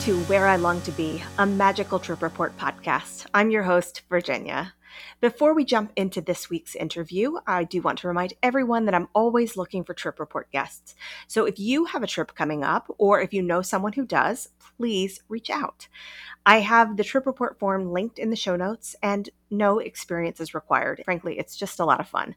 to 0.00 0.18
Where 0.20 0.46
I 0.46 0.56
Long 0.56 0.80
to 0.82 0.92
Be, 0.92 1.22
a 1.36 1.44
magical 1.44 1.98
trip 1.98 2.22
report 2.22 2.56
podcast. 2.56 3.26
I'm 3.34 3.50
your 3.50 3.64
host, 3.64 4.00
Virginia. 4.08 4.72
Before 5.20 5.52
we 5.52 5.62
jump 5.62 5.92
into 5.94 6.22
this 6.22 6.48
week's 6.48 6.74
interview, 6.74 7.34
I 7.46 7.64
do 7.64 7.82
want 7.82 7.98
to 7.98 8.08
remind 8.08 8.32
everyone 8.42 8.86
that 8.86 8.94
I'm 8.94 9.10
always 9.12 9.58
looking 9.58 9.84
for 9.84 9.92
trip 9.92 10.18
report 10.18 10.50
guests. 10.52 10.94
So 11.26 11.44
if 11.44 11.58
you 11.58 11.84
have 11.84 12.02
a 12.02 12.06
trip 12.06 12.34
coming 12.34 12.64
up, 12.64 12.86
or 12.96 13.20
if 13.20 13.34
you 13.34 13.42
know 13.42 13.60
someone 13.60 13.92
who 13.92 14.06
does, 14.06 14.48
please 14.78 15.20
reach 15.28 15.50
out. 15.50 15.86
I 16.46 16.60
have 16.60 16.96
the 16.96 17.04
trip 17.04 17.26
report 17.26 17.58
form 17.58 17.92
linked 17.92 18.18
in 18.18 18.30
the 18.30 18.36
show 18.36 18.56
notes, 18.56 18.96
and 19.02 19.28
no 19.50 19.80
experience 19.80 20.40
is 20.40 20.54
required. 20.54 21.02
Frankly, 21.04 21.38
it's 21.38 21.56
just 21.56 21.78
a 21.78 21.84
lot 21.84 22.00
of 22.00 22.08
fun. 22.08 22.36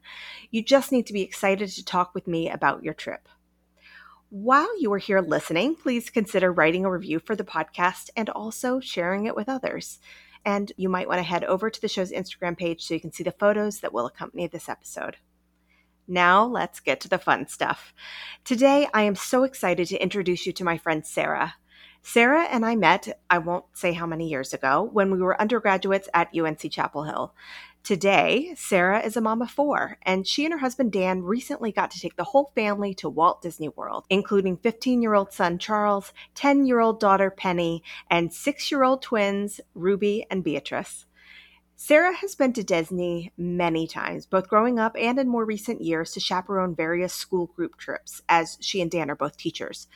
You 0.50 0.62
just 0.62 0.92
need 0.92 1.06
to 1.06 1.14
be 1.14 1.22
excited 1.22 1.70
to 1.70 1.84
talk 1.84 2.14
with 2.14 2.26
me 2.26 2.50
about 2.50 2.84
your 2.84 2.92
trip. 2.92 3.26
While 4.30 4.80
you 4.80 4.92
are 4.92 4.98
here 4.98 5.20
listening, 5.20 5.76
please 5.76 6.10
consider 6.10 6.52
writing 6.52 6.84
a 6.84 6.90
review 6.90 7.20
for 7.20 7.36
the 7.36 7.44
podcast 7.44 8.10
and 8.16 8.28
also 8.30 8.80
sharing 8.80 9.26
it 9.26 9.36
with 9.36 9.48
others. 9.48 10.00
And 10.44 10.72
you 10.76 10.88
might 10.88 11.08
want 11.08 11.18
to 11.18 11.22
head 11.22 11.44
over 11.44 11.70
to 11.70 11.80
the 11.80 11.88
show's 11.88 12.10
Instagram 12.10 12.56
page 12.56 12.82
so 12.82 12.94
you 12.94 13.00
can 13.00 13.12
see 13.12 13.22
the 13.22 13.32
photos 13.32 13.80
that 13.80 13.92
will 13.92 14.06
accompany 14.06 14.46
this 14.46 14.68
episode. 14.68 15.18
Now, 16.08 16.44
let's 16.44 16.80
get 16.80 17.00
to 17.00 17.08
the 17.08 17.18
fun 17.18 17.48
stuff. 17.48 17.94
Today, 18.44 18.88
I 18.92 19.02
am 19.02 19.14
so 19.14 19.44
excited 19.44 19.88
to 19.88 20.02
introduce 20.02 20.46
you 20.46 20.52
to 20.54 20.64
my 20.64 20.78
friend 20.78 21.06
Sara. 21.06 21.54
Sara 22.02 22.42
and 22.44 22.66
I 22.66 22.76
met, 22.76 23.18
I 23.30 23.38
won't 23.38 23.64
say 23.72 23.94
how 23.94 24.06
many 24.06 24.28
years 24.28 24.52
ago, 24.52 24.82
when 24.92 25.10
we 25.10 25.18
were 25.18 25.40
undergraduates 25.40 26.08
at 26.12 26.36
UNC 26.36 26.70
Chapel 26.70 27.04
Hill. 27.04 27.34
Today, 27.84 28.54
Sara 28.56 29.00
is 29.00 29.14
a 29.14 29.20
mom 29.20 29.42
of 29.42 29.50
four, 29.50 29.98
and 30.04 30.26
she 30.26 30.46
and 30.46 30.54
her 30.54 30.60
husband 30.60 30.90
Dan 30.90 31.22
recently 31.22 31.70
got 31.70 31.90
to 31.90 32.00
take 32.00 32.16
the 32.16 32.24
whole 32.24 32.50
family 32.54 32.94
to 32.94 33.10
Walt 33.10 33.42
Disney 33.42 33.68
World, 33.68 34.06
including 34.08 34.56
15 34.56 35.02
year 35.02 35.12
old 35.12 35.34
son 35.34 35.58
Charles, 35.58 36.14
10 36.34 36.64
year 36.64 36.80
old 36.80 36.98
daughter 36.98 37.30
Penny, 37.30 37.82
and 38.08 38.32
six 38.32 38.70
year 38.70 38.84
old 38.84 39.02
twins 39.02 39.60
Ruby 39.74 40.24
and 40.30 40.42
Beatrice. 40.42 41.04
Sara 41.76 42.14
has 42.14 42.34
been 42.34 42.54
to 42.54 42.64
Disney 42.64 43.34
many 43.36 43.86
times, 43.86 44.24
both 44.24 44.48
growing 44.48 44.78
up 44.78 44.96
and 44.98 45.18
in 45.18 45.28
more 45.28 45.44
recent 45.44 45.82
years, 45.82 46.12
to 46.12 46.20
chaperone 46.20 46.74
various 46.74 47.12
school 47.12 47.48
group 47.48 47.76
trips, 47.76 48.22
as 48.30 48.56
she 48.62 48.80
and 48.80 48.90
Dan 48.90 49.10
are 49.10 49.14
both 49.14 49.36
teachers. 49.36 49.88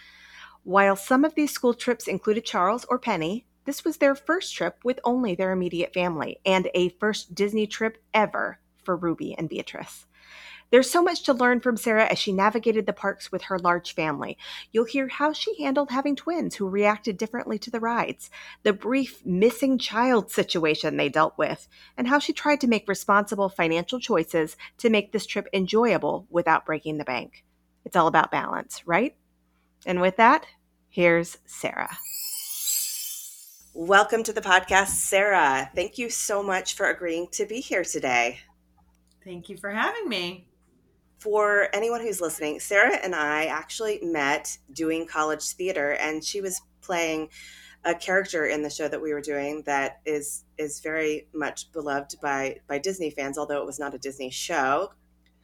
While 0.63 0.97
some 0.97 1.25
of 1.25 1.35
these 1.35 1.53
school 1.53 1.73
trips 1.73 2.07
included 2.07 2.45
Charles 2.45 2.85
or 2.91 2.99
Penny, 2.99 3.47
this 3.69 3.85
was 3.85 3.99
their 3.99 4.15
first 4.15 4.55
trip 4.55 4.79
with 4.83 4.99
only 5.05 5.35
their 5.35 5.53
immediate 5.53 5.93
family 5.93 6.41
and 6.47 6.71
a 6.73 6.89
first 6.89 7.35
Disney 7.35 7.67
trip 7.67 8.03
ever 8.15 8.59
for 8.83 8.97
Ruby 8.97 9.35
and 9.37 9.47
Beatrice. 9.47 10.07
There's 10.71 10.91
so 10.91 11.03
much 11.03 11.23
to 11.25 11.35
learn 11.35 11.61
from 11.61 11.77
Sara 11.77 12.07
as 12.07 12.19
she 12.19 12.33
navigated 12.33 12.87
the 12.87 12.95
parks 12.95 13.31
with 13.31 13.43
her 13.43 13.59
large 13.59 13.95
family. 13.95 14.39
You'll 14.73 14.87
hear 14.87 15.09
how 15.09 15.35
she 15.35 15.63
handled 15.63 15.91
having 15.91 16.17
twins 16.17 16.55
who 16.55 16.67
reacted 16.67 17.19
differently 17.19 17.59
to 17.59 17.71
the 17.71 17.79
rides, 17.79 18.31
the 18.63 18.73
brief 18.73 19.25
missing 19.27 19.77
child 19.77 20.31
situation 20.31 20.97
they 20.97 21.11
dealt 21.11 21.37
with, 21.37 21.69
and 21.97 22.09
how 22.09 22.19
she 22.19 22.33
tried 22.33 22.63
to 22.63 22.69
make 22.69 22.89
responsible 22.89 23.51
financial 23.51 24.01
choices 24.01 24.57
to 24.79 24.89
make 24.89 25.13
this 25.13 25.27
trip 25.27 25.47
enjoyable 25.53 26.27
without 26.31 26.65
breaking 26.65 26.97
the 26.97 27.05
bank. 27.05 27.45
It's 27.85 27.97
all 27.97 28.07
about 28.07 28.31
balance, 28.31 28.83
right? 28.87 29.15
And 29.85 30.01
with 30.01 30.17
that, 30.17 30.47
here's 30.89 31.37
Sara. 31.45 31.99
Welcome 33.81 34.25
to 34.25 34.33
the 34.33 34.41
podcast, 34.41 34.89
Sara. 34.89 35.71
Thank 35.73 35.99
you 35.99 36.11
so 36.11 36.43
much 36.43 36.75
for 36.75 36.87
agreeing 36.87 37.29
to 37.29 37.47
be 37.47 37.61
here 37.61 37.85
today. 37.85 38.41
Thank 39.23 39.49
you 39.49 39.57
for 39.57 39.71
having 39.71 40.09
me. 40.09 40.49
For 41.21 41.69
anyone 41.73 42.01
who's 42.01 42.21
listening, 42.21 42.59
Sara 42.59 42.97
and 42.97 43.15
I 43.15 43.45
actually 43.45 44.01
met 44.03 44.59
doing 44.73 45.07
college 45.07 45.45
theater, 45.51 45.93
and 45.93 46.25
she 46.25 46.41
was 46.41 46.61
playing 46.83 47.29
a 47.85 47.95
character 47.95 48.47
in 48.47 48.65
the 48.65 48.69
show 48.69 48.89
that 48.89 49.01
we 49.01 49.13
were 49.13 49.21
doing 49.21 49.63
that 49.67 50.01
is 50.05 50.45
is 50.59 50.81
very 50.81 51.29
much 51.33 51.71
beloved 51.71 52.17
by 52.21 52.57
by 52.67 52.79
Disney 52.79 53.11
fans, 53.11 53.39
although 53.39 53.61
it 53.61 53.67
was 53.67 53.79
not 53.79 53.95
a 53.95 53.99
Disney 53.99 54.31
show. 54.31 54.93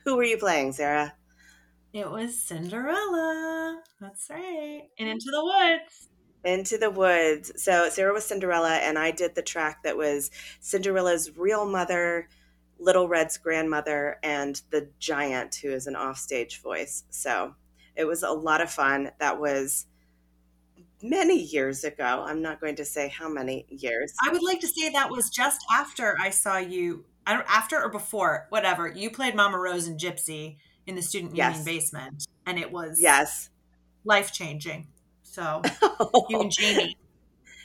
Who 0.05 0.17
were 0.17 0.25
you 0.25 0.39
playing, 0.39 0.73
Sara? 0.73 1.15
It 1.93 2.11
was 2.11 2.37
Cinderella. 2.37 3.81
That's 4.01 4.29
right. 4.29 4.89
And 4.99 5.09
Into 5.09 5.31
the 5.31 5.45
Woods. 5.45 6.09
Into 6.45 6.79
the 6.79 6.91
Woods. 6.91 7.53
So 7.63 7.89
Sara 7.89 8.13
was 8.13 8.27
Cinderella, 8.27 8.77
and 8.77 8.99
I 8.99 9.11
did 9.11 9.35
the 9.35 9.43
track 9.43 9.83
that 9.83 9.97
was 9.97 10.31
Cinderella's 10.61 11.37
real 11.37 11.67
mother, 11.67 12.29
Little 12.79 13.09
Red's 13.09 13.39
grandmother, 13.39 14.19
and 14.23 14.61
the 14.71 14.89
giant, 14.99 15.57
who 15.57 15.71
is 15.71 15.87
an 15.87 15.97
offstage 15.97 16.61
voice. 16.61 17.05
So 17.11 17.55
it 17.97 18.05
was 18.05 18.23
a 18.23 18.31
lot 18.31 18.61
of 18.61 18.71
fun. 18.71 19.11
That 19.21 19.41
was 19.41 19.87
many 21.03 21.41
years 21.41 21.85
ago. 21.85 22.25
I'm 22.27 22.43
not 22.43 22.61
going 22.61 22.77
to 22.77 22.85
say 22.85 23.09
how 23.09 23.29
many 23.29 23.67
years. 23.69 24.13
I 24.25 24.31
would 24.31 24.43
like 24.43 24.61
to 24.61 24.69
say 24.69 24.91
that 24.91 25.11
was 25.11 25.31
just 25.31 25.65
after 25.73 26.17
I 26.21 26.31
saw 26.31 26.59
you, 26.59 27.05
I 27.27 27.35
don't 27.35 27.47
after 27.49 27.81
or 27.81 27.89
before, 27.89 28.47
whatever. 28.51 28.89
You 28.89 29.11
played 29.11 29.35
Mama 29.35 29.59
Rose 29.59 29.87
and 29.87 29.99
Gypsy 29.99 30.57
in 30.87 30.95
the 30.95 31.03
student 31.03 31.37
yes. 31.37 31.57
union 31.57 31.65
basement, 31.65 32.27
and 32.47 32.59
it 32.59 32.71
was 32.71 33.01
yes 33.01 33.51
life 34.05 34.33
changing. 34.33 34.87
So 35.35 35.63
you 36.29 36.41
and 36.41 36.53
Jamie 36.59 36.97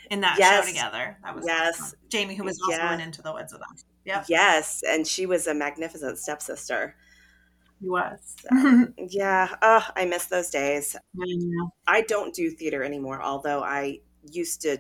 in 0.09 0.21
that 0.21 0.39
yes. 0.39 0.65
show 0.65 0.71
together. 0.71 1.17
That 1.23 1.35
was 1.35 1.45
yes. 1.45 1.93
Jamie, 2.09 2.33
who 2.33 2.43
was 2.43 2.59
also 2.61 2.77
yeah. 2.77 2.93
in 2.95 2.99
Into 2.99 3.21
the 3.21 3.31
Woods 3.31 3.53
with 3.53 3.61
us. 3.61 3.85
Yeah. 4.05 4.23
Yes, 4.27 4.81
and 4.87 5.05
she 5.05 5.27
was 5.27 5.45
a 5.45 5.53
magnificent 5.53 6.17
stepsister. 6.17 6.95
He 7.79 7.87
was. 7.87 8.35
So, 8.41 8.87
yeah. 8.97 9.55
Oh, 9.61 9.85
I 9.95 10.05
miss 10.05 10.25
those 10.25 10.49
days. 10.49 10.95
I 11.87 12.01
don't 12.01 12.33
do 12.33 12.49
theater 12.49 12.83
anymore, 12.83 13.21
although 13.21 13.61
I 13.61 13.99
used 14.23 14.61
to 14.63 14.79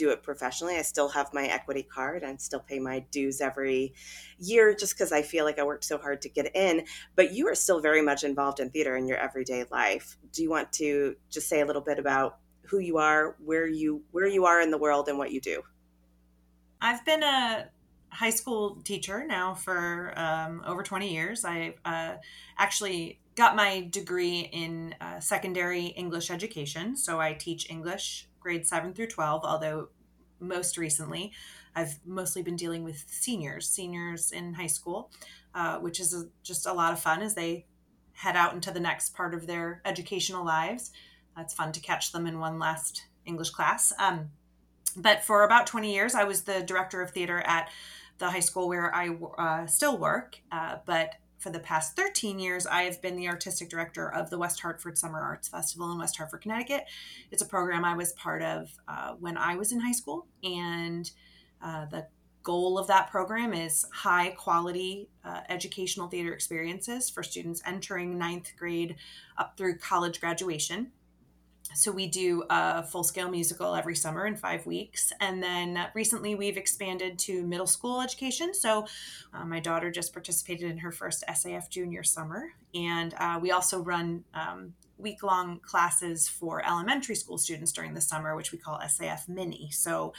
do 0.00 0.08
it 0.08 0.22
professionally. 0.22 0.76
I 0.76 0.82
still 0.82 1.10
have 1.10 1.34
my 1.34 1.44
equity 1.44 1.82
card 1.82 2.22
and 2.22 2.40
still 2.40 2.60
pay 2.60 2.78
my 2.78 3.00
dues 3.10 3.42
every 3.42 3.92
year 4.38 4.74
just 4.74 4.94
because 4.94 5.12
I 5.12 5.20
feel 5.20 5.44
like 5.44 5.58
I 5.58 5.62
worked 5.62 5.84
so 5.84 5.98
hard 5.98 6.22
to 6.22 6.30
get 6.30 6.56
in. 6.56 6.86
But 7.16 7.34
you 7.34 7.46
are 7.48 7.54
still 7.54 7.80
very 7.80 8.00
much 8.00 8.24
involved 8.24 8.60
in 8.60 8.70
theater 8.70 8.96
in 8.96 9.06
your 9.06 9.18
everyday 9.18 9.66
life. 9.70 10.16
Do 10.32 10.42
you 10.42 10.48
want 10.48 10.72
to 10.74 11.16
just 11.28 11.50
say 11.50 11.60
a 11.60 11.66
little 11.66 11.82
bit 11.82 11.98
about 11.98 12.38
who 12.62 12.78
you 12.78 12.96
are, 12.96 13.36
where 13.44 13.66
you 13.66 14.02
where 14.10 14.26
you 14.26 14.46
are 14.46 14.62
in 14.62 14.70
the 14.70 14.78
world, 14.78 15.08
and 15.08 15.18
what 15.18 15.32
you 15.32 15.40
do? 15.40 15.62
I've 16.80 17.04
been 17.04 17.22
a 17.22 17.68
high 18.08 18.30
school 18.30 18.80
teacher 18.82 19.26
now 19.26 19.54
for 19.54 20.14
um, 20.16 20.62
over 20.66 20.82
20 20.82 21.12
years. 21.12 21.44
I 21.44 21.74
uh, 21.84 22.14
actually 22.56 23.20
got 23.34 23.54
my 23.54 23.86
degree 23.90 24.48
in 24.52 24.94
uh, 25.00 25.20
secondary 25.20 25.86
English 25.88 26.30
education. 26.30 26.96
So 26.96 27.20
I 27.20 27.34
teach 27.34 27.68
English 27.68 28.29
grades 28.40 28.68
7 28.68 28.94
through 28.94 29.08
12, 29.08 29.44
although 29.44 29.88
most 30.40 30.76
recently 30.76 31.32
I've 31.74 31.98
mostly 32.04 32.42
been 32.42 32.56
dealing 32.56 32.84
with 32.84 33.04
seniors, 33.08 33.68
seniors 33.68 34.32
in 34.32 34.54
high 34.54 34.66
school, 34.66 35.10
uh, 35.54 35.78
which 35.78 36.00
is 36.00 36.14
a, 36.14 36.24
just 36.42 36.66
a 36.66 36.72
lot 36.72 36.92
of 36.92 37.00
fun 37.00 37.22
as 37.22 37.34
they 37.34 37.66
head 38.12 38.36
out 38.36 38.54
into 38.54 38.70
the 38.70 38.80
next 38.80 39.14
part 39.14 39.34
of 39.34 39.46
their 39.46 39.80
educational 39.84 40.44
lives. 40.44 40.90
it's 41.38 41.54
fun 41.54 41.72
to 41.72 41.80
catch 41.80 42.12
them 42.12 42.26
in 42.26 42.38
one 42.38 42.58
last 42.58 43.06
English 43.24 43.50
class. 43.50 43.92
Um, 43.98 44.30
but 44.96 45.24
for 45.24 45.44
about 45.44 45.66
20 45.66 45.92
years, 45.92 46.14
I 46.14 46.24
was 46.24 46.42
the 46.42 46.62
director 46.62 47.00
of 47.00 47.12
theater 47.12 47.38
at 47.46 47.70
the 48.18 48.30
high 48.30 48.40
school 48.40 48.68
where 48.68 48.94
I 48.94 49.16
uh, 49.38 49.66
still 49.66 49.96
work. 49.96 50.38
Uh, 50.50 50.76
but 50.84 51.14
for 51.40 51.50
the 51.50 51.58
past 51.58 51.96
13 51.96 52.38
years, 52.38 52.66
I 52.66 52.82
have 52.82 53.00
been 53.00 53.16
the 53.16 53.28
artistic 53.28 53.70
director 53.70 54.12
of 54.12 54.28
the 54.28 54.38
West 54.38 54.60
Hartford 54.60 54.98
Summer 54.98 55.20
Arts 55.20 55.48
Festival 55.48 55.90
in 55.90 55.98
West 55.98 56.16
Hartford, 56.18 56.42
Connecticut. 56.42 56.84
It's 57.30 57.42
a 57.42 57.46
program 57.46 57.84
I 57.84 57.96
was 57.96 58.12
part 58.12 58.42
of 58.42 58.70
uh, 58.86 59.14
when 59.18 59.38
I 59.38 59.56
was 59.56 59.72
in 59.72 59.80
high 59.80 59.92
school. 59.92 60.26
And 60.44 61.10
uh, 61.62 61.86
the 61.86 62.06
goal 62.42 62.78
of 62.78 62.86
that 62.88 63.10
program 63.10 63.54
is 63.54 63.86
high 63.92 64.30
quality 64.30 65.08
uh, 65.24 65.40
educational 65.48 66.08
theater 66.08 66.32
experiences 66.32 67.08
for 67.08 67.22
students 67.22 67.62
entering 67.66 68.18
ninth 68.18 68.52
grade 68.58 68.96
up 69.38 69.56
through 69.56 69.78
college 69.78 70.20
graduation 70.20 70.92
so 71.74 71.92
we 71.92 72.06
do 72.06 72.44
a 72.50 72.82
full 72.82 73.04
scale 73.04 73.30
musical 73.30 73.74
every 73.74 73.94
summer 73.94 74.26
in 74.26 74.36
five 74.36 74.66
weeks. 74.66 75.12
And 75.20 75.42
then 75.42 75.86
recently 75.94 76.34
we've 76.34 76.56
expanded 76.56 77.18
to 77.20 77.46
middle 77.46 77.66
school 77.66 78.00
education. 78.00 78.54
So 78.54 78.86
uh, 79.32 79.44
my 79.44 79.60
daughter 79.60 79.90
just 79.90 80.12
participated 80.12 80.70
in 80.70 80.78
her 80.78 80.92
first 80.92 81.24
saf 81.28 81.68
junior 81.68 82.02
summer. 82.02 82.48
And 82.74 83.14
uh, 83.18 83.38
we 83.40 83.50
also 83.50 83.80
run 83.80 84.24
um, 84.34 84.74
week 84.98 85.22
long 85.22 85.60
classes 85.60 86.28
for 86.28 86.64
elementary 86.66 87.14
school 87.14 87.38
students 87.38 87.72
during 87.72 87.94
the 87.94 88.00
summer 88.00 88.36
which 88.36 88.52
we 88.52 88.58
call 88.58 88.78
saf 88.80 89.28
mini. 89.28 89.70
So 89.70 90.12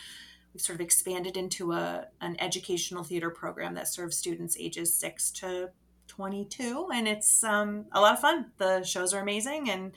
we've 0.54 0.62
sort 0.62 0.76
of 0.76 0.82
expanded 0.82 1.38
into 1.38 1.74
a, 1.74 2.08
an 2.22 2.36
educational 2.40 3.04
theater 3.04 3.30
program 3.30 3.76
that 3.76 3.88
serves 3.88 4.18
students 4.18 4.58
ages 4.60 4.94
6 4.96 5.32
to 5.32 5.70
22 6.08 6.90
and 6.94 7.08
it's 7.08 7.44
um, 7.44 7.86
a 7.94 8.02
lot 8.02 8.14
of 8.14 8.20
fun. 8.20 8.48
The 8.58 8.84
shows 8.84 9.14
are 9.14 9.22
amazing 9.22 9.70
and 9.70 9.94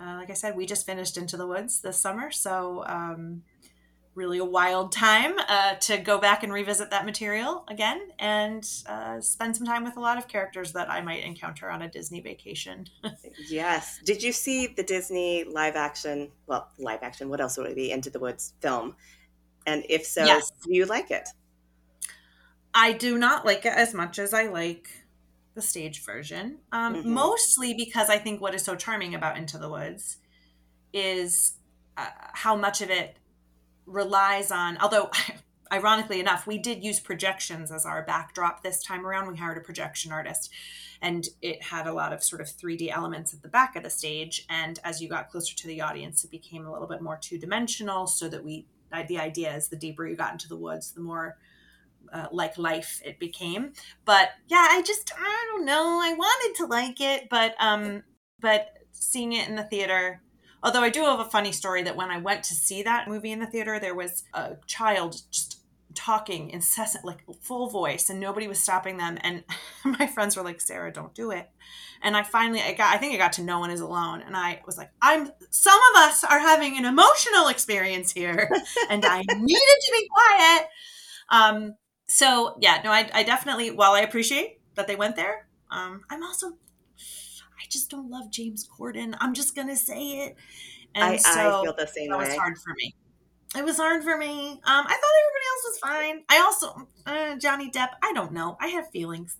uh, 0.00 0.16
like 0.16 0.30
I 0.30 0.34
said, 0.34 0.56
we 0.56 0.66
just 0.66 0.86
finished 0.86 1.16
Into 1.16 1.36
the 1.36 1.46
Woods 1.46 1.80
this 1.80 1.96
summer, 1.96 2.30
so 2.30 2.84
um, 2.86 3.42
really 4.14 4.38
a 4.38 4.44
wild 4.44 4.92
time 4.92 5.34
uh, 5.48 5.74
to 5.74 5.98
go 5.98 6.18
back 6.18 6.42
and 6.42 6.52
revisit 6.52 6.90
that 6.90 7.04
material 7.04 7.64
again 7.68 8.00
and 8.18 8.68
uh, 8.86 9.20
spend 9.20 9.56
some 9.56 9.66
time 9.66 9.84
with 9.84 9.96
a 9.96 10.00
lot 10.00 10.18
of 10.18 10.28
characters 10.28 10.72
that 10.72 10.90
I 10.90 11.00
might 11.00 11.24
encounter 11.24 11.70
on 11.70 11.82
a 11.82 11.88
Disney 11.88 12.20
vacation. 12.20 12.86
yes. 13.48 14.00
Did 14.04 14.22
you 14.22 14.32
see 14.32 14.68
the 14.68 14.82
Disney 14.82 15.44
live 15.44 15.76
action? 15.76 16.30
Well, 16.46 16.68
live 16.78 17.00
action. 17.02 17.28
What 17.28 17.40
else 17.40 17.56
would 17.56 17.66
it 17.66 17.76
be? 17.76 17.90
Into 17.90 18.10
the 18.10 18.20
Woods 18.20 18.54
film. 18.60 18.94
And 19.66 19.84
if 19.88 20.04
so, 20.04 20.24
yes. 20.24 20.52
do 20.64 20.74
you 20.74 20.86
like 20.86 21.10
it? 21.10 21.28
I 22.74 22.92
do 22.92 23.18
not 23.18 23.46
like 23.46 23.64
it 23.64 23.72
as 23.74 23.94
much 23.94 24.18
as 24.18 24.34
I 24.34 24.46
like 24.48 24.88
the 25.54 25.62
stage 25.62 26.04
version. 26.04 26.58
Um, 26.72 26.96
mm-hmm. 26.96 27.12
Mostly 27.12 27.74
because 27.74 28.10
I 28.10 28.18
think 28.18 28.40
what 28.40 28.54
is 28.54 28.62
so 28.62 28.74
charming 28.74 29.14
about 29.14 29.36
Into 29.36 29.58
the 29.58 29.68
Woods 29.68 30.18
is 30.92 31.54
uh, 31.96 32.06
how 32.32 32.56
much 32.56 32.80
of 32.80 32.90
it 32.90 33.16
relies 33.86 34.50
on, 34.50 34.78
although 34.78 35.10
ironically 35.72 36.20
enough, 36.20 36.46
we 36.46 36.58
did 36.58 36.84
use 36.84 37.00
projections 37.00 37.70
as 37.70 37.86
our 37.86 38.02
backdrop 38.02 38.62
this 38.62 38.82
time 38.82 39.06
around. 39.06 39.28
We 39.28 39.36
hired 39.36 39.58
a 39.58 39.60
projection 39.60 40.12
artist 40.12 40.50
and 41.02 41.28
it 41.42 41.62
had 41.62 41.86
a 41.86 41.92
lot 41.92 42.12
of 42.12 42.22
sort 42.22 42.40
of 42.40 42.48
3D 42.48 42.90
elements 42.90 43.34
at 43.34 43.42
the 43.42 43.48
back 43.48 43.76
of 43.76 43.82
the 43.82 43.90
stage. 43.90 44.46
And 44.48 44.78
as 44.84 45.02
you 45.02 45.08
got 45.08 45.30
closer 45.30 45.54
to 45.54 45.66
the 45.66 45.80
audience, 45.80 46.24
it 46.24 46.30
became 46.30 46.64
a 46.66 46.72
little 46.72 46.88
bit 46.88 47.02
more 47.02 47.18
two 47.20 47.38
dimensional 47.38 48.06
so 48.06 48.28
that 48.28 48.44
we, 48.44 48.66
the 49.08 49.18
idea 49.18 49.54
is 49.54 49.68
the 49.68 49.76
deeper 49.76 50.06
you 50.06 50.16
got 50.16 50.32
into 50.32 50.48
the 50.48 50.56
woods, 50.56 50.92
the 50.92 51.00
more 51.00 51.36
uh, 52.14 52.28
like 52.32 52.56
life 52.56 53.02
it 53.04 53.18
became. 53.18 53.72
But 54.06 54.30
yeah, 54.48 54.68
I 54.70 54.82
just, 54.82 55.12
I 55.18 55.46
don't 55.52 55.66
know. 55.66 56.00
I 56.02 56.14
wanted 56.14 56.56
to 56.58 56.66
like 56.66 57.00
it, 57.00 57.28
but, 57.28 57.54
um, 57.58 58.02
but 58.40 58.68
seeing 58.92 59.34
it 59.34 59.48
in 59.48 59.56
the 59.56 59.64
theater, 59.64 60.22
Although 60.64 60.80
I 60.80 60.88
do 60.88 61.02
have 61.02 61.20
a 61.20 61.26
funny 61.26 61.52
story 61.52 61.82
that 61.82 61.94
when 61.94 62.10
I 62.10 62.16
went 62.16 62.42
to 62.44 62.54
see 62.54 62.82
that 62.82 63.06
movie 63.06 63.30
in 63.30 63.38
the 63.38 63.46
theater, 63.46 63.78
there 63.78 63.94
was 63.94 64.24
a 64.32 64.56
child 64.66 65.20
just 65.30 65.60
talking 65.94 66.48
incessant, 66.50 67.04
like 67.04 67.18
full 67.42 67.68
voice, 67.68 68.08
and 68.08 68.18
nobody 68.18 68.48
was 68.48 68.58
stopping 68.58 68.96
them. 68.96 69.18
And 69.20 69.44
my 69.84 70.06
friends 70.06 70.36
were 70.36 70.42
like, 70.42 70.62
"Sara, 70.62 70.90
don't 70.90 71.14
do 71.14 71.30
it." 71.32 71.50
And 72.02 72.16
I 72.16 72.22
finally, 72.22 72.62
I 72.62 72.72
got, 72.72 72.94
I 72.94 72.98
think 72.98 73.14
I 73.14 73.18
got 73.18 73.34
to 73.34 73.42
No 73.42 73.60
One 73.60 73.70
Is 73.70 73.80
Alone, 73.80 74.22
and 74.22 74.34
I 74.34 74.62
was 74.64 74.78
like, 74.78 74.90
"I'm." 75.02 75.30
Some 75.50 75.78
of 75.90 76.02
us 76.02 76.24
are 76.24 76.40
having 76.40 76.78
an 76.78 76.86
emotional 76.86 77.48
experience 77.48 78.10
here, 78.10 78.50
and 78.90 79.04
I 79.04 79.18
needed 79.18 79.78
to 79.82 79.92
be 79.92 80.08
quiet. 80.08 80.68
Um. 81.28 81.74
So 82.06 82.56
yeah, 82.60 82.80
no, 82.84 82.90
I, 82.90 83.08
I 83.12 83.22
definitely. 83.22 83.70
While 83.70 83.92
I 83.92 84.00
appreciate 84.00 84.60
that 84.74 84.86
they 84.86 84.96
went 84.96 85.16
there, 85.16 85.46
um, 85.70 86.02
I'm 86.10 86.22
also 86.22 86.48
I 86.50 87.66
just 87.68 87.90
don't 87.90 88.10
love 88.10 88.30
James 88.30 88.68
Corden. 88.68 89.16
I'm 89.20 89.34
just 89.34 89.54
gonna 89.54 89.76
say 89.76 90.26
it. 90.26 90.36
And 90.94 91.04
I, 91.04 91.16
so 91.16 91.30
I 91.30 91.62
feel 91.62 91.74
the 91.76 91.86
same 91.86 92.10
that 92.10 92.18
way. 92.18 92.26
was 92.26 92.36
hard 92.36 92.58
for 92.58 92.74
me. 92.76 92.94
It 93.56 93.64
was 93.64 93.76
hard 93.76 94.02
for 94.02 94.16
me. 94.16 94.50
Um, 94.50 94.60
I 94.64 94.82
thought 94.82 95.14
everybody 95.22 95.44
else 95.52 95.64
was 95.64 95.78
fine. 95.78 96.24
I 96.28 96.38
also 96.40 96.88
uh, 97.06 97.36
Johnny 97.36 97.70
Depp. 97.70 97.90
I 98.02 98.12
don't 98.12 98.32
know. 98.32 98.56
I 98.60 98.68
have 98.68 98.90
feelings. 98.90 99.36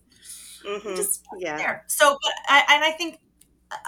Mm-hmm. 0.67 0.95
Just 0.95 1.25
yeah. 1.39 1.57
There. 1.57 1.85
So, 1.89 2.17
but 2.23 2.33
I, 2.49 2.65
and 2.71 2.85
I 2.85 2.93
think 2.93 3.19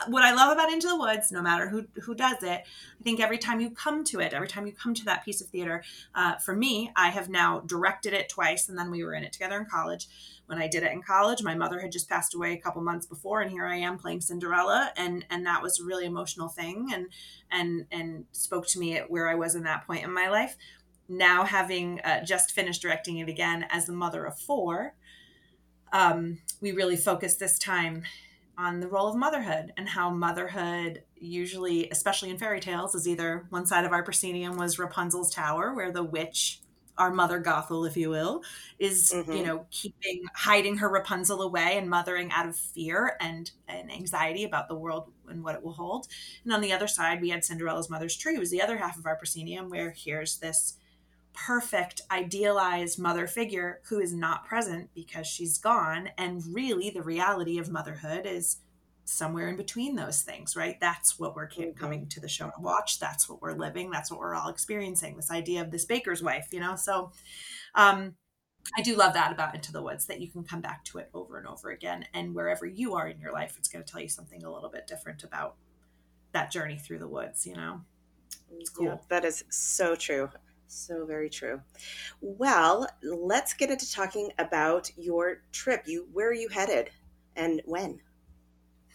what 0.09 0.23
I 0.23 0.35
love 0.35 0.53
about 0.53 0.73
Into 0.73 0.89
the 0.89 0.97
Woods, 0.97 1.33
no 1.33 1.43
matter 1.43 1.69
who 1.69 1.87
who 2.03 2.15
does 2.15 2.43
it, 2.43 2.65
I 3.01 3.03
think 3.03 3.21
every 3.21 3.39
time 3.39 3.61
you 3.61 3.71
come 3.71 4.05
to 4.05 4.21
it, 4.21 4.33
every 4.33 4.49
time 4.49 4.67
you 4.67 4.73
come 4.73 4.95
to 4.95 5.05
that 5.07 5.25
piece 5.25 5.41
of 5.41 5.49
theater, 5.49 5.83
uh, 6.15 6.37
for 6.37 6.55
me, 6.55 6.93
I 6.97 7.11
have 7.11 7.29
now 7.29 7.61
directed 7.61 8.13
it 8.13 8.29
twice, 8.29 8.69
and 8.69 8.79
then 8.79 8.91
we 8.91 9.05
were 9.05 9.15
in 9.15 9.25
it 9.25 9.33
together 9.33 9.59
in 9.59 9.67
college. 9.67 10.09
When 10.47 10.59
I 10.59 10.69
did 10.69 10.83
it 10.83 10.93
in 10.93 11.03
college, 11.03 11.43
my 11.43 11.55
mother 11.55 11.81
had 11.81 11.93
just 11.93 12.09
passed 12.09 12.35
away 12.35 12.53
a 12.53 12.59
couple 12.59 12.83
months 12.83 13.07
before, 13.07 13.41
and 13.41 13.51
here 13.51 13.67
I 13.67 13.77
am 13.77 13.99
playing 13.99 14.21
Cinderella, 14.21 14.93
and 14.97 15.25
and 15.31 15.45
that 15.47 15.63
was 15.63 15.81
a 15.81 15.85
really 15.85 16.07
emotional 16.07 16.49
thing, 16.49 16.91
and 16.93 17.07
and 17.51 17.87
and 17.91 18.25
spoke 18.33 18.67
to 18.69 18.79
me 18.79 18.97
at 18.97 19.11
where 19.11 19.29
I 19.29 19.35
was 19.35 19.55
in 19.55 19.65
that 19.65 19.87
point 19.87 20.05
in 20.05 20.13
my 20.13 20.29
life. 20.29 20.57
Now 21.09 21.45
having 21.45 22.01
uh, 22.01 22.25
just 22.25 22.53
finished 22.53 22.83
directing 22.83 23.19
it 23.19 23.29
again 23.29 23.67
as 23.71 23.87
the 23.87 23.93
mother 23.93 24.25
of 24.25 24.39
four, 24.39 24.95
um, 25.93 26.39
we 26.61 26.73
really 26.73 26.97
focused 26.97 27.39
this 27.39 27.59
time 27.59 28.03
on 28.59 28.81
the 28.81 28.89
role 28.89 29.09
of 29.09 29.17
motherhood 29.17 29.73
and 29.77 29.89
how 29.89 30.11
motherhood 30.11 31.03
usually 31.17 31.89
especially 31.91 32.31
in 32.31 32.39
fairy 32.39 32.61
tales 32.61 32.95
is 32.95 33.09
either 33.09 33.47
one 33.51 33.67
side 33.67 33.85
of 33.85 33.93
our 33.93 34.03
proscenium 34.03 34.57
was 34.57 34.79
rapunzel's 34.79 35.33
tower 35.33 35.75
where 35.75 35.91
the 35.93 36.03
witch 36.03 36.61
our 36.99 37.11
mother 37.11 37.41
gothel 37.41 37.87
if 37.87 37.97
you 37.97 38.09
will 38.09 38.43
is 38.79 39.13
mm-hmm. 39.15 39.33
you 39.33 39.45
know 39.45 39.67
keeping 39.71 40.25
hiding 40.35 40.77
her 40.79 40.89
rapunzel 40.89 41.43
away 41.43 41.77
and 41.77 41.89
mothering 41.89 42.31
out 42.33 42.49
of 42.49 42.57
fear 42.57 43.17
and 43.21 43.51
and 43.69 43.93
anxiety 43.93 44.45
about 44.45 44.69
the 44.69 44.75
world 44.75 45.13
and 45.29 45.45
what 45.45 45.55
it 45.55 45.63
will 45.63 45.73
hold 45.73 46.07
and 46.45 46.53
on 46.53 46.61
the 46.61 46.73
other 46.73 46.89
side 46.89 47.21
we 47.21 47.29
had 47.29 47.45
cinderella's 47.45 47.91
mother's 47.91 48.17
tree 48.17 48.35
it 48.35 48.41
was 48.41 48.51
the 48.51 48.63
other 48.63 48.79
half 48.79 48.99
of 48.99 49.07
our 49.07 49.17
proscenium 49.17 49.69
where 49.69 49.91
here's 49.91 50.39
this 50.39 50.79
perfect 51.37 52.01
idealized 52.11 52.99
mother 52.99 53.27
figure 53.27 53.81
who 53.89 54.01
is 54.01 54.13
not 54.13 54.45
present 54.47 54.89
because 54.95 55.27
she's 55.27 55.59
gone 55.59 56.09
and 56.17 56.43
really 56.51 56.91
the 56.91 57.03
reality 57.03 57.59
of 57.59 57.71
motherhood 57.71 58.27
is 58.27 58.57
somewhere 59.05 59.49
in 59.49 59.57
between 59.57 59.95
those 59.95 60.23
things 60.23 60.57
right 60.57 60.81
that's 60.81 61.19
what 61.19 61.37
we're 61.37 61.47
mm-hmm. 61.47 61.79
coming 61.79 62.09
to 62.09 62.21
the 62.21 62.29
show 62.29 62.47
to 62.47 62.61
watch 62.61 62.99
that's 62.99 63.29
what 63.29 63.41
we're 63.41 63.53
living 63.53 63.91
that's 63.91 64.11
what 64.11 64.19
we're 64.19 64.35
all 64.35 64.49
experiencing 64.49 65.15
this 65.15 65.31
idea 65.31 65.61
of 65.61 65.71
this 65.71 65.85
baker's 65.85 66.23
wife 66.23 66.49
you 66.53 66.59
know 66.59 66.75
so 66.75 67.13
um 67.75 68.15
I 68.77 68.83
do 68.83 68.97
love 68.97 69.15
that 69.15 69.31
about 69.31 69.55
Into 69.55 69.71
the 69.71 69.81
Woods 69.81 70.07
that 70.07 70.21
you 70.21 70.29
can 70.29 70.43
come 70.43 70.61
back 70.61 70.85
to 70.87 70.99
it 70.99 71.09
over 71.15 71.39
and 71.39 71.47
over 71.47 71.71
again. 71.71 72.05
And 72.13 72.35
wherever 72.35 72.67
you 72.67 72.95
are 72.95 73.07
in 73.07 73.21
your 73.21 73.33
life, 73.33 73.55
it's 73.57 73.69
going 73.69 73.85
to 73.85 73.89
tell 73.89 74.01
you 74.01 74.09
something 74.09 74.43
a 74.43 74.53
little 74.53 74.71
bit 74.71 74.89
different 74.89 75.23
about 75.23 75.55
that 76.33 76.51
journey 76.51 76.77
through 76.77 76.99
the 76.99 77.07
woods, 77.07 77.47
you 77.47 77.55
know? 77.55 77.83
It's 78.59 78.71
cool. 78.71 78.87
Yeah, 78.87 78.97
that 79.09 79.25
is 79.25 79.45
so 79.51 79.95
true. 79.95 80.31
So 80.69 81.07
very 81.07 81.31
true. 81.31 81.61
Well, 82.21 82.89
let's 83.03 83.55
get 83.55 83.71
into 83.71 83.91
talking 83.91 84.31
about 84.39 84.91
your 84.97 85.43
trip. 85.53 85.85
You 85.87 86.09
where 86.13 86.29
are 86.29 86.35
you 86.35 86.49
headed 86.49 86.91
and 87.35 87.63
when? 87.65 88.01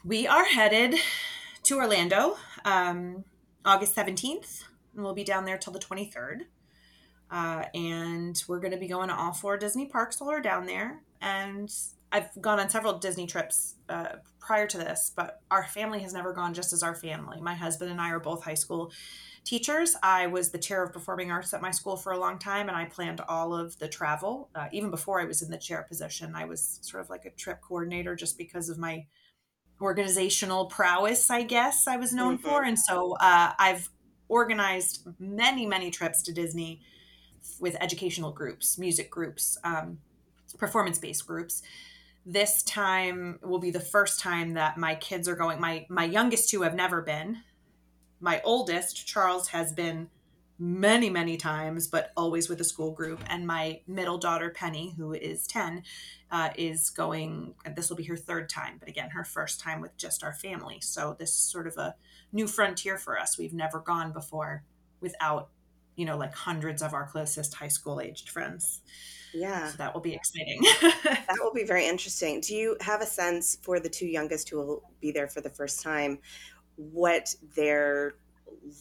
We 0.03 0.27
are 0.27 0.45
headed 0.45 0.95
to 1.63 1.77
Orlando, 1.77 2.37
um, 2.65 3.23
August 3.63 3.95
17th, 3.95 4.63
and 4.95 5.03
we'll 5.03 5.13
be 5.13 5.23
down 5.23 5.45
there 5.45 5.57
till 5.57 5.73
the 5.73 5.79
23rd. 5.79 6.41
Uh, 7.29 7.65
and 7.73 8.43
we're 8.47 8.59
going 8.59 8.73
to 8.73 8.79
be 8.79 8.87
going 8.87 9.07
to 9.09 9.15
all 9.15 9.31
four 9.31 9.57
Disney 9.57 9.85
parks 9.85 10.19
while 10.19 10.31
we're 10.31 10.41
down 10.41 10.65
there. 10.65 11.01
And 11.21 11.71
I've 12.11 12.29
gone 12.41 12.59
on 12.59 12.69
several 12.69 12.97
Disney 12.97 13.25
trips 13.25 13.75
uh, 13.87 14.15
prior 14.39 14.67
to 14.67 14.77
this, 14.77 15.11
but 15.15 15.39
our 15.49 15.65
family 15.65 15.99
has 15.99 16.13
never 16.13 16.33
gone 16.33 16.53
just 16.53 16.73
as 16.73 16.83
our 16.83 16.95
family. 16.95 17.39
My 17.39 17.53
husband 17.53 17.89
and 17.89 18.01
I 18.01 18.09
are 18.09 18.19
both 18.19 18.43
high 18.43 18.55
school 18.55 18.91
teachers. 19.43 19.95
I 20.03 20.27
was 20.27 20.49
the 20.49 20.57
chair 20.57 20.83
of 20.83 20.93
performing 20.93 21.31
arts 21.31 21.53
at 21.53 21.61
my 21.61 21.71
school 21.71 21.95
for 21.95 22.11
a 22.11 22.19
long 22.19 22.39
time, 22.39 22.67
and 22.67 22.77
I 22.77 22.85
planned 22.85 23.21
all 23.27 23.53
of 23.53 23.77
the 23.79 23.87
travel. 23.87 24.49
Uh, 24.55 24.67
even 24.71 24.91
before 24.91 25.19
I 25.19 25.25
was 25.25 25.41
in 25.41 25.51
the 25.51 25.57
chair 25.57 25.85
position, 25.87 26.35
I 26.35 26.45
was 26.45 26.79
sort 26.81 27.03
of 27.03 27.09
like 27.09 27.25
a 27.25 27.31
trip 27.31 27.61
coordinator 27.61 28.15
just 28.15 28.37
because 28.37 28.69
of 28.69 28.77
my 28.77 29.05
organizational 29.81 30.65
prowess, 30.65 31.29
I 31.29 31.41
guess 31.43 31.87
I 31.87 31.97
was 31.97 32.13
known 32.13 32.37
mm-hmm. 32.37 32.47
for. 32.47 32.63
And 32.63 32.77
so 32.77 33.15
uh, 33.19 33.53
I've 33.57 33.89
organized 34.29 35.07
many, 35.19 35.65
many 35.65 35.89
trips 35.89 36.21
to 36.23 36.33
Disney 36.33 36.81
with 37.59 37.75
educational 37.81 38.31
groups, 38.31 38.77
music 38.77 39.09
groups, 39.09 39.57
um, 39.63 39.97
performance 40.57 40.99
based 40.99 41.25
groups 41.25 41.63
this 42.25 42.61
time 42.63 43.39
will 43.41 43.59
be 43.59 43.71
the 43.71 43.79
first 43.79 44.19
time 44.19 44.53
that 44.53 44.77
my 44.77 44.95
kids 44.95 45.27
are 45.27 45.35
going 45.35 45.59
my 45.59 45.85
my 45.89 46.03
youngest 46.03 46.49
two 46.49 46.61
have 46.61 46.75
never 46.75 47.01
been 47.01 47.37
my 48.21 48.41
oldest, 48.43 49.05
Charles, 49.05 49.49
has 49.49 49.73
been 49.73 50.09
many, 50.61 51.09
many 51.09 51.37
times, 51.37 51.87
but 51.87 52.11
always 52.15 52.47
with 52.47 52.61
a 52.61 52.63
school 52.63 52.91
group. 52.91 53.19
And 53.27 53.47
my 53.47 53.81
middle 53.87 54.19
daughter, 54.19 54.51
Penny, 54.51 54.93
who 54.95 55.11
is 55.11 55.47
10, 55.47 55.81
uh, 56.29 56.51
is 56.55 56.91
going, 56.91 57.55
this 57.75 57.89
will 57.89 57.97
be 57.97 58.03
her 58.03 58.15
third 58.15 58.47
time, 58.47 58.77
but 58.79 58.87
again, 58.87 59.09
her 59.09 59.23
first 59.23 59.59
time 59.59 59.81
with 59.81 59.97
just 59.97 60.23
our 60.23 60.33
family. 60.33 60.77
So 60.79 61.15
this 61.17 61.31
is 61.31 61.35
sort 61.35 61.65
of 61.65 61.77
a 61.77 61.95
new 62.31 62.45
frontier 62.45 62.99
for 62.99 63.19
us. 63.19 63.39
We've 63.39 63.55
never 63.55 63.79
gone 63.79 64.13
before 64.13 64.63
without, 64.99 65.49
you 65.95 66.05
know, 66.05 66.15
like 66.15 66.35
hundreds 66.35 66.83
of 66.83 66.93
our 66.93 67.07
closest 67.07 67.55
high 67.55 67.67
school 67.67 67.99
aged 67.99 68.29
friends. 68.29 68.81
Yeah. 69.33 69.67
So 69.69 69.77
that 69.77 69.93
will 69.95 70.01
be 70.01 70.13
exciting. 70.13 70.61
that 70.81 71.37
will 71.39 71.53
be 71.53 71.63
very 71.63 71.87
interesting. 71.87 72.39
Do 72.39 72.53
you 72.53 72.77
have 72.81 73.01
a 73.01 73.05
sense 73.05 73.57
for 73.63 73.79
the 73.79 73.89
two 73.89 74.05
youngest 74.05 74.49
who 74.49 74.57
will 74.57 74.83
be 74.99 75.11
there 75.11 75.27
for 75.27 75.41
the 75.41 75.49
first 75.49 75.81
time? 75.81 76.19
What 76.75 77.33
their 77.55 78.15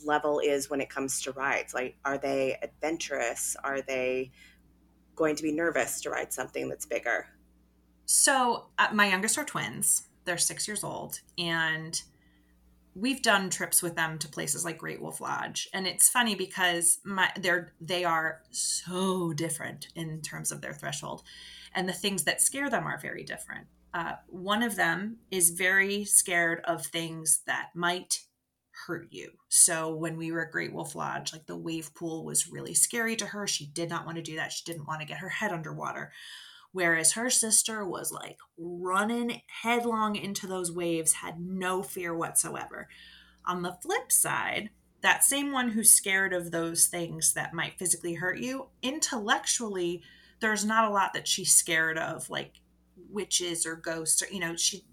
level 0.04 0.40
is 0.40 0.70
when 0.70 0.80
it 0.80 0.90
comes 0.90 1.22
to 1.22 1.32
rides. 1.32 1.74
Like, 1.74 1.96
are 2.04 2.18
they 2.18 2.58
adventurous? 2.62 3.56
Are 3.62 3.82
they 3.82 4.30
going 5.16 5.36
to 5.36 5.42
be 5.42 5.52
nervous 5.52 6.00
to 6.02 6.10
ride 6.10 6.32
something 6.32 6.68
that's 6.68 6.86
bigger? 6.86 7.26
So, 8.06 8.66
uh, 8.78 8.88
my 8.92 9.08
youngest 9.08 9.38
are 9.38 9.44
twins. 9.44 10.08
They're 10.24 10.38
six 10.38 10.66
years 10.66 10.82
old. 10.82 11.20
And 11.38 12.00
we've 12.94 13.22
done 13.22 13.50
trips 13.50 13.82
with 13.82 13.94
them 13.94 14.18
to 14.18 14.28
places 14.28 14.64
like 14.64 14.78
Great 14.78 15.00
Wolf 15.00 15.20
Lodge. 15.20 15.68
And 15.72 15.86
it's 15.86 16.08
funny 16.08 16.34
because 16.34 16.98
my, 17.04 17.30
they're, 17.38 17.72
they 17.80 18.04
are 18.04 18.42
so 18.50 19.32
different 19.32 19.88
in 19.94 20.20
terms 20.22 20.50
of 20.50 20.60
their 20.60 20.72
threshold. 20.72 21.22
And 21.74 21.88
the 21.88 21.92
things 21.92 22.24
that 22.24 22.42
scare 22.42 22.68
them 22.68 22.86
are 22.86 22.98
very 22.98 23.22
different. 23.22 23.68
Uh, 23.92 24.14
one 24.28 24.62
of 24.62 24.76
them 24.76 25.18
is 25.30 25.50
very 25.50 26.04
scared 26.04 26.60
of 26.64 26.86
things 26.86 27.40
that 27.46 27.70
might 27.74 28.20
hurt 28.86 29.08
you. 29.10 29.32
So 29.48 29.94
when 29.94 30.16
we 30.16 30.32
were 30.32 30.46
at 30.46 30.52
Great 30.52 30.72
Wolf 30.72 30.94
Lodge, 30.94 31.32
like 31.32 31.46
the 31.46 31.56
wave 31.56 31.94
pool 31.94 32.24
was 32.24 32.50
really 32.50 32.74
scary 32.74 33.16
to 33.16 33.26
her. 33.26 33.46
She 33.46 33.66
did 33.66 33.90
not 33.90 34.06
want 34.06 34.16
to 34.16 34.22
do 34.22 34.36
that. 34.36 34.52
She 34.52 34.64
didn't 34.64 34.86
want 34.86 35.00
to 35.00 35.06
get 35.06 35.18
her 35.18 35.28
head 35.28 35.52
underwater. 35.52 36.12
Whereas 36.72 37.12
her 37.12 37.30
sister 37.30 37.84
was 37.84 38.12
like 38.12 38.38
running 38.56 39.42
headlong 39.62 40.14
into 40.16 40.46
those 40.46 40.70
waves, 40.70 41.14
had 41.14 41.40
no 41.40 41.82
fear 41.82 42.14
whatsoever. 42.14 42.88
On 43.44 43.62
the 43.62 43.76
flip 43.82 44.12
side, 44.12 44.70
that 45.02 45.24
same 45.24 45.50
one 45.50 45.70
who's 45.70 45.92
scared 45.92 46.32
of 46.32 46.50
those 46.50 46.86
things 46.86 47.32
that 47.32 47.54
might 47.54 47.78
physically 47.78 48.14
hurt 48.14 48.38
you, 48.38 48.68
intellectually, 48.82 50.02
there's 50.40 50.64
not 50.64 50.84
a 50.84 50.92
lot 50.92 51.12
that 51.14 51.26
she's 51.26 51.52
scared 51.52 51.98
of, 51.98 52.30
like 52.30 52.60
witches 53.08 53.64
or 53.66 53.76
ghosts 53.76 54.22
or, 54.22 54.28
you 54.32 54.40
know, 54.40 54.56
she, 54.56 54.84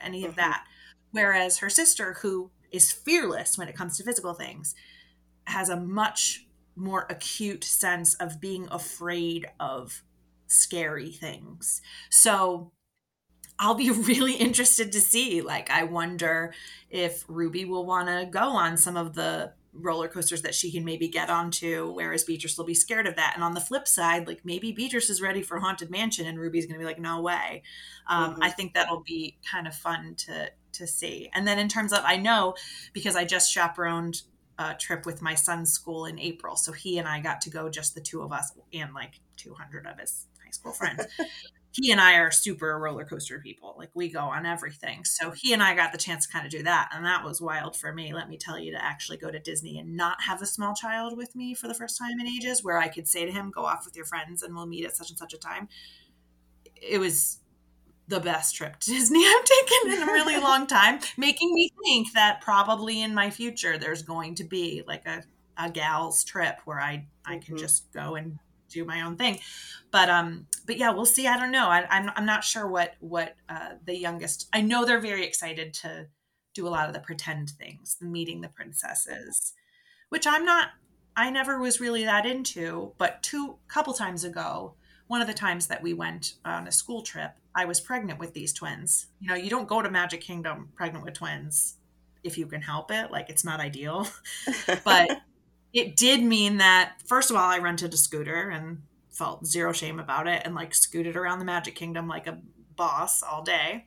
any 0.00 0.24
of 0.24 0.32
mm-hmm. 0.32 0.40
that. 0.40 0.64
Whereas 1.10 1.58
her 1.58 1.70
sister, 1.70 2.16
who 2.20 2.50
is 2.70 2.92
fearless 2.92 3.56
when 3.56 3.68
it 3.68 3.76
comes 3.76 3.96
to 3.96 4.04
physical 4.04 4.34
things, 4.34 4.74
has 5.44 5.68
a 5.68 5.76
much 5.80 6.46
more 6.74 7.06
acute 7.08 7.64
sense 7.64 8.14
of 8.14 8.40
being 8.40 8.68
afraid 8.70 9.46
of 9.58 10.02
scary 10.46 11.10
things. 11.10 11.80
So 12.10 12.72
I'll 13.58 13.74
be 13.74 13.90
really 13.90 14.34
interested 14.34 14.92
to 14.92 15.00
see. 15.00 15.40
Like, 15.40 15.70
I 15.70 15.84
wonder 15.84 16.52
if 16.90 17.24
Ruby 17.28 17.64
will 17.64 17.86
want 17.86 18.08
to 18.08 18.26
go 18.30 18.50
on 18.50 18.76
some 18.76 18.96
of 18.96 19.14
the 19.14 19.52
roller 19.80 20.08
coasters 20.08 20.42
that 20.42 20.54
she 20.54 20.72
can 20.72 20.84
maybe 20.84 21.08
get 21.08 21.30
onto, 21.30 21.92
whereas 21.92 22.24
Beatrice 22.24 22.56
will 22.56 22.64
be 22.64 22.74
scared 22.74 23.06
of 23.06 23.16
that. 23.16 23.32
And 23.34 23.44
on 23.44 23.54
the 23.54 23.60
flip 23.60 23.86
side, 23.86 24.26
like 24.26 24.44
maybe 24.44 24.72
Beatrice 24.72 25.10
is 25.10 25.22
ready 25.22 25.42
for 25.42 25.58
Haunted 25.58 25.90
Mansion 25.90 26.26
and 26.26 26.38
Ruby's 26.38 26.66
going 26.66 26.74
to 26.74 26.78
be 26.78 26.86
like, 26.86 26.98
no 26.98 27.20
way. 27.20 27.62
Um, 28.08 28.32
mm-hmm. 28.32 28.42
I 28.42 28.50
think 28.50 28.74
that'll 28.74 29.02
be 29.02 29.38
kind 29.50 29.66
of 29.66 29.74
fun 29.74 30.14
to 30.18 30.50
to 30.72 30.86
see. 30.86 31.30
And 31.34 31.46
then 31.46 31.58
in 31.58 31.68
terms 31.68 31.92
of, 31.92 32.00
I 32.04 32.16
know 32.16 32.54
because 32.92 33.16
I 33.16 33.24
just 33.24 33.50
chaperoned 33.50 34.22
a 34.58 34.74
trip 34.74 35.06
with 35.06 35.22
my 35.22 35.34
son's 35.34 35.72
school 35.72 36.06
in 36.06 36.18
April, 36.18 36.56
so 36.56 36.72
he 36.72 36.98
and 36.98 37.08
I 37.08 37.20
got 37.20 37.40
to 37.42 37.50
go, 37.50 37.68
just 37.68 37.94
the 37.94 38.00
two 38.00 38.22
of 38.22 38.32
us, 38.32 38.52
and 38.72 38.94
like 38.94 39.20
200 39.36 39.86
of 39.86 39.98
his 39.98 40.26
high 40.42 40.50
school 40.50 40.72
friends. 40.72 41.06
he 41.76 41.92
and 41.92 42.00
I 42.00 42.14
are 42.14 42.30
super 42.30 42.78
roller 42.78 43.04
coaster 43.04 43.38
people. 43.38 43.74
Like 43.76 43.90
we 43.94 44.08
go 44.08 44.20
on 44.20 44.46
everything. 44.46 45.04
So 45.04 45.30
he 45.30 45.52
and 45.52 45.62
I 45.62 45.74
got 45.74 45.92
the 45.92 45.98
chance 45.98 46.26
to 46.26 46.32
kind 46.32 46.46
of 46.46 46.50
do 46.50 46.62
that. 46.62 46.90
And 46.94 47.04
that 47.04 47.22
was 47.22 47.40
wild 47.40 47.76
for 47.76 47.92
me, 47.92 48.14
let 48.14 48.28
me 48.28 48.38
tell 48.38 48.58
you, 48.58 48.72
to 48.72 48.82
actually 48.82 49.18
go 49.18 49.30
to 49.30 49.38
Disney 49.38 49.78
and 49.78 49.94
not 49.94 50.22
have 50.22 50.40
a 50.40 50.46
small 50.46 50.74
child 50.74 51.16
with 51.16 51.36
me 51.36 51.54
for 51.54 51.68
the 51.68 51.74
first 51.74 51.98
time 51.98 52.18
in 52.18 52.26
ages, 52.26 52.64
where 52.64 52.78
I 52.78 52.88
could 52.88 53.06
say 53.06 53.26
to 53.26 53.32
him, 53.32 53.50
go 53.50 53.64
off 53.64 53.84
with 53.84 53.94
your 53.94 54.06
friends 54.06 54.42
and 54.42 54.54
we'll 54.54 54.66
meet 54.66 54.86
at 54.86 54.96
such 54.96 55.10
and 55.10 55.18
such 55.18 55.34
a 55.34 55.38
time. 55.38 55.68
It 56.76 56.98
was 56.98 57.40
the 58.08 58.20
best 58.20 58.54
trip 58.54 58.78
to 58.80 58.90
Disney 58.90 59.24
I've 59.26 59.44
taken 59.44 59.92
in 59.92 60.08
a 60.08 60.12
really 60.12 60.38
long 60.38 60.66
time, 60.68 61.00
making 61.18 61.52
me 61.52 61.70
think 61.84 62.12
that 62.14 62.40
probably 62.40 63.02
in 63.02 63.14
my 63.14 63.28
future 63.28 63.76
there's 63.76 64.02
going 64.02 64.34
to 64.36 64.44
be 64.44 64.82
like 64.86 65.06
a, 65.06 65.22
a 65.58 65.70
gal's 65.70 66.24
trip 66.24 66.58
where 66.64 66.80
I, 66.80 67.06
I 67.26 67.38
can 67.38 67.54
mm-hmm. 67.54 67.56
just 67.56 67.92
go 67.92 68.14
and 68.14 68.38
do 68.68 68.84
my 68.84 69.02
own 69.02 69.16
thing. 69.16 69.38
But 69.90 70.10
um, 70.10 70.46
but 70.66 70.78
yeah, 70.78 70.90
we'll 70.90 71.06
see. 71.06 71.26
I 71.26 71.38
don't 71.38 71.52
know. 71.52 71.68
I, 71.68 71.86
I'm 71.88 72.10
I'm 72.16 72.26
not 72.26 72.44
sure 72.44 72.66
what 72.66 72.94
what 73.00 73.34
uh, 73.48 73.70
the 73.84 73.96
youngest. 73.96 74.48
I 74.52 74.60
know 74.60 74.84
they're 74.84 75.00
very 75.00 75.24
excited 75.24 75.74
to 75.74 76.06
do 76.54 76.66
a 76.66 76.70
lot 76.70 76.88
of 76.88 76.94
the 76.94 77.00
pretend 77.00 77.50
things, 77.50 77.96
the 78.00 78.06
meeting 78.06 78.40
the 78.40 78.48
princesses, 78.48 79.52
which 80.08 80.26
I'm 80.26 80.44
not. 80.44 80.70
I 81.16 81.30
never 81.30 81.58
was 81.58 81.80
really 81.80 82.04
that 82.04 82.26
into. 82.26 82.92
But 82.98 83.22
two 83.22 83.56
couple 83.68 83.94
times 83.94 84.24
ago, 84.24 84.74
one 85.06 85.20
of 85.20 85.26
the 85.26 85.34
times 85.34 85.66
that 85.68 85.82
we 85.82 85.94
went 85.94 86.34
on 86.44 86.66
a 86.66 86.72
school 86.72 87.02
trip, 87.02 87.32
I 87.54 87.64
was 87.64 87.80
pregnant 87.80 88.18
with 88.18 88.34
these 88.34 88.52
twins. 88.52 89.06
You 89.20 89.28
know, 89.28 89.34
you 89.34 89.48
don't 89.48 89.68
go 89.68 89.80
to 89.80 89.90
Magic 89.90 90.20
Kingdom 90.20 90.70
pregnant 90.74 91.04
with 91.04 91.14
twins 91.14 91.76
if 92.22 92.36
you 92.36 92.46
can 92.46 92.60
help 92.60 92.90
it. 92.90 93.10
Like 93.10 93.30
it's 93.30 93.44
not 93.44 93.60
ideal, 93.60 94.06
but 94.84 95.22
it 95.76 95.96
did 95.96 96.22
mean 96.22 96.56
that 96.56 96.94
first 97.06 97.30
of 97.30 97.36
all 97.36 97.48
i 97.48 97.58
rented 97.58 97.92
a 97.92 97.96
scooter 97.96 98.48
and 98.50 98.78
felt 99.16 99.46
zero 99.46 99.72
shame 99.72 99.98
about 99.98 100.28
it 100.28 100.42
and 100.44 100.54
like 100.54 100.74
scooted 100.74 101.16
around 101.16 101.38
the 101.38 101.44
magic 101.44 101.74
kingdom 101.74 102.06
like 102.06 102.26
a 102.26 102.38
boss 102.76 103.22
all 103.22 103.42
day. 103.42 103.86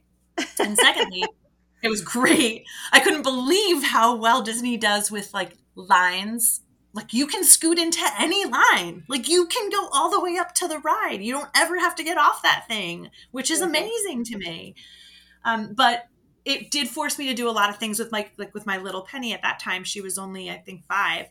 And 0.59 0.75
secondly 0.77 1.23
it 1.83 1.89
was 1.89 2.01
great. 2.01 2.65
I 2.91 2.99
couldn't 2.99 3.21
believe 3.21 3.83
how 3.83 4.15
well 4.15 4.41
disney 4.41 4.75
does 4.75 5.11
with 5.11 5.33
like 5.33 5.55
lines. 5.75 6.61
Like 6.93 7.13
you 7.13 7.27
can 7.27 7.43
scoot 7.43 7.77
into 7.77 8.01
any 8.19 8.45
line. 8.45 9.03
Like 9.07 9.29
you 9.29 9.45
can 9.45 9.69
go 9.69 9.87
all 9.93 10.09
the 10.09 10.19
way 10.19 10.37
up 10.37 10.55
to 10.55 10.67
the 10.67 10.79
ride. 10.79 11.21
You 11.21 11.31
don't 11.31 11.49
ever 11.55 11.79
have 11.79 11.95
to 11.97 12.03
get 12.03 12.17
off 12.17 12.41
that 12.41 12.65
thing 12.67 13.11
which 13.31 13.51
is 13.51 13.61
amazing 13.61 14.23
to 14.25 14.37
me. 14.37 14.73
Um, 15.45 15.73
but 15.75 16.05
it 16.43 16.71
did 16.71 16.87
force 16.87 17.19
me 17.19 17.27
to 17.27 17.35
do 17.35 17.47
a 17.47 17.51
lot 17.51 17.69
of 17.69 17.77
things 17.77 17.99
with 17.99 18.11
my 18.11 18.27
like 18.37 18.53
with 18.55 18.65
my 18.65 18.77
little 18.77 19.03
penny 19.03 19.33
at 19.33 19.43
that 19.43 19.59
time. 19.59 19.83
She 19.83 20.01
was 20.01 20.17
only 20.17 20.49
i 20.49 20.57
think 20.57 20.83
five 20.85 21.27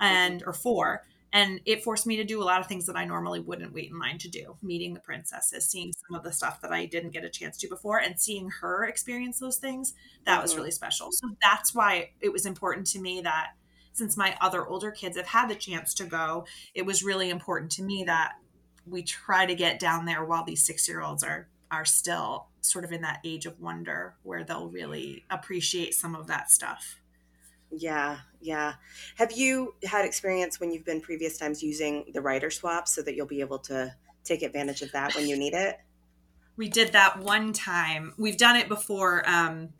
and 0.00 0.42
or 0.46 0.52
four 0.52 1.02
and 1.32 1.60
it 1.66 1.84
forced 1.84 2.06
me 2.06 2.16
to 2.16 2.24
do 2.24 2.42
a 2.42 2.44
lot 2.44 2.60
of 2.60 2.66
things 2.66 2.86
that 2.86 2.96
I 2.96 3.04
normally 3.04 3.40
wouldn't 3.40 3.74
wait 3.74 3.90
in 3.90 3.98
line 3.98 4.18
to 4.18 4.28
do. 4.28 4.56
Meeting 4.62 4.94
the 4.94 5.00
princesses, 5.00 5.68
seeing 5.68 5.92
some 5.92 6.16
of 6.16 6.24
the 6.24 6.32
stuff 6.32 6.60
that 6.62 6.72
I 6.72 6.86
didn't 6.86 7.10
get 7.10 7.24
a 7.24 7.28
chance 7.28 7.58
to 7.58 7.68
before, 7.68 7.98
and 7.98 8.18
seeing 8.18 8.48
her 8.48 8.84
experience 8.84 9.38
those 9.38 9.58
things, 9.58 9.94
that 10.24 10.34
mm-hmm. 10.34 10.42
was 10.42 10.56
really 10.56 10.70
special. 10.70 11.12
So 11.12 11.28
that's 11.42 11.74
why 11.74 12.10
it 12.20 12.32
was 12.32 12.46
important 12.46 12.86
to 12.88 13.00
me 13.00 13.20
that 13.22 13.48
since 13.92 14.16
my 14.16 14.36
other 14.40 14.66
older 14.66 14.90
kids 14.90 15.16
have 15.16 15.26
had 15.26 15.50
the 15.50 15.54
chance 15.54 15.92
to 15.94 16.04
go, 16.04 16.46
it 16.74 16.86
was 16.86 17.02
really 17.02 17.28
important 17.28 17.72
to 17.72 17.82
me 17.82 18.04
that 18.04 18.34
we 18.86 19.02
try 19.02 19.44
to 19.44 19.54
get 19.54 19.78
down 19.78 20.06
there 20.06 20.24
while 20.24 20.44
these 20.44 20.64
six 20.64 20.88
year 20.88 21.02
olds 21.02 21.22
are 21.22 21.48
are 21.70 21.84
still 21.84 22.46
sort 22.62 22.86
of 22.86 22.92
in 22.92 23.02
that 23.02 23.20
age 23.24 23.44
of 23.44 23.60
wonder 23.60 24.14
where 24.22 24.42
they'll 24.42 24.70
really 24.70 25.26
appreciate 25.28 25.92
some 25.92 26.14
of 26.14 26.26
that 26.28 26.50
stuff. 26.50 27.02
Yeah, 27.70 28.20
yeah. 28.40 28.74
Have 29.16 29.32
you 29.32 29.74
had 29.84 30.04
experience 30.04 30.60
when 30.60 30.72
you've 30.72 30.84
been 30.84 31.00
previous 31.00 31.38
times 31.38 31.62
using 31.62 32.06
the 32.12 32.20
rider 32.20 32.50
swap 32.50 32.88
so 32.88 33.02
that 33.02 33.14
you'll 33.14 33.26
be 33.26 33.40
able 33.40 33.58
to 33.60 33.94
take 34.24 34.42
advantage 34.42 34.82
of 34.82 34.92
that 34.92 35.14
when 35.14 35.26
you 35.26 35.36
need 35.36 35.54
it? 35.54 35.78
We 36.56 36.68
did 36.68 36.92
that 36.92 37.20
one 37.20 37.52
time. 37.52 38.14
We've 38.16 38.36
done 38.36 38.56
it 38.56 38.68
before. 38.68 39.28
Um, 39.28 39.70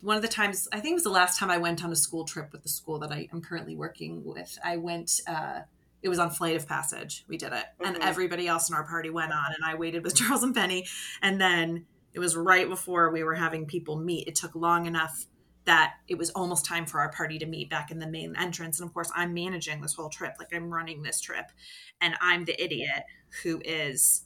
one 0.00 0.16
of 0.16 0.22
the 0.22 0.28
times, 0.28 0.68
I 0.72 0.80
think 0.80 0.92
it 0.92 0.94
was 0.94 1.04
the 1.04 1.10
last 1.10 1.38
time 1.38 1.50
I 1.50 1.58
went 1.58 1.84
on 1.84 1.92
a 1.92 1.96
school 1.96 2.24
trip 2.24 2.52
with 2.52 2.62
the 2.62 2.68
school 2.68 2.98
that 3.00 3.12
I 3.12 3.28
am 3.32 3.40
currently 3.40 3.76
working 3.76 4.24
with. 4.24 4.58
I 4.64 4.76
went, 4.76 5.20
uh, 5.26 5.60
it 6.02 6.08
was 6.08 6.18
on 6.18 6.30
Flight 6.30 6.56
of 6.56 6.66
Passage. 6.66 7.24
We 7.28 7.36
did 7.36 7.52
it. 7.52 7.64
Mm-hmm. 7.80 7.94
And 7.94 8.02
everybody 8.02 8.48
else 8.48 8.68
in 8.68 8.74
our 8.74 8.84
party 8.84 9.10
went 9.10 9.32
on, 9.32 9.54
and 9.54 9.64
I 9.64 9.74
waited 9.76 10.02
with 10.02 10.14
Charles 10.16 10.42
and 10.42 10.54
Penny. 10.54 10.86
And 11.22 11.40
then 11.40 11.86
it 12.12 12.18
was 12.18 12.36
right 12.36 12.68
before 12.68 13.10
we 13.10 13.22
were 13.22 13.34
having 13.34 13.66
people 13.66 13.96
meet. 13.96 14.28
It 14.28 14.34
took 14.34 14.54
long 14.54 14.86
enough 14.86 15.26
that 15.64 15.94
it 16.08 16.18
was 16.18 16.30
almost 16.30 16.64
time 16.64 16.86
for 16.86 17.00
our 17.00 17.12
party 17.12 17.38
to 17.38 17.46
meet 17.46 17.70
back 17.70 17.90
in 17.90 17.98
the 17.98 18.06
main 18.06 18.34
entrance. 18.36 18.80
And 18.80 18.88
of 18.88 18.94
course, 18.94 19.10
I'm 19.14 19.32
managing 19.32 19.80
this 19.80 19.94
whole 19.94 20.08
trip, 20.08 20.34
like 20.38 20.52
I'm 20.52 20.72
running 20.72 21.02
this 21.02 21.20
trip, 21.20 21.52
and 22.00 22.14
I'm 22.20 22.44
the 22.44 22.62
idiot 22.62 23.04
who 23.42 23.60
is 23.64 24.24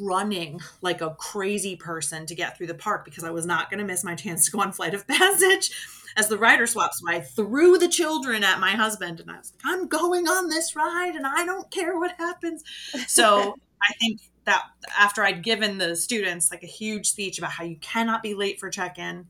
running 0.00 0.60
like 0.80 1.00
a 1.00 1.14
crazy 1.18 1.76
person 1.76 2.24
to 2.26 2.34
get 2.34 2.56
through 2.56 2.68
the 2.68 2.74
park 2.74 3.04
because 3.04 3.24
I 3.24 3.30
was 3.30 3.46
not 3.46 3.70
going 3.70 3.80
to 3.80 3.84
miss 3.84 4.04
my 4.04 4.14
chance 4.14 4.46
to 4.46 4.52
go 4.52 4.60
on 4.60 4.72
Flight 4.72 4.94
of 4.94 5.06
Passage 5.06 5.72
as 6.16 6.28
the 6.28 6.38
rider 6.38 6.66
swaps. 6.66 7.00
So 7.00 7.08
I 7.08 7.20
threw 7.20 7.78
the 7.78 7.88
children 7.88 8.44
at 8.44 8.60
my 8.60 8.72
husband 8.72 9.20
and 9.20 9.30
I 9.30 9.38
was 9.38 9.52
like, 9.52 9.62
I'm 9.64 9.88
going 9.88 10.28
on 10.28 10.48
this 10.48 10.76
ride 10.76 11.14
and 11.14 11.26
I 11.26 11.44
don't 11.44 11.70
care 11.70 11.98
what 11.98 12.14
happens. 12.18 12.62
So 13.06 13.56
I 13.82 13.92
think 13.94 14.20
that 14.44 14.62
after 14.98 15.22
I'd 15.22 15.42
given 15.42 15.78
the 15.78 15.96
students 15.96 16.50
like 16.50 16.62
a 16.62 16.68
huge 16.68 17.08
speech 17.08 17.38
about 17.38 17.52
how 17.52 17.64
you 17.64 17.76
cannot 17.76 18.22
be 18.22 18.34
late 18.34 18.60
for 18.60 18.70
check 18.70 18.98
in, 18.98 19.26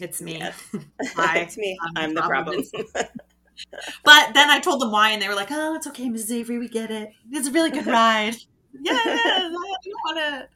it's 0.00 0.20
me. 0.20 0.38
Yes. 0.38 0.62
it's 1.00 1.56
me. 1.56 1.78
I'm, 1.82 1.92
I'm 1.96 2.14
the 2.14 2.22
problem. 2.22 2.62
but 4.04 4.34
then 4.34 4.50
I 4.50 4.60
told 4.60 4.80
them 4.80 4.90
why, 4.90 5.10
and 5.10 5.22
they 5.22 5.28
were 5.28 5.34
like, 5.34 5.50
"Oh, 5.50 5.74
it's 5.74 5.86
okay, 5.86 6.08
Mrs. 6.08 6.32
Avery. 6.32 6.58
We 6.58 6.68
get 6.68 6.90
it. 6.90 7.10
It's 7.30 7.48
a 7.48 7.52
really 7.52 7.70
good 7.70 7.86
ride. 7.86 8.36
yeah, 8.80 8.98
I 8.98 9.50
want 10.04 10.18
it." 10.18 10.48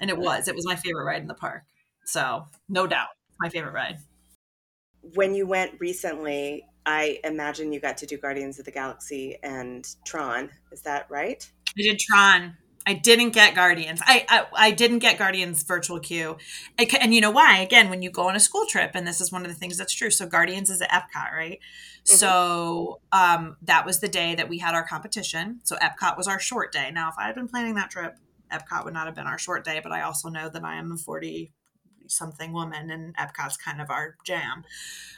And 0.00 0.10
it 0.10 0.18
was. 0.18 0.48
It 0.48 0.54
was 0.54 0.66
my 0.66 0.76
favorite 0.76 1.04
ride 1.04 1.22
in 1.22 1.28
the 1.28 1.34
park. 1.34 1.64
So 2.04 2.46
no 2.68 2.86
doubt, 2.86 3.08
my 3.40 3.48
favorite 3.48 3.74
ride. 3.74 3.98
When 5.14 5.34
you 5.34 5.46
went 5.46 5.72
recently, 5.78 6.64
I 6.86 7.20
imagine 7.24 7.72
you 7.72 7.80
got 7.80 7.98
to 7.98 8.06
do 8.06 8.16
Guardians 8.16 8.58
of 8.58 8.64
the 8.64 8.70
Galaxy 8.70 9.36
and 9.42 9.86
Tron. 10.06 10.50
Is 10.72 10.80
that 10.82 11.06
right? 11.10 11.46
I 11.78 11.82
did 11.82 11.98
Tron. 11.98 12.56
I 12.88 12.94
didn't 12.94 13.30
get 13.30 13.54
Guardians. 13.54 14.00
I, 14.06 14.24
I, 14.30 14.46
I 14.54 14.70
didn't 14.70 15.00
get 15.00 15.18
Guardians 15.18 15.62
virtual 15.62 16.00
queue, 16.00 16.38
and 16.78 17.14
you 17.14 17.20
know 17.20 17.30
why? 17.30 17.58
Again, 17.58 17.90
when 17.90 18.00
you 18.00 18.10
go 18.10 18.30
on 18.30 18.34
a 18.34 18.40
school 18.40 18.64
trip, 18.64 18.92
and 18.94 19.06
this 19.06 19.20
is 19.20 19.30
one 19.30 19.42
of 19.42 19.48
the 19.48 19.54
things 19.54 19.76
that's 19.76 19.92
true. 19.92 20.10
So 20.10 20.26
Guardians 20.26 20.70
is 20.70 20.80
at 20.80 20.88
Epcot, 20.90 21.30
right? 21.32 21.58
Mm-hmm. 21.60 22.16
So 22.16 23.00
um, 23.12 23.58
that 23.60 23.84
was 23.84 24.00
the 24.00 24.08
day 24.08 24.34
that 24.36 24.48
we 24.48 24.56
had 24.56 24.74
our 24.74 24.88
competition. 24.88 25.60
So 25.64 25.76
Epcot 25.76 26.16
was 26.16 26.26
our 26.26 26.40
short 26.40 26.72
day. 26.72 26.90
Now, 26.90 27.10
if 27.10 27.16
I 27.18 27.26
had 27.26 27.34
been 27.34 27.46
planning 27.46 27.74
that 27.74 27.90
trip, 27.90 28.16
Epcot 28.50 28.86
would 28.86 28.94
not 28.94 29.04
have 29.04 29.14
been 29.14 29.26
our 29.26 29.38
short 29.38 29.66
day. 29.66 29.80
But 29.82 29.92
I 29.92 30.00
also 30.00 30.30
know 30.30 30.48
that 30.48 30.64
I 30.64 30.76
am 30.76 30.90
a 30.90 30.96
forty 30.96 31.52
something 32.06 32.54
woman, 32.54 32.90
and 32.90 33.14
Epcot's 33.18 33.58
kind 33.58 33.82
of 33.82 33.90
our 33.90 34.16
jam. 34.24 34.64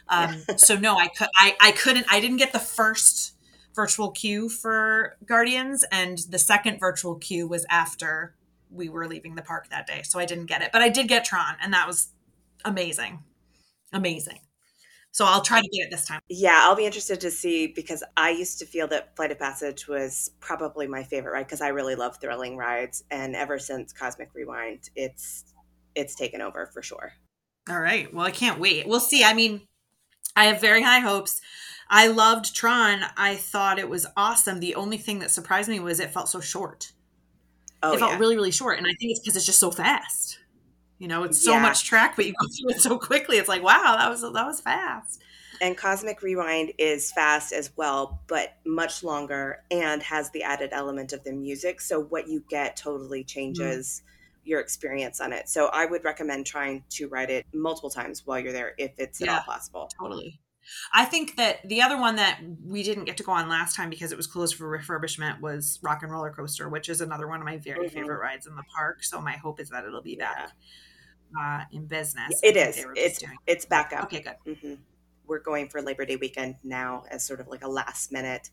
Um, 0.09 0.43
so 0.57 0.75
no, 0.75 0.97
I 0.99 1.07
could 1.07 1.29
I 1.37 1.57
I 1.61 1.71
couldn't. 1.71 2.07
I 2.11 2.19
didn't 2.19 2.39
get 2.39 2.53
the 2.53 2.59
first 2.59 3.37
virtual 3.75 4.11
queue 4.11 4.49
for 4.49 5.17
Guardians, 5.25 5.85
and 5.93 6.19
the 6.29 6.39
second 6.39 6.79
virtual 6.79 7.17
queue 7.17 7.47
was 7.47 7.67
after 7.71 8.35
we 8.71 8.89
were 8.89 9.07
leaving 9.07 9.35
the 9.35 9.43
park 9.43 9.69
that 9.71 9.87
day. 9.87 10.03
So 10.05 10.19
I 10.19 10.27
didn't 10.27 10.47
get 10.47 10.62
it, 10.62 10.71
but 10.73 10.83
I 10.83 10.89
did 10.89 11.09
get 11.09 11.25
Tron, 11.25 11.57
and 11.62 11.73
that 11.73 11.87
was 11.87 12.09
amazing. 12.65 13.21
Amazing. 13.93 14.41
So 15.12 15.25
I'll 15.25 15.43
try 15.43 15.61
to 15.61 15.69
get 15.69 15.87
it 15.87 15.91
this 15.91 16.07
time. 16.07 16.21
Yeah, 16.29 16.61
I'll 16.62 16.77
be 16.77 16.87
interested 16.87 17.21
to 17.23 17.33
see 17.33 17.67
because 17.67 18.05
I 18.17 18.31
used 18.31 18.61
to 18.61 18.67
feel 18.67 18.87
that 18.89 19.17
Flight 19.17 19.33
of 19.33 19.41
Passage 19.41 19.89
was 19.89 20.31
probably 20.39 20.87
my 20.87 21.03
favorite 21.03 21.33
ride 21.33 21.47
because 21.47 21.61
I 21.61 21.69
really 21.69 21.97
love 21.97 22.19
thrilling 22.21 22.57
rides, 22.57 23.03
and 23.11 23.35
ever 23.35 23.59
since 23.59 23.93
Cosmic 23.93 24.31
Rewind, 24.35 24.91
it's 24.95 25.45
it's 25.97 26.15
taken 26.15 26.41
over 26.41 26.67
for 26.73 26.83
sure. 26.83 27.12
All 27.69 27.81
right. 27.81 28.12
Well, 28.15 28.25
I 28.25 28.31
can't 28.31 28.61
wait. 28.61 28.87
We'll 28.87 29.00
see. 29.00 29.25
I 29.25 29.35
mean, 29.35 29.62
I 30.37 30.45
have 30.47 30.61
very 30.61 30.83
high 30.83 31.00
hopes. 31.00 31.41
I 31.92 32.06
loved 32.06 32.54
Tron. 32.54 33.00
I 33.16 33.35
thought 33.35 33.80
it 33.80 33.88
was 33.88 34.06
awesome. 34.16 34.61
The 34.61 34.76
only 34.76 34.97
thing 34.97 35.18
that 35.18 35.32
surprised 35.32 35.68
me 35.68 35.80
was 35.80 35.99
it 35.99 36.12
felt 36.12 36.28
so 36.28 36.40
short. 36.40 36.92
Oh, 37.82 37.92
it 37.92 37.99
felt 37.99 38.12
yeah. 38.12 38.18
really, 38.18 38.37
really 38.37 38.52
short, 38.52 38.78
and 38.78 38.87
I 38.87 38.94
think 39.00 39.11
it's 39.11 39.20
because 39.20 39.37
it's 39.37 39.47
just 39.47 39.59
so 39.59 39.73
fast. 39.73 40.38
You 40.99 41.09
know, 41.09 41.25
it's 41.25 41.42
so 41.42 41.52
yeah. 41.52 41.62
much 41.62 41.85
track, 41.85 42.14
but 42.14 42.26
you 42.26 42.35
go 42.40 42.47
through 42.61 42.76
it 42.76 42.80
so 42.80 42.97
quickly. 42.97 43.38
It's 43.38 43.49
like, 43.49 43.62
wow, 43.62 43.97
that 43.99 44.09
was 44.09 44.20
that 44.20 44.47
was 44.47 44.61
fast. 44.61 45.20
And 45.62 45.76
Cosmic 45.76 46.23
Rewind 46.23 46.73
is 46.78 47.11
fast 47.12 47.52
as 47.52 47.70
well, 47.76 48.20
but 48.28 48.56
much 48.64 49.02
longer 49.02 49.62
and 49.70 50.02
has 50.02 50.30
the 50.30 50.42
added 50.42 50.70
element 50.73 51.12
of 51.12 51.23
the 51.25 51.32
music. 51.32 51.80
So 51.80 52.00
what 52.00 52.28
you 52.28 52.42
get 52.49 52.76
totally 52.76 53.25
changes 53.25 54.02
mm. 54.02 54.11
your 54.44 54.61
experience 54.61 55.20
on 55.20 55.35
it. 55.35 55.50
So 55.50 55.66
I 55.73 55.85
would 55.85 56.02
recommend 56.02 56.47
trying 56.47 56.85
to 56.90 57.09
ride 57.09 57.28
it 57.28 57.44
multiple 57.52 57.90
times 57.90 58.26
while 58.26 58.38
you're 58.38 58.52
there 58.52 58.75
if 58.78 58.92
it's 58.97 59.20
yeah, 59.20 59.32
at 59.32 59.38
all 59.38 59.54
possible. 59.54 59.90
Totally. 60.00 60.40
I 60.93 61.05
think 61.05 61.37
that 61.37 61.69
the 61.69 61.83
other 61.83 61.99
one 61.99 62.17
that 62.17 62.41
we 62.65 62.83
didn't 62.83 63.05
get 63.05 63.17
to 63.19 63.23
go 63.23 63.33
on 63.33 63.49
last 63.49 63.77
time 63.77 63.91
because 63.91 64.12
it 64.12 64.17
was 64.17 64.27
closed 64.27 64.57
for 64.57 64.67
refurbishment 64.67 65.41
was 65.41 65.79
Rock 65.83 66.03
and 66.03 66.12
Roller 66.12 66.31
Coaster, 66.31 66.69
which 66.69 66.89
is 66.89 67.00
another 67.00 67.29
one 67.29 67.41
of 67.41 67.45
my 67.45 67.59
very 67.59 67.87
mm-hmm. 67.87 67.99
favorite 67.99 68.21
rides 68.21 68.47
in 68.47 68.57
the 68.57 68.62
park. 68.75 69.03
So 69.03 69.21
my 69.21 69.33
hope 69.33 69.61
is 69.61 69.71
that 69.71 69.85
it'll 69.85 70.03
be 70.03 70.17
back 70.17 70.53
uh, 71.39 71.65
in 71.73 71.87
business. 71.87 72.41
It 72.43 72.57
is. 72.57 72.85
It's 72.97 73.23
it's 73.47 73.65
back 73.65 73.93
up. 73.93 74.05
Okay, 74.05 74.21
good. 74.21 74.37
Mm-hmm. 74.47 74.75
We're 75.27 75.41
going 75.41 75.69
for 75.69 75.81
Labor 75.81 76.05
Day 76.05 76.17
weekend 76.17 76.57
now 76.65 77.05
as 77.11 77.25
sort 77.25 77.41
of 77.41 77.49
like 77.49 77.62
a 77.62 77.69
last 77.69 78.11
minute 78.11 78.50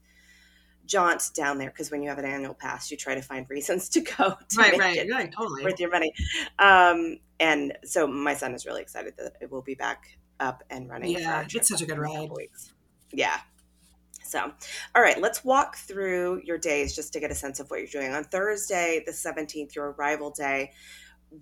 jaunt 0.86 1.32
down 1.36 1.58
there 1.58 1.70
because 1.70 1.92
when 1.92 2.02
you 2.02 2.10
have 2.10 2.18
an 2.18 2.26
annual 2.26 2.54
pass, 2.54 2.90
you 2.90 2.98
try 2.98 3.16
to 3.16 3.22
find 3.22 3.46
reasons 3.50 3.90
to 3.90 4.02
go. 4.02 4.36
To 4.50 4.58
right, 4.58 4.78
right, 4.78 5.32
totally 5.32 5.64
worth 5.64 5.80
your 5.80 5.92
money. 5.92 6.14
Um, 6.60 7.20
and 7.40 7.78
so 7.84 8.08
my 8.08 8.34
son 8.34 8.54
is 8.54 8.66
really 8.66 8.82
excited 8.82 9.14
that 9.18 9.34
it 9.42 9.52
will 9.52 9.62
be 9.62 9.76
back 9.76 10.18
up 10.39 10.63
and 10.70 10.89
running. 10.89 11.12
Yeah, 11.12 11.46
it's 11.50 11.70
such 11.70 11.82
a 11.82 11.86
good 11.86 11.98
ride. 11.98 12.29
Yeah. 13.12 13.39
So, 14.24 14.51
all 14.94 15.01
right, 15.01 15.22
let's 15.22 15.46
walk 15.46 15.77
through 15.77 16.41
your 16.44 16.58
days 16.58 16.94
just 16.96 17.13
to 17.13 17.20
get 17.22 17.32
a 17.32 17.36
sense 17.36 17.62
of 17.62 17.70
what 17.70 17.79
you're 17.79 17.88
doing. 17.88 18.13
On 18.13 18.25
Thursday, 18.25 19.01
the 19.06 19.13
17th, 19.13 19.74
your 19.74 19.91
arrival 19.91 20.32
day, 20.32 20.72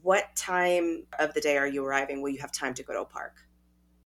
what 0.01 0.35
time 0.35 1.05
of 1.17 1.33
the 1.33 1.41
day 1.41 1.57
are 1.57 1.67
you 1.67 1.83
arriving? 1.83 2.21
Will 2.21 2.29
you 2.29 2.39
have 2.39 2.51
time 2.51 2.75
to 2.75 2.83
go 2.83 2.93
to 2.93 3.01
a 3.01 3.05
park? 3.05 3.33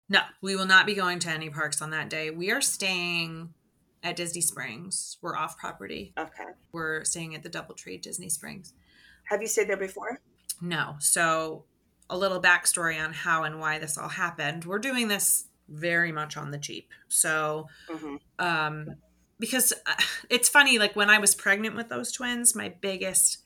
No, 0.08 0.22
we 0.42 0.56
will 0.56 0.66
not 0.66 0.86
be 0.86 0.94
going 0.94 1.20
to 1.20 1.30
any 1.30 1.50
parks 1.50 1.82
on 1.82 1.90
that 1.92 2.10
day. 2.10 2.30
We 2.30 2.52
are 2.52 2.62
staying 2.62 3.54
at 4.04 4.16
Disney 4.16 4.42
Springs. 4.42 5.18
We're 5.22 5.36
off 5.36 5.58
property. 5.58 6.14
Okay. 6.18 6.52
We're 6.72 7.04
staying 7.04 7.36
at 7.36 7.44
the 7.44 7.50
Doubletree 7.50 8.02
Disney 8.02 8.30
Springs. 8.30 8.74
Have 9.26 9.42
you 9.42 9.48
stayed 9.48 9.70
there 9.70 9.78
before? 9.78 10.20
No. 10.62 10.96
So 11.00 11.66
a 12.12 12.18
little 12.18 12.42
backstory 12.42 13.02
on 13.02 13.14
how 13.14 13.44
and 13.44 13.60
why 13.60 13.80
this 13.80 13.98
all 13.98 14.10
happened. 14.10 14.66
We're 14.66 14.80
doing 14.80 15.08
this 15.08 15.46
very 15.70 16.12
much 16.12 16.36
on 16.36 16.52
the 16.52 16.60
cheap. 16.60 16.92
So, 17.08 17.70
mm-hmm. 17.90 18.16
um, 18.38 18.96
because 19.40 19.72
uh, 19.88 19.94
it's 20.30 20.50
funny, 20.50 20.78
like 20.78 20.96
when 20.96 21.10
I 21.10 21.18
was 21.18 21.34
pregnant 21.34 21.76
with 21.76 21.88
those 21.88 22.12
twins, 22.12 22.54
my 22.54 22.74
biggest, 22.82 23.38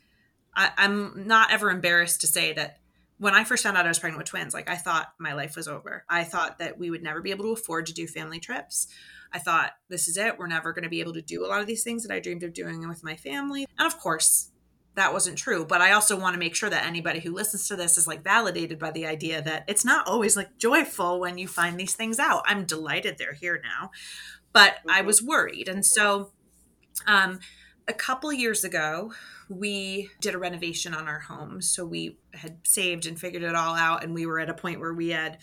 I, 0.55 0.71
I'm 0.77 1.27
not 1.27 1.51
ever 1.51 1.69
embarrassed 1.69 2.21
to 2.21 2.27
say 2.27 2.53
that 2.53 2.79
when 3.19 3.35
I 3.35 3.43
first 3.43 3.63
found 3.63 3.77
out 3.77 3.85
I 3.85 3.89
was 3.89 3.99
pregnant 3.99 4.17
with 4.17 4.29
twins, 4.29 4.53
like 4.53 4.69
I 4.69 4.75
thought 4.75 5.13
my 5.19 5.33
life 5.33 5.55
was 5.55 5.67
over. 5.67 6.03
I 6.09 6.23
thought 6.23 6.57
that 6.57 6.79
we 6.79 6.89
would 6.89 7.03
never 7.03 7.21
be 7.21 7.31
able 7.31 7.45
to 7.45 7.51
afford 7.51 7.85
to 7.85 7.93
do 7.93 8.07
family 8.07 8.39
trips. 8.39 8.87
I 9.31 9.37
thought 9.39 9.73
this 9.89 10.07
is 10.07 10.17
it. 10.17 10.39
We're 10.39 10.47
never 10.47 10.73
going 10.73 10.83
to 10.83 10.89
be 10.89 11.01
able 11.01 11.13
to 11.13 11.21
do 11.21 11.45
a 11.45 11.47
lot 11.47 11.61
of 11.61 11.67
these 11.67 11.83
things 11.83 12.03
that 12.03 12.13
I 12.13 12.19
dreamed 12.19 12.43
of 12.43 12.53
doing 12.53 12.87
with 12.87 13.03
my 13.03 13.15
family. 13.15 13.67
And 13.77 13.85
of 13.85 13.99
course, 13.99 14.49
that 14.95 15.13
wasn't 15.13 15.37
true 15.37 15.65
but 15.65 15.81
i 15.81 15.91
also 15.91 16.19
want 16.19 16.33
to 16.33 16.39
make 16.39 16.55
sure 16.55 16.69
that 16.69 16.85
anybody 16.85 17.19
who 17.19 17.33
listens 17.33 17.67
to 17.67 17.75
this 17.75 17.97
is 17.97 18.07
like 18.07 18.23
validated 18.23 18.79
by 18.79 18.91
the 18.91 19.05
idea 19.05 19.41
that 19.41 19.63
it's 19.67 19.85
not 19.85 20.07
always 20.07 20.35
like 20.35 20.57
joyful 20.57 21.19
when 21.19 21.37
you 21.37 21.47
find 21.47 21.79
these 21.79 21.93
things 21.93 22.19
out 22.19 22.43
i'm 22.45 22.65
delighted 22.65 23.17
they're 23.17 23.33
here 23.33 23.61
now 23.63 23.91
but 24.53 24.75
mm-hmm. 24.75 24.91
i 24.91 25.01
was 25.01 25.21
worried 25.21 25.67
and 25.67 25.85
so 25.85 26.31
um 27.07 27.39
a 27.87 27.93
couple 27.93 28.31
years 28.33 28.63
ago 28.63 29.13
we 29.47 30.09
did 30.19 30.33
a 30.33 30.39
renovation 30.39 30.93
on 30.93 31.07
our 31.07 31.19
home 31.19 31.61
so 31.61 31.85
we 31.85 32.17
had 32.33 32.57
saved 32.63 33.05
and 33.05 33.19
figured 33.19 33.43
it 33.43 33.55
all 33.55 33.75
out 33.75 34.03
and 34.03 34.13
we 34.13 34.25
were 34.25 34.39
at 34.39 34.49
a 34.49 34.53
point 34.53 34.79
where 34.79 34.93
we 34.93 35.09
had 35.09 35.37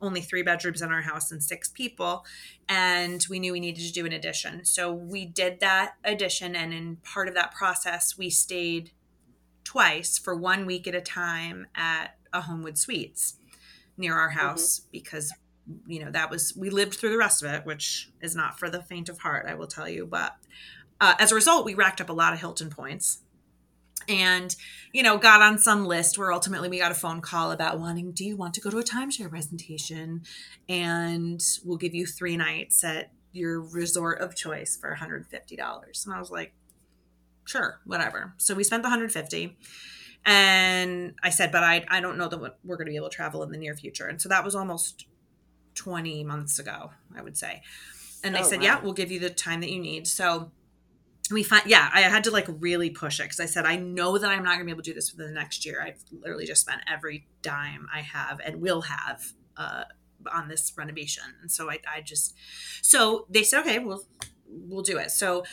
only 0.00 0.20
three 0.20 0.42
bedrooms 0.42 0.82
in 0.82 0.92
our 0.92 1.02
house 1.02 1.30
and 1.30 1.42
six 1.42 1.68
people 1.68 2.24
and 2.68 3.26
we 3.28 3.38
knew 3.38 3.52
we 3.52 3.60
needed 3.60 3.84
to 3.84 3.92
do 3.92 4.06
an 4.06 4.12
addition 4.12 4.64
so 4.64 4.92
we 4.92 5.24
did 5.24 5.60
that 5.60 5.94
addition 6.04 6.54
and 6.54 6.72
in 6.72 6.96
part 6.96 7.28
of 7.28 7.34
that 7.34 7.52
process 7.52 8.16
we 8.16 8.30
stayed 8.30 8.92
twice 9.64 10.18
for 10.18 10.34
one 10.34 10.66
week 10.66 10.86
at 10.86 10.94
a 10.94 11.00
time 11.00 11.66
at 11.74 12.16
a 12.32 12.42
homewood 12.42 12.78
suites 12.78 13.36
near 13.96 14.14
our 14.14 14.30
mm-hmm. 14.30 14.38
house 14.38 14.80
mm-hmm. 14.80 14.88
because 14.92 15.32
you 15.86 16.02
know 16.02 16.10
that 16.10 16.30
was 16.30 16.54
we 16.56 16.70
lived 16.70 16.94
through 16.94 17.10
the 17.10 17.18
rest 17.18 17.42
of 17.42 17.52
it 17.52 17.66
which 17.66 18.10
is 18.22 18.34
not 18.34 18.58
for 18.58 18.70
the 18.70 18.82
faint 18.82 19.08
of 19.08 19.18
heart 19.18 19.46
i 19.46 19.54
will 19.54 19.66
tell 19.66 19.88
you 19.88 20.06
but 20.06 20.36
uh, 21.00 21.14
as 21.18 21.30
a 21.30 21.34
result 21.34 21.64
we 21.64 21.74
racked 21.74 22.00
up 22.00 22.08
a 22.08 22.12
lot 22.12 22.32
of 22.32 22.40
hilton 22.40 22.70
points 22.70 23.18
and 24.08 24.54
you 24.92 25.02
know 25.02 25.18
got 25.18 25.42
on 25.42 25.58
some 25.58 25.84
list 25.84 26.18
where 26.18 26.32
ultimately 26.32 26.68
we 26.68 26.78
got 26.78 26.90
a 26.90 26.94
phone 26.94 27.20
call 27.20 27.52
about 27.52 27.78
wanting 27.78 28.12
do 28.12 28.24
you 28.24 28.36
want 28.36 28.54
to 28.54 28.60
go 28.60 28.70
to 28.70 28.78
a 28.78 28.82
timeshare 28.82 29.28
presentation? 29.28 30.22
And 30.68 31.42
we'll 31.64 31.76
give 31.76 31.94
you 31.94 32.06
three 32.06 32.36
nights 32.36 32.82
at 32.84 33.12
your 33.32 33.60
resort 33.60 34.20
of 34.20 34.34
choice 34.34 34.76
for 34.76 34.96
$150 34.96 36.06
and 36.06 36.14
i 36.14 36.18
was 36.18 36.30
like 36.30 36.52
sure 37.44 37.80
whatever. 37.84 38.34
So 38.38 38.54
we 38.54 38.64
spent 38.64 38.82
the 38.82 38.88
150 38.88 39.56
and 40.24 41.14
i 41.22 41.30
said 41.30 41.52
but 41.52 41.62
i, 41.62 41.84
I 41.88 42.00
don't 42.00 42.18
know 42.18 42.28
that 42.28 42.38
we're 42.64 42.76
going 42.76 42.86
to 42.86 42.90
be 42.90 42.96
able 42.96 43.08
to 43.08 43.14
travel 43.16 43.42
in 43.42 43.50
the 43.50 43.58
near 43.58 43.74
future. 43.74 44.06
And 44.06 44.20
so 44.20 44.28
that 44.28 44.44
was 44.44 44.54
almost 44.54 45.06
20 45.74 46.24
months 46.24 46.58
ago 46.58 46.90
i 47.16 47.22
would 47.22 47.36
say. 47.36 47.62
And 48.24 48.34
they 48.34 48.40
oh, 48.40 48.44
said 48.44 48.60
wow. 48.60 48.64
yeah 48.64 48.80
we'll 48.82 48.94
give 48.94 49.12
you 49.12 49.20
the 49.20 49.30
time 49.30 49.60
that 49.60 49.70
you 49.70 49.80
need. 49.80 50.06
So 50.06 50.50
we 51.30 51.42
find 51.42 51.62
yeah 51.66 51.90
i 51.92 52.00
had 52.02 52.24
to 52.24 52.30
like 52.30 52.46
really 52.60 52.90
push 52.90 53.20
it 53.20 53.24
because 53.24 53.40
i 53.40 53.46
said 53.46 53.66
i 53.66 53.76
know 53.76 54.18
that 54.18 54.30
i'm 54.30 54.42
not 54.42 54.54
going 54.54 54.60
to 54.60 54.64
be 54.64 54.70
able 54.70 54.82
to 54.82 54.90
do 54.90 54.94
this 54.94 55.10
for 55.10 55.16
the 55.16 55.28
next 55.28 55.66
year. 55.66 55.82
I've 55.82 56.02
literally 56.12 56.46
just 56.46 56.62
spent 56.62 56.80
every 56.90 57.26
dime 57.42 57.88
i 57.94 58.00
have 58.00 58.40
and 58.44 58.60
will 58.60 58.82
have 58.82 59.32
uh, 59.56 59.84
on 60.32 60.48
this 60.48 60.72
renovation. 60.76 61.24
And 61.40 61.50
so 61.50 61.70
I, 61.70 61.78
I 61.92 62.00
just 62.00 62.34
so 62.82 63.26
they 63.28 63.42
said 63.42 63.60
okay 63.60 63.78
we'll 63.78 64.04
we'll 64.48 64.82
do 64.82 64.98
it. 64.98 65.10
So 65.10 65.44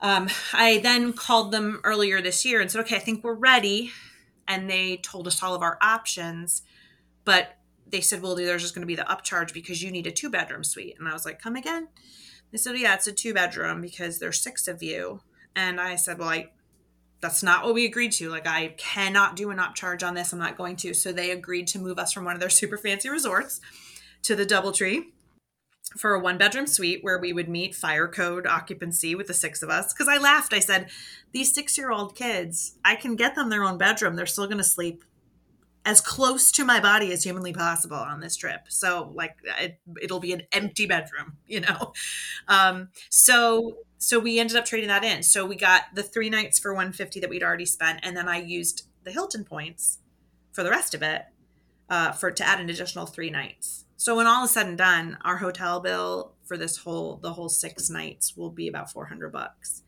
um, 0.00 0.28
i 0.52 0.78
then 0.78 1.12
called 1.12 1.52
them 1.52 1.80
earlier 1.84 2.20
this 2.20 2.44
year 2.44 2.60
and 2.60 2.70
said 2.70 2.80
okay 2.82 2.96
i 2.96 3.00
think 3.00 3.24
we're 3.24 3.34
ready. 3.34 3.92
And 4.46 4.68
they 4.68 4.98
told 4.98 5.26
us 5.26 5.42
all 5.42 5.54
of 5.54 5.62
our 5.62 5.78
options 5.80 6.62
but 7.24 7.56
they 7.86 8.00
said 8.00 8.22
well 8.22 8.34
there's 8.34 8.62
just 8.62 8.74
going 8.74 8.82
to 8.82 8.86
be 8.86 8.96
the 8.96 9.02
upcharge 9.02 9.52
because 9.52 9.82
you 9.82 9.90
need 9.90 10.06
a 10.06 10.12
two 10.12 10.30
bedroom 10.30 10.64
suite. 10.64 10.96
And 10.98 11.08
i 11.08 11.12
was 11.12 11.24
like 11.24 11.40
come 11.40 11.56
again 11.56 11.88
they 12.54 12.58
said, 12.58 12.78
yeah, 12.78 12.94
it's 12.94 13.08
a 13.08 13.12
two 13.12 13.34
bedroom 13.34 13.80
because 13.80 14.20
there's 14.20 14.40
six 14.40 14.68
of 14.68 14.80
you. 14.80 15.22
And 15.56 15.80
I 15.80 15.96
said, 15.96 16.20
well, 16.20 16.28
I, 16.28 16.50
that's 17.20 17.42
not 17.42 17.64
what 17.64 17.74
we 17.74 17.84
agreed 17.84 18.12
to. 18.12 18.30
Like, 18.30 18.46
I 18.46 18.74
cannot 18.76 19.34
do 19.34 19.50
an 19.50 19.58
upcharge 19.58 20.06
on 20.06 20.14
this. 20.14 20.32
I'm 20.32 20.38
not 20.38 20.56
going 20.56 20.76
to. 20.76 20.94
So 20.94 21.10
they 21.10 21.32
agreed 21.32 21.66
to 21.68 21.80
move 21.80 21.98
us 21.98 22.12
from 22.12 22.24
one 22.24 22.34
of 22.34 22.38
their 22.38 22.48
super 22.50 22.78
fancy 22.78 23.08
resorts 23.08 23.60
to 24.22 24.36
the 24.36 24.46
Doubletree 24.46 25.06
for 25.98 26.14
a 26.14 26.20
one 26.20 26.38
bedroom 26.38 26.68
suite 26.68 27.02
where 27.02 27.18
we 27.18 27.32
would 27.32 27.48
meet 27.48 27.74
fire 27.74 28.06
code 28.06 28.46
occupancy 28.46 29.16
with 29.16 29.26
the 29.26 29.34
six 29.34 29.60
of 29.60 29.68
us. 29.68 29.92
Because 29.92 30.06
I 30.06 30.18
laughed. 30.18 30.54
I 30.54 30.60
said, 30.60 30.90
these 31.32 31.52
six 31.52 31.76
year 31.76 31.90
old 31.90 32.14
kids, 32.14 32.78
I 32.84 32.94
can 32.94 33.16
get 33.16 33.34
them 33.34 33.50
their 33.50 33.64
own 33.64 33.78
bedroom. 33.78 34.14
They're 34.14 34.26
still 34.26 34.46
going 34.46 34.58
to 34.58 34.64
sleep 34.64 35.02
as 35.84 36.00
close 36.00 36.50
to 36.52 36.64
my 36.64 36.80
body 36.80 37.12
as 37.12 37.24
humanly 37.24 37.52
possible 37.52 37.96
on 37.96 38.20
this 38.20 38.36
trip. 38.36 38.62
So 38.68 39.12
like 39.14 39.36
it, 39.60 39.78
will 40.10 40.20
be 40.20 40.32
an 40.32 40.42
empty 40.52 40.86
bedroom, 40.86 41.36
you 41.46 41.60
know. 41.60 41.92
Um, 42.48 42.88
so 43.10 43.78
so 43.98 44.18
we 44.18 44.38
ended 44.38 44.56
up 44.56 44.64
trading 44.64 44.88
that 44.88 45.04
in. 45.04 45.22
So 45.22 45.46
we 45.46 45.56
got 45.56 45.82
the 45.94 46.02
three 46.02 46.30
nights 46.30 46.58
for 46.58 46.72
150 46.72 47.20
that 47.20 47.30
we'd 47.30 47.42
already 47.42 47.66
spent, 47.66 48.00
and 48.02 48.16
then 48.16 48.28
I 48.28 48.38
used 48.38 48.86
the 49.04 49.12
Hilton 49.12 49.44
points 49.44 49.98
for 50.52 50.62
the 50.62 50.70
rest 50.70 50.94
of 50.94 51.02
it 51.02 51.22
uh, 51.88 52.12
for 52.12 52.30
to 52.30 52.46
add 52.46 52.60
an 52.60 52.70
additional 52.70 53.06
three 53.06 53.30
nights. 53.30 53.84
So 53.96 54.16
when 54.16 54.26
all 54.26 54.44
is 54.44 54.50
said 54.50 54.66
and 54.66 54.78
done, 54.78 55.18
our 55.22 55.38
hotel 55.38 55.80
bill 55.80 56.34
for 56.44 56.56
this 56.56 56.78
whole 56.78 57.16
the 57.22 57.32
whole 57.32 57.48
six 57.48 57.90
nights 57.90 58.36
will 58.36 58.50
be 58.50 58.68
about 58.68 58.90
400 58.90 59.32
bucks. 59.32 59.82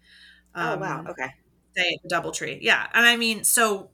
Um, 0.54 0.78
oh 0.78 0.80
wow! 0.80 1.00
Um, 1.00 1.06
okay. 1.08 1.28
The 1.74 1.98
DoubleTree, 2.10 2.60
yeah. 2.62 2.86
And 2.94 3.04
I 3.04 3.16
mean, 3.16 3.44
so 3.44 3.90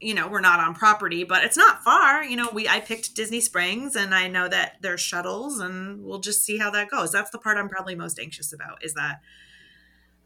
you 0.00 0.14
know 0.14 0.28
we're 0.28 0.40
not 0.40 0.60
on 0.60 0.74
property 0.74 1.24
but 1.24 1.44
it's 1.44 1.56
not 1.56 1.82
far 1.82 2.22
you 2.22 2.36
know 2.36 2.48
we 2.52 2.68
i 2.68 2.80
picked 2.80 3.14
disney 3.14 3.40
springs 3.40 3.96
and 3.96 4.14
i 4.14 4.28
know 4.28 4.48
that 4.48 4.76
there's 4.82 5.00
shuttles 5.00 5.58
and 5.58 6.02
we'll 6.04 6.18
just 6.18 6.44
see 6.44 6.58
how 6.58 6.70
that 6.70 6.90
goes 6.90 7.10
that's 7.12 7.30
the 7.30 7.38
part 7.38 7.56
i'm 7.56 7.68
probably 7.68 7.94
most 7.94 8.18
anxious 8.18 8.52
about 8.52 8.84
is 8.84 8.94
that 8.94 9.20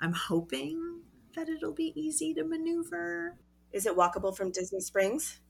i'm 0.01 0.13
hoping 0.13 1.01
that 1.37 1.49
it'll 1.49 1.73
be 1.73 1.93
easy 1.95 2.35
to 2.35 2.45
maneuver 2.45 3.37
is 3.73 3.87
it 3.87 3.97
walkable 3.97 4.37
from 4.37 4.51
disney 4.51 4.81
springs 4.81 5.41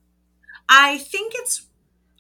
i 0.69 0.99
think 0.99 1.33
it's 1.37 1.67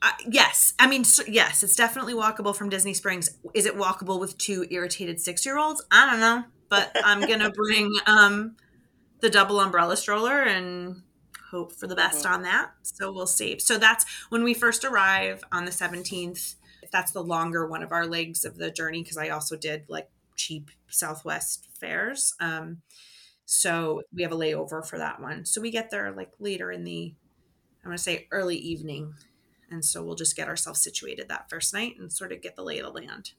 Uh, 0.02 0.12
yes, 0.28 0.74
I 0.78 0.86
mean 0.88 1.04
so, 1.04 1.22
yes, 1.28 1.62
it's 1.62 1.76
definitely 1.76 2.14
walkable 2.14 2.56
from 2.56 2.70
Disney 2.70 2.94
Springs. 2.94 3.30
Is 3.54 3.66
it 3.66 3.76
walkable 3.76 4.20
with 4.20 4.36
two 4.38 4.66
irritated 4.70 5.20
six 5.20 5.46
year 5.46 5.58
olds? 5.58 5.84
I 5.92 6.10
don't 6.10 6.20
know, 6.20 6.44
but 6.70 6.92
I'm 7.04 7.24
gonna 7.26 7.50
bring 7.62 7.92
um, 8.06 8.56
the 9.20 9.30
double 9.30 9.60
umbrella 9.60 9.96
stroller 9.96 10.42
and 10.42 11.02
hope 11.50 11.72
for 11.72 11.86
the 11.86 11.96
best 11.96 12.24
mm-hmm. 12.24 12.34
on 12.34 12.42
that. 12.42 12.72
So 12.82 13.12
we'll 13.12 13.26
see. 13.26 13.58
So 13.58 13.78
that's 13.78 14.06
when 14.28 14.44
we 14.44 14.54
first 14.54 14.84
arrive 14.84 15.42
on 15.52 15.64
the 15.64 15.70
17th. 15.70 16.54
That's 16.92 17.12
the 17.12 17.22
longer 17.22 17.66
one 17.66 17.82
of 17.82 17.92
our 17.92 18.06
legs 18.06 18.44
of 18.44 18.56
the 18.56 18.70
journey 18.70 19.02
because 19.02 19.18
I 19.18 19.28
also 19.28 19.56
did 19.56 19.84
like 19.88 20.08
cheap 20.36 20.70
Southwest 20.88 21.68
fares. 21.78 22.34
Um, 22.40 22.78
so 23.44 24.02
we 24.12 24.22
have 24.22 24.32
a 24.32 24.36
layover 24.36 24.86
for 24.86 24.98
that 24.98 25.20
one. 25.20 25.44
So 25.44 25.60
we 25.60 25.70
get 25.70 25.90
there 25.90 26.12
like 26.12 26.30
later 26.38 26.70
in 26.70 26.84
the, 26.84 27.14
I'm 27.82 27.88
going 27.88 27.96
to 27.96 28.02
say 28.02 28.28
early 28.30 28.56
evening. 28.56 29.14
And 29.70 29.84
so 29.84 30.02
we'll 30.02 30.16
just 30.16 30.36
get 30.36 30.48
ourselves 30.48 30.80
situated 30.80 31.28
that 31.28 31.48
first 31.50 31.72
night 31.74 31.94
and 31.98 32.12
sort 32.12 32.32
of 32.32 32.42
get 32.42 32.56
the 32.56 32.62
lay 32.62 32.78
of 32.78 32.86
the 32.86 33.00
land. 33.00 33.32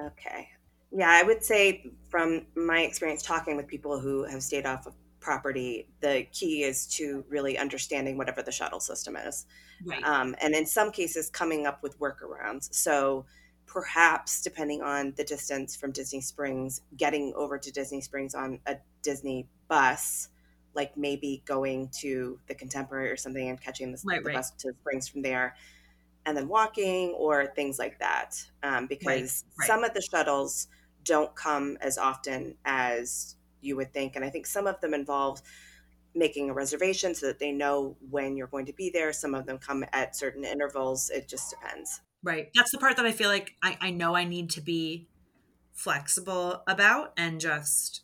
Okay. 0.00 0.48
Yeah, 0.90 1.10
I 1.10 1.22
would 1.22 1.42
say 1.42 1.90
from 2.08 2.46
my 2.54 2.80
experience 2.80 3.22
talking 3.22 3.56
with 3.56 3.66
people 3.66 3.98
who 3.98 4.24
have 4.24 4.42
stayed 4.42 4.66
off 4.66 4.86
of 4.86 4.94
property, 5.22 5.86
the 6.00 6.26
key 6.32 6.64
is 6.64 6.86
to 6.86 7.24
really 7.28 7.56
understanding 7.56 8.18
whatever 8.18 8.42
the 8.42 8.52
shuttle 8.52 8.80
system 8.80 9.16
is. 9.16 9.46
Right. 9.84 10.02
Um, 10.04 10.34
and 10.42 10.54
in 10.54 10.66
some 10.66 10.90
cases, 10.90 11.30
coming 11.30 11.66
up 11.66 11.82
with 11.82 11.98
workarounds. 11.98 12.74
So 12.74 13.24
perhaps, 13.66 14.42
depending 14.42 14.82
on 14.82 15.14
the 15.16 15.24
distance 15.24 15.76
from 15.76 15.92
Disney 15.92 16.20
Springs, 16.20 16.82
getting 16.96 17.32
over 17.36 17.56
to 17.58 17.70
Disney 17.70 18.00
Springs 18.00 18.34
on 18.34 18.60
a 18.66 18.76
Disney 19.02 19.46
bus, 19.68 20.28
like 20.74 20.96
maybe 20.96 21.42
going 21.46 21.88
to 22.00 22.38
the 22.48 22.54
Contemporary 22.54 23.10
or 23.10 23.16
something 23.16 23.48
and 23.48 23.60
catching 23.60 23.92
the, 23.92 24.02
right, 24.04 24.22
the 24.22 24.28
right. 24.28 24.36
bus 24.36 24.50
to 24.58 24.72
Springs 24.80 25.08
from 25.08 25.22
there. 25.22 25.54
And 26.26 26.36
then 26.36 26.48
walking 26.48 27.10
or 27.10 27.46
things 27.46 27.78
like 27.78 27.98
that. 27.98 28.40
Um, 28.62 28.86
because 28.86 29.44
some 29.66 29.82
of 29.82 29.92
the 29.92 30.02
shuttles 30.02 30.68
don't 31.04 31.34
come 31.34 31.76
as 31.80 31.98
often 31.98 32.54
as 32.64 33.36
you 33.62 33.76
would 33.76 33.92
think. 33.92 34.16
And 34.16 34.24
I 34.24 34.30
think 34.30 34.46
some 34.46 34.66
of 34.66 34.80
them 34.80 34.94
involve 34.94 35.42
making 36.14 36.50
a 36.50 36.52
reservation 36.52 37.14
so 37.14 37.26
that 37.26 37.38
they 37.38 37.52
know 37.52 37.96
when 38.10 38.36
you're 38.36 38.46
going 38.46 38.66
to 38.66 38.72
be 38.72 38.90
there. 38.90 39.12
Some 39.12 39.34
of 39.34 39.46
them 39.46 39.58
come 39.58 39.84
at 39.92 40.14
certain 40.14 40.44
intervals. 40.44 41.10
It 41.10 41.28
just 41.28 41.50
depends. 41.50 42.00
Right. 42.22 42.50
That's 42.54 42.70
the 42.70 42.78
part 42.78 42.96
that 42.96 43.06
I 43.06 43.12
feel 43.12 43.28
like 43.28 43.54
I, 43.62 43.78
I 43.80 43.90
know 43.90 44.14
I 44.14 44.24
need 44.24 44.50
to 44.50 44.60
be 44.60 45.08
flexible 45.72 46.62
about 46.66 47.12
and 47.16 47.40
just 47.40 48.02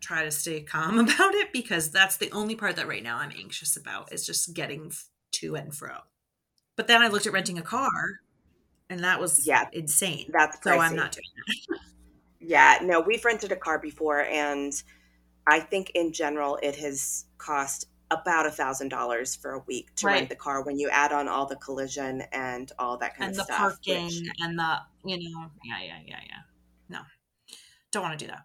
try 0.00 0.24
to 0.24 0.30
stay 0.30 0.60
calm 0.60 0.98
about 0.98 1.34
it 1.34 1.52
because 1.52 1.90
that's 1.90 2.16
the 2.16 2.30
only 2.32 2.54
part 2.54 2.76
that 2.76 2.86
right 2.86 3.02
now 3.02 3.18
I'm 3.18 3.32
anxious 3.36 3.76
about 3.76 4.12
is 4.12 4.26
just 4.26 4.54
getting 4.54 4.92
to 5.32 5.56
and 5.56 5.74
fro. 5.74 5.98
But 6.76 6.86
then 6.86 7.02
I 7.02 7.08
looked 7.08 7.26
at 7.26 7.32
renting 7.32 7.58
a 7.58 7.62
car 7.62 8.20
and 8.88 9.00
that 9.00 9.20
was 9.20 9.46
yeah, 9.46 9.66
insane. 9.72 10.30
That's 10.32 10.58
pricey. 10.58 10.74
so 10.74 10.78
I'm 10.78 10.96
not 10.96 11.12
doing 11.12 11.24
that. 11.68 11.78
Yeah, 12.40 12.78
no, 12.82 13.00
we've 13.00 13.24
rented 13.24 13.52
a 13.52 13.56
car 13.56 13.78
before, 13.78 14.22
and 14.22 14.72
I 15.46 15.60
think 15.60 15.90
in 15.94 16.12
general 16.12 16.58
it 16.62 16.76
has 16.76 17.24
cost 17.38 17.86
about 18.10 18.46
a 18.46 18.50
thousand 18.50 18.88
dollars 18.88 19.36
for 19.36 19.52
a 19.52 19.58
week 19.66 19.94
to 19.96 20.06
right. 20.06 20.14
rent 20.14 20.28
the 20.28 20.36
car 20.36 20.62
when 20.62 20.78
you 20.78 20.88
add 20.88 21.12
on 21.12 21.28
all 21.28 21.46
the 21.46 21.56
collision 21.56 22.22
and 22.32 22.72
all 22.78 22.96
that 22.98 23.16
kind 23.16 23.30
and 23.30 23.38
of 23.38 23.44
stuff. 23.44 23.60
And 23.60 23.70
the 23.70 23.74
parking 23.74 24.04
which... 24.06 24.30
and 24.40 24.58
the 24.58 24.78
you 25.04 25.30
know 25.30 25.50
yeah 25.64 25.80
yeah 25.82 25.98
yeah 26.06 26.20
yeah 26.26 26.38
no 26.88 27.00
don't 27.92 28.02
want 28.02 28.18
to 28.18 28.24
do 28.24 28.30
that. 28.30 28.44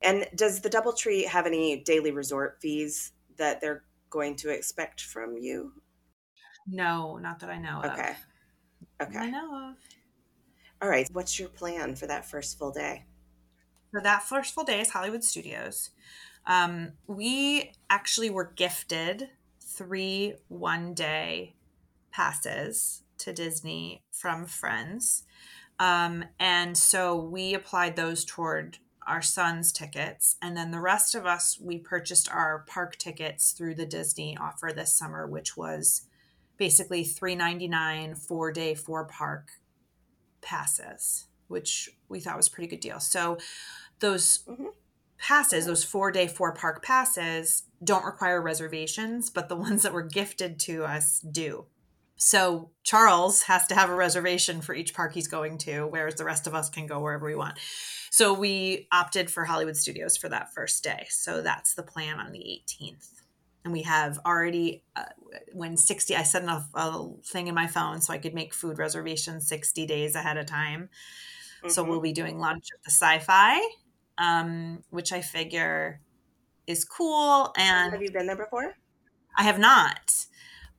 And 0.00 0.26
does 0.34 0.60
the 0.60 0.70
DoubleTree 0.70 1.26
have 1.26 1.46
any 1.46 1.82
daily 1.82 2.12
resort 2.12 2.58
fees 2.60 3.12
that 3.36 3.60
they're 3.60 3.82
going 4.10 4.36
to 4.36 4.50
expect 4.50 5.00
from 5.00 5.36
you? 5.36 5.72
No, 6.66 7.16
not 7.16 7.40
that 7.40 7.50
I 7.50 7.58
know 7.58 7.80
okay. 7.84 7.88
of. 7.88 7.98
Okay. 7.98 8.16
Okay. 9.02 9.18
I 9.18 9.30
know 9.30 9.70
of. 9.70 9.76
All 10.80 10.88
right. 10.88 11.08
What's 11.12 11.38
your 11.38 11.48
plan 11.48 11.96
for 11.96 12.06
that 12.06 12.24
first 12.24 12.58
full 12.58 12.70
day? 12.70 13.04
So 13.92 14.00
that 14.00 14.22
first 14.22 14.54
full 14.54 14.64
day 14.64 14.80
is 14.80 14.90
Hollywood 14.90 15.24
Studios. 15.24 15.90
Um, 16.46 16.92
we 17.06 17.72
actually 17.90 18.30
were 18.30 18.52
gifted 18.54 19.30
three 19.60 20.34
one 20.48 20.94
day 20.94 21.54
passes 22.12 23.02
to 23.18 23.32
Disney 23.32 24.02
from 24.12 24.46
friends. 24.46 25.24
Um, 25.80 26.24
and 26.38 26.76
so 26.76 27.16
we 27.16 27.54
applied 27.54 27.96
those 27.96 28.24
toward 28.24 28.78
our 29.06 29.22
son's 29.22 29.72
tickets. 29.72 30.36
And 30.42 30.56
then 30.56 30.70
the 30.70 30.80
rest 30.80 31.14
of 31.14 31.26
us, 31.26 31.58
we 31.60 31.78
purchased 31.78 32.30
our 32.30 32.64
park 32.68 32.96
tickets 32.96 33.52
through 33.52 33.74
the 33.74 33.86
Disney 33.86 34.36
offer 34.36 34.70
this 34.74 34.92
summer, 34.92 35.26
which 35.26 35.56
was 35.56 36.02
basically 36.56 37.04
$3.99 37.04 38.18
four 38.18 38.52
day, 38.52 38.74
four 38.74 39.04
park 39.04 39.52
passes, 40.40 41.26
which 41.48 41.90
we 42.08 42.20
thought 42.20 42.36
was 42.36 42.48
a 42.48 42.50
pretty 42.50 42.68
good 42.68 42.80
deal. 42.80 43.00
So 43.00 43.38
those 44.00 44.40
mm-hmm. 44.48 44.66
passes, 45.18 45.66
those 45.66 45.84
four 45.84 46.10
day, 46.10 46.26
four 46.26 46.52
park 46.52 46.84
passes, 46.84 47.64
don't 47.82 48.04
require 48.04 48.40
reservations, 48.40 49.30
but 49.30 49.48
the 49.48 49.56
ones 49.68 49.82
that 49.82 49.92
were 49.92 50.02
gifted 50.02 50.58
to 50.60 50.84
us 50.84 51.20
do. 51.20 51.66
So 52.20 52.70
Charles 52.82 53.42
has 53.42 53.66
to 53.68 53.76
have 53.76 53.90
a 53.90 53.94
reservation 53.94 54.60
for 54.60 54.74
each 54.74 54.92
park 54.92 55.14
he's 55.14 55.28
going 55.28 55.56
to, 55.58 55.86
whereas 55.86 56.16
the 56.16 56.24
rest 56.24 56.48
of 56.48 56.54
us 56.54 56.68
can 56.68 56.86
go 56.86 56.98
wherever 56.98 57.24
we 57.24 57.36
want. 57.36 57.58
So 58.10 58.32
we 58.32 58.88
opted 58.90 59.30
for 59.30 59.44
Hollywood 59.44 59.76
Studios 59.76 60.16
for 60.16 60.28
that 60.28 60.52
first 60.52 60.82
day. 60.82 61.06
So 61.10 61.42
that's 61.42 61.74
the 61.74 61.84
plan 61.84 62.18
on 62.18 62.32
the 62.32 62.40
18th 62.40 63.18
and 63.64 63.72
we 63.72 63.82
have 63.82 64.18
already 64.24 64.82
uh, 64.96 65.04
when 65.52 65.76
60 65.76 66.16
i 66.16 66.22
set 66.22 66.44
a, 66.44 66.64
a, 66.74 67.10
thing 67.24 67.48
in 67.48 67.54
my 67.54 67.66
phone 67.66 68.00
so 68.00 68.12
i 68.12 68.18
could 68.18 68.34
make 68.34 68.54
food 68.54 68.78
reservations 68.78 69.48
60 69.48 69.86
days 69.86 70.14
ahead 70.14 70.36
of 70.36 70.46
time. 70.46 70.88
Mm-hmm. 71.58 71.68
so 71.70 71.82
we'll 71.82 72.00
be 72.00 72.12
doing 72.12 72.38
lunch 72.38 72.66
at 72.74 72.82
the 72.84 72.90
sci-fi 72.90 73.60
um, 74.18 74.82
which 74.90 75.12
i 75.12 75.20
figure 75.20 76.00
is 76.66 76.84
cool 76.84 77.52
and 77.56 77.92
have 77.92 78.02
you 78.02 78.10
been 78.10 78.26
there 78.26 78.36
before? 78.36 78.74
I 79.36 79.44
have 79.44 79.58
not 79.58 80.26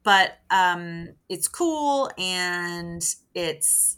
but 0.04 0.40
um, 0.50 1.10
it's 1.28 1.48
cool 1.48 2.10
and 2.18 3.04
it's 3.34 3.98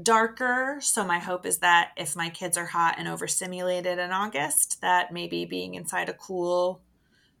darker. 0.00 0.78
So 0.80 1.04
my 1.04 1.18
hope 1.18 1.44
is 1.44 1.58
that 1.58 1.90
if 1.96 2.16
my 2.16 2.30
kids 2.30 2.56
are 2.56 2.66
hot 2.66 2.94
and 2.98 3.08
overstimulated 3.08 3.98
in 3.98 4.10
august 4.10 4.80
that 4.80 5.12
maybe 5.12 5.44
being 5.44 5.74
inside 5.74 6.08
a 6.08 6.14
cool 6.14 6.80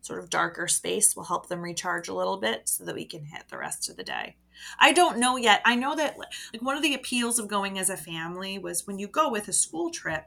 sort 0.02 0.18
of 0.18 0.28
darker 0.28 0.68
space 0.68 1.16
will 1.16 1.24
help 1.24 1.48
them 1.48 1.62
recharge 1.62 2.08
a 2.08 2.14
little 2.14 2.36
bit 2.36 2.68
so 2.68 2.84
that 2.84 2.94
we 2.94 3.04
can 3.04 3.24
hit 3.24 3.44
the 3.48 3.56
rest 3.56 3.88
of 3.88 3.96
the 3.96 4.04
day. 4.04 4.36
I 4.78 4.92
don't 4.92 5.18
know 5.18 5.36
yet. 5.36 5.62
I 5.64 5.76
know 5.76 5.96
that 5.96 6.18
like 6.18 6.60
one 6.60 6.76
of 6.76 6.82
the 6.82 6.94
appeals 6.94 7.38
of 7.38 7.48
going 7.48 7.78
as 7.78 7.88
a 7.88 7.96
family 7.96 8.58
was 8.58 8.86
when 8.86 8.98
you 8.98 9.08
go 9.08 9.30
with 9.30 9.48
a 9.48 9.52
school 9.52 9.90
trip, 9.90 10.26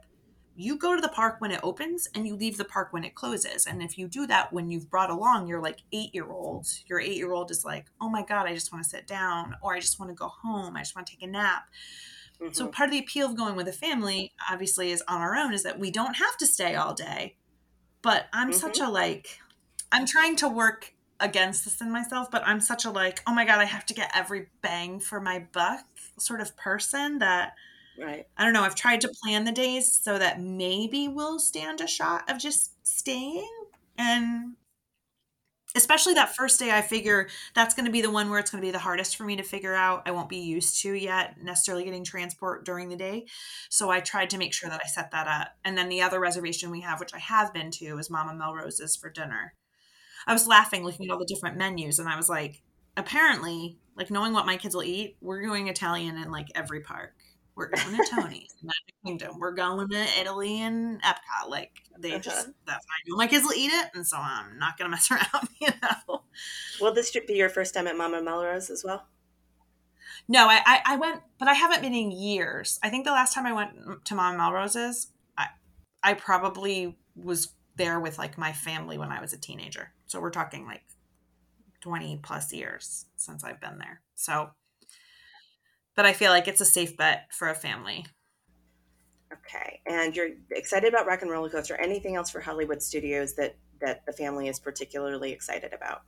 you 0.56 0.78
go 0.78 0.94
to 0.94 1.02
the 1.02 1.08
park 1.08 1.36
when 1.38 1.52
it 1.52 1.60
opens 1.62 2.08
and 2.14 2.26
you 2.26 2.34
leave 2.34 2.56
the 2.56 2.64
park 2.64 2.88
when 2.90 3.04
it 3.04 3.14
closes. 3.14 3.66
And 3.66 3.82
if 3.82 3.98
you 3.98 4.08
do 4.08 4.26
that 4.26 4.52
when 4.52 4.70
you've 4.70 4.90
brought 4.90 5.10
along 5.10 5.46
your 5.46 5.60
like 5.60 5.80
8-year-old, 5.92 6.66
your 6.86 7.00
8-year-old 7.00 7.50
is 7.50 7.64
like, 7.64 7.86
"Oh 8.00 8.08
my 8.08 8.22
god, 8.22 8.46
I 8.46 8.54
just 8.54 8.72
want 8.72 8.82
to 8.82 8.90
sit 8.90 9.06
down 9.06 9.54
or 9.62 9.74
I 9.74 9.80
just 9.80 10.00
want 10.00 10.10
to 10.10 10.14
go 10.14 10.28
home. 10.28 10.76
I 10.76 10.80
just 10.80 10.96
want 10.96 11.06
to 11.06 11.12
take 11.12 11.22
a 11.22 11.30
nap." 11.30 11.64
Mm-hmm. 12.40 12.54
So 12.54 12.68
part 12.68 12.88
of 12.88 12.92
the 12.92 12.98
appeal 12.98 13.26
of 13.26 13.36
going 13.36 13.56
with 13.56 13.68
a 13.68 13.72
family 13.72 14.32
obviously 14.50 14.90
is 14.90 15.02
on 15.06 15.20
our 15.20 15.36
own 15.36 15.52
is 15.52 15.62
that 15.62 15.78
we 15.78 15.90
don't 15.90 16.16
have 16.16 16.36
to 16.38 16.46
stay 16.46 16.74
all 16.74 16.94
day. 16.94 17.36
But 18.00 18.26
I'm 18.32 18.50
mm-hmm. 18.50 18.58
such 18.58 18.78
a 18.78 18.88
like 18.88 19.38
I'm 19.92 20.06
trying 20.06 20.36
to 20.36 20.48
work 20.48 20.92
against 21.20 21.64
this 21.64 21.80
in 21.80 21.90
myself, 21.90 22.30
but 22.30 22.42
I'm 22.46 22.60
such 22.60 22.84
a 22.84 22.90
like, 22.90 23.22
oh 23.26 23.34
my 23.34 23.44
god, 23.44 23.58
I 23.58 23.64
have 23.64 23.86
to 23.86 23.94
get 23.94 24.10
every 24.14 24.48
bang 24.62 25.00
for 25.00 25.20
my 25.20 25.46
buck 25.52 25.84
sort 26.18 26.40
of 26.40 26.56
person 26.56 27.18
that 27.18 27.54
right. 27.98 28.26
I 28.36 28.44
don't 28.44 28.52
know. 28.52 28.62
I've 28.62 28.74
tried 28.74 29.00
to 29.02 29.12
plan 29.22 29.44
the 29.44 29.52
days 29.52 29.92
so 29.92 30.18
that 30.18 30.40
maybe 30.40 31.08
we'll 31.08 31.38
stand 31.38 31.80
a 31.80 31.86
shot 31.86 32.30
of 32.30 32.38
just 32.38 32.72
staying 32.86 33.48
and 33.98 34.56
especially 35.74 36.14
that 36.14 36.34
first 36.34 36.58
day 36.58 36.70
i 36.70 36.80
figure 36.80 37.28
that's 37.54 37.74
going 37.74 37.84
to 37.84 37.92
be 37.92 38.00
the 38.00 38.10
one 38.10 38.30
where 38.30 38.38
it's 38.38 38.50
going 38.50 38.60
to 38.60 38.66
be 38.66 38.72
the 38.72 38.78
hardest 38.78 39.16
for 39.16 39.24
me 39.24 39.36
to 39.36 39.42
figure 39.42 39.74
out 39.74 40.02
i 40.06 40.10
won't 40.10 40.28
be 40.28 40.38
used 40.38 40.80
to 40.80 40.92
yet 40.92 41.36
necessarily 41.42 41.84
getting 41.84 42.04
transport 42.04 42.64
during 42.64 42.88
the 42.88 42.96
day 42.96 43.24
so 43.68 43.90
i 43.90 44.00
tried 44.00 44.30
to 44.30 44.38
make 44.38 44.54
sure 44.54 44.70
that 44.70 44.80
i 44.82 44.88
set 44.88 45.10
that 45.10 45.28
up 45.28 45.48
and 45.64 45.76
then 45.76 45.88
the 45.88 46.02
other 46.02 46.20
reservation 46.20 46.70
we 46.70 46.80
have 46.80 46.98
which 47.00 47.14
i 47.14 47.18
have 47.18 47.52
been 47.52 47.70
to 47.70 47.98
is 47.98 48.10
mama 48.10 48.34
melrose's 48.34 48.96
for 48.96 49.10
dinner 49.10 49.52
I 50.26 50.32
was 50.32 50.46
laughing 50.46 50.84
looking 50.84 51.06
at 51.06 51.12
all 51.12 51.18
the 51.18 51.24
different 51.24 51.56
menus, 51.56 51.98
and 51.98 52.08
I 52.08 52.16
was 52.16 52.28
like, 52.28 52.62
apparently, 52.96 53.78
like 53.96 54.10
knowing 54.10 54.32
what 54.32 54.46
my 54.46 54.56
kids 54.56 54.74
will 54.74 54.82
eat, 54.82 55.16
we're 55.20 55.42
going 55.46 55.68
Italian 55.68 56.16
in 56.16 56.30
like 56.30 56.48
every 56.54 56.80
park. 56.80 57.14
We're 57.54 57.70
going 57.70 57.96
to 57.96 58.06
Tony's, 58.10 58.54
Magic 58.62 58.94
Kingdom. 59.04 59.38
We're 59.38 59.54
going 59.54 59.88
to 59.88 60.06
Italy 60.20 60.60
and 60.60 61.02
Epcot. 61.02 61.48
Like 61.48 61.72
they 61.98 62.10
uh-huh. 62.10 62.18
just 62.18 62.48
that's 62.66 62.84
I 62.84 62.98
know 63.08 63.16
my 63.16 63.26
kids 63.26 63.44
will 63.44 63.54
eat 63.54 63.72
it, 63.72 63.90
and 63.94 64.06
so 64.06 64.18
I'm 64.18 64.58
not 64.58 64.76
gonna 64.76 64.90
mess 64.90 65.10
around. 65.10 65.48
You 65.60 65.68
know. 65.82 66.22
Will 66.80 66.92
this 66.92 67.16
be 67.26 67.34
your 67.34 67.48
first 67.48 67.72
time 67.72 67.86
at 67.86 67.96
Mama 67.96 68.22
Melrose 68.22 68.68
as 68.68 68.84
well? 68.84 69.06
No, 70.28 70.48
I, 70.48 70.60
I, 70.66 70.80
I 70.84 70.96
went, 70.96 71.22
but 71.38 71.48
I 71.48 71.54
haven't 71.54 71.82
been 71.82 71.94
in 71.94 72.10
years. 72.10 72.80
I 72.82 72.90
think 72.90 73.04
the 73.04 73.12
last 73.12 73.32
time 73.32 73.46
I 73.46 73.52
went 73.52 74.04
to 74.06 74.14
Mama 74.14 74.36
Melrose's, 74.36 75.08
I 75.38 75.46
I 76.02 76.14
probably 76.14 76.98
was 77.14 77.52
there 77.76 78.00
with 78.00 78.18
like 78.18 78.36
my 78.36 78.52
family 78.52 78.98
when 78.98 79.12
I 79.12 79.20
was 79.20 79.32
a 79.32 79.38
teenager. 79.38 79.92
So 80.06 80.20
we're 80.20 80.30
talking 80.30 80.66
like 80.66 80.82
20 81.80 82.20
plus 82.22 82.52
years 82.52 83.06
since 83.16 83.44
I've 83.44 83.60
been 83.60 83.78
there. 83.78 84.00
So, 84.14 84.50
but 85.94 86.06
I 86.06 86.12
feel 86.12 86.30
like 86.30 86.48
it's 86.48 86.60
a 86.60 86.66
safe 86.66 86.96
bet 86.96 87.32
for 87.32 87.48
a 87.48 87.54
family. 87.54 88.06
Okay. 89.32 89.80
And 89.86 90.14
you're 90.14 90.30
excited 90.50 90.92
about 90.92 91.06
Rock 91.06 91.22
and 91.22 91.30
Roller 91.30 91.50
Coaster. 91.50 91.76
Anything 91.76 92.16
else 92.16 92.30
for 92.30 92.40
Hollywood 92.40 92.82
Studios 92.82 93.34
that 93.34 93.56
that 93.80 94.06
the 94.06 94.12
family 94.12 94.48
is 94.48 94.58
particularly 94.58 95.32
excited 95.32 95.72
about? 95.72 96.02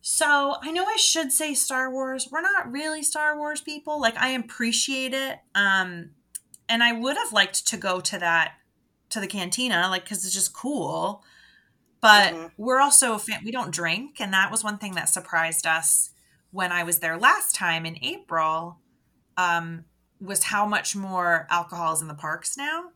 So 0.00 0.56
I 0.62 0.70
know 0.70 0.84
I 0.84 0.96
should 0.96 1.32
say 1.32 1.52
Star 1.52 1.90
Wars. 1.90 2.28
We're 2.30 2.40
not 2.40 2.70
really 2.70 3.02
Star 3.02 3.36
Wars 3.36 3.60
people. 3.60 4.00
Like 4.00 4.16
I 4.16 4.30
appreciate 4.30 5.12
it. 5.14 5.38
Um 5.54 6.10
and 6.68 6.82
I 6.82 6.92
would 6.92 7.16
have 7.16 7.32
liked 7.32 7.66
to 7.68 7.76
go 7.76 8.00
to 8.00 8.18
that 8.18 8.54
to 9.10 9.20
the 9.20 9.26
cantina, 9.26 9.88
like 9.90 10.04
because 10.04 10.24
it's 10.24 10.34
just 10.34 10.52
cool. 10.52 11.24
But 12.00 12.34
mm-hmm. 12.34 12.46
we're 12.56 12.80
also 12.80 13.18
fan- 13.18 13.42
we 13.44 13.50
don't 13.50 13.70
drink, 13.72 14.20
and 14.20 14.32
that 14.32 14.50
was 14.50 14.62
one 14.62 14.78
thing 14.78 14.94
that 14.94 15.08
surprised 15.08 15.66
us 15.66 16.10
when 16.50 16.72
I 16.72 16.82
was 16.84 17.00
there 17.00 17.18
last 17.18 17.54
time 17.54 17.86
in 17.86 17.98
April. 18.02 18.78
Um, 19.36 19.84
was 20.20 20.44
how 20.44 20.66
much 20.66 20.96
more 20.96 21.46
alcohol 21.50 21.92
is 21.94 22.00
in 22.00 22.08
the 22.08 22.14
parks 22.14 22.56
now. 22.56 22.90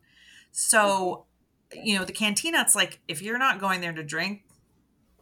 So, 0.51 1.25
you 1.71 1.97
know, 1.97 2.05
the 2.05 2.13
cantina, 2.13 2.61
it's 2.61 2.75
like 2.75 2.99
if 3.07 3.21
you're 3.21 3.37
not 3.37 3.59
going 3.59 3.81
there 3.81 3.93
to 3.93 4.03
drink, 4.03 4.43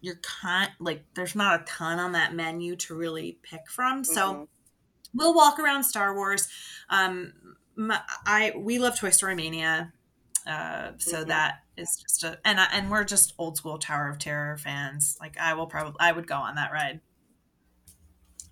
you're 0.01 0.19
kind 0.41 0.71
like 0.79 1.03
there's 1.13 1.35
not 1.35 1.61
a 1.61 1.63
ton 1.65 1.99
on 1.99 2.13
that 2.13 2.33
menu 2.33 2.75
to 2.77 2.95
really 2.95 3.37
pick 3.43 3.69
from. 3.69 4.03
So 4.03 4.21
mm-hmm. 4.21 4.43
we'll 5.13 5.35
walk 5.35 5.59
around 5.59 5.83
Star 5.83 6.15
Wars. 6.15 6.47
Um, 6.89 7.33
my, 7.75 7.99
I 8.25 8.53
we 8.57 8.79
love 8.79 8.97
Toy 8.97 9.09
Story 9.09 9.35
Mania. 9.35 9.93
Uh, 10.47 10.91
so 10.97 11.17
mm-hmm. 11.17 11.29
that 11.29 11.59
is 11.77 11.97
just 12.01 12.23
a 12.23 12.39
and 12.45 12.59
I, 12.59 12.67
and 12.73 12.89
we're 12.89 13.03
just 13.03 13.33
old 13.37 13.57
school 13.57 13.77
Tower 13.77 14.09
of 14.09 14.19
Terror 14.19 14.57
fans. 14.57 15.17
Like 15.19 15.37
I 15.37 15.53
will 15.53 15.67
probably 15.67 15.97
I 15.99 16.11
would 16.11 16.27
go 16.27 16.35
on 16.35 16.55
that 16.55 16.71
ride 16.71 17.01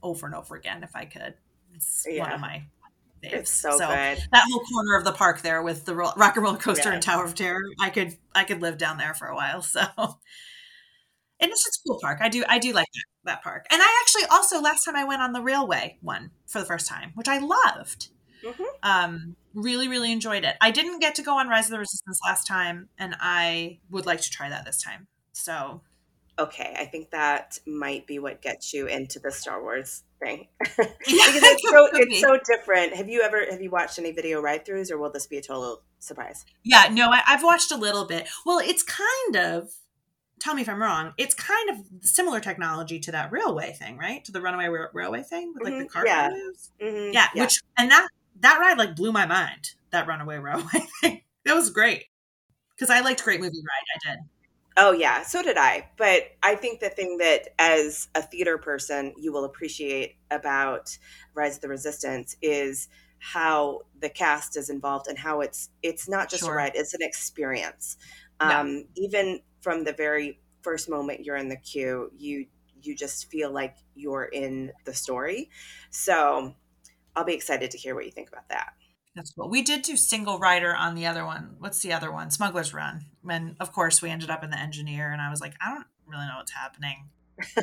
over 0.03 0.25
and 0.25 0.35
over 0.35 0.55
again 0.55 0.83
if 0.83 0.95
I 0.95 1.05
could. 1.05 1.35
It's 1.73 2.05
yeah. 2.09 2.23
one 2.23 2.33
of 2.33 2.39
my 2.39 2.63
faves. 3.23 3.33
It's 3.33 3.51
so, 3.51 3.71
so, 3.71 3.87
good. 3.87 4.17
That 4.31 4.45
whole 4.49 4.61
corner 4.61 4.95
of 4.95 5.03
the 5.03 5.11
park 5.11 5.41
there 5.41 5.61
with 5.61 5.85
the 5.85 5.95
Rock 5.95 6.35
and 6.35 6.43
Roller 6.43 6.57
Coaster 6.57 6.89
yeah. 6.89 6.95
and 6.95 7.03
Tower 7.03 7.25
of 7.25 7.35
Terror, 7.35 7.61
I 7.79 7.89
could 7.89 8.15
I 8.33 8.43
could 8.43 8.61
live 8.61 8.77
down 8.77 8.97
there 8.97 9.13
for 9.13 9.27
a 9.27 9.35
while. 9.35 9.61
So, 9.61 9.81
and 11.39 11.51
it's 11.51 11.63
just 11.63 11.79
a 11.79 11.87
cool 11.87 11.99
park. 12.01 12.19
I 12.21 12.29
do 12.29 12.43
I 12.47 12.59
do 12.59 12.73
like 12.73 12.87
that, 12.93 13.31
that 13.31 13.43
park. 13.43 13.65
And 13.71 13.81
I 13.81 14.01
actually 14.01 14.25
also 14.29 14.61
last 14.61 14.83
time 14.83 14.95
I 14.95 15.03
went 15.03 15.21
on 15.21 15.33
the 15.33 15.41
railway 15.41 15.97
one 16.01 16.31
for 16.47 16.59
the 16.59 16.65
first 16.65 16.87
time, 16.87 17.11
which 17.15 17.27
I 17.27 17.39
loved. 17.39 18.09
Mm-hmm. 18.43 18.63
Um, 18.83 19.35
really, 19.57 19.87
really 19.87 20.11
enjoyed 20.11 20.45
it. 20.45 20.55
I 20.61 20.71
didn't 20.71 20.99
get 20.99 21.15
to 21.15 21.23
go 21.23 21.37
on 21.37 21.49
Rise 21.49 21.65
of 21.65 21.71
the 21.71 21.79
Resistance 21.79 22.19
last 22.25 22.45
time, 22.45 22.89
and 22.97 23.15
I 23.19 23.79
would 23.89 24.05
like 24.05 24.21
to 24.21 24.29
try 24.29 24.49
that 24.49 24.65
this 24.65 24.81
time. 24.81 25.07
So, 25.33 25.81
okay, 26.37 26.75
I 26.77 26.85
think 26.85 27.09
that 27.09 27.57
might 27.65 28.05
be 28.05 28.19
what 28.19 28.41
gets 28.41 28.71
you 28.71 28.85
into 28.85 29.19
the 29.19 29.31
Star 29.31 29.61
Wars 29.61 30.03
thing 30.23 30.47
because 30.59 30.95
it's 31.07 31.69
so 31.69 31.89
it's 31.93 32.21
so 32.21 32.39
different. 32.45 32.95
Have 32.95 33.09
you 33.09 33.21
ever 33.21 33.45
have 33.49 33.61
you 33.61 33.71
watched 33.71 33.97
any 33.97 34.11
video 34.11 34.39
ride 34.39 34.63
throughs, 34.63 34.91
or 34.91 34.99
will 34.99 35.11
this 35.11 35.25
be 35.25 35.37
a 35.37 35.41
total 35.41 35.81
surprise? 35.99 36.45
Yeah, 36.63 36.89
no, 36.91 37.09
I, 37.09 37.23
I've 37.27 37.43
watched 37.43 37.71
a 37.71 37.77
little 37.77 38.05
bit. 38.05 38.27
Well, 38.45 38.59
it's 38.59 38.83
kind 38.83 39.35
of 39.35 39.71
tell 40.39 40.53
me 40.53 40.61
if 40.61 40.69
I'm 40.69 40.81
wrong. 40.81 41.13
It's 41.17 41.33
kind 41.33 41.71
of 41.71 41.77
similar 42.01 42.39
technology 42.39 42.99
to 42.99 43.11
that 43.11 43.31
railway 43.31 43.73
thing, 43.73 43.97
right? 43.97 44.23
To 44.25 44.31
the 44.31 44.39
runaway 44.39 44.69
railway 44.93 45.23
thing 45.23 45.53
with 45.55 45.63
like 45.63 45.73
mm-hmm. 45.73 45.83
the 45.83 45.89
car 45.89 46.05
yeah. 46.05 46.29
Mm-hmm. 46.79 47.13
yeah. 47.13 47.27
yeah, 47.33 47.41
which 47.41 47.59
and 47.75 47.89
that 47.89 48.07
that 48.41 48.59
ride 48.59 48.77
like 48.77 48.95
blew 48.95 49.11
my 49.11 49.25
mind. 49.25 49.71
That 49.91 50.07
Runaway 50.07 50.37
Railway 50.37 50.85
thing. 51.01 51.21
That 51.45 51.55
was 51.55 51.69
great 51.69 52.05
because 52.75 52.89
I 52.89 53.01
liked 53.01 53.23
Great 53.23 53.39
Movie 53.39 53.57
Ride. 53.57 54.09
I 54.11 54.15
did. 54.15 54.19
Oh 54.79 54.91
yeah, 54.91 55.23
so 55.23 55.41
did 55.41 55.57
I. 55.57 55.89
But 55.97 56.23
I 56.43 56.55
think 56.55 56.79
the 56.79 56.89
thing 56.89 57.17
that 57.17 57.49
as 57.57 58.09
a 58.13 58.21
theater 58.21 58.57
person 58.57 59.13
you 59.17 59.31
will 59.33 59.45
appreciate 59.45 60.17
about 60.29 60.97
Rise 61.33 61.55
of 61.55 61.61
the 61.61 61.69
Resistance 61.69 62.35
is 62.41 62.87
how 63.19 63.81
the 63.99 64.09
cast 64.09 64.55
is 64.55 64.69
involved 64.69 65.07
and 65.07 65.17
how 65.17 65.41
it's 65.41 65.69
it's 65.81 66.07
not 66.07 66.29
just 66.29 66.43
sure. 66.43 66.53
a 66.53 66.57
ride, 66.57 66.73
it's 66.75 66.93
an 66.93 67.01
experience. 67.01 67.97
Um, 68.39 68.85
even 68.95 69.39
from 69.61 69.83
the 69.83 69.93
very 69.93 70.39
first 70.61 70.89
moment 70.89 71.25
you're 71.25 71.37
in 71.37 71.49
the 71.49 71.57
queue, 71.57 72.11
you 72.15 72.45
you 72.83 72.95
just 72.95 73.31
feel 73.31 73.51
like 73.51 73.75
you're 73.95 74.25
in 74.25 74.71
the 74.85 74.93
story. 74.93 75.49
So 75.89 76.53
I'll 77.17 77.25
be 77.25 77.33
excited 77.33 77.71
to 77.71 77.77
hear 77.77 77.95
what 77.95 78.05
you 78.05 78.11
think 78.11 78.29
about 78.29 78.47
that. 78.49 78.73
That's 79.15 79.31
cool. 79.31 79.49
We 79.49 79.63
did 79.63 79.81
do 79.81 79.97
single 79.97 80.37
rider 80.37 80.75
on 80.75 80.93
the 80.93 81.07
other 81.07 81.25
one. 81.25 81.55
What's 81.57 81.81
the 81.81 81.91
other 81.91 82.11
one? 82.11 82.29
Smuggler's 82.29 82.75
Run. 82.75 83.05
And 83.27 83.55
of 83.59 83.73
course, 83.73 83.99
we 83.99 84.11
ended 84.11 84.29
up 84.29 84.43
in 84.43 84.51
the 84.51 84.59
engineer, 84.59 85.11
and 85.11 85.19
I 85.19 85.31
was 85.31 85.41
like, 85.41 85.55
I 85.59 85.73
don't 85.73 85.87
really 86.05 86.27
know 86.27 86.35
what's 86.37 86.51
happening. 86.51 87.09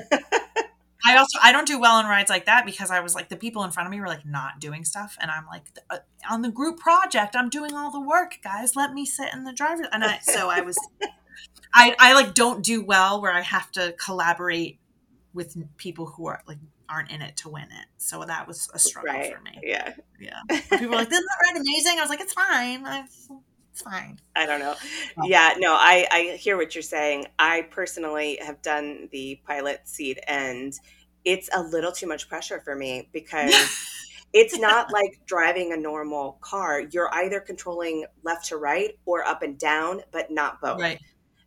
I 1.06 1.16
also 1.16 1.38
I 1.40 1.52
don't 1.52 1.66
do 1.66 1.78
well 1.78 1.96
on 1.96 2.06
rides 2.06 2.30
like 2.30 2.46
that 2.46 2.64
because 2.64 2.90
I 2.90 3.00
was 3.00 3.14
like 3.14 3.28
the 3.28 3.36
people 3.36 3.62
in 3.62 3.70
front 3.70 3.86
of 3.86 3.90
me 3.92 4.00
were 4.00 4.08
like 4.08 4.26
not 4.26 4.58
doing 4.58 4.84
stuff, 4.84 5.16
and 5.20 5.30
I'm 5.30 5.46
like 5.46 5.62
uh, 5.90 5.98
on 6.28 6.42
the 6.42 6.50
group 6.50 6.78
project 6.78 7.36
I'm 7.36 7.50
doing 7.50 7.74
all 7.74 7.90
the 7.90 8.00
work, 8.00 8.38
guys. 8.42 8.74
Let 8.74 8.92
me 8.92 9.04
sit 9.06 9.32
in 9.32 9.44
the 9.44 9.52
driver. 9.52 9.84
And 9.92 10.02
I 10.02 10.18
so 10.20 10.48
I 10.48 10.62
was 10.62 10.78
I 11.74 11.94
I 11.98 12.14
like 12.14 12.34
don't 12.34 12.64
do 12.64 12.82
well 12.82 13.20
where 13.20 13.32
I 13.32 13.42
have 13.42 13.70
to 13.72 13.94
collaborate 13.98 14.80
with 15.34 15.56
people 15.76 16.06
who 16.06 16.26
are 16.26 16.40
like 16.48 16.58
aren't 16.88 17.10
in 17.10 17.22
it 17.22 17.36
to 17.38 17.48
win 17.48 17.64
it. 17.64 17.86
So 17.96 18.24
that 18.24 18.46
was 18.46 18.68
a 18.74 18.78
struggle 18.78 19.12
right. 19.12 19.34
for 19.34 19.40
me. 19.42 19.60
Yeah. 19.62 19.94
Yeah. 20.20 20.40
People 20.70 20.88
were 20.88 20.96
like, 20.96 21.10
isn't 21.10 21.24
that 21.24 21.52
right 21.52 21.60
amazing? 21.60 21.98
I 21.98 22.00
was 22.00 22.10
like, 22.10 22.20
it's 22.20 22.32
fine. 22.32 22.86
I, 22.86 23.04
it's 23.72 23.82
fine. 23.82 24.18
I 24.36 24.46
don't 24.46 24.60
know. 24.60 24.74
Oh. 25.18 25.26
Yeah, 25.26 25.54
no, 25.58 25.72
I, 25.72 26.06
I 26.10 26.36
hear 26.36 26.56
what 26.56 26.74
you're 26.74 26.82
saying. 26.82 27.26
I 27.38 27.62
personally 27.70 28.38
have 28.40 28.62
done 28.62 29.08
the 29.10 29.40
pilot 29.46 29.88
seat 29.88 30.18
and 30.28 30.72
it's 31.24 31.48
a 31.52 31.62
little 31.62 31.90
too 31.90 32.06
much 32.06 32.28
pressure 32.28 32.60
for 32.60 32.76
me 32.76 33.08
because 33.12 33.52
it's 34.32 34.58
not 34.58 34.92
like 34.92 35.20
driving 35.26 35.72
a 35.72 35.76
normal 35.76 36.38
car. 36.40 36.82
You're 36.90 37.12
either 37.14 37.40
controlling 37.40 38.04
left 38.22 38.46
to 38.46 38.56
right 38.56 38.98
or 39.06 39.24
up 39.24 39.42
and 39.42 39.58
down, 39.58 40.02
but 40.12 40.30
not 40.30 40.60
both. 40.60 40.80
Right. 40.80 41.00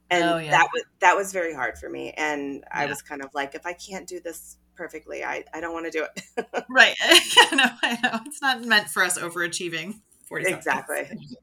And 0.09 0.23
oh, 0.23 0.37
yeah. 0.37 0.51
that 0.51 0.69
was 0.73 0.83
that 0.99 1.15
was 1.15 1.33
very 1.33 1.53
hard 1.53 1.77
for 1.77 1.89
me. 1.89 2.13
And 2.15 2.63
I 2.71 2.85
was 2.85 3.01
kind 3.01 3.21
of 3.21 3.33
like, 3.33 3.55
if 3.55 3.65
I 3.65 3.73
can't 3.73 4.07
do 4.07 4.21
this 4.21 4.57
perfectly. 4.77 5.23
I, 5.23 5.43
I 5.53 5.59
don't 5.59 5.73
want 5.73 5.85
to 5.85 5.91
do 5.91 6.05
it. 6.05 6.65
right. 6.69 6.95
I 7.01 7.55
know, 7.55 7.69
I 7.81 7.99
know. 8.03 8.19
It's 8.25 8.41
not 8.41 8.63
meant 8.63 8.89
for 8.89 9.03
us 9.03 9.17
overachieving. 9.17 9.99
40 10.29 10.51
exactly. 10.51 10.99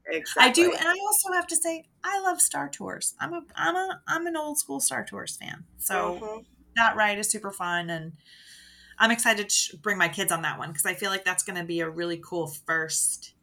exactly. 0.07 0.23
I 0.37 0.51
do, 0.51 0.71
and 0.71 0.87
I 0.87 0.95
also 1.05 1.31
have 1.33 1.47
to 1.47 1.55
say, 1.55 1.87
I 2.03 2.21
love 2.21 2.39
Star 2.39 2.69
Tours. 2.69 3.15
I'm 3.19 3.33
a, 3.33 3.41
I'm 3.55 3.75
a, 3.75 4.01
I'm 4.07 4.27
an 4.27 4.37
old 4.37 4.59
school 4.59 4.79
Star 4.79 5.03
Tours 5.03 5.37
fan. 5.37 5.63
So 5.79 6.19
mm-hmm. 6.21 6.41
that 6.75 6.95
ride 6.95 7.17
is 7.17 7.29
super 7.29 7.51
fun, 7.51 7.89
and 7.89 8.13
I'm 8.99 9.09
excited 9.09 9.49
to 9.49 9.77
bring 9.77 9.97
my 9.97 10.07
kids 10.07 10.31
on 10.31 10.43
that 10.43 10.59
one 10.59 10.69
because 10.69 10.85
I 10.85 10.93
feel 10.93 11.09
like 11.09 11.25
that's 11.25 11.43
going 11.43 11.57
to 11.57 11.65
be 11.65 11.79
a 11.79 11.89
really 11.89 12.21
cool 12.23 12.45
first 12.45 13.33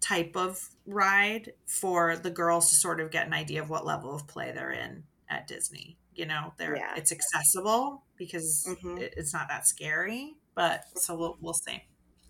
type 0.00 0.34
of 0.34 0.70
ride 0.86 1.52
for 1.66 2.16
the 2.16 2.30
girls 2.30 2.70
to 2.70 2.76
sort 2.76 3.00
of 3.00 3.10
get 3.10 3.26
an 3.26 3.34
idea 3.34 3.60
of 3.60 3.68
what 3.68 3.84
level 3.84 4.14
of 4.14 4.26
play 4.26 4.50
they're 4.52 4.70
in 4.70 5.04
at 5.28 5.46
Disney 5.46 5.98
you 6.18 6.26
know 6.26 6.52
they're 6.58 6.76
yeah. 6.76 6.94
it's 6.96 7.12
accessible 7.12 8.02
because 8.18 8.66
mm-hmm. 8.68 8.98
it, 8.98 9.14
it's 9.16 9.32
not 9.32 9.48
that 9.48 9.66
scary 9.66 10.34
but 10.58 10.82
so 10.96 11.14
we'll, 11.14 11.38
we'll 11.40 11.54
see. 11.54 11.80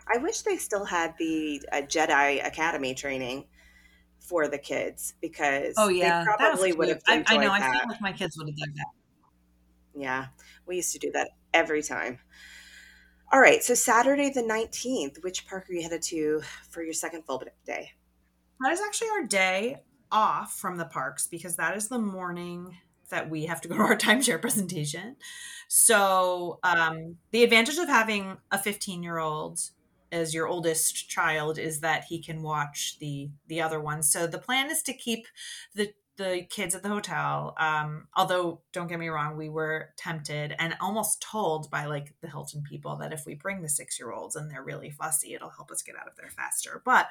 I 0.06 0.18
wish 0.18 0.42
they 0.42 0.58
still 0.58 0.84
had 0.84 1.14
the 1.18 1.62
uh, 1.72 1.76
jedi 1.76 2.46
academy 2.46 2.94
training 2.94 3.46
for 4.20 4.48
the 4.48 4.58
kids 4.58 5.14
because 5.22 5.72
oh 5.78 5.88
yeah 5.88 6.24
they 6.24 6.26
probably 6.36 6.72
would 6.74 6.88
have 6.88 7.00
I, 7.08 7.24
I, 7.26 7.36
know 7.38 7.48
that. 7.48 7.62
i 7.62 7.78
feel 7.78 7.88
like 7.88 8.00
my 8.02 8.12
kids 8.12 8.36
would 8.36 8.48
have 8.48 8.56
done 8.56 8.74
that. 8.76 8.86
Yeah 9.94 10.26
we 10.66 10.76
used 10.76 10.92
to 10.92 10.98
do 10.98 11.10
that 11.12 11.30
every 11.54 11.82
time. 11.82 12.18
All 13.32 13.40
right 13.40 13.62
so 13.62 13.72
saturday 13.72 14.28
the 14.28 14.42
19th 14.42 15.24
which 15.24 15.46
park 15.46 15.64
are 15.70 15.72
you 15.72 15.82
headed 15.82 16.02
to 16.02 16.42
for 16.68 16.82
your 16.82 16.92
second 16.92 17.22
full 17.24 17.42
day? 17.64 17.92
That 18.60 18.72
is 18.72 18.80
actually 18.86 19.08
our 19.08 19.24
day 19.24 19.78
off 20.12 20.52
from 20.52 20.76
the 20.76 20.84
parks 20.84 21.26
because 21.26 21.56
that 21.56 21.78
is 21.78 21.88
the 21.88 21.98
morning 21.98 22.76
that 23.10 23.30
we 23.30 23.46
have 23.46 23.60
to 23.62 23.68
go 23.68 23.76
to 23.76 23.82
our 23.82 23.96
timeshare 23.96 24.40
presentation. 24.40 25.16
So, 25.68 26.58
um, 26.62 27.16
the 27.30 27.44
advantage 27.44 27.78
of 27.78 27.88
having 27.88 28.38
a 28.50 28.58
15 28.58 29.02
year 29.02 29.18
old 29.18 29.60
as 30.10 30.34
your 30.34 30.48
oldest 30.48 31.08
child 31.08 31.58
is 31.58 31.80
that 31.80 32.04
he 32.04 32.22
can 32.22 32.42
watch 32.42 32.98
the 32.98 33.30
the 33.46 33.60
other 33.60 33.80
ones. 33.80 34.10
So 34.10 34.26
the 34.26 34.38
plan 34.38 34.70
is 34.70 34.82
to 34.84 34.92
keep 34.92 35.26
the 35.74 35.92
the 36.16 36.44
kids 36.50 36.74
at 36.74 36.82
the 36.82 36.88
hotel. 36.88 37.54
Um, 37.58 38.08
although 38.16 38.60
don't 38.72 38.88
get 38.88 38.98
me 38.98 39.08
wrong, 39.08 39.36
we 39.36 39.48
were 39.48 39.90
tempted 39.96 40.54
and 40.58 40.74
almost 40.80 41.22
told 41.22 41.70
by 41.70 41.86
like 41.86 42.12
the 42.20 42.28
Hilton 42.28 42.64
people 42.68 42.96
that 42.96 43.12
if 43.12 43.24
we 43.24 43.34
bring 43.34 43.62
the 43.62 43.68
six 43.68 43.98
year 44.00 44.12
olds 44.12 44.34
and 44.34 44.50
they're 44.50 44.64
really 44.64 44.90
fussy, 44.90 45.34
it'll 45.34 45.50
help 45.50 45.70
us 45.70 45.82
get 45.82 45.96
out 45.96 46.08
of 46.08 46.16
there 46.16 46.30
faster. 46.30 46.82
But 46.84 47.08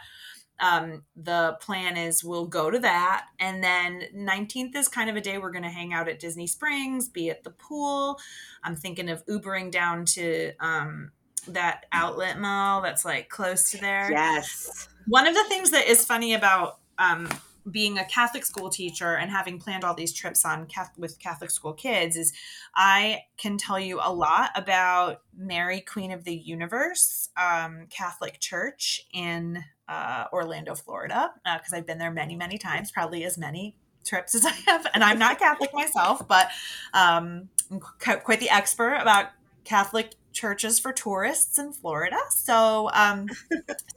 um, 0.60 1.04
the 1.16 1.58
plan 1.62 1.98
is 1.98 2.24
we'll 2.24 2.48
go 2.48 2.72
to 2.72 2.80
that. 2.80 3.28
And 3.40 3.64
then 3.64 4.04
19th 4.16 4.76
is 4.76 4.88
kind 4.88 5.10
of 5.10 5.16
a 5.16 5.22
day 5.22 5.38
we're 5.38 5.52
going 5.52 5.64
to 5.64 5.70
hang 5.70 5.94
out 5.94 6.08
at 6.08 6.20
disney 6.20 6.48
springs 6.48 7.10
be 7.10 7.30
at 7.30 7.44
the 7.44 7.52
pool. 7.52 8.20
I'm 8.64 8.76
thinking 8.76 9.10
of 9.10 9.26
ubering 9.26 9.72
down 9.72 10.06
to 10.06 10.54
um, 10.60 11.12
that 11.48 11.86
outlet 11.92 12.40
mall 12.40 12.82
that's 12.82 13.06
like 13.06 13.30
close 13.30 13.72
to 13.72 13.78
there. 13.78 14.12
Yes. 14.12 14.90
One 15.08 15.28
of 15.28 15.36
the 15.36 15.44
things 15.46 15.72
that 15.72 15.88
is 15.88 16.04
funny 16.04 16.34
about 16.34 16.80
um, 16.98 17.30
being 17.70 17.98
a 17.98 18.06
Catholic 18.06 18.46
school 18.46 18.70
teacher 18.70 19.16
and 19.16 19.30
having 19.32 19.60
planned 19.60 19.84
all 19.84 19.94
these 19.94 20.14
trips 20.14 20.46
on 20.46 20.68
with 20.98 21.20
Catholic 21.20 21.52
school 21.52 21.74
kids 21.74 22.16
is 22.16 22.34
I 22.76 23.22
can 23.38 23.58
tell 23.58 23.80
you 23.80 24.00
a 24.02 24.14
lot 24.14 24.52
about 24.56 25.22
Mary 25.36 25.82
Queen 25.82 26.12
of 26.12 26.24
the 26.24 26.36
Universe 26.36 27.30
um, 27.38 27.88
Catholic 27.90 28.40
Church 28.40 29.02
in 29.14 29.64
uh, 29.88 30.26
Orlando, 30.32 30.76
Florida, 30.76 31.32
because 31.44 31.74
uh, 31.74 31.78
I've 31.78 31.86
been 31.86 31.98
there 31.98 32.12
many, 32.12 32.36
many 32.36 32.58
times, 32.58 32.92
probably 32.92 33.24
as 33.24 33.38
many 33.38 33.76
trips 34.04 34.36
as 34.36 34.46
I 34.46 34.52
have. 34.68 34.88
And 34.94 35.04
I'm 35.04 35.20
not 35.20 35.40
Catholic 35.40 35.74
myself, 35.74 36.28
but 36.28 36.50
um, 36.94 37.50
I'm 37.72 37.80
quite 37.80 38.40
the 38.40 38.50
expert 38.50 38.96
about 38.96 39.28
Catholic 39.64 40.14
churches 40.38 40.80
for 40.80 40.94
tourists 40.94 41.58
in 41.58 41.74
Florida. 41.74 42.18
So, 42.30 42.90
um, 42.94 43.28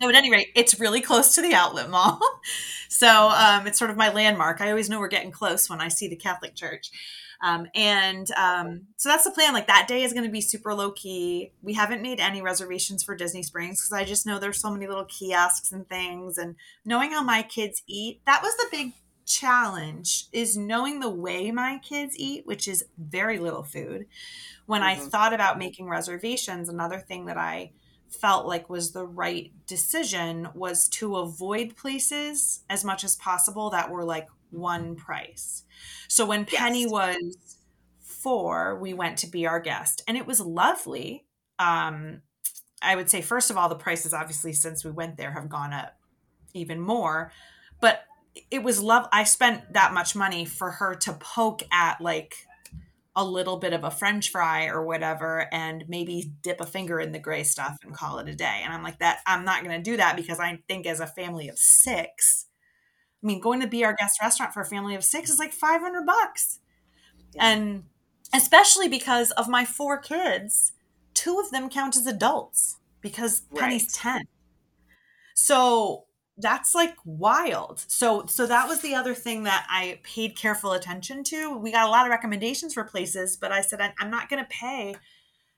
so 0.01 0.09
at 0.09 0.15
any 0.15 0.31
rate, 0.31 0.49
it's 0.57 0.81
really 0.81 1.01
close 1.01 1.35
to 1.35 1.43
the 1.43 1.55
outlet 1.55 1.91
mall. 1.91 2.19
so 2.89 3.29
um, 3.29 3.67
it's 3.67 3.79
sort 3.79 3.91
of 3.91 3.97
my 3.97 4.13
landmark. 4.13 4.61
I 4.61 4.71
always 4.71 4.89
know 4.89 4.99
we're 4.99 5.09
getting 5.09 5.31
close 5.31 5.69
when 5.69 5.81
I 5.81 5.89
see 5.89 6.09
the 6.09 6.17
Catholic 6.17 6.55
church. 6.55 6.91
Um, 7.43 7.67
and 7.75 8.31
um, 8.33 8.83
so 8.97 9.09
that's 9.09 9.25
the 9.25 9.31
plan. 9.31 9.55
Like 9.55 9.67
that 9.67 9.89
day 9.89 10.03
is 10.03 10.13
going 10.13 10.27
to 10.27 10.31
be 10.31 10.41
super 10.41 10.75
low 10.75 10.91
key. 10.91 11.53
We 11.63 11.73
haven't 11.73 12.03
made 12.03 12.21
any 12.21 12.43
reservations 12.43 13.03
for 13.03 13.17
Disney 13.17 13.43
Springs 13.43 13.81
because 13.81 13.93
I 13.93 14.05
just 14.05 14.27
know 14.27 14.39
there's 14.39 14.61
so 14.61 14.71
many 14.71 14.87
little 14.87 15.07
kiosks 15.07 15.73
and 15.73 15.89
things. 15.89 16.37
And 16.37 16.57
knowing 16.85 17.13
how 17.13 17.23
my 17.23 17.43
kids 17.43 17.83
eat, 17.87 18.21
that 18.27 18.43
was 18.43 18.55
the 18.57 18.67
big 18.71 18.93
challenge 19.25 20.27
is 20.33 20.57
knowing 20.57 21.01
the 21.01 21.11
way 21.11 21.51
my 21.51 21.79
kids 21.79 22.19
eat, 22.19 22.47
which 22.47 22.69
is 22.69 22.85
very 22.99 23.39
little 23.39 23.63
food. 23.63 24.07
When 24.67 24.83
mm-hmm. 24.83 25.01
I 25.01 25.09
thought 25.09 25.33
about 25.33 25.59
making 25.59 25.89
reservations, 25.89 26.69
another 26.69 26.99
thing 26.99 27.27
that 27.27 27.39
I 27.39 27.73
felt 28.11 28.47
like 28.47 28.69
was 28.69 28.91
the 28.91 29.07
right 29.07 29.53
decision 29.67 30.49
was 30.55 30.89
to 30.89 31.17
avoid 31.17 31.77
places 31.77 32.65
as 32.69 32.85
much 32.85 33.05
as 33.05 33.17
possible 33.17 33.71
that 33.71 33.91
were 33.91 34.05
like 34.05 34.29
one 34.51 34.97
price. 34.97 35.65
So 36.09 36.27
when 36.27 36.45
Penny 36.45 36.83
yes. 36.83 36.91
was 36.91 37.39
four, 38.01 38.79
we 38.79 38.95
went 38.95 39.19
to 39.19 39.27
be 39.27 39.47
our 39.47 39.61
guest, 39.61 40.03
and 40.07 40.17
it 40.17 40.27
was 40.27 40.41
lovely. 40.41 41.27
Um, 41.59 42.23
I 42.83 42.97
would 42.97 43.11
say, 43.11 43.21
first 43.21 43.51
of 43.51 43.57
all, 43.57 43.69
the 43.69 43.75
prices 43.75 44.15
obviously 44.15 44.53
since 44.53 44.85
we 44.85 44.91
went 44.91 45.17
there 45.17 45.33
have 45.33 45.49
gone 45.49 45.73
up 45.73 45.97
even 46.55 46.81
more, 46.81 47.33
but 47.81 48.05
it 48.51 48.63
was 48.63 48.83
love. 48.83 49.07
I 49.13 49.25
spent 49.25 49.73
that 49.75 49.93
much 49.93 50.17
money 50.17 50.45
for 50.45 50.71
her 50.71 50.95
to 50.95 51.13
poke 51.13 51.63
at 51.73 52.01
like 52.01 52.35
a 53.17 53.25
little 53.25 53.57
bit 53.57 53.73
of 53.73 53.85
a 53.85 53.91
french 53.91 54.31
fry 54.31 54.67
or 54.67 54.85
whatever 54.85 55.47
and 55.53 55.85
maybe 55.89 56.33
dip 56.43 56.61
a 56.61 56.67
finger 56.67 57.01
in 57.01 57.13
the 57.13 57.19
gray 57.19 57.43
stuff 57.43 57.77
and 57.83 57.93
call 57.93 58.19
it 58.19 58.29
a 58.29 58.35
day 58.35 58.61
and 58.63 58.73
i'm 58.73 58.85
like 58.85 58.99
that 59.01 59.19
i'm 59.27 59.45
not 59.45 59.65
going 59.65 59.77
to 59.77 59.91
do 59.91 59.97
that 59.97 60.17
because 60.17 60.39
i 60.39 60.59
think 60.69 60.87
as 60.87 61.01
a 61.01 61.07
family 61.07 61.49
of 61.49 61.59
six 61.59 62.47
I 63.23 63.27
mean, 63.27 63.41
going 63.41 63.61
to 63.61 63.67
be 63.67 63.85
our 63.85 63.95
guest 63.95 64.21
restaurant 64.21 64.55
for 64.55 64.61
a 64.61 64.67
family 64.67 64.95
of 64.95 65.05
six 65.05 65.31
is 65.31 65.39
like 65.39 65.53
500 65.53 66.07
bucks. 66.07 66.59
Yeah. 67.35 67.47
And 67.47 67.85
especially 68.35 68.89
because 68.89 69.31
of 69.33 69.49
my 69.49 69.65
four 69.65 69.99
kids, 69.99 70.73
two 71.15 71.39
of 71.39 71.51
them 71.51 71.69
count 71.69 71.97
as 71.97 72.07
adults 72.07 72.79
because 73.01 73.43
right. 73.51 73.61
Penny's 73.61 73.93
10. 73.93 74.23
So 75.35 76.05
that's 76.39 76.75
like 76.75 76.97
wild. 77.05 77.85
So 77.89 78.25
so 78.27 78.47
that 78.47 78.69
was 78.69 78.81
the 78.81 78.95
other 78.95 79.15
thing 79.15 79.45
that 79.45 79.67
I 79.69 80.01
paid 80.03 80.37
careful 80.37 80.73
attention 80.73 81.23
to. 81.25 81.57
We 81.57 81.73
got 81.73 81.87
a 81.87 81.91
lot 81.91 82.07
of 82.07 82.11
recommendations 82.11 82.75
for 82.75 82.85
places, 82.85 83.37
but 83.37 83.53
I 83.53 83.61
said 83.61 83.81
I'm 83.99 84.11
not 84.11 84.29
going 84.29 84.43
to 84.43 84.49
pay 84.49 84.97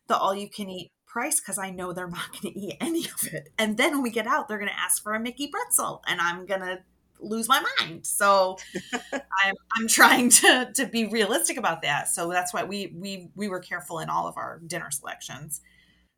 the 0.09 0.17
all 0.17 0.35
you 0.35 0.49
can 0.49 0.69
eat 0.69 0.91
price 1.07 1.41
because 1.41 1.59
I 1.59 1.71
know 1.71 1.93
they're 1.93 2.09
not 2.09 2.33
going 2.33 2.53
to 2.53 2.61
eat 2.61 2.77
any 2.81 3.05
of 3.05 3.33
it. 3.33 3.51
And 3.59 3.77
then 3.77 3.93
when 3.93 4.03
we 4.03 4.11
get 4.11 4.27
out, 4.27 4.49
they're 4.49 4.59
going 4.59 4.71
to 4.71 4.81
ask 4.81 5.03
for 5.03 5.15
a 5.15 5.21
Mickey 5.21 5.49
pretzel, 5.49 6.03
and 6.07 6.21
I'm 6.21 6.47
going 6.47 6.61
to 6.61 6.79
lose 7.23 7.49
my 7.49 7.65
mind. 7.79 8.07
So 8.07 8.59
I'm, 9.13 9.55
I'm 9.79 9.89
trying 9.89 10.31
to, 10.31 10.71
to 10.75 10.87
be 10.87 11.07
realistic 11.07 11.57
about 11.57 11.83
that. 11.83 12.09
So 12.09 12.29
that's 12.29 12.53
why 12.53 12.65
we, 12.65 12.93
we, 12.95 13.31
we 13.35 13.49
were 13.49 13.61
careful 13.61 14.01
in 14.01 14.09
all 14.11 14.27
of 14.27 14.37
our 14.37 14.61
dinner 14.67 14.91
selections 14.91 15.61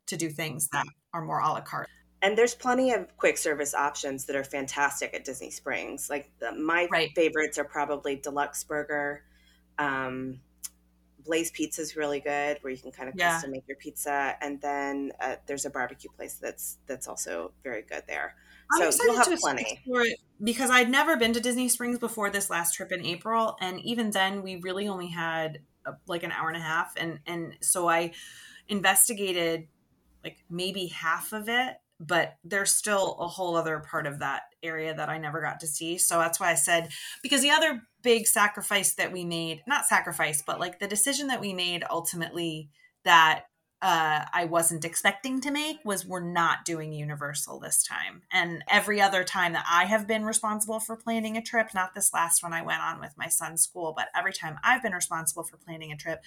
to 0.07 0.17
do 0.17 0.29
things 0.29 0.67
that 0.69 0.85
are 1.13 1.23
more 1.23 1.39
a 1.39 1.49
la 1.49 1.61
carte. 1.61 1.89
And 2.21 2.37
there's 2.37 2.55
plenty 2.55 2.91
of 2.91 3.15
quick 3.17 3.37
service 3.37 3.73
options 3.73 4.25
that 4.25 4.35
are 4.35 4.43
fantastic 4.43 5.13
at 5.13 5.23
Disney 5.23 5.51
Springs. 5.51 6.09
Like 6.09 6.31
the, 6.39 6.51
my 6.51 6.87
right. 6.91 7.11
favorites 7.15 7.57
are 7.57 7.65
probably 7.65 8.15
D-Luxe 8.15 8.63
Burger. 8.63 9.23
Um, 9.77 10.39
Blaze 11.25 11.49
Pizza 11.49 11.81
is 11.81 11.95
really 11.95 12.19
good, 12.19 12.59
where 12.61 12.71
you 12.71 12.79
can 12.79 12.91
kind 12.91 13.09
of 13.09 13.15
yeah. 13.17 13.31
custom 13.31 13.49
make 13.51 13.67
your 13.67 13.77
pizza, 13.77 14.35
and 14.41 14.61
then 14.61 15.11
uh, 15.19 15.37
there's 15.47 15.65
a 15.65 15.71
barbecue 15.71 16.09
place 16.15 16.35
that's 16.35 16.77
that's 16.85 17.07
also 17.07 17.51
very 17.63 17.81
good 17.81 18.03
there. 18.07 18.35
I'm 18.71 18.91
so 18.91 19.03
you'll 19.03 19.17
have 19.17 19.29
to 19.29 19.37
plenty. 19.37 19.63
Explore 19.73 20.01
it 20.01 20.19
because 20.43 20.69
I'd 20.69 20.89
never 20.89 21.17
been 21.17 21.33
to 21.33 21.39
Disney 21.39 21.69
Springs 21.69 21.99
before 21.99 22.29
this 22.29 22.49
last 22.49 22.73
trip 22.73 22.91
in 22.91 23.05
April, 23.05 23.57
and 23.61 23.79
even 23.81 24.11
then 24.11 24.43
we 24.43 24.57
really 24.57 24.87
only 24.87 25.07
had 25.07 25.59
a, 25.85 25.93
like 26.07 26.23
an 26.23 26.31
hour 26.31 26.47
and 26.47 26.57
a 26.57 26.61
half, 26.61 26.93
and 26.97 27.19
and 27.25 27.55
so 27.61 27.87
I 27.87 28.11
investigated 28.67 29.67
like 30.23 30.37
maybe 30.49 30.87
half 30.87 31.33
of 31.33 31.47
it, 31.47 31.75
but 31.99 32.35
there's 32.43 32.73
still 32.73 33.15
a 33.19 33.27
whole 33.27 33.55
other 33.55 33.79
part 33.79 34.07
of 34.07 34.19
that 34.19 34.43
area 34.63 34.93
that 34.93 35.07
I 35.07 35.19
never 35.19 35.41
got 35.41 35.59
to 35.59 35.67
see. 35.67 35.97
So 35.97 36.17
that's 36.17 36.39
why 36.39 36.51
I 36.51 36.55
said 36.55 36.89
because 37.21 37.41
the 37.41 37.51
other 37.51 37.83
big 38.01 38.27
sacrifice 38.27 38.93
that 38.95 39.11
we 39.11 39.23
made, 39.23 39.61
not 39.67 39.85
sacrifice, 39.85 40.41
but 40.41 40.59
like 40.59 40.79
the 40.79 40.87
decision 40.87 41.27
that 41.27 41.41
we 41.41 41.53
made 41.53 41.83
ultimately 41.89 42.69
that 43.03 43.45
uh, 43.81 44.25
I 44.33 44.45
wasn't 44.45 44.85
expecting 44.85 45.41
to 45.41 45.51
make 45.51 45.79
was 45.83 46.05
we're 46.05 46.19
not 46.19 46.65
doing 46.65 46.93
Universal 46.93 47.59
this 47.59 47.83
time. 47.83 48.23
And 48.31 48.63
every 48.69 49.01
other 49.01 49.23
time 49.23 49.53
that 49.53 49.65
I 49.69 49.85
have 49.85 50.07
been 50.07 50.25
responsible 50.25 50.79
for 50.79 50.95
planning 50.95 51.37
a 51.37 51.41
trip, 51.41 51.73
not 51.73 51.93
this 51.93 52.13
last 52.13 52.41
one 52.41 52.53
I 52.53 52.61
went 52.61 52.81
on 52.81 52.99
with 52.99 53.13
my 53.17 53.27
son's 53.27 53.61
school, 53.63 53.93
but 53.95 54.07
every 54.15 54.33
time 54.33 54.57
I've 54.63 54.81
been 54.81 54.93
responsible 54.93 55.43
for 55.43 55.57
planning 55.57 55.91
a 55.91 55.97
trip, 55.97 56.23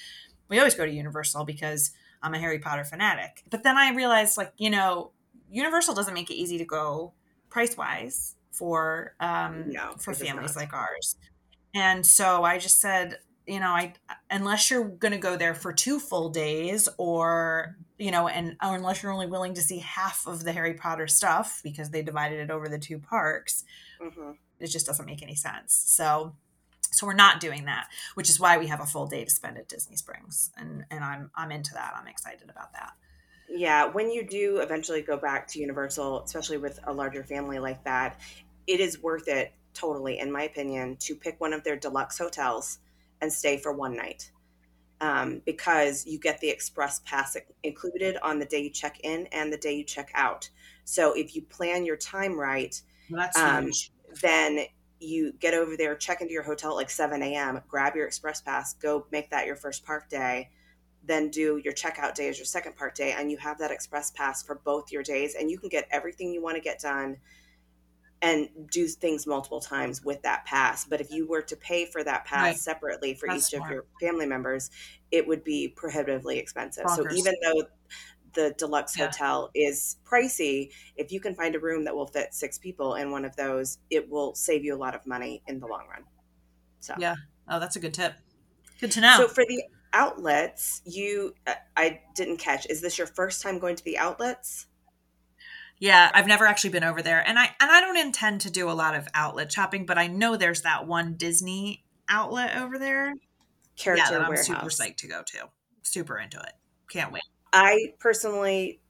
we 0.49 0.59
always 0.59 0.75
go 0.75 0.85
to 0.85 0.93
Universal 0.93 1.45
because 1.45 1.91
I'm 2.23 2.35
a 2.35 2.39
Harry 2.39 2.59
Potter 2.59 2.85
fanatic. 2.85 3.43
But 3.51 3.63
then 3.63 3.77
I 3.77 3.95
realized, 3.95 4.37
like, 4.37 4.53
you 4.59 4.71
know, 4.71 5.13
Universal 5.51 5.95
doesn't 5.95 6.15
make 6.15 6.31
it 6.31 6.35
easy 6.35 6.59
to 6.59 6.65
go 6.65 7.13
price 7.49 7.77
wise 7.77 8.35
for 8.51 9.15
um, 9.21 9.71
no, 9.71 9.95
for 9.99 10.13
families 10.13 10.57
like 10.57 10.73
ours. 10.73 11.17
And 11.75 12.05
so 12.05 12.45
I 12.45 12.59
just 12.59 12.81
said, 12.81 13.19
you 13.49 13.61
know, 13.61 13.71
I 13.71 13.95
unless 14.31 14.71
you're 14.71 14.85
going 14.85 15.13
to 15.13 15.19
go 15.19 15.37
there 15.37 15.55
for 15.55 15.73
two 15.73 15.99
full 15.99 16.29
days 16.29 16.89
or 16.99 17.77
you 17.99 18.11
know, 18.11 18.29
and 18.29 18.57
or 18.63 18.77
unless 18.77 19.03
you're 19.03 19.11
only 19.11 19.27
willing 19.27 19.55
to 19.55 19.63
see 19.63 19.79
half 19.79 20.27
of 20.27 20.45
the 20.45 20.53
Harry 20.53 20.75
Potter 20.75 21.09
stuff 21.09 21.61
because 21.65 21.91
they 21.91 22.03
divided 22.03 22.39
it 22.39 22.51
over 22.51 22.69
the 22.69 22.79
two 22.79 22.99
parks, 22.99 23.65
mm-hmm. 24.01 24.33
it 24.61 24.69
just 24.69 24.87
doesn't 24.87 25.07
make 25.07 25.23
any 25.23 25.35
sense. 25.35 25.73
So, 25.75 26.35
so 26.93 27.07
we're 27.07 27.15
not 27.15 27.41
doing 27.41 27.65
that, 27.65 27.89
which 28.15 28.31
is 28.31 28.39
why 28.39 28.59
we 28.59 28.69
have 28.69 28.81
a 28.81 28.87
full 28.87 29.07
day 29.07 29.25
to 29.25 29.31
spend 29.31 29.57
at 29.59 29.69
Disney 29.69 29.97
Springs, 29.97 30.51
and 30.57 30.85
and 30.91 31.03
I'm 31.03 31.31
I'm 31.35 31.51
into 31.51 31.73
that. 31.75 31.95
I'm 31.99 32.07
excited 32.07 32.51
about 32.51 32.73
that. 32.75 32.93
Yeah, 33.49 33.87
when 33.87 34.11
you 34.11 34.29
do 34.29 34.59
eventually 34.59 35.01
go 35.01 35.17
back 35.17 35.49
to 35.49 35.59
Universal, 35.59 36.25
especially 36.25 36.59
with 36.59 36.79
a 36.85 36.93
larger 36.93 37.25
family 37.25 37.59
like 37.59 37.83
that, 37.85 38.21
it 38.67 38.79
is 38.79 39.03
worth 39.03 39.27
it 39.27 39.53
totally, 39.73 40.19
in 40.19 40.31
my 40.31 40.43
opinion, 40.43 40.97
to 40.97 41.15
pick 41.15 41.41
one 41.41 41.55
of 41.55 41.65
their 41.65 41.77
deluxe 41.77 42.19
hotels 42.19 42.79
and 43.21 43.33
stay 43.33 43.57
for 43.59 43.73
one 43.73 43.97
night 43.97 44.31
um, 45.01 45.41
because 45.45 46.07
you 46.07 46.19
get 46.19 46.41
the 46.41 46.49
express 46.49 47.01
pass 47.01 47.37
included 47.63 48.17
on 48.23 48.39
the 48.39 48.45
day 48.45 48.63
you 48.63 48.71
check 48.71 49.01
in 49.05 49.27
and 49.33 49.53
the 49.53 49.57
day 49.57 49.75
you 49.75 49.85
check 49.85 50.11
out. 50.15 50.49
So 50.85 51.13
if 51.13 51.37
you 51.37 51.43
plan 51.43 51.85
your 51.85 51.97
time 51.97 52.39
right, 52.39 52.81
well, 53.11 53.31
um, 53.37 53.71
then 54.21 54.61
you 55.01 55.33
get 55.39 55.55
over 55.55 55.77
there, 55.77 55.95
check 55.95 56.21
into 56.21 56.33
your 56.33 56.43
hotel 56.43 56.73
at 56.73 56.77
like 56.77 56.91
7 56.91 57.23
a.m., 57.23 57.61
grab 57.69 57.95
your 57.95 58.07
express 58.07 58.41
pass, 58.41 58.75
go 58.75 59.07
make 59.13 59.31
that 59.31 59.47
your 59.47 59.57
first 59.57 59.85
park 59.85 60.09
day, 60.09 60.51
then 61.05 61.31
do 61.31 61.61
your 61.65 61.73
checkout 61.73 62.15
day 62.15 62.29
as 62.29 62.39
your 62.39 62.45
second 62.45 62.77
park 62.77 62.95
day, 62.95 63.15
and 63.17 63.31
you 63.31 63.37
have 63.37 63.59
that 63.59 63.71
express 63.71 64.11
pass 64.11 64.43
for 64.43 64.57
both 64.65 64.91
your 64.91 65.05
days, 65.05 65.37
and 65.39 65.51
you 65.51 65.59
can 65.59 65.69
get 65.69 65.87
everything 65.93 66.33
you 66.33 66.43
want 66.43 66.57
to 66.57 66.61
get 66.63 66.81
done 66.81 67.17
and 68.21 68.49
do 68.71 68.87
things 68.89 69.27
multiple 69.27 69.61
times 69.61 70.05
with 70.05 70.23
that 70.23 70.45
pass. 70.45 70.85
But 70.85 71.01
if 71.01 71.11
you 71.11 71.27
were 71.27 71.43
to 71.43 71.57
pay 71.57 71.87
for 71.87 72.03
that 72.03 72.25
pass 72.25 72.45
right. 72.47 72.57
separately 72.57 73.15
for 73.15 73.29
That's 73.29 73.53
each 73.53 73.57
smart. 73.57 73.71
of 73.71 73.75
your 73.75 73.85
family 74.01 74.27
members, 74.27 74.71
it 75.11 75.27
would 75.27 75.45
be 75.45 75.69
prohibitively 75.69 76.39
expensive. 76.39 76.85
Bonkers. 76.85 77.11
So 77.11 77.17
even 77.17 77.35
though 77.43 77.63
the 78.35 78.55
deluxe 78.59 78.97
yeah. 78.97 79.07
hotel 79.07 79.51
is 79.55 79.97
pricey, 80.05 80.71
if 80.97 81.13
you 81.13 81.21
can 81.21 81.35
find 81.35 81.55
a 81.55 81.61
room 81.61 81.85
that 81.85 81.95
will 81.95 82.07
fit 82.07 82.35
six 82.35 82.59
people 82.59 82.95
in 82.95 83.11
one 83.11 83.25
of 83.25 83.37
those, 83.37 83.79
it 83.91 84.09
will 84.09 84.35
save 84.35 84.65
you 84.65 84.75
a 84.75 84.79
lot 84.79 84.95
of 84.95 85.07
money 85.07 85.43
in 85.47 85.61
the 85.61 85.67
long 85.67 85.87
run. 85.91 86.05
So 86.81 86.95
yeah, 86.99 87.17
oh, 87.49 87.59
that's 87.61 87.77
a 87.77 87.81
good 87.81 87.95
tip. 87.95 88.15
Good 88.81 88.93
to 88.93 89.01
know. 89.01 89.17
So 89.17 89.29
for 89.29 89.45
the 89.47 89.65
outlets, 89.93 90.83
you 90.85 91.35
uh, 91.47 91.55
I 91.77 92.01
didn't 92.15 92.37
catch. 92.39 92.67
Is 92.69 92.81
this 92.81 92.99
your 92.99 93.07
first 93.07 93.43
time 93.43 93.59
going 93.59 93.77
to 93.77 93.85
the 93.85 93.99
outlets? 93.99 94.67
Yeah, 95.81 96.11
I've 96.13 96.27
never 96.27 96.47
actually 96.47 96.71
been 96.71 96.85
over 96.85 97.03
there, 97.03 97.27
and 97.27 97.39
I 97.39 97.45
and 97.61 97.71
I 97.71 97.81
don't 97.81 97.97
intend 97.97 98.41
to 98.43 98.51
do 98.51 98.69
a 98.69 98.73
lot 98.73 98.97
of 98.97 99.07
outlet 99.15 99.53
shopping, 99.53 99.87
but 99.87 99.97
I 99.97 100.09
know 100.09 100.37
there's 100.37 100.63
that 100.63 100.87
one 100.87 101.15
Disney 101.15 101.85
outlet 102.09 102.57
over 102.57 102.79
there. 102.79 103.15
Character 103.77 104.05
yeah, 104.05 104.19
that 104.19 104.23
I'm 104.23 104.29
Warehouse. 104.29 104.47
super 104.47 104.67
psyched 104.67 104.97
to 104.97 105.07
go 105.07 105.23
to. 105.25 105.49
Super 105.83 106.19
into 106.19 106.39
it. 106.39 106.53
Can't 106.91 107.13
wait. 107.13 107.23
I 107.53 107.95
personally 108.01 108.81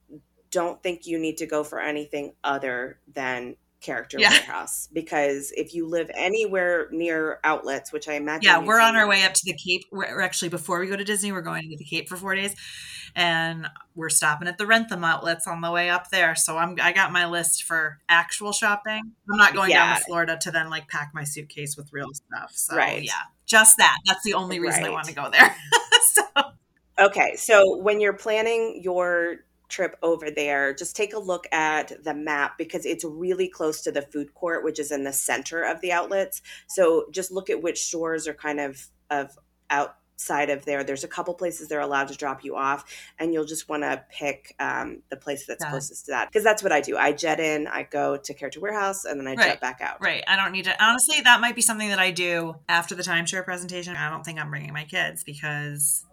don't 0.51 0.81
think 0.81 1.05
you 1.05 1.19
need 1.19 1.37
to 1.37 1.45
go 1.45 1.63
for 1.63 1.79
anything 1.79 2.33
other 2.43 2.99
than 3.13 3.55
character 3.81 4.17
Yeah. 4.19 4.31
warehouse 4.31 4.89
because 4.91 5.51
if 5.55 5.73
you 5.73 5.87
live 5.87 6.11
anywhere 6.13 6.87
near 6.91 7.39
outlets, 7.43 7.91
which 7.93 8.07
I 8.07 8.13
imagine 8.13 8.43
Yeah, 8.43 8.59
we're 8.59 8.79
on 8.81 8.95
our 8.95 9.07
way 9.07 9.23
up 9.23 9.33
to 9.33 9.41
the 9.45 9.53
Cape. 9.53 9.85
We're 9.91 10.21
actually 10.21 10.49
before 10.49 10.79
we 10.79 10.87
go 10.87 10.95
to 10.95 11.03
Disney, 11.03 11.31
we're 11.31 11.41
going 11.41 11.69
to 11.69 11.77
the 11.77 11.85
Cape 11.85 12.09
for 12.09 12.17
four 12.17 12.35
days, 12.35 12.55
and 13.15 13.67
we're 13.95 14.09
stopping 14.09 14.47
at 14.47 14.57
the 14.57 14.65
Wrentham 14.67 15.03
outlets 15.03 15.47
on 15.47 15.61
the 15.61 15.71
way 15.71 15.89
up 15.89 16.09
there. 16.09 16.35
So 16.35 16.57
I'm 16.57 16.77
I 16.81 16.91
got 16.91 17.11
my 17.11 17.25
list 17.25 17.63
for 17.63 17.99
actual 18.09 18.51
shopping. 18.51 19.01
I'm 19.31 19.37
not 19.37 19.53
going 19.53 19.69
down 19.71 19.97
to 19.97 20.03
Florida 20.03 20.37
to 20.41 20.51
then 20.51 20.69
like 20.69 20.87
pack 20.89 21.11
my 21.13 21.23
suitcase 21.23 21.77
with 21.77 21.91
real 21.93 22.09
stuff. 22.13 22.51
So 22.53 22.75
Right. 22.75 23.03
yeah, 23.03 23.13
just 23.45 23.77
that. 23.77 23.97
That's 24.05 24.23
the 24.23 24.33
only 24.33 24.59
reason 24.59 24.83
I 24.83 24.89
want 24.89 25.05
to 25.05 25.13
go 25.15 25.29
there. 25.31 25.55
so 26.13 26.23
Okay, 26.99 27.37
so 27.37 27.77
when 27.77 28.01
you're 28.01 28.11
planning 28.11 28.81
your 28.83 29.37
trip 29.69 29.95
over 30.01 30.29
there, 30.31 30.73
just 30.73 30.95
take 30.95 31.13
a 31.13 31.19
look 31.19 31.45
at 31.51 32.03
the 32.03 32.13
map 32.13 32.57
because 32.57 32.85
it's 32.85 33.05
really 33.05 33.47
close 33.47 33.81
to 33.81 33.91
the 33.91 34.01
food 34.01 34.33
court, 34.33 34.63
which 34.63 34.79
is 34.79 34.91
in 34.91 35.03
the 35.03 35.13
center 35.13 35.61
of 35.63 35.79
the 35.81 35.91
outlets. 35.91 36.41
So 36.67 37.05
just 37.11 37.31
look 37.31 37.49
at 37.49 37.61
which 37.61 37.83
stores 37.83 38.27
are 38.27 38.33
kind 38.33 38.59
of 38.59 38.87
of 39.09 39.37
outside 39.69 40.49
of 40.49 40.65
there. 40.65 40.83
There's 40.83 41.03
a 41.03 41.07
couple 41.07 41.33
places 41.35 41.67
they're 41.67 41.79
allowed 41.79 42.09
to 42.09 42.15
drop 42.15 42.43
you 42.43 42.55
off, 42.55 42.83
and 43.17 43.33
you'll 43.33 43.45
just 43.45 43.69
want 43.69 43.83
to 43.83 44.03
pick 44.11 44.55
um, 44.59 45.01
the 45.09 45.15
place 45.15 45.45
that's 45.45 45.63
it. 45.63 45.69
closest 45.69 46.05
to 46.05 46.11
that 46.11 46.27
because 46.29 46.43
that's 46.43 46.61
what 46.61 46.71
I 46.71 46.81
do. 46.81 46.97
I 46.97 47.11
jet 47.13 47.39
in, 47.39 47.67
I 47.67 47.83
go 47.83 48.17
to 48.17 48.33
Character 48.33 48.59
Warehouse, 48.59 49.05
and 49.05 49.19
then 49.19 49.27
I 49.27 49.35
Right. 49.35 49.51
jet 49.51 49.61
back 49.61 49.79
out. 49.81 50.01
Right. 50.01 50.23
I 50.27 50.35
don't 50.35 50.51
need 50.51 50.65
to. 50.65 50.83
Honestly, 50.83 51.21
that 51.21 51.39
might 51.41 51.55
be 51.55 51.61
something 51.61 51.89
that 51.89 51.99
I 51.99 52.11
do 52.11 52.55
after 52.67 52.95
the 52.95 53.03
timeshare 53.03 53.43
presentation. 53.45 53.95
I 53.95 54.09
don't 54.09 54.23
think 54.25 54.39
I'm 54.39 54.49
bringing 54.49 54.73
my 54.73 54.83
kids 54.85 55.23
because 55.23 56.05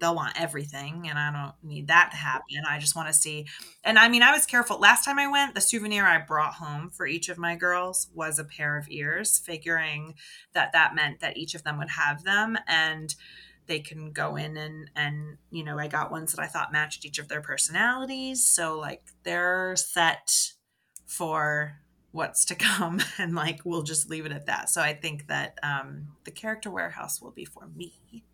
they'll 0.00 0.14
want 0.14 0.40
everything 0.40 1.06
and 1.08 1.18
I 1.18 1.30
don't 1.30 1.54
need 1.62 1.88
that 1.88 2.10
to 2.10 2.16
happen. 2.16 2.62
I 2.68 2.78
just 2.78 2.96
want 2.96 3.08
to 3.08 3.14
see. 3.14 3.46
And 3.84 3.98
I 3.98 4.08
mean, 4.08 4.22
I 4.22 4.32
was 4.32 4.46
careful. 4.46 4.78
Last 4.78 5.04
time 5.04 5.18
I 5.18 5.28
went, 5.28 5.54
the 5.54 5.60
souvenir 5.60 6.04
I 6.04 6.18
brought 6.18 6.54
home 6.54 6.90
for 6.90 7.06
each 7.06 7.28
of 7.28 7.38
my 7.38 7.54
girls 7.54 8.08
was 8.14 8.38
a 8.38 8.44
pair 8.44 8.78
of 8.78 8.86
ears, 8.88 9.38
figuring 9.38 10.14
that 10.54 10.72
that 10.72 10.94
meant 10.94 11.20
that 11.20 11.36
each 11.36 11.54
of 11.54 11.62
them 11.62 11.78
would 11.78 11.90
have 11.90 12.24
them 12.24 12.58
and 12.66 13.14
they 13.66 13.78
can 13.78 14.10
go 14.10 14.34
in 14.34 14.56
and 14.56 14.90
and 14.96 15.36
you 15.50 15.62
know, 15.62 15.78
I 15.78 15.86
got 15.86 16.10
ones 16.10 16.32
that 16.32 16.42
I 16.42 16.46
thought 16.46 16.72
matched 16.72 17.04
each 17.04 17.18
of 17.18 17.28
their 17.28 17.42
personalities. 17.42 18.44
So 18.44 18.78
like 18.78 19.02
they're 19.22 19.76
set 19.76 20.52
for 21.06 21.76
what's 22.12 22.44
to 22.46 22.54
come 22.56 23.00
and 23.18 23.34
like 23.34 23.60
we'll 23.64 23.82
just 23.82 24.08
leave 24.08 24.26
it 24.26 24.32
at 24.32 24.46
that 24.46 24.68
so 24.68 24.80
i 24.80 24.92
think 24.92 25.28
that 25.28 25.56
um 25.62 26.08
the 26.24 26.30
character 26.30 26.70
warehouse 26.70 27.20
will 27.20 27.30
be 27.30 27.44
for 27.44 27.68
me 27.76 28.24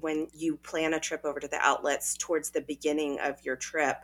when 0.00 0.28
you 0.34 0.56
plan 0.56 0.94
a 0.94 1.00
trip 1.00 1.24
over 1.24 1.40
to 1.40 1.48
the 1.48 1.58
outlets 1.58 2.16
towards 2.16 2.50
the 2.50 2.60
beginning 2.60 3.18
of 3.20 3.42
your 3.44 3.56
trip, 3.56 3.98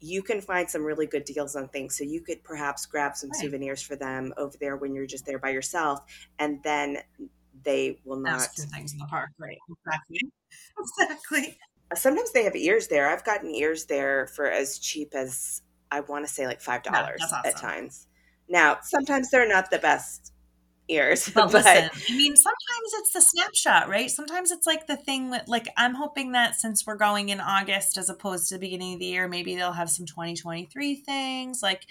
you 0.00 0.22
can 0.22 0.40
find 0.40 0.68
some 0.68 0.82
really 0.84 1.06
good 1.06 1.24
deals 1.24 1.56
on 1.56 1.68
things. 1.68 1.96
So 1.96 2.04
you 2.04 2.20
could 2.22 2.42
perhaps 2.42 2.86
grab 2.86 3.16
some 3.16 3.30
Right. 3.30 3.40
souvenirs 3.40 3.82
for 3.82 3.96
them 3.96 4.32
over 4.36 4.56
there 4.58 4.76
when 4.76 4.94
you're 4.94 5.06
just 5.06 5.26
there 5.26 5.38
by 5.38 5.50
yourself, 5.50 6.00
and 6.38 6.62
then 6.62 6.98
they 7.64 8.00
will 8.04 8.18
not. 8.20 8.34
ask 8.34 8.54
for 8.56 8.62
things 8.62 8.92
in 8.92 8.98
the 8.98 9.06
park 9.06 9.30
right 9.38 9.58
exactly 9.68 10.20
exactly 10.78 11.58
Sometimes 11.92 12.30
they 12.30 12.44
have 12.44 12.54
ears 12.54 12.86
there. 12.86 13.08
I've 13.08 13.24
gotten 13.24 13.50
ears 13.52 13.86
there 13.86 14.28
for 14.28 14.46
as 14.48 14.78
cheap 14.78 15.12
as 15.12 15.62
I 15.90 15.98
want 15.98 16.24
to 16.24 16.32
say 16.32 16.46
like 16.46 16.60
five 16.60 16.84
dollars 16.84 17.20
that's 17.20 17.44
at 17.44 17.56
times. 17.60 18.06
Now, 18.48 18.78
sometimes 18.82 19.28
they're 19.30 19.48
not 19.48 19.72
the 19.72 19.78
best 19.80 20.32
ears, 20.90 21.30
but 21.34 21.52
but, 21.52 21.64
listen 21.64 21.90
i 22.08 22.16
mean 22.16 22.36
sometimes 22.36 22.92
it's 22.98 23.12
the 23.12 23.20
snapshot 23.20 23.88
right 23.88 24.10
sometimes 24.10 24.50
it's 24.50 24.66
like 24.66 24.86
the 24.86 24.96
thing 24.96 25.30
with 25.30 25.42
like 25.46 25.68
i'm 25.76 25.94
hoping 25.94 26.32
that 26.32 26.54
since 26.54 26.86
we're 26.86 26.96
going 26.96 27.28
in 27.28 27.40
august 27.40 27.96
as 27.96 28.08
opposed 28.10 28.48
to 28.48 28.54
the 28.56 28.60
beginning 28.60 28.94
of 28.94 28.98
the 29.00 29.06
year 29.06 29.28
maybe 29.28 29.54
they'll 29.54 29.72
have 29.72 29.90
some 29.90 30.06
2023 30.06 30.96
things 30.96 31.62
like 31.62 31.86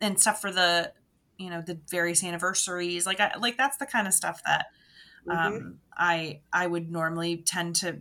and 0.00 0.20
stuff 0.20 0.40
for 0.40 0.52
the 0.52 0.92
you 1.38 1.50
know 1.50 1.60
the 1.60 1.78
various 1.90 2.22
anniversaries 2.24 3.06
like 3.06 3.20
I, 3.20 3.32
like 3.38 3.56
that's 3.56 3.76
the 3.76 3.86
kind 3.86 4.06
of 4.06 4.14
stuff 4.14 4.40
that 4.46 4.66
Mhm. 5.26 5.36
um, 5.36 5.78
I 5.96 6.40
I 6.52 6.66
would 6.66 6.90
normally 6.90 7.38
tend 7.38 7.76
to 7.76 7.98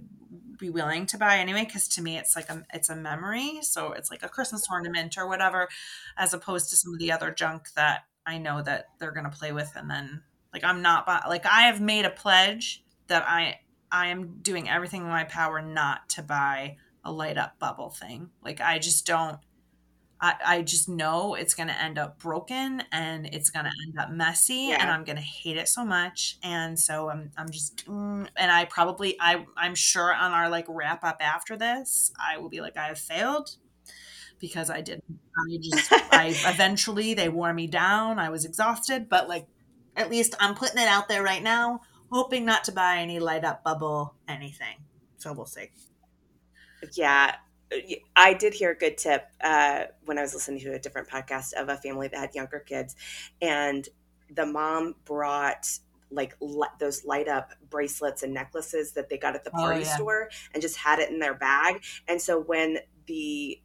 be 0.58 0.70
willing 0.70 1.06
to 1.08 1.18
buy 1.18 1.38
anyway 1.38 1.66
because 1.66 1.88
to 1.90 2.02
me 2.02 2.18
it's 2.18 2.36
like 2.36 2.50
a 2.50 2.64
it's 2.74 2.90
a 2.90 2.96
memory 2.96 3.60
so 3.62 3.92
it's 3.92 4.10
like 4.10 4.24
a 4.24 4.30
Christmas 4.30 4.64
ornament 4.72 5.18
or 5.18 5.28
whatever 5.28 5.68
as 6.18 6.34
opposed 6.34 6.70
to 6.70 6.78
some 6.78 6.94
of 6.94 7.00
the 7.00 7.12
other 7.12 7.32
junk 7.32 7.68
that 7.76 8.04
I 8.26 8.38
know 8.38 8.62
that 8.62 8.86
they're 9.00 9.12
gonna 9.12 9.30
play 9.30 9.52
with 9.52 9.72
and 9.76 9.90
then 9.90 10.24
like 10.56 10.64
I'm 10.64 10.82
not 10.82 11.06
buy- 11.06 11.26
like 11.28 11.46
I 11.46 11.64
have 11.64 11.82
made 11.82 12.06
a 12.06 12.10
pledge 12.10 12.82
that 13.08 13.26
I 13.28 13.60
I 13.92 14.08
am 14.08 14.40
doing 14.42 14.70
everything 14.70 15.02
in 15.02 15.08
my 15.08 15.26
power 15.26 15.62
not 15.62 16.08
to 16.12 16.24
buy 16.24 16.78
a 17.04 17.12
light 17.12 17.38
up 17.38 17.60
bubble 17.60 17.90
thing 17.90 18.30
like 18.42 18.62
I 18.62 18.80
just 18.80 19.06
don't 19.06 19.38
I, 20.22 20.36
I 20.46 20.62
just 20.62 20.88
know 20.88 21.36
it's 21.36 21.54
going 21.54 21.68
to 21.68 21.78
end 21.80 21.98
up 21.98 22.20
broken 22.20 22.84
and 22.94 23.26
it's 23.26 23.50
going 23.50 23.66
to 23.66 23.72
end 23.86 24.00
up 24.00 24.12
messy 24.12 24.72
and 24.72 24.90
I'm 24.90 25.04
going 25.04 25.18
to 25.18 25.22
hate 25.22 25.58
it 25.58 25.68
so 25.68 25.84
much. 25.84 26.38
And 26.42 26.80
so 26.80 27.10
I'm, 27.10 27.32
I'm 27.38 27.50
just, 27.50 27.86
mm, 27.86 28.26
and 28.38 28.50
I 28.50 28.64
probably, 28.64 29.18
I, 29.20 29.46
I'm 29.58 29.76
sure 29.76 30.14
on 30.14 30.32
our 30.32 30.50
like 30.50 30.68
wrap 30.70 31.04
up 31.04 31.18
after 31.20 31.58
this, 31.58 32.14
I 32.18 32.38
will 32.38 32.48
be 32.48 32.62
like, 32.62 32.78
I 32.78 32.88
have 32.88 32.98
failed 32.98 33.58
because 34.40 34.70
I 34.70 34.80
didn't, 34.80 35.04
I 35.10 35.58
just, 35.62 35.92
I 35.92 36.28
eventually 36.48 37.14
they 37.14 37.28
wore 37.28 37.54
me 37.54 37.68
down. 37.68 38.18
I 38.18 38.30
was 38.30 38.46
exhausted, 38.46 39.10
but 39.10 39.28
like, 39.28 39.48
at 39.96 40.10
least 40.10 40.36
I'm 40.40 40.56
putting 40.56 40.82
it 40.82 40.88
out 40.88 41.08
there 41.08 41.24
right 41.24 41.42
now, 41.44 41.82
hoping 42.12 42.46
not 42.46 42.64
to 42.66 42.72
buy 42.72 42.98
any 42.98 43.20
light 43.20 43.44
up 43.46 43.64
bubble 43.64 44.16
anything. 44.28 44.78
So 45.18 45.34
we'll 45.34 45.46
see. 45.46 45.70
Yeah, 46.94 47.36
I 48.16 48.34
did 48.34 48.54
hear 48.54 48.72
a 48.72 48.76
good 48.78 48.98
tip 48.98 49.26
uh, 49.42 49.86
when 50.06 50.18
I 50.18 50.22
was 50.22 50.34
listening 50.34 50.60
to 50.62 50.74
a 50.74 50.80
different 50.80 51.10
podcast 51.10 51.54
of 51.54 51.70
a 51.70 51.78
family 51.78 52.08
that 52.10 52.18
had 52.20 52.36
younger 52.36 52.60
kids, 52.60 52.96
and 53.42 53.88
the 54.30 54.46
mom 54.46 54.96
brought 55.06 55.68
like 56.12 56.36
li- 56.40 56.68
those 56.80 57.04
light 57.04 57.28
up 57.28 57.52
bracelets 57.70 58.22
and 58.24 58.34
necklaces 58.34 58.92
that 58.94 59.10
they 59.10 59.18
got 59.18 59.36
at 59.36 59.44
the 59.44 59.50
Oh, 59.56 59.60
party 59.60 59.82
yeah. 59.82 59.96
store, 59.96 60.30
and 60.54 60.62
just 60.62 60.78
had 60.78 61.00
it 61.00 61.10
in 61.10 61.20
their 61.20 61.34
bag. 61.34 61.84
And 62.08 62.22
so 62.22 62.40
when 62.40 62.78
the 63.08 63.60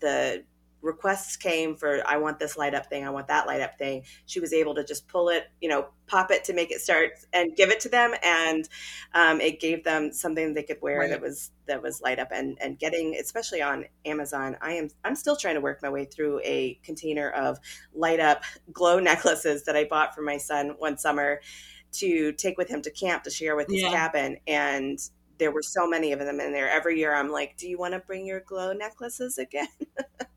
the 0.00 0.44
requests 0.86 1.36
came 1.36 1.76
for 1.76 2.02
I 2.06 2.16
want 2.18 2.38
this 2.38 2.56
light 2.56 2.74
up 2.74 2.86
thing, 2.86 3.04
I 3.06 3.10
want 3.10 3.28
that 3.28 3.46
light 3.46 3.60
up 3.60 3.76
thing, 3.78 4.04
she 4.26 4.40
was 4.40 4.52
able 4.52 4.74
to 4.76 4.84
just 4.84 5.08
pull 5.08 5.28
it, 5.28 5.44
you 5.60 5.68
know, 5.68 5.88
pop 6.06 6.30
it 6.30 6.44
to 6.44 6.54
make 6.54 6.70
it 6.70 6.80
start 6.80 7.12
and 7.32 7.54
give 7.56 7.70
it 7.70 7.80
to 7.80 7.88
them, 7.90 8.14
and 8.22 8.68
um, 9.14 9.40
it 9.40 9.60
gave 9.60 9.84
them 9.84 10.12
something 10.12 10.54
they 10.54 10.62
could 10.62 10.80
wear 10.80 11.00
Right. 11.00 11.10
that 11.10 11.20
was 11.20 11.50
that 11.66 11.82
was 11.82 12.00
light 12.00 12.18
up 12.18 12.28
and 12.32 12.56
and 12.60 12.78
getting 12.78 13.16
especially 13.20 13.60
on 13.62 13.84
Amazon. 14.04 14.56
I 14.62 14.72
am 14.74 14.88
I'm 15.04 15.16
still 15.16 15.36
trying 15.36 15.56
to 15.56 15.60
work 15.60 15.82
my 15.82 15.90
way 15.90 16.04
through 16.06 16.40
a 16.44 16.78
container 16.84 17.30
of 17.30 17.58
light 17.94 18.20
up 18.20 18.44
glow 18.72 19.00
necklaces 19.00 19.64
that 19.64 19.76
I 19.76 19.84
bought 19.84 20.14
for 20.14 20.22
my 20.22 20.38
son 20.38 20.76
one 20.78 20.96
summer 20.98 21.40
to 21.92 22.32
take 22.32 22.58
with 22.58 22.68
him 22.68 22.82
to 22.82 22.90
camp 22.90 23.24
to 23.24 23.30
share 23.30 23.56
with 23.56 23.68
his 23.68 23.82
Yeah. 23.82 23.90
cabin 23.90 24.38
and. 24.46 24.98
There 25.38 25.52
were 25.52 25.60
so 25.62 25.86
many 25.86 26.12
of 26.12 26.18
them 26.18 26.40
in 26.40 26.54
there. 26.54 26.66
Every 26.70 26.98
year, 26.98 27.14
I'm 27.14 27.30
like, 27.30 27.58
"Do 27.58 27.68
you 27.68 27.76
want 27.76 27.92
to 27.92 27.98
bring 28.00 28.24
your 28.24 28.40
glow 28.40 28.72
necklaces 28.72 29.36
again?" 29.36 29.68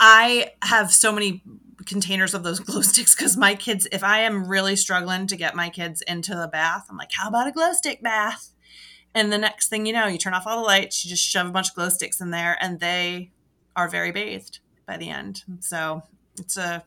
I 0.00 0.52
have 0.62 0.92
so 0.92 1.12
many 1.12 1.42
containers 1.86 2.34
of 2.34 2.42
those 2.42 2.60
glow 2.60 2.82
sticks 2.82 3.14
because 3.14 3.36
my 3.36 3.54
kids, 3.54 3.88
if 3.90 4.04
I 4.04 4.20
am 4.20 4.48
really 4.48 4.76
struggling 4.76 5.26
to 5.26 5.36
get 5.36 5.56
my 5.56 5.70
kids 5.70 6.02
into 6.02 6.34
the 6.34 6.48
bath, 6.48 6.86
I'm 6.88 6.96
like, 6.96 7.12
how 7.12 7.28
about 7.28 7.48
a 7.48 7.52
glow 7.52 7.72
stick 7.72 8.02
bath? 8.02 8.52
And 9.14 9.32
the 9.32 9.38
next 9.38 9.68
thing 9.68 9.86
you 9.86 9.92
know, 9.92 10.06
you 10.06 10.18
turn 10.18 10.34
off 10.34 10.46
all 10.46 10.60
the 10.60 10.66
lights, 10.66 11.04
you 11.04 11.08
just 11.08 11.26
shove 11.26 11.46
a 11.46 11.50
bunch 11.50 11.70
of 11.70 11.74
glow 11.74 11.88
sticks 11.88 12.20
in 12.20 12.30
there, 12.30 12.56
and 12.60 12.78
they 12.78 13.32
are 13.74 13.88
very 13.88 14.12
bathed 14.12 14.60
by 14.86 14.96
the 14.96 15.08
end. 15.08 15.44
So 15.60 16.02
it's 16.38 16.56
a 16.56 16.84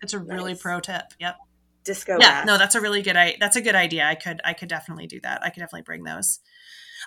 it's 0.00 0.12
a 0.12 0.18
really 0.18 0.54
pro 0.54 0.80
tip. 0.80 1.14
Yep. 1.18 1.36
Disco 1.84 2.12
yeah. 2.20 2.40
bath. 2.40 2.46
No, 2.46 2.58
that's 2.58 2.74
a 2.74 2.80
really 2.80 3.02
good. 3.02 3.16
I 3.16 3.36
that's 3.40 3.56
a 3.56 3.62
good 3.62 3.74
idea. 3.74 4.04
I 4.04 4.14
could 4.14 4.40
I 4.44 4.52
could 4.52 4.68
definitely 4.68 5.06
do 5.06 5.20
that. 5.20 5.42
I 5.42 5.50
could 5.50 5.60
definitely 5.60 5.82
bring 5.82 6.04
those. 6.04 6.40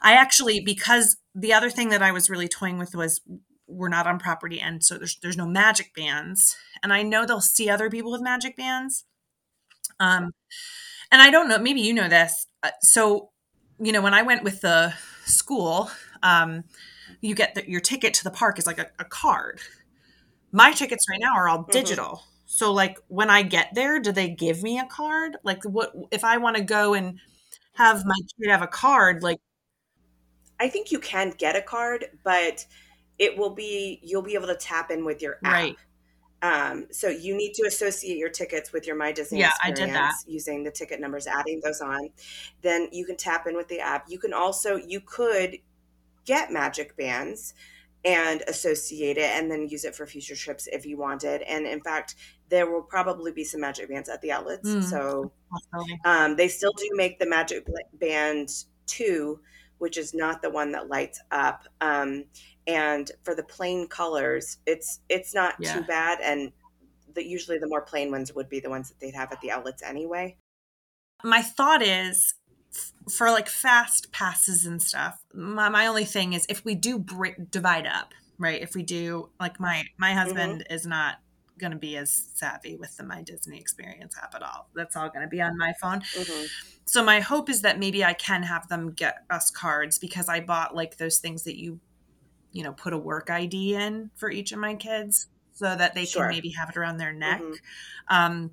I 0.02 0.14
actually 0.14 0.60
because 0.60 1.18
the 1.34 1.54
other 1.54 1.70
thing 1.70 1.90
that 1.90 2.02
I 2.02 2.12
was 2.12 2.30
really 2.30 2.48
toying 2.48 2.78
with 2.78 2.96
was 2.96 3.22
we're 3.68 3.90
not 3.90 4.08
on 4.08 4.20
property 4.20 4.60
and 4.60 4.84
so 4.84 4.98
there's 4.98 5.18
there's 5.22 5.38
no 5.38 5.46
magic 5.48 5.94
bands 5.96 6.56
and 6.84 6.94
I 6.94 7.04
know 7.04 7.26
they'll 7.26 7.42
see 7.42 7.70
other 7.70 7.90
people 7.90 8.12
with 8.12 8.22
magic 8.22 8.56
bands. 8.58 9.06
Um 10.00 10.32
and 11.12 11.22
I 11.22 11.30
don't 11.32 11.50
know 11.50 11.60
maybe 11.60 11.82
you 11.82 11.94
know 11.94 12.10
this. 12.10 12.48
Uh, 12.64 12.72
so 12.82 13.32
you 13.80 13.92
know 13.94 14.02
when 14.02 14.14
I 14.14 14.24
went 14.24 14.44
with 14.44 14.62
the 14.62 14.94
school 15.26 15.92
um 16.24 16.64
you 17.22 17.36
get 17.36 17.56
the, 17.56 17.70
your 17.70 17.82
ticket 17.82 18.14
to 18.16 18.24
the 18.26 18.32
park 18.32 18.60
is 18.60 18.68
like 18.68 18.80
a, 18.80 18.88
a 19.00 19.06
card. 19.06 19.62
My 20.52 20.72
tickets 20.74 21.08
right 21.10 21.20
now 21.22 21.34
are 21.38 21.50
all 21.50 21.66
Mhm. 21.66 21.72
digital. 21.72 22.24
So 22.46 22.74
like 22.74 23.00
when 23.08 23.30
I 23.30 23.44
get 23.44 23.76
there, 23.76 24.00
do 24.00 24.12
they 24.12 24.30
give 24.30 24.64
me 24.64 24.80
a 24.80 24.86
card? 24.88 25.38
Like 25.44 25.64
what 25.66 25.94
if 26.12 26.24
I 26.24 26.38
want 26.38 26.58
to 26.58 26.64
go 26.64 26.94
and 26.94 27.20
have 27.76 28.06
my 28.06 28.16
kid 28.40 28.50
have 28.52 28.62
a 28.64 28.68
card? 28.68 29.24
Like 29.24 29.40
I 30.60 30.70
think 30.70 30.92
you 30.92 31.00
can 31.00 31.32
get 31.32 31.56
a 31.56 31.62
card, 31.62 32.06
but 32.24 32.66
it 33.18 33.38
will 33.38 33.52
be 33.52 34.00
you'll 34.04 34.22
be 34.22 34.36
able 34.36 34.48
to 34.48 34.56
tap 34.56 34.92
in 34.92 35.06
with 35.06 35.22
your 35.22 35.38
app. 35.44 35.54
Right. 35.54 35.78
Um, 36.42 36.88
so 36.92 37.08
you 37.08 37.36
need 37.36 37.54
to 37.54 37.64
associate 37.64 38.18
your 38.18 38.30
tickets 38.30 38.72
with 38.72 38.86
your 38.86 38.96
My 38.96 39.12
Disney 39.12 39.40
Yeah, 39.40 39.52
I 39.64 39.72
did 39.72 39.90
that. 39.90 40.14
using 40.28 40.64
the 40.64 40.70
ticket 40.70 41.00
numbers, 41.00 41.26
adding 41.26 41.60
those 41.64 41.82
on. 41.82 42.10
Then 42.62 42.90
you 42.92 43.06
can 43.06 43.18
tap 43.18 43.48
in 43.48 43.56
with 43.56 43.68
the 43.68 43.80
app. 43.80 44.06
You 44.10 44.20
can 44.20 44.34
also 44.34 44.76
you 44.76 45.00
could 45.00 45.58
get 46.26 46.52
magic 46.52 46.96
bands 46.98 47.54
and 48.04 48.44
associate 48.48 49.18
it 49.18 49.32
and 49.32 49.50
then 49.50 49.68
use 49.68 49.84
it 49.84 49.96
for 49.96 50.06
future 50.06 50.36
trips 50.36 50.68
if 50.68 50.86
you 50.86 50.98
wanted. 50.98 51.42
And 51.42 51.66
in 51.66 51.82
fact, 51.82 52.16
there 52.50 52.72
will 52.72 52.84
probably 52.84 53.32
be 53.32 53.44
some 53.44 53.62
magic 53.62 53.90
bands 53.90 54.10
at 54.10 54.22
the 54.22 54.32
outlets. 54.32 54.70
Mm. 54.70 54.84
So 54.84 55.32
um, 56.06 56.36
they 56.36 56.48
still 56.48 56.74
do 56.78 56.88
make 56.94 57.18
the 57.18 57.26
magic 57.26 57.66
band 57.94 58.50
two, 58.86 59.40
which 59.80 59.98
is 59.98 60.14
not 60.14 60.44
the 60.44 60.52
one 60.52 60.72
that 60.74 60.88
lights 60.88 61.20
up. 61.32 61.64
Um, 61.82 62.26
and 62.68 63.12
for 63.24 63.36
the 63.36 63.44
plain 63.44 63.88
colors, 63.88 64.58
it's 64.66 65.00
it's 65.10 65.34
not 65.34 65.56
yeah. 65.60 65.76
too 65.76 65.84
bad. 65.84 66.20
And 66.22 66.52
the, 67.14 67.26
usually 67.26 67.58
the 67.58 67.68
more 67.68 67.82
plain 67.82 68.12
ones 68.12 68.34
would 68.34 68.50
be 68.50 68.60
the 68.60 68.70
ones 68.70 68.90
that 68.90 69.00
they'd 69.00 69.16
have 69.16 69.32
at 69.32 69.42
the 69.42 69.52
outlets 69.52 69.84
anyway. 69.84 70.38
My 71.24 71.42
thought 71.42 71.82
is 71.82 72.36
for 73.10 73.32
like 73.32 73.48
fast 73.48 74.12
passes 74.12 74.66
and 74.66 74.82
stuff 74.82 75.24
my, 75.34 75.70
my 75.70 75.88
only 75.88 76.06
thing 76.06 76.34
is 76.34 76.46
if 76.50 76.66
we 76.66 76.76
do 76.76 77.00
break, 77.00 77.50
divide 77.52 77.88
up 77.88 78.14
right 78.38 78.62
if 78.62 78.76
we 78.76 78.84
do 78.84 79.30
like 79.40 79.60
my 79.60 79.86
my 79.98 80.10
mm-hmm. 80.10 80.20
husband 80.20 80.62
mm-hmm. 80.62 80.74
is 80.74 80.86
not 80.86 81.16
going 81.58 81.72
to 81.72 81.78
be 81.78 81.96
as 81.96 82.30
savvy 82.34 82.76
with 82.76 82.98
the 82.98 83.04
my 83.04 83.22
disney 83.22 83.58
experience 83.58 84.16
app 84.22 84.36
at 84.36 84.44
all 84.44 84.70
that's 84.76 84.96
all 84.96 85.08
going 85.10 85.22
to 85.22 85.28
be 85.28 85.42
on 85.42 85.58
my 85.58 85.74
phone 85.80 86.02
mm-hmm. 86.02 86.46
so 86.86 87.04
my 87.04 87.22
hope 87.22 87.50
is 87.50 87.62
that 87.62 87.80
maybe 87.80 88.04
i 88.04 88.14
can 88.14 88.44
have 88.44 88.68
them 88.68 88.92
get 88.92 89.24
us 89.30 89.50
cards 89.52 89.98
because 89.98 90.28
i 90.28 90.40
bought 90.40 90.76
like 90.76 90.98
those 90.98 91.20
things 91.20 91.44
that 91.44 91.58
you 91.58 91.80
you 92.56 92.64
know 92.64 92.74
put 92.74 92.94
a 92.94 92.98
work 92.98 93.30
id 93.30 93.76
in 93.76 94.10
for 94.16 94.32
each 94.32 94.52
of 94.52 94.58
my 94.58 94.74
kids 94.74 95.28
so 95.54 95.76
that 95.76 95.94
they 95.94 96.06
sure. 96.06 96.24
can 96.24 96.32
maybe 96.32 96.50
have 96.50 96.70
it 96.70 96.78
around 96.78 96.98
their 96.98 97.14
neck 97.14 97.42
mm-hmm. 97.42 98.16
um, 98.16 98.52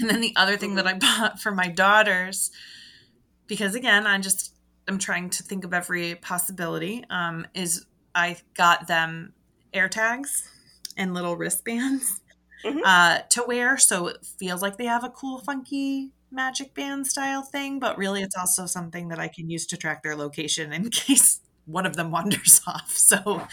and 0.00 0.10
then 0.10 0.20
the 0.20 0.32
other 0.34 0.56
thing 0.56 0.74
that 0.74 0.86
i 0.86 0.94
mm-hmm. 0.94 1.22
bought 1.22 1.40
for 1.40 1.52
my 1.52 1.68
daughters 1.68 2.50
because 3.46 3.74
again, 3.74 4.06
I'm 4.06 4.22
just 4.22 4.54
I'm 4.88 4.98
trying 4.98 5.30
to 5.30 5.42
think 5.42 5.64
of 5.64 5.72
every 5.72 6.14
possibility. 6.16 7.04
Um, 7.10 7.46
is 7.54 7.86
I 8.14 8.36
got 8.54 8.86
them 8.86 9.32
AirTags 9.72 10.42
and 10.96 11.14
little 11.14 11.36
wristbands 11.36 12.20
mm-hmm. 12.64 12.80
uh, 12.84 13.20
to 13.30 13.44
wear, 13.46 13.76
so 13.78 14.08
it 14.08 14.24
feels 14.38 14.62
like 14.62 14.76
they 14.76 14.86
have 14.86 15.04
a 15.04 15.10
cool, 15.10 15.38
funky 15.40 16.12
magic 16.30 16.74
band 16.74 17.06
style 17.06 17.42
thing. 17.42 17.78
But 17.78 17.98
really, 17.98 18.22
it's 18.22 18.36
also 18.36 18.66
something 18.66 19.08
that 19.08 19.18
I 19.18 19.28
can 19.28 19.50
use 19.50 19.66
to 19.66 19.76
track 19.76 20.02
their 20.02 20.16
location 20.16 20.72
in 20.72 20.90
case 20.90 21.40
one 21.66 21.86
of 21.86 21.96
them 21.96 22.10
wanders 22.12 22.60
off. 22.66 22.90
So 22.90 23.46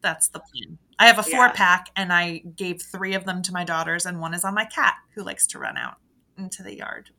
that's 0.00 0.28
the 0.28 0.40
plan. 0.40 0.78
I 0.98 1.06
have 1.06 1.18
a 1.18 1.22
four 1.22 1.46
yeah. 1.46 1.52
pack, 1.52 1.90
and 1.96 2.12
I 2.12 2.38
gave 2.38 2.82
three 2.82 3.14
of 3.14 3.24
them 3.24 3.42
to 3.42 3.52
my 3.52 3.64
daughters, 3.64 4.06
and 4.06 4.20
one 4.20 4.34
is 4.34 4.44
on 4.44 4.54
my 4.54 4.64
cat 4.64 4.94
who 5.14 5.22
likes 5.22 5.46
to 5.48 5.58
run 5.58 5.76
out 5.76 5.96
into 6.36 6.62
the 6.62 6.76
yard 6.76 7.10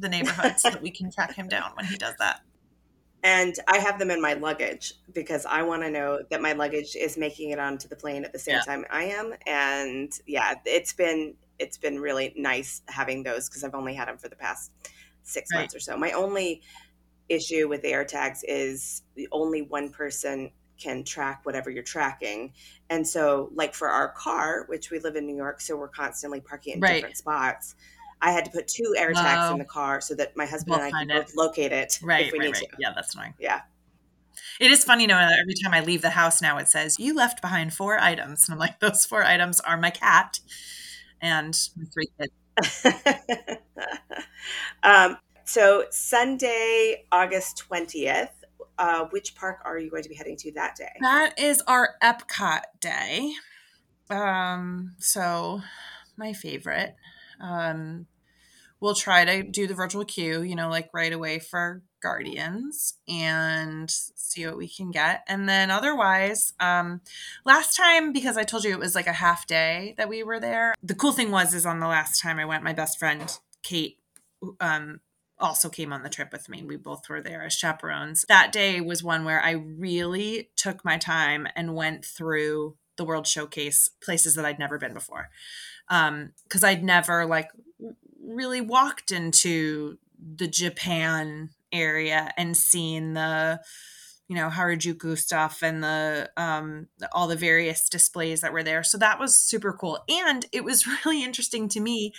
the 0.00 0.08
neighborhood 0.08 0.58
so 0.58 0.70
that 0.70 0.82
we 0.82 0.90
can 0.90 1.10
track 1.10 1.34
him 1.34 1.48
down 1.48 1.70
when 1.74 1.86
he 1.86 1.96
does 1.96 2.14
that. 2.18 2.40
And 3.22 3.56
I 3.66 3.78
have 3.78 3.98
them 3.98 4.10
in 4.10 4.20
my 4.20 4.34
luggage 4.34 4.94
because 5.12 5.46
I 5.46 5.62
want 5.62 5.82
to 5.82 5.90
know 5.90 6.20
that 6.30 6.40
my 6.40 6.52
luggage 6.52 6.94
is 6.94 7.16
making 7.16 7.50
it 7.50 7.58
onto 7.58 7.88
the 7.88 7.96
plane 7.96 8.24
at 8.24 8.32
the 8.32 8.38
same 8.38 8.56
yeah. 8.56 8.60
time 8.60 8.84
I 8.90 9.04
am. 9.04 9.32
And 9.46 10.12
yeah, 10.26 10.54
it's 10.64 10.92
been 10.92 11.34
it's 11.58 11.78
been 11.78 11.98
really 11.98 12.34
nice 12.36 12.82
having 12.86 13.22
those 13.22 13.48
because 13.48 13.64
I've 13.64 13.74
only 13.74 13.94
had 13.94 14.08
them 14.08 14.18
for 14.18 14.28
the 14.28 14.36
past 14.36 14.70
six 15.22 15.50
right. 15.52 15.60
months 15.60 15.74
or 15.74 15.80
so. 15.80 15.96
My 15.96 16.12
only 16.12 16.62
issue 17.28 17.68
with 17.68 17.82
AirTags 17.82 18.40
is 18.46 19.02
only 19.32 19.62
one 19.62 19.90
person 19.90 20.50
can 20.78 21.04
track 21.04 21.40
whatever 21.44 21.70
you're 21.70 21.82
tracking. 21.82 22.52
And 22.90 23.06
so, 23.06 23.50
like 23.54 23.74
for 23.74 23.88
our 23.88 24.12
car, 24.12 24.64
which 24.68 24.90
we 24.90 24.98
live 24.98 25.16
in 25.16 25.26
New 25.26 25.36
York, 25.36 25.60
so 25.60 25.76
we're 25.76 25.88
constantly 25.88 26.40
parking 26.40 26.74
in 26.74 26.80
right. 26.80 26.94
different 26.94 27.16
spots. 27.16 27.74
I 28.22 28.30
had 28.30 28.44
to 28.46 28.50
put 28.50 28.66
two 28.66 28.94
AirTags 28.98 29.52
in 29.52 29.58
the 29.58 29.64
car 29.64 30.00
so 30.00 30.14
that 30.14 30.36
my 30.36 30.46
husband 30.46 30.76
we'll 30.76 30.86
and 30.86 30.94
I 30.94 31.04
can 31.04 31.08
both 31.08 31.36
locate 31.36 31.72
it 31.72 31.98
right, 32.02 32.26
if 32.26 32.32
we 32.32 32.38
right, 32.38 32.46
need 32.46 32.54
right. 32.54 32.70
to. 32.70 32.76
Yeah, 32.78 32.92
that's 32.94 33.14
annoying. 33.14 33.34
Yeah. 33.38 33.60
It 34.58 34.70
is 34.70 34.84
funny 34.84 35.06
knowing 35.06 35.28
that 35.28 35.38
every 35.38 35.54
time 35.54 35.74
I 35.74 35.80
leave 35.80 36.02
the 36.02 36.10
house 36.10 36.40
now, 36.40 36.56
it 36.58 36.68
says, 36.68 36.98
You 36.98 37.14
left 37.14 37.42
behind 37.42 37.74
four 37.74 37.98
items. 37.98 38.48
And 38.48 38.54
I'm 38.54 38.58
like, 38.58 38.80
Those 38.80 39.04
four 39.04 39.22
items 39.22 39.60
are 39.60 39.76
my 39.76 39.90
cat 39.90 40.40
and 41.20 41.56
my 41.76 41.84
three 41.92 42.08
kids. 42.18 42.86
um, 44.82 45.18
so, 45.46 45.84
Sunday, 45.90 47.04
August 47.12 47.64
20th, 47.70 48.30
uh, 48.78 49.06
which 49.10 49.34
park 49.36 49.58
are 49.64 49.78
you 49.78 49.90
going 49.90 50.02
to 50.02 50.08
be 50.08 50.14
heading 50.14 50.36
to 50.38 50.52
that 50.52 50.76
day? 50.76 50.92
That 51.00 51.38
is 51.38 51.62
our 51.66 51.94
Epcot 52.02 52.62
day. 52.80 53.32
Um, 54.10 54.94
so, 54.98 55.62
my 56.16 56.32
favorite. 56.32 56.96
Um, 57.40 58.06
we'll 58.80 58.94
try 58.94 59.24
to 59.24 59.42
do 59.42 59.66
the 59.66 59.74
virtual 59.74 60.04
queue, 60.04 60.42
you 60.42 60.54
know, 60.54 60.68
like 60.68 60.90
right 60.92 61.12
away 61.12 61.38
for 61.38 61.82
Guardians 62.02 62.94
and 63.08 63.90
see 63.90 64.46
what 64.46 64.58
we 64.58 64.68
can 64.68 64.90
get. 64.90 65.22
And 65.28 65.48
then 65.48 65.70
otherwise, 65.70 66.54
um, 66.60 67.00
last 67.44 67.76
time, 67.76 68.12
because 68.12 68.36
I 68.36 68.44
told 68.44 68.64
you 68.64 68.72
it 68.72 68.78
was 68.78 68.94
like 68.94 69.06
a 69.06 69.12
half 69.12 69.46
day 69.46 69.94
that 69.96 70.08
we 70.08 70.22
were 70.22 70.40
there, 70.40 70.74
the 70.82 70.94
cool 70.94 71.12
thing 71.12 71.30
was, 71.30 71.54
is 71.54 71.66
on 71.66 71.80
the 71.80 71.86
last 71.86 72.20
time 72.20 72.38
I 72.38 72.44
went, 72.44 72.64
my 72.64 72.72
best 72.72 72.98
friend, 72.98 73.38
Kate, 73.62 73.98
um, 74.60 75.00
also 75.38 75.68
came 75.68 75.92
on 75.92 76.02
the 76.02 76.08
trip 76.08 76.32
with 76.32 76.48
me. 76.48 76.62
We 76.62 76.76
both 76.76 77.08
were 77.08 77.20
there 77.20 77.44
as 77.44 77.52
chaperones. 77.52 78.24
That 78.28 78.52
day 78.52 78.80
was 78.80 79.02
one 79.02 79.24
where 79.24 79.42
I 79.42 79.50
really 79.50 80.50
took 80.56 80.84
my 80.84 80.96
time 80.96 81.46
and 81.54 81.74
went 81.74 82.04
through 82.04 82.76
the 82.96 83.04
World 83.04 83.26
Showcase 83.26 83.90
places 84.02 84.34
that 84.34 84.46
I'd 84.46 84.58
never 84.58 84.78
been 84.78 84.94
before 84.94 85.28
um 85.88 86.32
because 86.44 86.64
i'd 86.64 86.82
never 86.82 87.26
like 87.26 87.50
really 88.22 88.60
walked 88.60 89.12
into 89.12 89.98
the 90.18 90.48
japan 90.48 91.50
area 91.72 92.32
and 92.36 92.56
seen 92.56 93.14
the 93.14 93.60
you 94.28 94.34
know 94.34 94.48
harajuku 94.48 95.16
stuff 95.16 95.62
and 95.62 95.82
the 95.82 96.30
um 96.36 96.88
all 97.12 97.28
the 97.28 97.36
various 97.36 97.88
displays 97.88 98.40
that 98.40 98.52
were 98.52 98.62
there 98.62 98.82
so 98.82 98.98
that 98.98 99.20
was 99.20 99.38
super 99.38 99.72
cool 99.72 99.98
and 100.08 100.46
it 100.52 100.64
was 100.64 100.86
really 101.04 101.22
interesting 101.22 101.68
to 101.68 101.80
me 101.80 102.12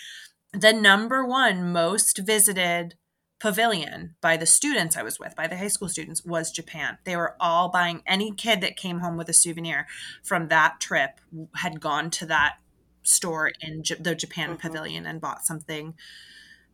the 0.54 0.74
number 0.74 1.26
one 1.26 1.72
most 1.72 2.20
visited 2.20 2.96
pavilion 3.40 4.16
by 4.22 4.38
the 4.38 4.46
students 4.46 4.98
I 4.98 5.04
was 5.04 5.20
with, 5.20 5.36
by 5.36 5.48
the 5.48 5.58
high 5.58 5.68
school 5.68 5.90
students, 5.90 6.26
was 6.26 6.52
Japan. 6.52 6.98
They 7.04 7.16
were 7.16 7.36
all 7.40 7.70
buying 7.70 8.02
any 8.06 8.32
kid 8.32 8.62
that 8.62 8.78
came 8.78 9.00
home 9.00 9.18
with 9.18 9.30
a 9.30 9.34
souvenir 9.34 9.88
from 10.24 10.48
that 10.48 10.80
trip 10.80 11.20
had 11.56 11.80
gone 11.80 12.10
to 12.12 12.26
that 12.28 12.56
store 13.04 13.52
in 13.62 13.84
J- 13.84 13.96
the 13.96 14.16
Japan 14.16 14.50
mm-hmm. 14.50 14.68
pavilion 14.68 15.06
and 15.06 15.22
bought 15.22 15.46
something 15.46 15.96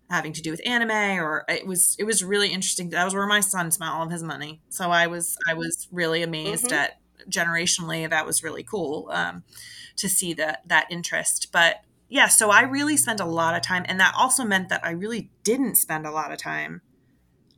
having 0.09 0.34
to 0.34 0.41
do 0.41 0.51
with 0.51 0.61
anime 0.66 0.91
or 0.91 1.45
it 1.47 1.66
was 1.66 1.95
it 1.97 2.03
was 2.03 2.24
really 2.24 2.49
interesting 2.49 2.89
that 2.89 3.05
was 3.05 3.14
where 3.14 3.26
my 3.26 3.39
son 3.39 3.72
spent 3.72 3.89
all 3.89 4.03
of 4.03 4.11
his 4.11 4.22
money 4.22 4.61
so 4.70 4.91
i 4.91 5.07
was 5.07 5.38
i 5.47 5.53
was 5.53 5.88
really 5.91 6.22
amazed 6.22 6.66
mm-hmm. 6.66 6.76
at 6.76 6.99
generationally 7.30 8.07
that 8.07 8.26
was 8.26 8.43
really 8.43 8.64
cool 8.64 9.09
um, 9.11 9.43
to 9.95 10.09
see 10.09 10.34
that 10.34 10.61
that 10.68 10.86
interest 10.91 11.47
but 11.51 11.78
yeah 12.10 12.28
so 12.28 12.49
i 12.49 12.62
really 12.62 12.97
spent 12.97 13.20
a 13.20 13.26
lot 13.26 13.56
of 13.56 13.62
time 13.62 13.86
and 13.88 13.99
that 13.99 14.14
also 14.18 14.43
meant 14.43 14.70
that 14.70 14.84
i 14.84 14.91
really 14.91 15.30
didn't 15.43 15.76
spend 15.76 16.06
a 16.06 16.12
lot 16.12 16.32
of 16.32 16.38
time 16.38 16.82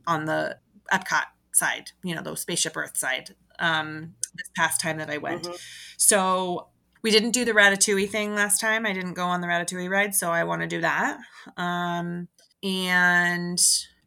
on 0.06 0.24
the 0.24 0.56
epcot 0.92 1.24
side 1.52 1.90
you 2.02 2.14
know 2.14 2.22
the 2.22 2.34
spaceship 2.36 2.76
earth 2.76 2.96
side 2.96 3.34
um, 3.58 4.14
this 4.34 4.50
past 4.54 4.80
time 4.80 4.98
that 4.98 5.10
i 5.10 5.16
went 5.16 5.44
mm-hmm. 5.44 5.54
so 5.96 6.68
we 7.06 7.12
didn't 7.12 7.30
do 7.30 7.44
the 7.44 7.52
ratatouille 7.52 8.10
thing 8.10 8.34
last 8.34 8.60
time. 8.60 8.84
I 8.84 8.92
didn't 8.92 9.14
go 9.14 9.26
on 9.26 9.40
the 9.40 9.46
ratatouille 9.46 9.88
ride, 9.88 10.12
so 10.12 10.32
I 10.32 10.42
want 10.42 10.62
to 10.62 10.66
do 10.66 10.80
that. 10.80 11.18
Um, 11.56 12.26
and 12.64 13.62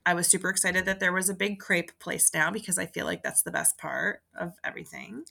I 0.06 0.14
was 0.16 0.28
super 0.28 0.50
excited 0.50 0.84
that 0.84 1.00
there 1.00 1.14
was 1.14 1.30
a 1.30 1.34
big 1.34 1.60
crepe 1.60 1.98
place 2.00 2.30
now 2.34 2.52
because 2.52 2.78
I 2.78 2.88
feel 2.88 3.06
like 3.06 3.24
that's 3.24 3.44
the 3.44 3.52
best 3.52 3.78
part 3.78 4.22
of 4.38 4.52
everything. 4.66 5.24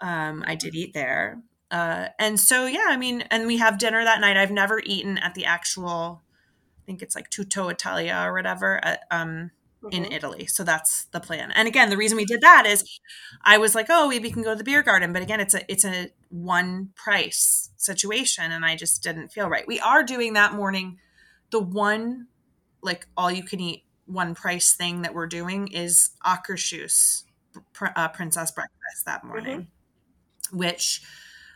Um, 0.00 0.42
I 0.44 0.56
did 0.56 0.74
eat 0.74 0.92
there. 0.92 1.40
Uh, 1.70 2.08
and 2.18 2.38
so, 2.38 2.66
yeah, 2.66 2.86
I 2.88 2.96
mean, 2.96 3.24
and 3.30 3.46
we 3.46 3.58
have 3.58 3.78
dinner 3.78 4.02
that 4.04 4.20
night. 4.20 4.36
I've 4.36 4.50
never 4.50 4.80
eaten 4.84 5.18
at 5.18 5.34
the 5.34 5.44
actual, 5.44 6.22
I 6.78 6.82
think 6.86 7.02
it's 7.02 7.14
like 7.14 7.30
Tutto 7.30 7.68
Italia 7.68 8.22
or 8.26 8.32
whatever. 8.32 8.84
At, 8.84 9.04
um, 9.10 9.50
mm-hmm. 9.82 9.92
in 9.92 10.12
Italy. 10.12 10.46
So 10.46 10.64
that's 10.64 11.04
the 11.06 11.20
plan. 11.20 11.52
And 11.52 11.66
again, 11.68 11.90
the 11.90 11.96
reason 11.96 12.16
we 12.16 12.24
did 12.24 12.40
that 12.40 12.66
is 12.66 12.84
I 13.42 13.58
was 13.58 13.74
like, 13.74 13.86
oh, 13.88 14.08
maybe 14.08 14.28
we 14.28 14.32
can 14.32 14.42
go 14.42 14.50
to 14.50 14.56
the 14.56 14.64
beer 14.64 14.82
garden. 14.82 15.12
But 15.12 15.22
again, 15.22 15.40
it's 15.40 15.54
a 15.54 15.70
it's 15.70 15.84
a 15.84 16.10
one 16.28 16.90
price 16.94 17.70
situation 17.76 18.52
and 18.52 18.64
I 18.64 18.76
just 18.76 19.02
didn't 19.02 19.30
feel 19.30 19.48
right. 19.48 19.66
We 19.66 19.80
are 19.80 20.02
doing 20.02 20.34
that 20.34 20.54
morning. 20.54 20.98
The 21.50 21.60
one 21.60 22.26
like 22.82 23.06
all 23.16 23.30
you 23.30 23.42
can 23.42 23.60
eat 23.60 23.84
one 24.06 24.34
price 24.34 24.72
thing 24.72 25.02
that 25.02 25.14
we're 25.14 25.26
doing 25.26 25.68
is 25.68 26.10
Akershus 26.24 27.24
uh, 27.80 28.08
princess 28.08 28.50
breakfast 28.50 29.06
that 29.06 29.24
morning, 29.24 29.68
mm-hmm. 30.48 30.58
which 30.58 31.02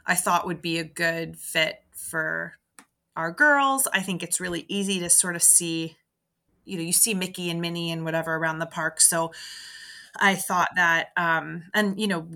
I 0.06 0.14
thought 0.14 0.46
would 0.46 0.62
be 0.62 0.78
a 0.78 0.84
good 0.84 1.38
fit 1.38 1.82
for 1.92 2.54
our 3.16 3.30
girls. 3.32 3.88
I 3.92 4.00
think 4.00 4.22
it's 4.22 4.40
really 4.40 4.64
easy 4.68 5.00
to 5.00 5.10
sort 5.10 5.36
of 5.36 5.42
see 5.42 5.96
you 6.64 6.78
know 6.78 6.82
you 6.82 6.92
see 6.92 7.12
mickey 7.12 7.50
and 7.50 7.60
minnie 7.60 7.92
and 7.92 8.04
whatever 8.04 8.36
around 8.36 8.58
the 8.58 8.64
park 8.64 8.98
so 8.98 9.30
i 10.18 10.34
thought 10.34 10.70
that 10.76 11.08
um 11.16 11.64
and 11.74 12.00
you 12.00 12.08
know 12.08 12.26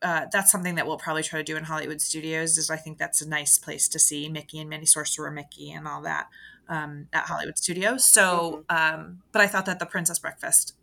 uh, 0.00 0.26
that's 0.30 0.52
something 0.52 0.76
that 0.76 0.86
we'll 0.86 0.96
probably 0.96 1.22
try 1.24 1.40
to 1.40 1.44
do 1.44 1.56
in 1.56 1.64
Hollywood 1.64 2.00
Studios. 2.00 2.56
Is 2.56 2.70
I 2.70 2.76
think 2.76 2.98
that's 2.98 3.20
a 3.20 3.28
nice 3.28 3.58
place 3.58 3.88
to 3.88 3.98
see 3.98 4.28
Mickey 4.28 4.60
and 4.60 4.70
Minnie 4.70 4.86
Sorcerer 4.86 5.30
Mickey 5.30 5.72
and 5.72 5.88
all 5.88 6.02
that 6.02 6.28
um, 6.68 7.08
at 7.12 7.24
Hollywood 7.24 7.58
Studios. 7.58 8.04
So, 8.04 8.64
mm-hmm. 8.70 8.94
um, 9.00 9.22
but 9.32 9.42
I 9.42 9.48
thought 9.48 9.66
that 9.66 9.80
the 9.80 9.86
Princess 9.86 10.20
Breakfast 10.20 10.74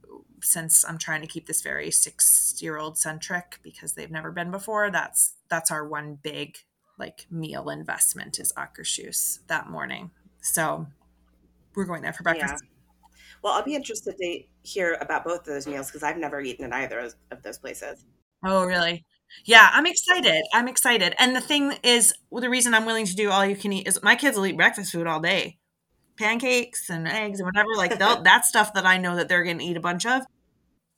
since 0.42 0.86
I'm 0.86 0.98
trying 0.98 1.22
to 1.22 1.28
keep 1.28 1.48
this 1.48 1.62
very 1.62 1.90
six 1.92 2.56
year 2.60 2.78
old 2.78 2.98
centric 2.98 3.60
because 3.64 3.94
they've 3.94 4.12
never 4.12 4.32
been 4.32 4.52
before, 4.52 4.92
that's 4.92 5.34
that's 5.50 5.72
our 5.72 5.88
one 5.88 6.18
big 6.22 6.58
like 6.98 7.28
meal 7.30 7.70
investment 7.70 8.40
is 8.40 8.54
Akershus 8.54 9.40
that 9.48 9.70
morning. 9.70 10.12
So 10.42 10.88
we're 11.76 11.86
going 11.86 12.02
there 12.02 12.14
for 12.14 12.24
breakfast. 12.24 12.64
Yeah. 12.64 12.70
Well, 13.44 13.54
I'll 13.54 13.64
be 13.64 13.76
interested 13.76 14.16
to 14.18 14.40
hear 14.64 14.98
about 15.02 15.24
both 15.24 15.40
of 15.40 15.46
those 15.46 15.68
meals 15.68 15.88
because 15.88 16.04
I've 16.04 16.18
never 16.18 16.42
eaten 16.42 16.66
at 16.66 16.74
either 16.74 17.12
of 17.32 17.44
those 17.44 17.58
places. 17.58 18.06
Oh, 18.44 18.66
really? 18.66 19.06
Yeah, 19.46 19.70
I'm 19.74 19.86
excited. 19.86 20.44
I'm 20.54 20.68
excited. 20.68 21.14
And 21.20 21.36
the 21.36 21.42
thing 21.42 21.74
is, 21.84 22.14
well, 22.30 22.42
the 22.42 22.50
reason 22.50 22.74
I'm 22.74 22.86
willing 22.86 23.06
to 23.06 23.16
do 23.16 23.30
all 23.30 23.46
you 23.46 23.56
can 23.56 23.74
eat 23.74 23.88
is 23.88 24.02
my 24.02 24.16
kids 24.16 24.38
will 24.38 24.46
eat 24.46 24.56
breakfast 24.58 24.92
food 24.92 25.08
all 25.08 25.20
day 25.20 25.58
pancakes 26.18 26.90
and 26.90 27.08
eggs 27.08 27.40
and 27.40 27.48
whatever. 27.48 27.70
Like 27.76 28.00
that 28.24 28.46
stuff 28.46 28.74
that 28.74 28.86
I 28.86 28.98
know 28.98 29.16
that 29.16 29.28
they're 29.28 29.44
going 29.44 29.60
to 29.60 29.64
eat 29.66 29.78
a 29.78 29.82
bunch 29.82 30.06
of. 30.06 30.24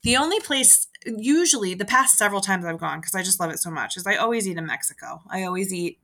The 0.03 0.17
only 0.17 0.39
place, 0.39 0.86
usually, 1.05 1.73
the 1.73 1.85
past 1.85 2.17
several 2.17 2.41
times 2.41 2.65
I've 2.65 2.79
gone, 2.79 2.99
because 2.99 3.15
I 3.15 3.23
just 3.23 3.39
love 3.39 3.51
it 3.51 3.59
so 3.59 3.71
much, 3.71 3.97
is 3.97 4.07
I 4.07 4.15
always 4.15 4.47
eat 4.47 4.57
in 4.57 4.65
Mexico. 4.65 5.21
I 5.29 5.43
always 5.43 5.73
eat, 5.73 5.99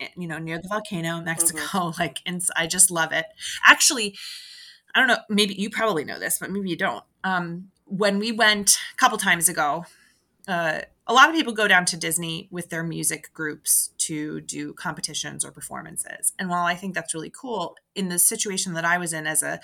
eh, 0.00 0.08
you 0.16 0.26
know, 0.26 0.38
near 0.38 0.58
the 0.58 0.68
volcano 0.68 1.18
in 1.18 1.24
Mexico. 1.24 1.60
Mm-hmm. 1.60 2.00
Like, 2.02 2.18
and 2.26 2.42
I 2.56 2.66
just 2.66 2.90
love 2.90 3.12
it. 3.12 3.26
Actually, 3.66 4.16
I 4.94 4.98
don't 4.98 5.08
know, 5.08 5.18
maybe 5.28 5.54
you 5.54 5.70
probably 5.70 6.04
know 6.04 6.18
this, 6.18 6.38
but 6.38 6.50
maybe 6.50 6.70
you 6.70 6.76
don't. 6.76 7.04
Um, 7.24 7.68
when 7.84 8.18
we 8.18 8.32
went 8.32 8.78
a 8.92 8.96
couple 8.96 9.18
times 9.18 9.48
ago, 9.48 9.84
uh, 10.48 10.80
a 11.06 11.12
lot 11.12 11.28
of 11.28 11.34
people 11.34 11.52
go 11.52 11.66
down 11.66 11.84
to 11.86 11.96
Disney 11.96 12.48
with 12.50 12.70
their 12.70 12.82
music 12.84 13.30
groups 13.34 13.90
to 13.98 14.40
do 14.40 14.72
competitions 14.74 15.44
or 15.44 15.50
performances. 15.50 16.32
And 16.38 16.48
while 16.48 16.64
I 16.64 16.74
think 16.74 16.94
that's 16.94 17.14
really 17.14 17.30
cool, 17.30 17.76
in 17.94 18.08
the 18.08 18.18
situation 18.18 18.74
that 18.74 18.84
I 18.84 18.98
was 18.98 19.12
in 19.12 19.26
as 19.26 19.42
a 19.42 19.60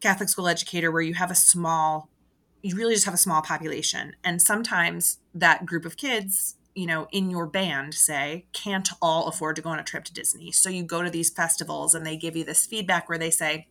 Catholic 0.00 0.28
school 0.28 0.48
educator, 0.48 0.90
where 0.90 1.02
you 1.02 1.14
have 1.14 1.30
a 1.30 1.34
small, 1.34 2.09
you 2.62 2.76
really 2.76 2.94
just 2.94 3.06
have 3.06 3.14
a 3.14 3.18
small 3.18 3.42
population. 3.42 4.14
And 4.22 4.40
sometimes 4.40 5.18
that 5.34 5.66
group 5.66 5.84
of 5.84 5.96
kids, 5.96 6.56
you 6.74 6.86
know, 6.86 7.08
in 7.12 7.30
your 7.30 7.46
band, 7.46 7.94
say, 7.94 8.46
can't 8.52 8.88
all 9.00 9.28
afford 9.28 9.56
to 9.56 9.62
go 9.62 9.70
on 9.70 9.78
a 9.78 9.84
trip 9.84 10.04
to 10.04 10.12
Disney. 10.12 10.52
So 10.52 10.68
you 10.68 10.82
go 10.82 11.02
to 11.02 11.10
these 11.10 11.30
festivals 11.30 11.94
and 11.94 12.06
they 12.06 12.16
give 12.16 12.36
you 12.36 12.44
this 12.44 12.66
feedback 12.66 13.08
where 13.08 13.18
they 13.18 13.30
say, 13.30 13.68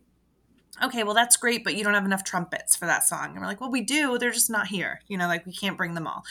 okay, 0.82 1.02
well, 1.02 1.14
that's 1.14 1.36
great, 1.36 1.64
but 1.64 1.74
you 1.74 1.84
don't 1.84 1.94
have 1.94 2.04
enough 2.04 2.24
trumpets 2.24 2.76
for 2.76 2.86
that 2.86 3.06
song. 3.06 3.30
And 3.30 3.40
we're 3.40 3.46
like, 3.46 3.60
well, 3.60 3.70
we 3.70 3.82
do. 3.82 4.18
They're 4.18 4.30
just 4.30 4.50
not 4.50 4.68
here. 4.68 5.00
You 5.08 5.18
know, 5.18 5.26
like 5.26 5.46
we 5.46 5.52
can't 5.52 5.76
bring 5.76 5.94
them 5.94 6.06
all. 6.06 6.24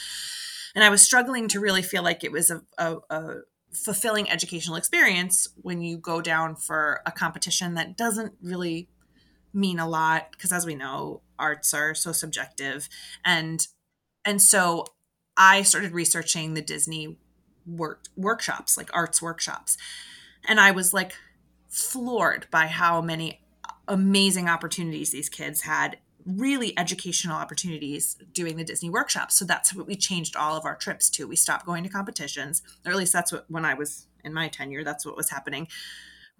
And 0.74 0.84
I 0.84 0.90
was 0.90 1.02
struggling 1.02 1.48
to 1.48 1.60
really 1.60 1.82
feel 1.82 2.02
like 2.02 2.24
it 2.24 2.32
was 2.32 2.50
a, 2.50 2.62
a, 2.78 2.96
a 3.10 3.34
fulfilling 3.72 4.30
educational 4.30 4.76
experience 4.76 5.48
when 5.56 5.80
you 5.82 5.96
go 5.96 6.20
down 6.20 6.56
for 6.56 7.00
a 7.06 7.12
competition 7.12 7.74
that 7.74 7.96
doesn't 7.96 8.34
really 8.42 8.88
mean 9.52 9.78
a 9.78 9.88
lot 9.88 10.30
because 10.32 10.52
as 10.52 10.66
we 10.66 10.74
know 10.74 11.20
arts 11.38 11.74
are 11.74 11.94
so 11.94 12.12
subjective 12.12 12.88
and 13.24 13.68
and 14.24 14.40
so 14.40 14.84
i 15.36 15.62
started 15.62 15.92
researching 15.92 16.54
the 16.54 16.62
disney 16.62 17.18
work 17.66 18.04
workshops 18.16 18.76
like 18.76 18.90
arts 18.94 19.20
workshops 19.20 19.76
and 20.46 20.60
i 20.60 20.70
was 20.70 20.94
like 20.94 21.14
floored 21.68 22.46
by 22.50 22.66
how 22.66 23.00
many 23.00 23.40
amazing 23.88 24.48
opportunities 24.48 25.10
these 25.10 25.28
kids 25.28 25.62
had 25.62 25.98
really 26.26 26.78
educational 26.78 27.36
opportunities 27.36 28.16
doing 28.32 28.56
the 28.56 28.64
Disney 28.64 28.90
workshops. 28.90 29.36
So 29.36 29.44
that's 29.44 29.74
what 29.74 29.86
we 29.86 29.96
changed 29.96 30.36
all 30.36 30.56
of 30.56 30.64
our 30.64 30.76
trips 30.76 31.10
to. 31.10 31.26
We 31.26 31.36
stopped 31.36 31.66
going 31.66 31.82
to 31.84 31.88
competitions, 31.88 32.62
or 32.84 32.92
at 32.92 32.98
least 32.98 33.12
that's 33.12 33.32
what 33.32 33.46
when 33.48 33.64
I 33.64 33.74
was 33.74 34.06
in 34.24 34.34
my 34.34 34.48
tenure, 34.48 34.84
that's 34.84 35.06
what 35.06 35.16
was 35.16 35.30
happening. 35.30 35.68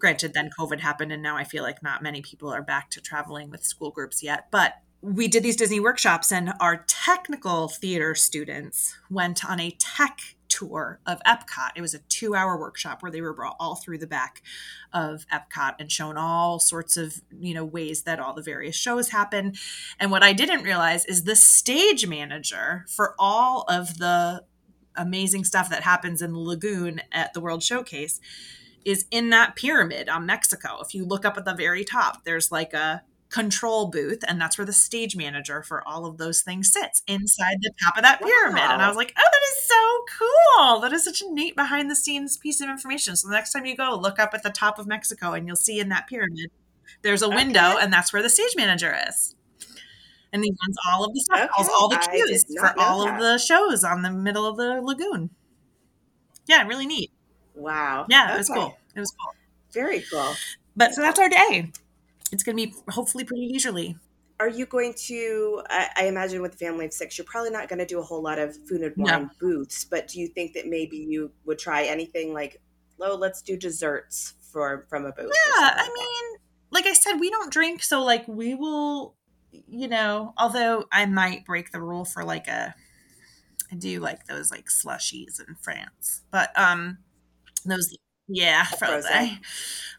Granted, 0.01 0.35
then 0.35 0.51
COVID 0.59 0.81
happened, 0.81 1.13
and 1.13 1.23
now 1.23 1.37
I 1.37 1.45
feel 1.45 1.63
like 1.63 1.83
not 1.83 2.03
many 2.03 2.23
people 2.23 2.53
are 2.53 2.63
back 2.63 2.91
to 2.91 3.01
traveling 3.01 3.51
with 3.51 3.63
school 3.63 3.91
groups 3.91 4.23
yet. 4.23 4.49
But 4.51 4.75
we 5.03 5.29
did 5.29 5.43
these 5.43 5.57
Disney 5.57 5.79
workshops, 5.79 6.33
and 6.33 6.53
our 6.59 6.85
technical 6.89 7.69
theater 7.69 8.15
students 8.15 8.97
went 9.11 9.45
on 9.45 9.61
a 9.61 9.71
tech 9.79 10.37
tour 10.49 11.01
of 11.07 11.23
Epcot. 11.27 11.71
It 11.77 11.81
was 11.81 11.95
a 11.95 12.01
two 12.01 12.35
hour 12.35 12.59
workshop 12.59 13.03
where 13.03 13.13
they 13.13 13.21
were 13.21 13.33
brought 13.33 13.57
all 13.61 13.77
through 13.77 13.99
the 13.99 14.07
back 14.07 14.43
of 14.93 15.25
Epcot 15.33 15.77
and 15.79 15.93
shown 15.93 16.17
all 16.17 16.59
sorts 16.59 16.97
of, 16.97 17.21
you 17.39 17.55
know, 17.55 17.65
ways 17.65 18.03
that 18.03 18.19
all 18.19 18.35
the 18.35 18.43
various 18.43 18.77
shows 18.77 19.11
happen. 19.11 19.55
And 19.99 20.11
what 20.11 20.23
I 20.23 20.33
didn't 20.33 20.65
realize 20.65 21.05
is 21.07 21.25
the 21.25 21.37
stage 21.37 22.07
manager 22.07 22.85
for 22.89 23.15
all 23.19 23.65
of 23.69 23.99
the 23.99 24.45
amazing 24.97 25.45
stuff 25.45 25.71
that 25.71 25.85
happens 25.85 26.21
in 26.21 26.33
the 26.33 26.39
lagoon 26.39 27.01
at 27.13 27.33
the 27.33 27.41
World 27.41 27.63
Showcase 27.63 28.21
is 28.85 29.05
in 29.11 29.31
that 29.31 29.57
pyramid 29.57 30.09
on 30.09 30.27
Mexico. 30.27 30.79
If 30.81 30.95
you 30.95 31.05
look 31.05 31.25
up 31.25 31.37
at 31.37 31.45
the 31.45 31.55
very 31.55 31.85
top, 31.85 32.25
there's 32.25 32.51
like 32.51 32.73
a 32.73 33.03
control 33.31 33.87
booth 33.87 34.25
and 34.27 34.41
that's 34.41 34.59
where 34.59 34.65
the 34.65 34.73
stage 34.73 35.15
manager 35.15 35.63
for 35.63 35.87
all 35.87 36.05
of 36.05 36.19
those 36.19 36.43
things 36.43 36.73
sits 36.73 37.03
inside 37.07 37.59
the 37.61 37.71
top 37.85 37.97
of 37.97 38.03
that 38.03 38.21
pyramid 38.21 38.59
wow. 38.59 38.73
and 38.73 38.83
i 38.83 38.89
was 38.89 38.97
like 38.97 39.15
oh 39.17 39.29
that 39.33 39.43
is 39.53 39.69
so 39.69 40.19
cool 40.19 40.81
that 40.81 40.93
is 40.93 41.05
such 41.05 41.21
a 41.21 41.33
neat 41.33 41.55
behind 41.55 41.89
the 41.89 41.95
scenes 41.95 42.37
piece 42.37 42.61
of 42.61 42.69
information 42.69 43.15
so 43.15 43.29
the 43.29 43.35
next 43.35 43.53
time 43.53 43.65
you 43.65 43.77
go 43.77 43.97
look 43.97 44.19
up 44.19 44.35
at 44.35 44.43
the 44.43 44.51
top 44.51 44.81
of 44.81 44.87
mexico 44.89 45.33
and 45.33 45.47
you'll 45.47 45.55
see 45.55 45.79
in 45.79 45.89
that 45.91 46.09
pyramid 46.09 46.51
there's 47.03 47.23
a 47.23 47.27
okay. 47.27 47.37
window 47.37 47.77
and 47.81 47.93
that's 47.93 48.13
where 48.13 48.23
the 48.23 48.29
stage 48.29 48.55
manager 48.57 48.97
is 49.09 49.37
and 50.33 50.43
he 50.43 50.51
runs 50.51 50.77
all 50.91 51.05
of 51.05 51.15
the 51.15 51.21
stuff 51.21 51.49
okay. 51.57 51.69
all 51.73 51.89
the 51.89 51.99
cues 51.99 52.45
for 52.59 52.75
all 52.81 53.05
that. 53.05 53.15
of 53.15 53.21
the 53.21 53.39
shows 53.39 53.85
on 53.85 54.03
the 54.03 54.11
middle 54.11 54.45
of 54.45 54.57
the 54.57 54.81
lagoon 54.83 55.31
yeah 56.49 56.67
really 56.67 56.87
neat 56.87 57.13
wow 57.55 58.07
yeah 58.09 58.25
okay. 58.25 58.35
it 58.35 58.39
was 58.39 58.49
cool 58.49 58.79
it 58.95 59.01
was 59.01 59.13
cool 59.13 59.35
very 59.73 60.05
cool 60.11 60.35
but 60.77 60.95
so 60.95 61.01
that's 61.01 61.19
our 61.19 61.29
day 61.29 61.71
it's 62.33 62.43
going 62.43 62.57
to 62.57 62.67
be 62.67 62.75
hopefully 62.89 63.25
pretty 63.25 63.49
leisurely. 63.51 63.97
Are 64.39 64.49
you 64.49 64.65
going 64.65 64.95
to? 65.07 65.63
I, 65.69 65.89
I 65.97 66.05
imagine 66.07 66.41
with 66.41 66.55
a 66.55 66.57
family 66.57 66.87
of 66.87 66.93
six, 66.93 67.19
you're 67.19 67.27
probably 67.27 67.51
not 67.51 67.69
going 67.69 67.79
to 67.79 67.87
do 67.87 67.99
a 67.99 68.03
whole 68.03 68.23
lot 68.23 68.39
of 68.39 68.57
food 68.69 68.83
and 68.83 68.95
wine 68.97 69.23
no. 69.25 69.31
booths. 69.39 69.85
But 69.85 70.09
do 70.09 70.19
you 70.19 70.29
think 70.29 70.55
that 70.55 70.67
maybe 70.67 70.97
you 70.97 71.31
would 71.45 71.59
try 71.59 71.85
anything 71.85 72.33
like, 72.33 72.61
oh, 73.01 73.17
let's 73.17 73.43
do 73.43 73.57
desserts 73.57 74.35
for 74.51 74.87
from 74.89 75.05
a 75.05 75.13
booth? 75.13 75.27
Yeah, 75.27 75.71
I 75.77 75.91
mean, 75.95 76.41
like 76.71 76.87
I 76.87 76.95
said, 76.95 77.19
we 77.19 77.29
don't 77.29 77.53
drink, 77.53 77.83
so 77.83 78.03
like 78.03 78.27
we 78.27 78.55
will, 78.55 79.15
you 79.51 79.89
know. 79.89 80.33
Although 80.39 80.87
I 80.91 81.05
might 81.05 81.45
break 81.45 81.71
the 81.71 81.83
rule 81.83 82.07
for 82.07 82.25
like 82.25 82.49
a, 82.49 82.75
I 83.71 83.75
do 83.75 84.01
like 84.01 84.27
those 84.27 84.51
like 84.51 84.69
slushies 84.69 85.39
in 85.47 85.55
France, 85.61 86.23
but 86.31 86.59
um, 86.59 86.97
those 87.65 87.95
yeah, 88.29 88.65
frozen. 88.65 89.39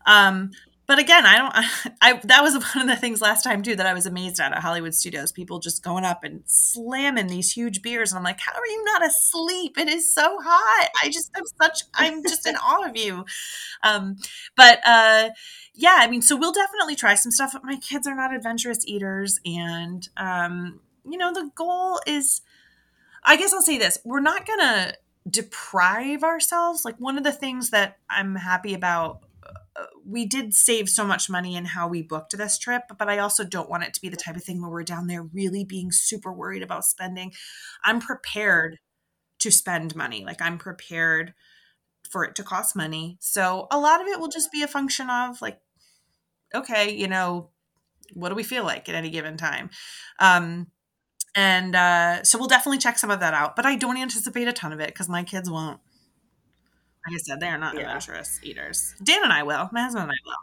Um, 0.05 0.51
but 0.87 0.99
again, 0.99 1.25
I 1.25 1.37
don't. 1.37 1.95
I 2.01 2.19
that 2.25 2.43
was 2.43 2.53
one 2.75 2.83
of 2.83 2.87
the 2.87 2.99
things 2.99 3.21
last 3.21 3.43
time 3.43 3.63
too 3.63 3.75
that 3.75 3.85
I 3.85 3.93
was 3.93 4.05
amazed 4.05 4.39
at 4.39 4.51
at 4.51 4.59
Hollywood 4.59 4.93
Studios. 4.93 5.31
People 5.31 5.59
just 5.59 5.83
going 5.83 6.03
up 6.03 6.23
and 6.23 6.41
slamming 6.45 7.27
these 7.27 7.51
huge 7.51 7.81
beers, 7.81 8.11
and 8.11 8.17
I'm 8.17 8.23
like, 8.23 8.39
how 8.39 8.53
are 8.53 8.65
you 8.65 8.83
not 8.85 9.05
asleep? 9.05 9.77
It 9.77 9.87
is 9.87 10.13
so 10.13 10.37
hot. 10.41 10.89
I 11.03 11.07
just 11.09 11.31
I'm 11.35 11.43
such. 11.61 11.83
I'm 11.93 12.23
just 12.23 12.45
in 12.47 12.55
awe 12.55 12.89
of 12.89 12.97
you. 12.97 13.25
Um, 13.83 14.17
but 14.57 14.79
uh, 14.85 15.29
yeah, 15.73 15.97
I 15.99 16.07
mean, 16.09 16.21
so 16.21 16.35
we'll 16.35 16.51
definitely 16.51 16.95
try 16.95 17.15
some 17.15 17.31
stuff. 17.31 17.53
But 17.53 17.63
My 17.63 17.77
kids 17.77 18.07
are 18.07 18.15
not 18.15 18.33
adventurous 18.33 18.85
eaters, 18.85 19.39
and 19.45 20.07
um, 20.17 20.79
you 21.05 21.17
know, 21.17 21.33
the 21.33 21.49
goal 21.55 21.99
is. 22.05 22.41
I 23.23 23.37
guess 23.37 23.53
I'll 23.53 23.61
say 23.61 23.77
this: 23.77 23.99
we're 24.03 24.19
not 24.21 24.45
gonna 24.47 24.93
deprive 25.29 26.23
ourselves. 26.23 26.85
Like 26.85 26.97
one 26.97 27.17
of 27.17 27.23
the 27.23 27.31
things 27.31 27.69
that 27.69 27.97
I'm 28.09 28.35
happy 28.35 28.73
about 28.73 29.23
we 30.05 30.25
did 30.25 30.53
save 30.53 30.89
so 30.89 31.05
much 31.05 31.29
money 31.29 31.55
in 31.55 31.65
how 31.65 31.87
we 31.87 32.01
booked 32.01 32.37
this 32.37 32.57
trip, 32.57 32.83
but 32.97 33.09
I 33.09 33.19
also 33.19 33.43
don't 33.43 33.69
want 33.69 33.83
it 33.83 33.93
to 33.93 34.01
be 34.01 34.09
the 34.09 34.17
type 34.17 34.35
of 34.35 34.43
thing 34.43 34.61
where 34.61 34.69
we're 34.69 34.83
down 34.83 35.07
there 35.07 35.23
really 35.23 35.63
being 35.63 35.91
super 35.91 36.31
worried 36.31 36.63
about 36.63 36.85
spending. 36.85 37.33
I'm 37.83 37.99
prepared 37.99 38.79
to 39.39 39.51
spend 39.51 39.95
money. 39.95 40.25
Like 40.25 40.41
I'm 40.41 40.57
prepared 40.57 41.33
for 42.09 42.25
it 42.25 42.35
to 42.35 42.43
cost 42.43 42.75
money. 42.75 43.17
So 43.19 43.67
a 43.71 43.79
lot 43.79 44.01
of 44.01 44.07
it 44.07 44.19
will 44.19 44.27
just 44.27 44.51
be 44.51 44.63
a 44.63 44.67
function 44.67 45.09
of 45.09 45.41
like, 45.41 45.59
okay, 46.53 46.93
you 46.93 47.07
know, 47.07 47.49
what 48.13 48.29
do 48.29 48.35
we 48.35 48.43
feel 48.43 48.65
like 48.65 48.89
at 48.89 48.95
any 48.95 49.09
given 49.09 49.37
time? 49.37 49.69
Um, 50.19 50.67
and 51.35 51.75
uh, 51.75 52.23
so 52.23 52.37
we'll 52.37 52.47
definitely 52.47 52.77
check 52.77 52.97
some 52.97 53.11
of 53.11 53.19
that 53.19 53.33
out, 53.33 53.55
but 53.55 53.65
I 53.65 53.75
don't 53.75 53.97
anticipate 53.97 54.47
a 54.47 54.53
ton 54.53 54.73
of 54.73 54.79
it 54.79 54.87
because 54.87 55.09
my 55.09 55.23
kids 55.23 55.49
won't 55.49 55.79
like 57.07 57.15
I 57.15 57.17
said, 57.17 57.39
they 57.39 57.47
are 57.47 57.57
not 57.57 57.73
yeah. 57.73 57.81
adventurous 57.81 58.39
eaters. 58.43 58.93
Dan 59.03 59.23
and 59.23 59.33
I 59.33 59.43
will. 59.43 59.69
My 59.71 59.83
husband 59.83 60.03
and 60.03 60.11
I 60.11 60.21
will. 60.25 60.35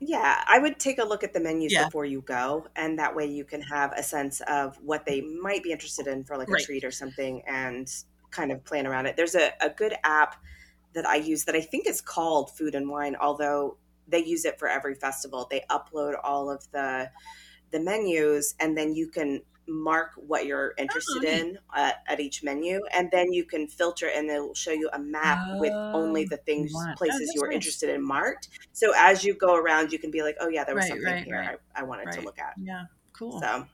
Yeah, 0.00 0.44
I 0.46 0.60
would 0.60 0.78
take 0.78 0.98
a 0.98 1.04
look 1.04 1.24
at 1.24 1.32
the 1.32 1.40
menus 1.40 1.72
yeah. 1.72 1.86
before 1.86 2.04
you 2.04 2.20
go, 2.20 2.68
and 2.76 2.98
that 3.00 3.16
way 3.16 3.26
you 3.26 3.44
can 3.44 3.60
have 3.62 3.92
a 3.96 4.02
sense 4.02 4.40
of 4.46 4.76
what 4.76 5.04
they 5.04 5.20
might 5.20 5.64
be 5.64 5.72
interested 5.72 6.06
in 6.06 6.22
for 6.22 6.36
like 6.36 6.48
right. 6.48 6.62
a 6.62 6.64
treat 6.64 6.84
or 6.84 6.92
something, 6.92 7.42
and 7.48 7.92
kind 8.30 8.52
of 8.52 8.64
plan 8.64 8.86
around 8.86 9.06
it. 9.06 9.16
There's 9.16 9.34
a, 9.34 9.50
a 9.60 9.70
good 9.70 9.94
app 10.04 10.36
that 10.94 11.04
I 11.04 11.16
use 11.16 11.44
that 11.46 11.56
I 11.56 11.60
think 11.60 11.88
is 11.88 12.00
called 12.00 12.56
Food 12.56 12.76
and 12.76 12.88
Wine, 12.88 13.16
although 13.20 13.76
they 14.06 14.24
use 14.24 14.44
it 14.44 14.56
for 14.56 14.68
every 14.68 14.94
festival. 14.94 15.48
They 15.50 15.64
upload 15.68 16.14
all 16.22 16.48
of 16.48 16.70
the 16.70 17.10
the 17.72 17.80
menus, 17.80 18.54
and 18.60 18.78
then 18.78 18.94
you 18.94 19.08
can 19.08 19.42
mark 19.68 20.12
what 20.16 20.46
you're 20.46 20.74
interested 20.78 21.24
oh, 21.24 21.28
in 21.28 21.58
at, 21.74 22.02
at, 22.08 22.20
each 22.20 22.42
menu 22.42 22.80
and 22.92 23.10
then 23.12 23.32
you 23.32 23.44
can 23.44 23.66
filter 23.68 24.08
and 24.08 24.30
it'll 24.30 24.54
show 24.54 24.72
you 24.72 24.88
a 24.92 24.98
map 24.98 25.38
oh, 25.48 25.60
with 25.60 25.72
only 25.72 26.24
the 26.24 26.36
things 26.38 26.72
places 26.96 27.30
oh, 27.30 27.32
you 27.34 27.42
are 27.42 27.48
nice. 27.48 27.56
interested 27.56 27.90
in 27.90 28.02
marked 28.02 28.48
so 28.72 28.92
as 28.96 29.24
you 29.24 29.34
go 29.34 29.54
around 29.54 29.92
you 29.92 29.98
can 29.98 30.10
be 30.10 30.22
like 30.22 30.36
oh 30.40 30.48
yeah 30.48 30.64
there 30.64 30.74
was 30.74 30.82
right, 30.82 30.88
something 30.88 31.06
right, 31.06 31.24
here 31.24 31.38
right. 31.38 31.58
I, 31.74 31.80
I, 31.80 31.82
wanted 31.84 32.12
to 32.12 32.20
look 32.22 32.38
at 32.38 32.54
yeah 32.58 32.84
cool 33.12 33.40
so 33.40 33.66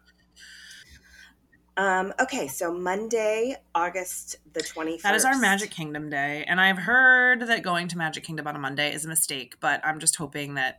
Um, 1.76 2.12
okay, 2.20 2.46
so 2.46 2.72
Monday, 2.72 3.56
August 3.74 4.36
the 4.52 4.60
21st. 4.60 5.02
That 5.02 5.16
is 5.16 5.24
our 5.24 5.36
Magic 5.36 5.72
Kingdom 5.72 6.08
day. 6.08 6.44
And 6.46 6.60
I've 6.60 6.78
heard 6.78 7.40
that 7.40 7.62
going 7.62 7.88
to 7.88 7.98
Magic 7.98 8.22
Kingdom 8.22 8.46
on 8.46 8.54
a 8.54 8.60
Monday 8.60 8.94
is 8.94 9.04
a 9.04 9.08
mistake, 9.08 9.56
but 9.58 9.84
I'm 9.84 9.98
just 9.98 10.14
hoping 10.14 10.54
that 10.54 10.78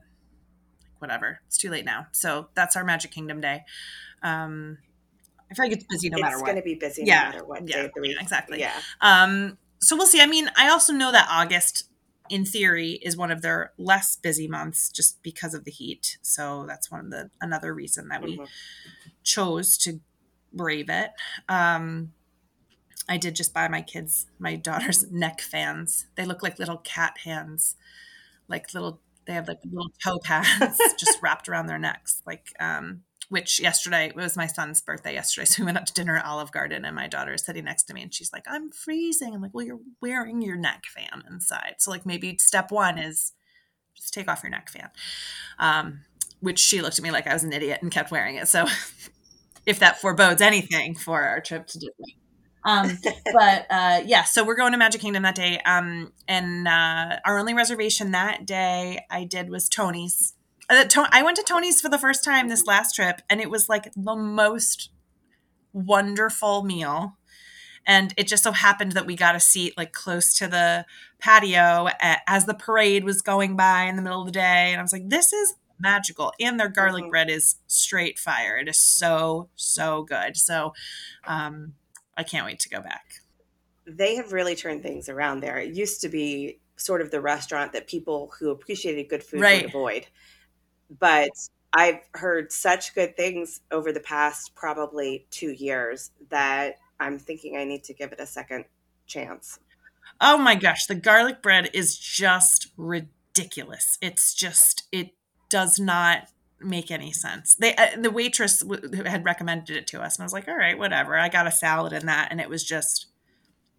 whatever. 0.99 1.39
It's 1.47 1.57
too 1.57 1.69
late 1.69 1.85
now. 1.85 2.07
So 2.11 2.47
that's 2.55 2.75
our 2.75 2.83
Magic 2.83 3.11
Kingdom 3.11 3.41
day. 3.41 3.65
Um 4.23 4.77
I 5.51 5.53
feel 5.53 5.65
like 5.65 5.73
it's 5.73 5.85
busy 5.85 6.09
no 6.09 6.17
it's 6.17 6.21
matter 6.21 6.35
what. 6.37 6.49
It's 6.49 6.53
going 6.53 6.55
to 6.57 6.61
be 6.63 6.75
busy 6.75 7.03
Yeah, 7.05 7.19
no 7.23 7.25
matter 7.31 7.45
what 7.45 7.67
yeah, 7.67 7.75
day 7.77 7.85
of 7.85 7.91
the 7.95 8.01
week. 8.01 8.17
exactly. 8.19 8.59
Yeah. 8.59 8.73
Um, 9.01 9.57
so 9.79 9.95
we'll 9.95 10.07
see. 10.07 10.21
I 10.21 10.25
mean, 10.25 10.49
I 10.57 10.69
also 10.69 10.91
know 10.93 11.11
that 11.11 11.27
August, 11.29 11.89
in 12.29 12.45
theory, 12.45 12.93
is 13.03 13.15
one 13.15 13.29
of 13.31 13.41
their 13.41 13.71
less 13.77 14.15
busy 14.15 14.47
months 14.47 14.89
just 14.89 15.21
because 15.21 15.53
of 15.53 15.63
the 15.65 15.71
heat. 15.71 16.17
So 16.21 16.65
that's 16.67 16.89
one 16.89 17.01
of 17.05 17.11
the 17.11 17.29
another 17.39 17.73
reason 17.73 18.07
that 18.07 18.23
we 18.23 18.37
Mhm. 18.37 18.47
chose 19.23 19.77
to 19.79 19.99
brave 20.51 20.89
it. 20.89 21.11
Um, 21.47 22.13
I 23.07 23.17
did 23.17 23.35
just 23.35 23.53
buy 23.53 23.67
my 23.67 23.81
kids, 23.83 24.25
my 24.39 24.55
daughter's 24.55 25.03
neck 25.11 25.41
fans. 25.41 26.07
They 26.15 26.25
look 26.25 26.41
like 26.41 26.57
little 26.57 26.77
cat 26.77 27.19
hands, 27.23 27.75
like 28.47 28.73
little. 28.73 28.99
They 29.27 29.33
have 29.33 29.47
like 29.47 29.59
little 29.63 29.91
toe 30.03 30.19
pads 30.19 30.77
just 30.99 31.19
wrapped 31.21 31.49
around 31.49 31.65
their 31.67 31.79
necks, 31.79 32.21
like 32.27 32.53
um, 32.59 33.03
which 33.29 33.59
yesterday 33.59 34.07
it 34.07 34.15
was 34.15 34.37
my 34.37 34.47
son's 34.47 34.81
birthday 34.81 35.13
yesterday. 35.13 35.45
So 35.55 35.61
we 35.61 35.65
went 35.65 35.77
out 35.77 35.87
to 35.87 35.93
dinner 35.93 36.17
at 36.17 36.25
Olive 36.25 36.51
Garden 36.51 36.85
and 36.85 36.95
my 36.95 37.07
daughter 37.07 37.33
is 37.33 37.45
sitting 37.45 37.65
next 37.65 37.83
to 37.85 37.93
me 37.93 38.01
and 38.01 38.13
she's 38.13 38.33
like, 38.33 38.45
I'm 38.47 38.71
freezing. 38.71 39.33
I'm 39.33 39.41
like, 39.41 39.53
well, 39.53 39.65
you're 39.65 39.79
wearing 40.01 40.41
your 40.41 40.57
neck 40.57 40.83
fan 40.85 41.23
inside. 41.29 41.75
So 41.79 41.91
like 41.91 42.05
maybe 42.05 42.37
step 42.39 42.71
one 42.71 42.97
is 42.97 43.33
just 43.95 44.13
take 44.13 44.29
off 44.29 44.43
your 44.43 44.51
neck 44.51 44.69
fan. 44.69 44.89
Um, 45.59 46.01
which 46.39 46.59
she 46.59 46.81
looked 46.81 46.99
at 46.99 47.03
me 47.03 47.11
like 47.11 47.27
I 47.27 47.33
was 47.33 47.43
an 47.43 47.53
idiot 47.53 47.79
and 47.81 47.91
kept 47.91 48.11
wearing 48.11 48.35
it. 48.35 48.47
So 48.47 48.65
if 49.65 49.79
that 49.79 49.99
forebodes 49.99 50.41
anything 50.41 50.95
for 50.95 51.23
our 51.23 51.41
trip 51.41 51.67
to 51.67 51.79
Disney. 51.79 52.17
Um, 52.65 52.97
but 53.33 53.65
uh, 53.69 54.01
yeah, 54.05 54.23
so 54.23 54.43
we're 54.43 54.55
going 54.55 54.73
to 54.73 54.77
Magic 54.77 55.01
Kingdom 55.01 55.23
that 55.23 55.35
day. 55.35 55.59
Um, 55.65 56.13
and 56.27 56.67
uh, 56.67 57.17
our 57.25 57.39
only 57.39 57.53
reservation 57.53 58.11
that 58.11 58.45
day 58.45 59.05
I 59.09 59.23
did 59.23 59.49
was 59.49 59.67
Tony's. 59.69 60.33
Uh, 60.69 60.83
to- 60.85 61.07
I 61.11 61.21
went 61.23 61.37
to 61.37 61.43
Tony's 61.43 61.81
for 61.81 61.89
the 61.89 61.99
first 61.99 62.23
time 62.23 62.47
this 62.47 62.65
last 62.65 62.95
trip, 62.95 63.21
and 63.29 63.39
it 63.39 63.49
was 63.49 63.69
like 63.69 63.91
the 63.95 64.15
most 64.15 64.89
wonderful 65.73 66.63
meal. 66.63 67.17
And 67.87 68.13
it 68.17 68.27
just 68.27 68.43
so 68.43 68.51
happened 68.51 68.93
that 68.93 69.05
we 69.05 69.15
got 69.15 69.35
a 69.35 69.39
seat 69.39 69.77
like 69.77 69.93
close 69.93 70.33
to 70.39 70.47
the 70.47 70.85
patio 71.19 71.87
as 71.99 72.45
the 72.45 72.55
parade 72.55 73.03
was 73.03 73.21
going 73.21 73.55
by 73.55 73.83
in 73.83 73.95
the 73.95 74.01
middle 74.01 74.21
of 74.21 74.25
the 74.25 74.31
day. 74.31 74.71
And 74.71 74.79
I 74.79 74.81
was 74.81 74.91
like, 74.91 75.07
this 75.09 75.31
is 75.31 75.53
magical. 75.79 76.33
And 76.39 76.59
their 76.59 76.69
garlic 76.69 77.03
Mhm. 77.05 77.09
bread 77.11 77.29
is 77.29 77.57
straight 77.67 78.17
fire. 78.17 78.57
It 78.57 78.67
is 78.67 78.79
so, 78.79 79.49
so 79.55 80.01
good. 80.01 80.35
So 80.35 80.73
um, 81.25 81.75
I 82.17 82.23
can't 82.23 82.45
wait 82.47 82.59
to 82.61 82.69
go 82.69 82.81
back. 82.81 83.21
They 83.85 84.15
have 84.15 84.33
really 84.33 84.55
turned 84.55 84.81
things 84.81 85.07
around 85.07 85.41
there. 85.41 85.57
It 85.59 85.75
used 85.75 86.01
to 86.01 86.09
be 86.09 86.59
sort 86.77 87.01
of 87.01 87.11
the 87.11 87.21
restaurant 87.21 87.71
that 87.73 87.85
people 87.87 88.33
who 88.39 88.49
appreciated 88.49 89.09
good 89.09 89.21
food 89.23 89.41
Right. 89.41 89.61
would 89.61 89.69
avoid. 89.69 90.07
But 90.99 91.31
I've 91.73 91.99
heard 92.13 92.51
such 92.51 92.95
good 92.95 93.17
things 93.17 93.61
over 93.71 93.91
the 93.91 93.99
past 93.99 94.55
probably 94.55 95.25
two 95.29 95.51
years 95.51 96.11
that 96.29 96.75
I'm 96.99 97.19
thinking 97.19 97.57
I 97.57 97.65
need 97.65 97.83
to 97.85 97.93
give 97.93 98.11
it 98.11 98.19
a 98.19 98.25
second 98.25 98.65
chance. 99.07 99.59
Oh 100.21 100.37
my 100.37 100.55
gosh, 100.55 100.85
the 100.85 100.95
garlic 100.95 101.41
bread 101.41 101.69
is 101.73 101.97
just 101.97 102.67
ridiculous. 102.77 103.97
It's 104.01 104.33
just 104.33 104.83
it 104.91 105.11
does 105.49 105.79
not 105.79 106.29
make 106.61 106.89
any 106.89 107.11
sense. 107.11 107.55
They 107.55 107.75
uh, 107.75 107.97
the 107.99 108.11
waitress 108.11 108.59
w- 108.59 109.03
had 109.03 109.25
recommended 109.25 109.75
it 109.75 109.87
to 109.87 110.01
us 110.01 110.15
and 110.15 110.23
I 110.23 110.25
was 110.25 110.33
like, 110.33 110.47
"All 110.47 110.55
right, 110.55 110.77
whatever." 110.77 111.17
I 111.17 111.27
got 111.29 111.47
a 111.47 111.51
salad 111.51 111.91
and 111.93 112.07
that 112.07 112.29
and 112.31 112.39
it 112.39 112.49
was 112.49 112.63
just 112.63 113.07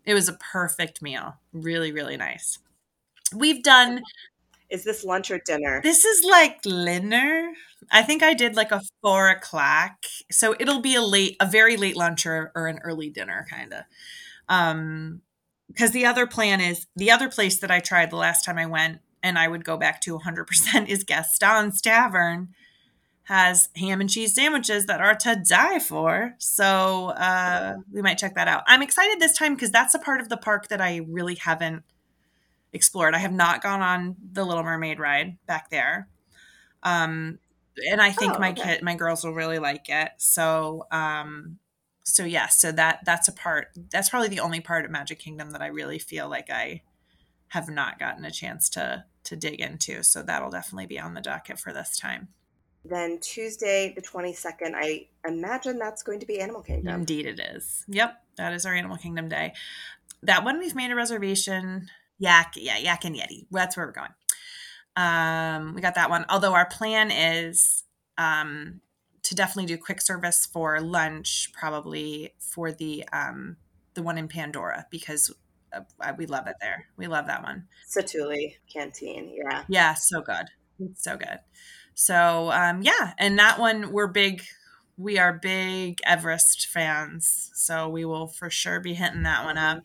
it 0.04 0.14
was 0.14 0.28
a 0.28 0.34
perfect 0.34 1.02
meal. 1.02 1.36
Really, 1.52 1.92
really 1.92 2.16
nice. 2.16 2.58
We've 3.34 3.62
done 3.62 4.02
Is 4.70 4.84
this 4.84 5.04
lunch 5.04 5.30
or 5.30 5.38
dinner? 5.38 5.80
this 5.82 6.04
is 6.04 6.24
like 6.24 6.62
dinner. 6.62 7.52
I 7.90 8.02
think 8.02 8.22
I 8.22 8.34
did 8.34 8.56
like 8.56 8.72
a 8.72 8.82
four 9.02 9.28
o'clock, 9.28 9.92
so 10.30 10.54
it'll 10.58 10.80
be 10.80 10.94
a 10.94 11.02
late, 11.02 11.36
a 11.40 11.46
very 11.46 11.76
late 11.76 11.96
lunch 11.96 12.26
or, 12.26 12.50
or 12.54 12.66
an 12.66 12.80
early 12.82 13.10
dinner 13.10 13.46
kind 13.48 13.72
of. 13.72 13.84
Um, 14.48 15.22
because 15.68 15.90
the 15.90 16.06
other 16.06 16.26
plan 16.26 16.60
is 16.60 16.86
the 16.94 17.10
other 17.10 17.28
place 17.28 17.58
that 17.58 17.70
I 17.70 17.80
tried 17.80 18.10
the 18.10 18.16
last 18.16 18.44
time 18.44 18.58
I 18.58 18.66
went, 18.66 19.00
and 19.22 19.38
I 19.38 19.48
would 19.48 19.64
go 19.64 19.76
back 19.76 20.00
to 20.02 20.18
100% 20.18 20.88
is 20.88 21.04
Gaston's 21.04 21.80
Tavern. 21.80 22.48
Has 23.24 23.70
ham 23.74 24.00
and 24.00 24.08
cheese 24.08 24.36
sandwiches 24.36 24.86
that 24.86 25.00
are 25.00 25.16
to 25.16 25.42
die 25.44 25.80
for. 25.80 26.36
So 26.38 27.08
uh, 27.08 27.78
we 27.92 28.00
might 28.00 28.18
check 28.18 28.36
that 28.36 28.46
out. 28.46 28.62
I'm 28.68 28.82
excited 28.82 29.18
this 29.18 29.36
time 29.36 29.54
because 29.54 29.72
that's 29.72 29.96
a 29.96 29.98
part 29.98 30.20
of 30.20 30.28
the 30.28 30.36
park 30.36 30.68
that 30.68 30.80
I 30.80 31.00
really 31.08 31.34
haven't 31.34 31.82
explored. 32.76 33.14
I 33.14 33.18
have 33.18 33.32
not 33.32 33.62
gone 33.62 33.82
on 33.82 34.14
the 34.32 34.44
Little 34.44 34.62
Mermaid 34.62 35.00
ride 35.00 35.36
back 35.46 35.70
there. 35.70 36.08
Um, 36.82 37.38
and 37.90 38.00
I 38.00 38.12
think 38.12 38.34
Oh, 38.36 38.38
my 38.38 38.50
okay. 38.52 38.62
kid, 38.62 38.82
my 38.82 38.94
girls 38.94 39.24
will 39.24 39.34
really 39.34 39.58
like 39.58 39.88
it. 39.88 40.12
So, 40.18 40.86
um, 40.92 41.58
so 42.04 42.24
yeah, 42.24 42.46
so 42.46 42.70
that 42.72 43.00
that's 43.04 43.26
a 43.26 43.32
part. 43.32 43.68
That's 43.90 44.08
probably 44.08 44.28
the 44.28 44.40
only 44.40 44.60
part 44.60 44.84
of 44.84 44.90
Magic 44.92 45.18
Kingdom 45.18 45.50
that 45.50 45.60
I 45.60 45.66
really 45.66 45.98
feel 45.98 46.28
like 46.28 46.48
I 46.50 46.82
have 47.48 47.68
not 47.68 47.98
gotten 47.98 48.24
a 48.24 48.30
chance 48.30 48.68
to 48.70 49.04
to 49.24 49.36
dig 49.36 49.60
into. 49.60 50.04
So 50.04 50.22
that'll 50.22 50.50
definitely 50.50 50.86
be 50.86 51.00
on 51.00 51.14
the 51.14 51.20
docket 51.20 51.58
for 51.58 51.72
this 51.72 51.98
time. 51.98 52.28
Then 52.84 53.18
Tuesday, 53.20 53.92
the 53.96 54.00
22nd, 54.02 54.72
I 54.76 55.08
imagine 55.26 55.76
that's 55.80 56.04
going 56.04 56.20
to 56.20 56.26
be 56.26 56.40
Animal 56.40 56.62
Kingdom. 56.62 57.00
Indeed, 57.00 57.26
it 57.26 57.40
is. 57.40 57.84
Yep, 57.88 58.22
that 58.36 58.52
is 58.52 58.64
our 58.64 58.72
Animal 58.72 58.96
Kingdom 58.96 59.28
day. 59.28 59.54
That 60.22 60.44
one 60.44 60.60
we've 60.60 60.76
made 60.76 60.92
a 60.92 60.94
reservation. 60.94 61.88
Yak, 62.18 62.54
yeah, 62.56 62.78
Yak 62.78 63.04
and 63.04 63.14
Yeti. 63.14 63.46
That's 63.50 63.76
where 63.76 63.86
we're 63.86 63.92
going. 63.92 64.14
Um, 64.96 65.74
we 65.74 65.80
got 65.80 65.94
that 65.96 66.10
one. 66.10 66.24
Although 66.28 66.54
our 66.54 66.66
plan 66.66 67.10
is 67.10 67.84
um, 68.16 68.80
to 69.22 69.34
definitely 69.34 69.66
do 69.66 69.76
quick 69.76 70.00
service 70.00 70.46
for 70.46 70.80
lunch, 70.80 71.50
probably 71.52 72.34
for 72.38 72.72
the 72.72 73.04
um, 73.12 73.56
the 73.94 74.02
one 74.02 74.18
in 74.18 74.28
Pandora 74.28 74.86
because 74.90 75.34
uh, 75.72 76.12
we 76.16 76.26
love 76.26 76.46
it 76.46 76.56
there. 76.60 76.86
We 76.96 77.08
love 77.08 77.26
that 77.26 77.42
one. 77.42 77.66
Satu'li 77.88 78.54
Canteen, 78.72 79.34
yeah. 79.34 79.64
Yeah, 79.68 79.94
so 79.94 80.20
good. 80.20 80.46
It's 80.78 81.02
so 81.02 81.16
good. 81.16 81.38
So 81.94 82.50
um 82.52 82.82
yeah, 82.82 83.14
and 83.18 83.38
that 83.38 83.58
one 83.58 83.90
we're 83.90 84.06
big 84.06 84.42
we 84.98 85.18
are 85.18 85.32
big 85.32 85.98
Everest 86.04 86.66
fans. 86.66 87.50
So 87.54 87.88
we 87.88 88.04
will 88.04 88.26
for 88.28 88.50
sure 88.50 88.80
be 88.80 88.94
hitting 88.94 89.22
that 89.24 89.44
one 89.44 89.58
up. 89.58 89.82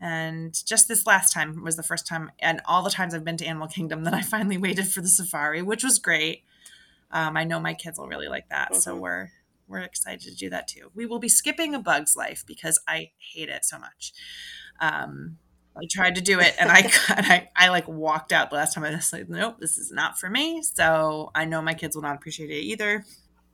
And 0.00 0.54
just 0.66 0.88
this 0.88 1.06
last 1.06 1.32
time 1.32 1.62
was 1.62 1.76
the 1.76 1.82
first 1.82 2.06
time 2.06 2.30
and 2.38 2.60
all 2.66 2.82
the 2.82 2.90
times 2.90 3.14
I've 3.14 3.24
been 3.24 3.38
to 3.38 3.46
Animal 3.46 3.68
Kingdom 3.68 4.04
that 4.04 4.14
I 4.14 4.22
finally 4.22 4.58
waited 4.66 4.88
for 4.88 5.00
the 5.00 5.08
safari, 5.08 5.62
which 5.62 5.82
was 5.82 5.98
great. 5.98 6.44
Um, 7.10 7.36
I 7.36 7.44
know 7.44 7.58
my 7.60 7.72
kids 7.74 7.98
will 7.98 8.08
really 8.08 8.28
like 8.28 8.48
that. 8.50 8.74
So 8.76 8.94
Mhm. 8.96 9.00
we're 9.00 9.28
we're 9.68 9.80
excited 9.80 10.20
to 10.20 10.34
do 10.34 10.48
that 10.50 10.68
too. 10.68 10.92
We 10.94 11.06
will 11.06 11.18
be 11.18 11.28
skipping 11.28 11.74
a 11.74 11.80
bug's 11.80 12.14
life 12.14 12.44
because 12.46 12.78
I 12.86 13.10
hate 13.32 13.48
it 13.48 13.64
so 13.64 13.78
much. 13.80 14.12
Um, 14.80 15.38
I 15.76 15.86
tried 15.90 16.14
to 16.14 16.20
do 16.20 16.38
it 16.40 16.54
and 16.58 16.70
I, 16.70 16.78
and 17.16 17.26
I 17.26 17.50
I 17.56 17.68
like 17.68 17.88
walked 17.88 18.32
out 18.32 18.50
the 18.50 18.56
last 18.56 18.74
time. 18.74 18.84
I 18.84 18.90
was 18.90 19.12
like, 19.12 19.28
nope, 19.28 19.56
this 19.58 19.76
is 19.76 19.90
not 19.90 20.18
for 20.18 20.30
me. 20.30 20.62
So 20.62 21.30
I 21.34 21.44
know 21.46 21.60
my 21.62 21.74
kids 21.74 21.96
will 21.96 22.02
not 22.02 22.14
appreciate 22.16 22.50
it 22.50 22.60
either. 22.62 23.04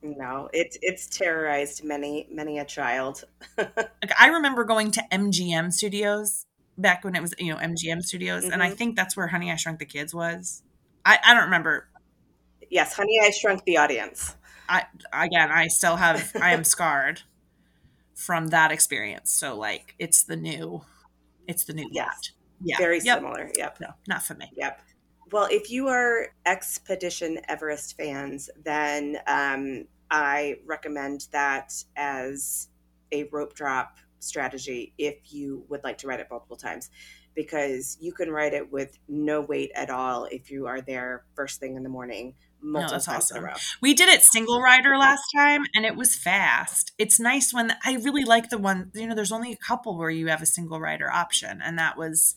No, 0.03 0.49
it's 0.51 0.77
it's 0.81 1.07
terrorized 1.07 1.83
many 1.83 2.27
many 2.31 2.59
a 2.59 2.65
child. 2.65 3.23
Like 3.57 4.11
I 4.19 4.27
remember 4.27 4.65
going 4.65 4.91
to 4.91 5.03
MGM 5.11 5.71
Studios 5.71 6.45
back 6.77 7.05
when 7.05 7.15
it 7.15 7.21
was 7.21 7.33
you 7.39 7.53
know 7.53 7.57
MGM 7.59 8.01
Studios, 8.03 8.43
and 8.43 8.61
I 8.61 8.69
Mhm. 8.71 8.77
think 8.77 8.95
that's 8.97 9.15
where 9.15 9.27
Honey 9.27 9.49
I 9.51 9.55
Shrunk 9.55 9.79
the 9.79 9.85
Kids 9.85 10.13
was. 10.13 10.61
I 11.05 11.17
I 11.23 11.33
don't 11.33 11.45
remember. 11.45 11.87
Yes, 12.69 12.93
Honey, 12.93 13.19
I 13.23 13.29
Shrunk 13.31 13.63
the 13.63 13.77
Audience. 13.77 14.35
I 14.67 14.85
again 15.13 15.49
I 15.51 15.67
still 15.67 15.95
have 15.95 16.31
I 16.41 16.51
am 16.53 16.63
scarred 16.65 17.21
from 18.15 18.47
that 18.47 18.71
experience. 18.71 19.31
So 19.31 19.55
like 19.57 19.95
it's 19.99 20.23
the 20.23 20.35
new, 20.35 20.83
it's 21.47 21.63
the 21.65 21.73
new 21.73 21.87
Yes. 21.91 22.07
lot. 22.07 22.31
Yeah, 22.61 22.77
Very 22.77 22.99
yep. 23.01 23.19
similar. 23.19 23.51
Yep. 23.57 23.77
No, 23.81 23.87
not 24.07 24.23
for 24.23 24.35
me. 24.35 24.49
Yep. 24.55 24.81
Well, 25.33 25.47
if 25.49 25.71
you 25.71 25.87
are 25.87 26.27
Expedition 26.45 27.39
Everest 27.49 27.97
fans, 27.97 28.51
then 28.63 29.17
um, 29.25 29.85
I 30.11 30.57
recommend 30.63 31.25
that 31.31 31.73
as 31.95 32.69
a 33.11 33.23
rope 33.31 33.55
drop 33.55 33.97
strategy 34.19 34.93
if 34.99 35.33
you 35.33 35.65
would 35.69 35.83
like 35.83 35.97
to 35.97 36.07
ride 36.07 36.19
it 36.19 36.27
multiple 36.29 36.55
times, 36.55 36.91
because 37.33 37.97
you 37.99 38.13
can 38.13 38.29
ride 38.29 38.53
it 38.53 38.71
with 38.71 38.99
no 39.07 39.41
weight 39.41 39.71
at 39.73 39.89
all 39.89 40.25
if 40.25 40.51
you 40.51 40.67
are 40.67 40.81
there 40.81 41.23
first 41.33 41.59
thing 41.59 41.77
in 41.77 41.81
the 41.81 41.89
morning, 41.89 42.35
multiple 42.61 42.93
that's 42.93 43.05
times 43.07 43.31
in 43.31 43.37
a 43.37 43.39
awesome. 43.39 43.49
row. 43.49 43.55
We 43.81 43.95
did 43.95 44.09
it 44.09 44.21
single 44.21 44.61
rider 44.61 44.95
last 44.99 45.23
time 45.35 45.63
and 45.73 45.83
it 45.83 45.95
was 45.95 46.15
fast. 46.15 46.91
It's 46.99 47.19
nice 47.19 47.51
when 47.51 47.73
I 47.83 47.95
really 47.95 48.23
like 48.23 48.51
the 48.51 48.59
one, 48.59 48.91
you 48.93 49.07
know, 49.07 49.15
there's 49.15 49.31
only 49.31 49.51
a 49.51 49.57
couple 49.57 49.97
where 49.97 50.11
you 50.11 50.27
have 50.27 50.43
a 50.43 50.45
single 50.45 50.79
rider 50.79 51.09
option 51.11 51.59
and 51.59 51.79
that 51.79 51.97
was 51.97 52.35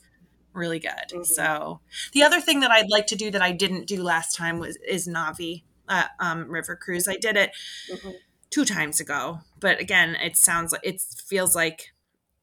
really 0.56 0.78
good. 0.78 1.10
Mhm. 1.12 1.26
So, 1.26 1.80
the 2.12 2.22
other 2.22 2.40
thing 2.40 2.60
that 2.60 2.70
I'd 2.70 2.90
like 2.90 3.06
to 3.08 3.16
do 3.16 3.30
that 3.30 3.42
I 3.42 3.52
didn't 3.52 3.86
do 3.86 4.02
last 4.02 4.34
time 4.36 4.58
was 4.58 4.76
is 4.86 5.06
Na'vi 5.06 5.62
uh, 5.88 6.04
um, 6.18 6.50
River 6.50 6.76
Cruise. 6.76 7.06
I 7.08 7.16
did 7.16 7.36
it 7.36 7.52
Mhm. 7.90 8.16
two 8.50 8.64
times 8.64 9.00
ago. 9.00 9.40
But 9.60 9.80
again, 9.80 10.16
it 10.16 10.36
sounds 10.36 10.72
like 10.72 10.80
it 10.84 11.00
feels 11.00 11.54
like 11.54 11.92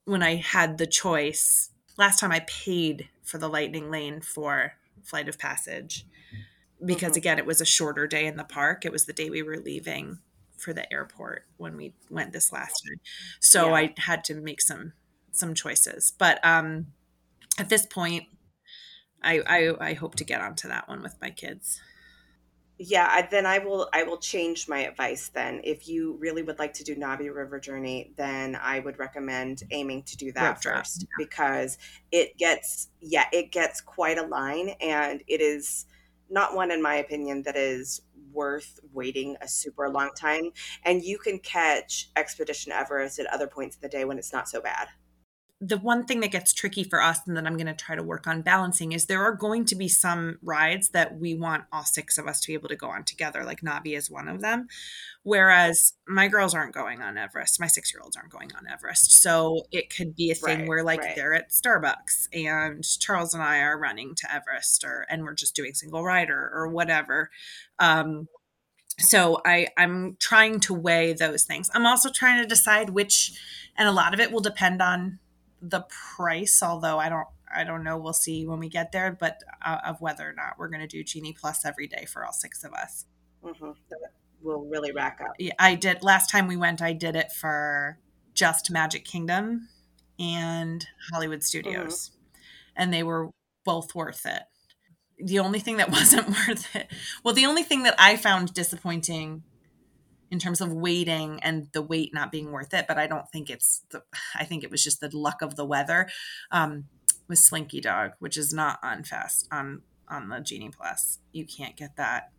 when 0.06 0.24
I 0.24 0.36
had 0.36 0.78
the 0.78 0.88
choice 0.88 1.70
last 1.98 2.20
time 2.20 2.32
I 2.32 2.42
paid 2.42 3.10
for 3.22 3.38
the 3.38 3.50
lightning 3.50 3.90
lane 3.92 4.22
for 4.22 4.74
Flight 5.04 5.30
of 5.30 5.38
Passage 5.38 6.06
because 6.84 7.12
mm-hmm. 7.12 7.18
again, 7.18 7.40
it 7.40 7.46
was 7.46 7.62
a 7.62 7.66
shorter 7.66 8.08
day 8.08 8.26
in 8.26 8.38
the 8.38 8.44
park. 8.44 8.86
It 8.86 8.92
was 8.92 9.06
the 9.06 9.14
day 9.14 9.30
we 9.30 9.44
were 9.44 9.58
leaving 9.58 10.20
for 10.58 10.74
the 10.74 10.92
airport 10.92 11.46
when 11.58 11.76
we 11.78 11.94
went 12.10 12.32
this 12.34 12.52
last 12.52 12.84
time. 12.86 13.00
So 13.40 13.68
yeah. 13.68 13.74
I 13.74 13.94
had 13.98 14.24
to 14.26 14.36
make 14.36 14.62
some 14.62 14.94
some 15.32 15.54
choices. 15.54 16.14
But 16.18 16.44
um 16.44 16.88
at 17.58 17.70
this 17.70 17.86
point 17.86 18.26
I, 19.22 19.42
I 19.48 19.90
I 19.90 19.94
hope 19.94 20.16
to 20.16 20.24
get 20.24 20.42
onto 20.42 20.68
that 20.68 20.90
one 20.90 21.02
with 21.02 21.16
my 21.22 21.30
kids. 21.30 21.80
Yeah 22.78 23.08
I, 23.10 23.22
then 23.30 23.46
i 23.46 23.60
will 23.60 23.88
i 23.94 24.04
will 24.04 24.18
change 24.18 24.68
my 24.68 24.80
advice 24.80 25.30
then. 25.30 25.62
If 25.64 25.88
you 25.88 26.18
really 26.20 26.44
would 26.44 26.60
like 26.60 26.74
to 26.74 26.84
do 26.84 26.96
na'vi 26.96 27.34
river 27.34 27.60
journey 27.60 28.14
then 28.18 28.58
i 28.62 28.80
would 28.80 29.00
recommend 29.00 29.64
aiming 29.72 30.04
to 30.04 30.18
do 30.18 30.32
that 30.34 30.62
first 30.62 31.02
yeah. 31.04 31.26
because 31.26 31.78
it 32.12 32.38
gets 32.38 32.90
yeah 33.00 33.26
it 33.32 33.52
gets 33.52 33.80
quite 33.80 34.18
a 34.18 34.26
line 34.26 34.70
and 34.82 35.24
it 35.28 35.40
is 35.40 35.86
not 36.30 36.56
one 36.56 36.72
in 36.72 36.82
my 36.82 36.96
opinion 36.96 37.44
that 37.44 37.56
is 37.56 38.02
worth 38.34 38.80
waiting 38.92 39.38
a 39.42 39.48
super 39.48 39.90
long 39.90 40.10
time. 40.20 40.50
And 40.84 41.04
you 41.04 41.18
can 41.18 41.40
catch 41.40 42.10
expedition 42.16 42.72
everest 42.72 43.20
at 43.20 43.28
other 43.28 43.48
points 43.48 43.76
of 43.76 43.82
the 43.82 43.90
day 43.90 44.06
when 44.06 44.18
it's 44.18 44.34
not 44.34 44.50
so 44.50 44.60
bad 44.60 44.88
the 45.66 45.78
one 45.78 46.06
thing 46.06 46.20
that 46.20 46.32
gets 46.32 46.52
tricky 46.52 46.84
for 46.84 47.02
us 47.02 47.20
and 47.26 47.38
that 47.38 47.48
I'm 47.48 47.56
going 47.56 47.68
to 47.68 47.74
try 47.74 47.96
to 47.96 48.04
work 48.04 48.28
on 48.28 48.42
balancing 48.42 48.92
is 48.92 49.06
there 49.06 49.24
are 49.24 49.34
going 49.34 49.64
to 49.66 49.76
be 49.76 49.88
some 49.88 50.38
rides 50.44 50.90
that 50.90 51.18
we 51.18 51.36
want 51.36 51.64
all 51.72 51.86
six 51.86 52.18
of 52.18 52.28
us 52.28 52.42
to 52.42 52.48
be 52.48 52.54
able 52.54 52.68
to 52.68 52.76
go 52.76 52.88
on 52.90 53.06
together, 53.06 53.46
like 53.46 53.62
Na'vi 53.62 53.96
is 53.96 54.12
one 54.12 54.28
of 54.28 54.42
them. 54.42 54.68
Whereas 55.24 55.94
my 56.06 56.28
girls 56.28 56.54
aren't 56.54 56.74
going 56.74 57.02
on 57.02 57.18
Everest, 57.18 57.62
my 57.62 57.68
six 57.68 57.94
year 57.94 58.02
olds 58.04 58.18
aren't 58.18 58.32
going 58.32 58.52
on 58.58 58.68
Everest. 58.68 59.22
So 59.22 59.64
it 59.72 59.90
could 59.96 60.16
be 60.16 60.32
a 60.32 60.36
thing 60.36 60.60
right, 60.60 60.68
where 60.68 60.84
like 60.84 61.00
right. 61.00 61.16
they're 61.16 61.34
at 61.34 61.52
Starbucks 61.52 62.28
and 62.34 62.84
Charles 63.00 63.34
and 63.34 63.42
I 63.42 63.60
are 63.60 63.80
running 63.80 64.16
to 64.16 64.34
Everest 64.34 64.84
or 64.84 65.06
and 65.10 65.24
we're 65.24 65.34
just 65.34 65.56
doing 65.56 65.74
single 65.74 66.04
rider 66.04 66.52
or 66.54 66.68
whatever. 66.68 67.30
Um, 67.80 68.28
so 69.00 69.42
I 69.46 69.68
I'm 69.78 70.18
trying 70.20 70.60
to 70.62 70.74
weigh 70.74 71.14
those 71.14 71.46
things. 71.46 71.72
I'm 71.74 71.86
also 71.86 72.10
trying 72.10 72.42
to 72.42 72.48
decide 72.48 72.90
which 72.90 73.40
and 73.78 73.88
a 73.88 73.94
lot 73.94 74.14
of 74.14 74.20
it 74.20 74.32
will 74.32 74.42
depend 74.42 74.82
on 74.82 75.20
the 75.64 75.86
price, 76.16 76.62
although 76.62 77.00
I 77.00 77.10
don't 77.10 77.28
I 77.56 77.64
don't 77.64 77.84
know. 77.84 77.98
We'll 77.98 78.14
see 78.14 78.46
when 78.46 78.60
we 78.60 78.68
get 78.68 78.92
there, 78.92 79.16
but 79.18 79.42
uh, 79.64 79.80
of 79.86 80.02
whether 80.02 80.28
or 80.28 80.34
not 80.34 80.56
we're 80.58 80.70
going 80.70 80.82
to 80.82 80.88
do 80.88 81.04
Genie 81.04 81.34
Plus 81.34 81.66
every 81.66 81.88
day 81.88 82.06
for 82.06 82.26
all 82.26 82.34
six 82.34 82.64
of 82.64 82.74
us. 82.74 83.06
Mm-hmm. 83.44 83.72
will 84.42 84.66
really 84.66 84.92
rack 84.92 85.20
up. 85.22 85.34
Yeah, 85.38 85.54
I 85.60 85.76
did 85.76 86.02
last 86.02 86.30
time 86.30 86.48
we 86.48 86.58
went. 86.58 86.82
I 86.82 86.94
did 86.94 87.16
it 87.16 87.32
for 87.32 88.00
just 88.34 88.72
Magic 88.72 89.06
Kingdom 89.06 89.70
and 90.20 90.86
Hollywood 91.12 91.44
Studios, 91.44 92.10
mm-hmm. 92.10 92.42
and 92.76 92.94
they 92.94 93.04
were 93.04 93.30
both 93.64 93.94
worth 93.96 94.26
it. 94.26 94.44
The 95.20 95.40
only 95.40 95.60
thing 95.60 95.78
that 95.78 95.92
wasn't 95.92 96.30
worth 96.30 96.76
it, 96.76 96.88
well, 97.24 97.34
the 97.34 97.46
only 97.46 97.64
thing 97.64 97.84
that 97.84 97.96
I 97.98 98.18
found 98.18 98.54
disappointing 98.54 99.44
in 100.34 100.40
terms 100.40 100.60
of 100.60 100.74
waiting 100.74 101.40
and 101.44 101.70
the 101.74 101.82
wait 101.82 102.14
not 102.14 102.32
being 102.32 102.52
worth 102.52 102.74
it. 102.74 102.86
But 102.88 102.98
I 102.98 103.06
don't 103.08 103.30
think 103.32 103.50
it's 103.50 103.84
the, 103.92 104.04
I 104.36 104.44
think 104.44 104.64
it 104.64 104.72
was 104.72 104.84
just 104.84 105.00
the 105.00 105.16
luck 105.16 105.42
of 105.44 105.56
the 105.56 105.64
weather. 105.64 106.10
Um, 106.52 106.86
with 107.28 107.40
Slinky 107.40 107.80
Dog, 107.80 108.12
which 108.20 108.36
is 108.36 108.54
not 108.54 108.80
on 108.84 109.04
fast 109.04 109.48
on 109.52 109.82
on 110.10 110.28
the 110.28 110.40
Genie 110.40 110.72
Plus. 110.76 111.20
You 111.32 111.46
can't 111.46 111.76
get 111.78 111.96
that 111.96 112.32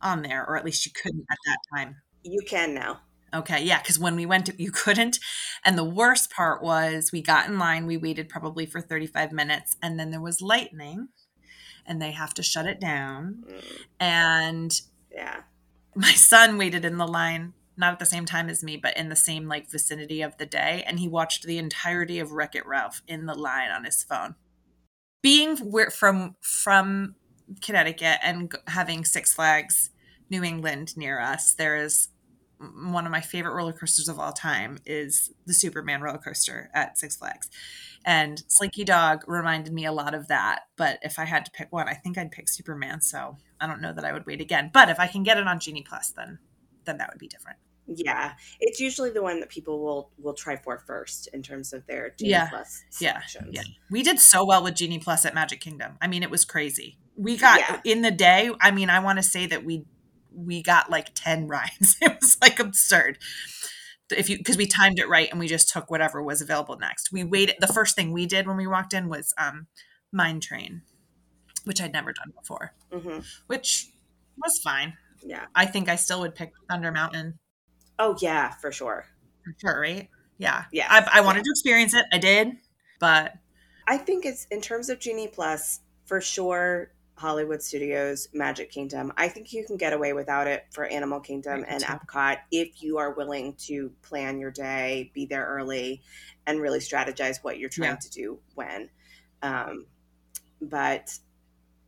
on 0.00 0.22
there, 0.22 0.46
or 0.46 0.56
at 0.56 0.64
least 0.64 0.86
you 0.86 0.92
couldn't 0.92 1.26
at 1.30 1.38
that 1.46 1.58
time. 1.76 1.96
You 2.22 2.40
can 2.46 2.74
now. 2.74 3.00
Okay, 3.32 3.62
yeah, 3.64 3.80
because 3.80 3.98
when 3.98 4.16
we 4.16 4.26
went, 4.26 4.46
to, 4.46 4.62
you 4.62 4.72
couldn't. 4.72 5.18
And 5.64 5.78
the 5.78 5.84
worst 5.84 6.30
part 6.30 6.62
was 6.62 7.10
we 7.12 7.22
got 7.22 7.48
in 7.48 7.58
line, 7.58 7.86
we 7.86 7.96
waited 7.96 8.28
probably 8.28 8.66
for 8.66 8.80
35 8.80 9.32
minutes, 9.32 9.76
and 9.82 9.98
then 9.98 10.10
there 10.10 10.20
was 10.20 10.40
lightning, 10.40 11.08
and 11.86 12.00
they 12.02 12.10
have 12.12 12.34
to 12.34 12.42
shut 12.42 12.66
it 12.66 12.80
down. 12.80 13.44
Mm. 13.48 13.82
And 14.00 14.80
yeah, 15.12 15.42
my 15.94 16.12
son 16.12 16.58
waited 16.58 16.84
in 16.84 16.98
the 16.98 17.06
line 17.06 17.54
not 17.80 17.94
at 17.94 17.98
the 17.98 18.06
same 18.06 18.26
time 18.26 18.48
as 18.48 18.62
me, 18.62 18.76
but 18.76 18.96
in 18.96 19.08
the 19.08 19.16
same 19.16 19.48
like 19.48 19.70
vicinity 19.70 20.22
of 20.22 20.36
the 20.36 20.46
day, 20.46 20.84
and 20.86 21.00
he 21.00 21.08
watched 21.08 21.44
the 21.44 21.58
entirety 21.58 22.20
of 22.20 22.32
Wreck 22.32 22.54
It 22.54 22.66
Ralph 22.66 23.02
in 23.08 23.26
the 23.26 23.34
line 23.34 23.70
on 23.70 23.84
his 23.84 24.04
phone. 24.04 24.36
Being 25.22 25.56
from 25.90 26.36
from 26.40 27.16
Connecticut 27.62 28.18
and 28.22 28.54
having 28.68 29.04
Six 29.04 29.32
Flags 29.32 29.90
New 30.28 30.44
England 30.44 30.96
near 30.96 31.18
us, 31.18 31.52
there 31.54 31.76
is 31.76 32.08
one 32.60 33.06
of 33.06 33.12
my 33.12 33.20
favorite 33.20 33.54
roller 33.54 33.72
coasters 33.72 34.08
of 34.08 34.18
all 34.18 34.32
time 34.32 34.78
is 34.84 35.32
the 35.46 35.54
Superman 35.54 36.02
roller 36.02 36.18
coaster 36.18 36.70
at 36.74 36.98
Six 36.98 37.16
Flags. 37.16 37.48
And 38.04 38.42
Slinky 38.48 38.84
Dog 38.84 39.24
reminded 39.26 39.72
me 39.72 39.84
a 39.84 39.92
lot 39.92 40.14
of 40.14 40.28
that. 40.28 40.62
But 40.76 40.98
if 41.02 41.18
I 41.18 41.24
had 41.24 41.44
to 41.46 41.50
pick 41.50 41.72
one, 41.72 41.88
I 41.88 41.94
think 41.94 42.18
I'd 42.18 42.30
pick 42.30 42.48
Superman. 42.48 43.00
So 43.00 43.38
I 43.60 43.66
don't 43.66 43.80
know 43.80 43.92
that 43.92 44.04
I 44.04 44.12
would 44.12 44.26
wait 44.26 44.40
again. 44.40 44.70
But 44.72 44.88
if 44.88 45.00
I 45.00 45.06
can 45.06 45.22
get 45.22 45.38
it 45.38 45.46
on 45.46 45.60
Genie 45.60 45.84
Plus, 45.86 46.10
then 46.10 46.38
then 46.84 46.98
that 46.98 47.10
would 47.10 47.18
be 47.18 47.28
different. 47.28 47.58
Yeah, 47.86 48.34
it's 48.60 48.78
usually 48.78 49.10
the 49.10 49.22
one 49.22 49.40
that 49.40 49.48
people 49.48 49.82
will 49.82 50.10
will 50.18 50.34
try 50.34 50.56
for 50.56 50.78
first 50.86 51.28
in 51.32 51.42
terms 51.42 51.72
of 51.72 51.86
their 51.86 52.14
Genie 52.18 52.30
yeah. 52.30 52.48
Plus 52.48 52.82
selections. 52.90 53.48
Yeah, 53.50 53.62
yeah. 53.62 53.72
We 53.90 54.02
did 54.02 54.20
so 54.20 54.44
well 54.44 54.62
with 54.62 54.74
Genie 54.76 54.98
Plus 54.98 55.24
at 55.24 55.34
Magic 55.34 55.60
Kingdom. 55.60 55.96
I 56.00 56.06
mean, 56.06 56.22
it 56.22 56.30
was 56.30 56.44
crazy. 56.44 56.98
We 57.16 57.36
got 57.36 57.58
yeah. 57.58 57.80
in 57.84 58.02
the 58.02 58.10
day. 58.10 58.50
I 58.60 58.70
mean, 58.70 58.90
I 58.90 59.00
want 59.00 59.18
to 59.18 59.22
say 59.22 59.46
that 59.46 59.64
we 59.64 59.84
we 60.46 60.62
got 60.62 60.90
like 60.90 61.10
ten 61.14 61.46
rides. 61.48 61.96
It 62.00 62.18
was 62.20 62.36
like 62.40 62.58
absurd 62.58 63.18
if 64.12 64.28
you 64.28 64.38
because 64.38 64.56
we 64.56 64.66
timed 64.66 64.98
it 64.98 65.08
right 65.08 65.28
and 65.30 65.38
we 65.38 65.46
just 65.46 65.68
took 65.68 65.90
whatever 65.90 66.22
was 66.22 66.40
available 66.40 66.76
next. 66.78 67.12
We 67.12 67.24
waited. 67.24 67.56
The 67.60 67.66
first 67.66 67.96
thing 67.96 68.12
we 68.12 68.26
did 68.26 68.46
when 68.46 68.56
we 68.56 68.66
walked 68.66 68.92
in 68.92 69.08
was 69.08 69.32
um, 69.38 69.66
Mine 70.12 70.40
Train, 70.40 70.82
which 71.64 71.80
I'd 71.80 71.92
never 71.92 72.12
done 72.12 72.32
before, 72.38 72.74
mm-hmm. 72.92 73.20
which 73.46 73.88
was 74.36 74.58
fine. 74.62 74.94
Yeah, 75.24 75.46
I 75.54 75.66
think 75.66 75.88
I 75.88 75.96
still 75.96 76.20
would 76.20 76.34
pick 76.34 76.52
Thunder 76.68 76.92
Mountain. 76.92 77.38
Oh 77.98 78.16
yeah, 78.20 78.54
for 78.54 78.72
sure. 78.72 79.06
For 79.44 79.54
sure, 79.60 79.80
right? 79.80 80.08
Yeah, 80.38 80.64
yeah. 80.72 80.86
i 80.88 81.18
I 81.18 81.20
wanted 81.20 81.40
yeah. 81.40 81.44
to 81.44 81.50
experience 81.50 81.94
it. 81.94 82.06
I 82.12 82.18
did, 82.18 82.52
but 82.98 83.34
I 83.86 83.98
think 83.98 84.24
it's 84.24 84.46
in 84.50 84.60
terms 84.60 84.88
of 84.88 84.98
Genie 84.98 85.28
Plus 85.28 85.80
for 86.06 86.20
sure. 86.20 86.92
Hollywood 87.20 87.62
Studios, 87.62 88.28
Magic 88.32 88.70
Kingdom. 88.70 89.12
I 89.18 89.28
think 89.28 89.52
you 89.52 89.62
can 89.66 89.76
get 89.76 89.92
away 89.92 90.14
without 90.14 90.46
it 90.46 90.64
for 90.70 90.86
Animal 90.86 91.20
Kingdom 91.20 91.66
and 91.68 91.82
Epcot 91.84 92.38
if 92.50 92.82
you 92.82 92.96
are 92.96 93.12
willing 93.12 93.52
to 93.66 93.92
plan 94.00 94.40
your 94.40 94.50
day, 94.50 95.10
be 95.12 95.26
there 95.26 95.44
early, 95.44 96.00
and 96.46 96.62
really 96.62 96.78
strategize 96.78 97.36
what 97.42 97.58
you're 97.58 97.68
trying 97.68 97.90
yeah. 97.90 97.96
to 97.96 98.10
do 98.10 98.38
when. 98.54 98.88
Um, 99.42 99.84
but 100.62 101.10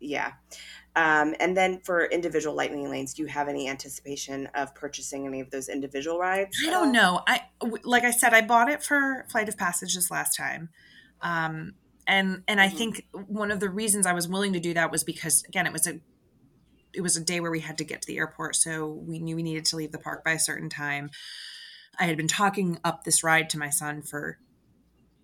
yeah. 0.00 0.32
Um, 0.94 1.34
and 1.40 1.56
then 1.56 1.80
for 1.80 2.04
individual 2.04 2.54
lightning 2.54 2.90
lanes, 2.90 3.14
do 3.14 3.22
you 3.22 3.28
have 3.28 3.48
any 3.48 3.70
anticipation 3.70 4.50
of 4.54 4.74
purchasing 4.74 5.26
any 5.26 5.40
of 5.40 5.50
those 5.50 5.70
individual 5.70 6.18
rides? 6.18 6.58
I 6.66 6.68
don't 6.68 6.92
know. 6.92 7.22
I 7.26 7.44
like 7.84 8.04
I 8.04 8.10
said, 8.10 8.34
I 8.34 8.42
bought 8.42 8.70
it 8.70 8.82
for 8.82 9.24
Flight 9.30 9.48
of 9.48 9.56
Passage 9.56 9.94
this 9.94 10.10
last 10.10 10.36
time. 10.36 10.68
Um, 11.22 11.72
and 12.06 12.42
and 12.48 12.60
I 12.60 12.68
mm-hmm. 12.68 12.76
think 12.76 13.06
one 13.26 13.50
of 13.50 13.60
the 13.60 13.70
reasons 13.70 14.06
I 14.06 14.12
was 14.12 14.28
willing 14.28 14.52
to 14.52 14.60
do 14.60 14.74
that 14.74 14.90
was 14.90 15.04
because 15.04 15.44
again 15.44 15.66
it 15.66 15.72
was 15.72 15.86
a 15.86 16.00
it 16.94 17.00
was 17.00 17.16
a 17.16 17.20
day 17.20 17.40
where 17.40 17.50
we 17.50 17.60
had 17.60 17.78
to 17.78 17.84
get 17.84 18.02
to 18.02 18.06
the 18.06 18.18
airport 18.18 18.56
so 18.56 18.86
we 18.86 19.18
knew 19.18 19.36
we 19.36 19.42
needed 19.42 19.64
to 19.66 19.76
leave 19.76 19.92
the 19.92 19.98
park 19.98 20.24
by 20.24 20.32
a 20.32 20.38
certain 20.38 20.68
time. 20.68 21.10
I 21.98 22.04
had 22.04 22.16
been 22.16 22.28
talking 22.28 22.78
up 22.84 23.04
this 23.04 23.22
ride 23.22 23.50
to 23.50 23.58
my 23.58 23.68
son 23.68 24.02
for 24.02 24.38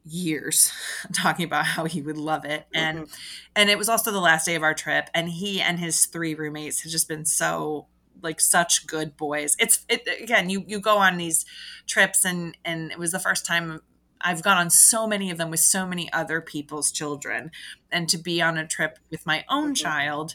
years 0.04 0.72
talking 1.12 1.44
about 1.44 1.64
how 1.64 1.84
he 1.84 2.00
would 2.00 2.16
love 2.16 2.44
it 2.44 2.66
and 2.74 3.00
mm-hmm. 3.00 3.14
and 3.56 3.70
it 3.70 3.76
was 3.76 3.88
also 3.88 4.10
the 4.10 4.20
last 4.20 4.46
day 4.46 4.54
of 4.54 4.62
our 4.62 4.74
trip 4.74 5.10
and 5.14 5.28
he 5.28 5.60
and 5.60 5.78
his 5.78 6.06
three 6.06 6.34
roommates 6.34 6.80
had 6.82 6.92
just 6.92 7.08
been 7.08 7.24
so 7.24 7.86
like 8.22 8.40
such 8.40 8.86
good 8.86 9.16
boys 9.16 9.54
it's 9.58 9.84
it 9.88 10.08
again 10.20 10.48
you 10.48 10.64
you 10.66 10.80
go 10.80 10.96
on 10.98 11.16
these 11.16 11.44
trips 11.86 12.24
and 12.24 12.56
and 12.64 12.90
it 12.90 12.98
was 12.98 13.12
the 13.12 13.18
first 13.18 13.44
time 13.44 13.80
I've 14.20 14.42
gone 14.42 14.56
on 14.56 14.70
so 14.70 15.06
many 15.06 15.30
of 15.30 15.38
them 15.38 15.50
with 15.50 15.60
so 15.60 15.86
many 15.86 16.12
other 16.12 16.40
people's 16.40 16.90
children, 16.90 17.50
and 17.90 18.08
to 18.08 18.18
be 18.18 18.42
on 18.42 18.58
a 18.58 18.66
trip 18.66 18.98
with 19.10 19.26
my 19.26 19.44
own 19.48 19.68
mm-hmm. 19.68 19.74
child 19.74 20.34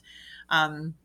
um, 0.49 0.95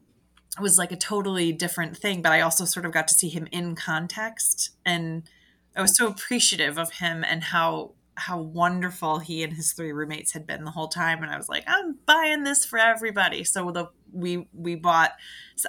was 0.61 0.79
like 0.79 0.93
a 0.93 0.97
totally 0.97 1.53
different 1.53 1.97
thing. 1.97 2.22
But 2.22 2.33
I 2.33 2.41
also 2.41 2.64
sort 2.64 2.87
of 2.87 2.93
got 2.93 3.09
to 3.09 3.14
see 3.14 3.29
him 3.29 3.49
in 3.53 3.74
context, 3.74 4.70
and 4.85 5.29
I 5.76 5.83
was 5.83 5.97
so 5.97 6.07
appreciative 6.07 6.79
of 6.79 6.95
him 6.95 7.24
and 7.24 7.45
how 7.45 7.93
how 8.18 8.41
wonderful 8.41 9.20
he 9.20 9.45
and 9.45 9.53
his 9.53 9.72
three 9.72 9.93
roommates 9.93 10.33
had 10.33 10.47
been 10.47 10.64
the 10.64 10.72
whole 10.72 10.89
time. 10.89 11.22
And 11.22 11.31
I 11.31 11.37
was 11.37 11.49
like, 11.49 11.62
I'm 11.68 11.99
buying 12.05 12.43
this 12.43 12.64
for 12.64 12.79
everybody. 12.79 13.45
So 13.45 13.70
the 13.70 13.91
we 14.12 14.49
we 14.53 14.74
bought 14.74 15.12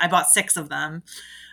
I 0.02 0.08
bought 0.08 0.28
six 0.28 0.58
of 0.58 0.70
them. 0.70 1.04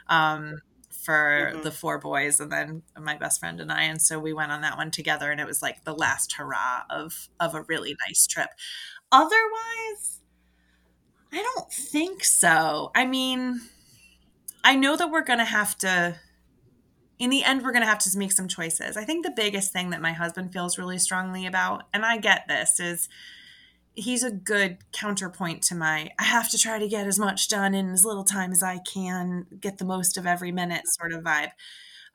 Um, 0.09 0.62
for 1.07 1.52
mm-hmm. 1.52 1.62
the 1.62 1.70
four 1.70 1.98
boys 1.98 2.40
and 2.40 2.50
then 2.50 2.82
my 3.00 3.16
best 3.16 3.38
friend 3.38 3.61
and 3.61 3.70
I 3.70 3.84
and 3.84 4.02
so 4.02 4.18
we 4.18 4.32
went 4.32 4.50
on 4.50 4.61
that 4.62 4.76
one 4.76 4.90
together 4.90 5.30
and 5.30 5.40
it 5.40 5.46
was 5.46 5.62
like 5.62 5.84
the 5.84 5.94
last 5.94 6.32
hurrah 6.32 6.82
of 6.90 7.28
of 7.38 7.54
a 7.54 7.62
really 7.62 7.96
nice 8.07 8.26
trip. 8.26 8.48
Otherwise, 9.12 10.20
I 11.32 11.36
don't 11.36 11.72
think 11.72 12.24
so. 12.24 12.90
I 12.94 13.07
mean, 13.07 13.61
I 14.64 14.74
know 14.74 14.96
that 14.96 15.12
we're 15.12 15.24
going 15.24 15.38
to 15.38 15.44
have 15.44 15.78
to 15.78 16.16
in 17.18 17.30
the 17.30 17.44
end, 17.44 17.62
we're 17.62 17.72
going 17.72 17.82
to 17.82 17.88
have 17.88 18.00
to 18.00 18.18
make 18.18 18.32
some 18.32 18.48
choices. 18.48 18.96
I 18.96 19.04
think 19.04 19.24
the 19.24 19.32
biggest 19.34 19.72
thing 19.72 19.90
that 19.90 20.02
my 20.02 20.12
husband 20.12 20.52
feels 20.52 20.76
really 20.76 20.98
strongly 20.98 21.46
about, 21.46 21.84
and 21.94 22.04
I 22.04 22.18
get 22.18 22.46
this, 22.46 22.78
is 22.78 23.09
he's 23.97 24.22
a 24.22 24.30
good 24.30 24.78
counterpoint 24.92 25.62
to 25.62 25.74
my 25.74 26.11
I 26.18 26.24
have 26.24 26.51
to 26.51 26.59
try 26.59 26.78
to 26.78 26.86
get 26.86 27.07
as 27.07 27.18
much 27.18 27.49
done 27.49 27.74
in 27.74 27.90
as 27.90 28.05
little 28.05 28.24
time 28.24 28.53
as 28.53 28.62
I 28.62 28.78
can, 28.78 29.47
get 29.59 29.78
the 29.78 29.84
most 29.84 30.16
of 30.16 30.26
every 30.26 30.53
minute 30.53 30.86
sort 30.86 31.12
of 31.12 31.22
vibe. 31.22 31.51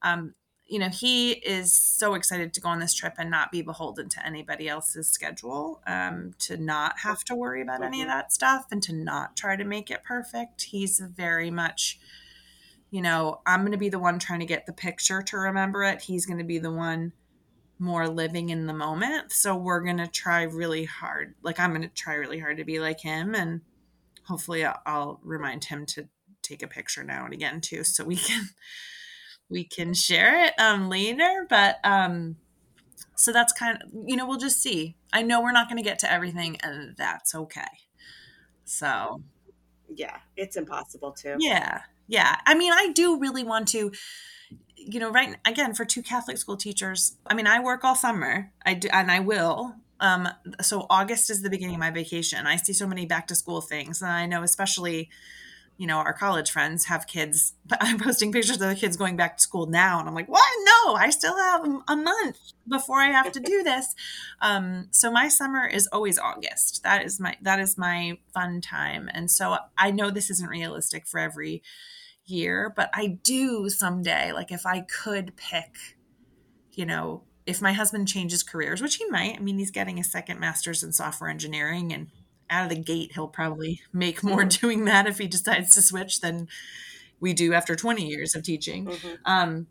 Um, 0.03 0.35
you 0.67 0.79
know, 0.79 0.87
he 0.87 1.31
is 1.31 1.73
so 1.73 2.13
excited 2.13 2.53
to 2.53 2.61
go 2.61 2.69
on 2.69 2.79
this 2.79 2.93
trip 2.93 3.15
and 3.17 3.29
not 3.29 3.51
be 3.51 3.61
beholden 3.61 4.07
to 4.07 4.25
anybody 4.25 4.69
else's 4.69 5.09
schedule, 5.09 5.81
um, 5.85 6.31
to 6.39 6.55
not 6.55 6.99
have 6.99 7.25
to 7.25 7.35
worry 7.35 7.61
about 7.61 7.83
any 7.83 8.01
of 8.01 8.07
mm-hmm. 8.07 8.17
that 8.17 8.31
stuff 8.31 8.67
and 8.71 8.81
to 8.83 8.93
not 8.93 9.35
try 9.35 9.57
to 9.57 9.65
make 9.65 9.91
it 9.91 10.01
perfect. 10.03 10.61
He's 10.61 10.99
very 10.99 11.51
much, 11.51 11.99
you 12.89 13.01
know, 13.01 13.41
I'm 13.45 13.61
going 13.61 13.73
to 13.73 13.77
be 13.77 13.89
the 13.89 13.99
one 13.99 14.17
trying 14.17 14.39
to 14.39 14.45
get 14.45 14.65
the 14.65 14.71
picture 14.71 15.21
to 15.21 15.37
remember 15.37 15.83
it. 15.83 16.03
He's 16.03 16.25
going 16.25 16.39
to 16.39 16.45
be 16.45 16.59
the 16.59 16.71
one 16.71 17.11
more 17.81 18.07
living 18.07 18.49
in 18.49 18.67
the 18.67 18.73
moment. 18.73 19.31
So 19.31 19.55
we're 19.55 19.81
going 19.81 19.97
to 19.97 20.07
try 20.07 20.43
really 20.43 20.85
hard. 20.85 21.33
Like, 21.41 21.59
I'm 21.59 21.71
going 21.71 21.81
to 21.81 21.87
try 21.89 22.13
really 22.13 22.39
hard 22.39 22.57
to 22.57 22.63
be 22.63 22.79
like 22.79 22.99
him. 22.99 23.33
And 23.33 23.61
hopefully, 24.25 24.63
I'll, 24.63 24.81
I'll 24.85 25.19
remind 25.23 25.65
him 25.65 25.85
to 25.87 26.07
take 26.43 26.61
a 26.61 26.67
picture 26.67 27.03
now 27.03 27.25
and 27.25 27.33
again, 27.33 27.59
too, 27.59 27.83
so 27.83 28.03
we 28.05 28.15
can 28.17 28.49
we 29.49 29.63
can 29.63 29.93
share 29.93 30.45
it 30.45 30.53
um, 30.59 30.89
later. 30.89 31.47
But 31.49 31.79
um, 31.83 32.37
so 33.15 33.33
that's 33.33 33.51
kind 33.51 33.81
of, 33.81 33.89
you 34.05 34.15
know, 34.15 34.27
we'll 34.27 34.37
just 34.37 34.61
see. 34.61 34.95
I 35.11 35.23
know 35.23 35.41
we're 35.41 35.51
not 35.51 35.67
going 35.67 35.77
to 35.77 35.83
get 35.83 35.99
to 35.99 36.11
everything, 36.11 36.57
and 36.61 36.95
that's 36.95 37.33
okay. 37.33 37.67
So, 38.63 39.23
yeah, 39.89 40.17
it's 40.37 40.55
impossible 40.55 41.13
to. 41.23 41.35
Yeah. 41.39 41.81
Yeah. 42.07 42.35
I 42.45 42.53
mean, 42.53 42.73
I 42.73 42.91
do 42.93 43.19
really 43.19 43.43
want 43.43 43.69
to, 43.69 43.91
you 44.85 44.99
know, 44.99 45.11
right 45.11 45.35
again, 45.45 45.73
for 45.73 45.85
two 45.85 46.01
Catholic 46.01 46.37
school 46.37 46.57
teachers, 46.57 47.17
I 47.27 47.33
mean, 47.33 47.47
I 47.47 47.59
work 47.59 47.83
all 47.83 47.95
summer. 47.95 48.51
I 48.65 48.73
do, 48.73 48.89
and 48.91 49.11
I 49.11 49.19
will. 49.19 49.75
Um, 49.99 50.27
so 50.61 50.87
August 50.89 51.29
is 51.29 51.41
the 51.41 51.49
beginning 51.49 51.75
of 51.75 51.79
my 51.79 51.91
vacation. 51.91 52.47
I 52.47 52.55
see 52.55 52.73
so 52.73 52.87
many 52.87 53.05
back 53.05 53.27
to 53.27 53.35
school 53.35 53.61
things, 53.61 54.01
and 54.01 54.11
I 54.11 54.25
know 54.25 54.43
especially 54.43 55.09
you 55.81 55.87
know, 55.87 55.97
our 55.97 56.13
college 56.13 56.51
friends 56.51 56.85
have 56.85 57.07
kids. 57.07 57.53
I'm 57.81 57.97
posting 57.97 58.31
pictures 58.31 58.61
of 58.61 58.69
the 58.69 58.75
kids 58.75 58.97
going 58.97 59.15
back 59.15 59.37
to 59.37 59.41
school 59.41 59.65
now, 59.65 59.99
and 59.99 60.07
I'm 60.07 60.13
like, 60.13 60.29
what? 60.29 60.45
No, 60.63 60.93
I 60.93 61.09
still 61.09 61.35
have 61.35 61.65
a 61.87 61.95
month 61.95 62.37
before 62.67 62.99
I 62.99 63.07
have 63.07 63.31
to 63.31 63.39
do 63.39 63.63
this. 63.63 63.95
Um, 64.43 64.87
so 64.89 65.11
my 65.11 65.27
summer 65.27 65.67
is 65.67 65.87
always 65.91 66.17
August. 66.17 66.81
That 66.81 67.05
is 67.05 67.19
my 67.19 67.37
that 67.43 67.59
is 67.59 67.77
my 67.77 68.17
fun 68.33 68.59
time, 68.59 69.07
and 69.13 69.29
so 69.29 69.55
I 69.77 69.91
know 69.91 70.09
this 70.09 70.31
isn't 70.31 70.49
realistic 70.49 71.05
for 71.05 71.19
every 71.19 71.61
year, 72.25 72.71
but 72.75 72.89
I 72.93 73.19
do 73.23 73.69
someday. 73.69 74.31
Like 74.31 74.51
if 74.51 74.65
I 74.65 74.81
could 74.81 75.35
pick, 75.35 75.75
you 76.73 76.85
know, 76.85 77.23
if 77.45 77.61
my 77.61 77.73
husband 77.73 78.07
changes 78.07 78.43
careers, 78.43 78.81
which 78.81 78.95
he 78.95 79.05
might. 79.09 79.37
I 79.37 79.39
mean, 79.39 79.57
he's 79.57 79.71
getting 79.71 79.99
a 79.99 80.03
second 80.03 80.39
master's 80.39 80.83
in 80.83 80.91
software 80.91 81.29
engineering 81.29 81.91
and 81.91 82.07
out 82.49 82.63
of 82.63 82.69
the 82.69 82.81
gate, 82.81 83.13
he'll 83.13 83.27
probably 83.27 83.81
make 83.93 84.23
more 84.23 84.41
mm-hmm. 84.43 84.47
doing 84.61 84.85
that 84.85 85.07
if 85.07 85.17
he 85.17 85.27
decides 85.27 85.73
to 85.75 85.81
switch 85.81 86.21
than 86.21 86.47
we 87.19 87.33
do 87.33 87.53
after 87.53 87.75
20 87.75 88.05
years 88.05 88.35
of 88.35 88.43
teaching. 88.43 88.85
Mm-hmm. 88.85 89.15
Um, 89.25 89.67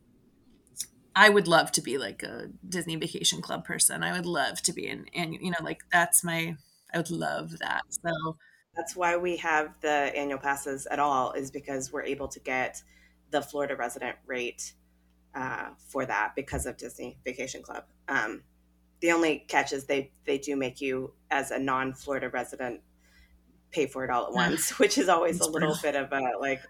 I 1.14 1.28
would 1.28 1.48
love 1.48 1.72
to 1.72 1.82
be 1.82 1.98
like 1.98 2.22
a 2.22 2.48
Disney 2.66 2.96
Vacation 2.96 3.42
Club 3.42 3.64
person. 3.64 4.02
I 4.02 4.12
would 4.12 4.26
love 4.26 4.62
to 4.62 4.72
be 4.72 4.86
an, 4.86 5.06
and 5.14 5.34
you 5.34 5.50
know, 5.50 5.58
like 5.62 5.80
that's 5.92 6.24
my, 6.24 6.56
I 6.94 6.98
would 6.98 7.10
love 7.10 7.58
that. 7.58 7.82
So 7.90 8.36
that's 8.80 8.96
why 8.96 9.14
we 9.14 9.36
have 9.36 9.74
the 9.82 10.10
annual 10.16 10.38
passes 10.38 10.86
at 10.86 10.98
all, 10.98 11.32
is 11.32 11.50
because 11.50 11.92
we're 11.92 12.02
able 12.02 12.28
to 12.28 12.40
get 12.40 12.82
the 13.30 13.42
Florida 13.42 13.76
resident 13.76 14.16
rate 14.26 14.72
uh, 15.34 15.68
for 15.76 16.06
that 16.06 16.32
because 16.34 16.64
of 16.64 16.78
Disney 16.78 17.18
Vacation 17.22 17.62
Club. 17.62 17.84
Um, 18.08 18.42
the 19.00 19.12
only 19.12 19.44
catch 19.48 19.74
is 19.74 19.84
they 19.84 20.12
they 20.24 20.38
do 20.38 20.56
make 20.56 20.80
you 20.80 21.12
as 21.30 21.50
a 21.50 21.58
non-Florida 21.58 22.30
resident 22.30 22.80
pay 23.70 23.84
for 23.84 24.02
it 24.02 24.08
all 24.08 24.26
at 24.26 24.32
once, 24.32 24.70
which 24.78 24.96
is 24.96 25.10
always 25.10 25.40
a 25.40 25.50
little 25.50 25.76
bit 25.82 25.94
of 25.94 26.10
a 26.10 26.32
like 26.40 26.62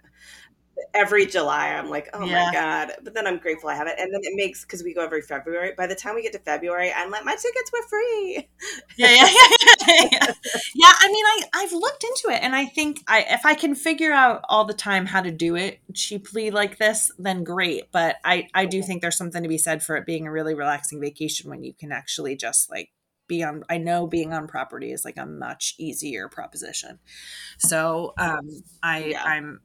every 0.95 1.27
July, 1.27 1.69
I'm 1.69 1.89
like, 1.91 2.09
oh 2.13 2.25
yeah. 2.25 2.47
my 2.47 2.53
God. 2.53 2.93
But 3.03 3.15
then 3.15 3.27
I'm 3.27 3.39
grateful 3.39 3.69
I 3.69 3.75
have 3.75 3.87
it. 3.87 3.95
And 3.99 4.13
then 4.13 4.21
it 4.23 4.33
makes, 4.35 4.63
because 4.63 4.83
we 4.83 4.95
go 4.95 5.05
every 5.05 5.23
February, 5.23 5.73
by 5.77 5.87
the 5.87 5.95
time 5.95 6.15
we 6.15 6.23
get 6.23 6.33
to 6.33 6.39
February, 6.39 6.93
I'm 6.93 7.11
like, 7.11 7.25
my 7.25 7.35
tickets 7.35 7.71
were 7.73 7.87
free. 7.89 8.49
Yeah, 8.97 9.11
yeah, 9.15 9.29
yeah. 9.31 10.09
yeah. 10.13 10.33
yeah 10.75 10.93
I 10.99 11.09
mean, 11.09 11.25
I, 11.25 11.43
I've 11.55 11.73
looked 11.73 12.05
into 12.05 12.37
it 12.37 12.43
and 12.43 12.55
I 12.55 12.67
think 12.67 13.01
I, 13.07 13.27
if 13.31 13.47
I 13.47 13.55
can 13.55 13.75
figure 13.75 14.13
out 14.13 14.45
all 14.49 14.65
the 14.65 14.75
time 14.75 15.07
how 15.07 15.21
to 15.21 15.31
do 15.31 15.57
it 15.57 15.81
cheaply 15.95 16.51
like 16.51 16.79
this, 16.79 17.11
then 17.19 17.45
great. 17.45 17.91
But 17.93 18.17
I, 18.25 18.49
I 18.55 18.67
do 18.67 18.83
think 18.83 19.03
there's 19.03 19.17
something 19.17 19.43
to 19.43 19.49
be 19.49 19.59
said 19.59 19.83
for 19.83 19.97
it 19.97 20.07
being 20.07 20.27
a 20.27 20.33
really 20.33 20.55
relaxing 20.55 21.01
vacation 21.01 21.51
when 21.51 21.63
you 21.65 21.73
can 21.73 21.93
actually 21.93 22.37
just 22.37 22.71
like 22.71 22.91
be 23.31 23.45
on 23.45 23.63
i 23.71 23.79
know 23.79 24.09
being 24.09 24.33
on 24.33 24.49
property 24.49 24.91
is 24.91 25.05
like 25.05 25.17
a 25.17 25.25
much 25.25 25.77
easier 25.79 26.29
proposition 26.29 26.99
so 27.59 28.13
um 28.19 28.49
i 28.83 29.05
yeah. 29.05 29.23
i'm 29.23 29.61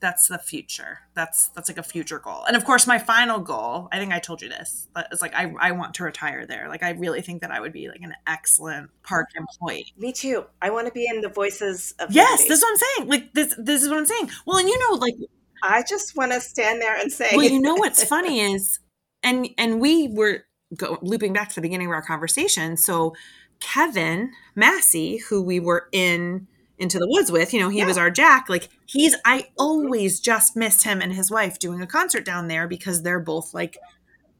that's 0.00 0.28
the 0.28 0.38
future. 0.38 1.00
That's 1.14 1.48
that's 1.48 1.68
like 1.68 1.78
a 1.78 1.82
future 1.82 2.18
goal. 2.18 2.44
And 2.44 2.56
of 2.56 2.64
course, 2.64 2.86
my 2.86 2.98
final 2.98 3.38
goal, 3.38 3.88
I 3.92 3.98
think 3.98 4.12
I 4.12 4.18
told 4.18 4.42
you 4.42 4.48
this, 4.48 4.88
but 4.94 5.08
it's 5.12 5.22
like 5.22 5.34
I, 5.34 5.52
I 5.58 5.72
want 5.72 5.94
to 5.94 6.04
retire 6.04 6.46
there. 6.46 6.68
Like 6.68 6.82
I 6.82 6.90
really 6.90 7.22
think 7.22 7.40
that 7.42 7.50
I 7.50 7.60
would 7.60 7.72
be 7.72 7.88
like 7.88 8.00
an 8.00 8.14
excellent 8.26 8.90
park 9.02 9.28
employee. 9.36 9.92
Me 9.96 10.12
too. 10.12 10.44
I 10.60 10.70
want 10.70 10.86
to 10.86 10.92
be 10.92 11.06
in 11.08 11.20
the 11.20 11.28
voices 11.28 11.94
of 11.98 12.12
Yes, 12.12 12.42
this 12.44 12.58
is 12.58 12.62
what 12.62 12.70
I'm 12.70 12.76
saying. 12.76 13.08
Like 13.08 13.32
this 13.34 13.54
this 13.58 13.82
is 13.82 13.88
what 13.88 13.98
I'm 13.98 14.06
saying. 14.06 14.30
Well, 14.46 14.58
and 14.58 14.68
you 14.68 14.78
know, 14.78 14.96
like 14.96 15.14
I 15.62 15.82
just 15.88 16.16
want 16.16 16.32
to 16.32 16.40
stand 16.40 16.80
there 16.80 16.96
and 16.96 17.12
say 17.12 17.30
Well, 17.34 17.44
you 17.46 17.60
know 17.60 17.74
what's 17.74 18.04
funny 18.08 18.40
is 18.40 18.78
and 19.22 19.48
and 19.58 19.80
we 19.80 20.08
were 20.08 20.44
go, 20.76 20.98
looping 21.02 21.32
back 21.32 21.48
to 21.50 21.54
the 21.54 21.60
beginning 21.60 21.88
of 21.88 21.92
our 21.92 22.02
conversation. 22.02 22.76
So 22.76 23.14
Kevin 23.60 24.32
Massey, 24.54 25.18
who 25.18 25.42
we 25.42 25.60
were 25.60 25.88
in 25.92 26.48
into 26.78 26.98
the 26.98 27.08
woods 27.08 27.30
with. 27.30 27.52
You 27.52 27.60
know, 27.60 27.68
he 27.68 27.78
yeah. 27.78 27.86
was 27.86 27.98
our 27.98 28.10
Jack. 28.10 28.48
Like 28.48 28.68
he's 28.86 29.14
I 29.24 29.48
always 29.58 30.20
just 30.20 30.56
missed 30.56 30.84
him 30.84 31.00
and 31.00 31.12
his 31.12 31.30
wife 31.30 31.58
doing 31.58 31.80
a 31.80 31.86
concert 31.86 32.24
down 32.24 32.48
there 32.48 32.66
because 32.66 33.02
they're 33.02 33.20
both 33.20 33.54
like 33.54 33.78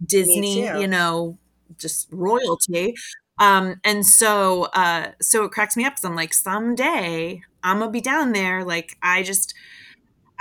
Disney, 0.04 0.66
you 0.66 0.88
know, 0.88 1.38
just 1.78 2.08
royalty. 2.10 2.94
Um, 3.38 3.80
and 3.84 4.04
so 4.04 4.64
uh 4.74 5.12
so 5.20 5.44
it 5.44 5.52
cracks 5.52 5.76
me 5.76 5.84
up 5.84 5.94
because 5.94 6.04
I'm 6.04 6.16
like, 6.16 6.34
someday 6.34 7.42
I'm 7.62 7.78
gonna 7.78 7.90
be 7.90 8.00
down 8.00 8.32
there. 8.32 8.64
Like 8.64 8.96
I 9.02 9.22
just 9.22 9.54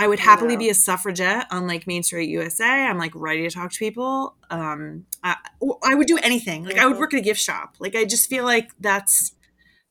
I 0.01 0.07
would 0.07 0.19
happily 0.19 0.57
be 0.57 0.67
a 0.69 0.73
suffragette 0.73 1.45
on 1.51 1.67
like 1.67 1.85
Main 1.85 2.01
Street 2.01 2.27
USA. 2.29 2.65
I'm 2.65 2.97
like 2.97 3.11
ready 3.13 3.43
to 3.43 3.51
talk 3.51 3.71
to 3.71 3.77
people. 3.77 4.35
Um, 4.49 5.05
I, 5.23 5.35
I 5.83 5.93
would 5.93 6.07
do 6.07 6.17
anything. 6.17 6.65
Like 6.65 6.79
I 6.79 6.87
would 6.87 6.97
work 6.97 7.13
at 7.13 7.19
a 7.19 7.21
gift 7.21 7.39
shop. 7.39 7.75
Like 7.77 7.95
I 7.95 8.05
just 8.05 8.27
feel 8.27 8.43
like 8.43 8.71
that's 8.79 9.33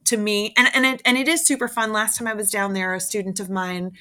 to 0.05 0.16
me 0.16 0.53
and 0.57 0.68
and 0.74 0.86
it, 0.86 1.03
and 1.05 1.16
it 1.16 1.28
is 1.28 1.44
super 1.44 1.68
fun 1.68 1.92
last 1.92 2.18
time 2.18 2.26
i 2.26 2.34
was 2.34 2.51
down 2.51 2.72
there 2.72 2.94
a 2.94 3.01
student 3.01 3.40
of 3.40 3.51
mine 3.51 3.92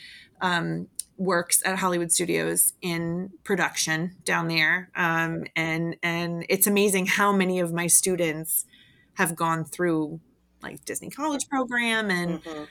um, 0.42 0.88
works 1.18 1.62
at 1.66 1.78
hollywood 1.78 2.12
studios 2.12 2.74
in 2.82 3.30
production 3.44 4.16
down 4.24 4.48
there 4.48 4.90
um, 4.96 5.44
and 5.56 5.98
and 6.02 6.46
it's 6.50 6.68
amazing 6.68 7.06
how 7.06 7.32
many 7.32 7.60
of 7.60 7.74
my 7.74 7.88
students 7.88 8.66
have 9.16 9.36
gone 9.36 9.64
through 9.66 10.20
like 10.62 10.84
disney 10.86 11.10
college 11.10 11.48
program 11.50 12.10
and 12.10 12.44
mm-hmm. 12.44 12.64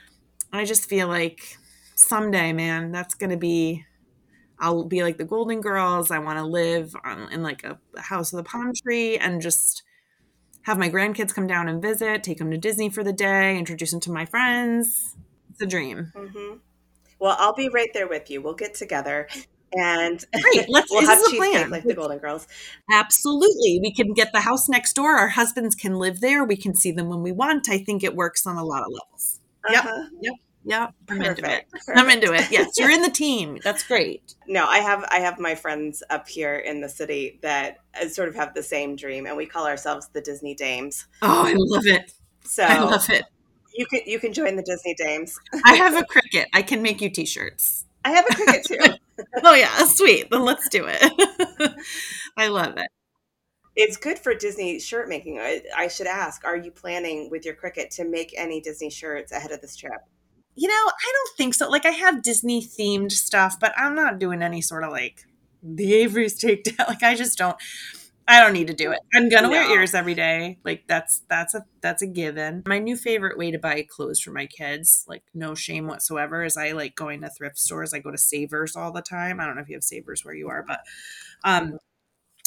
i 0.51 0.65
just 0.65 0.89
feel 0.89 1.07
like 1.07 1.57
someday 1.95 2.51
man 2.51 2.91
that's 2.91 3.13
gonna 3.13 3.37
be 3.37 3.85
i'll 4.57 4.85
be 4.85 5.03
like 5.03 5.17
the 5.17 5.23
golden 5.23 5.61
girls 5.61 6.09
i 6.11 6.17
want 6.17 6.37
to 6.37 6.45
live 6.45 6.95
on, 7.03 7.31
in 7.31 7.43
like 7.43 7.63
a, 7.63 7.77
a 7.95 8.01
house 8.01 8.33
with 8.33 8.45
a 8.45 8.49
palm 8.49 8.73
tree 8.73 9.17
and 9.17 9.41
just 9.41 9.83
have 10.63 10.77
my 10.77 10.89
grandkids 10.89 11.33
come 11.33 11.47
down 11.47 11.67
and 11.67 11.81
visit, 11.81 12.23
take 12.23 12.37
them 12.37 12.51
to 12.51 12.57
Disney 12.57 12.89
for 12.89 13.03
the 13.03 13.13
day, 13.13 13.57
introduce 13.57 13.91
them 13.91 13.99
to 14.01 14.11
my 14.11 14.25
friends. 14.25 15.15
It's 15.51 15.61
a 15.61 15.65
dream. 15.65 16.11
Mm-hmm. 16.15 16.57
Well, 17.19 17.35
I'll 17.37 17.55
be 17.55 17.69
right 17.69 17.89
there 17.93 18.07
with 18.07 18.29
you. 18.29 18.41
We'll 18.41 18.53
get 18.53 18.73
together 18.75 19.27
and 19.73 20.23
Great. 20.41 20.69
Let's, 20.69 20.89
we'll 20.91 21.05
have 21.05 21.19
cheesecake 21.25 21.69
like 21.69 21.83
the 21.83 21.93
Golden 21.93 22.17
Girls. 22.17 22.47
Absolutely. 22.91 23.79
We 23.81 23.93
can 23.93 24.13
get 24.13 24.31
the 24.31 24.41
house 24.41 24.69
next 24.69 24.93
door. 24.93 25.17
Our 25.17 25.29
husbands 25.29 25.75
can 25.75 25.95
live 25.95 26.21
there. 26.21 26.43
We 26.43 26.55
can 26.55 26.75
see 26.75 26.91
them 26.91 27.09
when 27.09 27.21
we 27.21 27.31
want. 27.31 27.69
I 27.69 27.79
think 27.79 28.03
it 28.03 28.15
works 28.15 28.45
on 28.45 28.57
a 28.57 28.63
lot 28.63 28.81
of 28.81 28.87
levels. 28.91 29.39
Uh-huh. 29.67 30.03
Yep. 30.13 30.21
Yep. 30.21 30.33
Yeah, 30.63 30.89
I'm 31.09 31.17
Perfect. 31.19 31.39
into 31.39 31.51
it. 31.51 31.69
Perfect. 31.71 31.97
I'm 31.97 32.09
into 32.09 32.33
it. 32.33 32.47
Yes, 32.51 32.71
you're 32.77 32.91
in 32.91 33.01
the 33.01 33.09
team. 33.09 33.59
That's 33.63 33.83
great. 33.83 34.35
No, 34.47 34.65
I 34.65 34.79
have 34.79 35.05
I 35.11 35.19
have 35.19 35.39
my 35.39 35.55
friends 35.55 36.03
up 36.09 36.27
here 36.27 36.55
in 36.55 36.81
the 36.81 36.89
city 36.89 37.39
that 37.41 37.77
uh, 37.99 38.07
sort 38.09 38.27
of 38.29 38.35
have 38.35 38.53
the 38.53 38.63
same 38.63 38.95
dream, 38.95 39.25
and 39.25 39.37
we 39.37 39.45
call 39.45 39.65
ourselves 39.65 40.09
the 40.13 40.21
Disney 40.21 40.55
Dames. 40.55 41.07
Oh, 41.21 41.45
I 41.45 41.53
love 41.55 41.85
it. 41.85 42.11
So 42.43 42.63
I 42.63 42.79
love 42.79 43.09
it. 43.09 43.25
You 43.75 43.85
can 43.85 44.01
you 44.05 44.19
can 44.19 44.33
join 44.33 44.55
the 44.55 44.63
Disney 44.63 44.95
Dames. 44.95 45.39
I 45.65 45.75
have 45.75 45.95
a 45.95 46.03
Cricut. 46.03 46.45
I 46.53 46.61
can 46.61 46.81
make 46.81 47.01
you 47.01 47.09
T-shirts. 47.09 47.85
I 48.03 48.11
have 48.11 48.25
a 48.25 48.33
Cricut 48.33 48.63
too. 48.63 49.23
oh 49.43 49.53
yeah, 49.53 49.85
sweet. 49.85 50.29
Then 50.29 50.43
let's 50.43 50.67
do 50.69 50.85
it. 50.87 51.73
I 52.37 52.47
love 52.47 52.77
it. 52.77 52.87
It's 53.75 53.95
good 53.95 54.19
for 54.19 54.33
Disney 54.33 54.79
shirt 54.79 55.07
making. 55.07 55.39
I, 55.39 55.61
I 55.77 55.87
should 55.87 56.07
ask: 56.07 56.43
Are 56.43 56.57
you 56.57 56.71
planning 56.71 57.29
with 57.29 57.45
your 57.45 57.55
Cricut 57.55 57.89
to 57.95 58.03
make 58.03 58.33
any 58.37 58.59
Disney 58.59 58.89
shirts 58.89 59.31
ahead 59.31 59.51
of 59.51 59.61
this 59.61 59.75
trip? 59.75 60.01
You 60.59 60.67
know, 60.67 60.73
I 60.73 61.13
don't 61.13 61.37
think 61.37 61.53
so. 61.53 61.69
Like 61.69 61.85
I 61.85 61.91
have 61.91 62.21
Disney 62.23 62.61
themed 62.61 63.11
stuff, 63.13 63.57
but 63.59 63.73
I'm 63.77 63.95
not 63.95 64.19
doing 64.19 64.41
any 64.43 64.61
sort 64.61 64.83
of 64.83 64.91
like 64.91 65.25
the 65.63 65.93
Avery's 65.95 66.39
takedown. 66.41 66.75
Like 66.87 67.03
I 67.03 67.15
just 67.15 67.37
don't. 67.37 67.55
I 68.27 68.41
don't 68.41 68.53
need 68.53 68.67
to 68.67 68.75
do 68.75 68.91
it. 68.91 68.99
I'm 69.15 69.29
gonna 69.29 69.49
No. 69.49 69.49
wear 69.49 69.71
ears 69.71 69.95
every 69.95 70.13
day. 70.15 70.59
Like 70.63 70.83
that's 70.87 71.23
that's 71.29 71.55
a 71.55 71.65
that's 71.81 72.03
a 72.03 72.07
given. 72.07 72.63
My 72.67 72.77
new 72.79 72.95
favorite 72.97 73.37
way 73.39 73.51
to 73.51 73.59
buy 73.59 73.85
clothes 73.89 74.19
for 74.19 74.31
my 74.31 74.45
kids, 74.47 75.05
like 75.07 75.23
no 75.33 75.55
shame 75.55 75.87
whatsoever, 75.87 76.43
is 76.43 76.57
I 76.57 76.71
like 76.73 76.95
going 76.95 77.21
to 77.21 77.29
thrift 77.29 77.57
stores. 77.57 77.93
I 77.93 77.99
go 77.99 78.11
to 78.11 78.17
Savers 78.19 78.75
all 78.75 78.91
the 78.91 79.01
time. 79.01 79.39
I 79.39 79.45
don't 79.45 79.55
know 79.55 79.61
if 79.61 79.69
you 79.69 79.75
have 79.75 79.83
Savers 79.83 80.23
where 80.25 80.35
you 80.35 80.49
are, 80.49 80.63
but 80.67 80.81
um 81.43 81.77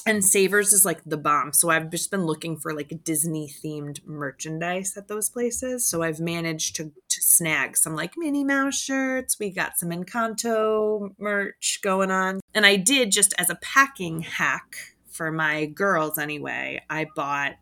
and 0.06 0.24
Savers 0.24 0.72
is 0.72 0.84
like 0.84 1.02
the 1.04 1.16
bomb. 1.16 1.52
So 1.52 1.70
I've 1.70 1.90
just 1.90 2.10
been 2.10 2.24
looking 2.24 2.56
for 2.56 2.74
like 2.74 3.04
Disney 3.04 3.48
themed 3.48 4.04
merchandise 4.06 4.96
at 4.96 5.08
those 5.08 5.28
places. 5.28 5.86
So 5.86 6.02
I've 6.02 6.20
managed 6.20 6.76
to 6.76 6.84
to 6.84 7.20
snag 7.20 7.76
some 7.76 7.94
like 7.94 8.14
Minnie 8.16 8.44
Mouse 8.44 8.80
shirts. 8.80 9.38
We 9.38 9.50
got 9.50 9.78
some 9.78 9.90
Encanto 9.90 11.10
merch 11.18 11.80
going 11.82 12.10
on. 12.10 12.40
And 12.54 12.64
I 12.64 12.76
did 12.76 13.12
just 13.12 13.34
as 13.38 13.50
a 13.50 13.56
packing 13.56 14.22
hack 14.22 14.76
for 15.10 15.30
my 15.30 15.66
girls 15.66 16.18
anyway. 16.18 16.82
I 16.88 17.06
bought 17.14 17.52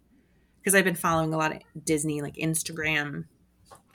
because 0.60 0.74
I've 0.74 0.84
been 0.84 0.94
following 0.94 1.34
a 1.34 1.38
lot 1.38 1.52
of 1.52 1.62
Disney 1.84 2.22
like 2.22 2.34
Instagram 2.34 3.24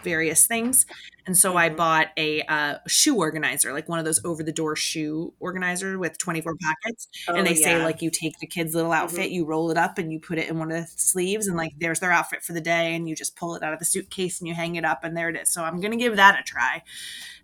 various 0.06 0.48
things. 0.48 0.86
And 1.28 1.38
so 1.38 1.58
I 1.58 1.70
Mhm. 1.70 1.76
bought 1.76 2.10
a 2.18 2.44
uh, 2.44 2.78
shoe 2.88 3.18
organizer, 3.18 3.74
like 3.74 3.90
one 3.90 4.00
of 4.00 4.06
those 4.06 4.22
over 4.24 4.44
the 4.44 4.54
door 4.54 4.78
shoe 4.78 5.34
organizer 5.40 6.00
with 6.00 6.18
24 6.20 6.56
pockets 6.62 7.10
and 7.36 7.46
Oh, 7.46 7.46
they 7.48 7.56
say 7.56 7.80
like 7.80 8.02
you 8.02 8.12
take 8.12 8.40
the 8.40 8.48
kid's 8.48 8.76
little 8.76 8.94
outfit, 8.94 9.32
you 9.32 9.46
roll 9.46 9.72
it 9.72 9.78
up 9.78 9.98
and 9.98 10.14
you 10.14 10.20
put 10.22 10.38
it 10.40 10.50
in 10.50 10.60
one 10.60 10.72
of 10.72 10.78
the 10.78 10.88
sleeves 10.96 11.48
and 11.48 11.58
like 11.58 11.74
there's 11.80 12.00
their 12.00 12.12
outfit 12.14 12.44
for 12.44 12.54
the 12.54 12.62
day 12.62 12.96
and 12.96 13.10
you 13.10 13.16
just 13.16 13.36
pull 13.36 13.56
it 13.56 13.64
out 13.64 13.74
of 13.74 13.80
the 13.80 13.86
suitcase 13.86 14.40
and 14.40 14.48
you 14.48 14.54
hang 14.54 14.76
it 14.76 14.86
up 14.86 15.04
and 15.04 15.18
there 15.18 15.30
it 15.30 15.36
is. 15.36 15.52
So 15.52 15.64
I'm 15.64 15.82
gonna 15.82 15.98
give 15.98 16.16
that 16.16 16.40
a 16.40 16.44
try. 16.44 16.84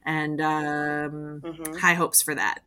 And 0.06 0.42
um 0.42 1.44
Mhm. 1.44 1.82
high 1.82 1.96
hopes 1.96 2.22
for 2.22 2.36
that. 2.36 2.62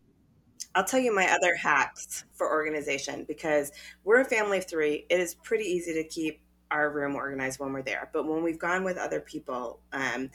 I'll 0.74 0.84
tell 0.84 1.00
you 1.00 1.14
my 1.14 1.30
other 1.30 1.54
hacks 1.54 2.24
for 2.32 2.50
organization 2.50 3.24
because 3.24 3.70
we're 4.02 4.20
a 4.20 4.24
family 4.24 4.58
of 4.58 4.66
three. 4.68 5.06
It 5.08 5.20
is 5.20 5.34
pretty 5.36 5.64
easy 5.64 5.94
to 5.94 6.04
keep 6.08 6.40
our 6.74 6.90
room 6.90 7.16
organized 7.16 7.60
when 7.60 7.72
we're 7.72 7.82
there. 7.82 8.10
But 8.12 8.26
when 8.28 8.42
we've 8.44 8.58
gone 8.58 8.84
with 8.84 8.98
other 8.98 9.20
people, 9.20 9.80
um, 9.92 10.30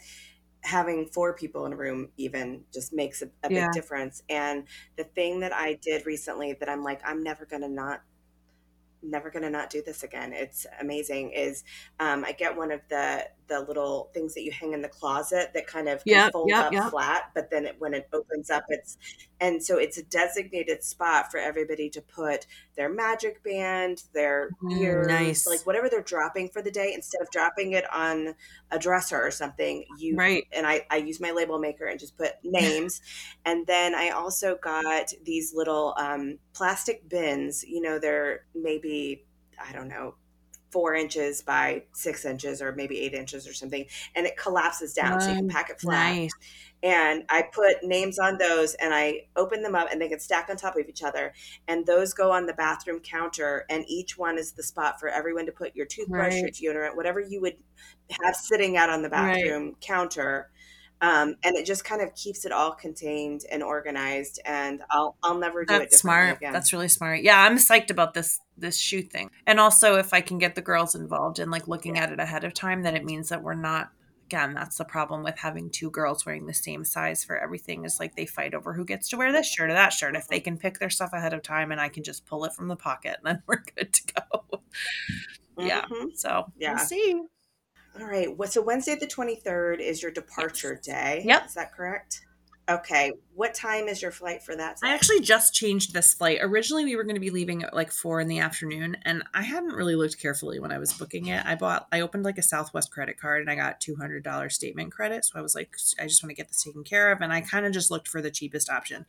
having 0.62 1.06
four 1.06 1.34
people 1.34 1.66
in 1.66 1.72
a 1.72 1.76
room 1.76 2.10
even 2.18 2.64
just 2.72 2.92
makes 2.92 3.22
a, 3.22 3.30
a 3.44 3.50
Yeah. 3.50 3.68
big 3.68 3.72
difference. 3.72 4.22
And 4.28 4.66
the 4.96 5.04
thing 5.04 5.40
that 5.40 5.54
I 5.54 5.74
did 5.82 6.06
recently 6.06 6.54
that 6.54 6.68
I'm 6.68 6.84
like, 6.84 7.00
I'm 7.04 7.22
never 7.22 7.46
going 7.46 7.62
to 7.62 7.68
not 7.68 8.02
never 9.02 9.30
gonna 9.30 9.48
not 9.50 9.70
do 9.70 9.82
this 9.82 10.02
again 10.02 10.32
it's 10.32 10.66
amazing 10.80 11.32
is 11.32 11.64
um, 12.00 12.24
i 12.24 12.32
get 12.32 12.56
one 12.56 12.70
of 12.70 12.80
the 12.90 13.26
the 13.50 13.60
little 13.60 14.10
things 14.14 14.34
that 14.34 14.42
you 14.44 14.52
hang 14.52 14.72
in 14.72 14.82
the 14.82 14.88
closet 14.88 15.50
that 15.54 15.66
kind 15.68 15.88
of 15.90 16.04
Yep, 16.04 16.32
fold 16.32 16.58
yep, 16.58 16.60
up 16.60 16.78
yep. 16.78 16.92
flat 16.92 17.24
but 17.34 17.50
then 17.50 17.66
it, 17.66 17.76
when 17.80 17.94
it 17.94 18.08
opens 18.14 18.50
up 18.50 18.64
it's 18.70 18.98
and 19.40 19.62
so 19.62 19.78
it's 19.78 19.98
a 19.98 20.04
designated 20.04 20.82
spot 20.84 21.30
for 21.30 21.38
everybody 21.38 21.90
to 21.90 22.00
put 22.02 22.46
their 22.76 22.88
magic 22.88 23.42
band 23.44 24.04
their 24.14 24.56
Mm, 24.62 25.06
ears 25.06 25.06
nice. 25.06 25.46
like 25.46 25.66
whatever 25.66 25.88
they're 25.88 26.02
dropping 26.02 26.48
for 26.48 26.62
the 26.62 26.70
day 26.70 26.92
instead 26.94 27.20
of 27.20 27.30
dropping 27.30 27.72
it 27.72 27.84
on 27.92 28.34
a 28.70 28.78
dresser 28.78 29.20
or 29.20 29.30
something 29.30 29.84
you 29.90 30.18
Right. 30.18 30.46
and 30.52 30.66
I, 30.66 30.86
I 30.90 30.96
use 30.96 31.20
my 31.20 31.30
label 31.32 31.58
maker 31.60 31.86
and 31.86 32.00
just 32.00 32.16
put 32.16 32.32
names 32.44 33.00
and 33.44 33.66
then 33.66 33.94
i 33.94 34.10
also 34.10 34.56
got 34.56 35.12
these 35.24 35.52
little 35.54 35.94
um, 35.98 36.38
plastic 36.52 37.08
bins 37.08 37.64
you 37.64 37.80
know 37.80 37.98
they're 37.98 38.46
maybe 38.54 39.26
i 39.58 39.72
don't 39.72 39.88
know 39.88 40.14
four 40.70 40.94
inches 40.94 41.42
by 41.42 41.82
six 41.92 42.24
inches 42.24 42.62
or 42.62 42.72
maybe 42.72 43.00
eight 43.00 43.14
inches 43.14 43.46
or 43.48 43.52
something 43.52 43.84
and 44.14 44.26
it 44.26 44.36
collapses 44.36 44.94
down 44.94 45.20
so 45.20 45.30
you 45.30 45.36
can 45.36 45.46
pack 45.46 45.70
it 45.70 45.80
flat 45.80 46.16
Nice. 46.16 46.30
and 46.82 47.24
I 47.28 47.42
put 47.52 47.82
names 47.82 48.18
on 48.18 48.38
those 48.38 48.74
and 48.74 48.94
I 48.94 49.26
open 49.36 49.62
them 49.62 49.74
up 49.74 49.88
and 49.92 50.00
they 50.00 50.08
can 50.08 50.20
stack 50.20 50.48
on 50.48 50.56
top 50.56 50.76
of 50.76 50.88
each 50.88 51.02
other. 51.02 51.34
And 51.68 51.84
those 51.86 52.14
go 52.14 52.30
on 52.32 52.46
the 52.46 52.54
bathroom 52.54 53.00
counter, 53.00 53.66
and 53.68 53.84
each 53.86 54.16
one 54.16 54.38
is 54.38 54.52
the 54.52 54.62
spot 54.62 54.98
for 54.98 55.08
everyone 55.08 55.46
to 55.46 55.52
put 55.52 55.76
your 55.76 55.84
toothbrush, 55.86 56.32
Right. 56.42 56.58
your 56.60 56.74
deodorant, 56.74 56.96
whatever 56.96 57.20
you 57.20 57.40
would 57.42 57.56
have 58.24 58.34
sitting 58.34 58.76
out 58.76 58.88
on 58.88 59.02
the 59.02 59.10
Right. 59.10 59.34
bathroom 59.34 59.76
counter. 59.80 60.50
Um, 61.02 61.36
and 61.42 61.56
it 61.56 61.64
just 61.64 61.84
kind 61.84 62.02
of 62.02 62.14
keeps 62.14 62.44
it 62.44 62.52
all 62.52 62.72
contained 62.72 63.42
and 63.50 63.62
organized. 63.62 64.40
And 64.44 64.82
I'll 64.90 65.16
I'll 65.22 65.38
never 65.38 65.64
do 65.64 65.74
it 65.74 65.78
That's 65.78 65.98
smart. 65.98 66.36
again. 66.36 66.52
That's 66.52 66.72
really 66.72 66.88
smart. 66.88 67.22
Yeah, 67.22 67.40
I'm 67.42 67.56
psyched 67.56 67.90
about 67.90 68.14
this 68.14 68.38
this 68.60 68.78
shoe 68.78 69.02
thing. 69.02 69.30
And 69.46 69.58
also 69.58 69.96
if 69.96 70.12
I 70.14 70.20
can 70.20 70.38
get 70.38 70.54
the 70.54 70.62
girls 70.62 70.94
involved 70.94 71.38
in 71.38 71.50
like 71.50 71.68
looking 71.68 71.98
at 71.98 72.12
it 72.12 72.20
ahead 72.20 72.44
of 72.44 72.54
time, 72.54 72.82
then 72.82 72.96
it 72.96 73.04
means 73.04 73.28
that 73.30 73.42
we're 73.42 73.54
not 73.54 73.90
again, 74.26 74.54
that's 74.54 74.76
the 74.78 74.84
problem 74.84 75.24
with 75.24 75.36
having 75.36 75.68
two 75.68 75.90
girls 75.90 76.24
wearing 76.24 76.46
the 76.46 76.54
same 76.54 76.84
size 76.84 77.24
for 77.24 77.36
everything 77.36 77.84
is 77.84 77.98
like 77.98 78.14
they 78.14 78.24
fight 78.26 78.54
over 78.54 78.72
who 78.72 78.84
gets 78.84 79.08
to 79.08 79.16
wear 79.16 79.32
this 79.32 79.48
shirt 79.52 79.70
or 79.70 79.72
that 79.72 79.92
shirt. 79.92 80.14
If 80.14 80.28
they 80.28 80.38
can 80.38 80.56
pick 80.56 80.78
their 80.78 80.88
stuff 80.88 81.12
ahead 81.12 81.32
of 81.34 81.42
time 81.42 81.72
and 81.72 81.80
I 81.80 81.88
can 81.88 82.04
just 82.04 82.24
pull 82.26 82.44
it 82.44 82.52
from 82.52 82.68
the 82.68 82.76
pocket, 82.76 83.16
then 83.24 83.42
we're 83.48 83.64
good 83.76 83.92
to 83.92 84.02
go. 84.14 84.60
Yeah. 85.58 85.84
Mhm. 85.86 86.16
So 86.16 86.44
Yeah. 86.56 86.74
we'll 86.76 86.84
see. 86.84 87.22
All 87.98 88.06
right. 88.06 88.28
So 88.48 88.62
Wednesday 88.62 88.94
the 88.94 89.08
23rd 89.08 89.80
is 89.80 90.00
your 90.00 90.12
departure 90.12 90.80
day. 90.80 91.22
Yep. 91.24 91.46
Is 91.46 91.54
that 91.54 91.72
correct? 91.74 92.24
Okay. 92.70 93.12
What 93.34 93.54
time 93.54 93.88
is 93.88 94.00
your 94.00 94.10
flight 94.10 94.42
for 94.42 94.54
that? 94.54 94.78
I 94.82 94.94
actually 94.94 95.20
just 95.20 95.54
changed 95.54 95.92
this 95.92 96.14
flight. 96.14 96.38
Originally, 96.40 96.84
we 96.84 96.94
were 96.94 97.04
going 97.04 97.16
to 97.16 97.20
be 97.20 97.30
leaving 97.30 97.62
at 97.64 97.74
like 97.74 97.90
four 97.90 98.20
in 98.20 98.28
the 98.28 98.38
afternoon, 98.38 98.96
and 99.02 99.24
I 99.34 99.42
hadn't 99.42 99.74
really 99.74 99.96
looked 99.96 100.20
carefully 100.20 100.60
when 100.60 100.70
I 100.70 100.78
was 100.78 100.92
booking 100.92 101.26
it. 101.26 101.44
I 101.44 101.54
bought, 101.54 101.88
I 101.90 102.00
opened 102.00 102.24
like 102.24 102.38
a 102.38 102.42
Southwest 102.42 102.90
credit 102.90 103.18
card, 103.18 103.40
and 103.40 103.50
I 103.50 103.54
got 103.54 103.80
two 103.80 103.96
hundred 103.96 104.22
dollars 104.22 104.54
statement 104.54 104.92
credit. 104.92 105.24
So 105.24 105.38
I 105.38 105.42
was 105.42 105.54
like, 105.54 105.74
I 105.98 106.04
just 106.06 106.22
want 106.22 106.30
to 106.30 106.36
get 106.36 106.48
this 106.48 106.62
taken 106.62 106.84
care 106.84 107.10
of, 107.10 107.20
and 107.20 107.32
I 107.32 107.40
kind 107.40 107.66
of 107.66 107.72
just 107.72 107.90
looked 107.90 108.08
for 108.08 108.22
the 108.22 108.30
cheapest 108.30 108.70
option. 108.70 109.06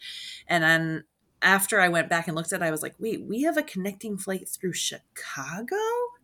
And 0.47 0.63
then 0.63 1.03
after 1.41 1.79
I 1.79 1.89
went 1.89 2.09
back 2.09 2.27
and 2.27 2.35
looked 2.35 2.53
at 2.53 2.61
it, 2.61 2.65
I 2.65 2.71
was 2.71 2.81
like, 2.81 2.95
wait, 2.99 3.21
we 3.23 3.43
have 3.43 3.57
a 3.57 3.63
connecting 3.63 4.17
flight 4.17 4.47
through 4.47 4.73
Chicago 4.73 5.75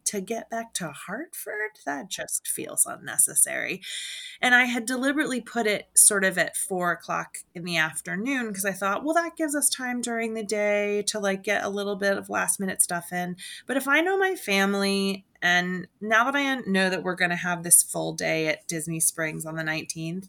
to 0.08 0.22
get 0.22 0.49
back 0.49 0.74
to 0.76 0.91
Hartford? 0.91 1.72
That 1.86 2.10
just 2.10 2.47
feels 2.47 2.86
unnecessary. 2.86 3.82
And 4.41 4.53
I 4.53 4.66
had 4.66 4.86
deliberately 4.86 5.41
put 5.41 5.68
it 5.68 5.88
sort 5.95 6.26
of 6.26 6.38
at 6.38 6.58
four 6.58 6.91
o'clock 6.91 7.38
in 7.55 7.64
the 7.64 7.78
afternoon 7.78 8.47
because 8.47 8.66
I 8.66 8.72
thought, 8.72 9.03
well, 9.03 9.14
that 9.14 9.36
gives 9.36 9.55
us 9.55 9.70
time 9.70 10.01
during 10.01 10.34
the 10.34 10.43
day 10.43 11.03
to 11.08 11.20
like 11.20 11.43
get 11.43 11.64
a 11.64 11.70
little 11.70 11.95
bit 11.95 12.18
of 12.18 12.30
last 12.30 12.60
minute 12.60 12.82
stuff 12.82 13.12
in. 13.12 13.36
But 13.66 13.78
if 13.78 13.88
I 13.88 14.01
know 14.01 14.18
my 14.18 14.36
family, 14.36 15.26
and 15.42 15.88
now 16.02 16.24
that 16.26 16.36
I 16.36 16.56
know 16.68 16.90
that 16.90 17.04
we're 17.04 17.16
going 17.16 17.30
to 17.30 17.36
have 17.36 17.64
this 17.64 17.84
full 17.84 18.14
day 18.14 18.48
at 18.48 18.68
Disney 18.68 19.00
Springs 19.00 19.46
on 19.46 19.56
the 19.56 19.64
19th, 19.64 20.28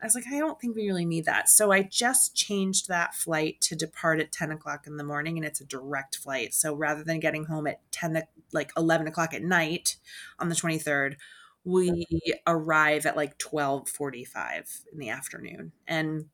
I 0.00 0.06
was 0.06 0.14
like, 0.14 0.26
I 0.30 0.38
don't 0.38 0.60
think 0.60 0.76
we 0.76 0.86
really 0.86 1.04
need 1.06 1.24
that. 1.24 1.48
So 1.48 1.72
I 1.72 1.82
just 1.82 2.34
changed 2.34 2.88
that 2.88 3.14
flight 3.14 3.60
to 3.62 3.76
depart 3.76 4.20
at 4.20 4.32
10 4.32 4.50
o'clock 4.50 4.86
in 4.86 4.96
the 4.96 5.04
morning, 5.04 5.36
and 5.36 5.46
it's 5.46 5.60
a 5.60 5.66
direct 5.66 6.16
flight. 6.16 6.54
So 6.54 6.74
rather 6.74 7.02
than 7.02 7.20
getting 7.20 7.46
home 7.46 7.66
at 7.66 7.80
10, 7.92 8.22
like 8.52 8.72
11 8.76 9.06
o'clock 9.06 9.34
at 9.34 9.42
night 9.42 9.96
on 10.38 10.48
the 10.48 10.54
23rd, 10.54 11.16
we 11.64 12.06
arrive 12.46 13.06
at 13.06 13.16
like 13.16 13.38
12:45 13.38 14.84
in 14.92 14.98
the 14.98 15.08
afternoon 15.08 15.72
and 15.88 16.26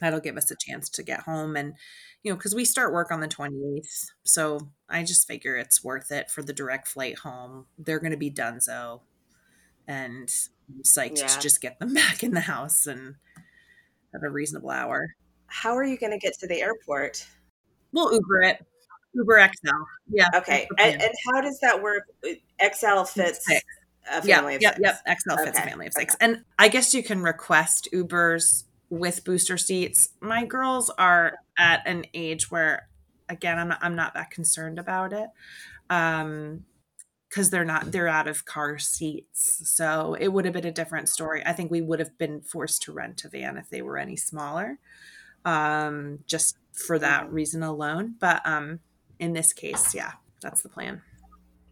that'll 0.00 0.20
give 0.20 0.36
us 0.36 0.50
a 0.50 0.56
chance 0.56 0.88
to 0.88 1.02
get 1.02 1.20
home 1.20 1.56
and 1.56 1.74
you 2.22 2.32
know 2.32 2.38
cuz 2.38 2.54
we 2.54 2.64
start 2.64 2.92
work 2.92 3.10
on 3.10 3.20
the 3.20 3.28
28th 3.28 4.06
so 4.24 4.70
I 4.88 5.02
just 5.04 5.26
figure 5.26 5.56
it's 5.56 5.82
worth 5.84 6.10
it 6.12 6.30
for 6.30 6.42
the 6.42 6.52
direct 6.52 6.88
flight 6.88 7.18
home 7.20 7.66
they're 7.78 7.98
going 8.00 8.12
to 8.12 8.16
be 8.18 8.30
done 8.30 8.60
so 8.60 9.02
and 9.86 10.28
I'm 10.68 10.82
psyched 10.82 11.18
Yeah. 11.18 11.26
to 11.28 11.40
just 11.40 11.60
get 11.60 11.78
them 11.78 11.94
back 12.02 12.22
in 12.22 12.32
the 12.32 12.40
house 12.40 12.86
and 12.86 13.16
at 14.14 14.22
a 14.24 14.30
reasonable 14.30 14.70
hour 14.70 15.14
How 15.46 15.74
are 15.76 15.84
you 15.84 15.96
going 15.98 16.12
to 16.12 16.18
get 16.18 16.34
to 16.40 16.46
the 16.46 16.60
airport? 16.62 17.26
we'll 17.92 18.12
uber 18.12 18.42
it 18.42 18.64
uber 19.14 19.38
xl 19.54 19.70
yeah 20.10 20.28
Okay. 20.34 20.68
And, 20.78 21.00
and 21.00 21.12
how 21.26 21.40
does 21.40 21.58
that 21.60 21.82
work? 21.82 22.04
Uh, 22.24 22.34
XL 22.74 23.04
fits 23.04 23.46
Six. 23.46 23.64
a 24.12 24.26
yeah, 24.26 24.36
family 24.36 24.56
of 24.56 24.62
yep, 24.62 24.76
six. 24.76 25.00
yep. 25.06 25.18
XL 25.18 25.36
fits 25.44 25.58
a 25.58 25.62
family 25.62 25.86
of 25.86 25.92
six. 25.94 26.14
And 26.20 26.44
I 26.58 26.68
guess 26.68 26.92
you 26.94 27.02
can 27.02 27.22
request 27.22 27.88
Ubers 27.94 28.64
with 28.90 29.24
booster 29.24 29.58
seats. 29.58 30.10
My 30.20 30.44
girls 30.44 30.90
are 30.90 31.38
at 31.58 31.86
an 31.86 32.06
age 32.14 32.50
where, 32.50 32.88
again, 33.28 33.58
I'm 33.58 33.68
not, 33.68 33.78
I'm 33.82 33.96
not 33.96 34.14
that 34.14 34.30
concerned 34.30 34.78
about 34.78 35.12
it. 35.12 35.28
Um, 35.90 36.64
because 37.28 37.50
they're 37.50 37.64
not 37.64 37.92
they're 37.92 38.08
out 38.08 38.26
of 38.28 38.44
car 38.46 38.78
seats 38.78 39.60
so 39.70 40.14
it 40.14 40.28
would 40.28 40.44
have 40.46 40.54
been 40.54 40.66
a 40.66 40.72
different 40.72 41.08
story 41.08 41.42
i 41.46 41.52
think 41.52 41.70
we 41.70 41.80
would 41.82 41.98
have 41.98 42.16
been 42.18 42.40
forced 42.40 42.82
to 42.82 42.92
rent 42.92 43.24
a 43.24 43.28
van 43.28 43.56
if 43.58 43.68
they 43.70 43.82
were 43.82 43.98
any 43.98 44.16
smaller 44.16 44.78
um 45.44 46.20
just 46.26 46.58
for 46.72 46.98
that 46.98 47.28
Mhm. 47.28 47.32
reason 47.32 47.62
alone 47.62 48.16
but 48.20 48.42
um 48.46 48.80
in 49.18 49.32
this 49.34 49.52
case 49.52 49.94
yeah 49.94 50.14
that's 50.42 50.62
the 50.62 50.68
plan 50.68 51.02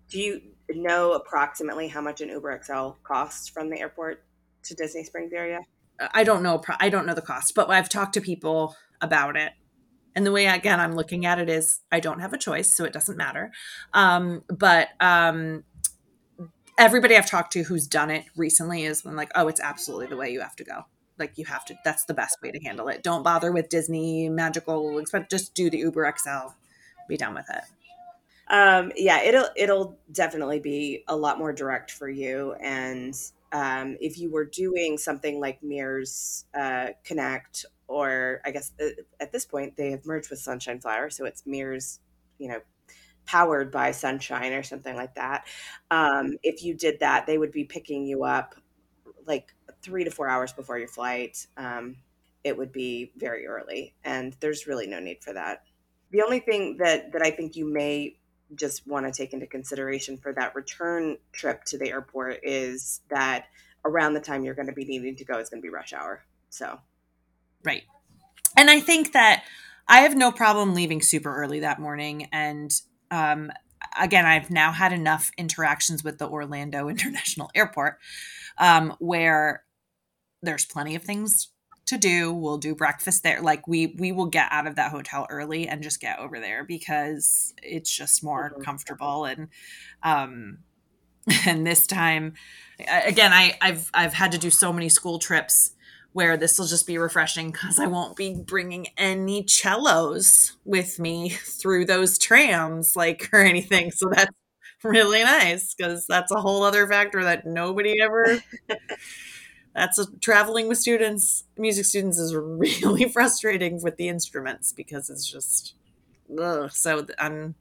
Do 0.08 0.18
you 0.18 0.54
know 0.68 1.12
approximately 1.12 1.88
how 1.88 2.00
much 2.00 2.20
an 2.20 2.28
Uber 2.28 2.50
XL 2.50 2.98
costs 3.02 3.48
from 3.48 3.70
the 3.70 3.78
airport 3.80 4.24
to 4.64 4.74
Disney 4.74 5.04
Springs 5.04 5.32
area? 5.32 5.60
I 6.00 6.24
don't 6.24 6.42
know. 6.42 6.62
I 6.80 6.88
don't 6.88 7.06
know 7.06 7.14
the 7.14 7.22
cost, 7.22 7.54
but 7.54 7.70
I've 7.70 7.88
talked 7.88 8.14
to 8.14 8.20
people 8.20 8.76
about 9.00 9.36
it. 9.36 9.52
And 10.14 10.24
the 10.26 10.32
way 10.32 10.46
again 10.46 10.80
I'm 10.80 10.94
looking 10.94 11.26
at 11.26 11.38
it 11.38 11.48
is 11.50 11.80
I 11.92 12.00
don't 12.00 12.20
have 12.20 12.32
a 12.32 12.38
choice, 12.38 12.74
so 12.74 12.84
it 12.84 12.92
doesn't 12.92 13.16
matter. 13.18 13.52
Um, 13.92 14.42
but 14.48 14.88
um, 15.00 15.64
everybody 16.78 17.16
I've 17.16 17.28
talked 17.30 17.52
to 17.54 17.62
who's 17.64 17.86
done 17.86 18.10
it 18.10 18.24
recently 18.36 18.84
is 18.84 19.02
been 19.02 19.16
like, 19.16 19.30
oh, 19.34 19.48
it's 19.48 19.60
absolutely 19.60 20.06
the 20.08 20.16
way 20.16 20.30
you 20.30 20.40
have 20.40 20.56
to 20.56 20.64
go. 20.64 20.82
like 21.18 21.38
you 21.38 21.44
have 21.46 21.64
to 21.66 21.74
that's 21.84 22.04
the 22.04 22.14
best 22.14 22.38
way 22.42 22.50
to 22.50 22.58
handle 22.64 22.88
it 22.88 23.02
don't 23.02 23.22
bother 23.22 23.52
with 23.52 23.68
disney 23.68 24.28
magical 24.28 25.02
just 25.30 25.54
do 25.54 25.70
the 25.70 25.78
uber 25.78 26.12
xl 26.18 26.54
be 27.08 27.16
done 27.16 27.34
with 27.34 27.46
it 27.50 27.62
um 28.52 28.92
yeah 28.96 29.22
it'll 29.22 29.48
it'll 29.56 29.98
definitely 30.12 30.60
be 30.60 31.02
a 31.08 31.16
lot 31.16 31.38
more 31.38 31.52
direct 31.52 31.90
for 31.90 32.08
you 32.08 32.54
and 32.60 33.14
um 33.56 33.96
if 34.00 34.18
you 34.18 34.30
were 34.30 34.44
doing 34.44 34.98
something 34.98 35.40
like 35.40 35.62
mears 35.62 36.44
uh 36.58 36.88
connect 37.04 37.64
or 37.88 38.40
i 38.44 38.50
guess 38.50 38.72
uh, 38.82 38.88
at 39.20 39.32
this 39.32 39.44
point 39.46 39.76
they 39.76 39.90
have 39.90 40.04
merged 40.04 40.30
with 40.30 40.38
sunshine 40.38 40.80
flyer 40.80 41.08
so 41.10 41.24
it's 41.24 41.46
mears 41.46 42.00
you 42.38 42.48
know 42.48 42.60
powered 43.26 43.72
by 43.72 43.90
sunshine 43.90 44.52
or 44.52 44.62
something 44.62 44.96
like 44.96 45.14
that 45.14 45.44
um 45.90 46.36
if 46.42 46.62
you 46.62 46.74
did 46.74 47.00
that 47.00 47.26
they 47.26 47.38
would 47.38 47.52
be 47.52 47.64
picking 47.64 48.04
you 48.04 48.24
up 48.24 48.54
like 49.26 49.54
three 49.82 50.04
to 50.04 50.10
four 50.10 50.28
hours 50.28 50.52
before 50.52 50.78
your 50.78 50.88
flight, 50.88 51.46
um, 51.56 51.96
it 52.44 52.56
would 52.56 52.72
be 52.72 53.12
very 53.16 53.46
early, 53.46 53.94
and 54.04 54.36
there's 54.40 54.66
really 54.66 54.86
no 54.86 55.00
need 55.00 55.22
for 55.22 55.32
that. 55.32 55.62
The 56.10 56.22
only 56.22 56.40
thing 56.40 56.76
that 56.78 57.12
that 57.12 57.22
I 57.22 57.30
think 57.30 57.56
you 57.56 57.66
may 57.72 58.18
just 58.54 58.86
want 58.86 59.06
to 59.06 59.12
take 59.12 59.32
into 59.32 59.46
consideration 59.46 60.16
for 60.16 60.32
that 60.32 60.54
return 60.54 61.16
trip 61.32 61.64
to 61.64 61.78
the 61.78 61.90
airport 61.90 62.40
is 62.42 63.00
that 63.10 63.46
around 63.84 64.14
the 64.14 64.20
time 64.20 64.44
you're 64.44 64.54
going 64.54 64.68
to 64.68 64.72
be 64.72 64.84
needing 64.84 65.16
to 65.16 65.24
go 65.24 65.38
is 65.38 65.48
going 65.48 65.60
to 65.60 65.66
be 65.66 65.72
rush 65.72 65.92
hour. 65.92 66.24
So, 66.50 66.78
right, 67.64 67.82
and 68.56 68.70
I 68.70 68.80
think 68.80 69.12
that 69.12 69.44
I 69.88 70.00
have 70.00 70.16
no 70.16 70.32
problem 70.32 70.74
leaving 70.74 71.02
super 71.02 71.34
early 71.34 71.60
that 71.60 71.80
morning, 71.80 72.28
and 72.32 72.72
um, 73.10 73.50
again, 74.00 74.26
I've 74.26 74.50
now 74.50 74.72
had 74.72 74.92
enough 74.92 75.30
interactions 75.36 76.02
with 76.02 76.18
the 76.18 76.28
Orlando 76.28 76.88
International 76.88 77.50
Airport 77.54 77.98
um, 78.58 78.94
where 78.98 79.64
there's 80.42 80.64
plenty 80.64 80.94
of 80.94 81.02
things 81.02 81.48
to 81.86 81.96
do. 81.96 82.32
We'll 82.32 82.58
do 82.58 82.74
breakfast 82.74 83.22
there. 83.22 83.40
Like 83.40 83.66
we 83.66 83.94
we 83.98 84.12
will 84.12 84.26
get 84.26 84.48
out 84.50 84.66
of 84.66 84.76
that 84.76 84.90
hotel 84.90 85.26
early 85.30 85.68
and 85.68 85.82
just 85.82 86.00
get 86.00 86.18
over 86.18 86.38
there 86.40 86.64
because 86.64 87.54
it's 87.62 87.94
just 87.94 88.22
more 88.22 88.50
mm-hmm. 88.50 88.62
comfortable 88.62 89.24
and 89.24 89.48
um 90.02 90.58
and 91.46 91.66
this 91.66 91.86
time 91.86 92.34
again 93.06 93.32
I 93.32 93.56
I've 93.60 93.90
I've 93.94 94.14
had 94.14 94.32
to 94.32 94.38
do 94.38 94.50
so 94.50 94.72
many 94.72 94.88
school 94.88 95.18
trips 95.18 95.72
where 96.12 96.36
this 96.36 96.58
will 96.58 96.66
just 96.66 96.86
be 96.86 96.98
refreshing 96.98 97.52
cuz 97.52 97.78
I 97.78 97.86
won't 97.86 98.16
be 98.16 98.34
bringing 98.34 98.88
any 98.96 99.46
cellos 99.46 100.56
with 100.64 100.98
me 100.98 101.30
through 101.30 101.86
those 101.86 102.18
trams 102.18 102.96
like 102.96 103.28
or 103.32 103.40
anything. 103.40 103.90
So 103.92 104.08
that's 104.12 104.34
really 104.82 105.22
nice 105.22 105.74
cuz 105.74 106.04
that's 106.08 106.32
a 106.32 106.40
whole 106.40 106.62
other 106.62 106.86
factor 106.86 107.22
that 107.24 107.46
nobody 107.46 108.00
ever 108.00 108.42
that's 109.76 109.98
a, 109.98 110.06
traveling 110.20 110.68
with 110.68 110.78
students, 110.78 111.44
music 111.56 111.84
students 111.84 112.18
is 112.18 112.34
really 112.34 113.08
frustrating 113.08 113.82
with 113.82 113.96
the 113.96 114.08
instruments 114.08 114.72
because 114.72 115.10
it's 115.10 115.30
just 115.30 115.74
ugh. 116.40 116.70
so 116.72 117.06
I'm 117.18 117.54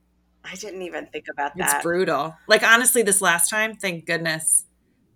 I 0.44 0.56
didn't 0.56 0.84
even 0.84 1.08
think 1.08 1.26
about 1.30 1.58
that. 1.58 1.76
It's 1.76 1.84
brutal. 1.84 2.36
Like 2.48 2.64
honestly, 2.64 3.02
this 3.02 3.22
last 3.22 3.50
time, 3.50 3.76
thank 3.76 4.06
goodness 4.06 4.66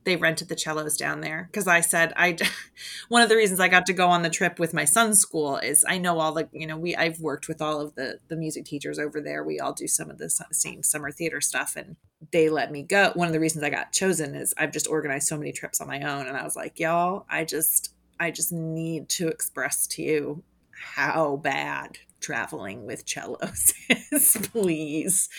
they 0.04 0.16
rented 0.16 0.48
the 0.48 0.58
cellos 0.58 0.98
down 0.98 1.22
there 1.22 1.50
because 1.52 1.68
I 1.68 1.82
said 1.82 2.14
I 2.16 2.38
one 3.10 3.22
of 3.22 3.30
the 3.30 3.36
reasons 3.36 3.60
I 3.60 3.68
got 3.68 3.86
to 3.88 3.94
go 3.94 4.08
on 4.08 4.22
the 4.22 4.30
trip 4.30 4.60
with 4.60 4.74
my 4.74 4.86
son's 4.86 5.20
school 5.20 5.58
is 5.58 5.86
I 5.88 5.98
know 5.98 6.20
all 6.20 6.34
the 6.34 6.50
you 6.52 6.66
know 6.66 6.78
we 6.78 6.96
I've 6.96 7.20
worked 7.20 7.48
with 7.48 7.62
all 7.62 7.82
of 7.82 7.96
the 7.96 8.20
the 8.28 8.36
music 8.36 8.66
teachers 8.66 9.00
over 9.00 9.22
there. 9.22 9.44
We 9.44 9.60
all 9.60 9.74
do 9.74 9.88
some 9.88 10.10
of 10.10 10.18
the 10.18 10.30
same 10.52 10.84
summer 10.84 11.12
theater 11.12 11.42
stuff 11.42 11.76
and 11.76 11.96
they 12.32 12.50
let 12.50 12.72
me 12.72 12.84
go. 12.84 13.12
One 13.14 13.28
of 13.28 13.34
the 13.34 13.40
reasons 13.40 13.64
I 13.64 13.70
got 13.70 13.92
chosen 13.92 14.36
is 14.36 14.54
I've 14.58 14.72
just 14.72 14.88
organized 14.88 15.28
so 15.28 15.38
many 15.38 15.52
trips 15.52 15.82
on 15.82 15.88
my 15.88 16.02
own 16.02 16.28
and 16.28 16.38
I 16.38 16.44
was 16.44 16.56
like, 16.56 16.80
y'all, 16.80 17.26
I 17.30 17.44
just 17.44 17.94
I 18.20 18.32
just 18.32 18.52
need 18.52 19.10
to 19.10 19.28
express 19.28 19.88
to 19.88 20.02
you 20.02 20.44
how 20.72 21.38
bad 21.38 21.98
traveling 22.22 22.86
with 22.86 23.08
cellos 23.08 23.74
is, 24.12 24.38
please. 24.52 25.30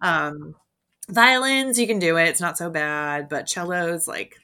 Um 0.00 0.54
violins 1.10 1.78
you 1.78 1.86
can 1.86 1.98
do 1.98 2.16
it. 2.16 2.28
It's 2.28 2.40
not 2.40 2.58
so 2.58 2.70
bad 2.70 3.28
but 3.28 3.48
cellos 3.48 4.08
like 4.08 4.36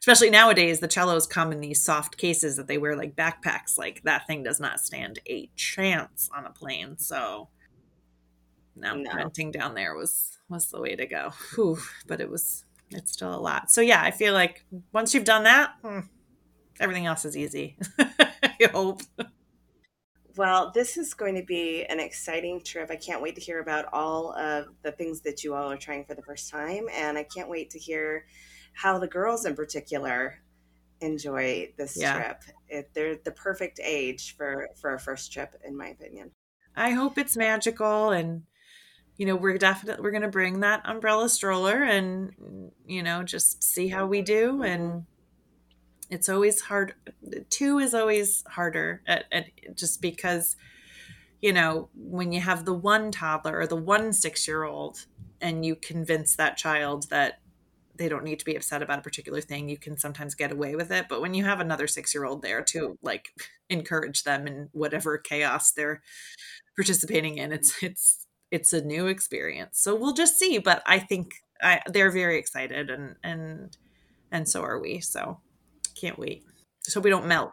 especially 0.00 0.30
nowadays 0.30 0.80
the 0.80 0.90
cellos 0.90 1.26
come 1.26 1.52
in 1.52 1.60
these 1.60 1.82
soft 1.82 2.16
cases 2.16 2.56
that 2.56 2.66
they 2.66 2.78
wear 2.78 2.96
like 2.96 3.16
backpacks. 3.16 3.78
Like 3.78 4.02
that 4.04 4.26
thing 4.26 4.42
does 4.42 4.60
not 4.60 4.80
stand 4.80 5.18
a 5.28 5.50
chance 5.56 6.30
on 6.36 6.46
a 6.46 6.50
plane 6.50 6.98
so 6.98 7.48
no, 8.76 8.94
no. 8.94 9.12
renting 9.14 9.50
down 9.50 9.74
there 9.74 9.94
was 9.94 10.38
was 10.48 10.70
the 10.70 10.80
way 10.80 10.96
to 10.96 11.06
go. 11.06 11.30
Whew, 11.54 11.78
but 12.06 12.20
it 12.20 12.30
was 12.30 12.64
it's 12.90 13.12
still 13.12 13.34
a 13.34 13.40
lot. 13.40 13.70
So 13.70 13.80
yeah 13.80 14.02
i 14.02 14.10
feel 14.10 14.34
like 14.34 14.64
once 14.92 15.14
you've 15.14 15.24
done 15.24 15.44
that 15.44 15.74
hmm, 15.82 16.00
everything 16.80 17.06
else 17.06 17.24
is 17.24 17.36
easy. 17.36 17.76
I 17.98 18.68
hope 18.72 19.02
well, 20.40 20.72
this 20.74 20.96
is 20.96 21.12
going 21.12 21.34
to 21.34 21.42
be 21.42 21.84
an 21.84 22.00
exciting 22.00 22.62
trip. 22.62 22.90
I 22.90 22.96
can't 22.96 23.20
wait 23.20 23.34
to 23.34 23.42
hear 23.42 23.60
about 23.60 23.92
all 23.92 24.32
of 24.32 24.68
the 24.80 24.90
things 24.90 25.20
that 25.20 25.44
you 25.44 25.54
all 25.54 25.70
are 25.70 25.76
trying 25.76 26.06
for 26.06 26.14
the 26.14 26.22
first 26.22 26.48
time. 26.48 26.86
And 26.94 27.18
I 27.18 27.24
can't 27.24 27.50
wait 27.50 27.68
to 27.72 27.78
hear 27.78 28.24
how 28.72 28.98
the 28.98 29.06
girls 29.06 29.44
in 29.44 29.54
particular 29.54 30.38
enjoy 31.02 31.74
this 31.76 31.94
yeah. 31.94 32.14
trip. 32.14 32.42
It, 32.70 32.90
they're 32.94 33.16
the 33.16 33.32
perfect 33.32 33.80
age 33.84 34.34
for, 34.34 34.70
for 34.80 34.94
a 34.94 34.98
first 34.98 35.30
trip, 35.30 35.56
in 35.62 35.76
my 35.76 35.88
opinion. 35.88 36.30
I 36.74 36.92
hope 36.92 37.18
it's 37.18 37.36
magical 37.36 38.08
and 38.08 38.44
you 39.18 39.26
know 39.26 39.36
we're 39.36 39.58
definitely 39.58 40.02
we're 40.02 40.12
going 40.12 40.22
to 40.22 40.28
bring 40.28 40.60
that 40.60 40.80
umbrella 40.86 41.28
stroller 41.28 41.82
and 41.82 42.70
you 42.86 43.02
know 43.02 43.22
just 43.22 43.62
see 43.62 43.88
how 43.88 44.06
we 44.06 44.22
do 44.22 44.62
and 44.62 44.82
mm-hmm. 44.82 44.98
It's 46.10 46.28
always 46.28 46.60
hard 46.62 46.94
two 47.48 47.78
is 47.78 47.94
always 47.94 48.44
harder 48.48 49.02
at, 49.06 49.24
at, 49.32 49.46
just 49.74 50.02
because 50.02 50.56
you 51.40 51.52
know 51.52 51.88
when 51.94 52.32
you 52.32 52.40
have 52.40 52.64
the 52.64 52.74
one 52.74 53.10
toddler 53.10 53.58
or 53.58 53.66
the 53.66 53.76
one 53.76 54.12
six 54.12 54.46
year 54.46 54.64
old 54.64 55.06
and 55.40 55.64
you 55.64 55.74
convince 55.74 56.36
that 56.36 56.56
child 56.56 57.08
that 57.10 57.40
they 57.96 58.08
don't 58.08 58.24
need 58.24 58.38
to 58.38 58.44
be 58.46 58.56
upset 58.56 58.82
about 58.82 58.98
a 58.98 59.02
particular 59.02 59.40
thing 59.40 59.68
you 59.68 59.76
can 59.76 59.96
sometimes 59.96 60.34
get 60.34 60.50
away 60.50 60.74
with 60.74 60.90
it. 60.90 61.04
But 61.06 61.20
when 61.20 61.34
you 61.34 61.44
have 61.44 61.60
another 61.60 61.86
six 61.86 62.14
year 62.14 62.24
old 62.24 62.40
there 62.40 62.62
to 62.64 62.98
like 63.02 63.28
encourage 63.68 64.22
them 64.22 64.46
in 64.46 64.68
whatever 64.72 65.18
chaos 65.18 65.72
they're 65.72 66.02
participating 66.76 67.36
in 67.36 67.52
it's 67.52 67.82
it's 67.82 68.26
it's 68.50 68.72
a 68.72 68.84
new 68.84 69.06
experience. 69.06 69.78
So 69.80 69.94
we'll 69.94 70.14
just 70.14 70.38
see 70.38 70.58
but 70.58 70.82
i 70.86 70.98
think 70.98 71.34
I, 71.62 71.82
they're 71.86 72.10
very 72.10 72.38
excited 72.38 72.90
and 72.90 73.16
and 73.22 73.76
and 74.32 74.48
so 74.48 74.62
are 74.62 74.80
we 74.80 75.00
so 75.00 75.40
can't 75.94 76.18
wait. 76.18 76.42
So 76.82 77.00
we 77.00 77.10
don't 77.10 77.26
melt. 77.26 77.52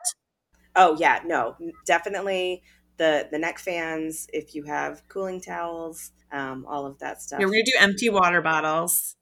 Oh 0.76 0.96
yeah, 1.00 1.20
no, 1.26 1.56
definitely 1.86 2.64
the 2.98 3.28
the 3.32 3.40
neck 3.40 3.60
fans. 3.60 4.28
If 4.34 4.56
you 4.56 4.64
have 4.64 5.02
cooling 5.10 5.42
towels, 5.42 6.12
um, 6.32 6.66
all 6.68 6.86
of 6.86 7.00
that 7.00 7.22
stuff. 7.22 7.40
Yeah, 7.40 7.46
we're 7.46 7.54
gonna 7.54 7.64
do 7.66 7.78
empty 7.80 8.10
water 8.10 8.42
bottles. 8.42 9.16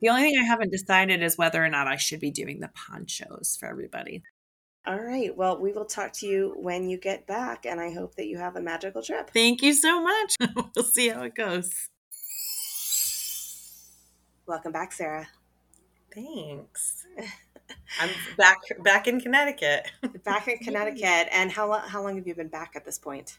The 0.00 0.08
only 0.08 0.22
thing 0.22 0.38
I 0.38 0.44
haven't 0.44 0.72
decided 0.72 1.22
is 1.22 1.36
whether 1.36 1.62
or 1.62 1.68
not 1.68 1.86
I 1.86 1.96
should 1.96 2.20
be 2.20 2.30
doing 2.30 2.60
the 2.60 2.70
ponchos 2.74 3.56
for 3.60 3.66
everybody. 3.66 4.22
All 4.86 4.98
right. 4.98 5.36
Well, 5.36 5.60
we 5.60 5.72
will 5.72 5.84
talk 5.84 6.12
to 6.14 6.26
you 6.26 6.54
when 6.56 6.88
you 6.88 6.96
get 6.96 7.26
back, 7.26 7.66
and 7.66 7.78
I 7.78 7.92
hope 7.92 8.14
that 8.14 8.26
you 8.26 8.38
have 8.38 8.56
a 8.56 8.62
magical 8.62 9.02
trip. 9.02 9.30
Thank 9.30 9.62
you 9.62 9.74
so 9.74 10.02
much. 10.02 10.36
we'll 10.74 10.84
see 10.84 11.08
how 11.08 11.22
it 11.22 11.34
goes. 11.34 11.70
Welcome 14.46 14.72
back, 14.72 14.92
Sara. 14.92 15.28
Thanks. 16.14 17.06
I'm 18.00 18.10
back 18.36 18.58
back 18.82 19.06
in 19.06 19.20
Connecticut. 19.20 19.90
back 20.24 20.48
in 20.48 20.58
Connecticut. 20.58 21.28
And 21.32 21.50
how 21.52 21.68
long 21.68 21.82
how 21.88 22.02
long 22.02 22.16
have 22.16 22.26
you 22.26 22.34
been 22.34 22.48
back 22.48 22.72
at 22.76 22.84
this 22.84 22.98
point? 22.98 23.38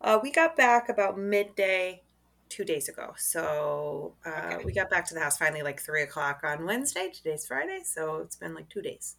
Uh, 0.00 0.18
we 0.22 0.30
got 0.30 0.56
back 0.56 0.88
about 0.88 1.18
midday 1.18 2.02
two 2.48 2.64
days 2.64 2.88
ago. 2.88 3.14
So 3.16 4.14
uh, 4.24 4.54
okay. 4.54 4.64
we 4.64 4.72
got 4.72 4.90
back 4.90 5.06
to 5.08 5.14
the 5.14 5.20
house 5.20 5.38
finally 5.38 5.62
like 5.62 5.80
three 5.80 6.02
o'clock 6.02 6.40
on 6.44 6.66
Wednesday. 6.66 7.10
Today's 7.12 7.46
Friday, 7.46 7.80
so 7.84 8.16
it's 8.16 8.36
been 8.36 8.54
like 8.54 8.68
two 8.68 8.82
days. 8.82 9.16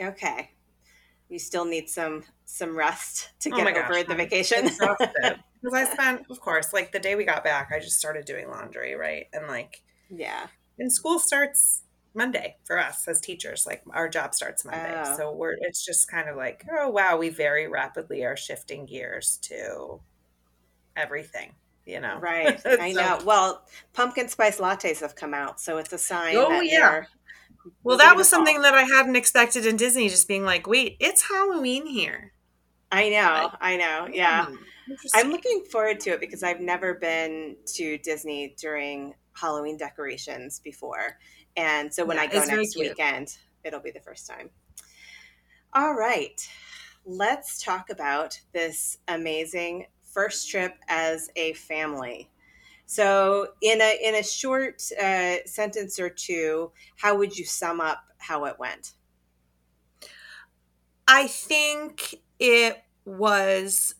Okay. 0.00 0.50
You 1.28 1.38
still 1.38 1.64
need 1.64 1.88
some 1.88 2.24
some 2.44 2.76
rest 2.76 3.30
to 3.40 3.50
oh 3.52 3.56
get 3.56 3.66
oh 3.66 3.70
over 3.70 3.88
gosh, 3.94 4.06
the 4.06 4.14
vacation. 4.14 4.70
Because 5.62 5.74
I 5.74 5.92
spent, 5.92 6.26
of 6.30 6.40
course, 6.40 6.72
like 6.72 6.90
the 6.90 6.98
day 6.98 7.16
we 7.16 7.24
got 7.24 7.44
back, 7.44 7.70
I 7.70 7.80
just 7.80 7.98
started 7.98 8.24
doing 8.24 8.48
laundry, 8.48 8.94
right? 8.94 9.26
And 9.32 9.46
like, 9.46 9.82
yeah. 10.08 10.46
And 10.78 10.90
school 10.90 11.18
starts 11.18 11.82
Monday 12.14 12.56
for 12.64 12.78
us 12.78 13.06
as 13.08 13.20
teachers. 13.20 13.66
Like 13.66 13.82
our 13.90 14.08
job 14.08 14.34
starts 14.34 14.64
Monday. 14.64 15.02
Oh. 15.04 15.16
So 15.16 15.32
we're 15.32 15.56
it's 15.60 15.84
just 15.84 16.10
kind 16.10 16.28
of 16.28 16.36
like, 16.36 16.64
oh 16.72 16.88
wow, 16.88 17.16
we 17.16 17.28
very 17.28 17.68
rapidly 17.68 18.24
are 18.24 18.36
shifting 18.36 18.86
gears 18.86 19.38
to 19.42 20.00
everything, 20.96 21.52
you 21.86 22.00
know. 22.00 22.18
Right. 22.18 22.60
I 22.66 22.92
know. 22.92 23.18
Well, 23.24 23.62
pumpkin 23.92 24.28
spice 24.28 24.58
lattes 24.58 25.00
have 25.00 25.14
come 25.14 25.34
out, 25.34 25.60
so 25.60 25.78
it's 25.78 25.92
a 25.92 25.98
sign 25.98 26.36
Oh 26.36 26.60
yeah. 26.60 27.04
Well, 27.82 27.98
that 27.98 28.16
was 28.16 28.28
something 28.28 28.62
that 28.62 28.74
I 28.74 28.82
hadn't 28.82 29.16
expected 29.16 29.66
in 29.66 29.76
Disney, 29.76 30.08
just 30.08 30.26
being 30.26 30.44
like, 30.44 30.66
wait, 30.66 30.96
it's 30.98 31.28
Halloween 31.28 31.86
here. 31.86 32.32
I 32.90 33.10
know, 33.10 33.50
I 33.60 33.76
know. 33.76 34.08
Yeah. 34.12 34.46
Hmm, 34.46 34.54
I'm 35.14 35.30
looking 35.30 35.64
forward 35.70 36.00
to 36.00 36.10
it 36.10 36.20
because 36.20 36.42
I've 36.42 36.60
never 36.60 36.94
been 36.94 37.56
to 37.74 37.98
Disney 37.98 38.54
during 38.58 39.14
Halloween 39.32 39.76
decorations 39.76 40.60
before. 40.60 41.18
And 41.56 41.92
so 41.92 42.04
when 42.04 42.16
yeah, 42.16 42.22
I 42.22 42.26
go 42.26 42.44
next 42.44 42.76
weekend, 42.76 43.36
it'll 43.64 43.80
be 43.80 43.90
the 43.90 44.00
first 44.00 44.26
time. 44.26 44.50
All 45.72 45.94
right. 45.94 46.48
Let's 47.04 47.62
talk 47.62 47.90
about 47.90 48.40
this 48.52 48.98
amazing 49.08 49.86
first 50.04 50.48
trip 50.50 50.76
as 50.88 51.30
a 51.36 51.52
family. 51.54 52.30
So, 52.86 53.54
in 53.62 53.80
a 53.80 53.98
in 54.02 54.16
a 54.16 54.22
short 54.22 54.82
uh, 55.00 55.36
sentence 55.46 56.00
or 56.00 56.10
two, 56.10 56.72
how 56.96 57.16
would 57.16 57.38
you 57.38 57.44
sum 57.44 57.80
up 57.80 58.04
how 58.18 58.46
it 58.46 58.58
went? 58.58 58.94
I 61.06 61.26
think 61.26 62.16
it 62.38 62.82
was 63.04 63.94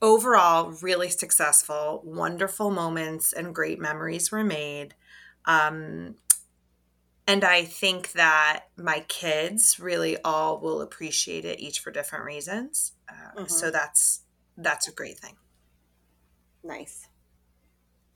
overall 0.00 0.70
really 0.82 1.10
successful. 1.10 2.02
Wonderful 2.04 2.70
moments 2.70 3.32
and 3.32 3.54
great 3.54 3.78
memories 3.78 4.30
were 4.30 4.44
made. 4.44 4.94
Um, 5.44 6.16
and 7.28 7.44
I 7.44 7.62
think 7.62 8.12
that 8.12 8.64
my 8.76 9.04
kids 9.06 9.78
really 9.78 10.16
all 10.24 10.60
will 10.60 10.80
appreciate 10.80 11.44
it, 11.44 11.60
each 11.60 11.78
for 11.78 11.92
different 11.92 12.24
reasons. 12.24 12.94
Uh, 13.08 13.40
mm-hmm. 13.40 13.46
So 13.46 13.70
that's 13.70 14.22
that's 14.56 14.88
a 14.88 14.92
great 14.92 15.18
thing. 15.18 15.36
Nice 16.64 17.08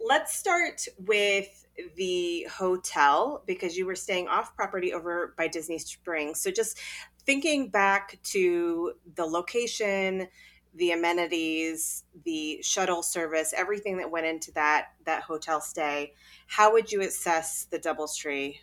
let's 0.05 0.36
start 0.36 0.86
with 0.98 1.66
the 1.97 2.47
hotel 2.52 3.43
because 3.47 3.76
you 3.76 3.86
were 3.86 3.94
staying 3.94 4.28
off 4.28 4.55
property 4.55 4.93
over 4.93 5.34
by 5.36 5.48
Disney 5.48 5.78
Springs. 5.78 6.40
So 6.40 6.51
just 6.51 6.78
thinking 7.24 7.70
back 7.70 8.18
to 8.24 8.93
the 9.14 9.24
location, 9.24 10.28
the 10.74 10.93
amenities, 10.93 12.05
the 12.24 12.60
shuttle 12.62 13.02
service, 13.02 13.55
everything 13.56 13.98
that 13.98 14.10
went 14.10 14.26
into 14.26 14.52
that 14.52 14.89
that 15.05 15.22
hotel 15.22 15.60
stay, 15.60 16.14
how 16.47 16.72
would 16.72 16.90
you 16.90 17.01
assess 17.02 17.66
the 17.70 17.78
DoubleTree 17.78 18.56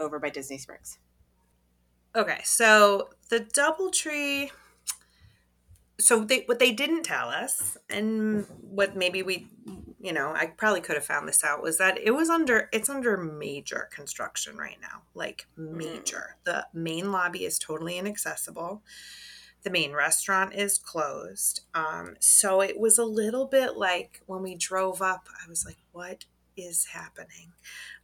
over 0.00 0.18
by 0.18 0.30
Disney 0.30 0.58
Springs? 0.58 0.98
Okay, 2.16 2.40
so 2.42 3.10
the 3.28 3.40
DoubleTree 3.40 4.50
so 6.00 6.24
they 6.24 6.42
what 6.46 6.58
they 6.58 6.72
didn't 6.72 7.02
tell 7.02 7.28
us 7.28 7.76
and 7.88 8.46
what 8.60 8.96
maybe 8.96 9.22
we 9.22 9.46
you 10.00 10.12
know 10.12 10.32
i 10.34 10.46
probably 10.46 10.80
could 10.80 10.96
have 10.96 11.04
found 11.04 11.28
this 11.28 11.44
out 11.44 11.62
was 11.62 11.78
that 11.78 11.98
it 11.98 12.12
was 12.12 12.30
under 12.30 12.68
it's 12.72 12.88
under 12.88 13.16
major 13.16 13.88
construction 13.92 14.56
right 14.56 14.78
now 14.80 15.02
like 15.14 15.46
major 15.56 16.36
mm. 16.40 16.44
the 16.44 16.66
main 16.72 17.12
lobby 17.12 17.44
is 17.44 17.58
totally 17.58 17.98
inaccessible 17.98 18.82
the 19.62 19.70
main 19.70 19.92
restaurant 19.92 20.54
is 20.54 20.78
closed 20.78 21.60
um, 21.74 22.16
so 22.18 22.62
it 22.62 22.80
was 22.80 22.96
a 22.96 23.04
little 23.04 23.46
bit 23.46 23.76
like 23.76 24.22
when 24.26 24.42
we 24.42 24.54
drove 24.54 25.02
up 25.02 25.28
i 25.44 25.48
was 25.48 25.64
like 25.66 25.78
what 25.92 26.24
is 26.56 26.86
happening 26.86 27.52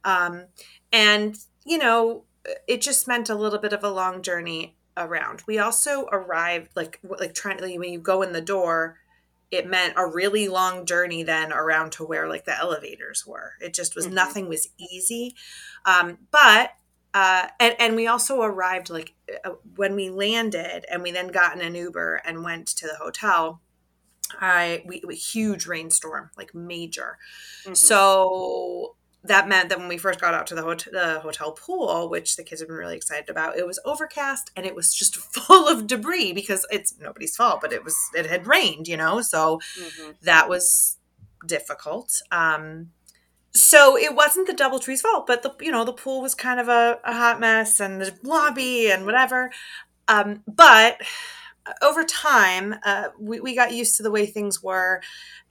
um, 0.03 0.45
and 0.91 1.37
you 1.67 1.77
know 1.77 2.23
it 2.67 2.81
just 2.81 3.07
meant 3.07 3.29
a 3.29 3.35
little 3.35 3.59
bit 3.59 3.73
of 3.73 3.83
a 3.83 3.89
long 3.89 4.21
journey 4.21 4.75
around. 4.95 5.43
We 5.47 5.59
also 5.59 6.05
arrived 6.11 6.69
like 6.75 6.99
like 7.03 7.33
trying 7.33 7.59
like, 7.59 7.77
when 7.77 7.91
you 7.91 7.99
go 7.99 8.21
in 8.21 8.33
the 8.33 8.41
door, 8.41 8.97
it 9.51 9.67
meant 9.67 9.93
a 9.95 10.05
really 10.05 10.47
long 10.47 10.85
journey 10.85 11.23
then 11.23 11.53
around 11.53 11.91
to 11.93 12.03
where 12.03 12.27
like 12.27 12.45
the 12.45 12.57
elevators 12.57 13.25
were. 13.25 13.53
It 13.61 13.73
just 13.73 13.95
was 13.95 14.05
mm-hmm. 14.05 14.15
nothing 14.15 14.49
was 14.49 14.69
easy. 14.77 15.35
Um, 15.85 16.17
but 16.31 16.71
uh, 17.13 17.47
and 17.59 17.75
and 17.79 17.95
we 17.95 18.07
also 18.07 18.41
arrived 18.41 18.89
like 18.89 19.13
uh, 19.45 19.51
when 19.75 19.95
we 19.95 20.09
landed 20.09 20.85
and 20.91 21.03
we 21.03 21.11
then 21.11 21.27
got 21.27 21.55
in 21.55 21.61
an 21.61 21.75
Uber 21.75 22.21
and 22.25 22.43
went 22.43 22.67
to 22.67 22.87
the 22.87 22.95
hotel. 22.95 23.61
I 24.41 24.83
we, 24.85 25.01
we 25.07 25.15
huge 25.15 25.67
rainstorm 25.67 26.31
like 26.37 26.53
major. 26.53 27.17
Mm-hmm. 27.63 27.75
So 27.75 28.96
that 29.27 29.47
meant 29.47 29.69
that 29.69 29.79
when 29.79 29.87
we 29.87 29.97
first 29.97 30.19
got 30.19 30.33
out 30.33 30.47
to 30.47 30.55
the 30.55 30.61
hotel, 30.61 30.91
the 30.93 31.19
hotel 31.19 31.51
pool, 31.51 32.09
which 32.09 32.35
the 32.35 32.43
kids 32.43 32.61
have 32.61 32.67
been 32.67 32.77
really 32.77 32.95
excited 32.95 33.29
about, 33.29 33.57
it 33.57 33.67
was 33.67 33.79
overcast 33.85 34.51
and 34.55 34.65
it 34.65 34.75
was 34.75 34.93
just 34.93 35.15
full 35.33 35.67
of 35.67 35.87
debris 35.87 36.33
because 36.33 36.65
it's 36.71 36.95
nobody's 36.99 37.35
fault, 37.35 37.61
but 37.61 37.73
it 37.73 37.83
was 37.83 37.97
it 38.15 38.25
had 38.25 38.47
rained, 38.47 38.87
you 38.87 38.97
know, 38.97 39.21
so 39.21 39.59
mm-hmm. 39.79 40.11
that 40.23 40.49
was 40.49 40.97
difficult. 41.45 42.21
Um, 42.31 42.91
so 43.53 43.97
it 43.97 44.15
wasn't 44.15 44.47
the 44.47 44.53
DoubleTree's 44.53 45.01
fault, 45.01 45.25
but 45.25 45.41
the 45.41 45.53
you 45.61 45.71
know 45.71 45.83
the 45.83 45.93
pool 45.93 46.21
was 46.21 46.35
kind 46.35 46.59
of 46.59 46.67
a, 46.67 46.99
a 47.03 47.13
hot 47.13 47.39
mess 47.39 47.79
and 47.79 48.01
the 48.01 48.15
lobby 48.23 48.91
and 48.91 49.05
whatever. 49.05 49.51
Um, 50.07 50.43
but 50.47 51.01
over 51.81 52.03
time, 52.03 52.75
uh, 52.83 53.09
we, 53.19 53.39
we 53.39 53.55
got 53.55 53.73
used 53.73 53.97
to 53.97 54.03
the 54.03 54.11
way 54.11 54.25
things 54.25 54.61
were 54.61 55.01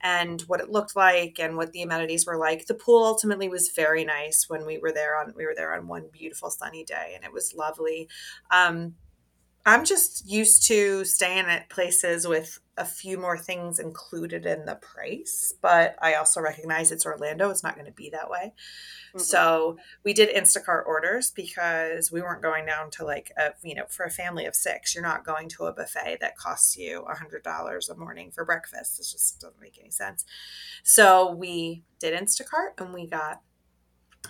and 0.01 0.41
what 0.41 0.59
it 0.59 0.69
looked 0.69 0.95
like 0.95 1.39
and 1.39 1.57
what 1.57 1.71
the 1.71 1.81
amenities 1.81 2.25
were 2.25 2.37
like. 2.37 2.65
The 2.65 2.73
pool 2.73 3.03
ultimately 3.03 3.49
was 3.49 3.69
very 3.69 4.03
nice 4.05 4.45
when 4.47 4.65
we 4.65 4.77
were 4.77 4.91
there 4.91 5.17
on 5.17 5.33
we 5.35 5.45
were 5.45 5.55
there 5.55 5.73
on 5.73 5.87
one 5.87 6.05
beautiful 6.11 6.49
sunny 6.49 6.83
day 6.83 7.13
and 7.15 7.23
it 7.23 7.33
was 7.33 7.53
lovely. 7.53 8.07
Um, 8.51 8.95
I'm 9.65 9.83
just 9.83 10.29
used 10.29 10.65
to 10.67 11.03
staying 11.03 11.45
at 11.45 11.69
places 11.69 12.25
with 12.25 12.59
a 12.77 12.85
few 12.85 13.17
more 13.17 13.37
things 13.37 13.79
included 13.79 14.45
in 14.45 14.65
the 14.65 14.75
price, 14.75 15.53
but 15.61 15.95
I 16.01 16.13
also 16.13 16.39
recognize 16.39 16.91
it's 16.91 17.05
Orlando. 17.05 17.49
It's 17.49 17.63
not 17.63 17.75
going 17.75 17.87
to 17.87 17.91
be 17.91 18.09
that 18.11 18.29
way. 18.29 18.53
Mm-hmm. 19.09 19.19
So 19.19 19.77
we 20.03 20.13
did 20.13 20.35
Instacart 20.35 20.85
orders 20.85 21.31
because 21.31 22.11
we 22.11 22.21
weren't 22.21 22.43
going 22.43 22.65
down 22.65 22.91
to 22.91 23.05
like 23.05 23.31
a, 23.37 23.49
you 23.63 23.73
know, 23.73 23.85
for 23.89 24.05
a 24.05 24.11
family 24.11 24.45
of 24.45 24.55
six, 24.55 24.93
you're 24.93 25.03
not 25.03 25.25
going 25.25 25.49
to 25.49 25.65
a 25.65 25.73
buffet 25.73 26.19
that 26.21 26.37
costs 26.37 26.77
you 26.77 27.01
a 27.01 27.15
hundred 27.15 27.43
dollars 27.43 27.89
a 27.89 27.95
morning 27.95 28.31
for 28.31 28.45
breakfast. 28.45 28.99
It 28.99 29.07
just 29.11 29.41
doesn't 29.41 29.59
make 29.59 29.79
any 29.79 29.91
sense. 29.91 30.23
So 30.83 31.31
we 31.31 31.83
did 31.99 32.19
Instacart 32.19 32.79
and 32.79 32.93
we 32.93 33.07
got, 33.07 33.41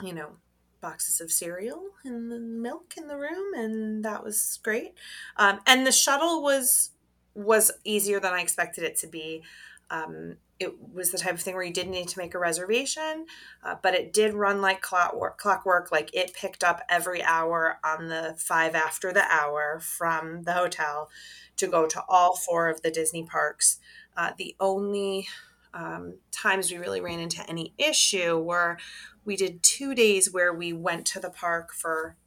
you 0.02 0.14
know, 0.14 0.38
boxes 0.80 1.20
of 1.20 1.32
cereal 1.32 1.82
and 2.06 2.32
the 2.32 2.40
milk 2.40 2.94
in 2.98 3.08
the 3.08 3.18
room 3.18 3.54
and 3.56 4.06
that 4.06 4.24
was 4.24 4.60
great 4.62 4.94
um, 5.38 5.60
and 5.66 5.88
the 5.88 5.92
shuttle 5.92 6.44
was 6.44 6.92
was 7.38 7.72
easier 7.84 8.20
than 8.20 8.34
i 8.34 8.42
expected 8.42 8.84
it 8.84 8.98
to 8.98 9.08
be. 9.08 9.44
Um, 9.90 10.38
it 10.60 10.74
was 10.94 11.12
the 11.12 11.18
type 11.18 11.36
of 11.36 11.40
thing 11.40 11.54
where 11.54 11.64
you 11.64 11.72
didn't 11.72 11.92
need 11.92 12.10
to 12.10 12.20
make 12.20 12.34
a 12.34 12.40
reservation 12.40 13.26
uh, 13.64 13.76
but 13.82 13.94
it 13.94 14.12
did 14.12 14.34
run 14.34 14.60
like 14.62 14.82
clockwork 14.82 15.38
clockwork. 15.38 15.92
Like 15.92 16.10
it 16.14 16.34
picked 16.34 16.64
up 16.64 16.82
every 16.90 17.24
hour 17.24 17.80
on 17.86 18.08
the 18.08 18.36
five 18.38 18.76
after 18.76 19.14
the 19.14 19.24
hour 19.32 19.80
from 19.80 20.44
the 20.44 20.54
hotel 20.54 21.10
to 21.58 21.68
go 21.68 21.88
to 21.88 22.04
all 22.10 22.36
four 22.36 22.70
of 22.70 22.82
the 22.82 22.92
disney 22.92 23.24
parks. 23.24 23.80
Uh, 24.18 24.32
the 24.38 24.56
only 24.60 25.28
um, 25.74 26.16
times 26.32 26.72
we 26.72 26.78
really 26.78 27.02
ran 27.02 27.20
into 27.20 27.48
any 27.48 27.74
issue 27.78 28.38
were 28.38 28.78
we 29.26 29.36
did 29.36 29.62
two 29.62 29.94
days 29.94 30.34
where 30.34 30.54
we 30.54 30.74
went 30.74 31.06
to 31.06 31.20
the 31.20 31.30
park 31.30 31.72
for 31.74 32.18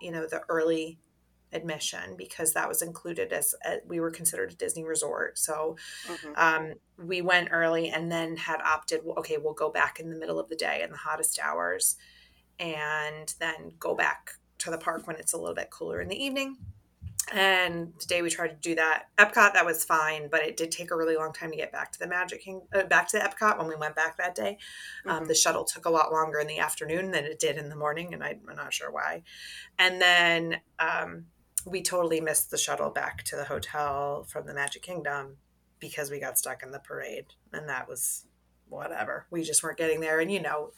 you 0.00 0.12
know 0.12 0.26
the 0.26 0.42
early 0.48 0.98
admission 1.52 2.14
because 2.16 2.52
that 2.52 2.68
was 2.68 2.82
included 2.82 3.32
as, 3.32 3.54
we 3.86 4.00
were 4.00 4.10
considered 4.10 4.52
a 4.52 4.54
disney 4.54 4.84
resort 4.84 5.38
so 5.38 5.76
mm-hmm. 6.06 6.32
um, 6.36 6.74
we 6.96 7.20
went 7.20 7.48
early 7.50 7.88
and 7.88 8.10
then 8.10 8.36
had 8.36 8.60
opted 8.62 9.00
okay 9.16 9.36
we'll 9.36 9.54
go 9.54 9.70
back 9.70 9.98
in 10.00 10.10
the 10.10 10.16
middle 10.16 10.38
of 10.38 10.48
the 10.48 10.56
day 10.56 10.82
in 10.82 10.90
the 10.90 10.96
hottest 10.96 11.38
hours 11.42 11.96
and 12.58 13.34
then 13.40 13.72
go 13.78 13.94
back 13.94 14.32
to 14.58 14.70
the 14.70 14.78
park 14.78 15.06
when 15.06 15.16
it's 15.16 15.32
a 15.32 15.38
little 15.38 15.54
bit 15.54 15.70
cooler 15.70 16.00
in 16.00 16.08
the 16.08 16.22
evening 16.22 16.56
and 17.32 17.98
today 18.00 18.22
we 18.22 18.30
tried 18.30 18.48
to 18.48 18.56
do 18.56 18.74
that 18.74 19.04
epcot 19.18 19.52
that 19.52 19.64
was 19.64 19.84
fine 19.84 20.28
but 20.30 20.42
it 20.42 20.56
did 20.56 20.70
take 20.70 20.90
a 20.90 20.96
really 20.96 21.16
long 21.16 21.32
time 21.32 21.50
to 21.50 21.56
get 21.56 21.70
back 21.70 21.92
to 21.92 21.98
the 21.98 22.06
magic 22.06 22.42
king 22.42 22.60
uh, 22.74 22.82
back 22.84 23.08
to 23.08 23.18
the 23.18 23.24
epcot 23.24 23.58
when 23.58 23.68
we 23.68 23.76
went 23.76 23.94
back 23.94 24.16
that 24.16 24.34
day 24.34 24.58
um, 25.06 25.18
mm-hmm. 25.18 25.26
the 25.26 25.34
shuttle 25.34 25.64
took 25.64 25.84
a 25.84 25.90
lot 25.90 26.12
longer 26.12 26.38
in 26.38 26.46
the 26.46 26.58
afternoon 26.58 27.10
than 27.10 27.24
it 27.24 27.38
did 27.38 27.56
in 27.56 27.68
the 27.68 27.76
morning 27.76 28.12
and 28.12 28.24
I, 28.24 28.30
am 28.30 28.56
not 28.56 28.72
sure 28.72 28.90
why 28.90 29.22
and 29.78 30.00
then 30.00 30.60
um, 30.78 31.26
we 31.66 31.82
totally 31.82 32.20
missed 32.20 32.50
the 32.50 32.58
shuttle 32.58 32.90
back 32.90 33.22
to 33.24 33.36
the 33.36 33.44
hotel 33.44 34.24
from 34.28 34.46
the 34.46 34.54
magic 34.54 34.82
kingdom 34.82 35.36
because 35.78 36.10
we 36.10 36.20
got 36.20 36.38
stuck 36.38 36.62
in 36.62 36.70
the 36.70 36.78
parade 36.78 37.26
and 37.52 37.68
that 37.68 37.88
was 37.88 38.26
whatever. 38.68 39.26
We 39.30 39.42
just 39.42 39.62
weren't 39.62 39.78
getting 39.78 40.00
there. 40.00 40.20
And, 40.20 40.30
you 40.30 40.40
know, 40.40 40.70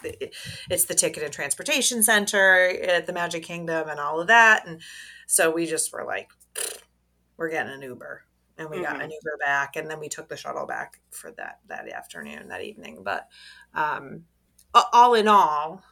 it's 0.70 0.86
the 0.86 0.94
ticket 0.94 1.22
and 1.22 1.32
transportation 1.32 2.02
center 2.02 2.68
at 2.68 3.06
the 3.06 3.12
Magic 3.12 3.42
Kingdom 3.42 3.88
and 3.88 4.00
all 4.00 4.20
of 4.20 4.28
that. 4.28 4.66
And 4.66 4.80
so 5.26 5.50
we 5.50 5.66
just 5.66 5.92
were 5.92 6.04
like, 6.04 6.30
we're 7.36 7.50
getting 7.50 7.72
an 7.72 7.82
Uber 7.82 8.22
and 8.58 8.70
we 8.70 8.76
mm-hmm. 8.76 8.84
got 8.84 8.94
an 8.96 9.02
mm-hmm. 9.02 9.10
Uber 9.10 9.38
back 9.40 9.76
and 9.76 9.90
then 9.90 10.00
we 10.00 10.08
took 10.08 10.28
the 10.28 10.36
shuttle 10.36 10.66
back 10.66 11.00
for 11.10 11.32
that 11.32 11.60
that 11.68 11.88
afternoon 11.88 12.48
that 12.48 12.62
evening 12.62 13.02
but 13.02 13.28
um, 13.74 14.24
all 14.92 15.14
in 15.14 15.28
all 15.28 15.82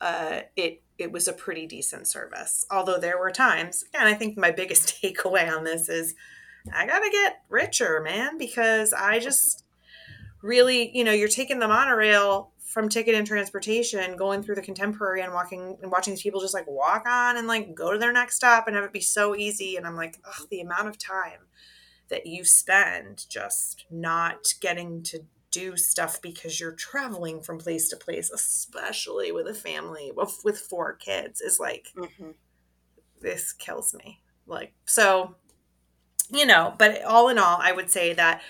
uh, 0.00 0.40
it 0.56 0.81
it 0.98 1.12
was 1.12 1.28
a 1.28 1.32
pretty 1.32 1.66
decent 1.66 2.06
service. 2.06 2.66
Although 2.70 2.98
there 2.98 3.18
were 3.18 3.30
times 3.30 3.84
and 3.94 4.08
I 4.08 4.14
think 4.14 4.36
my 4.36 4.50
biggest 4.50 4.88
takeaway 5.02 5.50
on 5.50 5.64
this 5.64 5.88
is 5.88 6.14
I 6.74 6.86
gotta 6.86 7.10
get 7.10 7.42
richer 7.48 8.00
man 8.02 8.38
because 8.38 8.92
I 8.92 9.18
just 9.18 9.64
really 10.42 10.96
you 10.96 11.04
know 11.04 11.12
you're 11.12 11.28
taking 11.28 11.58
the 11.58 11.68
monorail 11.68 12.52
from 12.58 12.88
ticket 12.88 13.14
and 13.14 13.26
transportation 13.26 14.16
going 14.16 14.42
through 14.42 14.54
the 14.54 14.62
contemporary 14.62 15.20
and 15.20 15.34
walking 15.34 15.76
and 15.82 15.90
watching 15.90 16.14
these 16.14 16.22
people 16.22 16.40
just 16.40 16.54
like 16.54 16.66
walk 16.66 17.04
on 17.06 17.36
and 17.36 17.46
like 17.46 17.74
go 17.74 17.92
to 17.92 17.98
their 17.98 18.12
next 18.12 18.36
stop 18.36 18.66
and 18.66 18.74
have 18.74 18.84
it 18.84 18.92
be 18.92 19.00
so 19.00 19.36
easy. 19.36 19.76
And 19.76 19.86
i'm 19.86 19.96
like 19.96 20.18
the 20.50 20.60
amount 20.60 20.88
of 20.88 20.98
time 20.98 21.48
that 22.08 22.26
you 22.26 22.44
spend 22.44 23.26
just 23.28 23.86
not 23.90 24.54
getting 24.60 25.02
to 25.02 25.20
do 25.52 25.76
stuff 25.76 26.20
because 26.20 26.58
you're 26.58 26.72
traveling 26.72 27.40
from 27.40 27.58
place 27.58 27.88
to 27.88 27.96
place 27.96 28.30
especially 28.30 29.30
with 29.30 29.46
a 29.46 29.54
family 29.54 30.10
with, 30.16 30.40
with 30.44 30.58
four 30.58 30.94
kids 30.94 31.40
is 31.40 31.60
like 31.60 31.88
mm-hmm. 31.96 32.30
this 33.20 33.52
kills 33.52 33.94
me 33.94 34.20
like 34.46 34.72
so 34.86 35.36
you 36.32 36.46
know, 36.46 36.74
but 36.78 37.02
all 37.04 37.28
in 37.28 37.38
all, 37.38 37.58
I 37.60 37.72
would 37.72 37.90
say 37.90 38.14
that 38.14 38.42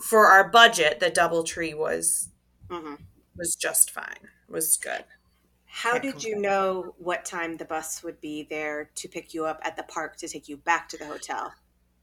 for 0.00 0.26
our 0.26 0.48
budget, 0.48 1.00
the 1.00 1.10
DoubleTree 1.10 1.76
was 1.76 2.28
hmm 2.70 2.94
was 3.36 3.56
just 3.56 3.90
fine. 3.90 4.28
Was 4.48 4.76
good. 4.76 5.04
How 5.64 5.92
Can't 5.92 6.02
did 6.02 6.24
you 6.24 6.38
know 6.38 6.94
what 6.98 7.24
time 7.24 7.56
the 7.56 7.64
bus 7.64 8.02
would 8.02 8.20
be 8.20 8.46
there 8.50 8.90
to 8.96 9.08
pick 9.08 9.32
you 9.32 9.46
up 9.46 9.60
at 9.62 9.76
the 9.76 9.84
park 9.84 10.16
to 10.18 10.28
take 10.28 10.48
you 10.48 10.56
back 10.56 10.88
to 10.90 10.98
the 10.98 11.06
hotel? 11.06 11.52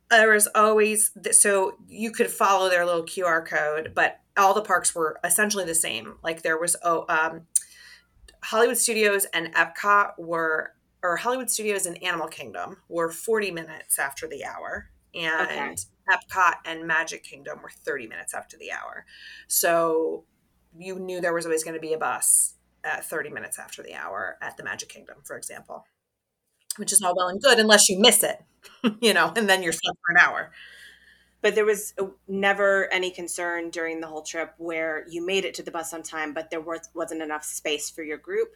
There 0.10 0.32
was 0.32 0.48
always 0.56 1.12
so 1.32 1.76
you 1.88 2.12
could 2.12 2.32
follow 2.32 2.70
their 2.70 2.86
little 2.86 3.04
QR 3.04 3.46
code, 3.46 3.92
but 3.94 4.22
all 4.38 4.54
the 4.54 4.62
parks 4.62 4.94
were 4.96 5.20
essentially 5.24 5.66
the 5.66 5.76
same. 5.76 6.16
Like 6.24 6.42
there 6.42 6.58
was 6.60 6.76
oh 6.84 7.06
um, 7.10 7.48
Hollywood 8.44 8.78
Studios 8.78 9.26
and 9.34 9.54
Epcot 9.54 10.18
were 10.18 10.74
or 11.04 11.18
Hollywood 11.18 11.50
Studios 11.50 11.86
and 11.86 12.02
Animal 12.04 12.28
Kingdom 12.28 12.78
were 12.90 13.10
40 13.12 13.52
minutes 13.52 14.00
after 14.00 14.28
the 14.28 14.44
hour 14.46 14.90
and 15.14 15.42
Okay. 15.42 15.76
Epcot 16.10 16.56
and 16.66 16.88
Magic 16.88 17.24
Kingdom 17.24 17.62
were 17.62 17.70
30 17.70 18.08
minutes 18.08 18.34
after 18.34 18.58
the 18.58 18.72
hour. 18.72 19.06
So 19.48 20.24
you 20.78 21.00
knew 21.00 21.20
there 21.22 21.34
was 21.34 21.46
always 21.46 21.64
going 21.64 21.74
to 21.76 21.82
be 21.82 21.94
a 21.94 21.98
bus 21.98 22.56
at 22.84 23.04
30 23.06 23.30
minutes 23.30 23.60
after 23.60 23.84
the 23.84 23.94
hour 23.94 24.38
at 24.42 24.56
the 24.58 24.64
Magic 24.64 24.90
Kingdom, 24.90 25.18
for 25.26 25.36
example. 25.38 25.86
Which 26.78 26.94
is 26.94 27.02
all 27.02 27.16
well 27.16 27.28
and 27.28 27.42
good 27.42 27.60
unless 27.60 27.90
you 27.90 28.00
miss 28.00 28.24
it, 28.24 28.40
you 29.02 29.14
know, 29.14 29.34
and 29.36 29.50
then 29.50 29.64
you're 29.64 29.74
stuck 29.74 29.96
for 30.06 30.16
an 30.16 30.18
hour. 30.20 30.52
But 31.42 31.56
there 31.56 31.66
was 31.66 31.94
uh, 32.00 32.08
never 32.28 32.92
any 32.92 33.12
concern 33.12 33.70
during 33.70 34.02
the 34.02 34.08
whole 34.08 34.24
trip 34.24 34.54
where 34.58 35.06
you 35.10 35.26
made 35.26 35.46
it 35.46 35.54
to 35.56 35.64
the 35.64 35.72
bus 35.72 35.94
on 35.94 36.04
time, 36.04 36.34
but 36.34 36.50
there 36.50 36.62
was, 36.62 36.90
wasn't 36.94 37.22
enough 37.22 37.44
space 37.44 37.90
for 37.90 38.04
your 38.04 38.18
group. 38.18 38.50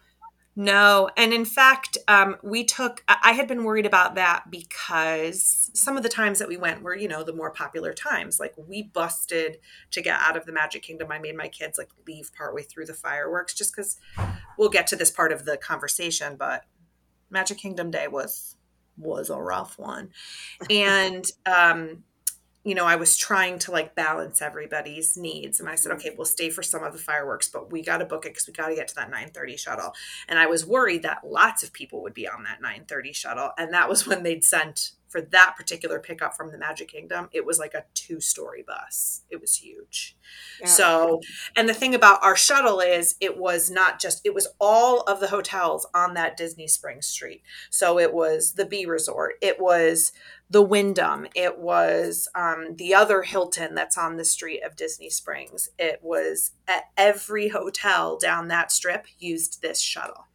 No, 0.54 1.10
and 1.16 1.32
in 1.32 1.46
fact, 1.46 1.98
um, 2.10 2.36
we 2.44 2.66
took. 2.66 3.04
I 3.08 3.32
had 3.32 3.48
been 3.48 3.64
worried 3.64 3.86
about 3.86 4.16
that 4.16 4.52
because 4.52 5.72
some 5.74 5.96
of 5.96 6.04
the 6.04 6.10
times 6.10 6.40
that 6.40 6.50
we 6.50 6.58
went 6.58 6.84
were, 6.84 6.96
you 6.96 7.08
know, 7.08 7.24
the 7.24 7.32
more 7.32 7.52
popular 7.52 7.94
times. 7.94 8.38
Like 8.38 8.54
we 8.58 8.84
busted 8.84 9.60
to 9.92 10.02
get 10.02 10.20
out 10.20 10.36
of 10.36 10.46
the 10.46 10.52
Magic 10.52 10.84
Kingdom. 10.84 11.10
I 11.10 11.20
made 11.20 11.38
my 11.38 11.48
kids 11.48 11.78
like 11.78 11.88
leave 12.06 12.32
partway 12.34 12.64
through 12.64 12.88
the 12.88 12.94
fireworks, 12.94 13.54
just 13.54 13.74
because 13.74 13.98
we'll 14.58 14.70
get 14.70 14.88
to 14.88 14.98
this 14.98 15.10
part 15.10 15.32
of 15.32 15.46
the 15.46 15.56
conversation. 15.56 16.36
But 16.36 16.66
Magic 17.30 17.58
Kingdom 17.58 17.90
Day 17.90 18.10
was 18.10 18.58
was 18.98 19.30
a 19.30 19.38
rough 19.38 19.80
one, 19.80 20.10
and 20.70 21.32
um, 21.46 22.04
you 22.64 22.76
know, 22.76 22.86
I 22.86 22.96
was 22.96 23.18
trying 23.18 23.58
to 23.60 23.72
like 23.72 23.96
balance 23.96 24.42
everybody's 24.42 25.18
needs. 25.18 25.60
And 25.60 25.68
I 25.68 25.76
said, 25.76 25.92
mm-hmm. 25.92 26.00
okay, 26.00 26.16
we'll 26.16 26.26
stay 26.26 26.50
for 26.50 26.62
some 26.62 26.84
of 26.84 26.94
the 26.94 27.00
fireworks, 27.00 27.48
but 27.48 27.72
we 27.72 27.82
got 27.82 27.98
to 27.98 28.06
book 28.06 28.26
it 28.26 28.30
because 28.30 28.48
we 28.48 28.54
got 28.54 28.68
to 28.68 28.76
get 28.76 28.88
to 28.90 28.96
that 28.96 29.10
930 29.10 29.58
shuttle. 29.58 29.94
And 30.28 30.38
I 30.38 30.46
was 30.46 30.66
worried 30.66 31.04
that 31.04 31.22
lots 31.26 31.64
of 31.64 31.74
people 31.74 32.04
would 32.04 32.14
be 32.14 32.28
on 32.28 32.44
that 32.44 32.62
930 32.62 33.14
shuttle. 33.14 33.52
And 33.58 33.74
that 33.74 33.90
was 33.90 34.06
when 34.08 34.24
they'd 34.24 34.44
sent 34.44 34.92
for 35.12 35.22
that 35.22 35.56
particular 35.58 36.00
pickup 36.00 36.38
from 36.38 36.52
the 36.52 36.58
Magic 36.58 36.88
Kingdom. 36.88 37.28
It 37.34 37.46
was 37.46 37.60
like 37.60 37.74
a 37.74 37.84
two 37.94 38.22
story 38.22 38.64
bus. 38.66 39.24
It 39.30 39.42
was 39.42 39.58
huge. 39.58 40.16
Yeah. 40.62 40.68
So, 40.68 41.20
and 41.58 41.68
the 41.68 41.74
thing 41.74 41.94
about 41.94 42.24
our 42.24 42.38
shuttle 42.38 42.80
is 42.80 43.16
it 43.20 43.38
was 43.38 43.70
not 43.70 44.00
just, 44.00 44.22
it 44.24 44.34
was 44.34 44.48
all 44.60 45.02
of 45.02 45.20
the 45.20 45.28
hotels 45.28 45.86
on 45.94 46.14
that 46.14 46.38
Disney 46.38 46.68
Springs 46.68 47.08
Street. 47.08 47.44
So 47.70 48.00
it 48.00 48.14
was 48.14 48.54
the 48.54 48.66
B 48.66 48.86
Resort, 48.86 49.34
it 49.42 49.60
was 49.60 50.14
the 50.52 50.62
Wyndham, 50.62 51.28
it 51.34 51.60
was 51.60 52.28
um, 52.36 52.76
the 52.76 52.94
other 52.94 53.24
Hilton 53.24 53.74
that's 53.74 53.98
on 53.98 54.18
the 54.18 54.26
street 54.26 54.62
of 54.64 54.76
Disney 54.76 55.10
Springs. 55.10 55.70
It 55.80 56.00
was 56.04 56.52
at 56.68 56.84
every 56.98 57.48
hotel 57.48 58.18
down 58.18 58.50
that 58.50 58.70
strip 58.70 59.06
used 59.18 59.62
this 59.62 59.80
shuttle. 59.80 60.28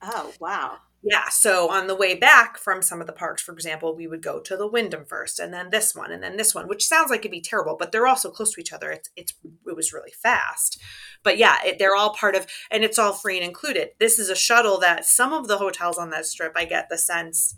Oh, 0.00 0.32
wow. 0.38 0.78
Yeah, 1.04 1.28
so 1.30 1.68
on 1.68 1.88
the 1.88 1.96
way 1.96 2.14
back 2.14 2.56
from 2.56 2.80
some 2.80 3.00
of 3.00 3.08
the 3.08 3.12
parks, 3.12 3.42
for 3.42 3.52
example, 3.52 3.96
we 3.96 4.06
would 4.06 4.22
go 4.22 4.38
to 4.38 4.56
the 4.56 4.68
Wyndham 4.68 5.04
first, 5.04 5.40
and 5.40 5.52
then 5.52 5.70
this 5.70 5.96
one, 5.96 6.12
and 6.12 6.22
then 6.22 6.36
this 6.36 6.54
one, 6.54 6.68
which 6.68 6.86
sounds 6.86 7.10
like 7.10 7.20
it'd 7.20 7.32
be 7.32 7.40
terrible, 7.40 7.76
but 7.76 7.90
they're 7.90 8.06
all 8.06 8.14
so 8.14 8.30
close 8.30 8.52
to 8.52 8.60
each 8.60 8.72
other. 8.72 8.92
It's 8.92 9.10
it's 9.16 9.34
it 9.66 9.74
was 9.74 9.92
really 9.92 10.12
fast, 10.12 10.80
but 11.24 11.38
yeah, 11.38 11.56
it, 11.64 11.80
they're 11.80 11.96
all 11.96 12.14
part 12.14 12.36
of, 12.36 12.46
and 12.70 12.84
it's 12.84 13.00
all 13.00 13.12
free 13.12 13.36
and 13.36 13.44
included. 13.44 13.90
This 13.98 14.20
is 14.20 14.28
a 14.30 14.36
shuttle 14.36 14.78
that 14.78 15.04
some 15.04 15.32
of 15.32 15.48
the 15.48 15.58
hotels 15.58 15.98
on 15.98 16.10
that 16.10 16.26
strip, 16.26 16.52
I 16.54 16.66
get 16.66 16.88
the 16.88 16.98
sense, 16.98 17.56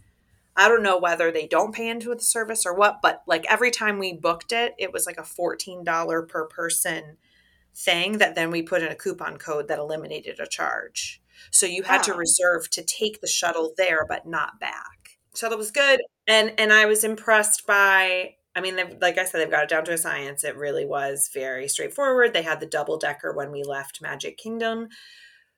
I 0.57 0.69
don't 0.69 0.83
know 0.83 0.99
whether 0.99 1.31
they 1.33 1.47
don't 1.47 1.75
pay 1.75 1.89
into 1.89 2.15
the 2.15 2.21
service 2.21 2.65
or 2.65 2.75
what, 2.75 3.01
but 3.03 3.23
like 3.27 3.45
every 3.51 3.71
time 3.71 3.99
we 3.99 4.13
booked 4.13 4.53
it, 4.53 4.75
it 4.79 4.93
was 4.93 5.07
like 5.07 5.19
a 5.19 5.25
fourteen 5.25 5.83
dollar 5.85 6.23
per 6.23 6.47
person 6.47 7.17
thing 7.75 8.19
that 8.19 8.35
then 8.37 8.51
we 8.51 8.63
put 8.63 8.83
in 8.83 8.93
a 8.93 8.95
coupon 8.95 9.37
code 9.37 9.67
that 9.69 9.79
eliminated 9.81 10.39
a 10.39 10.47
charge. 10.47 11.21
So 11.51 11.67
you 11.67 11.83
had 11.83 12.03
to 12.05 12.15
Oh. 12.15 12.17
reserve 12.17 12.71
to 12.71 12.83
take 12.85 13.21
the 13.21 13.27
shuttle 13.27 13.75
there, 13.77 14.07
but 14.09 14.27
not 14.27 14.61
back. 14.61 15.19
Shuttle 15.35 15.59
was 15.59 15.73
good, 15.73 16.01
and 16.29 16.55
and 16.59 16.73
I 16.73 16.87
was 16.87 17.03
impressed 17.05 17.67
by. 17.67 18.37
I 18.57 18.61
mean, 18.61 18.77
like 19.01 19.19
I 19.19 19.25
said, 19.25 19.41
they've 19.41 19.51
got 19.51 19.65
it 19.65 19.69
down 19.69 19.85
to 19.87 19.93
a 19.93 19.99
science. 19.99 20.45
It 20.45 20.57
really 20.57 20.87
was 20.87 21.29
very 21.35 21.67
straightforward. 21.67 22.33
They 22.33 22.43
had 22.43 22.61
the 22.61 22.67
double 22.67 22.97
decker 22.99 23.33
when 23.33 23.51
we 23.51 23.65
left 23.65 24.01
Magic 24.01 24.39
Kingdom, 24.39 24.89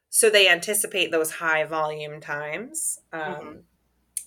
so 0.09 0.31
they 0.31 0.49
anticipate 0.49 1.13
those 1.13 1.33
high 1.33 1.65
volume 1.65 2.21
times, 2.23 2.99
um, 3.13 3.21
Mhm. 3.21 3.63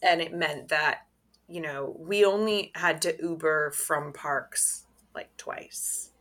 And 0.02 0.22
it 0.22 0.34
meant 0.34 0.70
that 0.70 1.00
you 1.48 1.62
know 1.62 1.96
we 2.00 2.26
only 2.26 2.72
had 2.76 3.02
to 3.04 3.16
Uber 3.22 3.72
from 3.72 4.14
parks 4.14 4.86
like 5.16 5.36
twice. 5.38 6.12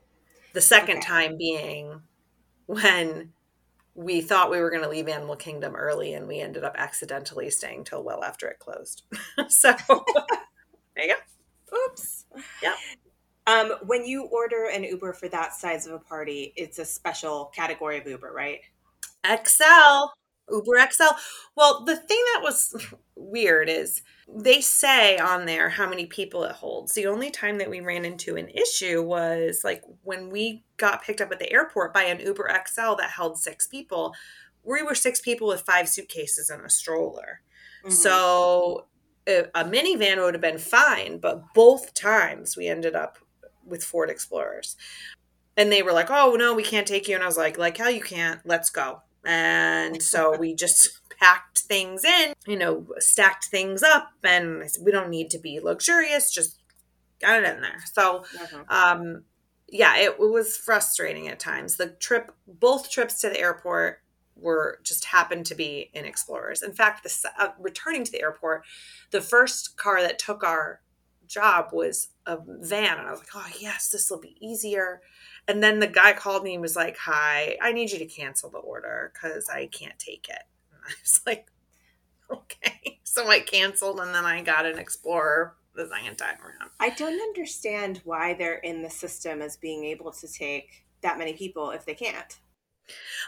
The 0.54 0.60
second 0.60 0.98
Okay. 0.98 1.06
time 1.06 1.36
being 1.38 2.02
when 2.66 3.32
we 3.94 4.20
thought 4.20 4.50
we 4.50 4.60
were 4.60 4.70
going 4.70 4.82
to 4.82 4.88
leave 4.88 5.08
Animal 5.08 5.36
Kingdom 5.36 5.74
early 5.76 6.14
and 6.14 6.28
we 6.28 6.40
ended 6.40 6.64
up 6.64 6.76
accidentally 6.78 7.50
staying 7.50 7.84
till 7.84 8.04
well 8.04 8.24
after 8.24 8.48
it 8.48 8.58
closed. 8.60 9.04
so 9.48 9.74
there 10.96 11.06
you 11.06 11.14
go. 11.14 11.76
Oops. 11.76 12.26
Yep. 12.62 12.74
Um, 13.46 13.72
when 13.86 14.04
you 14.06 14.24
order 14.26 14.66
an 14.66 14.84
Uber 14.84 15.12
for 15.14 15.28
that 15.28 15.54
size 15.54 15.86
of 15.86 15.94
a 15.94 15.98
party, 15.98 16.52
it's 16.56 16.78
a 16.78 16.84
special 16.84 17.46
category 17.54 17.98
of 17.98 18.06
Uber, 18.06 18.32
right? 18.32 18.60
XL, 19.26 20.12
Uber 20.50 20.78
XL. 20.90 21.16
Well, 21.56 21.84
the 21.84 21.96
thing 21.96 22.22
that 22.34 22.40
was 22.42 22.74
weird 23.16 23.68
is 23.68 24.02
they 24.32 24.60
say 24.60 25.18
on 25.18 25.46
there 25.46 25.70
how 25.70 25.88
many 25.88 26.06
people 26.06 26.44
it 26.44 26.52
holds. 26.52 26.94
The 26.94 27.06
only 27.06 27.30
time 27.30 27.58
that 27.58 27.70
we 27.70 27.80
ran 27.80 28.04
into 28.04 28.36
an 28.36 28.48
issue 28.48 29.02
was 29.02 29.62
like 29.64 29.82
when 30.02 30.30
we 30.30 30.64
got 30.76 31.02
picked 31.02 31.20
up 31.20 31.32
at 31.32 31.38
the 31.38 31.52
airport 31.52 31.94
by 31.94 32.04
an 32.04 32.20
Uber 32.20 32.50
XL 32.66 32.94
that 32.96 33.10
held 33.16 33.38
six 33.38 33.66
people. 33.66 34.14
We 34.64 34.82
were 34.82 34.94
six 34.94 35.20
people 35.20 35.48
with 35.48 35.62
five 35.62 35.88
suitcases 35.88 36.50
and 36.50 36.64
a 36.64 36.70
stroller. 36.70 37.40
Mhm. 37.84 37.92
So 37.92 38.86
a, 39.26 39.44
a 39.54 39.64
minivan 39.64 40.22
would 40.22 40.34
have 40.34 40.40
been 40.40 40.58
fine, 40.58 41.18
but 41.18 41.42
both 41.54 41.94
times 41.94 42.56
we 42.56 42.66
ended 42.66 42.94
up 42.94 43.18
with 43.64 43.84
Ford 43.84 44.10
Explorers. 44.10 44.76
And 45.56 45.72
they 45.72 45.82
were 45.82 45.92
like, 45.92 46.08
"Oh 46.10 46.36
no, 46.38 46.54
we 46.54 46.62
can't 46.62 46.86
take 46.86 47.08
you." 47.08 47.14
And 47.14 47.24
I 47.24 47.26
was 47.26 47.36
like, 47.36 47.58
"Like 47.58 47.78
how 47.78 47.88
you 47.88 48.00
can't? 48.02 48.40
Let's 48.44 48.70
go." 48.70 49.02
And 49.28 50.02
so 50.02 50.36
we 50.36 50.54
just 50.54 51.00
packed 51.20 51.58
things 51.60 52.04
in, 52.04 52.32
you 52.46 52.56
know, 52.56 52.86
stacked 52.98 53.46
things 53.46 53.82
up, 53.82 54.10
and 54.24 54.62
we 54.80 54.90
don't 54.90 55.10
need 55.10 55.30
to 55.30 55.38
be 55.38 55.60
luxurious. 55.60 56.32
Just 56.32 56.58
got 57.20 57.42
it 57.42 57.48
in 57.54 57.60
there. 57.60 57.82
So 57.92 58.24
Mhm. 58.38 58.64
um 58.68 59.24
yeah 59.70 59.96
it, 59.98 60.12
it 60.18 60.18
was 60.18 60.56
frustrating 60.56 61.28
at 61.28 61.38
times 61.38 61.76
the 61.76 61.88
trip 61.88 62.32
both 62.46 62.88
trips 62.90 63.20
to 63.20 63.28
the 63.28 63.38
airport 63.38 64.00
were 64.34 64.78
just 64.82 65.04
happened 65.04 65.44
to 65.44 65.54
be 65.54 65.90
in 65.92 66.06
explorers 66.06 66.62
in 66.62 66.72
fact 66.72 67.02
the 67.02 67.30
uh, 67.38 67.48
returning 67.58 68.02
to 68.02 68.10
the 68.10 68.22
airport 68.22 68.62
the 69.10 69.20
first 69.20 69.76
car 69.76 70.00
that 70.00 70.18
took 70.18 70.42
our 70.42 70.80
job 71.26 71.66
was 71.72 72.08
a 72.24 72.38
van 72.60 72.96
and 72.98 73.06
i 73.08 73.10
was 73.10 73.20
like 73.20 73.28
oh 73.34 73.46
yes 73.60 73.90
this 73.90 74.08
will 74.10 74.20
be 74.20 74.38
easier 74.40 75.02
and 75.48 75.62
then 75.62 75.80
the 75.80 75.86
guy 75.86 76.12
called 76.12 76.44
me 76.44 76.54
and 76.54 76.62
was 76.62 76.76
like 76.76 76.96
hi 76.96 77.56
i 77.60 77.72
need 77.72 77.90
you 77.90 77.98
to 77.98 78.06
cancel 78.06 78.50
the 78.50 78.58
order 78.58 79.12
because 79.12 79.48
i 79.48 79.66
can't 79.66 79.98
take 79.98 80.28
it 80.28 80.42
and 80.72 80.80
i 80.86 80.92
was 81.02 81.20
like 81.26 81.50
okay 82.30 83.00
so 83.04 83.28
i 83.28 83.40
canceled 83.40 83.98
and 84.00 84.14
then 84.14 84.24
i 84.24 84.42
got 84.42 84.66
an 84.66 84.78
explorer 84.78 85.54
the 85.74 85.88
second 85.88 86.16
time 86.16 86.36
around 86.42 86.70
I 86.80 86.90
don't 86.90 87.20
understand 87.20 88.02
why 88.04 88.34
they're 88.34 88.58
in 88.58 88.82
the 88.82 88.90
system 88.90 89.40
as 89.40 89.56
being 89.56 89.84
able 89.84 90.12
to 90.12 90.28
take 90.28 90.84
that 91.02 91.18
many 91.18 91.32
people 91.32 91.70
if 91.70 91.86
they 91.86 91.94
can't. 91.94 92.38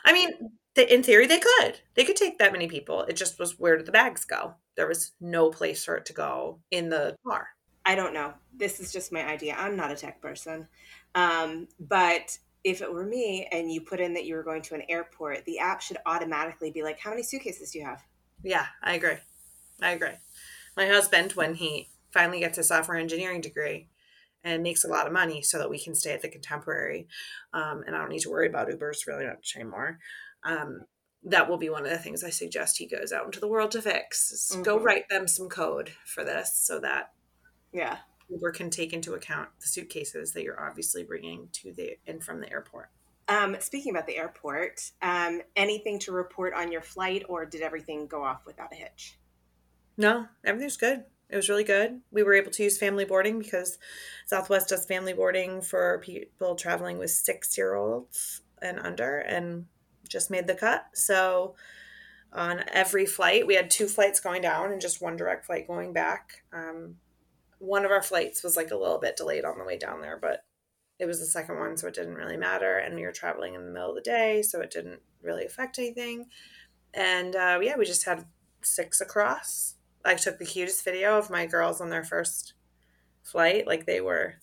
I 0.04 0.12
mean, 0.12 0.30
in 0.76 1.02
theory, 1.02 1.26
they 1.26 1.38
could. 1.38 1.80
They 1.94 2.04
could 2.04 2.16
take 2.16 2.38
that 2.38 2.52
many 2.52 2.68
people. 2.68 3.02
It 3.02 3.16
just 3.16 3.38
was 3.38 3.58
where 3.58 3.76
did 3.76 3.86
the 3.86 3.92
bags 3.92 4.24
go? 4.24 4.54
There 4.76 4.86
was 4.86 5.12
no 5.20 5.50
place 5.50 5.84
for 5.84 5.96
it 5.96 6.06
to 6.06 6.12
go 6.12 6.60
in 6.70 6.88
the 6.88 7.16
car. 7.26 7.48
I 7.84 7.94
don't 7.94 8.14
know. 8.14 8.34
This 8.54 8.80
is 8.80 8.92
just 8.92 9.12
my 9.12 9.24
idea. 9.24 9.54
I'm 9.56 9.76
not 9.76 9.90
a 9.90 9.96
tech 9.96 10.20
person. 10.20 10.68
Um, 11.14 11.68
but 11.78 12.38
if 12.62 12.82
it 12.82 12.92
were 12.92 13.04
me 13.04 13.48
and 13.50 13.72
you 13.72 13.80
put 13.80 14.00
in 14.00 14.14
that 14.14 14.26
you 14.26 14.34
were 14.34 14.42
going 14.42 14.62
to 14.62 14.74
an 14.74 14.82
airport, 14.88 15.44
the 15.44 15.58
app 15.58 15.80
should 15.80 15.96
automatically 16.06 16.70
be 16.70 16.82
like, 16.82 16.98
how 16.98 17.10
many 17.10 17.22
suitcases 17.22 17.70
do 17.70 17.78
you 17.78 17.84
have? 17.84 18.02
Yeah, 18.42 18.66
I 18.82 18.94
agree. 18.94 19.16
I 19.82 19.92
agree. 19.92 20.12
My 20.76 20.86
husband, 20.86 21.32
when 21.32 21.54
he 21.54 21.88
finally 22.10 22.40
gets 22.40 22.58
a 22.58 22.62
software 22.62 22.98
engineering 22.98 23.40
degree 23.40 23.88
and 24.44 24.62
makes 24.62 24.84
a 24.84 24.88
lot 24.88 25.06
of 25.06 25.12
money 25.12 25.42
so 25.42 25.58
that 25.58 25.70
we 25.70 25.78
can 25.78 25.94
stay 25.94 26.12
at 26.12 26.22
the 26.22 26.28
contemporary, 26.28 27.08
um, 27.52 27.82
and 27.86 27.94
I 27.94 27.98
don't 27.98 28.10
need 28.10 28.20
to 28.20 28.30
worry 28.30 28.46
about 28.46 28.68
Ubers 28.68 29.06
really 29.06 29.26
much 29.26 29.54
anymore. 29.56 29.98
Um, 30.44 30.82
that 31.24 31.48
will 31.48 31.58
be 31.58 31.68
one 31.68 31.84
of 31.84 31.90
the 31.90 31.98
things 31.98 32.24
I 32.24 32.30
suggest 32.30 32.78
he 32.78 32.86
goes 32.86 33.12
out 33.12 33.26
into 33.26 33.40
the 33.40 33.48
world 33.48 33.72
to 33.72 33.82
fix. 33.82 34.32
is 34.32 34.56
Go 34.62 34.78
write 34.78 35.08
them 35.10 35.28
some 35.28 35.48
code 35.48 35.92
for 36.06 36.24
this 36.24 36.56
so 36.56 36.80
that 36.80 37.12
Yeah. 37.72 37.98
Uber 38.30 38.50
can 38.52 38.70
take 38.70 38.92
into 38.92 39.14
account 39.14 39.48
the 39.60 39.66
suitcases 39.66 40.32
that 40.32 40.42
you're 40.42 40.60
obviously 40.60 41.02
bringing 41.02 41.48
to 41.52 41.72
the 41.72 41.98
and 42.06 42.22
from 42.22 42.40
the 42.40 42.50
airport. 42.50 42.90
Um, 43.28 43.56
speaking 43.60 43.92
about 43.92 44.06
the 44.06 44.16
airport, 44.16 44.90
um, 45.02 45.40
anything 45.54 45.98
to 46.00 46.12
report 46.12 46.52
on 46.52 46.72
your 46.72 46.82
flight, 46.82 47.24
or 47.28 47.44
did 47.46 47.60
everything 47.62 48.06
go 48.06 48.24
off 48.24 48.44
without 48.44 48.72
a 48.72 48.76
hitch? 48.76 49.18
No, 49.96 50.26
everything's 50.44 50.76
good. 50.76 51.04
It 51.28 51.36
was 51.36 51.48
really 51.48 51.62
good. 51.62 52.00
We 52.10 52.24
were 52.24 52.34
able 52.34 52.50
to 52.50 52.62
use 52.64 52.76
family 52.76 53.04
boarding 53.04 53.38
because 53.38 53.78
Southwest 54.26 54.70
does 54.70 54.84
family 54.84 55.12
boarding 55.12 55.60
for 55.60 56.00
people 56.02 56.56
traveling 56.56 56.98
with 56.98 57.10
six 57.10 57.56
year 57.56 57.74
olds 57.74 58.42
and 58.60 58.80
under, 58.80 59.18
and 59.18 59.66
just 60.08 60.30
made 60.30 60.48
the 60.48 60.54
cut. 60.54 60.86
So 60.92 61.54
on 62.32 62.64
every 62.72 63.06
flight, 63.06 63.46
we 63.46 63.54
had 63.54 63.70
two 63.70 63.86
flights 63.86 64.20
going 64.20 64.42
down 64.42 64.72
and 64.72 64.80
just 64.80 65.00
one 65.00 65.16
direct 65.16 65.46
flight 65.46 65.68
going 65.68 65.92
back. 65.92 66.42
Um, 66.52 66.96
one 67.60 67.84
of 67.84 67.92
our 67.92 68.02
flights 68.02 68.42
was 68.42 68.56
like 68.56 68.72
a 68.72 68.76
little 68.76 68.98
bit 68.98 69.16
delayed 69.16 69.44
on 69.44 69.58
the 69.58 69.64
way 69.64 69.78
down 69.78 70.00
there, 70.00 70.18
but 70.20 70.44
it 70.98 71.06
was 71.06 71.20
the 71.20 71.26
second 71.26 71.58
one, 71.58 71.76
so 71.76 71.86
it 71.86 71.94
didn't 71.94 72.14
really 72.14 72.36
matter. 72.36 72.78
And 72.78 72.94
we 72.94 73.02
were 73.02 73.12
traveling 73.12 73.54
in 73.54 73.64
the 73.64 73.70
middle 73.70 73.90
of 73.90 73.94
the 73.94 74.00
day, 74.00 74.42
so 74.42 74.60
it 74.60 74.70
didn't 74.70 75.00
really 75.22 75.44
affect 75.44 75.78
anything. 75.78 76.26
And 76.92 77.36
uh, 77.36 77.60
yeah, 77.62 77.76
we 77.76 77.84
just 77.84 78.06
had 78.06 78.26
six 78.62 79.00
across. 79.00 79.76
I 80.04 80.14
took 80.14 80.38
the 80.38 80.46
cutest 80.46 80.84
video 80.84 81.18
of 81.18 81.30
my 81.30 81.46
girls 81.46 81.80
on 81.80 81.90
their 81.90 82.04
first 82.04 82.54
flight. 83.22 83.66
Like 83.66 83.86
they 83.86 84.00
were 84.00 84.36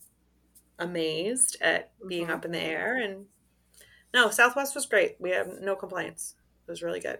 amazed 0.79 1.57
at 1.59 1.91
being 2.07 2.25
mm-hmm. 2.25 2.33
up 2.33 2.45
in 2.45 2.51
the 2.51 2.61
air. 2.61 2.97
And 2.97 3.25
no, 4.13 4.29
Southwest 4.29 4.75
was 4.75 4.85
great. 4.85 5.15
We 5.19 5.31
have 5.31 5.59
no 5.61 5.75
complaints. 5.75 6.35
It 6.67 6.71
was 6.71 6.83
really 6.83 6.99
good. 6.99 7.19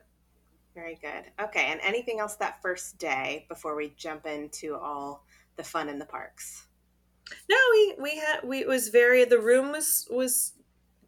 Very 0.75 0.99
good. 1.01 1.31
Okay. 1.43 1.65
And 1.71 1.81
anything 1.81 2.19
else 2.19 2.35
that 2.35 2.61
first 2.61 2.99
day 2.99 3.45
before 3.49 3.75
we 3.75 3.93
jump 3.97 4.27
into 4.27 4.75
all 4.75 5.25
the 5.57 5.63
fun 5.63 5.89
in 5.89 5.99
the 5.99 6.05
parks? 6.05 6.65
No, 7.49 7.57
we 7.71 7.95
we 7.99 8.17
had 8.17 8.39
we 8.43 8.59
it 8.59 8.67
was 8.67 8.89
very 8.89 9.25
the 9.25 9.39
room 9.39 9.71
was 9.71 10.07
was 10.09 10.53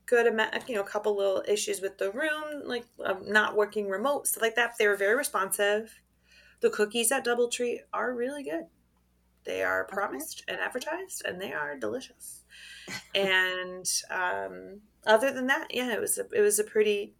good 0.05 0.27
amount 0.27 0.67
you 0.67 0.75
know 0.75 0.81
a 0.81 0.87
couple 0.87 1.15
little 1.15 1.43
issues 1.47 1.81
with 1.81 1.99
the 1.99 2.11
room 2.11 2.63
like 2.65 2.83
um, 3.05 3.21
not 3.27 3.55
working 3.55 3.87
remote 3.87 4.27
stuff 4.27 4.41
like 4.41 4.55
that. 4.55 4.73
They 4.77 4.87
were 4.87 4.97
very 4.97 5.15
responsive. 5.15 6.01
The 6.61 6.69
cookies 6.69 7.11
at 7.11 7.25
DoubleTree 7.25 7.79
are 7.93 8.13
really 8.13 8.43
good. 8.43 8.65
They 9.45 9.63
are 9.63 9.85
promised 9.85 10.43
and 10.47 10.59
advertised, 10.59 11.23
and 11.25 11.41
they 11.41 11.53
are 11.53 11.77
delicious. 11.77 12.43
and 13.15 13.85
um, 14.11 14.81
other 15.05 15.31
than 15.31 15.47
that, 15.47 15.73
yeah, 15.73 15.93
it 15.93 16.01
was 16.01 16.17
a, 16.17 16.25
it 16.33 16.41
was 16.41 16.59
a 16.59 16.63
pretty. 16.63 17.15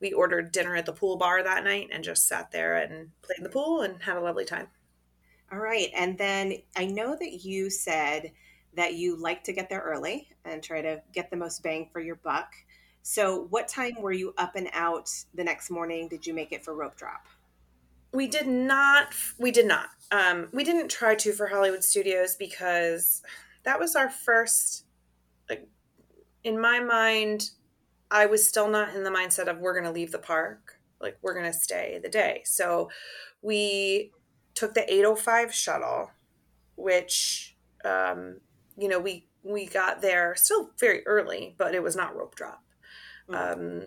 We 0.00 0.12
ordered 0.12 0.50
dinner 0.50 0.74
at 0.74 0.86
the 0.86 0.92
pool 0.92 1.16
bar 1.16 1.44
that 1.44 1.62
night 1.62 1.90
and 1.92 2.02
just 2.02 2.26
sat 2.26 2.50
there 2.50 2.76
and 2.76 3.10
played 3.22 3.38
in 3.38 3.44
the 3.44 3.50
pool 3.50 3.82
and 3.82 4.02
had 4.02 4.16
a 4.16 4.20
lovely 4.20 4.44
time. 4.44 4.66
All 5.52 5.58
right. 5.58 5.90
And 5.94 6.16
then 6.16 6.54
I 6.76 6.86
know 6.86 7.14
that 7.14 7.44
you 7.44 7.68
said 7.68 8.32
that 8.74 8.94
you 8.94 9.16
like 9.16 9.44
to 9.44 9.52
get 9.52 9.68
there 9.68 9.82
early 9.82 10.28
and 10.46 10.62
try 10.62 10.80
to 10.80 11.02
get 11.12 11.30
the 11.30 11.36
most 11.36 11.62
bang 11.62 11.90
for 11.92 12.00
your 12.00 12.16
buck. 12.16 12.54
So, 13.02 13.48
what 13.50 13.68
time 13.68 14.00
were 14.00 14.12
you 14.12 14.32
up 14.38 14.56
and 14.56 14.70
out 14.72 15.10
the 15.34 15.44
next 15.44 15.70
morning? 15.70 16.08
Did 16.08 16.26
you 16.26 16.32
make 16.32 16.52
it 16.52 16.64
for 16.64 16.74
rope 16.74 16.96
drop? 16.96 17.26
We 18.12 18.28
did 18.28 18.46
not. 18.46 19.12
We 19.38 19.50
did 19.50 19.66
not. 19.66 19.88
Um, 20.10 20.48
we 20.52 20.64
didn't 20.64 20.88
try 20.88 21.16
to 21.16 21.32
for 21.32 21.48
Hollywood 21.48 21.84
Studios 21.84 22.36
because 22.36 23.22
that 23.64 23.78
was 23.78 23.94
our 23.94 24.08
first. 24.08 24.86
Like, 25.50 25.68
in 26.44 26.58
my 26.58 26.80
mind, 26.80 27.50
I 28.10 28.26
was 28.26 28.46
still 28.46 28.68
not 28.68 28.94
in 28.94 29.02
the 29.02 29.10
mindset 29.10 29.48
of 29.48 29.58
we're 29.58 29.74
going 29.74 29.84
to 29.84 29.90
leave 29.90 30.12
the 30.12 30.18
park. 30.18 30.78
Like, 31.00 31.18
we're 31.20 31.34
going 31.34 31.50
to 31.50 31.58
stay 31.58 32.00
the 32.02 32.08
day. 32.08 32.42
So, 32.44 32.88
we 33.42 34.12
took 34.54 34.74
the 34.74 34.92
805 34.92 35.54
shuttle, 35.54 36.10
which, 36.76 37.56
um, 37.84 38.40
you 38.76 38.88
know, 38.88 38.98
we 38.98 39.26
we 39.42 39.66
got 39.66 40.02
there 40.02 40.34
still 40.36 40.70
very 40.78 41.04
early, 41.06 41.54
but 41.58 41.74
it 41.74 41.82
was 41.82 41.96
not 41.96 42.16
rope 42.16 42.34
drop. 42.34 42.62
Mm-hmm. 43.28 43.60
Um, 43.60 43.82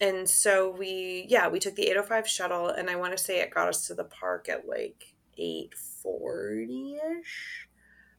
and 0.00 0.28
so 0.28 0.70
we, 0.70 1.26
yeah, 1.28 1.48
we 1.48 1.58
took 1.58 1.76
the 1.76 1.84
805 1.84 2.28
shuttle, 2.28 2.68
and 2.68 2.90
I 2.90 2.96
want 2.96 3.16
to 3.16 3.22
say 3.22 3.40
it 3.40 3.54
got 3.54 3.68
us 3.68 3.86
to 3.86 3.94
the 3.94 4.04
park 4.04 4.48
at 4.48 4.66
like 4.66 5.14
840 5.38 6.96
ish. 7.20 7.68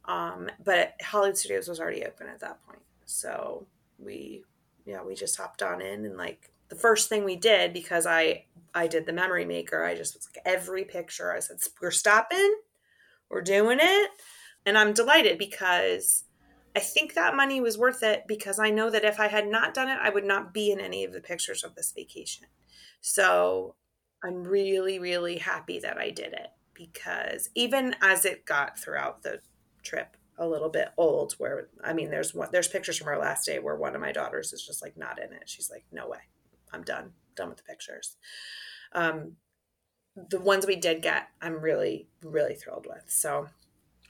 Um, 0.05 0.49
but 0.63 0.93
Hollywood 1.01 1.37
Studios 1.37 1.67
was 1.67 1.79
already 1.79 2.05
open 2.05 2.27
at 2.27 2.39
that 2.41 2.63
point. 2.65 2.81
So 3.05 3.67
we, 3.97 4.43
yeah, 4.85 5.03
we 5.03 5.15
just 5.15 5.37
hopped 5.37 5.63
on 5.63 5.81
in 5.81 6.05
and 6.05 6.17
like 6.17 6.51
the 6.69 6.75
first 6.75 7.09
thing 7.09 7.23
we 7.23 7.35
did 7.35 7.73
because 7.73 8.05
I 8.05 8.45
I 8.73 8.87
did 8.87 9.05
the 9.05 9.13
memory 9.13 9.45
maker. 9.45 9.83
I 9.83 9.95
just 9.95 10.15
was 10.15 10.27
like 10.33 10.43
every 10.45 10.83
picture. 10.83 11.31
I 11.31 11.39
said 11.39 11.57
we're 11.81 11.91
stopping, 11.91 12.55
we're 13.29 13.41
doing 13.41 13.79
it, 13.81 14.11
and 14.65 14.77
I'm 14.77 14.93
delighted 14.93 15.37
because 15.37 16.23
I 16.75 16.79
think 16.79 17.13
that 17.13 17.35
money 17.35 17.61
was 17.61 17.77
worth 17.77 18.03
it 18.03 18.23
because 18.27 18.59
I 18.59 18.69
know 18.69 18.89
that 18.89 19.05
if 19.05 19.19
I 19.19 19.27
had 19.27 19.47
not 19.47 19.73
done 19.73 19.87
it, 19.87 19.97
I 20.01 20.09
would 20.09 20.25
not 20.25 20.53
be 20.53 20.71
in 20.71 20.79
any 20.79 21.05
of 21.05 21.13
the 21.13 21.21
pictures 21.21 21.63
of 21.63 21.75
this 21.75 21.93
vacation. 21.93 22.47
So 22.99 23.75
I'm 24.23 24.43
really 24.43 24.99
really 24.99 25.37
happy 25.37 25.79
that 25.79 25.97
I 25.97 26.09
did 26.09 26.33
it 26.33 26.49
because 26.73 27.49
even 27.55 27.95
as 28.01 28.25
it 28.25 28.45
got 28.45 28.77
throughout 28.77 29.23
the 29.23 29.39
trip 29.83 30.17
a 30.37 30.47
little 30.47 30.69
bit 30.69 30.89
old 30.97 31.33
where 31.33 31.69
I 31.83 31.93
mean 31.93 32.09
there's 32.09 32.33
one 32.33 32.49
there's 32.51 32.67
pictures 32.67 32.97
from 32.97 33.07
our 33.07 33.19
last 33.19 33.45
day 33.45 33.59
where 33.59 33.75
one 33.75 33.95
of 33.95 34.01
my 34.01 34.11
daughters 34.11 34.51
is 34.51 34.65
just 34.65 34.81
like 34.81 34.97
not 34.97 35.17
in 35.17 35.31
it. 35.31 35.43
She's 35.45 35.71
like 35.71 35.85
no 35.91 36.09
way. 36.09 36.19
I'm 36.75 36.83
done, 36.83 37.11
done 37.35 37.49
with 37.49 37.57
the 37.57 37.63
pictures. 37.63 38.17
Um, 38.93 39.33
the 40.15 40.39
ones 40.39 40.65
we 40.65 40.75
did 40.75 41.01
get, 41.01 41.29
I'm 41.41 41.59
really, 41.59 42.07
really 42.23 42.55
thrilled 42.55 42.87
with. 42.87 43.03
So 43.07 43.47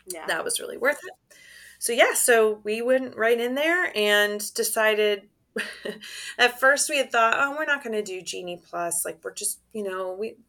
yeah. 0.08 0.26
that 0.28 0.44
was 0.44 0.60
really 0.60 0.78
worth 0.78 1.00
it. 1.04 1.38
So 1.80 1.94
yeah, 1.94 2.14
so 2.14 2.62
we 2.64 2.82
went 2.82 3.16
right 3.16 3.40
in 3.40 3.56
there 3.56 3.92
and 3.96 4.54
decided. 4.54 5.30
at 6.38 6.60
first, 6.60 6.90
we 6.90 6.98
had 6.98 7.12
thought, 7.12 7.36
oh, 7.38 7.56
we're 7.58 7.66
not 7.66 7.84
going 7.84 7.96
to 7.96 8.04
do 8.04 8.22
Genie 8.22 8.62
Plus. 8.70 9.06
Like 9.06 9.20
we're 9.24 9.34
just, 9.34 9.60
you 9.74 9.84
know, 9.84 10.16
we. 10.18 10.36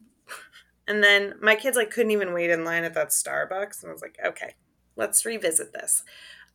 And 0.89 1.03
then 1.03 1.33
my 1.41 1.55
kids 1.55 1.75
like 1.75 1.91
couldn't 1.91 2.13
even 2.13 2.33
wait 2.33 2.49
in 2.49 2.63
line 2.63 2.85
at 2.85 2.93
that 2.93 3.09
Starbucks, 3.09 3.83
and 3.83 3.89
I 3.89 3.91
was 3.91 4.01
like, 4.01 4.17
okay, 4.25 4.55
let's 4.95 5.25
revisit 5.25 5.73
this. 5.73 6.05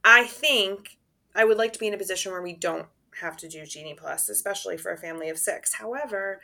I 0.03 0.25
think 0.25 0.97
I 1.35 1.45
would 1.45 1.59
like 1.59 1.75
to 1.75 1.79
be 1.79 1.87
in 1.87 1.93
a 1.93 1.99
position 1.99 2.33
where 2.33 2.41
we 2.41 2.55
don't 2.55 2.87
have 3.21 3.37
to 3.39 3.49
do 3.49 3.67
Genie 3.67 3.95
Plus, 3.95 4.29
especially 4.29 4.77
for 4.77 4.93
a 4.93 4.99
family 4.99 5.29
of 5.29 5.39
six. 5.39 5.75
However, 5.75 6.41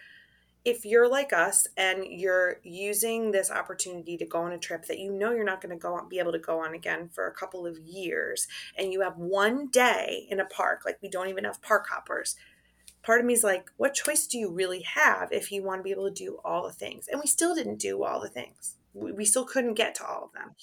if 0.64 0.84
you're 0.84 1.08
like 1.08 1.32
us 1.32 1.66
and 1.76 2.04
you're 2.04 2.60
using 2.62 3.30
this 3.30 3.50
opportunity 3.50 4.16
to 4.16 4.26
go 4.26 4.40
on 4.40 4.52
a 4.52 4.58
trip 4.58 4.86
that 4.86 4.98
you 4.98 5.10
know 5.10 5.32
you're 5.32 5.44
not 5.44 5.60
going 5.60 5.74
to 5.74 5.80
go 5.80 5.94
on, 5.94 6.08
be 6.08 6.18
able 6.18 6.32
to 6.32 6.38
go 6.38 6.62
on 6.62 6.74
again 6.74 7.08
for 7.08 7.26
a 7.26 7.32
couple 7.32 7.66
of 7.66 7.78
years, 7.78 8.48
and 8.76 8.92
you 8.92 9.00
have 9.00 9.16
one 9.16 9.68
day 9.68 10.26
in 10.30 10.40
a 10.40 10.44
park, 10.44 10.82
like 10.84 10.98
we 11.00 11.08
don't 11.08 11.28
even 11.28 11.44
have 11.44 11.62
park 11.62 11.86
hoppers, 11.88 12.36
part 13.02 13.20
of 13.20 13.26
me 13.26 13.32
is 13.32 13.44
like, 13.44 13.70
what 13.76 13.94
choice 13.94 14.26
do 14.26 14.36
you 14.36 14.50
really 14.50 14.82
have 14.82 15.32
if 15.32 15.50
you 15.50 15.62
want 15.62 15.78
to 15.78 15.82
be 15.84 15.92
able 15.92 16.08
to 16.08 16.14
do 16.14 16.38
all 16.44 16.66
the 16.66 16.72
things? 16.72 17.08
And 17.08 17.20
we 17.20 17.26
still 17.26 17.54
didn't 17.54 17.78
do 17.78 18.02
all 18.02 18.20
the 18.20 18.28
things. 18.28 18.74
We 18.92 19.24
still 19.24 19.44
couldn't 19.44 19.74
get 19.74 19.94
to 19.96 20.06
all 20.06 20.24
of 20.24 20.32
them. 20.32 20.54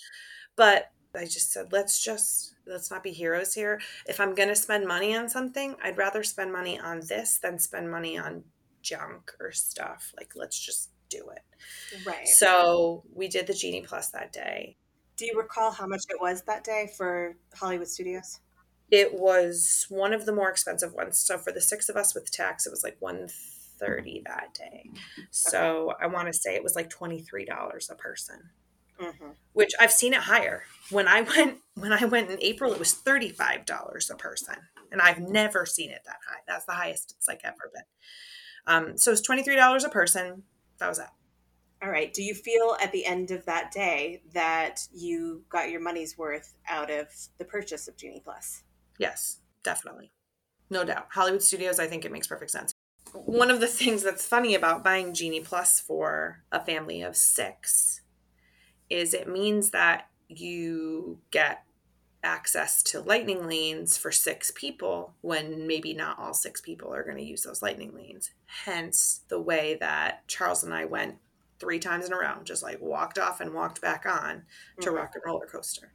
But 0.56 0.92
I 1.18 1.26
just 1.26 1.52
said, 1.52 1.72
let's 1.72 2.04
just 2.04 2.54
let's 2.68 2.90
not 2.90 3.04
be 3.04 3.12
heroes 3.12 3.54
here. 3.54 3.80
If 4.08 4.20
I'm 4.20 4.34
going 4.36 4.50
to 4.50 4.56
spend 4.56 4.88
money 4.88 5.16
on 5.16 5.30
something, 5.30 5.76
I'd 5.84 5.98
rather 5.98 6.24
spend 6.24 6.52
money 6.52 6.80
on 6.80 7.02
this 7.08 7.38
than 7.38 7.60
spend 7.60 7.92
money 7.92 8.18
on 8.18 8.44
junk 8.82 9.32
or 9.40 9.52
stuff. 9.52 10.14
Like 10.18 10.32
let's 10.36 10.60
just 10.60 10.90
do 11.10 11.30
it. 11.30 12.06
Right. 12.06 12.28
So, 12.28 13.04
we 13.14 13.28
did 13.28 13.48
the 13.48 13.54
Genie 13.54 13.82
Plus 13.82 14.10
that 14.10 14.34
day. 14.34 14.78
Do 15.18 15.26
you 15.26 15.38
recall 15.38 15.72
how 15.72 15.88
much 15.88 16.04
it 16.10 16.20
was 16.20 16.42
that 16.44 16.64
day 16.64 16.92
for 16.98 17.36
Hollywood 17.54 17.88
Studios? 17.88 18.40
It 18.92 19.14
was 19.14 19.86
one 19.90 20.14
of 20.14 20.26
the 20.26 20.34
more 20.34 20.50
expensive 20.50 20.94
ones. 20.94 21.18
So 21.18 21.38
for 21.38 21.52
the 21.52 21.62
six 21.62 21.90
of 21.90 21.96
us 21.96 22.14
with 22.14 22.32
tax, 22.32 22.68
it 22.68 22.72
was 22.72 22.84
like 22.84 22.98
130 23.00 24.24
that 24.26 24.54
day. 24.54 24.90
So 25.32 25.92
okay. 25.92 26.04
I 26.04 26.08
want 26.08 26.28
to 26.28 26.34
say 26.34 26.56
it 26.56 26.64
was 26.64 26.76
like 26.76 26.90
$23 26.90 27.90
a 27.90 27.96
person 27.96 28.50
mm-hmm. 29.00 29.30
which 29.54 29.72
I've 29.80 29.92
seen 29.92 30.14
it 30.14 30.22
higher. 30.22 30.64
When 30.90 31.08
I 31.08 31.22
went 31.22 31.58
when 31.76 31.94
I 31.94 32.06
went 32.06 32.30
in 32.30 32.38
April, 32.42 32.74
it 32.74 32.80
was 32.80 32.94
thirty 32.94 33.30
five 33.30 33.66
dollars 33.66 34.10
a 34.10 34.16
person, 34.16 34.56
and 34.92 35.02
I've 35.02 35.20
never 35.20 35.66
seen 35.66 35.90
it 35.90 36.02
that 36.06 36.20
high. 36.30 36.42
That's 36.48 36.66
the 36.66 36.74
highest 36.74 37.16
it's 37.18 37.28
like 37.28 37.42
ever 37.44 37.72
been. 37.74 37.84
Um, 38.68 38.98
so 38.98 39.12
it's 39.12 39.22
twenty 39.22 39.44
three 39.44 39.56
dollars 39.56 39.84
a 39.84 39.90
person. 39.90 40.44
That 40.80 40.90
was 40.90 41.00
it. 41.00 41.08
All 41.84 41.90
right. 41.90 42.14
Do 42.14 42.24
you 42.24 42.34
feel 42.34 42.78
at 42.82 42.92
the 42.92 43.06
end 43.06 43.32
of 43.32 43.46
that 43.46 43.72
day 43.72 44.22
that 44.34 44.88
you 44.94 45.44
got 45.50 45.70
your 45.70 45.82
money's 45.82 46.18
worth 46.18 46.54
out 46.68 46.90
of 46.90 47.08
the 47.38 47.46
purchase 47.46 47.88
of 47.88 47.98
Genie 47.98 48.22
Plus? 48.24 48.64
Yes, 48.98 49.40
definitely. 49.64 50.12
No 50.70 50.84
doubt. 50.84 51.08
Hollywood 51.12 51.44
Studios, 51.44 51.80
I 51.80 51.88
think 51.88 52.06
it 52.06 52.12
makes 52.12 52.28
perfect 52.28 52.52
sense. 52.52 52.74
One 53.14 53.52
of 53.52 53.60
the 53.60 53.68
things 53.68 54.04
that's 54.04 54.26
funny 54.26 54.56
about 54.56 54.84
buying 54.84 55.14
Genie 55.14 55.42
Plus 55.42 55.80
for 55.80 56.44
a 56.52 56.60
family 56.60 57.02
of 57.02 57.16
six 57.16 58.02
is 58.90 59.14
it 59.14 59.28
means 59.28 59.72
that 59.72 60.08
you 60.28 61.20
get 61.32 61.64
access 62.24 62.82
to 62.82 63.00
lightning 63.02 63.48
lanes 63.48 63.98
for 63.98 64.12
six 64.12 64.52
people 64.56 65.14
when 65.22 65.68
maybe 65.68 65.94
not 65.94 66.18
all 66.18 66.34
six 66.34 66.60
people 66.60 66.94
are 66.94 67.04
going 67.04 67.18
to 67.18 67.24
use 67.24 67.44
those 67.44 67.62
lightning 67.62 67.94
lanes. 67.94 68.32
Hence 68.46 69.22
the 69.28 69.40
way 69.40 69.78
that 69.80 70.28
Charles 70.28 70.64
and 70.64 70.74
I 70.74 70.86
went 70.86 71.16
three 71.60 71.80
times 71.80 72.06
in 72.06 72.14
a 72.14 72.18
row, 72.18 72.38
just 72.44 72.64
like 72.64 72.82
walked 72.82 73.20
off 73.20 73.42
and 73.42 73.54
walked 73.54 73.80
back 73.80 74.06
on 74.06 74.44
to 74.82 74.88
mm-hmm. 74.88 74.98
Rock 74.98 75.12
and 75.14 75.24
Roller 75.26 75.46
Coaster. 75.46 75.94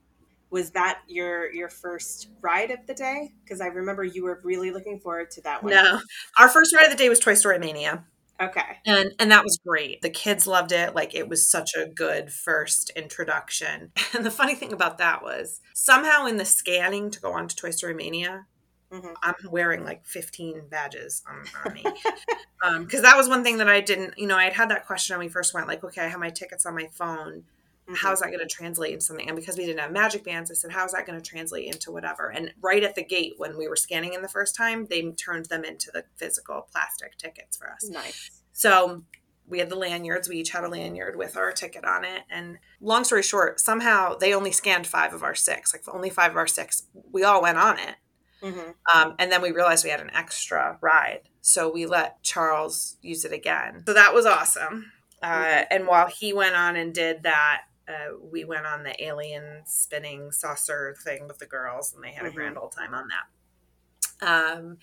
was 0.50 0.70
that 0.70 1.00
your 1.06 1.52
your 1.52 1.68
first 1.68 2.28
ride 2.40 2.70
of 2.70 2.86
the 2.86 2.94
day? 2.94 3.32
Because 3.44 3.60
I 3.60 3.66
remember 3.66 4.04
you 4.04 4.24
were 4.24 4.40
really 4.42 4.70
looking 4.70 4.98
forward 4.98 5.30
to 5.32 5.42
that 5.42 5.62
one. 5.62 5.72
No, 5.72 6.00
our 6.38 6.48
first 6.48 6.74
ride 6.74 6.84
of 6.84 6.90
the 6.90 6.96
day 6.96 7.08
was 7.08 7.18
Toy 7.18 7.34
Story 7.34 7.58
Mania. 7.58 8.04
Okay. 8.40 8.78
And 8.86 9.12
and 9.18 9.30
that 9.30 9.44
was 9.44 9.58
great. 9.64 10.00
The 10.00 10.10
kids 10.10 10.46
loved 10.46 10.72
it. 10.72 10.94
Like 10.94 11.14
it 11.14 11.28
was 11.28 11.48
such 11.48 11.72
a 11.76 11.86
good 11.86 12.32
first 12.32 12.90
introduction. 12.96 13.92
And 14.12 14.26
the 14.26 14.30
funny 14.30 14.54
thing 14.54 14.72
about 14.72 14.98
that 14.98 15.22
was 15.22 15.60
somehow 15.72 16.26
in 16.26 16.36
the 16.36 16.44
scanning 16.44 17.10
to 17.10 17.20
go 17.20 17.32
on 17.32 17.46
to 17.46 17.54
Toy 17.54 17.70
Story 17.70 17.94
Mania, 17.94 18.46
mm-hmm. 18.92 19.12
I'm 19.22 19.34
wearing 19.50 19.84
like 19.84 20.04
15 20.04 20.62
badges 20.68 21.22
on, 21.28 21.44
on 21.64 21.74
me. 21.74 21.84
um, 22.64 22.86
cuz 22.88 23.02
that 23.02 23.16
was 23.16 23.28
one 23.28 23.44
thing 23.44 23.58
that 23.58 23.68
I 23.68 23.80
didn't, 23.80 24.18
you 24.18 24.26
know, 24.26 24.36
I 24.36 24.44
had 24.44 24.54
had 24.54 24.70
that 24.70 24.86
question 24.86 25.16
when 25.16 25.26
we 25.26 25.30
first 25.30 25.54
went 25.54 25.68
like, 25.68 25.84
okay, 25.84 26.02
I 26.02 26.08
have 26.08 26.18
my 26.18 26.30
tickets 26.30 26.66
on 26.66 26.74
my 26.74 26.88
phone 26.92 27.44
Mm-hmm. 27.90 28.06
How's 28.06 28.20
that 28.20 28.28
going 28.28 28.40
to 28.40 28.46
translate 28.46 28.92
into 28.92 29.04
something? 29.04 29.26
And 29.26 29.36
because 29.36 29.58
we 29.58 29.66
didn't 29.66 29.80
have 29.80 29.90
magic 29.90 30.24
bands, 30.24 30.50
I 30.50 30.54
said, 30.54 30.70
how's 30.70 30.92
that 30.92 31.06
going 31.06 31.20
to 31.20 31.24
translate 31.24 31.66
into 31.66 31.90
whatever? 31.90 32.28
And 32.28 32.52
right 32.62 32.84
at 32.84 32.94
the 32.94 33.04
gate, 33.04 33.34
when 33.36 33.58
we 33.58 33.68
were 33.68 33.76
scanning 33.76 34.14
in 34.14 34.22
the 34.22 34.28
first 34.28 34.54
time, 34.54 34.86
they 34.88 35.02
turned 35.12 35.46
them 35.46 35.64
into 35.64 35.90
the 35.92 36.04
physical 36.16 36.68
plastic 36.70 37.18
tickets 37.18 37.56
for 37.56 37.70
us. 37.70 37.88
Nice. 37.88 38.30
So 38.52 39.02
we 39.48 39.58
had 39.58 39.68
the 39.68 39.76
lanyards. 39.76 40.28
We 40.28 40.36
each 40.36 40.50
had 40.50 40.62
a 40.62 40.68
lanyard 40.68 41.16
with 41.16 41.36
our 41.36 41.50
ticket 41.50 41.84
on 41.84 42.04
it. 42.04 42.22
And 42.30 42.58
long 42.80 43.02
story 43.02 43.22
short, 43.22 43.58
somehow 43.58 44.14
they 44.14 44.32
only 44.32 44.52
scanned 44.52 44.86
five 44.86 45.12
of 45.12 45.24
our 45.24 45.34
six, 45.34 45.74
like 45.74 45.82
only 45.92 46.10
five 46.10 46.30
of 46.30 46.36
our 46.36 46.46
six. 46.46 46.84
We 47.10 47.24
all 47.24 47.42
went 47.42 47.58
on 47.58 47.78
it. 47.78 47.96
Mm-hmm. 48.42 48.70
Um, 48.94 49.14
and 49.18 49.30
then 49.30 49.42
we 49.42 49.50
realized 49.50 49.84
we 49.84 49.90
had 49.90 50.00
an 50.00 50.14
extra 50.14 50.78
ride. 50.80 51.22
So 51.40 51.70
we 51.70 51.86
let 51.86 52.22
Charles 52.22 52.96
use 53.02 53.24
it 53.24 53.32
again. 53.32 53.82
So 53.86 53.94
that 53.94 54.14
was 54.14 54.26
awesome. 54.26 54.92
Uh, 55.22 55.26
mm-hmm. 55.26 55.64
and 55.70 55.86
while 55.86 56.06
he 56.06 56.32
went 56.32 56.54
on 56.54 56.76
and 56.76 56.94
did 56.94 57.24
that, 57.24 57.62
uh, 57.90 58.16
we 58.30 58.44
went 58.44 58.66
on 58.66 58.82
the 58.82 59.02
alien 59.02 59.62
spinning 59.64 60.32
saucer 60.32 60.94
thing 61.04 61.26
with 61.26 61.38
the 61.38 61.46
girls, 61.46 61.92
and 61.94 62.02
they 62.02 62.12
had 62.12 62.24
mm-hmm. 62.24 62.32
a 62.32 62.34
grand 62.34 62.58
old 62.58 62.72
time 62.72 62.94
on 62.94 63.08
that. 63.08 64.26
Um, 64.26 64.78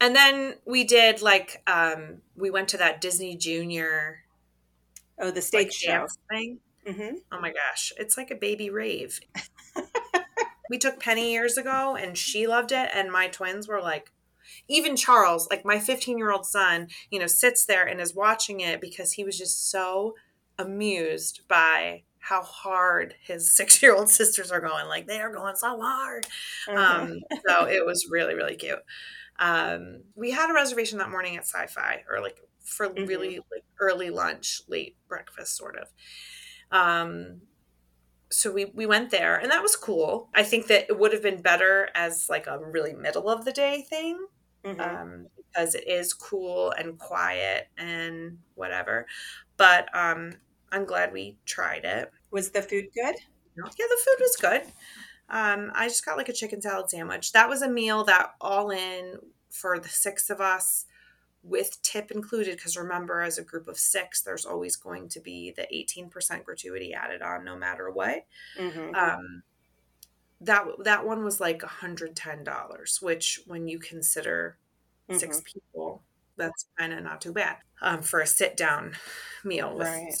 and 0.00 0.14
then 0.14 0.54
we 0.64 0.84
did 0.84 1.22
like 1.22 1.62
um, 1.66 2.18
we 2.36 2.50
went 2.50 2.68
to 2.68 2.76
that 2.78 3.00
Disney 3.00 3.36
Junior. 3.36 4.24
Oh, 5.18 5.30
the 5.30 5.42
stage 5.42 5.64
like, 5.66 5.72
show 5.72 6.06
thing. 6.30 6.58
Mm-hmm. 6.86 7.16
Oh 7.30 7.40
my 7.40 7.52
gosh, 7.52 7.92
it's 7.98 8.16
like 8.16 8.30
a 8.30 8.36
baby 8.36 8.70
rave. 8.70 9.20
we 10.70 10.78
took 10.78 10.98
Penny 10.98 11.32
years 11.32 11.56
ago, 11.56 11.96
and 11.96 12.16
she 12.16 12.46
loved 12.46 12.72
it, 12.72 12.90
and 12.94 13.12
my 13.12 13.28
twins 13.28 13.68
were 13.68 13.80
like, 13.80 14.10
even 14.68 14.96
Charles, 14.96 15.48
like 15.50 15.64
my 15.64 15.78
15 15.78 16.18
year 16.18 16.32
old 16.32 16.46
son, 16.46 16.88
you 17.10 17.18
know, 17.18 17.26
sits 17.26 17.64
there 17.64 17.84
and 17.86 18.00
is 18.00 18.14
watching 18.14 18.60
it 18.60 18.80
because 18.80 19.12
he 19.12 19.24
was 19.24 19.38
just 19.38 19.70
so 19.70 20.14
amused 20.58 21.46
by 21.48 22.02
how 22.22 22.42
hard 22.42 23.14
his 23.20 23.50
six 23.56 23.82
year 23.82 23.94
old 23.94 24.08
sisters 24.08 24.50
are 24.50 24.60
going. 24.60 24.86
Like 24.86 25.06
they 25.06 25.20
are 25.20 25.32
going 25.32 25.56
so 25.56 25.78
hard. 25.80 26.26
Mm-hmm. 26.68 26.78
Um, 26.78 27.20
so 27.46 27.66
it 27.66 27.84
was 27.84 28.06
really, 28.10 28.34
really 28.34 28.56
cute. 28.56 28.78
Um, 29.38 30.02
we 30.14 30.30
had 30.30 30.50
a 30.50 30.54
reservation 30.54 30.98
that 30.98 31.10
morning 31.10 31.36
at 31.36 31.44
sci 31.46 31.66
fi 31.66 32.04
or 32.10 32.20
like 32.20 32.40
for 32.60 32.88
mm-hmm. 32.88 33.06
really 33.06 33.36
like 33.50 33.64
early 33.80 34.10
lunch, 34.10 34.62
late 34.68 34.96
breakfast, 35.08 35.56
sort 35.56 35.76
of. 35.76 35.88
Um, 36.70 37.42
so 38.30 38.50
we, 38.50 38.66
we 38.66 38.86
went 38.86 39.10
there 39.10 39.36
and 39.36 39.50
that 39.50 39.62
was 39.62 39.76
cool. 39.76 40.30
I 40.32 40.42
think 40.42 40.68
that 40.68 40.86
it 40.88 40.98
would 40.98 41.12
have 41.12 41.22
been 41.22 41.42
better 41.42 41.88
as 41.94 42.28
like 42.30 42.46
a 42.46 42.58
really 42.58 42.94
middle 42.94 43.28
of 43.28 43.44
the 43.44 43.52
day 43.52 43.84
thing. 43.88 44.26
Mm-hmm. 44.64 44.80
Um, 44.80 45.26
because 45.52 45.74
it 45.74 45.86
is 45.86 46.14
cool 46.14 46.70
and 46.70 46.98
quiet 46.98 47.68
and 47.76 48.38
whatever. 48.54 49.06
But 49.56 49.94
um, 49.94 50.34
I'm 50.72 50.84
glad 50.84 51.12
we 51.12 51.36
tried 51.44 51.84
it. 51.84 52.10
Was 52.30 52.50
the 52.50 52.62
food 52.62 52.86
good? 52.94 53.14
Yeah, 53.56 53.64
the 53.76 54.00
food 54.04 54.16
was 54.18 54.36
good. 54.40 54.62
Um, 55.28 55.70
I 55.74 55.86
just 55.88 56.04
got 56.04 56.16
like 56.16 56.28
a 56.28 56.32
chicken 56.32 56.60
salad 56.60 56.90
sandwich. 56.90 57.32
That 57.32 57.48
was 57.48 57.62
a 57.62 57.70
meal 57.70 58.04
that 58.04 58.34
all 58.40 58.70
in 58.70 59.18
for 59.50 59.78
the 59.78 59.88
six 59.88 60.30
of 60.30 60.40
us 60.40 60.86
with 61.42 61.80
tip 61.82 62.10
included 62.10 62.56
because 62.56 62.76
remember 62.76 63.20
as 63.20 63.36
a 63.36 63.42
group 63.42 63.66
of 63.66 63.76
six 63.76 64.22
there's 64.22 64.46
always 64.46 64.76
going 64.76 65.08
to 65.08 65.20
be 65.20 65.52
the 65.56 65.66
18% 65.74 66.44
gratuity 66.44 66.94
added 66.94 67.20
on 67.20 67.44
no 67.44 67.56
matter 67.56 67.90
what 67.90 68.26
mm-hmm. 68.56 68.94
um, 68.94 69.42
that 70.40 70.64
that 70.84 71.04
one 71.04 71.24
was 71.24 71.40
like 71.40 71.60
$110 71.60 73.02
which 73.02 73.40
when 73.46 73.66
you 73.66 73.78
consider 73.80 74.56
mm-hmm. 75.10 75.18
six 75.18 75.42
people 75.52 76.02
that's 76.36 76.66
kind 76.78 76.92
of 76.92 77.02
not 77.02 77.20
too 77.20 77.32
bad 77.32 77.56
um, 77.82 78.02
for 78.02 78.20
a 78.20 78.26
sit 78.26 78.56
down 78.56 78.94
meal 79.44 79.76
with 79.76 79.88
right. 79.88 80.14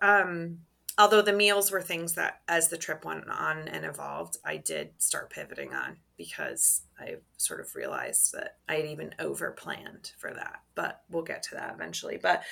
Um, 0.00 0.58
although 0.98 1.22
the 1.22 1.32
meals 1.32 1.70
were 1.70 1.82
things 1.82 2.14
that, 2.14 2.40
as 2.48 2.68
the 2.68 2.76
trip 2.76 3.04
went 3.04 3.28
on 3.28 3.68
and 3.68 3.84
evolved, 3.84 4.36
I 4.44 4.56
did 4.56 4.90
start 4.98 5.30
pivoting 5.30 5.72
on 5.72 5.96
because 6.16 6.82
I 6.98 7.16
sort 7.36 7.60
of 7.60 7.74
realized 7.74 8.32
that 8.32 8.58
I 8.68 8.76
had 8.76 8.86
even 8.86 9.14
over 9.18 9.50
planned 9.50 10.12
for 10.18 10.32
that. 10.32 10.62
But 10.74 11.02
we'll 11.10 11.22
get 11.22 11.42
to 11.44 11.54
that 11.56 11.74
eventually. 11.74 12.18
But 12.20 12.42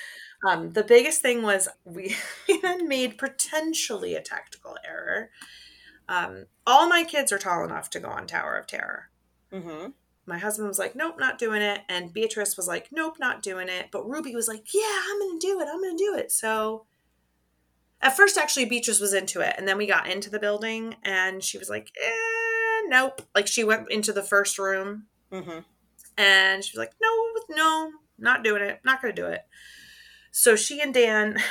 um, 0.48 0.73
the 0.73 0.85
biggest 0.85 1.23
thing 1.23 1.43
was 1.43 1.69
we 1.85 2.16
even 2.48 2.89
made 2.89 3.19
potentially 3.19 4.14
a 4.14 4.23
tactical 4.23 4.77
error. 4.86 5.31
Um, 6.09 6.47
all 6.66 6.89
my 6.89 7.05
kids 7.05 7.32
are 7.32 7.39
tall 7.39 7.64
enough 7.64 7.90
to 7.90 8.01
go 8.01 8.09
on 8.09 8.27
Tower 8.27 8.56
of 8.56 8.66
Terror. 8.66 9.10
Mm-hmm 9.52 9.90
my 10.27 10.39
husband 10.39 10.69
was 10.69 10.78
like, 10.78 10.94
nope, 10.94 11.16
not 11.19 11.39
doing 11.39 11.62
it. 11.62 11.81
And 11.89 12.12
Beatrice 12.12 12.56
was 12.56 12.69
like, 12.69 12.89
nope, 12.93 13.16
not 13.19 13.43
doing 13.43 13.69
it. 13.69 13.89
But 13.90 14.09
Ruby 14.09 14.35
was 14.35 14.48
like, 14.48 14.73
yeah, 14.73 15.01
I'm 15.10 15.19
going 15.19 15.39
to 15.39 15.47
do 15.47 15.60
it. 15.60 15.69
I'm 15.69 15.82
going 15.82 15.97
to 15.97 16.05
do 16.05 16.14
it. 16.16 16.31
So 16.31 16.86
at 18.03 18.16
first, 18.16 18.37
actually, 18.37 18.65
Beatrice 18.65 19.01
was 19.01 19.15
into 19.15 19.41
it. 19.41 19.55
And 19.57 19.66
then 19.66 19.79
we 19.79 19.87
got 19.87 20.11
into 20.11 20.29
the 20.29 20.41
building 20.41 20.97
and 21.05 21.43
she 21.43 21.57
was 21.57 21.70
like, 21.70 21.93
eh, 22.03 22.83
nope. 22.89 23.23
Like 23.35 23.47
she 23.47 23.62
went 23.62 23.91
into 23.91 24.12
the 24.12 24.23
first 24.23 24.59
room 24.59 25.05
mm-hmm. 25.31 25.61
and 26.19 26.65
she 26.65 26.77
was 26.77 26.85
like, 26.85 26.93
no, 27.01 27.57
no, 27.57 27.93
not 28.19 28.43
doing 28.43 28.62
it. 28.62 28.81
Not 28.85 29.01
going 29.01 29.15
to 29.15 29.23
do 29.23 29.29
it. 29.29 29.43
So 30.33 30.57
she 30.57 30.81
and 30.81 30.93
Dan 30.93 31.39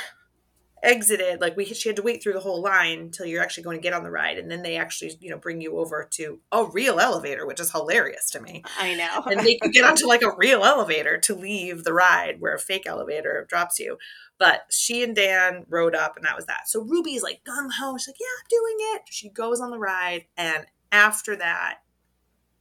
exited 0.82 1.40
like 1.40 1.56
we 1.56 1.64
she 1.64 1.88
had 1.88 1.94
to 1.94 2.02
wait 2.02 2.20
through 2.22 2.32
the 2.32 2.40
whole 2.40 2.60
line 2.60 2.98
until 2.98 3.24
you're 3.24 3.42
actually 3.42 3.62
going 3.62 3.76
to 3.76 3.82
get 3.82 3.92
on 3.92 4.02
the 4.02 4.10
ride 4.10 4.36
and 4.36 4.50
then 4.50 4.62
they 4.62 4.76
actually 4.76 5.12
you 5.20 5.30
know 5.30 5.38
bring 5.38 5.60
you 5.60 5.78
over 5.78 6.08
to 6.10 6.40
a 6.50 6.64
real 6.64 6.98
elevator 6.98 7.46
which 7.46 7.60
is 7.60 7.70
hilarious 7.70 8.30
to 8.30 8.40
me 8.40 8.64
i 8.80 8.94
know 8.96 9.22
and 9.26 9.46
they 9.46 9.58
you 9.62 9.70
get 9.70 9.84
onto 9.84 10.08
like 10.08 10.22
a 10.22 10.34
real 10.36 10.64
elevator 10.64 11.18
to 11.18 11.36
leave 11.36 11.84
the 11.84 11.92
ride 11.92 12.40
where 12.40 12.54
a 12.54 12.58
fake 12.58 12.84
elevator 12.84 13.46
drops 13.48 13.78
you 13.78 13.96
but 14.42 14.62
she 14.70 15.04
and 15.04 15.14
dan 15.14 15.64
rode 15.68 15.94
up 15.94 16.16
and 16.16 16.24
that 16.24 16.34
was 16.34 16.46
that 16.46 16.66
so 16.66 16.80
ruby's 16.82 17.22
like 17.22 17.40
gung-ho 17.44 17.96
she's 17.96 18.08
like 18.08 18.16
yeah 18.18 18.26
i'm 18.40 18.46
doing 18.50 18.76
it 18.96 19.02
she 19.08 19.28
goes 19.28 19.60
on 19.60 19.70
the 19.70 19.78
ride 19.78 20.24
and 20.36 20.66
after 20.90 21.36
that 21.36 21.78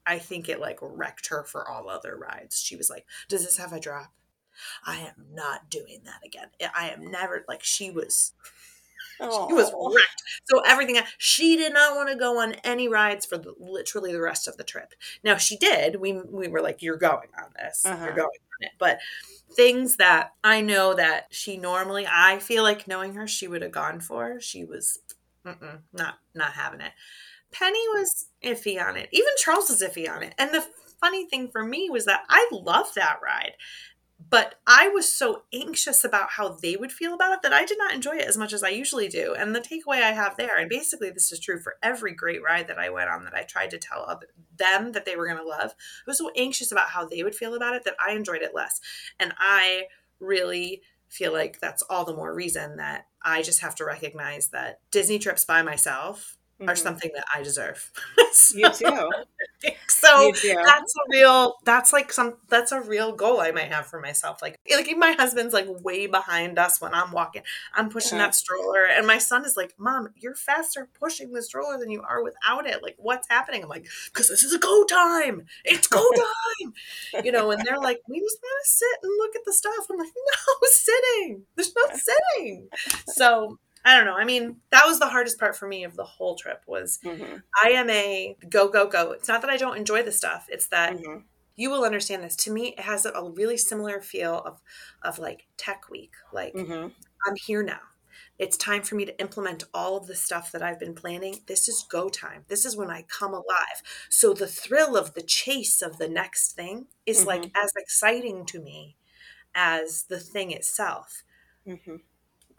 i 0.05 0.19
think 0.19 0.47
it 0.47 0.59
like 0.59 0.77
wrecked 0.79 1.29
her 1.29 1.43
for 1.43 1.67
all 1.67 1.89
other 1.89 2.15
rides 2.15 2.61
she 2.61 2.75
was 2.75 2.87
like 2.87 3.05
does 3.27 3.43
this 3.43 3.57
have 3.57 3.73
a 3.73 3.79
drop 3.79 4.13
I 4.85 4.97
am 4.97 5.25
not 5.33 5.69
doing 5.69 6.01
that 6.05 6.19
again. 6.25 6.49
I 6.75 6.89
am 6.89 7.09
never 7.09 7.43
like 7.47 7.63
she 7.63 7.89
was. 7.89 8.33
She 9.21 9.53
was 9.53 9.71
wrecked. 9.73 10.23
So 10.45 10.61
everything 10.61 10.99
she 11.17 11.55
did 11.57 11.73
not 11.73 11.95
want 11.95 12.09
to 12.09 12.15
go 12.15 12.39
on 12.39 12.53
any 12.63 12.87
rides 12.87 13.25
for 13.25 13.37
the, 13.37 13.53
literally 13.59 14.11
the 14.11 14.21
rest 14.21 14.47
of 14.47 14.57
the 14.57 14.63
trip. 14.63 14.93
Now 15.23 15.37
she 15.37 15.57
did. 15.57 15.97
We 15.99 16.13
we 16.13 16.47
were 16.47 16.61
like, 16.61 16.81
"You're 16.81 16.97
going 16.97 17.29
on 17.37 17.51
this. 17.57 17.85
Uh-huh. 17.85 18.05
You're 18.05 18.15
going 18.15 18.27
on 18.27 18.61
it." 18.61 18.71
But 18.79 18.99
things 19.55 19.97
that 19.97 20.31
I 20.43 20.61
know 20.61 20.93
that 20.93 21.27
she 21.31 21.57
normally, 21.57 22.07
I 22.09 22.39
feel 22.39 22.63
like 22.63 22.87
knowing 22.87 23.13
her, 23.15 23.27
she 23.27 23.47
would 23.47 23.61
have 23.61 23.71
gone 23.71 23.99
for. 23.99 24.39
She 24.39 24.63
was 24.65 24.99
not 25.93 26.15
not 26.33 26.53
having 26.53 26.81
it. 26.81 26.93
Penny 27.51 27.85
was 27.89 28.27
iffy 28.43 28.81
on 28.81 28.95
it. 28.97 29.09
Even 29.11 29.31
Charles 29.37 29.69
was 29.69 29.81
iffy 29.81 30.09
on 30.09 30.23
it. 30.23 30.33
And 30.37 30.51
the 30.51 30.65
funny 31.01 31.25
thing 31.25 31.49
for 31.51 31.63
me 31.63 31.89
was 31.89 32.05
that 32.05 32.23
I 32.29 32.47
love 32.51 32.93
that 32.95 33.19
ride 33.23 33.53
but 34.29 34.55
I 34.67 34.87
was 34.89 35.11
so 35.11 35.43
anxious 35.53 36.03
about 36.03 36.31
how 36.31 36.49
they 36.49 36.75
would 36.75 36.91
feel 36.91 37.13
about 37.13 37.33
it 37.33 37.41
that 37.43 37.53
I 37.53 37.65
did 37.65 37.77
not 37.77 37.93
enjoy 37.93 38.17
it 38.17 38.27
as 38.27 38.37
much 38.37 38.53
as 38.53 38.63
I 38.63 38.69
usually 38.69 39.07
do. 39.07 39.33
And 39.33 39.55
the 39.55 39.59
takeaway 39.59 40.01
I 40.01 40.11
have 40.11 40.37
there, 40.37 40.57
and 40.57 40.69
basically 40.69 41.09
this 41.09 41.31
is 41.31 41.39
true 41.39 41.59
for 41.59 41.75
every 41.81 42.13
great 42.13 42.43
ride 42.43 42.67
that 42.67 42.77
I 42.77 42.89
went 42.89 43.09
on 43.09 43.23
that 43.25 43.33
I 43.33 43.43
tried 43.43 43.71
to 43.71 43.77
tell 43.77 44.21
them 44.57 44.91
that 44.91 45.05
they 45.05 45.15
were 45.15 45.25
going 45.25 45.41
to 45.41 45.47
love, 45.47 45.71
I 45.71 46.03
was 46.07 46.17
so 46.17 46.31
anxious 46.35 46.71
about 46.71 46.89
how 46.89 47.05
they 47.05 47.23
would 47.23 47.35
feel 47.35 47.55
about 47.55 47.75
it 47.75 47.83
that 47.85 47.95
I 48.05 48.13
enjoyed 48.13 48.41
it 48.41 48.55
less. 48.55 48.79
And 49.19 49.33
I 49.37 49.85
really 50.19 50.81
feel 51.07 51.33
like 51.33 51.59
that's 51.59 51.83
all 51.89 52.05
the 52.05 52.15
more 52.15 52.33
reason 52.33 52.77
that 52.77 53.07
I 53.23 53.41
just 53.41 53.61
have 53.61 53.75
to 53.75 53.85
recognize 53.85 54.49
that 54.49 54.79
Disney 54.91 55.19
trips 55.19 55.45
by 55.45 55.61
myself 55.61 56.37
mm-hmm. 56.61 56.69
are 56.69 56.75
something 56.75 57.11
that 57.15 57.25
I 57.33 57.43
deserve. 57.43 57.91
so, 58.31 58.57
you 58.57 58.69
too. 58.71 59.09
So 59.87 60.21
you 60.21 60.33
too. 60.33 60.55
that's 60.65 60.95
a 60.95 61.11
real 61.11 61.57
that's 61.63 61.93
like 61.93 62.11
some 62.11 62.33
that's 62.49 62.71
a 62.71 62.81
real 62.81 63.11
goal 63.11 63.39
I 63.39 63.51
might 63.51 63.71
have 63.71 63.85
for 63.85 63.99
myself. 63.99 64.41
Like 64.41 64.59
like 64.73 64.89
my 64.97 65.11
husband's 65.11 65.53
like 65.53 65.67
way 65.83 66.07
behind 66.07 66.57
us 66.57 66.81
when 66.81 66.95
I'm 66.95 67.11
walking. 67.11 67.43
I'm 67.75 67.89
pushing 67.89 68.17
that 68.17 68.33
stroller 68.33 68.85
and 68.85 69.05
my 69.05 69.19
son 69.19 69.45
is 69.45 69.55
like, 69.55 69.75
"Mom, 69.77 70.09
you're 70.15 70.33
faster 70.33 70.89
pushing 70.99 71.31
the 71.31 71.43
stroller 71.43 71.77
than 71.77 71.91
you 71.91 72.01
are 72.01 72.23
without 72.23 72.65
it. 72.65 72.81
Like 72.81 72.95
what's 72.97 73.27
happening?" 73.29 73.61
I'm 73.61 73.69
like, 73.69 73.85
"Cuz 74.13 74.29
this 74.29 74.43
is 74.43 74.53
a 74.53 74.57
go 74.57 74.83
time. 74.85 75.45
It's 75.63 75.85
go 75.85 76.03
time." 76.15 76.73
you 77.23 77.31
know, 77.31 77.51
and 77.51 77.63
they're 77.63 77.79
like, 77.79 78.01
"We 78.09 78.19
just 78.19 78.39
want 78.41 78.65
to 78.65 78.69
sit 78.71 78.99
and 79.03 79.17
look 79.19 79.35
at 79.35 79.45
the 79.45 79.53
stuff." 79.53 79.85
I'm 79.91 79.97
like, 79.97 80.07
"No, 80.15 80.53
sitting. 80.69 81.45
There's 81.55 81.75
no 81.75 81.83
sitting." 81.95 82.69
So 83.07 83.59
I 83.83 83.95
don't 83.95 84.05
know. 84.05 84.15
I 84.15 84.25
mean, 84.25 84.57
that 84.71 84.85
was 84.85 84.99
the 84.99 85.07
hardest 85.09 85.39
part 85.39 85.55
for 85.57 85.67
me 85.67 85.83
of 85.83 85.95
the 85.95 86.03
whole 86.03 86.35
trip 86.35 86.61
was 86.67 86.99
Mm-hmm. 87.03 87.37
I 87.63 87.69
am 87.71 87.89
a 87.89 88.37
go 88.49 88.67
go 88.69 88.87
go. 88.87 89.11
It's 89.11 89.27
not 89.27 89.41
that 89.41 89.49
I 89.49 89.57
don't 89.57 89.77
enjoy 89.77 90.03
the 90.03 90.11
stuff. 90.11 90.47
It's 90.49 90.67
that 90.67 90.93
Mm-hmm. 90.93 91.19
you 91.55 91.69
will 91.69 91.83
understand 91.83 92.23
this. 92.23 92.35
To 92.37 92.51
me, 92.51 92.69
it 92.77 92.81
has 92.81 93.05
a 93.05 93.29
really 93.35 93.57
similar 93.57 94.01
feel 94.01 94.35
of 94.45 94.61
of 95.01 95.19
like 95.19 95.47
tech 95.57 95.89
week. 95.89 96.13
Like 96.31 96.53
Mm-hmm. 96.53 96.89
I'm 97.27 97.35
here 97.35 97.63
now. 97.63 97.79
It's 98.39 98.57
time 98.57 98.81
for 98.81 98.95
me 98.95 99.05
to 99.05 99.19
implement 99.19 99.65
all 99.71 99.97
of 99.97 100.07
the 100.07 100.15
stuff 100.15 100.51
that 100.51 100.63
I've 100.63 100.79
been 100.79 100.95
planning. 100.95 101.41
This 101.45 101.67
is 101.69 101.85
go 101.89 102.09
time. 102.09 102.43
This 102.47 102.65
is 102.65 102.75
when 102.75 102.89
I 102.89 103.03
come 103.03 103.33
alive. 103.33 103.83
So 104.09 104.33
the 104.33 104.47
thrill 104.47 104.97
of 104.97 105.13
the 105.13 105.21
chase 105.21 105.81
of 105.83 105.97
the 105.99 106.09
next 106.09 106.53
thing 106.53 106.87
is 107.05 107.25
like 107.25 107.43
as 107.55 107.71
exciting 107.77 108.45
to 108.47 108.59
me 108.59 108.95
as 109.53 110.03
the 110.03 110.19
thing 110.19 110.49
itself. 110.51 111.23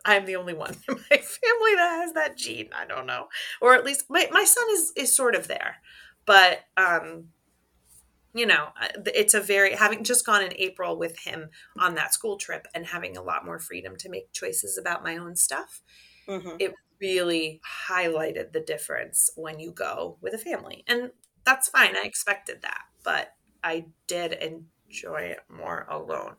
I'm 0.04 0.26
the 0.26 0.36
only 0.36 0.54
one 0.54 0.74
in 0.88 0.94
my 0.94 1.16
family 1.16 1.74
that 1.76 2.00
has 2.02 2.12
that 2.14 2.36
gene. 2.36 2.70
I 2.74 2.86
don't 2.86 3.06
know. 3.06 3.28
Or 3.60 3.74
at 3.74 3.84
least 3.84 4.06
my, 4.08 4.28
my 4.30 4.44
son 4.44 4.64
is 4.72 4.92
is 4.96 5.14
sort 5.14 5.34
of 5.34 5.48
there. 5.48 5.76
But 6.26 6.60
um 6.76 7.28
you 8.34 8.46
know, 8.46 8.68
uh, 8.80 8.88
it's 9.14 9.34
a 9.34 9.40
very 9.40 9.74
having 9.74 10.04
just 10.04 10.24
gone 10.24 10.42
in 10.42 10.54
April 10.56 10.96
with 10.96 11.18
him 11.18 11.50
on 11.78 11.94
that 11.96 12.14
school 12.14 12.38
trip 12.38 12.66
and 12.74 12.86
having 12.86 13.16
a 13.16 13.22
lot 13.22 13.44
more 13.44 13.58
freedom 13.58 13.94
to 13.98 14.08
make 14.08 14.32
choices 14.32 14.78
about 14.78 15.04
my 15.04 15.18
own 15.18 15.36
stuff. 15.36 15.82
Mm-hmm. 16.26 16.56
It 16.58 16.72
really 17.00 17.60
highlighted 17.90 18.52
the 18.52 18.60
difference 18.60 19.28
when 19.36 19.60
you 19.60 19.70
go 19.72 20.16
with 20.22 20.32
a 20.32 20.38
family. 20.38 20.82
And 20.86 21.10
that's 21.44 21.68
fine. 21.68 21.94
I 21.96 22.06
expected 22.06 22.62
that, 22.62 22.82
but 23.04 23.34
I 23.62 23.86
did 24.06 24.32
enjoy 24.32 25.22
it 25.22 25.40
more 25.50 25.86
alone. 25.90 26.36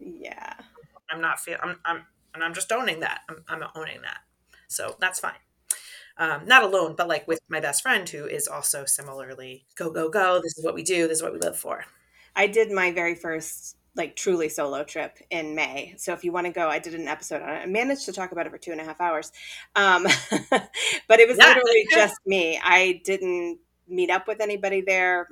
Yeah. 0.00 0.54
I'm 1.10 1.20
not 1.20 1.38
feeling, 1.38 1.60
I'm 1.62 1.78
I'm 1.84 2.06
and 2.34 2.42
I'm 2.44 2.54
just 2.54 2.72
owning 2.72 3.00
that. 3.00 3.20
I'm 3.28 3.44
I'm 3.48 3.64
owning 3.74 4.02
that. 4.02 4.18
So 4.68 4.96
that's 5.00 5.20
fine. 5.20 5.34
Um, 6.18 6.46
not 6.46 6.62
alone, 6.62 6.94
but 6.96 7.08
like 7.08 7.26
with 7.26 7.40
my 7.48 7.60
best 7.60 7.82
friend 7.82 8.08
who 8.08 8.26
is 8.26 8.46
also 8.46 8.84
similarly 8.84 9.64
go 9.76 9.90
go 9.90 10.08
go. 10.10 10.40
This 10.42 10.58
is 10.58 10.64
what 10.64 10.74
we 10.74 10.82
do. 10.82 11.08
This 11.08 11.18
is 11.18 11.22
what 11.22 11.32
we 11.32 11.38
live 11.38 11.56
for. 11.58 11.84
I 12.36 12.46
did 12.46 12.70
my 12.70 12.92
very 12.92 13.14
first 13.14 13.76
like 13.94 14.16
truly 14.16 14.48
solo 14.48 14.84
trip 14.84 15.18
in 15.30 15.54
May. 15.54 15.94
So 15.98 16.12
if 16.14 16.24
you 16.24 16.32
want 16.32 16.46
to 16.46 16.52
go, 16.52 16.68
I 16.68 16.78
did 16.78 16.94
an 16.94 17.08
episode 17.08 17.42
on 17.42 17.48
it. 17.50 17.60
I 17.62 17.66
managed 17.66 18.06
to 18.06 18.12
talk 18.12 18.32
about 18.32 18.46
it 18.46 18.50
for 18.50 18.58
two 18.58 18.72
and 18.72 18.80
a 18.80 18.84
half 18.84 19.00
hours. 19.00 19.32
Um, 19.76 20.04
but 20.50 21.20
it 21.20 21.28
was 21.28 21.38
Yeah. 21.38 21.48
literally 21.48 21.86
just 21.94 22.16
me. 22.26 22.58
I 22.62 23.00
didn't 23.04 23.58
meet 23.88 24.10
up 24.10 24.26
with 24.26 24.40
anybody 24.40 24.80
there, 24.80 25.28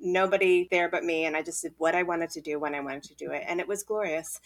nobody 0.00 0.68
there 0.70 0.88
but 0.88 1.04
me. 1.04 1.24
And 1.24 1.36
I 1.36 1.42
just 1.42 1.62
did 1.62 1.74
what 1.78 1.94
I 1.94 2.02
wanted 2.04 2.30
to 2.30 2.40
do 2.40 2.58
when 2.60 2.74
I 2.74 2.80
wanted 2.80 3.04
to 3.04 3.14
do 3.14 3.30
it. 3.32 3.42
And 3.46 3.60
it 3.60 3.66
was 3.68 3.82
glorious. 3.82 4.40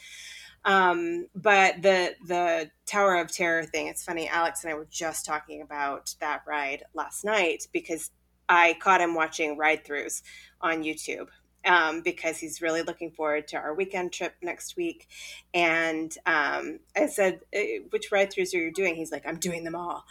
Um, 0.64 1.26
but 1.34 1.82
the 1.82 2.14
the 2.26 2.70
Tower 2.86 3.16
of 3.16 3.32
Terror 3.32 3.64
thing, 3.64 3.86
it's 3.86 4.04
funny, 4.04 4.28
Alex 4.28 4.64
and 4.64 4.72
I 4.72 4.76
were 4.76 4.88
just 4.90 5.24
talking 5.24 5.62
about 5.62 6.14
that 6.20 6.42
ride 6.46 6.84
last 6.94 7.24
night 7.24 7.66
because 7.72 8.10
I 8.48 8.76
caught 8.80 9.00
him 9.00 9.14
watching 9.14 9.56
ride 9.56 9.84
throughs 9.84 10.22
on 10.60 10.82
YouTube 10.82 11.28
um, 11.64 12.00
because 12.02 12.38
he's 12.38 12.62
really 12.62 12.82
looking 12.82 13.10
forward 13.10 13.48
to 13.48 13.56
our 13.56 13.74
weekend 13.74 14.12
trip 14.12 14.34
next 14.42 14.76
week. 14.76 15.06
And 15.52 16.14
um, 16.26 16.80
I 16.96 17.06
said, 17.06 17.40
"Eh, 17.52 17.80
Which 17.90 18.10
ride 18.10 18.32
throughs 18.32 18.54
are 18.54 18.58
you 18.58 18.72
doing? 18.72 18.94
He's 18.96 19.12
like, 19.12 19.26
I'm 19.26 19.38
doing 19.38 19.64
them 19.64 19.74
all. 19.74 20.04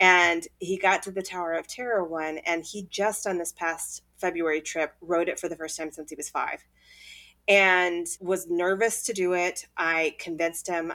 And 0.00 0.46
he 0.58 0.78
got 0.78 1.02
to 1.04 1.10
the 1.10 1.22
Tower 1.22 1.52
of 1.52 1.66
Terror 1.66 2.04
one, 2.04 2.38
and 2.38 2.64
he 2.64 2.86
just 2.90 3.26
on 3.26 3.38
this 3.38 3.52
past 3.52 4.02
February 4.18 4.60
trip 4.60 4.94
rode 5.00 5.28
it 5.28 5.38
for 5.40 5.48
the 5.48 5.56
first 5.56 5.76
time 5.76 5.90
since 5.90 6.10
he 6.10 6.16
was 6.16 6.28
five 6.30 6.64
and 7.48 8.06
was 8.20 8.48
nervous 8.48 9.04
to 9.04 9.12
do 9.12 9.34
it. 9.34 9.66
I 9.76 10.16
convinced 10.18 10.68
him. 10.68 10.92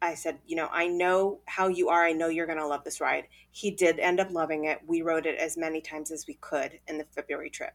I 0.00 0.14
said, 0.14 0.38
you 0.46 0.56
know, 0.56 0.68
I 0.72 0.86
know 0.86 1.40
how 1.46 1.68
you 1.68 1.88
are. 1.88 2.04
I 2.04 2.12
know 2.12 2.28
you're 2.28 2.46
going 2.46 2.58
to 2.58 2.66
love 2.66 2.84
this 2.84 3.00
ride. 3.00 3.24
He 3.50 3.70
did 3.70 3.98
end 3.98 4.20
up 4.20 4.30
loving 4.30 4.64
it. 4.64 4.78
We 4.86 5.02
rode 5.02 5.26
it 5.26 5.38
as 5.38 5.56
many 5.56 5.80
times 5.80 6.10
as 6.12 6.26
we 6.26 6.34
could 6.34 6.78
in 6.86 6.98
the 6.98 7.06
February 7.14 7.50
trip. 7.50 7.74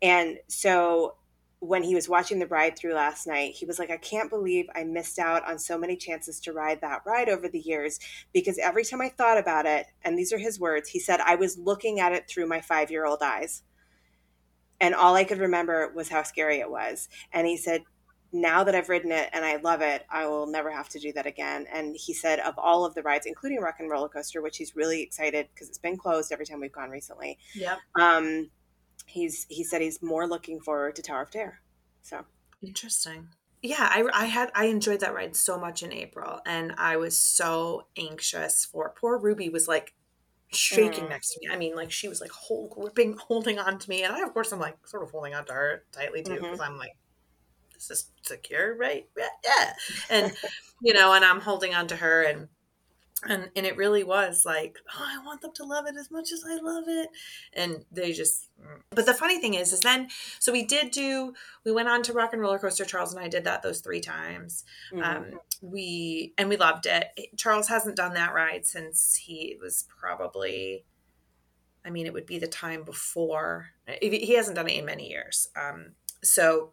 And 0.00 0.38
so 0.48 1.16
when 1.62 1.84
he 1.84 1.94
was 1.94 2.08
watching 2.08 2.40
the 2.40 2.46
ride 2.48 2.76
through 2.76 2.94
last 2.94 3.24
night, 3.28 3.54
he 3.54 3.64
was 3.64 3.78
like, 3.78 3.90
I 3.90 3.96
can't 3.96 4.28
believe 4.28 4.66
I 4.74 4.82
missed 4.82 5.20
out 5.20 5.48
on 5.48 5.60
so 5.60 5.78
many 5.78 5.96
chances 5.96 6.40
to 6.40 6.52
ride 6.52 6.80
that 6.80 7.02
ride 7.06 7.28
over 7.28 7.48
the 7.48 7.60
years 7.60 8.00
because 8.32 8.58
every 8.58 8.84
time 8.84 9.00
I 9.00 9.08
thought 9.10 9.38
about 9.38 9.64
it, 9.64 9.86
and 10.02 10.18
these 10.18 10.32
are 10.32 10.38
his 10.38 10.58
words, 10.58 10.88
he 10.88 10.98
said, 10.98 11.20
I 11.20 11.36
was 11.36 11.56
looking 11.56 12.00
at 12.00 12.10
it 12.10 12.26
through 12.26 12.48
my 12.48 12.60
five 12.60 12.90
year 12.90 13.06
old 13.06 13.22
eyes. 13.22 13.62
And 14.82 14.94
all 14.94 15.14
I 15.14 15.24
could 15.24 15.38
remember 15.38 15.90
was 15.94 16.10
how 16.10 16.24
scary 16.24 16.58
it 16.58 16.70
was. 16.70 17.08
And 17.32 17.46
he 17.46 17.56
said, 17.56 17.84
now 18.32 18.64
that 18.64 18.74
I've 18.74 18.88
ridden 18.88 19.12
it 19.12 19.30
and 19.32 19.44
I 19.44 19.56
love 19.56 19.80
it, 19.80 20.04
I 20.10 20.26
will 20.26 20.46
never 20.46 20.70
have 20.70 20.88
to 20.90 20.98
do 20.98 21.12
that 21.12 21.26
again. 21.26 21.66
And 21.72 21.94
he 21.96 22.12
said, 22.12 22.40
of 22.40 22.58
all 22.58 22.84
of 22.84 22.94
the 22.94 23.02
rides, 23.02 23.26
including 23.26 23.60
Rock 23.60 23.76
and 23.78 23.88
Roller 23.90 24.08
Coaster, 24.08 24.42
which 24.42 24.56
he's 24.56 24.74
really 24.74 25.02
excited 25.02 25.48
because 25.54 25.68
it's 25.68 25.78
been 25.78 25.96
closed 25.96 26.32
every 26.32 26.46
time 26.46 26.60
we've 26.60 26.72
gone 26.72 26.90
recently. 26.90 27.38
Yeah. 27.54 27.76
Um, 27.98 28.50
he's 29.06 29.46
he 29.48 29.62
said 29.64 29.82
he's 29.82 30.02
more 30.02 30.26
looking 30.26 30.60
forward 30.60 30.96
to 30.96 31.02
Tower 31.02 31.22
of 31.22 31.30
Terror. 31.30 31.60
So 32.02 32.24
Interesting. 32.62 33.28
Yeah, 33.60 33.88
I, 33.90 34.04
I 34.12 34.24
had 34.26 34.50
I 34.54 34.64
enjoyed 34.66 35.00
that 35.00 35.14
ride 35.14 35.36
so 35.36 35.58
much 35.58 35.82
in 35.82 35.92
April, 35.92 36.40
and 36.44 36.74
I 36.78 36.96
was 36.96 37.18
so 37.18 37.86
anxious 37.96 38.64
for 38.64 38.92
poor 38.98 39.18
Ruby 39.18 39.48
was 39.48 39.68
like 39.68 39.94
shaking 40.54 41.06
Mm. 41.06 41.10
next 41.10 41.30
to 41.34 41.40
me. 41.40 41.52
I 41.52 41.56
mean, 41.56 41.74
like 41.76 41.90
she 41.92 42.08
was 42.08 42.20
like 42.20 42.30
whole 42.30 42.68
gripping, 42.68 43.16
holding 43.28 43.58
on 43.58 43.78
to 43.78 43.90
me, 43.90 44.02
and 44.04 44.14
I 44.14 44.20
of 44.22 44.32
course 44.32 44.52
I'm 44.52 44.60
like 44.60 44.76
sort 44.86 45.02
of 45.02 45.10
holding 45.10 45.34
on 45.34 45.44
to 45.46 45.52
her 45.52 45.84
tightly 45.92 46.22
too 46.22 46.40
because 46.42 46.60
I'm 46.60 46.78
like, 46.78 46.96
this 47.74 47.90
is 47.90 48.10
secure, 48.22 48.76
right? 48.76 49.08
Yeah, 49.16 49.28
yeah. 49.44 49.72
And 50.10 50.32
you 50.82 50.94
know, 50.94 51.12
and 51.14 51.24
I'm 51.24 51.40
holding 51.40 51.74
on 51.74 51.86
to 51.88 51.96
her, 51.96 52.22
and 52.24 52.48
and 53.28 53.50
and 53.54 53.66
it 53.66 53.76
really 53.76 54.04
was 54.04 54.44
like, 54.44 54.78
oh, 54.94 55.04
I 55.04 55.24
want 55.24 55.40
them 55.42 55.52
to 55.54 55.64
love 55.64 55.86
it 55.86 55.94
as 55.98 56.10
much 56.10 56.32
as 56.32 56.44
I 56.48 56.56
love 56.56 56.84
it, 56.86 57.08
and 57.52 57.84
they 57.90 58.12
just. 58.12 58.48
But 58.90 59.06
the 59.06 59.14
funny 59.14 59.40
thing 59.40 59.54
is, 59.54 59.72
is 59.72 59.80
then 59.80 60.08
so 60.38 60.52
we 60.52 60.64
did 60.64 60.90
do 60.92 61.34
we 61.64 61.72
went 61.72 61.88
on 61.88 62.02
to 62.04 62.12
rock 62.12 62.32
and 62.32 62.40
roller 62.40 62.58
coaster 62.60 62.84
charles 62.84 63.12
and 63.12 63.22
i 63.22 63.26
did 63.28 63.44
that 63.44 63.62
those 63.62 63.80
three 63.80 64.00
times. 64.00 64.64
Mhm. 64.92 65.04
um, 65.04 65.40
we 65.60 66.32
and 66.38 66.48
we 66.48 66.56
loved 66.56 66.86
it. 66.86 67.08
Charles 67.36 67.68
hasn't 67.68 67.96
done 67.96 68.14
that 68.14 68.34
ride 68.34 68.66
since 68.66 69.16
he 69.16 69.56
was 69.60 69.84
probably 70.00 70.84
i 71.84 71.90
mean 71.90 72.06
it 72.06 72.12
would 72.12 72.26
be 72.26 72.38
the 72.38 72.46
time 72.46 72.84
before 72.84 73.70
he 74.00 74.34
hasn't 74.34 74.56
done 74.56 74.68
it 74.68 74.78
in 74.78 74.84
many 74.84 75.08
years. 75.08 75.48
Um, 75.56 75.92
so 76.22 76.72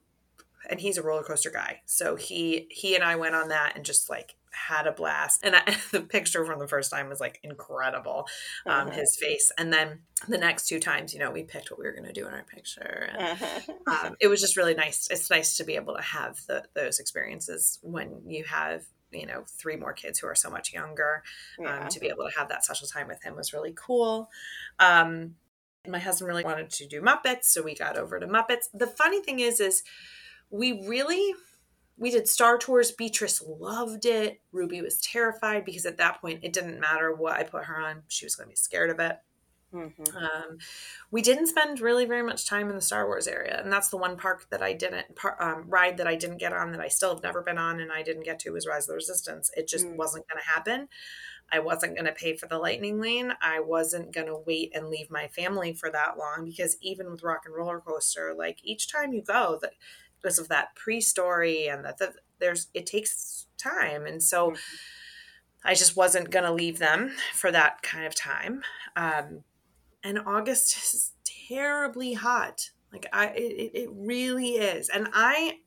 and 0.70 0.80
he's 0.80 0.98
a 0.98 1.04
roller 1.04 1.24
coaster 1.24 1.50
guy. 1.50 1.82
So 1.86 2.16
he 2.16 2.68
he 2.70 2.94
and 2.96 3.04
i 3.04 3.16
went 3.16 3.34
on 3.36 3.50
that 3.50 3.74
and 3.76 3.84
just 3.86 4.10
like 4.10 4.36
had 4.52 4.88
a 4.88 4.92
blast 4.92 5.42
and 5.44 5.56
I, 5.56 5.62
the 5.92 6.02
picture 6.02 6.46
from 6.46 6.60
the 6.60 6.68
first 6.68 6.92
time 6.92 7.10
was 7.10 7.20
like 7.20 7.40
incredible 7.44 8.28
um, 8.66 8.88
Uh-huh. 8.88 8.92
his 9.00 9.16
face 9.16 9.52
and 9.58 9.72
then 9.72 10.00
the 10.28 10.38
next 10.38 10.68
two 10.68 10.80
times 10.80 11.14
you 11.14 11.20
know 11.20 11.32
we 11.32 11.44
picked 11.44 11.70
what 11.72 11.80
we 11.80 11.86
were 11.86 11.92
going 11.94 12.06
to 12.06 12.14
do 12.14 12.28
in 12.28 12.34
our 12.34 12.44
picture 12.44 13.10
and 13.12 13.22
Uh-huh. 13.40 14.06
um, 14.08 14.16
it 14.20 14.28
was 14.28 14.42
just 14.42 14.58
really 14.58 14.74
nice. 14.76 15.08
It's 15.12 15.30
nice 15.30 15.58
to 15.58 15.64
be 15.64 15.76
able 15.76 15.96
to 15.96 16.02
have 16.02 16.38
the, 16.48 16.64
those 16.76 17.00
experiences 17.00 17.80
when 17.82 18.22
you 18.28 18.44
have, 18.46 18.84
you 19.12 19.26
know, 19.26 19.44
three 19.60 19.76
more 19.76 19.94
kids 19.94 20.20
who 20.20 20.28
are 20.28 20.36
so 20.36 20.50
much 20.50 20.74
younger. 20.74 21.24
Yeah. 21.60 21.84
Um, 21.84 21.88
to 21.90 22.00
be 22.00 22.08
able 22.08 22.30
to 22.30 22.38
have 22.38 22.50
that 22.50 22.64
special 22.66 22.88
time 22.88 23.08
with 23.08 23.24
him 23.24 23.36
was 23.36 23.54
really 23.54 23.74
cool. 23.76 24.30
Um, 24.80 25.36
my 25.88 26.00
husband 26.00 26.28
really 26.28 26.44
wanted 26.44 26.70
to 26.72 26.88
do 26.88 27.02
Muppets, 27.02 27.46
so 27.46 27.62
we 27.64 27.74
got 27.76 27.98
over 27.98 28.20
to 28.20 28.28
Muppets. 28.28 28.66
The 28.74 28.88
funny 28.88 29.22
thing 29.22 29.40
is, 29.40 29.60
is 29.60 29.84
we 30.52 30.86
really 30.88 31.34
we 32.00 32.12
did 32.12 32.28
Star 32.28 32.58
Tours. 32.58 32.92
Beatrice 32.92 33.44
loved 33.46 34.06
it. 34.06 34.42
Ruby 34.52 34.82
was 34.82 35.00
terrified 35.02 35.66
because 35.66 35.86
at 35.86 35.98
that 35.98 36.22
point 36.22 36.44
it 36.44 36.54
didn't 36.54 36.80
matter 36.80 37.14
what 37.14 37.34
I 37.38 37.44
put 37.44 37.66
her 37.66 37.78
on; 37.80 38.04
she 38.08 38.26
was 38.26 38.36
going 38.36 38.48
to 38.48 38.52
be 38.52 38.56
scared 38.56 38.90
of 38.90 39.00
it. 39.00 39.18
Mhm. 39.74 40.16
Um, 40.16 40.58
we 41.12 41.22
didn't 41.22 41.46
spend 41.46 41.80
really 41.80 42.06
very 42.06 42.24
much 42.24 42.48
time 42.48 42.70
in 42.70 42.76
the 42.76 42.82
Star 42.82 43.06
Wars 43.06 43.28
area, 43.28 43.62
and 43.62 43.72
that's 43.72 43.90
the 43.90 43.98
one 43.98 44.18
park 44.18 44.48
that 44.50 44.64
I 44.64 44.74
didn't 44.74 45.16
par- 45.16 45.38
um, 45.40 45.70
ride 45.70 45.98
that 45.98 46.08
I 46.08 46.16
didn't 46.16 46.38
get 46.38 46.54
on 46.54 46.72
that 46.72 46.82
I 46.82 46.88
still 46.88 47.14
have 47.14 47.22
never 47.22 47.44
been 47.44 47.60
on, 47.60 47.80
and 47.80 47.92
I 47.92 48.02
didn't 48.02 48.24
get 48.24 48.40
to 48.40 48.52
was 48.52 48.66
Rise 48.66 48.86
of 48.86 48.88
the 48.88 48.96
Resistance. 48.96 49.52
It 49.56 49.68
just 49.68 49.86
Mm. 49.86 49.96
wasn't 49.96 50.28
going 50.28 50.42
to 50.42 50.50
happen. 50.50 50.90
I 51.52 51.60
wasn't 51.60 51.96
going 51.96 52.06
to 52.06 52.12
pay 52.14 52.36
for 52.36 52.48
the 52.48 52.58
Lightning 52.60 53.00
Lane. 53.00 53.34
I 53.42 53.60
wasn't 53.60 54.12
going 54.12 54.28
to 54.28 54.38
wait 54.38 54.72
and 54.76 54.90
leave 54.90 55.10
my 55.12 55.28
family 55.28 55.74
for 55.74 55.92
that 55.92 56.18
long 56.18 56.46
because 56.46 56.78
even 56.82 57.12
with 57.12 57.24
Rock 57.24 57.44
and 57.46 57.54
Roller 57.56 57.80
Coaster, 57.80 58.34
like 58.36 58.60
each 58.64 58.92
time 58.92 59.14
you 59.14 59.22
go, 59.24 59.60
that 59.62 59.74
because 60.22 60.40
of 60.40 60.50
that 60.50 60.76
pre-story 60.76 61.68
and 61.68 61.86
that 61.86 61.98
the, 61.98 62.14
there's 62.40 62.68
it 62.74 62.86
takes 62.86 63.48
time, 63.58 64.06
and 64.06 64.22
so. 64.22 64.52
Mhm. 64.52 64.58
I 65.64 65.74
just 65.74 65.98
wasn't 65.98 66.32
going 66.32 66.46
to 66.46 66.54
leave 66.54 66.80
them 66.80 67.12
for 67.34 67.52
that 67.52 67.82
kind 67.82 68.06
of 68.06 68.16
time. 68.16 68.64
Um, 68.96 69.44
and 70.04 70.18
August 70.26 70.78
is 70.78 71.12
terribly 71.50 72.14
hot. 72.14 72.70
Like 72.94 73.06
I, 73.12 73.28
it, 73.32 73.72
it 73.74 73.90
really 73.92 74.52
is. 74.52 74.88
And 74.88 75.10
I, 75.14 75.58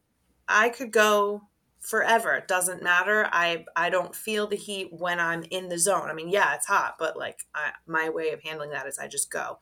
I 0.49 0.70
could 0.70 0.93
go 0.93 1.43
forever. 1.81 2.33
It 2.35 2.49
doesn't 2.49 2.83
matter. 2.83 3.29
I, 3.33 3.66
I 3.77 3.91
don't 3.91 4.15
feel 4.16 4.47
the 4.47 4.57
heat 4.57 4.89
when 4.93 5.20
I'm 5.20 5.45
in 5.51 5.69
the 5.69 5.79
zone. 5.79 6.09
I 6.09 6.15
mean, 6.15 6.31
yeah, 6.31 6.55
it's 6.55 6.66
hot, 6.66 6.95
but 6.99 7.16
like 7.19 7.45
I, 7.55 7.73
my 7.87 8.09
way 8.09 8.31
of 8.31 8.43
handling 8.43 8.70
that 8.70 8.87
is 8.87 8.99
I 8.99 9.09
just 9.09 9.31
go. 9.31 9.59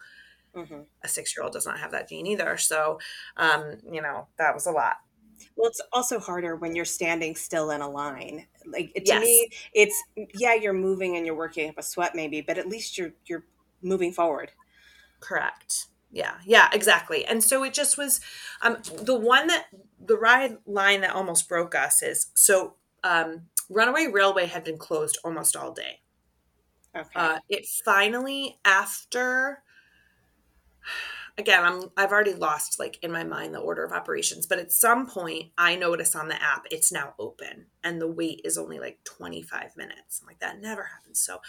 Mhm. 0.55 0.87
A 1.03 1.09
six 1.09 1.37
year 1.37 1.45
old 1.45 1.53
does 1.53 1.67
not 1.67 1.81
have 1.81 1.93
that 1.93 2.09
gene 2.09 2.27
either. 2.27 2.57
So, 2.59 2.99
um, 3.37 3.79
you 3.91 4.03
know, 4.03 4.29
that 4.39 4.55
was 4.55 4.67
a 4.67 4.73
lot. 4.73 4.99
Well, 5.57 5.69
it's 5.69 5.81
also 5.93 6.19
harder 6.19 6.57
when 6.57 6.75
you're 6.75 6.85
standing 6.85 7.35
still 7.37 7.71
in 7.71 7.81
a 7.81 7.89
line. 7.89 8.47
Like 8.65 8.93
to 9.07 9.17
Yes. 9.17 9.17
me, 9.17 9.51
it's 9.73 10.03
yeah, 10.17 10.55
you're 10.55 10.73
moving 10.73 11.17
and 11.17 11.27
you're 11.27 11.35
working 11.37 11.69
up 11.71 11.79
a 11.79 11.83
sweat 11.83 12.15
maybe, 12.15 12.41
but 12.41 12.59
at 12.59 12.69
least 12.69 12.99
you're 12.99 13.13
you're 13.27 13.47
moving 13.83 14.13
forward. 14.13 14.53
Correct. 15.21 15.87
Yeah, 16.11 16.39
yeah, 16.45 16.69
exactly. 16.73 17.25
And 17.25 17.43
so 17.45 17.63
it 17.63 17.73
just 17.73 17.97
was 17.97 18.21
um 18.63 18.79
the 19.03 19.15
one 19.15 19.47
that 19.47 19.67
the 19.99 20.17
ride 20.19 20.59
line 20.67 21.03
that 21.03 21.15
almost 21.15 21.49
broke 21.49 21.75
us 21.75 22.03
is 22.03 22.31
so 22.35 22.77
um 23.05 23.49
Runaway 23.69 24.09
Railway 24.09 24.47
had 24.47 24.65
been 24.65 24.79
closed 24.79 25.19
almost 25.23 25.55
all 25.55 25.73
day. 25.73 26.01
Okay. 26.95 27.11
Uh 27.15 27.39
it 27.49 27.67
finally 27.85 28.59
after 28.65 29.63
again, 31.39 31.65
I'm 31.65 31.91
I've 31.97 32.13
already 32.13 32.35
lost 32.35 32.79
like 32.79 32.99
in 33.03 33.11
my 33.11 33.25
mind 33.25 33.55
the 33.55 33.59
order 33.59 33.85
of 33.85 33.93
operations, 33.93 34.47
but 34.47 34.59
at 34.59 34.73
some 34.73 35.07
point 35.07 35.51
I 35.59 35.77
notice 35.77 36.15
on 36.15 36.29
the 36.29 36.41
app 36.41 36.67
it's 36.71 36.93
now 36.93 37.15
open 37.19 37.67
and 37.83 38.01
the 38.01 38.09
wait 38.09 38.43
is 38.45 38.59
only 38.59 38.79
like 38.79 38.99
25 39.05 39.77
minutes. 39.77 40.21
I'm 40.21 40.27
like 40.27 40.41
that 40.41 40.61
never 40.61 40.85
happens. 40.85 41.21
So 41.21 41.41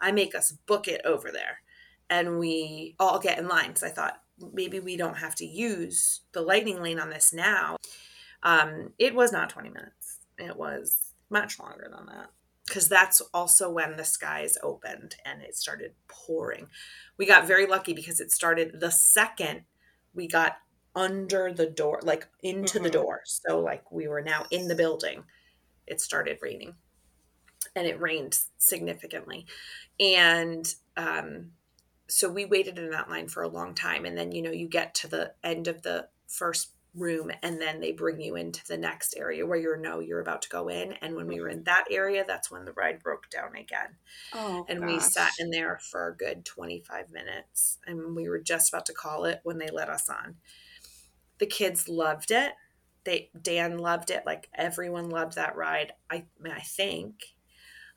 I 0.00 0.12
make 0.12 0.34
us 0.34 0.52
book 0.52 0.88
it 0.88 1.00
over 1.04 1.30
there 1.30 1.60
and 2.10 2.38
we 2.38 2.94
all 2.98 3.18
get 3.18 3.38
in 3.38 3.48
line 3.48 3.68
because 3.68 3.84
I 3.84 3.90
thought 3.90 4.20
maybe 4.52 4.80
we 4.80 4.96
don't 4.96 5.18
have 5.18 5.34
to 5.36 5.46
use 5.46 6.20
the 6.32 6.42
lightning 6.42 6.82
lane 6.82 7.00
on 7.00 7.10
this 7.10 7.32
now. 7.32 7.76
Um, 8.42 8.92
it 8.98 9.14
was 9.14 9.32
not 9.32 9.50
20 9.50 9.70
minutes. 9.70 10.18
It 10.38 10.56
was 10.56 11.12
much 11.30 11.58
longer 11.58 11.90
than 11.94 12.06
that 12.06 12.30
because 12.66 12.88
that's 12.88 13.20
also 13.32 13.70
when 13.70 13.96
the 13.96 14.04
skies 14.04 14.58
opened 14.62 15.16
and 15.24 15.42
it 15.42 15.56
started 15.56 15.94
pouring. 16.08 16.68
We 17.18 17.26
got 17.26 17.46
very 17.46 17.66
lucky 17.66 17.92
because 17.94 18.20
it 18.20 18.32
started 18.32 18.80
the 18.80 18.90
second 18.90 19.64
we 20.14 20.28
got 20.28 20.58
under 20.94 21.52
the 21.52 21.66
door, 21.70 22.00
like 22.02 22.28
into 22.42 22.80
the 22.80 22.90
Mhm. 22.90 22.90
door. 22.90 23.22
So, 23.26 23.60
like, 23.60 23.92
we 23.92 24.08
were 24.08 24.22
now 24.22 24.46
in 24.50 24.68
the 24.68 24.74
building. 24.74 25.24
It 25.86 26.00
started 26.00 26.38
raining 26.42 26.76
and 27.74 27.86
it 27.86 28.00
rained 28.00 28.40
significantly. 28.58 29.46
And 30.00 30.72
um, 30.96 31.52
so 32.08 32.30
we 32.30 32.46
waited 32.46 32.78
in 32.78 32.90
that 32.92 33.10
line 33.10 33.28
for 33.28 33.44
a 33.44 33.48
long 33.48 33.74
time. 33.74 34.06
And 34.06 34.18
then, 34.18 34.32
you 34.32 34.42
know, 34.42 34.52
you 34.52 34.68
get 34.68 34.94
to 34.96 35.08
the 35.08 35.34
end 35.44 35.68
of 35.68 35.82
the 35.82 36.10
first 36.28 36.75
room 36.96 37.30
and 37.42 37.60
then 37.60 37.80
they 37.80 37.92
bring 37.92 38.20
you 38.20 38.36
into 38.36 38.66
the 38.66 38.76
next 38.76 39.14
area 39.16 39.46
where 39.46 39.58
you 39.58 39.76
know 39.76 40.00
you're 40.00 40.20
about 40.20 40.42
to 40.42 40.48
go 40.48 40.68
in. 40.68 40.94
And 40.94 41.14
when 41.14 41.26
we 41.26 41.40
were 41.40 41.48
in 41.48 41.64
that 41.64 41.84
area, 41.90 42.24
that's 42.26 42.50
when 42.50 42.64
the 42.64 42.72
ride 42.72 43.02
broke 43.02 43.28
down 43.30 43.54
again. 43.54 43.96
Oh, 44.32 44.64
and 44.68 44.84
we 44.84 44.98
sat 44.98 45.32
in 45.38 45.50
there 45.50 45.78
for 45.80 46.08
a 46.08 46.16
good 46.16 46.44
25 46.44 47.10
minutes 47.10 47.78
and 47.86 48.16
we 48.16 48.28
were 48.28 48.40
just 48.40 48.72
about 48.72 48.86
to 48.86 48.94
call 48.94 49.24
it 49.26 49.40
when 49.44 49.58
they 49.58 49.68
let 49.70 49.88
us 49.88 50.08
on. 50.08 50.36
The 51.38 51.46
kids 51.46 51.88
loved 51.88 52.30
it. 52.30 52.52
They 53.04 53.30
dan 53.40 53.78
loved 53.78 54.10
it 54.10 54.24
like 54.26 54.48
everyone 54.54 55.10
loved 55.10 55.36
that 55.36 55.54
ride 55.54 55.92
i, 56.10 56.24
I 56.44 56.60
think. 56.60 57.34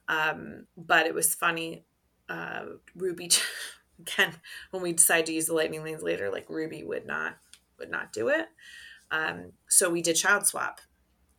Um, 0.08 0.68
but 0.78 1.08
it 1.08 1.16
was 1.16 1.34
funny 1.34 1.84
uh, 2.30 2.66
ruby 2.96 3.32
again 4.00 4.36
when 4.72 4.84
we 4.84 4.94
decided 4.94 5.26
to 5.28 5.34
use 5.34 5.48
the 5.48 5.54
lightning 5.54 5.84
lanes 5.84 6.04
later 6.04 6.30
like 6.30 6.50
ruby 6.50 6.84
would 6.84 7.06
not 7.06 7.38
would 7.80 7.90
not 7.90 8.14
do 8.14 8.28
it 8.28 8.48
um, 9.12 9.54
so 9.68 9.90
we 9.90 10.02
did 10.02 10.16
child 10.16 10.46
swap 10.48 10.82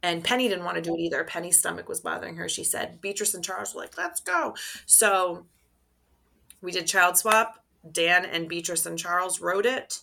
and 0.03 0.25
Penny 0.25 0.49
didn't 0.49 0.65
want 0.65 0.77
to 0.77 0.83
do 0.83 0.95
it 0.95 1.01
either. 1.01 1.25
Penny's 1.25 1.59
stomach 1.59 1.89
was 1.89 2.01
bothering 2.01 2.37
her. 2.37 2.49
She 2.49 2.65
said, 2.65 3.01
Beatrice 3.01 3.35
and 3.35 3.45
Charles 3.45 3.75
were 3.75 3.83
like, 3.83 3.99
let's 3.99 4.21
go. 4.21 4.55
So 4.87 5.47
we 6.63 6.73
did 6.73 6.87
child 6.87 7.19
swap. 7.19 7.63
Dan 7.91 8.25
and 8.25 8.49
Beatrice 8.49 8.87
and 8.87 8.99
Charles 8.99 9.41
rode 9.41 9.67
it. 9.67 10.01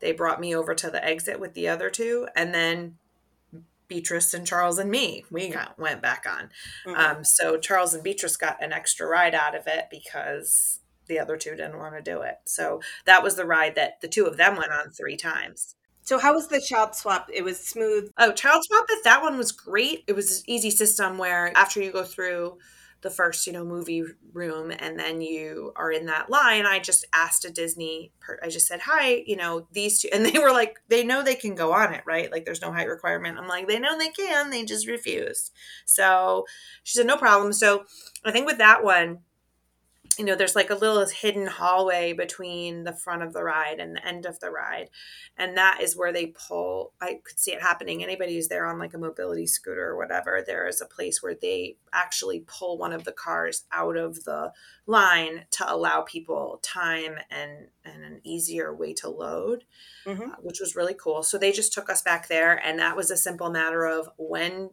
They 0.00 0.12
brought 0.12 0.40
me 0.40 0.54
over 0.54 0.74
to 0.74 0.90
the 0.90 1.04
exit 1.04 1.40
with 1.40 1.54
the 1.54 1.68
other 1.68 1.90
two. 1.90 2.28
And 2.34 2.54
then 2.54 2.96
Beatrice 3.88 4.32
and 4.34 4.46
Charles 4.46 4.78
and 4.78 4.90
me, 4.90 5.24
we 5.30 5.48
got 5.48 5.78
went 5.78 6.00
back 6.00 6.26
on. 6.28 6.50
Mhm. 6.86 6.96
Um, 6.96 7.24
so 7.24 7.58
Charles 7.58 7.92
and 7.94 8.04
Beatrice 8.04 8.36
got 8.36 8.62
an 8.62 8.72
extra 8.72 9.06
ride 9.06 9.34
out 9.34 9.54
of 9.54 9.66
it 9.66 9.88
because 9.90 10.80
the 11.06 11.18
other 11.18 11.36
two 11.36 11.56
didn't 11.56 11.78
want 11.78 11.96
to 11.96 12.02
do 12.02 12.22
it. 12.22 12.38
So 12.44 12.80
that 13.04 13.22
was 13.22 13.36
the 13.36 13.44
ride 13.44 13.74
that 13.74 14.00
the 14.00 14.08
two 14.08 14.26
of 14.26 14.36
them 14.36 14.56
went 14.56 14.70
on 14.70 14.90
three 14.90 15.16
times. 15.16 15.74
So 16.02 16.18
how 16.18 16.34
was 16.34 16.48
the 16.48 16.60
child 16.60 16.94
swap? 16.94 17.28
It 17.32 17.44
was 17.44 17.58
smooth. 17.58 18.10
Oh, 18.18 18.32
Child 18.32 18.64
Swap, 18.64 18.86
that 19.04 19.22
one 19.22 19.36
was 19.36 19.52
great. 19.52 20.04
It 20.06 20.14
was 20.14 20.38
an 20.40 20.44
easy 20.50 20.70
system 20.70 21.18
where 21.18 21.56
after 21.56 21.80
you 21.80 21.92
go 21.92 22.04
through 22.04 22.58
the 23.02 23.10
first, 23.10 23.46
you 23.46 23.52
know, 23.52 23.64
movie 23.64 24.04
room 24.32 24.70
and 24.78 24.98
then 24.98 25.20
you 25.20 25.72
are 25.76 25.90
in 25.90 26.06
that 26.06 26.28
line, 26.28 26.66
I 26.66 26.78
just 26.78 27.06
asked 27.14 27.44
a 27.44 27.50
Disney, 27.50 28.12
per- 28.20 28.38
I 28.42 28.48
just 28.48 28.66
said, 28.66 28.80
hi, 28.80 29.22
you 29.26 29.36
know, 29.36 29.66
these 29.72 30.00
two. 30.00 30.08
And 30.12 30.26
they 30.26 30.38
were 30.38 30.52
like, 30.52 30.76
they 30.88 31.04
know 31.04 31.22
they 31.22 31.34
can 31.34 31.54
go 31.54 31.72
on 31.72 31.94
it, 31.94 32.02
right? 32.06 32.30
Like 32.30 32.44
there's 32.44 32.60
no 32.60 32.72
height 32.72 32.88
requirement. 32.88 33.38
I'm 33.38 33.48
like, 33.48 33.68
they 33.68 33.78
know 33.78 33.96
they 33.98 34.10
can, 34.10 34.50
they 34.50 34.64
just 34.64 34.86
refuse. 34.86 35.50
So 35.86 36.44
she 36.82 36.98
said, 36.98 37.06
no 37.06 37.16
problem. 37.16 37.52
So 37.52 37.84
I 38.24 38.32
think 38.32 38.46
with 38.46 38.58
that 38.58 38.84
one, 38.84 39.20
you 40.20 40.26
know, 40.26 40.36
there's 40.36 40.54
like 40.54 40.68
a 40.68 40.74
little 40.74 41.02
hidden 41.06 41.46
hallway 41.46 42.12
between 42.12 42.84
the 42.84 42.92
front 42.92 43.22
of 43.22 43.32
the 43.32 43.42
ride 43.42 43.80
and 43.80 43.96
the 43.96 44.06
end 44.06 44.26
of 44.26 44.38
the 44.40 44.50
ride. 44.50 44.90
And 45.38 45.56
that 45.56 45.80
is 45.80 45.96
where 45.96 46.12
they 46.12 46.26
pull. 46.26 46.92
I 47.00 47.20
could 47.24 47.38
see 47.40 47.52
it 47.52 47.62
happening. 47.62 48.02
Anybody 48.02 48.34
who's 48.34 48.48
there 48.48 48.66
on 48.66 48.78
like 48.78 48.92
a 48.92 48.98
mobility 48.98 49.46
scooter 49.46 49.86
or 49.86 49.96
whatever, 49.96 50.44
there 50.46 50.68
is 50.68 50.82
a 50.82 50.86
place 50.86 51.22
where 51.22 51.34
they 51.34 51.78
actually 51.94 52.44
pull 52.46 52.76
one 52.76 52.92
of 52.92 53.04
the 53.04 53.12
cars 53.12 53.64
out 53.72 53.96
of 53.96 54.24
the 54.24 54.52
line 54.84 55.46
to 55.52 55.72
allow 55.72 56.02
people 56.02 56.60
time 56.62 57.14
and, 57.30 57.68
and 57.86 58.04
an 58.04 58.20
easier 58.22 58.74
way 58.74 58.92
to 58.92 59.08
load, 59.08 59.64
Mhm. 60.04 60.34
uh, 60.34 60.36
which 60.42 60.60
was 60.60 60.76
really 60.76 60.92
cool. 60.92 61.22
So 61.22 61.38
they 61.38 61.50
just 61.50 61.72
took 61.72 61.88
us 61.88 62.02
back 62.02 62.28
there. 62.28 62.60
And 62.62 62.78
that 62.78 62.94
was 62.94 63.10
a 63.10 63.16
simple 63.16 63.48
matter 63.48 63.86
of 63.86 64.10
when 64.18 64.68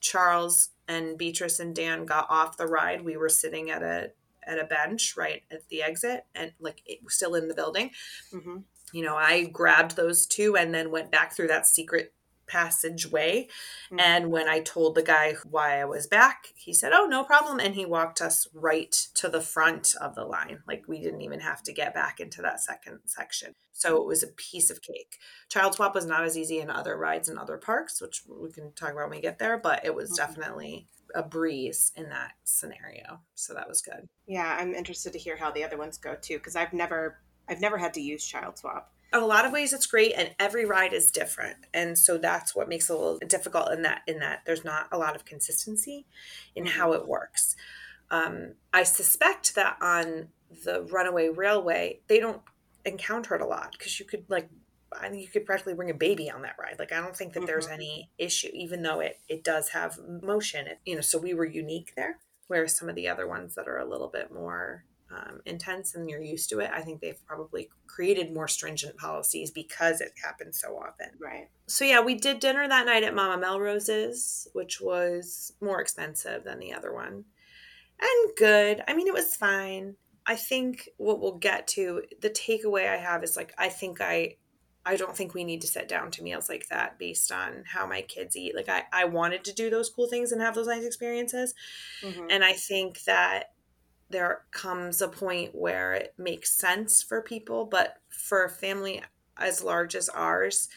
Charles 0.00 0.70
and 0.88 1.18
Beatrice 1.18 1.60
and 1.60 1.76
Dan 1.76 2.06
got 2.06 2.30
off 2.30 2.56
the 2.56 2.66
ride, 2.66 3.02
we 3.02 3.18
were 3.18 3.28
sitting 3.28 3.70
at 3.70 3.82
a 3.82 4.12
at 4.46 4.58
a 4.58 4.64
bench 4.64 5.16
right 5.16 5.42
at 5.50 5.68
the 5.68 5.82
exit 5.82 6.26
and 6.34 6.52
like 6.60 6.82
it 6.86 7.02
was 7.02 7.14
still 7.14 7.34
in 7.34 7.48
the 7.48 7.54
building. 7.54 7.90
Mhm. 8.32 8.64
You 8.92 9.02
know, 9.02 9.16
I 9.16 9.44
grabbed 9.44 9.96
those 9.96 10.26
two 10.26 10.56
and 10.56 10.72
then 10.72 10.90
went 10.90 11.10
back 11.10 11.34
through 11.34 11.48
that 11.48 11.66
secret 11.66 12.12
passageway. 12.46 13.48
Mhm. 13.90 14.00
And 14.00 14.30
when 14.30 14.48
I 14.48 14.60
told 14.60 14.94
the 14.94 15.02
guy 15.02 15.34
why 15.44 15.80
I 15.80 15.84
was 15.84 16.06
back, 16.06 16.52
he 16.54 16.72
said, 16.72 16.92
"Oh, 16.92 17.06
no 17.06 17.24
problem." 17.24 17.58
And 17.58 17.74
he 17.74 17.84
walked 17.84 18.20
us 18.22 18.46
right 18.54 18.92
to 19.14 19.28
the 19.28 19.40
front 19.40 19.96
of 20.00 20.14
the 20.14 20.24
line. 20.24 20.62
Like 20.66 20.84
we 20.86 21.00
didn't 21.00 21.22
even 21.22 21.40
have 21.40 21.62
to 21.64 21.72
get 21.72 21.92
back 21.92 22.20
into 22.20 22.42
that 22.42 22.60
second 22.60 23.00
section. 23.06 23.56
So 23.72 23.96
it 24.00 24.06
was 24.06 24.22
a 24.22 24.28
piece 24.28 24.70
of 24.70 24.80
cake. 24.80 25.18
Child 25.48 25.74
swap 25.74 25.94
was 25.94 26.06
not 26.06 26.24
as 26.24 26.38
easy 26.38 26.60
in 26.60 26.70
other 26.70 26.96
rides 26.96 27.28
and 27.28 27.38
other 27.38 27.58
parks, 27.58 28.00
which 28.00 28.22
we 28.26 28.52
can 28.52 28.72
talk 28.72 28.92
about 28.92 29.10
when 29.10 29.18
we 29.18 29.20
get 29.20 29.38
there, 29.38 29.58
but 29.58 29.84
it 29.84 29.94
was 29.94 30.12
Mhm. 30.12 30.16
definitely 30.16 30.86
a 31.14 31.22
breeze 31.22 31.92
in 31.96 32.08
that 32.08 32.32
scenario. 32.44 33.20
So 33.34 33.54
that 33.54 33.68
was 33.68 33.82
good. 33.82 34.08
Yeah, 34.26 34.56
I'm 34.58 34.74
interested 34.74 35.12
to 35.12 35.18
hear 35.18 35.36
how 35.36 35.50
the 35.50 35.64
other 35.64 35.78
ones 35.78 35.98
go 35.98 36.14
too 36.20 36.38
because 36.38 36.56
I've 36.56 36.72
never 36.72 37.18
I've 37.48 37.60
never 37.60 37.78
had 37.78 37.94
to 37.94 38.00
use 38.00 38.26
child 38.26 38.58
swap. 38.58 38.92
in 39.12 39.20
a 39.20 39.26
lot 39.26 39.44
of 39.44 39.52
ways 39.52 39.72
it's 39.72 39.86
great 39.86 40.12
and 40.16 40.34
every 40.38 40.64
ride 40.64 40.92
is 40.92 41.10
different 41.10 41.56
and 41.72 41.96
so 41.96 42.18
that's 42.18 42.54
what 42.54 42.68
makes 42.68 42.90
it 42.90 42.94
a 42.94 42.98
little 42.98 43.18
difficult 43.26 43.70
in 43.72 43.82
that 43.82 44.02
in 44.06 44.18
that 44.18 44.42
there's 44.46 44.64
not 44.64 44.88
a 44.90 44.98
lot 44.98 45.14
of 45.14 45.24
consistency 45.24 46.06
in 46.56 46.66
how 46.66 46.92
it 46.92 47.06
works 47.06 47.54
um, 48.10 48.54
i 48.72 48.82
suspect 48.82 49.54
that 49.54 49.76
on 49.80 50.28
the 50.64 50.82
runaway 50.90 51.28
railway 51.28 52.00
they 52.08 52.18
don't 52.18 52.42
encounter 52.84 53.34
it 53.34 53.40
a 53.40 53.46
lot 53.46 53.72
because 53.72 53.98
you 53.98 54.06
could 54.06 54.24
like 54.28 54.48
i 54.92 55.08
think 55.08 55.22
you 55.22 55.28
could 55.28 55.44
practically 55.46 55.74
bring 55.74 55.90
a 55.90 55.94
baby 55.94 56.30
on 56.30 56.42
that 56.42 56.56
ride 56.58 56.76
like 56.78 56.92
i 56.92 57.00
don't 57.00 57.16
think 57.16 57.32
that 57.32 57.46
there's 57.46 57.68
Mhm. 57.68 57.72
any 57.74 58.10
issue 58.18 58.50
even 58.52 58.82
though 58.82 59.00
it 59.00 59.20
it 59.28 59.42
does 59.44 59.70
have 59.70 59.98
motion 60.22 60.66
it, 60.66 60.78
you 60.84 60.94
know 60.94 61.00
so 61.00 61.18
we 61.18 61.34
were 61.34 61.44
unique 61.44 61.92
there 61.96 62.18
whereas 62.48 62.76
some 62.76 62.88
of 62.88 62.94
the 62.94 63.08
other 63.08 63.26
ones 63.26 63.54
that 63.54 63.68
are 63.68 63.78
a 63.78 63.84
little 63.88 64.08
bit 64.08 64.32
more 64.32 64.84
um, 65.10 65.40
intense 65.46 65.94
and 65.94 66.10
you're 66.10 66.20
used 66.20 66.50
to 66.50 66.58
it, 66.58 66.70
I 66.72 66.82
think 66.82 67.00
they've 67.00 67.24
probably 67.26 67.70
created 67.86 68.34
more 68.34 68.48
stringent 68.48 68.96
policies 68.96 69.52
because 69.52 70.00
it 70.00 70.12
happens 70.20 70.60
so 70.60 70.76
often. 70.76 71.10
Right. 71.20 71.48
So 71.68 71.84
yeah, 71.84 72.00
we 72.00 72.16
did 72.16 72.40
dinner 72.40 72.66
that 72.66 72.86
night 72.86 73.04
at 73.04 73.14
Mama 73.14 73.40
Melrose's, 73.40 74.48
which 74.52 74.80
was 74.80 75.52
more 75.60 75.80
expensive 75.80 76.42
than 76.42 76.58
the 76.58 76.72
other 76.72 76.92
one, 76.92 77.24
and 78.00 78.36
good. 78.36 78.82
I 78.88 78.94
mean, 78.94 79.06
it 79.06 79.14
was 79.14 79.36
fine. 79.36 79.96
I 80.26 80.34
think 80.34 80.88
what 80.96 81.20
we'll 81.20 81.38
get 81.38 81.68
to 81.68 82.02
the 82.20 82.30
takeaway 82.30 82.88
I 82.88 82.96
have 82.96 83.22
is 83.22 83.36
like 83.36 83.54
I 83.56 83.68
think 83.68 84.00
I 84.00 84.36
I 84.86 84.96
don't 84.96 85.16
think 85.16 85.34
we 85.34 85.44
need 85.44 85.60
to 85.62 85.66
sit 85.66 85.88
down 85.88 86.10
to 86.12 86.22
meals 86.22 86.48
like 86.48 86.68
that 86.68 86.98
based 86.98 87.32
on 87.32 87.64
how 87.66 87.86
my 87.86 88.02
kids 88.02 88.36
eat. 88.36 88.54
Like 88.56 88.68
I 88.70 88.84
I 88.92 89.04
wanted 89.04 89.44
to 89.44 89.54
do 89.54 89.68
those 89.70 89.90
cool 89.90 90.08
things 90.08 90.32
and 90.32 90.40
have 90.40 90.54
those 90.54 90.68
nice 90.68 90.84
experiences, 90.84 91.54
Mhm. 92.02 92.28
and 92.30 92.44
I 92.44 92.54
think 92.54 93.02
that 93.04 93.52
there 94.10 94.46
comes 94.52 95.02
a 95.02 95.08
point 95.08 95.54
where 95.54 95.92
it 95.94 96.14
makes 96.18 96.52
sense 96.54 97.02
for 97.02 97.20
people, 97.22 97.66
but 97.66 97.98
for 98.08 98.44
a 98.44 98.50
family 98.50 99.02
as 99.36 99.62
large 99.64 99.96
as 99.96 100.08
ours, 100.10 100.68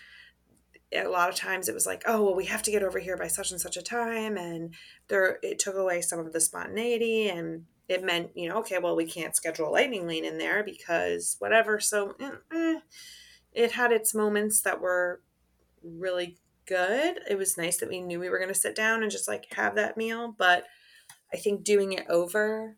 a 0.92 1.06
lot 1.08 1.30
of 1.30 1.36
times 1.36 1.70
it 1.70 1.74
was 1.76 1.86
like, 1.86 2.04
oh, 2.08 2.24
well, 2.24 2.36
we 2.36 2.46
have 2.46 2.64
to 2.64 2.72
get 2.72 2.84
over 2.84 3.00
here 3.00 3.16
by 3.18 3.28
such 3.28 3.52
and 3.52 3.62
such 3.62 3.78
a 3.78 3.82
time. 3.84 4.38
And 4.38 4.74
there, 5.08 5.40
it 5.44 5.60
took 5.60 5.76
away 5.76 6.02
some 6.02 6.20
of 6.20 6.34
the 6.34 6.42
spontaneity 6.42 7.30
and 7.30 7.66
it 7.88 8.04
meant, 8.04 8.32
you 8.36 8.50
know, 8.50 8.58
okay, 8.58 8.80
well, 8.80 8.96
we 8.96 9.06
can't 9.06 9.36
schedule 9.36 9.70
a 9.70 9.72
lightning 9.72 10.08
lane 10.08 10.26
in 10.26 10.38
there 10.40 10.64
because 10.64 11.36
whatever. 11.40 11.80
So 11.80 12.16
it 13.54 13.72
had 13.74 13.92
its 13.92 14.14
moments 14.14 14.62
that 14.62 14.82
were 14.82 15.22
really 15.84 16.38
good. 16.66 17.20
It 17.30 17.38
was 17.38 17.58
nice 17.58 17.78
that 17.78 17.90
we 17.90 18.02
knew 18.02 18.20
we 18.20 18.30
were 18.30 18.38
going 18.38 18.54
to 18.54 18.56
sit 18.56 18.76
down 18.76 19.02
and 19.02 19.12
just 19.12 19.28
like 19.28 19.54
have 19.54 19.76
that 19.76 19.98
meal. 19.98 20.34
But 20.38 20.66
I 21.34 21.38
think 21.38 21.64
doing 21.64 21.94
it 21.94 22.06
over, 22.10 22.78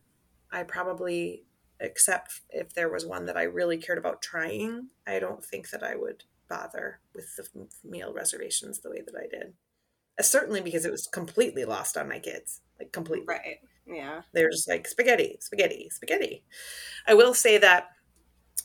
I 0.51 0.63
probably, 0.63 1.43
except 1.79 2.41
if 2.49 2.73
there 2.73 2.89
was 2.89 3.05
one 3.05 3.25
that 3.25 3.37
I 3.37 3.43
really 3.43 3.77
cared 3.77 3.97
about 3.97 4.21
trying, 4.21 4.89
I 5.05 5.19
don't 5.19 5.43
think 5.43 5.69
that 5.71 5.83
I 5.83 5.95
would 5.95 6.23
bother 6.47 6.99
with 7.13 7.35
the 7.35 7.47
meal 7.83 8.13
reservations 8.13 8.79
the 8.79 8.89
way 8.89 9.01
that 9.05 9.15
I 9.15 9.27
did. 9.27 9.53
Uh, 10.19 10.23
certainly 10.23 10.61
because 10.61 10.85
it 10.85 10.91
was 10.91 11.07
completely 11.07 11.65
lost 11.65 11.97
on 11.97 12.09
my 12.09 12.19
kids, 12.19 12.61
like 12.79 12.91
completely. 12.91 13.25
Right. 13.27 13.59
Yeah. 13.85 14.21
They're 14.33 14.51
just 14.51 14.69
like 14.69 14.87
spaghetti, 14.87 15.37
spaghetti, 15.39 15.89
spaghetti. 15.89 16.43
I 17.07 17.13
will 17.13 17.33
say 17.33 17.57
that 17.57 17.89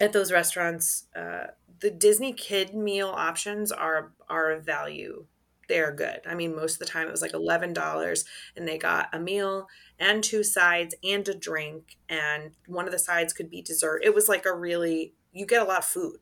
at 0.01 0.13
those 0.13 0.33
restaurants, 0.33 1.07
uh, 1.17 1.47
the 1.81 1.91
Disney 1.91 2.33
kid 2.33 2.75
meal 2.75 3.09
options 3.09 3.73
are 3.73 4.13
are 4.29 4.51
a 4.51 4.61
value. 4.61 5.27
They're 5.69 5.93
good. 5.93 6.21
I 6.27 6.35
mean, 6.35 6.55
most 6.55 6.75
of 6.75 6.79
the 6.79 6.87
time 6.87 7.09
it 7.09 7.13
was 7.13 7.23
like 7.23 7.35
eleven 7.35 7.73
dollars, 7.73 8.25
and 8.57 8.67
they 8.67 8.79
got 8.79 9.09
a 9.13 9.19
meal 9.19 9.69
and 9.99 10.23
two 10.23 10.45
sides 10.45 10.95
and 11.03 11.27
a 11.29 11.35
drink, 11.35 11.97
and 12.09 12.53
one 12.67 12.87
of 12.87 12.93
the 12.93 12.99
sides 12.99 13.33
could 13.33 13.51
be 13.51 13.63
dessert. 13.63 14.03
It 14.05 14.15
was 14.15 14.29
like 14.29 14.47
a 14.47 14.55
really 14.55 15.15
you 15.33 15.47
get 15.47 15.63
a 15.63 15.65
lot 15.65 15.79
of 15.79 15.85
food 15.85 16.21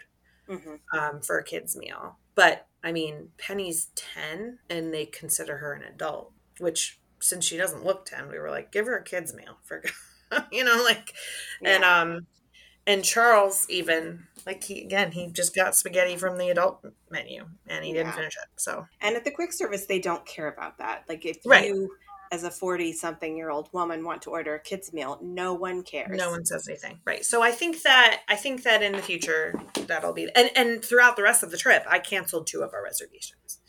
mm-hmm. 0.48 0.98
um, 0.98 1.20
for 1.20 1.38
a 1.38 1.44
kid's 1.44 1.76
meal. 1.76 2.18
But 2.34 2.66
I 2.82 2.92
mean, 2.92 3.30
Penny's 3.38 3.88
ten, 3.94 4.58
and 4.68 4.92
they 4.92 5.06
consider 5.06 5.58
her 5.58 5.72
an 5.72 5.82
adult, 5.82 6.32
which 6.58 6.98
since 7.20 7.44
she 7.44 7.56
doesn't 7.56 7.84
look 7.84 8.04
ten, 8.04 8.28
we 8.28 8.38
were 8.38 8.50
like, 8.50 8.72
give 8.72 8.86
her 8.86 8.96
a 8.96 9.04
kid's 9.04 9.34
meal 9.34 9.58
for, 9.62 9.82
you 10.52 10.64
know, 10.64 10.82
like, 10.84 11.14
yeah. 11.62 11.76
and 11.76 11.84
um, 11.84 12.26
and 12.86 13.04
Charles 13.04 13.66
even 13.68 14.26
like 14.46 14.64
he 14.64 14.82
again 14.82 15.12
he 15.12 15.28
just 15.28 15.54
got 15.54 15.74
spaghetti 15.74 16.16
from 16.16 16.38
the 16.38 16.50
adult 16.50 16.84
menu 17.10 17.46
and 17.66 17.84
he 17.84 17.92
didn't 17.92 18.08
yeah. 18.08 18.16
finish 18.16 18.34
it. 18.34 18.48
So 18.56 18.86
and 19.00 19.16
at 19.16 19.24
the 19.24 19.30
quick 19.30 19.52
service 19.52 19.86
they 19.86 19.98
don't 19.98 20.24
care 20.26 20.48
about 20.48 20.78
that. 20.78 21.04
Like 21.08 21.24
if 21.24 21.38
right. 21.46 21.68
you 21.68 21.90
as 22.32 22.42
a 22.42 22.50
40 22.50 22.92
something 22.92 23.36
year 23.36 23.50
old 23.50 23.68
woman 23.72 24.04
want 24.04 24.22
to 24.22 24.30
order 24.30 24.54
a 24.54 24.60
kids 24.60 24.92
meal 24.92 25.18
no 25.22 25.54
one 25.54 25.82
cares 25.82 26.18
no 26.18 26.30
one 26.30 26.44
says 26.44 26.66
anything 26.68 26.98
right 27.04 27.24
so 27.24 27.42
i 27.42 27.52
think 27.52 27.82
that 27.82 28.22
i 28.28 28.34
think 28.34 28.64
that 28.64 28.82
in 28.82 28.92
the 28.92 29.02
future 29.02 29.54
that'll 29.86 30.12
be 30.12 30.28
and 30.34 30.50
and 30.56 30.84
throughout 30.84 31.16
the 31.16 31.22
rest 31.22 31.44
of 31.44 31.50
the 31.52 31.56
trip 31.56 31.84
i 31.88 31.98
canceled 31.98 32.46
two 32.46 32.62
of 32.62 32.72
our 32.72 32.82
reservations 32.82 33.60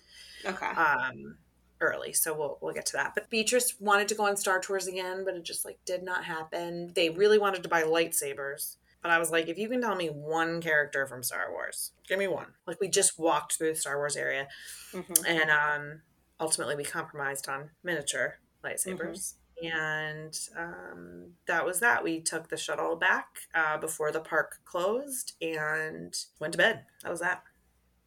okay 0.45 0.67
um 0.67 1.37
early 1.81 2.13
so 2.13 2.35
we'll 2.35 2.57
we'll 2.61 2.73
get 2.73 2.85
to 2.85 2.93
that 2.93 3.11
but 3.13 3.29
beatrice 3.29 3.75
wanted 3.79 4.07
to 4.07 4.15
go 4.15 4.25
on 4.25 4.37
star 4.37 4.59
tours 4.59 4.87
again 4.87 5.23
but 5.25 5.35
it 5.35 5.43
just 5.43 5.65
like 5.65 5.77
did 5.85 6.01
not 6.01 6.23
happen 6.23 6.91
they 6.95 7.09
really 7.09 7.37
wanted 7.37 7.61
to 7.61 7.69
buy 7.69 7.83
lightsabers 7.83 8.77
but 9.05 9.11
I 9.11 9.19
was 9.19 9.29
like, 9.29 9.47
if 9.49 9.59
you 9.59 9.69
can 9.69 9.81
tell 9.81 9.95
me 9.95 10.07
one 10.07 10.59
character 10.61 11.05
from 11.05 11.21
Star 11.21 11.51
Wars, 11.51 11.91
give 12.07 12.17
me 12.17 12.27
one. 12.27 12.47
Like 12.65 12.81
we 12.81 12.87
just 12.87 13.19
walked 13.19 13.53
through 13.53 13.73
the 13.73 13.79
Star 13.79 13.97
Wars 13.97 14.15
area, 14.15 14.47
mm-hmm. 14.91 15.25
and 15.27 15.51
um, 15.51 16.01
ultimately 16.39 16.75
we 16.75 16.83
compromised 16.85 17.47
on 17.47 17.69
miniature 17.83 18.39
lightsabers. 18.63 19.35
Mm-hmm. 19.61 19.77
And 19.77 20.39
um, 20.57 21.33
that 21.45 21.63
was 21.63 21.81
that. 21.81 22.03
We 22.03 22.19
took 22.19 22.49
the 22.49 22.57
shuttle 22.57 22.95
back 22.95 23.27
uh, 23.53 23.77
before 23.77 24.11
the 24.11 24.21
park 24.21 24.57
closed 24.65 25.33
and 25.39 26.11
went 26.39 26.53
to 26.53 26.57
bed. 26.57 26.85
That 27.03 27.11
was 27.11 27.19
that. 27.19 27.43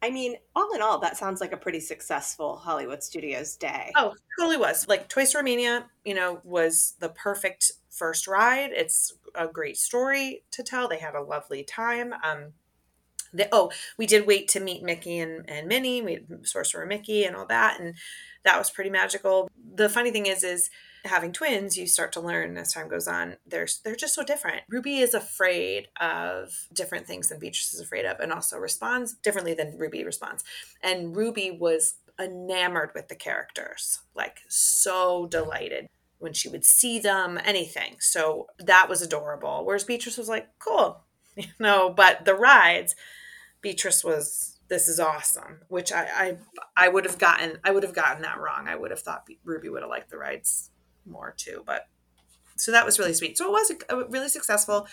I 0.01 0.09
mean, 0.09 0.35
all 0.55 0.73
in 0.73 0.81
all, 0.81 0.99
that 0.99 1.17
sounds 1.17 1.41
like 1.41 1.51
a 1.51 1.57
pretty 1.57 1.81
successful 1.81 2.55
Hollywood 2.55 3.03
Studios 3.03 3.55
day. 3.57 3.91
Oh, 3.95 4.11
it 4.11 4.17
totally 4.39 4.57
was. 4.57 4.87
Like 4.87 5.09
Toy 5.09 5.25
Story 5.25 5.43
Mania, 5.43 5.87
you 6.05 6.13
know, 6.13 6.39
was 6.43 6.93
the 6.99 7.09
perfect 7.09 7.73
first 7.89 8.27
ride. 8.27 8.71
It's 8.71 9.13
a 9.35 9.47
great 9.47 9.77
story 9.77 10.43
to 10.51 10.63
tell. 10.63 10.87
They 10.87 10.99
had 10.99 11.15
a 11.15 11.21
lovely 11.21 11.63
time. 11.63 12.13
Um, 12.23 12.53
they, 13.33 13.47
oh, 13.51 13.71
we 13.97 14.05
did 14.05 14.25
wait 14.25 14.47
to 14.49 14.59
meet 14.59 14.83
Mickey 14.83 15.19
and, 15.19 15.47
and 15.49 15.67
Minnie, 15.67 16.01
we 16.01 16.13
had 16.13 16.47
Sorcerer 16.47 16.85
Mickey 16.85 17.25
and 17.25 17.35
all 17.35 17.45
that, 17.47 17.79
and 17.79 17.95
that 18.43 18.57
was 18.57 18.71
pretty 18.71 18.89
magical. 18.89 19.49
The 19.75 19.89
funny 19.89 20.11
thing 20.11 20.25
is, 20.25 20.43
is 20.43 20.69
having 21.05 21.31
twins, 21.31 21.77
you 21.77 21.87
start 21.87 22.11
to 22.13 22.19
learn 22.19 22.57
as 22.57 22.73
time 22.73 22.87
goes 22.87 23.07
on. 23.07 23.37
They're 23.45 23.67
they're 23.83 23.95
just 23.95 24.15
so 24.15 24.23
different. 24.23 24.63
Ruby 24.69 24.99
is 24.99 25.13
afraid 25.13 25.87
of 25.99 26.67
different 26.73 27.07
things 27.07 27.29
than 27.29 27.39
Beatrice 27.39 27.73
is 27.73 27.79
afraid 27.79 28.05
of, 28.05 28.19
and 28.19 28.31
also 28.31 28.57
responds 28.57 29.13
differently 29.13 29.53
than 29.53 29.77
Ruby 29.77 30.03
responds. 30.03 30.43
And 30.83 31.15
Ruby 31.15 31.51
was 31.51 31.95
enamored 32.19 32.91
with 32.93 33.07
the 33.07 33.15
characters, 33.15 33.99
like 34.15 34.39
so 34.47 35.27
delighted 35.27 35.87
when 36.17 36.33
she 36.33 36.49
would 36.49 36.65
see 36.65 36.99
them, 36.99 37.39
anything. 37.43 37.95
So 37.99 38.47
that 38.59 38.89
was 38.89 39.01
adorable. 39.01 39.63
Whereas 39.65 39.85
Beatrice 39.85 40.17
was 40.17 40.27
like, 40.27 40.49
cool, 40.59 41.05
you 41.35 41.47
know, 41.59 41.89
but 41.89 42.25
the 42.25 42.35
rides, 42.35 42.95
Beatrice 43.61 44.03
was 44.03 44.57
this 44.67 44.87
is 44.87 44.99
awesome, 44.99 45.61
which 45.69 45.91
I 45.91 46.07
I, 46.13 46.37
I 46.85 46.87
would 46.89 47.05
have 47.05 47.17
gotten 47.17 47.59
I 47.63 47.71
would 47.71 47.83
have 47.83 47.95
gotten 47.95 48.21
that 48.23 48.39
wrong. 48.39 48.67
I 48.67 48.75
would 48.75 48.91
have 48.91 49.01
thought 49.01 49.27
Ruby 49.43 49.69
would 49.69 49.81
have 49.81 49.89
liked 49.89 50.09
the 50.09 50.17
rides 50.17 50.71
more 51.09 51.33
too, 51.37 51.63
but 51.65 51.87
so 52.55 52.71
that 52.71 52.85
was 52.85 52.99
really 52.99 53.13
sweet. 53.13 53.37
So 53.37 53.47
it 53.47 53.51
was 53.51 53.71
a, 53.71 53.95
a 53.95 54.07
really 54.09 54.29
successful 54.29 54.87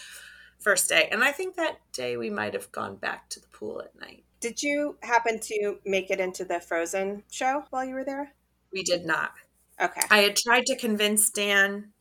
first 0.59 0.89
day, 0.89 1.09
and 1.11 1.23
I 1.23 1.33
think 1.33 1.57
that 1.57 1.79
day 1.93 2.17
we 2.17 2.31
might 2.31 2.55
have 2.55 2.73
gone 2.73 2.97
back 2.97 3.29
to 3.31 3.41
the 3.41 3.49
pool 3.49 3.83
at 3.83 3.99
night. 4.01 4.25
Did 4.41 4.63
you 4.63 4.97
happen 5.03 5.41
to 5.41 5.79
make 5.85 6.11
it 6.11 6.21
into 6.21 6.45
the 6.45 6.61
Frozen 6.61 7.25
show 7.31 7.65
while 7.71 7.85
you 7.85 7.95
were 7.95 8.05
there? 8.05 8.33
We 8.73 8.83
did 8.83 9.05
not. 9.07 9.33
Okay. 9.81 10.03
I 10.11 10.19
had 10.19 10.37
tried 10.37 10.67
to 10.67 10.77
convince 10.77 11.31
Dan 11.31 11.93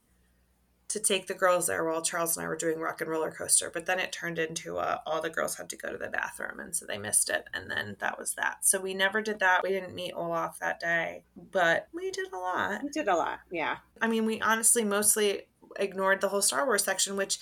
to 0.87 0.99
take 0.99 1.27
the 1.27 1.33
girls 1.33 1.67
there 1.67 1.83
while 1.83 2.01
Charles 2.01 2.37
and 2.37 2.45
I 2.45 2.49
were 2.49 2.55
doing 2.55 2.79
Rock 2.79 3.01
and 3.01 3.09
Roller 3.09 3.31
Coaster, 3.31 3.71
but 3.73 3.85
then 3.85 3.99
it 3.99 4.11
turned 4.11 4.37
into 4.37 4.77
a, 4.77 5.01
all 5.05 5.21
the 5.21 5.29
girls 5.29 5.55
had 5.55 5.69
to 5.69 5.77
go 5.77 5.91
to 5.91 5.97
the 5.97 6.09
bathroom, 6.09 6.59
and 6.59 6.75
so 6.75 6.85
they 6.85 6.97
missed 6.97 7.29
it, 7.29 7.45
and 7.53 7.69
then 7.69 7.95
that 7.99 8.19
was 8.19 8.33
that. 8.35 8.65
So 8.65 8.79
we 8.79 8.93
never 8.93 9.21
did 9.21 9.39
that. 9.39 9.63
We 9.63 9.69
didn't 9.69 9.95
meet 9.95 10.13
Olaf 10.13 10.59
that 10.59 10.79
day, 10.79 11.23
but 11.51 11.87
we 11.93 12.11
did 12.11 12.31
a 12.31 12.37
lot. 12.37 12.83
We 12.83 12.89
did 12.89 13.07
a 13.07 13.15
lot, 13.15 13.39
yeah. 13.51 13.77
I 14.01 14.07
mean, 14.07 14.25
we 14.25 14.39
honestly 14.41 14.83
mostly 14.83 15.43
ignored 15.77 16.21
the 16.21 16.29
whole 16.29 16.41
Star 16.41 16.65
Wars 16.65 16.83
section, 16.83 17.15
which 17.15 17.39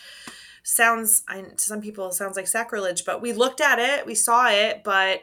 sounds 0.63 1.23
I, 1.27 1.41
to 1.41 1.59
some 1.59 1.81
people 1.81 2.11
sounds 2.11 2.37
like 2.37 2.47
sacrilege, 2.47 3.03
but 3.03 3.21
we 3.21 3.33
looked 3.33 3.59
at 3.59 3.77
it, 3.79 4.05
we 4.05 4.15
saw 4.15 4.49
it, 4.49 4.83
but 4.83 5.21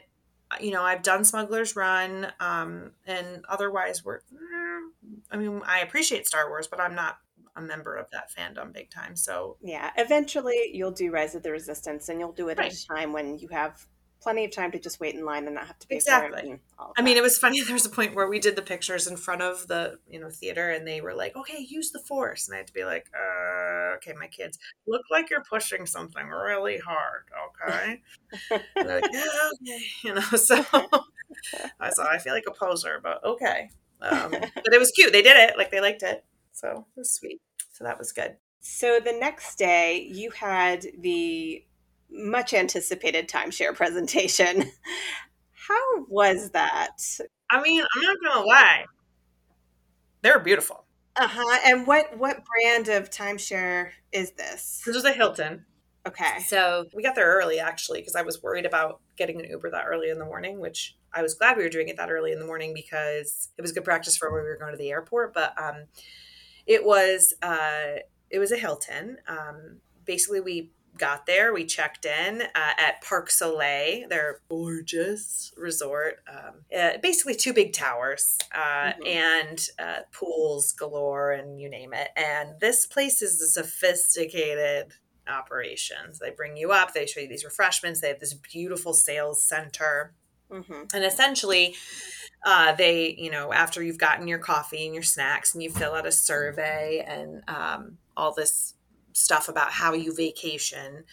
you 0.60 0.72
know, 0.72 0.82
I've 0.82 1.02
done 1.02 1.24
Smuggler's 1.24 1.76
Run, 1.76 2.32
um, 2.40 2.92
and 3.06 3.44
otherwise 3.48 4.04
we're. 4.04 4.20
I 5.30 5.36
mean, 5.36 5.62
I 5.64 5.80
appreciate 5.80 6.26
Star 6.26 6.48
Wars, 6.48 6.66
but 6.66 6.80
I'm 6.80 6.94
not 6.94 7.18
a 7.56 7.60
member 7.60 7.96
of 7.96 8.06
that 8.12 8.30
fandom 8.32 8.72
big 8.72 8.90
time. 8.90 9.16
So 9.16 9.56
yeah, 9.60 9.90
eventually 9.96 10.70
you'll 10.72 10.90
do 10.90 11.10
Rise 11.10 11.34
of 11.34 11.42
the 11.42 11.50
Resistance, 11.50 12.08
and 12.08 12.20
you'll 12.20 12.32
do 12.32 12.48
it 12.48 12.58
right. 12.58 12.72
at 12.72 12.78
a 12.78 12.86
time 12.86 13.12
when 13.12 13.38
you 13.38 13.48
have 13.48 13.86
plenty 14.20 14.44
of 14.44 14.50
time 14.50 14.70
to 14.70 14.78
just 14.78 15.00
wait 15.00 15.14
in 15.14 15.24
line 15.24 15.46
and 15.46 15.54
not 15.54 15.66
have 15.66 15.78
to 15.78 15.86
pay 15.86 15.96
exactly. 15.96 16.60
I 16.96 17.02
mean, 17.02 17.16
it 17.16 17.22
was 17.22 17.38
funny. 17.38 17.60
There 17.64 17.74
was 17.74 17.86
a 17.86 17.90
point 17.90 18.14
where 18.14 18.28
we 18.28 18.38
did 18.38 18.56
the 18.56 18.62
pictures 18.62 19.06
in 19.06 19.16
front 19.16 19.42
of 19.42 19.66
the 19.68 19.98
you 20.08 20.20
know 20.20 20.30
theater, 20.30 20.70
and 20.70 20.86
they 20.86 21.00
were 21.00 21.14
like, 21.14 21.36
"Okay, 21.36 21.66
use 21.68 21.90
the 21.90 22.00
force," 22.00 22.48
and 22.48 22.54
I 22.54 22.58
had 22.58 22.66
to 22.66 22.72
be 22.72 22.84
like, 22.84 23.06
uh, 23.14 23.94
"Okay, 23.96 24.12
my 24.18 24.26
kids 24.26 24.58
look 24.86 25.02
like 25.10 25.30
you're 25.30 25.44
pushing 25.44 25.86
something 25.86 26.26
really 26.26 26.78
hard." 26.78 27.24
Okay, 27.48 28.02
and 28.50 28.88
they're 28.88 29.00
like, 29.00 29.12
"Yeah, 29.12 29.24
okay," 29.62 29.82
you 30.04 30.14
know. 30.14 30.20
So 30.20 30.56
I 31.80 31.90
thought 31.90 32.08
I 32.10 32.18
feel 32.18 32.34
like 32.34 32.44
a 32.48 32.52
poser, 32.52 33.00
but 33.02 33.24
okay. 33.24 33.70
Um, 34.02 34.30
but 34.30 34.72
it 34.72 34.78
was 34.78 34.90
cute. 34.90 35.12
They 35.12 35.22
did 35.22 35.36
it. 35.36 35.58
Like 35.58 35.70
they 35.70 35.80
liked 35.80 36.02
it. 36.02 36.24
So 36.60 36.86
it 36.94 36.98
was 36.98 37.14
sweet. 37.14 37.40
So 37.72 37.84
that 37.84 37.98
was 37.98 38.12
good. 38.12 38.36
So 38.60 39.00
the 39.02 39.16
next 39.18 39.56
day, 39.56 40.06
you 40.12 40.30
had 40.30 40.86
the 40.98 41.64
much 42.10 42.52
anticipated 42.52 43.28
timeshare 43.28 43.74
presentation. 43.74 44.64
How 45.52 46.04
was 46.08 46.50
that? 46.50 46.96
I 47.50 47.62
mean, 47.62 47.82
I'm 47.96 48.02
not 48.02 48.16
gonna 48.22 48.46
lie, 48.46 48.84
they 50.22 50.30
were 50.30 50.40
beautiful. 50.40 50.84
Uh 51.16 51.28
huh. 51.28 51.58
And 51.64 51.86
what 51.86 52.16
what 52.18 52.42
brand 52.44 52.88
of 52.88 53.10
timeshare 53.10 53.90
is 54.12 54.32
this? 54.32 54.82
This 54.84 54.94
was 54.94 55.04
a 55.04 55.12
Hilton. 55.12 55.64
Okay. 56.06 56.40
So 56.46 56.86
we 56.94 57.02
got 57.02 57.14
there 57.14 57.26
early 57.26 57.58
actually 57.58 58.00
because 58.00 58.16
I 58.16 58.22
was 58.22 58.42
worried 58.42 58.64
about 58.64 59.00
getting 59.16 59.38
an 59.40 59.50
Uber 59.50 59.70
that 59.70 59.84
early 59.86 60.10
in 60.10 60.18
the 60.18 60.24
morning, 60.24 60.60
which 60.60 60.96
I 61.12 61.22
was 61.22 61.34
glad 61.34 61.56
we 61.56 61.62
were 61.62 61.68
doing 61.68 61.88
it 61.88 61.96
that 61.96 62.10
early 62.10 62.32
in 62.32 62.38
the 62.38 62.46
morning 62.46 62.72
because 62.74 63.50
it 63.58 63.62
was 63.62 63.72
good 63.72 63.84
practice 63.84 64.16
for 64.16 64.32
when 64.32 64.42
we 64.42 64.48
were 64.48 64.56
going 64.56 64.72
to 64.72 64.78
the 64.78 64.90
airport. 64.90 65.34
But 65.34 65.54
um, 65.60 65.86
it 66.66 66.84
was 66.84 67.34
uh, 67.42 68.00
it 68.30 68.38
was 68.38 68.52
a 68.52 68.56
Hilton. 68.56 69.18
Um, 69.26 69.80
basically, 70.04 70.40
we 70.40 70.70
got 71.00 71.24
there, 71.26 71.52
we 71.52 71.64
checked 71.64 72.04
in 72.04 72.42
uh, 72.42 72.72
at 72.78 73.00
Parc 73.02 73.30
Soleil, 73.30 74.08
their 74.08 74.40
gorgeous 74.48 75.52
resort. 75.56 76.22
Um, 76.28 76.56
uh, 76.76 76.98
basically, 77.02 77.34
two 77.34 77.52
big 77.52 77.72
towers 77.72 78.38
uh, 78.54 78.92
mm-hmm. 78.92 79.06
and 79.06 79.66
uh, 79.78 80.00
pools 80.12 80.72
galore, 80.72 81.32
and 81.32 81.60
you 81.60 81.68
name 81.68 81.94
it. 81.94 82.08
And 82.16 82.60
this 82.60 82.86
place 82.86 83.22
is 83.22 83.40
a 83.40 83.46
sophisticated 83.46 84.92
operations. 85.26 86.18
They 86.18 86.30
bring 86.30 86.56
you 86.56 86.70
up, 86.70 86.92
they 86.92 87.06
show 87.06 87.20
you 87.20 87.28
these 87.28 87.44
refreshments, 87.44 88.00
they 88.00 88.08
have 88.08 88.20
this 88.20 88.34
beautiful 88.34 88.92
sales 88.92 89.42
center. 89.42 90.14
Mm-hmm. 90.50 90.94
And 90.94 91.04
essentially, 91.04 91.76
uh, 92.44 92.74
they, 92.74 93.14
you 93.18 93.30
know, 93.30 93.52
after 93.52 93.82
you've 93.82 93.98
gotten 93.98 94.28
your 94.28 94.38
coffee 94.38 94.86
and 94.86 94.94
your 94.94 95.02
snacks 95.02 95.54
and 95.54 95.62
you 95.62 95.70
fill 95.70 95.92
out 95.94 96.06
a 96.06 96.12
survey 96.12 97.04
and 97.06 97.42
um, 97.48 97.98
all 98.16 98.32
this 98.32 98.74
stuff 99.12 99.48
about 99.48 99.72
how 99.72 99.92
you 99.92 100.14
vacation. 100.14 101.04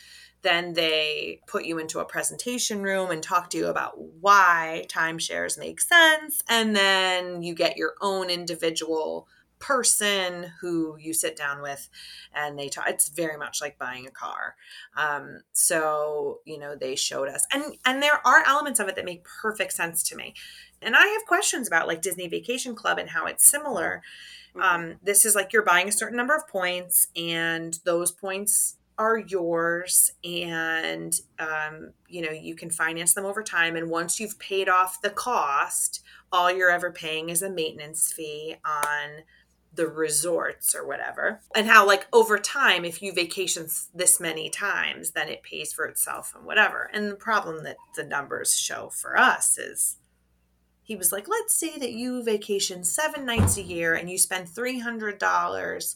Then 0.44 0.74
they 0.74 1.42
put 1.48 1.66
you 1.66 1.80
into 1.80 2.00
a 2.00 2.06
presentation 2.06 2.82
room 2.82 3.12
and 3.12 3.22
talk 3.22 3.50
to 3.50 3.58
you 3.58 3.68
about 3.68 4.00
why 4.00 4.86
timeshares 4.88 5.58
make 5.58 5.82
sense. 5.82 6.44
And 6.48 6.76
then 6.76 7.42
you 7.42 7.54
get 7.54 7.76
your 7.76 7.96
own 8.02 8.30
individual 8.30 9.28
person 9.60 10.52
who 10.62 10.98
you 11.00 11.14
sit 11.14 11.36
down 11.36 11.62
with 11.62 11.90
and 12.34 12.58
they 12.58 12.70
talk 12.70 12.86
it's 12.88 13.10
very 13.10 13.38
much 13.38 13.62
like 13.62 13.78
buying 13.78 14.08
a 14.08 14.12
car. 14.12 14.56
Um, 14.96 15.42
so 15.52 16.40
you 16.46 16.58
know 16.60 16.76
they 16.76 16.96
showed 16.96 17.30
us 17.30 17.46
and 17.52 17.64
and 17.86 18.02
there 18.02 18.26
are 18.26 18.44
elements 18.46 18.80
of 18.80 18.88
it 18.88 18.96
that 18.96 19.06
make 19.06 19.24
perfect 19.24 19.74
sense 19.74 20.04
to 20.04 20.16
me. 20.16 20.34
And 20.82 20.96
i 20.96 21.08
have 21.08 21.26
questions 21.28 21.68
about 21.68 21.88
like 21.88 22.02
disney 22.02 22.28
vacation 22.28 22.76
club 22.76 22.98
and 22.98 23.10
how 23.10 23.26
it's 23.26 23.50
similar. 23.50 24.02
Mm-hmm. 24.56 24.62
um, 24.62 24.96
this 25.04 25.26
is 25.26 25.36
like 25.36 25.54
you're 25.54 25.64
buying 25.64 25.88
a 25.90 25.92
certain 25.92 26.18
number 26.18 26.36
of 26.36 26.48
points 26.48 27.08
and 27.16 27.78
those 27.84 28.12
points 28.12 28.78
are 28.98 29.18
yours 29.18 30.12
and 30.24 31.20
um, 31.38 31.92
you 32.08 32.22
know 32.22 32.32
you 32.32 32.56
can 32.56 32.70
finance 32.70 33.14
them 33.14 33.26
over 33.26 33.44
time 33.44 33.76
and 33.76 33.90
once 33.90 34.20
you've 34.20 34.40
paid 34.40 34.68
off 34.68 35.02
the 35.02 35.10
cost 35.10 36.02
all 36.32 36.52
you're 36.52 36.72
ever 36.72 36.92
paying 36.92 37.30
is 37.30 37.42
a 37.42 37.50
maintenance 37.50 38.12
fee 38.12 38.56
on 38.66 39.24
the 39.78 39.88
resorts 39.88 40.76
or 40.76 40.86
whatever 40.86 41.40
and 41.56 41.68
how 41.68 41.86
like 41.86 42.08
over 42.12 42.38
time 42.38 42.84
if 42.84 43.02
you 43.02 43.14
vacation 43.14 43.68
this 43.94 44.20
many 44.20 44.50
times 44.50 45.12
then 45.12 45.30
it 45.30 45.44
pays 45.44 45.72
for 45.72 45.86
itself 45.86 46.34
and 46.36 46.46
whatever. 46.46 46.90
And 46.92 47.10
the 47.10 47.16
problem 47.16 47.64
that 47.64 47.78
the 47.96 48.04
numbers 48.04 48.58
show 48.58 48.90
for 48.90 49.18
us 49.18 49.58
is 49.58 49.98
he 50.82 50.96
was 50.96 51.12
like 51.12 51.28
let's 51.30 51.54
say 51.54 51.78
that 51.78 51.94
you 51.94 52.24
vacation 52.24 52.84
seven 52.84 53.24
nights 53.24 53.58
a 53.58 53.64
year 53.64 53.94
and 53.94 54.10
you 54.10 54.18
spend 54.18 54.48
$300 54.48 55.96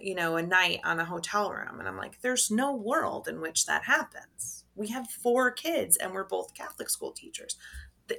you 0.00 0.14
know 0.14 0.36
a 0.36 0.42
night 0.42 0.80
on 0.84 1.00
a 1.00 1.04
hotel 1.04 1.50
room. 1.50 1.80
And 1.80 1.88
i'm 1.88 1.98
like 1.98 2.22
there's 2.22 2.50
no 2.50 2.74
world 2.74 3.26
in 3.28 3.40
which 3.40 3.66
that 3.66 3.84
happens. 3.84 4.64
We 4.76 4.88
have 4.88 5.10
four 5.10 5.50
kids 5.50 5.96
and 5.96 6.12
we're 6.12 6.24
both 6.24 6.54
catholic 6.54 6.88
school 6.88 7.12
teachers. 7.12 7.56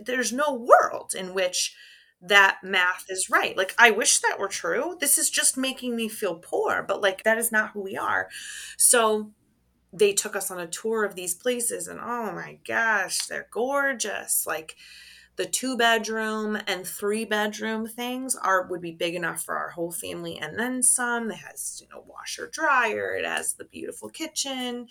There's 0.05 0.33
no 0.33 0.53
world 0.53 1.13
in 1.17 1.33
which 1.33 1.75
that 2.21 2.59
math 2.63 3.05
is 3.09 3.29
right. 3.29 3.57
Like, 3.57 3.73
I 3.77 3.91
wish 3.91 4.19
that 4.19 4.39
were 4.39 4.47
true. 4.47 4.95
This 4.99 5.17
is 5.17 5.29
just 5.29 5.57
making 5.57 5.95
me 5.95 6.07
feel 6.07 6.35
poor, 6.35 6.83
but 6.87 7.01
like, 7.01 7.23
that 7.23 7.37
is 7.37 7.51
not 7.51 7.71
who 7.71 7.81
we 7.81 7.97
are. 7.97 8.29
So, 8.77 9.31
they 9.93 10.13
took 10.13 10.35
us 10.37 10.49
on 10.49 10.59
a 10.59 10.67
tour 10.67 11.03
of 11.03 11.15
these 11.15 11.35
places, 11.35 11.87
and 11.87 11.99
oh 11.99 12.31
my 12.31 12.59
gosh, 12.65 13.25
they're 13.27 13.47
gorgeous. 13.51 14.45
Like, 14.47 14.77
the 15.35 15.45
two 15.45 15.77
bedroom 15.77 16.57
and 16.67 16.85
three 16.85 17.25
bedroom 17.25 17.87
things 17.87 18.35
are 18.35 18.67
would 18.67 18.81
be 18.81 18.91
big 18.91 19.15
enough 19.15 19.41
for 19.41 19.57
our 19.57 19.69
whole 19.69 19.91
family 19.91 20.37
and 20.37 20.59
then 20.59 20.83
some 20.83 21.31
it 21.31 21.37
has 21.37 21.81
you 21.81 21.87
know 21.89 22.03
washer 22.07 22.49
dryer 22.51 23.15
it 23.15 23.25
has 23.25 23.53
the 23.53 23.65
beautiful 23.65 24.09
kitchen 24.09 24.87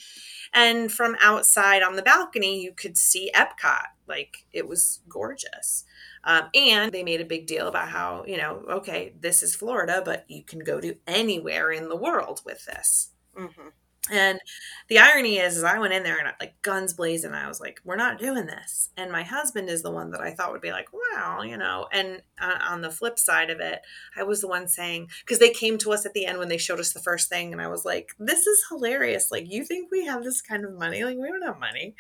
and 0.52 0.90
from 0.90 1.16
outside 1.20 1.82
on 1.82 1.96
the 1.96 2.02
balcony 2.02 2.62
you 2.62 2.72
could 2.72 2.96
see 2.96 3.30
epcot 3.34 3.86
like 4.06 4.44
it 4.52 4.66
was 4.66 5.00
gorgeous 5.08 5.84
um, 6.24 6.50
and 6.54 6.92
they 6.92 7.02
made 7.02 7.20
a 7.20 7.24
big 7.24 7.46
deal 7.46 7.66
about 7.66 7.88
how, 7.88 8.24
you 8.26 8.36
know, 8.36 8.62
okay, 8.68 9.14
this 9.18 9.42
is 9.42 9.54
Florida, 9.54 10.02
but 10.04 10.24
you 10.28 10.42
can 10.42 10.58
go 10.58 10.80
to 10.80 10.96
anywhere 11.06 11.72
in 11.72 11.88
the 11.88 11.96
world 11.96 12.42
with 12.44 12.66
this. 12.66 13.12
Mm-hmm. 13.36 13.68
And 14.10 14.40
the 14.88 14.98
irony 14.98 15.36
is, 15.38 15.58
is 15.58 15.62
I 15.62 15.78
went 15.78 15.92
in 15.92 16.02
there 16.02 16.18
and 16.18 16.32
like 16.40 16.54
guns 16.62 16.94
blazing. 16.94 17.32
I 17.32 17.46
was 17.46 17.60
like, 17.60 17.80
"We're 17.84 17.96
not 17.96 18.18
doing 18.18 18.46
this." 18.46 18.88
And 18.96 19.12
my 19.12 19.22
husband 19.22 19.68
is 19.68 19.82
the 19.82 19.90
one 19.90 20.10
that 20.12 20.22
I 20.22 20.30
thought 20.32 20.52
would 20.52 20.62
be 20.62 20.72
like, 20.72 20.88
"Wow," 20.92 21.42
you 21.42 21.56
know. 21.58 21.86
And 21.92 22.22
uh, 22.40 22.58
on 22.70 22.80
the 22.80 22.90
flip 22.90 23.18
side 23.18 23.50
of 23.50 23.60
it, 23.60 23.82
I 24.16 24.22
was 24.22 24.40
the 24.40 24.48
one 24.48 24.68
saying 24.68 25.10
because 25.20 25.38
they 25.38 25.50
came 25.50 25.76
to 25.78 25.92
us 25.92 26.06
at 26.06 26.14
the 26.14 26.24
end 26.24 26.38
when 26.38 26.48
they 26.48 26.56
showed 26.56 26.80
us 26.80 26.92
the 26.94 27.00
first 27.00 27.28
thing, 27.28 27.52
and 27.52 27.60
I 27.60 27.68
was 27.68 27.84
like, 27.84 28.12
"This 28.18 28.46
is 28.46 28.64
hilarious! 28.70 29.30
Like, 29.30 29.50
you 29.50 29.64
think 29.64 29.90
we 29.90 30.06
have 30.06 30.24
this 30.24 30.40
kind 30.40 30.64
of 30.64 30.72
money? 30.78 31.04
Like, 31.04 31.18
we 31.18 31.28
don't 31.28 31.42
have 31.42 31.60
money." 31.60 31.94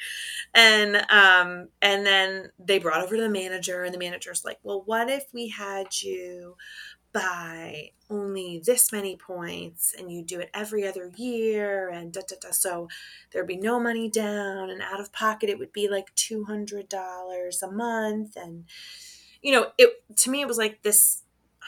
And 0.54 0.96
um, 1.10 1.68
and 1.82 2.06
then 2.06 2.50
they 2.58 2.78
brought 2.78 3.02
over 3.02 3.16
to 3.16 3.22
the 3.22 3.28
manager, 3.28 3.84
and 3.84 3.94
the 3.94 3.98
manager's 3.98 4.44
like, 4.44 4.58
"Well, 4.62 4.82
what 4.86 5.08
if 5.10 5.24
we 5.32 5.48
had 5.48 5.88
you?" 6.02 6.56
By 7.12 7.90
only 8.08 8.60
this 8.64 8.92
many 8.92 9.16
points 9.16 9.94
and 9.96 10.10
you 10.10 10.22
do 10.22 10.40
it 10.40 10.50
every 10.52 10.86
other 10.86 11.10
year 11.16 11.88
and 11.88 12.12
da 12.12 12.22
da 12.28 12.36
da. 12.40 12.50
So 12.50 12.88
there'd 13.32 13.46
be 13.46 13.56
no 13.56 13.78
money 13.80 14.08
down 14.10 14.70
and 14.70 14.82
out 14.82 15.00
of 15.00 15.12
pocket 15.12 15.48
it 15.48 15.58
would 15.58 15.72
be 15.72 15.88
like 15.88 16.14
$200 16.16 17.62
a 17.62 17.70
month. 17.70 18.36
And, 18.36 18.64
you 19.42 19.52
know, 19.52 19.68
it 19.78 19.90
to 20.16 20.30
me, 20.30 20.40
it 20.40 20.48
was 20.48 20.58
like 20.58 20.82
this. 20.82 21.22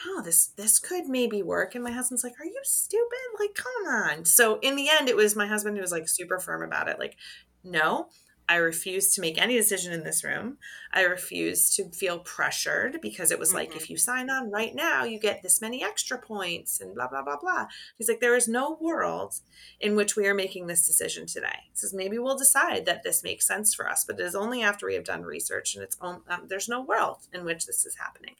Oh, 0.05 0.21
this 0.23 0.47
this 0.47 0.79
could 0.79 1.07
maybe 1.07 1.43
work. 1.43 1.75
And 1.75 1.83
my 1.83 1.91
husband's 1.91 2.23
like, 2.23 2.39
"Are 2.39 2.45
you 2.45 2.59
stupid? 2.63 3.39
Like, 3.39 3.53
come 3.53 3.87
on!" 3.87 4.25
So 4.25 4.59
in 4.59 4.75
the 4.75 4.89
end, 4.89 5.07
it 5.07 5.15
was 5.15 5.35
my 5.35 5.45
husband 5.47 5.77
who 5.77 5.81
was 5.81 5.91
like 5.91 6.09
super 6.09 6.39
firm 6.39 6.63
about 6.63 6.89
it. 6.89 6.97
Like, 6.99 7.15
no, 7.63 8.09
I 8.47 8.55
refused 8.55 9.15
to 9.15 9.21
make 9.21 9.41
any 9.41 9.55
decision 9.55 9.93
in 9.93 10.03
this 10.03 10.23
room. 10.23 10.57
I 10.91 11.03
refused 11.03 11.75
to 11.77 11.89
feel 11.89 12.19
pressured 12.19 12.99
because 13.01 13.31
it 13.31 13.39
was 13.39 13.49
mm-hmm. 13.49 13.57
like, 13.57 13.75
if 13.75 13.89
you 13.89 13.97
sign 13.97 14.29
on 14.29 14.51
right 14.51 14.75
now, 14.75 15.05
you 15.05 15.17
get 15.17 15.41
this 15.41 15.61
many 15.61 15.83
extra 15.83 16.17
points 16.17 16.81
and 16.81 16.93
blah, 16.93 17.07
blah, 17.07 17.23
blah, 17.23 17.37
blah. 17.37 17.67
He's 17.97 18.09
like, 18.09 18.19
there 18.19 18.35
is 18.35 18.47
no 18.47 18.77
world 18.81 19.35
in 19.79 19.95
which 19.95 20.15
we 20.15 20.27
are 20.27 20.33
making 20.33 20.67
this 20.67 20.85
decision 20.85 21.25
today. 21.25 21.63
He 21.71 21.75
says, 21.75 21.93
maybe 21.93 22.19
we'll 22.19 22.37
decide 22.37 22.85
that 22.85 23.03
this 23.03 23.23
makes 23.23 23.47
sense 23.47 23.73
for 23.73 23.89
us, 23.89 24.03
but 24.03 24.19
it 24.19 24.23
is 24.23 24.35
only 24.35 24.61
after 24.61 24.87
we 24.87 24.95
have 24.95 25.05
done 25.05 25.23
research 25.23 25.75
and 25.75 25.83
it's 25.83 25.97
um, 26.01 26.23
there's 26.47 26.69
no 26.69 26.81
world 26.81 27.27
in 27.33 27.45
which 27.45 27.65
this 27.65 27.85
is 27.85 27.95
happening. 27.95 28.35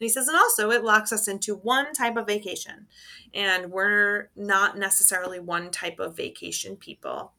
And 0.00 0.04
he 0.06 0.08
says, 0.08 0.28
and 0.28 0.36
also 0.36 0.70
it 0.70 0.84
locks 0.84 1.12
us 1.12 1.26
into 1.26 1.54
one 1.54 1.92
type 1.92 2.16
of 2.16 2.26
vacation. 2.26 2.86
And 3.32 3.72
we're 3.72 4.28
not 4.36 4.78
necessarily 4.78 5.40
one 5.40 5.70
type 5.70 5.98
of 5.98 6.16
vacation 6.16 6.76
people 6.76 7.32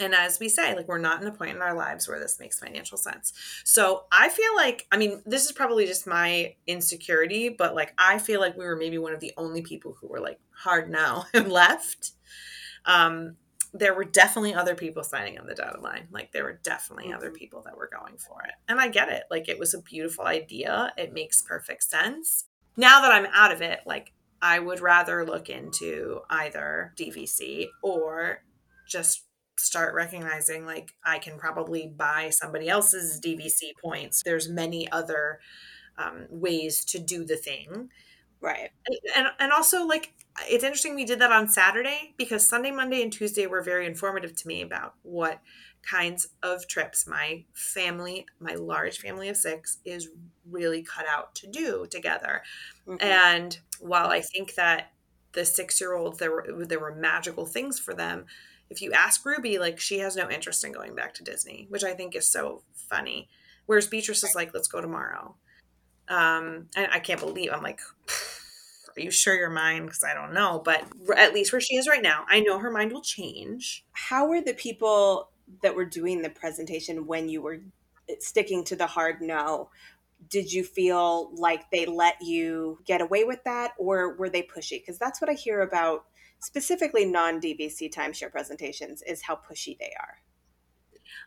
and 0.00 0.14
as 0.14 0.40
we 0.40 0.48
say, 0.48 0.74
like 0.74 0.88
we're 0.88 0.98
not 0.98 1.20
in 1.20 1.28
a 1.28 1.32
point 1.32 1.54
in 1.54 1.62
our 1.62 1.74
lives 1.74 2.08
where 2.08 2.18
this 2.18 2.40
makes 2.40 2.58
financial 2.58 2.96
sense. 2.96 3.32
So 3.64 4.04
I 4.10 4.30
feel 4.30 4.56
like, 4.56 4.86
I 4.90 4.96
mean, 4.96 5.22
this 5.26 5.44
is 5.44 5.52
probably 5.52 5.86
just 5.86 6.06
my 6.06 6.54
insecurity, 6.66 7.50
but 7.50 7.74
like 7.74 7.92
I 7.98 8.18
feel 8.18 8.40
like 8.40 8.56
we 8.56 8.64
were 8.64 8.76
maybe 8.76 8.98
one 8.98 9.12
of 9.12 9.20
the 9.20 9.32
only 9.36 9.60
people 9.60 9.96
who 10.00 10.08
were 10.08 10.20
like 10.20 10.40
hard 10.50 10.90
now 10.90 11.26
and 11.34 11.52
left. 11.52 12.12
Um, 12.86 13.36
there 13.72 13.94
were 13.94 14.04
definitely 14.04 14.54
other 14.54 14.74
people 14.74 15.04
signing 15.04 15.38
on 15.38 15.46
the 15.46 15.54
dotted 15.54 15.82
line. 15.82 16.08
Like 16.10 16.32
there 16.32 16.44
were 16.44 16.58
definitely 16.64 17.04
mm-hmm. 17.04 17.18
other 17.18 17.30
people 17.30 17.62
that 17.66 17.76
were 17.76 17.90
going 17.92 18.16
for 18.16 18.42
it. 18.42 18.54
And 18.68 18.80
I 18.80 18.88
get 18.88 19.10
it. 19.10 19.24
Like 19.30 19.48
it 19.48 19.58
was 19.58 19.74
a 19.74 19.82
beautiful 19.82 20.24
idea. 20.24 20.92
It 20.96 21.12
makes 21.12 21.42
perfect 21.42 21.84
sense. 21.84 22.46
Now 22.76 23.02
that 23.02 23.12
I'm 23.12 23.26
out 23.32 23.52
of 23.52 23.60
it, 23.60 23.80
like 23.86 24.12
I 24.42 24.58
would 24.58 24.80
rather 24.80 25.26
look 25.26 25.50
into 25.50 26.22
either 26.30 26.94
DVC 26.96 27.66
or 27.82 28.42
just 28.88 29.24
start 29.60 29.94
recognizing 29.94 30.66
like 30.66 30.94
I 31.04 31.18
can 31.18 31.38
probably 31.38 31.86
buy 31.86 32.30
somebody 32.30 32.68
else's 32.68 33.20
DVC 33.20 33.72
points. 33.82 34.22
There's 34.24 34.48
many 34.48 34.90
other 34.90 35.40
um, 35.98 36.26
ways 36.30 36.84
to 36.86 36.98
do 36.98 37.24
the 37.24 37.36
thing. 37.36 37.90
Right. 38.40 38.70
And 39.14 39.28
and 39.38 39.52
also 39.52 39.86
like 39.86 40.14
it's 40.48 40.64
interesting 40.64 40.94
we 40.94 41.04
did 41.04 41.18
that 41.18 41.32
on 41.32 41.48
Saturday 41.48 42.14
because 42.16 42.46
Sunday, 42.46 42.70
Monday, 42.70 43.02
and 43.02 43.12
Tuesday 43.12 43.46
were 43.46 43.62
very 43.62 43.86
informative 43.86 44.34
to 44.36 44.48
me 44.48 44.62
about 44.62 44.94
what 45.02 45.40
kinds 45.82 46.28
of 46.42 46.66
trips 46.66 47.06
my 47.06 47.44
family, 47.52 48.26
my 48.38 48.54
large 48.54 48.98
family 48.98 49.28
of 49.28 49.36
six, 49.36 49.78
is 49.84 50.08
really 50.48 50.82
cut 50.82 51.06
out 51.06 51.34
to 51.34 51.46
do 51.46 51.86
together. 51.90 52.42
Mm-hmm. 52.86 53.02
And 53.02 53.58
while 53.80 54.08
I 54.08 54.20
think 54.20 54.54
that 54.54 54.92
the 55.32 55.44
six 55.44 55.80
year 55.80 55.94
olds 55.94 56.18
there 56.18 56.30
were 56.30 56.64
there 56.66 56.80
were 56.80 56.94
magical 56.94 57.46
things 57.46 57.78
for 57.78 57.94
them, 57.94 58.26
if 58.70 58.80
you 58.80 58.92
ask 58.92 59.26
Ruby, 59.26 59.58
like 59.58 59.80
she 59.80 59.98
has 59.98 60.16
no 60.16 60.30
interest 60.30 60.64
in 60.64 60.72
going 60.72 60.94
back 60.94 61.12
to 61.14 61.24
Disney, 61.24 61.66
which 61.68 61.84
I 61.84 61.92
think 61.92 62.14
is 62.14 62.28
so 62.28 62.62
funny. 62.74 63.28
Whereas 63.66 63.88
Beatrice 63.88 64.24
is 64.24 64.34
like, 64.34 64.54
let's 64.54 64.68
go 64.68 64.80
tomorrow. 64.80 65.34
Um, 66.08 66.68
and 66.76 66.88
I 66.90 67.00
can't 67.00 67.20
believe 67.20 67.52
I'm 67.52 67.62
like, 67.62 67.80
are 68.96 69.00
you 69.00 69.10
sure 69.10 69.36
you're 69.36 69.50
mine? 69.50 69.86
Because 69.86 70.02
I 70.04 70.14
don't 70.14 70.32
know, 70.32 70.60
but 70.64 70.84
at 71.16 71.34
least 71.34 71.52
where 71.52 71.60
she 71.60 71.76
is 71.76 71.86
right 71.86 72.02
now, 72.02 72.24
I 72.28 72.40
know 72.40 72.58
her 72.58 72.70
mind 72.70 72.92
will 72.92 73.02
change. 73.02 73.84
How 73.92 74.26
were 74.26 74.40
the 74.40 74.54
people 74.54 75.30
that 75.62 75.74
were 75.74 75.84
doing 75.84 76.22
the 76.22 76.30
presentation 76.30 77.06
when 77.06 77.28
you 77.28 77.42
were 77.42 77.60
sticking 78.18 78.64
to 78.64 78.76
the 78.76 78.86
hard 78.86 79.20
no? 79.20 79.70
Did 80.28 80.52
you 80.52 80.64
feel 80.64 81.30
like 81.34 81.70
they 81.70 81.86
let 81.86 82.16
you 82.20 82.78
get 82.84 83.00
away 83.00 83.24
with 83.24 83.42
that, 83.44 83.72
or 83.78 84.16
were 84.16 84.28
they 84.28 84.42
pushy? 84.42 84.80
Because 84.80 84.98
that's 84.98 85.20
what 85.20 85.30
I 85.30 85.34
hear 85.34 85.62
about 85.62 86.04
specifically 86.40 87.04
non 87.04 87.40
DVC 87.40 87.92
timeshare 87.92 88.30
presentations 88.30 89.02
is 89.02 89.22
how 89.22 89.36
pushy 89.36 89.78
they 89.78 89.92
are. 90.00 90.18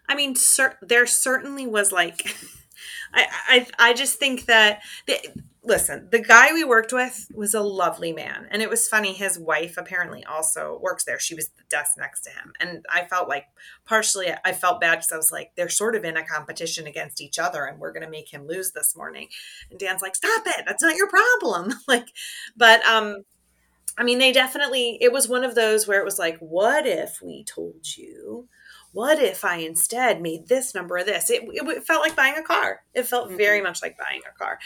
I 0.08 0.16
mean, 0.16 0.36
cer- 0.36 0.78
there 0.82 1.06
certainly 1.06 1.68
was 1.68 1.92
like, 1.92 2.36
I, 3.14 3.28
I, 3.48 3.68
I 3.80 3.94
just 3.94 4.20
think 4.20 4.46
that 4.46 4.82
the, 5.08 5.20
listen, 5.64 6.08
the 6.12 6.20
guy 6.20 6.52
we 6.52 6.64
worked 6.64 6.92
with 6.92 7.28
was 7.34 7.54
a 7.54 7.62
lovely 7.62 8.12
man, 8.12 8.48
and 8.52 8.62
it 8.62 8.70
was 8.70 8.88
funny. 8.88 9.14
His 9.14 9.40
wife 9.40 9.78
apparently 9.78 10.24
also 10.26 10.80
works 10.82 11.06
there. 11.06 11.20
She 11.20 11.36
was 11.36 11.50
the 11.50 11.64
desk 11.70 11.94
next 11.98 12.22
to 12.22 12.30
him, 12.32 12.54
and 12.60 12.86
I 12.90 13.06
felt 13.06 13.30
like 13.30 13.46
partially 13.86 14.28
I 14.44 14.52
felt 14.52 14.82
bad 14.82 14.96
because 14.96 15.12
I 15.12 15.18
was 15.18 15.32
like, 15.32 15.52
they're 15.56 15.70
sort 15.70 15.96
of 15.96 16.04
in 16.04 16.18
a 16.18 16.26
competition 16.26 16.88
against 16.88 17.22
each 17.22 17.40
other, 17.40 17.66
and 17.66 17.80
we're 17.80 17.94
going 17.94 18.06
to 18.06 18.10
make 18.10 18.34
him 18.34 18.48
lose 18.48 18.72
this 18.72 18.96
morning. 18.96 19.28
And 19.70 19.80
Dan's 19.80 20.02
like, 20.02 20.16
stop 20.16 20.44
it, 20.46 20.66
that's 20.66 20.84
not 20.84 20.96
your 20.96 21.10
problem. 21.10 21.74
like, 21.88 22.08
but 22.58 22.84
um, 22.86 23.24
I 23.98 24.04
mean, 24.04 24.20
they 24.20 24.32
definitely, 24.32 24.98
it 25.02 25.12
was 25.12 25.28
one 25.28 25.44
of 25.44 25.56
those 25.56 25.88
where 25.88 26.00
it 26.00 26.06
was 26.06 26.18
like, 26.20 26.38
what 26.40 26.86
if 26.88 27.22
we 27.22 27.44
told 27.44 27.96
you? 27.96 28.48
What 28.92 29.20
if 29.20 29.44
I 29.44 29.58
instead 29.58 30.22
made 30.22 30.48
this 30.48 30.76
number 30.76 30.98
of 30.98 31.06
this? 31.06 31.30
It, 31.30 31.44
it, 31.52 31.68
it 31.68 31.84
felt 31.86 32.02
like 32.02 32.16
buying 32.16 32.36
a 32.38 32.44
car. 32.44 32.82
It 32.94 33.08
felt 33.08 33.28
mm-hmm. 33.28 33.38
very 33.38 33.62
much 33.62 33.82
like 33.82 33.98
buying 33.98 34.22
a 34.28 34.38
car. 34.38 34.60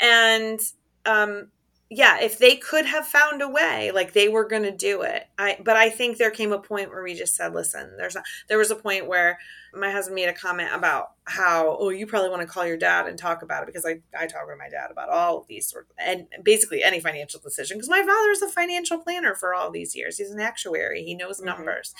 And 0.00 0.60
um, 1.06 1.48
yeah, 1.92 2.20
if 2.20 2.38
they 2.38 2.54
could 2.54 2.86
have 2.86 3.04
found 3.04 3.42
a 3.42 3.48
way, 3.48 3.90
like 3.90 4.12
they 4.12 4.28
were 4.28 4.46
going 4.46 4.62
to 4.62 4.70
do 4.70 5.02
it. 5.02 5.26
I, 5.36 5.58
but 5.62 5.76
I 5.76 5.90
think 5.90 6.16
there 6.18 6.30
came 6.30 6.52
a 6.52 6.58
point 6.58 6.88
where 6.88 7.02
we 7.02 7.14
just 7.14 7.34
said, 7.34 7.52
listen, 7.52 7.96
there's 7.96 8.14
not, 8.14 8.22
there 8.48 8.58
was 8.58 8.70
a 8.70 8.76
point 8.76 9.08
where 9.08 9.40
my 9.74 9.90
husband 9.90 10.14
made 10.14 10.28
a 10.28 10.32
comment 10.32 10.70
about 10.72 11.14
how, 11.24 11.76
oh, 11.80 11.88
you 11.88 12.06
probably 12.06 12.30
want 12.30 12.42
to 12.42 12.46
call 12.46 12.64
your 12.64 12.76
dad 12.76 13.08
and 13.08 13.18
talk 13.18 13.42
about 13.42 13.64
it 13.64 13.66
because 13.66 13.84
I, 13.84 14.00
I 14.16 14.28
talk 14.28 14.46
with 14.46 14.56
my 14.56 14.68
dad 14.68 14.92
about 14.92 15.08
all 15.08 15.38
of 15.38 15.48
these 15.48 15.68
sort 15.68 15.88
of, 15.90 15.96
and 15.98 16.28
basically 16.44 16.84
any 16.84 17.00
financial 17.00 17.40
decision 17.40 17.76
because 17.76 17.90
my 17.90 18.02
father 18.06 18.30
is 18.30 18.42
a 18.42 18.48
financial 18.48 18.98
planner 18.98 19.34
for 19.34 19.52
all 19.52 19.72
these 19.72 19.96
years. 19.96 20.16
He's 20.16 20.30
an 20.30 20.40
actuary. 20.40 21.02
He 21.02 21.16
knows 21.16 21.38
mm-hmm. 21.38 21.46
numbers. 21.46 21.92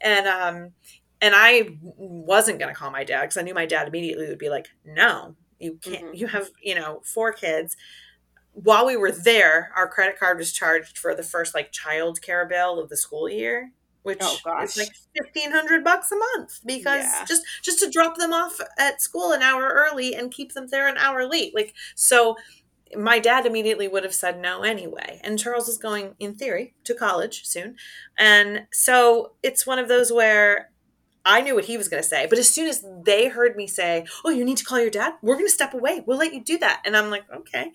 And, 0.00 0.26
um, 0.26 0.72
and 1.20 1.34
I 1.36 1.76
wasn't 1.80 2.58
going 2.58 2.74
to 2.74 2.78
call 2.78 2.90
my 2.90 3.04
dad 3.04 3.22
because 3.22 3.36
I 3.36 3.42
knew 3.42 3.54
my 3.54 3.66
dad 3.66 3.86
immediately 3.86 4.26
would 4.26 4.38
be 4.38 4.50
like, 4.50 4.66
no, 4.84 5.36
you 5.60 5.78
can't, 5.80 6.06
mm-hmm. 6.06 6.14
you 6.14 6.26
have, 6.26 6.50
you 6.60 6.74
know, 6.74 7.02
four 7.04 7.32
kids 7.32 7.76
while 8.62 8.86
we 8.86 8.96
were 8.96 9.12
there, 9.12 9.70
our 9.76 9.88
credit 9.88 10.18
card 10.18 10.38
was 10.38 10.52
charged 10.52 10.98
for 10.98 11.14
the 11.14 11.22
first 11.22 11.54
like 11.54 11.72
child 11.72 12.20
care 12.20 12.46
bill 12.46 12.80
of 12.80 12.88
the 12.88 12.96
school 12.96 13.28
year, 13.28 13.70
which 14.02 14.18
oh, 14.20 14.62
is 14.62 14.76
like 14.76 14.90
fifteen 15.16 15.52
hundred 15.52 15.84
bucks 15.84 16.10
a 16.10 16.16
month 16.16 16.60
because 16.66 17.04
yeah. 17.04 17.24
just 17.26 17.42
just 17.62 17.78
to 17.80 17.90
drop 17.90 18.16
them 18.16 18.32
off 18.32 18.60
at 18.78 19.00
school 19.00 19.32
an 19.32 19.42
hour 19.42 19.68
early 19.68 20.14
and 20.14 20.32
keep 20.32 20.54
them 20.54 20.66
there 20.68 20.88
an 20.88 20.96
hour 20.96 21.24
late. 21.28 21.54
Like 21.54 21.74
so 21.94 22.36
my 22.96 23.18
dad 23.18 23.46
immediately 23.46 23.86
would 23.86 24.04
have 24.04 24.14
said 24.14 24.40
no 24.40 24.62
anyway. 24.62 25.20
And 25.22 25.38
Charles 25.38 25.68
is 25.68 25.78
going, 25.78 26.14
in 26.18 26.34
theory, 26.34 26.74
to 26.84 26.94
college 26.94 27.44
soon. 27.44 27.76
And 28.16 28.66
so 28.72 29.32
it's 29.42 29.66
one 29.66 29.78
of 29.78 29.88
those 29.88 30.10
where 30.10 30.70
I 31.24 31.40
knew 31.40 31.54
what 31.54 31.66
he 31.66 31.76
was 31.76 31.88
going 31.88 32.02
to 32.02 32.08
say. 32.08 32.26
But 32.26 32.38
as 32.38 32.48
soon 32.48 32.68
as 32.68 32.84
they 33.04 33.28
heard 33.28 33.56
me 33.56 33.66
say, 33.66 34.06
"Oh, 34.24 34.30
you 34.30 34.44
need 34.44 34.56
to 34.58 34.64
call 34.64 34.80
your 34.80 34.90
dad," 34.90 35.14
we're 35.22 35.34
going 35.34 35.46
to 35.46 35.52
step 35.52 35.74
away. 35.74 36.02
We'll 36.06 36.18
let 36.18 36.32
you 36.32 36.42
do 36.42 36.58
that. 36.58 36.82
And 36.84 36.96
I'm 36.96 37.10
like, 37.10 37.24
"Okay, 37.32 37.72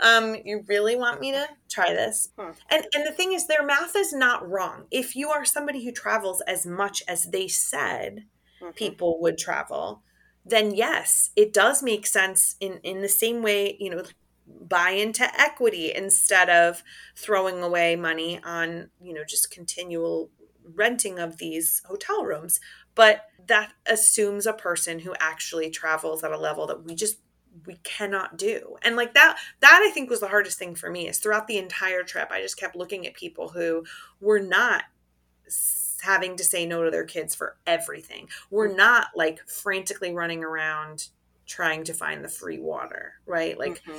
um, 0.00 0.36
you 0.44 0.64
really 0.68 0.96
want 0.96 1.20
me 1.20 1.32
to 1.32 1.48
try 1.68 1.92
this?" 1.92 2.30
Hmm. 2.38 2.50
And 2.70 2.86
and 2.94 3.06
the 3.06 3.12
thing 3.12 3.32
is, 3.32 3.46
their 3.46 3.64
math 3.64 3.96
is 3.96 4.12
not 4.12 4.48
wrong. 4.48 4.84
If 4.90 5.16
you 5.16 5.30
are 5.30 5.44
somebody 5.44 5.84
who 5.84 5.92
travels 5.92 6.40
as 6.42 6.66
much 6.66 7.02
as 7.08 7.30
they 7.30 7.48
said 7.48 8.26
mm-hmm. 8.60 8.72
people 8.72 9.20
would 9.20 9.38
travel, 9.38 10.02
then 10.44 10.74
yes, 10.74 11.30
it 11.36 11.52
does 11.52 11.82
make 11.82 12.06
sense 12.06 12.56
in 12.60 12.78
in 12.82 13.02
the 13.02 13.08
same 13.08 13.42
way. 13.42 13.76
You 13.80 13.90
know, 13.90 14.02
buy 14.46 14.90
into 14.90 15.24
equity 15.40 15.92
instead 15.94 16.48
of 16.50 16.82
throwing 17.16 17.62
away 17.62 17.96
money 17.96 18.40
on 18.44 18.90
you 19.00 19.12
know 19.14 19.24
just 19.24 19.50
continual 19.50 20.30
renting 20.74 21.18
of 21.18 21.38
these 21.38 21.82
hotel 21.86 22.24
rooms 22.24 22.60
but 22.94 23.26
that 23.46 23.72
assumes 23.86 24.46
a 24.46 24.52
person 24.52 25.00
who 25.00 25.14
actually 25.18 25.70
travels 25.70 26.22
at 26.22 26.32
a 26.32 26.38
level 26.38 26.66
that 26.66 26.84
we 26.84 26.94
just 26.94 27.18
we 27.66 27.74
cannot 27.82 28.38
do. 28.38 28.76
And 28.82 28.96
like 28.96 29.14
that 29.14 29.36
that 29.60 29.80
i 29.84 29.90
think 29.90 30.08
was 30.08 30.20
the 30.20 30.28
hardest 30.28 30.58
thing 30.58 30.74
for 30.74 30.90
me 30.90 31.08
is 31.08 31.18
throughout 31.18 31.46
the 31.46 31.58
entire 31.58 32.02
trip 32.02 32.28
i 32.30 32.40
just 32.40 32.58
kept 32.58 32.76
looking 32.76 33.06
at 33.06 33.14
people 33.14 33.48
who 33.48 33.84
were 34.20 34.40
not 34.40 34.84
having 36.00 36.36
to 36.36 36.44
say 36.44 36.64
no 36.64 36.82
to 36.82 36.90
their 36.90 37.04
kids 37.04 37.34
for 37.34 37.56
everything 37.66 38.28
we're 38.50 38.70
mm. 38.70 38.76
not 38.76 39.08
like 39.14 39.38
frantically 39.46 40.12
running 40.14 40.42
around 40.42 41.08
trying 41.46 41.84
to 41.84 41.92
find 41.92 42.24
the 42.24 42.28
free 42.28 42.58
water 42.58 43.14
right? 43.26 43.58
Like 43.58 43.82
mm-hmm 43.84 43.98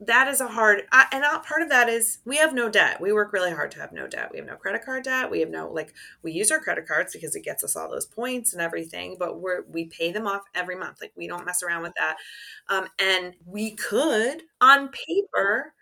that 0.00 0.28
is 0.28 0.40
a 0.40 0.46
hard 0.46 0.82
I, 0.92 1.06
and 1.12 1.24
part 1.44 1.62
of 1.62 1.68
that 1.70 1.88
is 1.88 2.18
we 2.24 2.36
have 2.36 2.54
no 2.54 2.68
debt. 2.68 3.00
We 3.00 3.12
work 3.12 3.32
really 3.32 3.50
hard 3.50 3.70
to 3.72 3.80
have 3.80 3.92
no 3.92 4.06
debt. 4.06 4.30
We 4.30 4.38
have 4.38 4.46
no 4.46 4.56
credit 4.56 4.84
card 4.84 5.04
debt. 5.04 5.30
We 5.30 5.40
have 5.40 5.50
no 5.50 5.68
like 5.68 5.92
we 6.22 6.32
use 6.32 6.50
our 6.50 6.60
credit 6.60 6.86
cards 6.86 7.12
because 7.12 7.34
it 7.34 7.44
gets 7.44 7.64
us 7.64 7.74
all 7.74 7.90
those 7.90 8.06
points 8.06 8.52
and 8.52 8.62
everything 8.62 9.16
but 9.18 9.40
we're 9.40 9.64
we 9.68 9.86
pay 9.86 10.12
them 10.12 10.26
off 10.26 10.42
every 10.54 10.76
month. 10.76 10.98
Like 11.00 11.12
we 11.16 11.26
don't 11.26 11.46
mess 11.46 11.62
around 11.62 11.82
with 11.82 11.94
that. 11.98 12.16
Um, 12.68 12.86
and 12.98 13.34
we 13.44 13.72
could 13.72 14.42
on 14.60 14.88
paper 14.88 15.74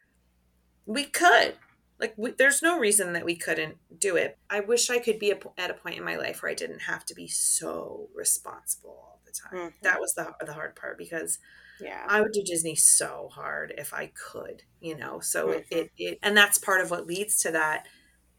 we 0.87 1.05
could. 1.05 1.55
Like 1.99 2.15
we, 2.17 2.31
there's 2.31 2.63
no 2.63 2.79
reason 2.79 3.13
that 3.15 3.25
we 3.25 3.37
couldn't 3.37 3.77
do 3.99 4.17
it. 4.17 4.39
I 4.49 4.61
wish 4.61 4.89
i 4.89 4.99
could 4.99 5.19
be 5.19 5.31
a, 5.31 5.39
at 5.59 5.71
a 5.71 5.75
point 5.75 5.99
in 5.99 6.05
my 6.05 6.17
life 6.17 6.43
where 6.43 6.51
i 6.51 6.55
didn't 6.55 6.81
have 6.81 7.05
to 7.07 7.15
be 7.15 7.27
so 7.27 8.09
responsible 8.15 8.91
all 8.91 9.21
the 9.27 9.33
time. 9.33 9.59
Mm-hmm. 9.59 9.77
that 9.83 10.01
was 10.01 10.15
the, 10.15 10.35
the 10.45 10.55
hard 10.55 10.75
part 10.77 10.97
because 10.97 11.39
yeah 11.81 12.05
i 12.09 12.21
would 12.21 12.33
do 12.33 12.43
disney 12.43 12.75
so 12.75 13.29
hard 13.33 13.73
if 13.77 13.93
i 13.93 14.11
could 14.15 14.63
you 14.81 14.97
know 14.97 15.21
so 15.21 15.49
mm-hmm. 15.49 15.59
it, 15.59 15.67
it, 15.71 15.91
it 15.99 16.19
and 16.23 16.37
that's 16.37 16.59
part 16.59 16.81
of 16.81 16.91
what 16.91 17.07
leads 17.07 17.39
to 17.39 17.51
that 17.51 17.87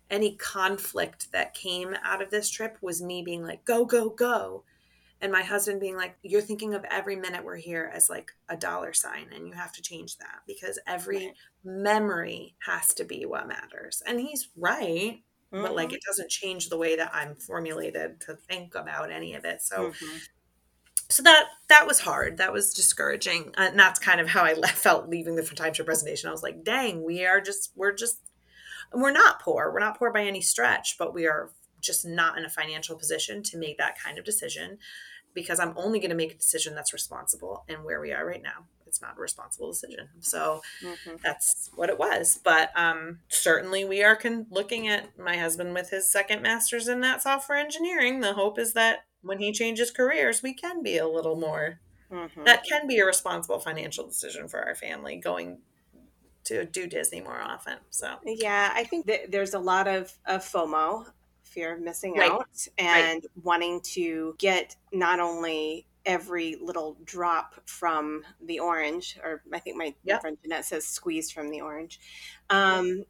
any 0.09 0.35
conflict 0.35 1.31
that 1.31 1.53
came 1.53 1.95
out 2.03 2.22
of 2.22 2.31
this 2.31 2.49
trip 2.49 2.77
was 2.81 3.01
me 3.01 3.22
being 3.22 3.43
like 3.43 3.65
go 3.65 3.85
go 3.85 4.09
go 4.09 4.64
and 5.19 5.31
my 5.31 5.41
husband 5.41 5.80
being 5.80 5.97
like 5.97 6.15
you're 6.23 6.41
thinking 6.41 6.73
of 6.73 6.85
every 6.89 7.15
minute 7.15 7.43
we're 7.43 7.55
here 7.55 7.91
as 7.93 8.09
like 8.09 8.31
a 8.49 8.55
dollar 8.55 8.93
sign 8.93 9.27
and 9.35 9.47
you 9.47 9.53
have 9.53 9.73
to 9.73 9.81
change 9.81 10.18
that 10.18 10.39
because 10.45 10.80
every 10.88 11.27
right. 11.27 11.35
memory 11.64 12.55
has 12.65 12.93
to 12.93 13.03
be 13.03 13.26
what 13.26 13.47
matters 13.47 14.01
and 14.05 14.19
he's 14.19 14.49
right 14.55 15.22
mm-hmm. 15.51 15.61
but 15.61 15.76
like 15.76 15.88
mm-hmm. 15.88 15.95
it 15.95 16.01
doesn't 16.07 16.30
change 16.30 16.69
the 16.69 16.77
way 16.77 16.95
that 16.95 17.14
i'm 17.14 17.35
formulated 17.35 18.22
to 18.22 18.35
think 18.35 18.76
about 18.76 19.11
any 19.11 19.34
of 19.34 19.43
it 19.45 19.61
so 19.61 19.89
mm-hmm 19.89 20.18
so 21.10 21.24
that 21.24 21.48
that 21.70 21.88
was 21.88 22.00
hard. 22.02 22.38
That 22.38 22.54
was 22.54 22.74
discouraging. 22.74 23.54
Uh, 23.58 23.70
and 23.70 23.80
that's 23.80 24.00
kind 24.00 24.20
of 24.20 24.30
how 24.30 24.44
i 24.44 24.54
left, 24.58 24.78
felt 24.78 25.10
leaving 25.10 25.36
the 25.36 25.42
timeshare 25.42 25.86
presentation. 25.86 26.30
I 26.30 26.32
was 26.32 26.44
like 26.44 26.64
dang 26.64 27.04
we 27.04 27.26
are 27.26 27.42
just 27.42 27.72
we're 27.76 27.94
just 27.94 28.20
we're 28.94 29.12
not 29.12 29.42
poor. 29.42 29.72
We're 29.72 29.80
not 29.80 29.98
poor 29.98 30.12
by 30.12 30.24
any 30.24 30.42
stretch 30.42 30.98
but 30.98 31.14
we 31.14 31.28
are 31.28 31.52
just 31.82 32.06
not 32.06 32.38
in 32.38 32.46
a 32.46 32.50
financial 32.50 32.96
position 32.96 33.44
to 33.44 33.58
make 33.58 33.78
that 33.78 34.00
kind 34.00 34.18
of 34.18 34.26
decision 34.26 34.80
because 35.36 35.60
i'm 35.60 35.74
only 35.76 36.00
going 36.00 36.10
to 36.10 36.16
make 36.16 36.32
a 36.32 36.38
decision 36.38 36.74
that's 36.74 36.92
responsible 36.92 37.64
and 37.70 37.84
where 37.84 38.02
we 38.02 38.12
are 38.12 38.26
right 38.26 38.42
now. 38.42 38.66
It's 38.88 39.02
not 39.02 39.18
a 39.18 39.22
responsible 39.22 39.72
decision. 39.72 40.10
So 40.22 40.62
mm-hmm. 40.84 41.18
that's 41.24 41.70
what 41.76 41.90
it 41.90 42.00
was. 42.00 42.40
But 42.44 42.72
um, 42.76 43.20
certainly 43.28 43.86
we 43.86 44.04
are 44.04 44.16
con- 44.16 44.48
looking 44.50 44.88
at 44.88 45.18
my 45.20 45.38
husband 45.38 45.74
with 45.74 45.90
his 45.90 46.12
second 46.12 46.42
master's 46.42 46.88
in 46.88 47.02
that 47.02 47.22
software 47.22 47.58
engineering. 47.58 48.22
The 48.22 48.34
hope 48.34 48.58
is 48.58 48.74
that 48.74 49.06
when 49.22 49.39
he 49.39 49.52
changes 49.52 49.91
careers, 49.91 50.41
we 50.41 50.53
can 50.53 50.84
be 50.84 50.98
a 50.98 51.07
little 51.07 51.35
more. 51.35 51.80
Mm-hmm. 52.11 52.44
That 52.45 52.64
can 52.64 52.88
be 52.88 52.99
a 52.99 53.06
responsible 53.06 53.60
financial 53.60 54.06
decision 54.06 54.48
for 54.48 54.65
our 54.65 54.76
family 54.76 55.18
going 55.18 55.60
to 56.45 56.65
do 56.65 56.88
Disney 56.88 57.22
more 57.22 57.39
often. 57.39 57.77
So 57.89 58.15
yeah, 58.23 58.72
I 58.73 58.84
think 58.85 59.06
that 59.07 59.31
there's 59.31 59.53
a 59.53 59.60
lot 59.60 59.88
of, 59.88 60.14
of 60.26 60.41
FOMO, 60.41 61.06
fear 61.44 61.76
of 61.76 61.81
missing 61.81 62.15
right. 62.15 62.31
out, 62.31 62.68
and 62.77 63.23
right. 63.23 63.44
wanting 63.44 63.81
to 63.81 64.35
get 64.38 64.76
not 64.94 65.19
only 65.19 65.88
every 66.06 66.56
little 66.61 66.98
drop 67.03 67.56
from 67.65 68.23
the 68.45 68.60
orange, 68.60 69.19
or 69.22 69.44
I 69.53 69.60
think 69.60 69.76
my 69.76 69.94
yep. 70.06 70.22
friend 70.22 70.38
Jeanette 70.41 70.64
says 70.64 70.88
squeezed 70.88 71.34
from 71.34 71.52
the 71.52 71.60
orange. 71.60 71.99
Um, 72.49 73.03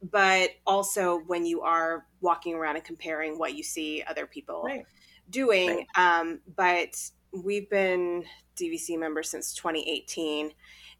but 0.00 0.50
also 0.64 1.18
when 1.26 1.44
you 1.44 1.62
are 1.62 2.06
walking 2.20 2.54
around 2.54 2.76
and 2.76 2.84
comparing 2.84 3.36
what 3.36 3.56
you 3.56 3.64
see 3.64 4.04
other 4.06 4.26
people 4.26 4.62
right 4.62 4.86
doing. 5.30 5.86
Right. 5.96 6.20
Um, 6.20 6.40
but 6.56 7.00
we've 7.32 7.68
been 7.68 8.24
DVC 8.56 8.98
members 8.98 9.30
since 9.30 9.54
2018. 9.54 10.52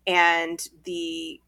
And 0.07 0.67
the 0.85 1.41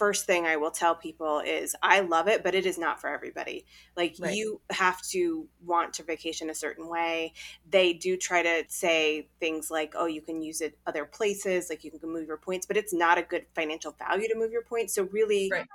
first 0.00 0.24
thing 0.24 0.46
I 0.46 0.56
will 0.56 0.70
tell 0.70 0.94
people 0.94 1.40
is 1.40 1.76
I 1.82 2.00
love 2.00 2.26
it, 2.26 2.42
but 2.42 2.54
it 2.54 2.64
is 2.64 2.78
not 2.78 3.02
for 3.02 3.08
everybody. 3.08 3.66
Like 3.98 4.16
right. 4.18 4.34
you 4.34 4.62
have 4.70 5.02
to 5.10 5.46
want 5.62 5.92
to 5.94 6.02
vacation 6.02 6.48
a 6.48 6.54
certain 6.54 6.88
way. 6.88 7.34
They 7.68 7.92
do 7.92 8.16
try 8.16 8.42
to 8.42 8.64
say 8.68 9.28
things 9.40 9.70
like, 9.70 9.92
oh, 9.94 10.06
you 10.06 10.22
can 10.22 10.40
use 10.40 10.62
it 10.62 10.78
other 10.86 11.04
places, 11.04 11.68
like 11.68 11.84
you 11.84 11.90
can 11.90 12.10
move 12.10 12.26
your 12.26 12.38
points, 12.38 12.64
but 12.64 12.78
it's 12.78 12.94
not 12.94 13.18
a 13.18 13.22
good 13.22 13.44
financial 13.54 13.92
value 13.92 14.26
to 14.26 14.34
move 14.34 14.52
your 14.52 14.62
points. 14.62 14.94
So 14.94 15.02
really 15.12 15.50
right. 15.52 15.66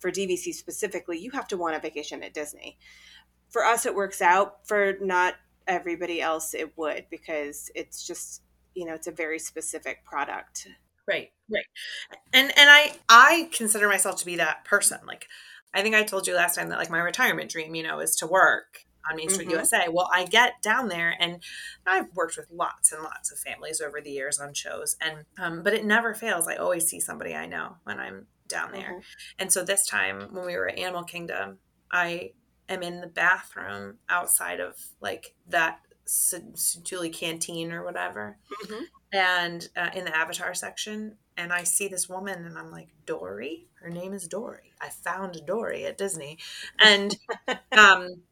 for 0.00 0.10
DVC 0.10 0.52
specifically, 0.52 1.20
you 1.20 1.30
have 1.30 1.46
to 1.46 1.56
want 1.56 1.76
a 1.76 1.78
vacation 1.78 2.24
at 2.24 2.34
Disney. 2.34 2.76
For 3.50 3.64
us, 3.64 3.86
it 3.86 3.94
works 3.94 4.20
out. 4.20 4.66
For 4.66 4.96
not 5.00 5.34
everybody 5.66 6.20
else 6.20 6.54
it 6.54 6.76
would 6.76 7.06
because 7.10 7.70
it's 7.74 8.06
just 8.06 8.42
you 8.74 8.84
know 8.84 8.94
it's 8.94 9.06
a 9.06 9.12
very 9.12 9.38
specific 9.38 10.04
product 10.04 10.68
right 11.06 11.30
right 11.50 11.64
and 12.32 12.50
and 12.56 12.70
i 12.70 12.94
i 13.08 13.48
consider 13.52 13.88
myself 13.88 14.16
to 14.16 14.26
be 14.26 14.36
that 14.36 14.64
person 14.64 14.98
like 15.06 15.26
i 15.72 15.82
think 15.82 15.94
i 15.94 16.02
told 16.02 16.26
you 16.26 16.34
last 16.34 16.54
time 16.54 16.68
that 16.68 16.78
like 16.78 16.90
my 16.90 17.00
retirement 17.00 17.50
dream 17.50 17.74
you 17.74 17.82
know 17.82 18.00
is 18.00 18.16
to 18.16 18.26
work 18.26 18.84
on 19.10 19.16
Main 19.16 19.28
Street 19.28 19.48
mm-hmm. 19.48 19.56
USA. 19.56 19.88
Well, 19.90 20.08
I 20.12 20.24
get 20.24 20.62
down 20.62 20.88
there, 20.88 21.14
and 21.18 21.42
I've 21.86 22.14
worked 22.14 22.36
with 22.36 22.46
lots 22.50 22.92
and 22.92 23.02
lots 23.02 23.30
of 23.30 23.38
families 23.38 23.80
over 23.80 24.00
the 24.00 24.10
years 24.10 24.38
on 24.38 24.54
shows, 24.54 24.96
and 25.00 25.24
um, 25.38 25.62
but 25.62 25.74
it 25.74 25.84
never 25.84 26.14
fails. 26.14 26.48
I 26.48 26.56
always 26.56 26.86
see 26.86 27.00
somebody 27.00 27.34
I 27.34 27.46
know 27.46 27.76
when 27.84 27.98
I'm 27.98 28.26
down 28.48 28.72
there, 28.72 28.92
mm-hmm. 28.92 29.00
and 29.38 29.52
so 29.52 29.64
this 29.64 29.86
time 29.86 30.28
when 30.32 30.46
we 30.46 30.56
were 30.56 30.68
at 30.68 30.78
Animal 30.78 31.04
Kingdom, 31.04 31.58
I 31.92 32.32
am 32.68 32.82
in 32.82 33.00
the 33.00 33.06
bathroom 33.06 33.98
outside 34.08 34.60
of 34.60 34.74
like 35.00 35.34
that 35.48 35.80
Satu'li 36.06 37.12
canteen 37.12 37.72
or 37.72 37.84
whatever. 37.84 38.38
Mm-hmm. 38.64 38.84
And 39.12 39.68
uh, 39.76 39.90
in 39.94 40.04
the 40.04 40.16
avatar 40.16 40.54
section, 40.54 41.16
and 41.36 41.52
I 41.52 41.64
see 41.64 41.88
this 41.88 42.08
woman 42.08 42.44
and 42.44 42.58
I'm 42.58 42.70
like, 42.70 42.88
Dory? 43.06 43.66
Her 43.80 43.90
name 43.90 44.12
is 44.12 44.28
Dory. 44.28 44.72
I 44.80 44.88
found 44.88 45.40
Dory 45.46 45.84
at 45.84 45.98
Disney. 45.98 46.38
And 46.78 47.16
um 47.72 48.22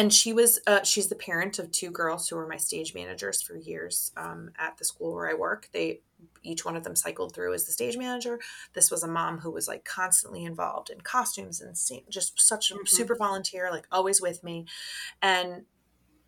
and 0.00 0.14
she 0.14 0.32
was 0.32 0.60
uh, 0.66 0.82
she's 0.82 1.08
the 1.08 1.14
parent 1.14 1.58
of 1.58 1.70
two 1.70 1.90
girls 1.90 2.26
who 2.26 2.36
were 2.36 2.48
my 2.48 2.56
stage 2.56 2.94
managers 2.94 3.42
for 3.42 3.54
years 3.56 4.12
um, 4.16 4.50
at 4.58 4.78
the 4.78 4.84
school 4.84 5.14
where 5.14 5.28
i 5.28 5.34
work 5.34 5.68
they 5.72 6.00
each 6.42 6.64
one 6.64 6.76
of 6.76 6.84
them 6.84 6.96
cycled 6.96 7.34
through 7.34 7.52
as 7.52 7.66
the 7.66 7.72
stage 7.72 7.98
manager 7.98 8.40
this 8.72 8.90
was 8.90 9.02
a 9.02 9.08
mom 9.08 9.38
who 9.38 9.50
was 9.50 9.68
like 9.68 9.84
constantly 9.84 10.44
involved 10.44 10.88
in 10.88 11.00
costumes 11.02 11.60
and 11.60 11.76
just 12.08 12.40
such 12.40 12.70
a 12.70 12.74
mm-hmm. 12.74 12.86
super 12.86 13.14
volunteer 13.14 13.70
like 13.70 13.86
always 13.92 14.22
with 14.22 14.42
me 14.42 14.64
and 15.20 15.64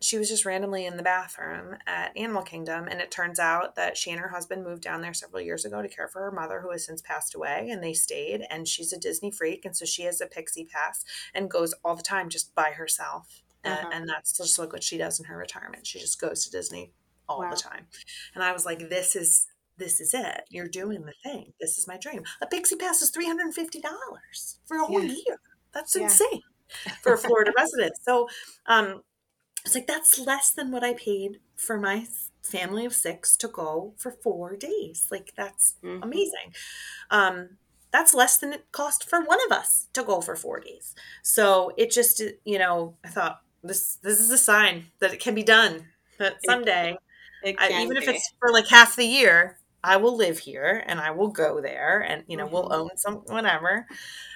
she 0.01 0.17
was 0.17 0.27
just 0.27 0.45
randomly 0.45 0.85
in 0.85 0.97
the 0.97 1.03
bathroom 1.03 1.77
at 1.87 2.15
Animal 2.17 2.41
Kingdom. 2.41 2.89
And 2.89 2.99
it 2.99 3.09
turns 3.09 3.39
out 3.39 3.75
that 3.75 3.95
she 3.95 4.11
and 4.11 4.19
her 4.19 4.27
husband 4.27 4.61
moved 4.61 4.83
down 4.83 4.99
there 4.99 5.13
several 5.13 5.41
years 5.41 5.63
ago 5.63 5.81
to 5.81 5.87
care 5.87 6.09
for 6.09 6.19
her 6.23 6.31
mother, 6.31 6.59
who 6.59 6.71
has 6.71 6.85
since 6.85 7.01
passed 7.01 7.35
away. 7.35 7.69
And 7.71 7.81
they 7.81 7.93
stayed. 7.93 8.45
And 8.49 8.67
she's 8.67 8.91
a 8.91 8.99
Disney 8.99 9.31
freak. 9.31 9.63
And 9.63 9.77
so 9.77 9.85
she 9.85 10.03
has 10.03 10.19
a 10.19 10.25
pixie 10.25 10.65
pass 10.65 11.05
and 11.33 11.49
goes 11.49 11.73
all 11.85 11.95
the 11.95 12.03
time 12.03 12.27
just 12.27 12.53
by 12.53 12.71
herself 12.71 13.42
uh-huh. 13.71 13.89
and, 13.93 14.09
that's 14.09 14.37
just 14.37 14.59
like 14.59 14.73
what 14.73 14.83
she 14.83 14.97
does 14.97 15.19
in 15.19 15.25
her 15.25 15.37
retirement. 15.37 15.87
She 15.87 15.99
just 15.99 16.19
goes 16.19 16.43
to 16.45 16.51
Disney 16.51 16.91
all 17.27 17.39
wow. 17.39 17.49
the 17.49 17.55
time. 17.55 17.87
And 18.35 18.43
I 18.43 18.51
was 18.51 18.65
like, 18.65 18.89
this 18.89 19.15
is 19.15 19.47
this 19.77 19.99
is 19.99 20.13
it. 20.13 20.43
You're 20.49 20.67
doing 20.67 21.05
the 21.05 21.13
thing. 21.23 21.53
This 21.59 21.77
is 21.77 21.87
my 21.87 21.97
dream. 21.97 22.23
A 22.41 22.47
Pixie 22.47 22.75
Pass 22.75 23.01
is 23.01 23.09
three 23.09 23.25
hundred 23.25 23.45
and 23.45 23.55
fifty 23.55 23.79
dollars 23.79 24.59
for 24.65 24.77
a 24.77 24.85
whole 24.85 25.01
yeah. 25.01 25.15
year. 25.25 25.39
That's 25.73 25.95
yeah. 25.95 26.03
insane 26.03 26.41
for 27.01 27.13
a 27.13 27.17
Florida 27.17 27.51
resident. 27.57 27.93
So 28.01 28.27
um 28.65 29.01
it's 29.65 29.75
like 29.75 29.87
that's 29.87 30.19
less 30.19 30.51
than 30.51 30.71
what 30.71 30.83
I 30.83 30.93
paid 30.93 31.39
for 31.55 31.79
my 31.79 32.05
family 32.43 32.85
of 32.85 32.93
six 32.93 33.37
to 33.37 33.47
go 33.47 33.93
for 33.97 34.11
four 34.11 34.55
days. 34.55 35.07
Like 35.09 35.33
that's 35.35 35.75
mm-hmm. 35.83 36.03
amazing. 36.03 36.53
Um 37.09 37.57
that's 37.93 38.13
less 38.15 38.37
than 38.39 38.51
it 38.53 38.65
cost 38.71 39.07
for 39.07 39.21
one 39.21 39.37
of 39.45 39.51
us 39.55 39.87
to 39.93 40.03
go 40.03 40.19
for 40.19 40.35
four 40.35 40.59
days. 40.59 40.95
So 41.21 41.71
it 41.77 41.91
just, 41.91 42.21
you 42.43 42.57
know, 42.57 42.95
I 43.05 43.09
thought, 43.09 43.41
this 43.63 43.95
this 44.03 44.19
is 44.19 44.29
a 44.29 44.37
sign 44.37 44.87
that 44.99 45.13
it 45.13 45.19
can 45.19 45.33
be 45.33 45.43
done. 45.43 45.87
That 46.19 46.35
someday, 46.45 46.97
it, 47.43 47.55
it 47.55 47.55
I, 47.59 47.81
even 47.81 47.97
be. 47.97 47.97
if 47.97 48.07
it's 48.07 48.33
for 48.39 48.51
like 48.51 48.67
half 48.67 48.95
the 48.95 49.05
year, 49.05 49.57
I 49.83 49.97
will 49.97 50.15
live 50.15 50.39
here 50.39 50.83
and 50.85 50.99
I 50.99 51.11
will 51.11 51.29
go 51.29 51.61
there, 51.61 51.99
and 51.99 52.23
you 52.27 52.37
know 52.37 52.45
mm-hmm. 52.45 52.53
we'll 52.53 52.73
own 52.73 52.97
some 52.97 53.15
whatever. 53.27 53.87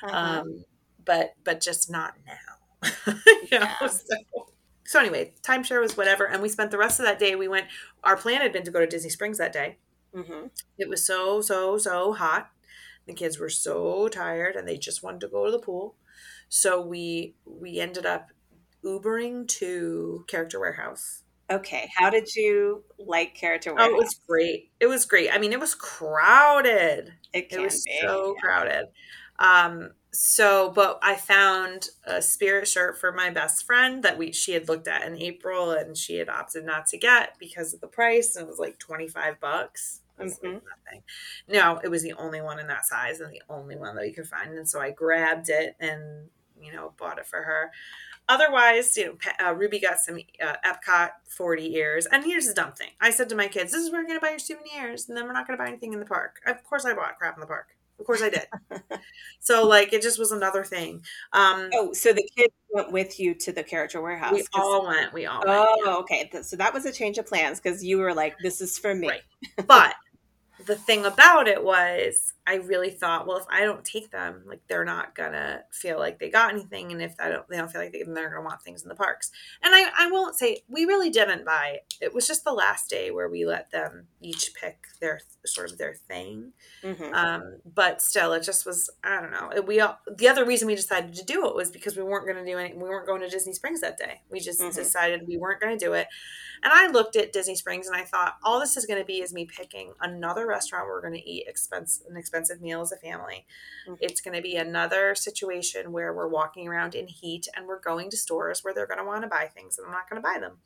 Uh-huh. 0.04 0.16
Um, 0.42 0.66
but 1.06 1.34
but 1.44 1.62
just 1.62 1.90
not 1.90 2.16
now. 2.26 2.94
you 3.52 3.60
know? 3.60 3.70
so, 3.88 4.16
so 4.86 5.00
anyway, 5.00 5.34
timeshare 5.42 5.82
was 5.82 5.98
whatever, 5.98 6.26
and 6.26 6.42
we 6.42 6.50
spent 6.50 6.72
the 6.72 6.78
rest 6.78 7.00
of 7.00 7.06
that 7.06 7.20
day. 7.20 7.36
We 7.36 7.48
went. 7.48 7.68
Our 8.04 8.18
plan 8.18 8.42
had 8.42 8.54
been 8.54 8.64
to 8.64 8.72
go 8.72 8.80
to 8.80 8.88
Disney 8.88 9.10
Springs 9.10 9.38
that 9.38 9.54
day. 9.54 9.78
Mm-hmm. 10.16 10.48
It 10.78 10.90
was 10.90 11.06
so 11.06 11.42
so 11.42 11.78
so 11.78 12.14
hot. 12.14 12.50
The 13.06 13.14
kids 13.14 13.40
were 13.40 13.50
so 13.50 14.08
tired, 14.08 14.56
and 14.56 14.68
they 14.68 14.78
just 14.78 15.04
wanted 15.04 15.22
to 15.22 15.28
go 15.28 15.46
to 15.46 15.52
the 15.52 15.60
pool. 15.60 15.96
So 16.50 16.82
we 16.82 17.36
we 17.46 17.80
ended 17.80 18.06
up 18.06 18.32
Ubering 18.88 19.48
to 19.48 20.24
Character 20.28 20.60
Warehouse. 20.60 21.24
Okay. 21.50 21.90
How 21.96 22.10
did 22.10 22.34
you 22.36 22.84
like 22.98 23.36
Character 23.36 23.74
Warehouse? 23.74 23.92
Oh, 23.94 23.96
it 23.96 24.04
was 24.04 24.20
great. 24.28 24.72
It 24.80 24.88
was 24.88 25.06
great. 25.06 25.30
I 25.32 25.38
mean, 25.38 25.54
it 25.54 25.60
was 25.60 25.76
crowded. 25.76 27.14
It, 27.34 27.48
it 27.52 27.60
was 27.60 27.84
be. 27.84 27.98
so 28.02 28.36
yeah. 28.36 28.42
crowded. 28.42 28.86
Um, 29.40 29.92
so, 30.12 30.72
but 30.72 31.00
I 31.02 31.16
found 31.16 31.90
a 32.06 32.22
spirit 32.22 32.68
shirt 32.68 32.98
for 33.00 33.12
my 33.12 33.30
best 33.30 33.66
friend 33.66 34.04
that 34.04 34.18
we 34.18 34.32
she 34.32 34.54
had 34.54 34.68
looked 34.68 34.88
at 34.88 35.06
in 35.06 35.16
April 35.22 35.72
and 35.72 35.96
she 35.96 36.18
had 36.18 36.28
opted 36.28 36.66
not 36.66 36.88
to 36.88 36.98
get 36.98 37.36
because 37.40 37.74
of 37.74 37.82
the 37.82 37.88
price 37.88 38.36
and 38.36 38.46
it 38.46 38.50
was 38.50 38.60
like 38.60 38.80
25 38.80 39.40
bucks. 39.40 40.02
Mm-hmm. 40.20 40.48
Like. 40.48 41.04
No, 41.48 41.80
it 41.84 41.90
was 41.90 42.02
the 42.02 42.14
only 42.14 42.42
one 42.42 42.60
in 42.60 42.68
that 42.68 42.86
size 42.86 43.20
and 43.20 43.32
the 43.32 43.44
only 43.50 43.76
one 43.76 43.96
that 43.96 44.02
we 44.02 44.14
could 44.14 44.28
find. 44.28 44.54
And 44.54 44.68
so 44.68 44.82
I 44.82 44.90
grabbed 44.90 45.50
it 45.50 45.76
and, 45.80 46.30
you 46.60 46.74
know, 46.74 46.94
bought 46.98 47.20
it 47.20 47.28
for 47.28 47.44
her 47.44 47.72
otherwise, 48.30 48.96
you 48.98 49.06
know, 49.40 49.46
uh, 49.48 49.54
Ruby 49.54 49.80
got 49.80 50.00
some 50.00 50.20
uh, 50.44 50.54
Epcot 50.66 51.10
40 51.28 51.76
ears. 51.76 52.06
And 52.12 52.24
here's 52.24 52.48
the 52.48 52.54
dumb 52.54 52.74
thing 52.74 52.90
I 53.02 53.10
said 53.12 53.30
to 53.30 53.36
my 53.36 53.48
kids, 53.48 53.72
this 53.72 53.82
is 53.84 53.92
where 53.92 54.02
you're 54.02 54.08
going 54.08 54.20
to 54.20 54.26
buy 54.26 54.32
your 54.32 54.40
souvenirs, 54.40 55.08
and 55.08 55.18
then 55.18 55.26
we're 55.26 55.34
not 55.34 55.48
going 55.48 55.58
to 55.58 55.64
buy 55.64 55.70
anything 55.70 55.94
in 55.94 56.00
the 56.00 56.06
park. 56.06 56.40
Of 56.46 56.64
course, 56.64 56.86
I 56.86 56.94
bought 56.94 57.18
crap 57.18 57.36
in 57.36 57.42
the 57.42 57.48
park. 57.48 57.68
Of 58.00 58.06
course, 58.06 58.22
I 58.22 58.30
did. 58.30 58.46
so, 59.40 59.66
like, 59.68 59.92
it 59.92 60.04
just 60.04 60.20
was 60.20 60.32
another 60.32 60.64
thing. 60.64 61.02
Um, 61.34 61.70
oh, 61.74 61.94
so 61.94 62.14
the 62.14 62.30
kids 62.38 62.54
went 62.72 62.92
with 62.92 63.20
you 63.20 63.34
to 63.34 63.52
the 63.52 63.64
character 63.64 64.02
warehouse? 64.02 64.34
We 64.34 64.46
all 64.54 64.86
went. 64.86 65.14
We 65.14 65.26
all 65.26 65.44
Oh, 65.48 65.66
went, 65.66 65.82
yeah. 65.86 65.96
okay. 65.96 66.44
So 66.44 66.56
that 66.58 66.74
was 66.76 66.86
a 66.86 66.92
change 66.92 67.18
of 67.18 67.26
plans 67.26 67.60
because 67.60 67.84
you 67.84 67.98
were 67.98 68.14
like, 68.14 68.36
this 68.44 68.62
is 68.62 68.78
for 68.78 68.94
me. 68.94 69.08
Right. 69.08 69.22
But 69.68 69.96
the 70.66 70.76
thing 70.76 71.06
about 71.06 71.48
it 71.48 71.64
was 71.64 72.34
I 72.48 72.56
really 72.56 72.90
thought, 72.90 73.28
well, 73.28 73.38
if 73.38 73.46
I 73.52 73.66
don't 73.66 73.84
take 73.84 74.10
them, 74.10 74.44
like 74.48 74.62
they're 74.70 74.86
not 74.86 75.14
gonna 75.16 75.64
feel 75.70 76.00
like 76.00 76.18
they 76.18 76.30
got 76.30 76.54
anything, 76.54 76.94
and 76.94 77.02
if 77.02 77.14
I 77.20 77.28
don't, 77.28 77.48
they 77.50 77.58
don't 77.58 77.70
feel 77.70 77.82
like 77.82 77.92
they, 77.92 78.04
they're 78.08 78.30
gonna 78.30 78.42
want 78.42 78.62
things 78.62 78.84
in 78.84 78.88
the 78.90 78.96
parks. 78.96 79.32
And 79.62 79.76
I, 79.76 79.90
I 80.00 80.10
won't 80.10 80.38
say 80.38 80.62
we 80.70 80.86
really 80.86 81.10
didn't 81.10 81.44
buy. 81.44 81.80
It 82.00 82.14
was 82.14 82.26
just 82.26 82.46
the 82.46 82.54
last 82.54 82.90
day 82.90 83.12
where 83.12 83.28
we 83.28 83.46
let 83.46 83.70
them 83.72 84.08
each 84.22 84.54
pick 84.54 84.88
their 85.02 85.20
sort 85.46 85.72
of 85.72 85.78
their 85.78 85.94
thing. 85.94 86.54
Mm-hmm. 86.84 87.14
Um, 87.14 87.58
but 87.66 88.02
still, 88.02 88.32
it 88.32 88.44
just 88.44 88.66
was. 88.66 88.90
I 89.04 89.20
don't 89.20 89.32
know. 89.32 89.62
We 89.62 89.82
all, 89.82 90.00
the 90.16 90.30
other 90.30 90.46
reason 90.46 90.68
we 90.68 90.76
decided 90.76 91.16
to 91.16 91.26
do 91.26 91.48
it 91.48 91.56
was 91.56 91.70
because 91.70 91.98
we 91.98 92.04
weren't 92.04 92.26
gonna 92.26 92.46
do 92.46 92.58
any. 92.58 92.74
We 92.74 92.84
weren't 92.84 93.08
going 93.08 93.22
to 93.22 93.30
Disney 93.30 93.54
Springs 93.54 93.82
that 93.82 93.98
day. 93.98 94.22
We 94.32 94.40
just 94.40 94.62
mm-hmm. 94.62 94.74
decided 94.74 95.28
we 95.28 95.38
weren't 95.38 95.60
gonna 95.60 95.78
do 95.78 95.94
it. 95.94 96.08
And 96.64 96.74
I 96.74 96.88
looked 96.88 97.16
at 97.16 97.34
Disney 97.34 97.56
Springs 97.56 97.88
and 97.88 97.96
I 97.96 98.04
thought, 98.04 98.38
all 98.44 98.60
this 98.60 98.78
is 98.78 98.86
going 98.86 99.00
to 99.00 99.06
be 99.06 99.22
is 99.22 99.34
me 99.34 99.46
picking 99.46 99.94
another 100.02 100.48
restaurant 100.48 100.86
where 100.86 100.96
we're 100.96 101.02
going 101.02 101.22
to 101.22 101.30
eat 101.30 101.48
expense 101.48 102.02
an 102.10 102.18
expensive 102.18 102.37
meal 102.62 102.82
as 102.82 102.92
a 102.92 102.98
family. 102.98 103.46
Mm-hmm. 103.88 103.96
It's 104.02 104.22
going 104.22 104.36
to 104.36 104.42
be 104.42 104.56
another 104.56 105.16
situation 105.16 105.92
where 105.92 106.14
we're 106.14 106.28
walking 106.28 106.68
around 106.68 106.96
in 106.96 107.08
heat 107.08 107.48
and 107.56 107.68
we're 107.68 107.82
going 107.82 108.10
to 108.10 108.18
stores 108.18 108.64
where 108.64 108.74
they're 108.74 108.88
going 108.88 109.00
to 109.00 109.06
want 109.06 109.24
to 109.24 109.28
buy 109.28 109.50
things 109.54 109.78
and 109.78 109.86
I'm 109.86 109.94
not 109.94 110.10
going 110.10 110.22
to 110.22 110.28
buy 110.28 110.40
them. 110.40 110.58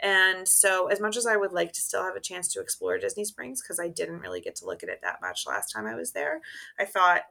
And 0.00 0.46
so, 0.48 0.88
as 0.88 1.00
much 1.00 1.16
as 1.16 1.26
I 1.26 1.36
would 1.36 1.52
like 1.52 1.72
to 1.72 1.80
still 1.80 2.02
have 2.02 2.16
a 2.16 2.20
chance 2.20 2.48
to 2.48 2.60
explore 2.60 2.98
Disney 2.98 3.24
Springs, 3.24 3.62
because 3.62 3.78
I 3.78 3.88
didn't 3.88 4.20
really 4.20 4.40
get 4.40 4.56
to 4.56 4.66
look 4.66 4.82
at 4.82 4.88
it 4.88 5.00
that 5.02 5.20
much 5.22 5.46
last 5.46 5.72
time 5.72 5.86
I 5.86 5.94
was 5.94 6.12
there, 6.12 6.40
I 6.78 6.84
thought, 6.84 7.22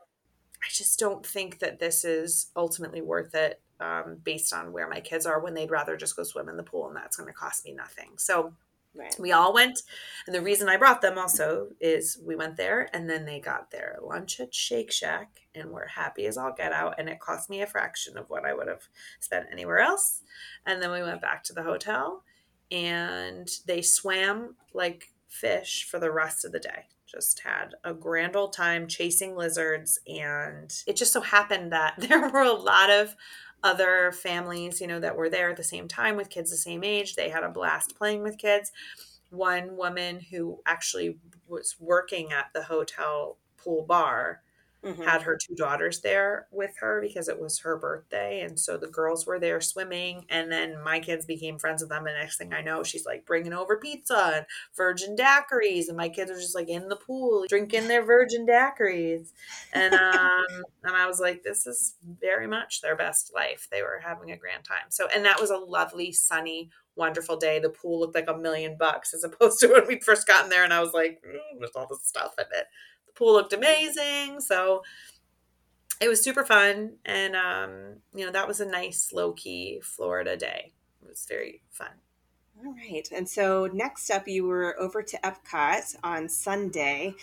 I 0.64 0.68
just 0.72 0.98
don't 0.98 1.26
think 1.26 1.60
that 1.60 1.80
this 1.80 2.06
is 2.06 2.48
ultimately 2.56 3.02
worth 3.02 3.36
it 3.36 3.62
um, 3.82 4.18
based 4.24 4.54
on 4.54 4.72
where 4.72 4.88
my 4.88 5.02
kids 5.02 5.26
are 5.26 5.42
when 5.42 5.54
they'd 5.54 5.72
rather 5.72 5.98
just 5.98 6.16
go 6.16 6.24
swim 6.24 6.48
in 6.48 6.56
the 6.56 6.64
pool 6.64 6.88
and 6.88 6.96
that's 6.96 7.18
going 7.18 7.28
to 7.28 7.34
cost 7.34 7.66
me 7.66 7.74
nothing. 7.74 8.12
So 8.18 8.54
right. 8.96 9.16
we 9.20 9.32
all 9.32 9.54
went. 9.54 9.82
And 10.26 10.36
the 10.36 10.42
reason 10.42 10.70
I 10.70 10.78
brought 10.78 11.02
them 11.02 11.18
also 11.18 11.70
is 11.80 12.20
we 12.24 12.36
went 12.36 12.58
there 12.58 12.90
and 12.94 13.10
then 13.10 13.26
they 13.26 13.40
got 13.40 13.72
their 13.72 13.98
lunch 14.02 14.40
at 14.40 14.54
Shake 14.54 14.92
Shack 14.92 15.42
and 15.56 15.72
we're 15.72 15.88
happy 15.88 16.26
as 16.26 16.38
all 16.38 16.54
get 16.56 16.74
out. 16.74 16.96
And 16.98 17.10
it 17.10 17.20
cost 17.20 17.50
me 17.50 17.62
a 17.62 17.68
fraction 17.68 18.18
of 18.18 18.30
what 18.30 18.46
I 18.46 18.54
would 18.54 18.68
have 18.68 18.88
spent 19.20 19.48
anywhere 19.52 19.80
else. 19.80 20.22
And 20.66 20.82
then 20.82 20.92
we 20.92 21.02
went 21.02 21.22
back 21.22 21.44
to 21.46 21.54
the 21.54 21.64
hotel 21.64 22.24
and 22.72 23.50
they 23.68 23.82
swam 23.82 24.56
like 24.74 25.12
fish 25.28 25.88
for 25.90 26.00
the 26.00 26.12
rest 26.12 26.46
of 26.46 26.52
the 26.52 26.60
day 26.60 26.88
just 27.14 27.42
had 27.42 27.76
a 27.84 27.94
grand 27.94 28.36
old 28.36 28.54
time 28.54 28.88
chasing 28.88 29.36
lizards 29.36 30.00
and 30.08 30.84
it 30.88 30.96
just 30.96 31.14
so 31.14 31.22
happened 31.22 31.72
that 31.72 31.94
there 31.98 32.28
were 32.30 32.42
a 32.42 32.54
lot 32.54 32.90
of 32.90 33.16
other 33.64 34.12
families, 34.12 34.82
you 34.82 34.88
know, 34.88 35.00
that 35.00 35.16
were 35.16 35.30
there 35.30 35.50
at 35.50 35.58
the 35.58 35.64
same 35.64 35.88
time 35.88 36.16
with 36.16 36.30
kids 36.30 36.52
the 36.52 36.58
same 36.58 36.84
age. 36.84 37.16
They 37.16 37.30
had 37.30 37.44
a 37.44 37.50
blast 37.50 37.96
playing 37.98 38.22
with 38.22 38.38
kids. 38.38 38.72
One 39.30 39.76
woman 39.78 40.20
who 40.20 40.60
actually 40.66 41.18
was 41.48 41.76
working 41.80 42.32
at 42.32 42.48
the 42.54 42.64
hotel 42.64 43.38
pool 43.58 43.84
bar 43.84 44.43
mm-hmm. 44.84 45.02
had 45.04 45.22
her 45.22 45.38
two 45.38 45.56
daughters 45.56 46.02
there 46.02 46.48
with 46.52 46.72
her 46.80 47.02
because 47.02 47.28
it 47.28 47.40
was 47.40 47.60
her 47.60 47.78
birthday. 47.78 48.42
And 48.42 48.60
so 48.60 48.78
the 48.78 48.88
girls 48.88 49.26
were 49.26 49.40
there 49.40 49.62
swimming. 49.62 50.26
And 50.30 50.52
then 50.52 50.82
my 50.84 51.00
kids 51.00 51.26
became 51.26 51.58
friends 51.58 51.82
with 51.82 51.90
them. 51.90 52.06
And 52.06 52.16
next 52.18 52.38
thing 52.38 52.54
I 52.54 52.62
know, 52.62 52.84
she's 52.84 53.06
like 53.06 53.26
bringing 53.26 53.54
over 53.54 53.78
pizza 53.78 54.34
and 54.36 54.46
virgin 54.76 55.16
daiquiris. 55.16 55.88
And 55.88 55.98
my 55.98 56.10
kids 56.10 56.32
are 56.32 56.40
just 56.40 56.56
like 56.56 56.70
in 56.70 56.90
the 56.90 56.96
pool 56.96 57.46
drinking 57.48 57.88
their 57.88 58.06
virgin 58.06 58.46
daiquiris. 58.46 59.30
And, 59.74 59.94
um, 59.94 60.64
and 60.84 60.96
I 60.96 61.08
was 61.08 61.20
like, 61.20 61.44
this 61.44 61.66
is 61.66 61.96
very 62.22 62.48
much 62.48 62.82
their 62.82 62.96
best 62.96 63.32
life. 63.34 63.68
They 63.72 63.82
were 63.82 64.02
having 64.04 64.32
a 64.32 64.38
grand 64.38 64.64
time. 64.64 64.90
So, 64.90 65.08
and 65.14 65.26
that 65.26 65.40
was 65.40 65.50
a 65.50 65.58
lovely, 65.58 66.12
sunny, 66.12 66.70
wonderful 66.96 67.38
day. 67.38 67.60
The 67.60 67.70
pool 67.70 68.00
looked 68.00 68.16
like 68.16 68.30
a 68.30 68.38
million 68.38 68.76
bucks 68.78 69.14
as 69.14 69.24
opposed 69.24 69.60
to 69.62 69.68
when 69.68 69.88
we'd 69.88 70.04
first 70.04 70.28
gotten 70.28 70.50
there. 70.50 70.64
And 70.64 70.74
I 70.74 70.82
was 70.82 70.94
like, 70.94 71.22
mm, 71.26 71.60
there's 71.60 71.72
all 71.76 71.88
this 71.90 72.06
stuff 72.06 72.34
in 72.38 72.46
it 72.52 72.68
pool 73.16 73.34
looked 73.34 73.54
amazing. 73.54 74.42
So 74.42 74.84
it 76.02 76.08
was 76.08 76.22
super 76.22 76.44
fun. 76.44 76.94
And, 77.06 77.36
um, 77.36 77.72
you 78.14 78.26
know, 78.26 78.32
that 78.32 78.48
was 78.48 78.60
a 78.60 78.66
nice, 78.66 79.12
low 79.14 79.34
key 79.34 79.80
Florida 79.84 80.36
day. 80.36 80.74
It 81.02 81.10
was 81.10 81.26
very 81.28 81.62
fun. 81.72 81.92
All 82.66 82.74
right. 82.74 83.08
And 83.12 83.28
so 83.28 83.70
next 83.74 84.10
up, 84.10 84.28
you 84.28 84.46
were 84.46 84.80
over 84.80 85.02
to 85.02 85.18
Epcot 85.24 85.96
on 86.04 86.30
Sunday. 86.30 87.16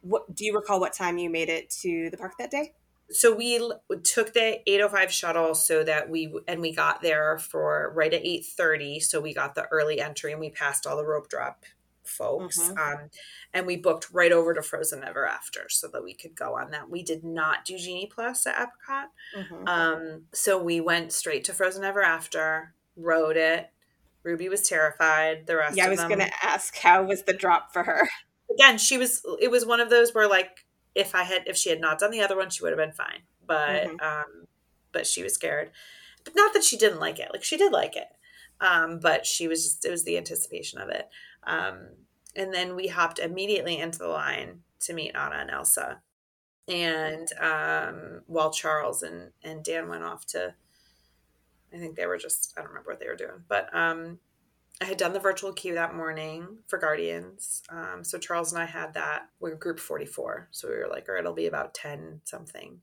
What 0.00 0.34
do 0.34 0.44
you 0.44 0.54
recall 0.54 0.80
what 0.80 0.92
time 0.92 1.18
you 1.18 1.28
made 1.28 1.48
it 1.48 1.70
to 1.82 2.10
the 2.10 2.16
park 2.16 2.34
that 2.38 2.50
day? 2.50 2.72
So 3.10 3.34
we 3.34 3.60
took 4.02 4.32
the 4.32 4.60
805 4.68 5.12
shuttle 5.12 5.54
so 5.54 5.84
that 5.84 6.10
we 6.10 6.34
and 6.48 6.60
we 6.60 6.72
got 6.72 7.02
there 7.02 7.38
for 7.38 7.92
right 7.94 8.12
at 8.12 8.24
8:30 8.24 9.00
so 9.00 9.20
we 9.20 9.32
got 9.32 9.54
the 9.54 9.66
early 9.68 10.00
entry 10.00 10.32
and 10.32 10.40
we 10.40 10.50
passed 10.50 10.88
all 10.88 10.96
the 10.96 11.06
rope 11.06 11.28
drop 11.28 11.64
folks. 12.08 12.58
Mhm. 12.58 12.78
Um, 12.78 13.10
and 13.52 13.66
we 13.66 13.76
booked 13.76 14.08
right 14.12 14.32
over 14.32 14.54
to 14.54 14.62
Frozen 14.62 15.04
Ever 15.04 15.26
After 15.26 15.68
so 15.68 15.88
that 15.88 16.02
we 16.02 16.14
could 16.14 16.34
go 16.34 16.56
on 16.56 16.70
that. 16.70 16.88
We 16.90 17.02
did 17.02 17.24
not 17.24 17.64
do 17.64 17.76
Genie 17.78 18.10
Plus 18.12 18.46
at 18.46 18.56
Epcot. 18.56 19.06
Mhm. 19.34 19.68
Um, 19.68 20.26
so 20.32 20.58
we 20.62 20.80
went 20.80 21.12
straight 21.12 21.44
to 21.44 21.54
Frozen 21.54 21.84
Ever 21.84 22.02
After, 22.02 22.74
rode 22.96 23.36
it. 23.36 23.70
Ruby 24.22 24.48
was 24.48 24.68
terrified. 24.68 25.46
The 25.46 25.56
rest 25.56 25.76
yeah, 25.76 25.86
I 25.86 25.88
was 25.88 25.98
them, 26.00 26.08
going 26.08 26.20
to 26.20 26.32
ask 26.44 26.76
how 26.76 27.02
was 27.04 27.22
the 27.22 27.32
drop 27.32 27.72
for 27.72 27.84
her? 27.84 28.08
again, 28.50 28.78
she 28.78 28.98
was. 28.98 29.22
It 29.40 29.50
was 29.50 29.64
one 29.64 29.80
of 29.80 29.90
those 29.90 30.14
where 30.14 30.28
like 30.28 30.66
if 30.94 31.14
I 31.14 31.22
had 31.24 31.46
if 31.46 31.56
she 31.56 31.70
had 31.70 31.80
not 31.80 31.98
done 31.98 32.10
the 32.10 32.22
other 32.22 32.36
one, 32.36 32.50
she 32.50 32.62
would 32.62 32.70
have 32.70 32.78
been 32.78 32.92
fine. 32.92 33.22
But 33.46 33.84
Mhm. 33.84 34.02
um, 34.02 34.48
but 34.92 35.06
she 35.06 35.22
was 35.22 35.34
scared. 35.34 35.70
But 36.24 36.34
not 36.34 36.52
that 36.54 36.64
she 36.64 36.76
didn't 36.76 36.98
like 36.98 37.18
it. 37.20 37.30
Like 37.32 37.44
she 37.44 37.56
did 37.56 37.70
like 37.70 37.94
it. 37.96 38.08
Um, 38.60 38.98
but 38.98 39.26
she 39.26 39.46
was 39.46 39.62
just 39.62 39.84
it 39.84 39.90
was 39.90 40.02
the 40.04 40.16
anticipation 40.16 40.80
of 40.80 40.88
it. 40.88 41.08
Um, 41.46 41.88
and 42.34 42.52
then 42.52 42.76
we 42.76 42.88
hopped 42.88 43.18
immediately 43.18 43.78
into 43.78 43.98
the 43.98 44.08
line 44.08 44.60
to 44.80 44.92
meet 44.92 45.14
Anna 45.14 45.36
and 45.36 45.50
Elsa. 45.50 46.00
And 46.68 47.28
um, 47.40 48.22
while 48.26 48.50
Charles 48.50 49.02
and, 49.02 49.30
and 49.42 49.64
Dan 49.64 49.88
went 49.88 50.02
off 50.02 50.26
to, 50.26 50.54
I 51.72 51.78
think 51.78 51.96
they 51.96 52.06
were 52.06 52.18
just, 52.18 52.52
I 52.56 52.60
don't 52.60 52.70
remember 52.70 52.90
what 52.90 53.00
they 53.00 53.08
were 53.08 53.16
doing, 53.16 53.44
but 53.48 53.74
um, 53.74 54.18
I 54.80 54.84
had 54.84 54.98
done 54.98 55.12
the 55.12 55.20
virtual 55.20 55.52
queue 55.52 55.74
that 55.74 55.94
morning 55.94 56.58
for 56.66 56.78
Guardians. 56.78 57.62
Um, 57.70 58.04
so 58.04 58.18
Charles 58.18 58.52
and 58.52 58.60
I 58.60 58.66
had 58.66 58.94
that. 58.94 59.28
We 59.40 59.50
were 59.50 59.56
group 59.56 59.78
44. 59.78 60.48
So 60.50 60.68
we 60.68 60.74
were 60.74 60.88
like, 60.90 61.08
all 61.08 61.14
right, 61.14 61.20
it'll 61.20 61.32
be 61.32 61.46
about 61.46 61.72
10 61.72 62.20
something. 62.24 62.80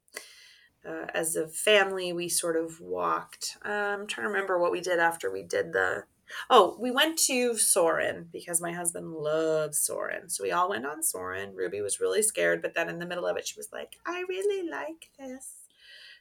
Uh, 0.88 1.06
as 1.14 1.36
a 1.36 1.48
family, 1.48 2.12
we 2.12 2.30
sort 2.30 2.58
of 2.58 2.82
walked. 2.82 3.58
Um, 3.64 3.72
I'm 3.72 4.08
trying 4.08 4.26
to 4.26 4.34
remember 4.34 4.58
what 4.60 4.72
we 4.72 4.82
did 4.82 5.00
after 5.00 5.32
we 5.32 5.44
did 5.44 5.72
the. 5.72 6.04
Oh, 6.50 6.78
we 6.80 6.92
went 6.92 7.18
to 7.20 7.58
Soarin' 7.58 8.30
because 8.32 8.62
my 8.62 8.72
husband 8.72 9.12
loves 9.14 9.80
Soarin'. 9.80 10.30
So 10.30 10.44
we 10.44 10.52
all 10.52 10.70
went 10.70 10.86
on 10.86 11.04
Soarin'. 11.04 11.56
Ruby 11.56 11.82
was 11.82 12.00
really 12.00 12.22
scared, 12.22 12.62
but 12.62 12.74
then 12.74 12.90
in 12.90 13.00
the 13.00 13.06
middle 13.06 13.26
of 13.26 13.38
it, 13.38 13.48
she 13.48 13.60
was 13.60 13.72
like, 13.72 13.98
I 14.06 14.24
really 14.28 14.70
like 14.70 15.12
this. 15.18 15.56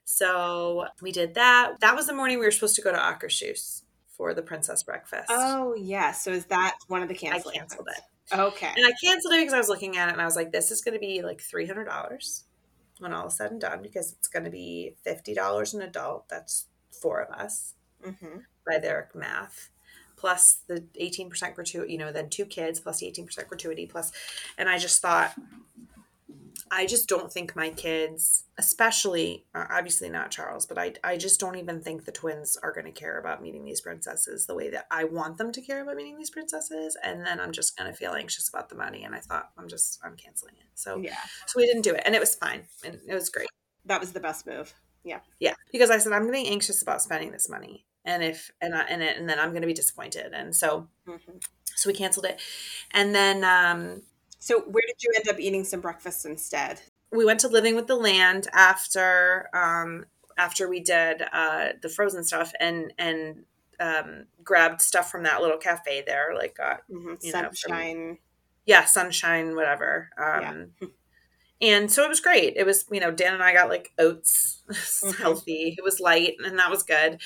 So 0.04 0.86
we 1.00 1.12
did 1.12 1.34
that. 1.34 1.80
That 1.80 1.94
was 1.94 2.06
the 2.06 2.14
morning 2.14 2.38
we 2.38 2.44
were 2.44 2.50
supposed 2.50 2.76
to 2.76 2.82
go 2.82 2.92
to 2.92 2.98
Akershus 2.98 3.82
for 4.08 4.34
the 4.34 4.42
princess 4.42 4.82
breakfast. 4.82 5.30
Oh, 5.30 5.74
yeah. 5.74 6.12
So 6.12 6.30
is 6.30 6.46
that 6.46 6.76
one 6.88 7.02
of 7.02 7.08
the 7.08 7.14
I 7.14 7.18
canceling? 7.18 7.56
canceled 7.56 7.88
it. 7.96 8.02
Okay. 8.32 8.72
And 8.76 8.86
I 8.86 8.92
canceled 9.02 9.34
it 9.34 9.40
because 9.40 9.52
I 9.54 9.58
was 9.58 9.68
looking 9.68 9.96
at 9.96 10.08
it 10.08 10.12
and 10.12 10.20
I 10.22 10.24
was 10.24 10.36
like, 10.36 10.52
this 10.52 10.70
is 10.70 10.80
going 10.80 10.94
to 10.94 11.00
be 11.00 11.22
like 11.22 11.38
$300 11.38 12.42
when 12.98 13.12
all 13.12 13.26
is 13.26 13.36
said 13.36 13.50
and 13.50 13.60
done 13.60 13.82
because 13.82 14.12
it's 14.12 14.28
going 14.28 14.44
to 14.44 14.50
be 14.50 14.96
$50 15.06 15.74
an 15.74 15.82
adult. 15.82 16.28
That's 16.28 16.66
four 17.00 17.20
of 17.20 17.30
us 17.34 17.74
hmm 18.02 18.38
by 18.64 18.78
their 18.78 19.10
math. 19.12 19.70
Plus 20.22 20.58
the 20.68 20.84
18% 21.00 21.52
gratuity, 21.56 21.92
you 21.92 21.98
know, 21.98 22.12
then 22.12 22.30
two 22.30 22.44
kids 22.46 22.78
plus 22.78 23.00
the 23.00 23.06
18% 23.10 23.48
gratuity 23.48 23.86
plus. 23.86 24.12
And 24.56 24.68
I 24.68 24.78
just 24.78 25.02
thought, 25.02 25.34
I 26.70 26.86
just 26.86 27.08
don't 27.08 27.30
think 27.32 27.56
my 27.56 27.70
kids, 27.70 28.44
especially, 28.56 29.44
uh, 29.52 29.64
obviously 29.68 30.08
not 30.08 30.30
Charles, 30.30 30.64
but 30.64 30.78
I, 30.78 30.92
I 31.02 31.16
just 31.16 31.40
don't 31.40 31.56
even 31.56 31.80
think 31.80 32.04
the 32.04 32.12
twins 32.12 32.56
are 32.62 32.70
going 32.72 32.86
to 32.86 32.92
care 32.92 33.18
about 33.18 33.42
meeting 33.42 33.64
these 33.64 33.80
princesses 33.80 34.46
the 34.46 34.54
way 34.54 34.70
that 34.70 34.86
I 34.92 35.02
want 35.02 35.38
them 35.38 35.50
to 35.50 35.60
care 35.60 35.82
about 35.82 35.96
meeting 35.96 36.16
these 36.16 36.30
princesses. 36.30 36.96
And 37.02 37.26
then 37.26 37.40
I'm 37.40 37.50
just 37.50 37.76
going 37.76 37.90
to 37.90 37.96
feel 37.98 38.12
anxious 38.12 38.48
about 38.48 38.68
the 38.68 38.76
money. 38.76 39.02
And 39.02 39.16
I 39.16 39.18
thought, 39.18 39.50
I'm 39.58 39.66
just, 39.68 39.98
I'm 40.04 40.14
canceling 40.16 40.54
it. 40.60 40.68
So, 40.76 40.98
Yeah. 40.98 41.16
so 41.46 41.54
we 41.56 41.66
didn't 41.66 41.82
do 41.82 41.94
it. 41.94 42.02
And 42.06 42.14
it 42.14 42.20
was 42.20 42.36
fine. 42.36 42.62
And 42.84 43.00
it 43.08 43.14
was 43.14 43.28
great. 43.28 43.48
That 43.86 43.98
was 43.98 44.12
the 44.12 44.20
best 44.20 44.46
move. 44.46 44.72
Yeah. 45.02 45.18
Yeah. 45.40 45.54
Because 45.72 45.90
I 45.90 45.98
said, 45.98 46.12
I'm 46.12 46.26
getting 46.26 46.46
anxious 46.46 46.80
about 46.80 47.02
spending 47.02 47.32
this 47.32 47.48
money. 47.48 47.86
And 48.04 48.22
if, 48.22 48.50
and, 48.60 48.74
I, 48.74 48.82
and, 48.82 49.02
it, 49.02 49.16
and 49.16 49.28
then 49.28 49.38
I'm 49.38 49.50
going 49.50 49.62
to 49.62 49.66
be 49.68 49.74
disappointed. 49.74 50.32
And 50.32 50.54
so, 50.54 50.88
hmm 51.06 51.16
so 51.74 51.88
we 51.88 51.94
canceled 51.94 52.26
it. 52.26 52.40
And 52.92 53.14
then, 53.14 53.42
um, 53.44 54.02
So 54.38 54.60
where 54.60 54.82
did 54.86 54.96
you 55.02 55.10
end 55.16 55.28
up 55.28 55.40
eating 55.40 55.64
some 55.64 55.80
breakfast 55.80 56.24
instead? 56.26 56.80
we 57.10 57.24
went 57.26 57.40
to 57.40 57.48
living 57.48 57.76
with 57.76 57.86
the 57.88 57.94
land 57.96 58.48
after 58.54 59.48
um 59.54 60.06
after 60.38 60.66
we 60.66 60.80
did 60.80 61.22
uh 61.32 61.68
the 61.82 61.88
frozen 61.90 62.24
stuff 62.24 62.52
and 62.58 62.90
and 62.98 63.44
um 63.80 64.24
grabbed 64.42 64.80
stuff 64.80 65.10
from 65.10 65.24
that 65.24 65.42
little 65.42 65.58
cafe 65.58 66.02
there 66.06 66.32
like 66.34 66.56
uh 66.58 66.76
hmm 66.90 67.14
You 67.20 67.32
know, 67.32 67.40
from- 67.42 67.54
Sunshine. 67.54 68.18
yeah 68.64 68.84
sunshine 68.86 69.54
whatever 69.54 70.08
um 70.16 70.70
and 71.62 71.90
so 71.90 72.02
it 72.04 72.08
was 72.10 72.20
great. 72.20 72.54
It 72.56 72.66
was 72.66 72.84
you 72.90 73.00
know 73.00 73.10
dan 73.12 73.34
and 73.34 73.42
i 73.42 73.52
got 73.54 73.68
like 73.70 73.92
oats 73.98 74.62
Mhm. 74.72 75.16
healthy. 75.16 75.74
It 75.78 75.84
was 75.84 76.00
light 76.00 76.34
and 76.44 76.58
that 76.58 76.70
was 76.70 76.82
good. 76.82 77.20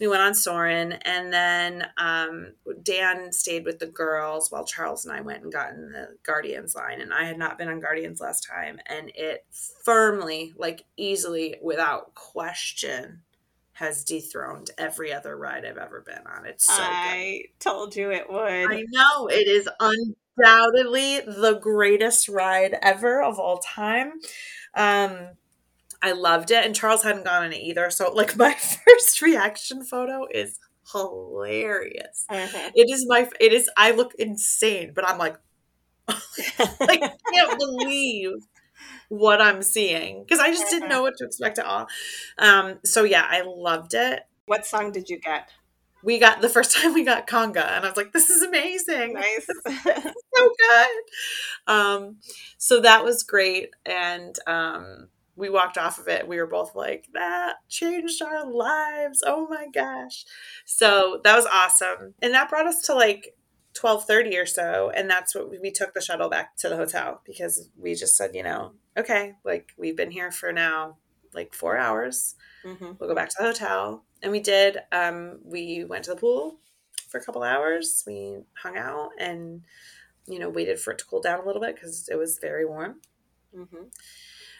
We 0.00 0.08
went 0.08 0.22
on 0.22 0.34
Soarin' 0.34 0.92
and 0.92 1.32
then 1.32 1.86
um 1.96 2.52
dan 2.82 3.32
stayed 3.32 3.64
with 3.64 3.78
the 3.80 3.86
girls 3.86 4.50
while 4.50 4.64
charles 4.64 5.04
and 5.04 5.14
i 5.14 5.20
went 5.20 5.42
and 5.42 5.52
got 5.52 5.70
in 5.72 5.92
the 5.92 6.16
guardians 6.22 6.74
line 6.74 7.00
and 7.00 7.12
i 7.12 7.24
had 7.24 7.38
not 7.38 7.58
been 7.58 7.68
on 7.68 7.80
guardians 7.80 8.20
last 8.20 8.46
time 8.46 8.78
and 8.86 9.10
it 9.14 9.44
firmly 9.84 10.52
like 10.56 10.84
easily 10.96 11.56
without 11.62 12.14
question 12.14 13.22
has 13.72 14.04
dethroned 14.04 14.70
every 14.78 15.12
other 15.12 15.36
ride 15.36 15.64
i've 15.64 15.78
ever 15.78 16.00
been 16.00 16.26
on. 16.26 16.46
It's 16.46 16.66
so 16.66 16.74
good. 16.74 16.82
I 16.82 17.42
told 17.60 17.94
you 17.94 18.10
it 18.10 18.28
would. 18.28 18.72
I 18.72 18.84
know. 18.90 19.28
It 19.28 19.46
is 19.46 19.68
undoubtedly 20.38 21.20
the 21.20 21.58
greatest 21.60 22.28
ride 22.28 22.76
ever 22.82 23.22
of 23.22 23.38
all 23.38 23.58
time. 23.58 24.12
Um, 24.74 25.30
I 26.02 26.12
loved 26.12 26.50
it, 26.50 26.64
and 26.64 26.74
Charles 26.74 27.02
hadn't 27.02 27.24
gone 27.24 27.44
on 27.44 27.52
it 27.52 27.58
either. 27.60 27.90
So, 27.90 28.12
like, 28.12 28.36
my 28.36 28.54
first 28.86 29.22
reaction 29.22 29.84
photo 29.84 30.26
is 30.30 30.58
hilarious. 30.92 32.26
Mhm. 32.30 32.72
It 32.74 32.90
is 32.90 33.06
my. 33.08 33.28
It 33.40 33.52
is. 33.52 33.70
I 33.76 33.92
look 33.92 34.14
insane, 34.18 34.92
but 34.94 35.08
I'm 35.08 35.18
like, 35.18 35.36
like, 36.80 37.02
I 37.02 37.12
can't 37.32 37.58
believe 37.58 38.32
what 39.08 39.40
I'm 39.42 39.62
seeing 39.62 40.24
because 40.24 40.40
I 40.40 40.50
just 40.50 40.70
didn't 40.70 40.88
know 40.88 41.02
what 41.02 41.14
to 41.18 41.24
expect 41.26 41.58
at 41.58 41.66
all. 41.66 41.88
Um, 42.38 42.78
so 42.84 43.04
yeah, 43.04 43.26
I 43.28 43.42
loved 43.46 43.94
it. 43.94 44.22
What 44.46 44.66
song 44.66 44.92
did 44.92 45.08
you 45.10 45.20
get? 45.20 45.50
We 46.02 46.18
got 46.18 46.40
the 46.40 46.48
first 46.48 46.76
time 46.76 46.94
we 46.94 47.04
got 47.04 47.26
conga, 47.26 47.64
and 47.76 47.84
I 47.84 47.88
was 47.88 47.96
like, 47.96 48.12
"This 48.12 48.30
is 48.30 48.42
amazing." 48.42 49.14
Nice. 49.18 49.46
so 50.34 50.50
good. 50.58 50.88
Um, 51.66 52.16
so 52.58 52.80
that 52.80 53.04
was 53.04 53.22
great. 53.22 53.70
And 53.84 54.36
um, 54.46 55.08
we 55.36 55.48
walked 55.50 55.78
off 55.78 55.98
of 55.98 56.08
it. 56.08 56.26
We 56.28 56.36
were 56.38 56.46
both 56.46 56.74
like, 56.74 57.06
that 57.14 57.56
changed 57.68 58.22
our 58.22 58.48
lives. 58.50 59.22
Oh 59.26 59.46
my 59.48 59.66
gosh. 59.72 60.24
So 60.66 61.20
that 61.24 61.36
was 61.36 61.46
awesome. 61.46 62.14
And 62.20 62.34
that 62.34 62.48
brought 62.50 62.66
us 62.66 62.82
to 62.82 62.94
like 62.94 63.34
1230 63.80 64.36
or 64.36 64.46
so. 64.46 64.90
And 64.94 65.08
that's 65.08 65.34
what 65.34 65.50
we, 65.50 65.58
we 65.58 65.70
took 65.70 65.94
the 65.94 66.00
shuttle 66.00 66.28
back 66.28 66.56
to 66.58 66.68
the 66.68 66.76
hotel 66.76 67.22
because 67.24 67.70
we 67.76 67.94
just 67.94 68.16
said, 68.16 68.34
you 68.34 68.42
know, 68.42 68.72
okay, 68.96 69.34
like 69.44 69.70
we've 69.78 69.96
been 69.96 70.10
here 70.10 70.30
for 70.30 70.52
now 70.52 70.96
like 71.34 71.54
four 71.54 71.76
hours. 71.76 72.34
hmm 72.64 72.92
We'll 72.98 73.08
go 73.08 73.14
back 73.14 73.28
to 73.30 73.36
the 73.38 73.44
hotel. 73.46 74.04
And 74.22 74.32
we 74.32 74.40
did. 74.40 74.78
Um, 74.92 75.38
we 75.44 75.84
went 75.84 76.04
to 76.04 76.10
the 76.10 76.20
pool 76.20 76.58
for 77.08 77.18
a 77.18 77.24
couple 77.24 77.42
hours. 77.42 78.04
We 78.06 78.38
hung 78.62 78.76
out 78.76 79.10
and, 79.18 79.62
you 80.26 80.38
know, 80.38 80.48
waited 80.48 80.78
for 80.78 80.92
it 80.92 80.98
to 80.98 81.04
cool 81.04 81.20
down 81.20 81.40
a 81.40 81.46
little 81.46 81.62
bit 81.62 81.74
because 81.74 82.08
it 82.10 82.16
was 82.16 82.38
very 82.38 82.66
warm. 82.66 83.00
hmm 83.54 83.84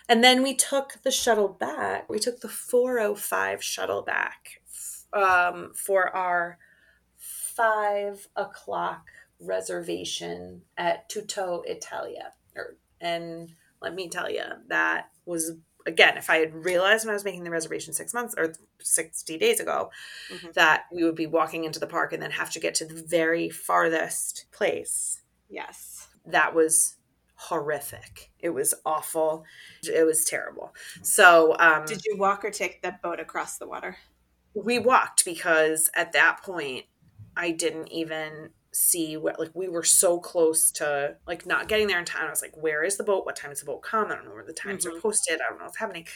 And 0.09 0.23
then 0.25 0.43
we 0.43 0.55
took 0.55 1.03
the 1.03 1.11
shuttle 1.11 1.49
back. 1.49 2.09
We 2.09 2.19
took 2.19 2.41
the 2.41 2.49
405 2.49 3.63
shuttle 3.63 4.03
back 4.03 4.61
um, 5.13 5.73
for 5.75 6.15
our 6.15 6.59
five 7.17 8.29
o'clock 8.37 9.09
reservation 9.41 10.63
at 10.77 11.09
Tutto 11.09 11.63
Italia. 11.67 12.33
Or, 12.57 12.77
and 13.01 13.53
let 13.81 13.95
me 13.95 14.09
tell 14.09 14.31
you, 14.31 14.45
that 14.69 15.11
was, 15.25 15.53
again, 15.89 16.17
if 16.17 16.31
I 16.31 16.37
had 16.39 16.55
realized 16.55 17.05
when 17.05 17.11
I 17.11 17.15
was 17.15 17.25
making 17.25 17.43
the 17.45 17.51
reservation 17.51 17.93
six 17.93 18.15
months 18.15 18.35
or 18.39 18.55
60 18.81 19.37
days 19.39 19.59
ago 19.59 19.91
Mhm. 20.31 20.53
that 20.55 20.85
we 20.93 21.03
would 21.03 21.17
be 21.17 21.27
walking 21.27 21.65
into 21.65 21.81
the 21.81 21.87
park 21.87 22.13
and 22.13 22.23
then 22.23 22.31
have 22.31 22.51
to 22.53 22.61
get 22.61 22.75
to 22.77 22.85
the 22.85 23.03
very 23.03 23.51
farthest 23.51 24.47
place 24.53 25.23
Yes. 25.49 26.09
that 26.27 26.55
was 26.55 26.97
horrific. 27.35 28.31
It 28.39 28.51
was 28.51 28.75
awful. 28.85 29.45
It 29.83 30.05
was 30.05 30.25
terrible. 30.25 30.75
So 31.03 31.57
um, 31.59 31.85
Did 31.87 32.05
you 32.05 32.17
walk 32.17 32.45
or 32.45 32.51
take 32.51 32.83
the 32.83 32.97
boat 33.03 33.21
across 33.21 33.59
the 33.59 33.67
water? 33.67 33.97
we 34.55 34.79
walked 34.79 35.25
because 35.25 35.89
at 35.95 36.13
that 36.13 36.43
point 36.43 36.85
I 37.37 37.53
didn't 37.53 37.89
even 37.93 38.51
see 38.73 39.17
what 39.17 39.41
like 39.41 39.51
we 39.55 39.69
were 39.69 39.83
so 39.83 40.21
close 40.21 40.71
to 40.73 41.17
like 41.27 41.47
not 41.47 41.69
getting 41.69 41.87
there 41.89 41.99
in 41.99 42.05
time. 42.05 42.27
I 42.27 42.31
was 42.31 42.43
like, 42.43 42.57
where 42.57 42.85
is 42.85 42.97
the 42.97 43.05
boat? 43.05 43.25
What 43.27 43.35
time 43.37 43.51
does 43.51 43.61
the 43.61 43.67
boat 43.67 43.81
come? 43.83 44.11
I 44.13 44.15
don't 44.15 44.25
know 44.27 44.33
where 44.35 44.45
the 44.45 44.53
times 44.53 44.85
are 44.87 44.91
Mhm. 44.93 45.01
posted. 45.01 45.41
I 45.41 45.49
don't 45.49 45.59
know 45.59 45.65
what's 45.65 45.79
happening. 45.79 46.07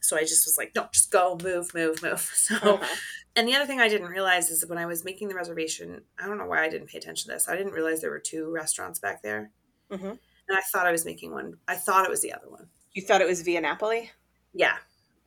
So 0.00 0.16
I 0.16 0.20
just 0.22 0.46
was 0.46 0.58
like, 0.58 0.72
no, 0.74 0.88
just 0.92 1.10
go, 1.10 1.38
move, 1.42 1.72
move, 1.74 2.02
move. 2.02 2.20
So 2.34 2.56
Uh-huh. 2.56 2.96
and 3.36 3.46
the 3.48 3.54
other 3.54 3.66
thing 3.66 3.80
I 3.80 3.88
didn't 3.88 4.08
realize 4.08 4.50
is 4.50 4.60
that 4.60 4.68
when 4.68 4.78
I 4.78 4.86
was 4.86 5.04
making 5.04 5.28
the 5.28 5.34
reservation, 5.36 6.02
I 6.18 6.26
don't 6.26 6.36
know 6.38 6.46
why 6.46 6.64
I 6.64 6.68
didn't 6.68 6.88
pay 6.88 6.98
attention 6.98 7.28
to 7.28 7.34
this. 7.34 7.48
I 7.48 7.56
didn't 7.56 7.72
realize 7.72 8.00
there 8.00 8.10
were 8.10 8.18
two 8.18 8.50
restaurants 8.50 8.98
back 8.98 9.22
there. 9.22 9.50
Mhm. 9.90 10.18
And 10.48 10.58
I 10.58 10.62
thought 10.72 10.86
I 10.86 10.92
was 10.92 11.04
making 11.04 11.30
one. 11.32 11.58
I 11.68 11.76
thought 11.76 12.04
it 12.04 12.10
was 12.10 12.22
the 12.22 12.32
other 12.32 12.50
one. 12.50 12.68
You 12.92 13.02
thought 13.02 13.20
it 13.20 13.28
was 13.28 13.42
via 13.42 13.60
Napoli? 13.60 14.10
Yeah. 14.52 14.78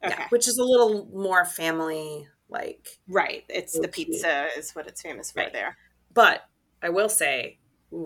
Okay. 0.03 0.15
Yeah. 0.19 0.27
Which 0.29 0.49
is 0.49 0.57
a 0.57 0.63
little 0.63 1.05
more 1.13 1.45
family 1.45 2.27
like. 2.49 2.99
Right. 3.07 3.45
It's 3.47 3.79
the 3.79 3.87
pizza 3.87 4.49
is 4.57 4.73
what 4.75 4.85
it's 4.87 5.01
famous 5.01 5.31
for 5.31 5.39
Right. 5.39 5.53
there. 5.53 5.77
But 6.13 6.43
I 6.83 6.89
will 6.89 7.09
say, 7.09 7.59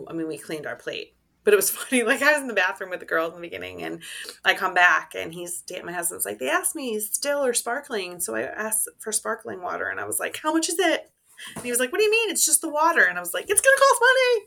I 0.07 0.13
mean, 0.13 0.27
we 0.27 0.37
cleaned 0.37 0.65
our 0.65 0.75
plate. 0.75 1.15
But 1.43 1.53
it 1.53 1.57
was 1.57 1.69
funny. 1.71 2.03
Like 2.03 2.21
I 2.21 2.33
was 2.33 2.41
in 2.41 2.47
the 2.47 2.53
bathroom 2.53 2.89
with 2.89 2.99
the 2.99 3.05
girls 3.05 3.33
in 3.33 3.41
the 3.41 3.47
beginning, 3.47 3.81
and 3.83 4.01
I 4.45 4.53
come 4.53 4.73
back, 4.73 5.13
and 5.15 5.33
he's 5.33 5.63
my 5.83 5.91
husband's 5.91 6.25
like, 6.25 6.39
they 6.39 6.49
asked 6.49 6.75
me 6.75 6.99
still 6.99 7.43
or 7.43 7.53
sparkling, 7.53 8.19
so 8.19 8.35
I 8.35 8.41
asked 8.41 8.89
for 8.99 9.11
sparkling 9.11 9.61
water, 9.61 9.87
and 9.87 9.99
I 9.99 10.05
was 10.05 10.19
like, 10.19 10.37
how 10.37 10.53
much 10.53 10.69
is 10.69 10.79
it? 10.79 11.11
And 11.55 11.63
he 11.63 11.71
was 11.71 11.79
like, 11.79 11.91
what 11.91 11.99
do 11.99 12.03
you 12.03 12.11
mean? 12.11 12.29
It's 12.29 12.45
just 12.45 12.61
the 12.61 12.69
water, 12.69 13.03
and 13.03 13.17
I 13.17 13.21
was 13.21 13.33
like, 13.33 13.49
it's 13.49 13.61
gonna 13.61 13.77
cost 13.77 14.01
money. 14.01 14.45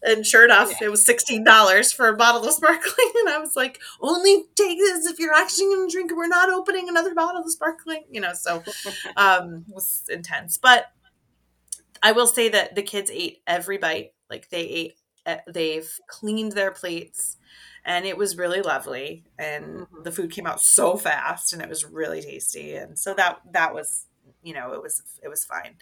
And 0.00 0.26
sure 0.26 0.44
enough, 0.44 0.70
yeah. 0.80 0.86
it 0.86 0.90
was 0.90 1.04
sixteen 1.04 1.44
dollars 1.44 1.92
for 1.92 2.08
a 2.08 2.16
bottle 2.16 2.44
of 2.44 2.52
sparkling, 2.54 3.12
and 3.20 3.28
I 3.28 3.38
was 3.38 3.56
like, 3.56 3.80
only 4.00 4.44
take 4.54 4.78
this 4.78 5.06
if 5.06 5.18
you're 5.18 5.34
actually 5.34 5.74
gonna 5.74 5.90
drink 5.90 6.10
it. 6.10 6.16
We're 6.16 6.28
not 6.28 6.50
opening 6.50 6.88
another 6.88 7.14
bottle 7.14 7.42
of 7.42 7.50
sparkling, 7.50 8.04
you 8.10 8.20
know. 8.20 8.34
So 8.34 8.62
um, 9.16 9.64
it 9.68 9.74
was 9.74 10.04
intense, 10.08 10.56
but 10.56 10.86
I 12.02 12.12
will 12.12 12.26
say 12.26 12.48
that 12.50 12.74
the 12.74 12.82
kids 12.82 13.10
ate 13.12 13.42
every 13.46 13.78
bite. 13.78 14.12
Like 14.30 14.50
they 14.50 14.60
ate, 14.60 14.94
eh, 15.26 15.38
they've 15.46 15.90
cleaned 16.06 16.52
their 16.52 16.70
plates, 16.70 17.36
and 17.84 18.04
it 18.04 18.16
was 18.16 18.36
really 18.36 18.62
lovely. 18.62 19.24
And 19.38 19.64
mm-hmm. 19.64 20.02
the 20.02 20.12
food 20.12 20.30
came 20.30 20.46
out 20.46 20.60
so 20.60 20.96
fast, 20.96 21.52
and 21.52 21.62
it 21.62 21.68
was 21.68 21.84
really 21.84 22.22
tasty. 22.22 22.74
And 22.74 22.98
so 22.98 23.14
that 23.14 23.40
that 23.52 23.74
was, 23.74 24.06
you 24.42 24.54
know, 24.54 24.72
it 24.72 24.82
was 24.82 25.02
it 25.22 25.28
was 25.28 25.44
fine. 25.44 25.76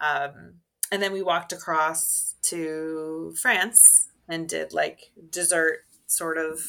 Um, 0.00 0.54
and 0.92 1.02
then 1.02 1.12
we 1.12 1.22
walked 1.22 1.52
across 1.52 2.34
to 2.42 3.34
France 3.40 4.08
and 4.28 4.48
did 4.48 4.72
like 4.72 5.10
dessert 5.30 5.80
sort 6.06 6.38
of 6.38 6.60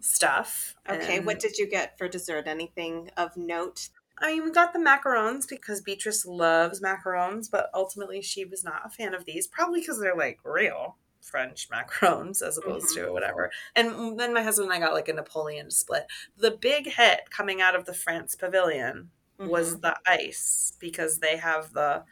stuff. 0.00 0.74
Okay, 0.88 1.16
and 1.16 1.26
what 1.26 1.40
did 1.40 1.58
you 1.58 1.68
get 1.68 1.96
for 1.98 2.08
dessert? 2.08 2.46
Anything 2.46 3.10
of 3.16 3.36
note? 3.36 3.88
I 4.18 4.32
mean, 4.32 4.44
we 4.44 4.52
got 4.52 4.72
the 4.72 4.78
macarons 4.78 5.48
because 5.48 5.80
Beatrice 5.80 6.24
loves 6.24 6.80
macarons, 6.80 7.50
but 7.50 7.68
ultimately 7.74 8.22
she 8.22 8.44
was 8.44 8.62
not 8.62 8.82
a 8.84 8.88
fan 8.88 9.14
of 9.14 9.24
these, 9.24 9.46
probably 9.46 9.80
because 9.80 10.00
they're 10.00 10.16
like 10.16 10.38
real 10.44 10.96
French 11.20 11.68
macarons 11.68 12.42
as 12.42 12.58
opposed 12.58 12.96
mm-hmm. 12.96 13.06
to 13.06 13.12
whatever. 13.12 13.50
And 13.74 14.18
then 14.18 14.32
my 14.32 14.42
husband 14.42 14.70
and 14.70 14.74
I 14.74 14.86
got 14.86 14.94
like 14.94 15.08
a 15.08 15.12
Napoleon 15.12 15.70
split. 15.70 16.06
The 16.36 16.52
big 16.52 16.86
hit 16.86 17.30
coming 17.30 17.60
out 17.60 17.74
of 17.74 17.86
the 17.86 17.94
France 17.94 18.34
pavilion 18.36 19.10
mm-hmm. 19.40 19.50
was 19.50 19.80
the 19.80 19.96
ice 20.06 20.74
because 20.78 21.18
they 21.18 21.36
have 21.38 21.72
the 21.72 22.04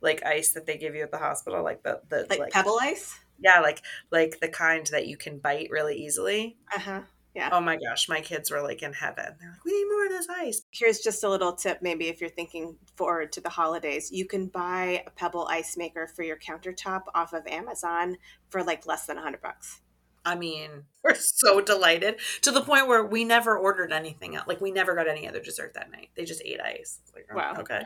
like 0.00 0.24
ice 0.24 0.52
that 0.52 0.66
they 0.66 0.76
give 0.76 0.94
you 0.94 1.02
at 1.02 1.10
the 1.10 1.18
hospital, 1.18 1.64
like 1.64 1.82
the 1.82 2.00
the 2.08 2.26
like, 2.30 2.38
like 2.38 2.52
pebble 2.52 2.78
ice. 2.80 3.18
Yeah, 3.40 3.60
like 3.60 3.82
like 4.10 4.38
the 4.40 4.48
kind 4.48 4.86
that 4.88 5.06
you 5.06 5.16
can 5.16 5.38
bite 5.38 5.70
really 5.70 5.96
easily. 5.96 6.56
Uh 6.74 6.80
huh. 6.80 7.00
Yeah. 7.38 7.50
Oh 7.52 7.60
my 7.60 7.76
gosh, 7.76 8.08
my 8.08 8.20
kids 8.20 8.50
were 8.50 8.60
like 8.60 8.82
in 8.82 8.92
heaven. 8.92 9.36
They're 9.38 9.50
like, 9.50 9.64
we 9.64 9.72
need 9.72 9.88
more 9.88 10.06
of 10.06 10.10
this 10.10 10.26
ice. 10.28 10.62
Here's 10.72 10.98
just 10.98 11.22
a 11.22 11.28
little 11.28 11.52
tip 11.52 11.78
maybe 11.82 12.08
if 12.08 12.20
you're 12.20 12.30
thinking 12.30 12.74
forward 12.96 13.30
to 13.32 13.40
the 13.40 13.48
holidays. 13.48 14.10
You 14.10 14.26
can 14.26 14.46
buy 14.48 15.04
a 15.06 15.10
Pebble 15.10 15.46
ice 15.48 15.76
maker 15.76 16.08
for 16.08 16.24
your 16.24 16.36
countertop 16.36 17.02
off 17.14 17.32
of 17.32 17.46
Amazon 17.46 18.16
for 18.50 18.64
like 18.64 18.88
less 18.88 19.06
than 19.06 19.18
a 19.18 19.22
hundred 19.22 19.40
bucks. 19.40 19.82
I 20.24 20.34
mean, 20.34 20.70
we're 21.04 21.14
so 21.14 21.60
delighted 21.60 22.16
to 22.42 22.50
the 22.50 22.60
point 22.60 22.88
where 22.88 23.04
we 23.04 23.22
never 23.24 23.56
ordered 23.56 23.92
anything 23.92 24.34
else. 24.34 24.48
Like 24.48 24.60
we 24.60 24.72
never 24.72 24.96
got 24.96 25.06
any 25.06 25.28
other 25.28 25.40
dessert 25.40 25.74
that 25.74 25.92
night. 25.92 26.08
They 26.16 26.24
just 26.24 26.42
ate 26.44 26.60
ice. 26.60 26.98
Like, 27.14 27.28
oh, 27.32 27.36
wow. 27.36 27.54
Okay. 27.60 27.82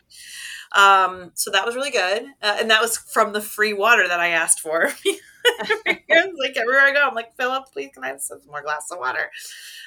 Um, 0.75 1.33
so 1.35 1.51
that 1.51 1.67
was 1.67 1.75
really 1.75 1.91
good. 1.91 2.25
Uh, 2.41 2.57
and 2.59 2.71
that 2.71 2.81
was 2.81 2.97
from 2.97 3.35
the 3.35 3.43
free 3.43 3.75
water 3.75 4.09
that 4.09 4.19
I 4.19 4.29
asked 4.29 4.61
for. 4.61 4.95
like 5.89 6.57
everywhere 6.57 6.81
I 6.81 6.93
go, 6.93 7.07
I'm 7.07 7.15
like, 7.15 7.37
Philip, 7.37 7.65
please 7.73 7.91
can 7.95 8.05
I 8.05 8.09
have 8.09 8.21
some 8.21 8.41
more 8.47 8.63
glass 8.63 8.91
of 8.91 8.99
water? 8.99 9.31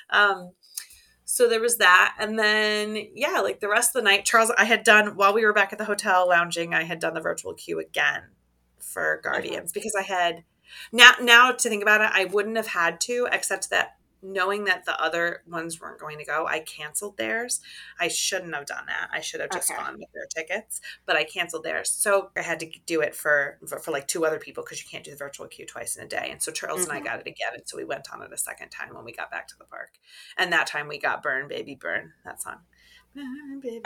Um, 0.09 0.51
so 1.25 1.49
there 1.49 1.59
was 1.59 1.77
that. 1.77 2.15
And 2.19 2.37
then, 2.37 2.97
yeah, 3.13 3.39
like 3.41 3.59
the 3.59 3.67
rest 3.67 3.95
of 3.95 4.03
the 4.03 4.09
night, 4.09 4.25
Charles, 4.25 4.51
I 4.57 4.65
had 4.65 4.83
done, 4.83 5.15
while 5.15 5.33
we 5.33 5.43
were 5.43 5.53
back 5.53 5.73
at 5.73 5.79
the 5.79 5.85
hotel 5.85 6.29
lounging, 6.29 6.73
I 6.73 6.83
had 6.83 6.99
done 6.99 7.15
the 7.15 7.21
virtual 7.21 7.53
queue 7.53 7.79
again 7.79 8.21
for 8.79 9.19
Guardians 9.23 9.71
because 9.71 9.95
I 9.97 10.03
had 10.03 10.43
now, 10.91 11.13
now 11.21 11.51
to 11.51 11.69
think 11.69 11.81
about 11.81 12.01
it, 12.01 12.09
I 12.13 12.25
wouldn't 12.25 12.57
have 12.57 12.67
had 12.67 13.01
to, 13.01 13.27
except 13.31 13.69
that 13.71 13.97
knowing 14.25 14.65
that 14.65 14.85
the 14.85 14.99
other 15.01 15.43
ones 15.47 15.79
weren't 15.79 15.99
going 15.99 16.17
to 16.17 16.25
go, 16.25 16.47
I 16.47 16.59
canceled 16.59 17.17
theirs. 17.17 17.61
I 17.99 18.07
shouldn't 18.07 18.55
have 18.55 18.65
done 18.65 18.85
that. 18.87 19.09
I 19.13 19.21
should 19.21 19.41
have 19.41 19.51
just 19.51 19.71
okay. 19.71 19.79
gone 19.79 19.97
with 19.99 20.09
their 20.13 20.27
tickets, 20.35 20.81
but 21.05 21.15
I 21.15 21.23
canceled 21.23 21.63
theirs. 21.63 21.89
So 21.89 22.31
I 22.35 22.41
had 22.41 22.59
to 22.61 22.69
do 22.85 23.01
it 23.01 23.15
for 23.15 23.57
for, 23.67 23.79
for 23.79 23.91
like 23.91 24.07
two 24.07 24.25
other 24.25 24.39
people 24.39 24.63
because 24.63 24.81
you 24.81 24.89
can't 24.89 25.03
do 25.03 25.11
the 25.11 25.17
virtual 25.17 25.47
queue 25.47 25.65
twice 25.65 25.95
in 25.95 26.03
a 26.03 26.07
day. 26.07 26.29
And 26.31 26.41
so 26.41 26.51
Charles 26.51 26.81
mm-hmm. 26.81 26.89
and 26.89 26.97
I 26.97 26.99
mm-hmm. 27.01 27.17
got 27.17 27.19
it 27.19 27.29
again, 27.29 27.53
and 27.53 27.63
so 27.65 27.77
we 27.77 27.85
went 27.85 28.07
on 28.13 28.21
it 28.21 28.33
a 28.33 28.37
second 28.37 28.69
time 28.69 28.93
when 28.93 29.05
we 29.05 29.13
got 29.13 29.31
back 29.31 29.47
to 29.49 29.57
the 29.57 29.65
park. 29.65 29.91
And 30.37 30.51
that 30.51 30.67
time 30.67 30.87
we 30.87 30.99
got 30.99 31.23
"Burn 31.23 31.47
Baby 31.47 31.75
Burn" 31.75 32.13
that 32.23 32.41
song. 32.41 32.57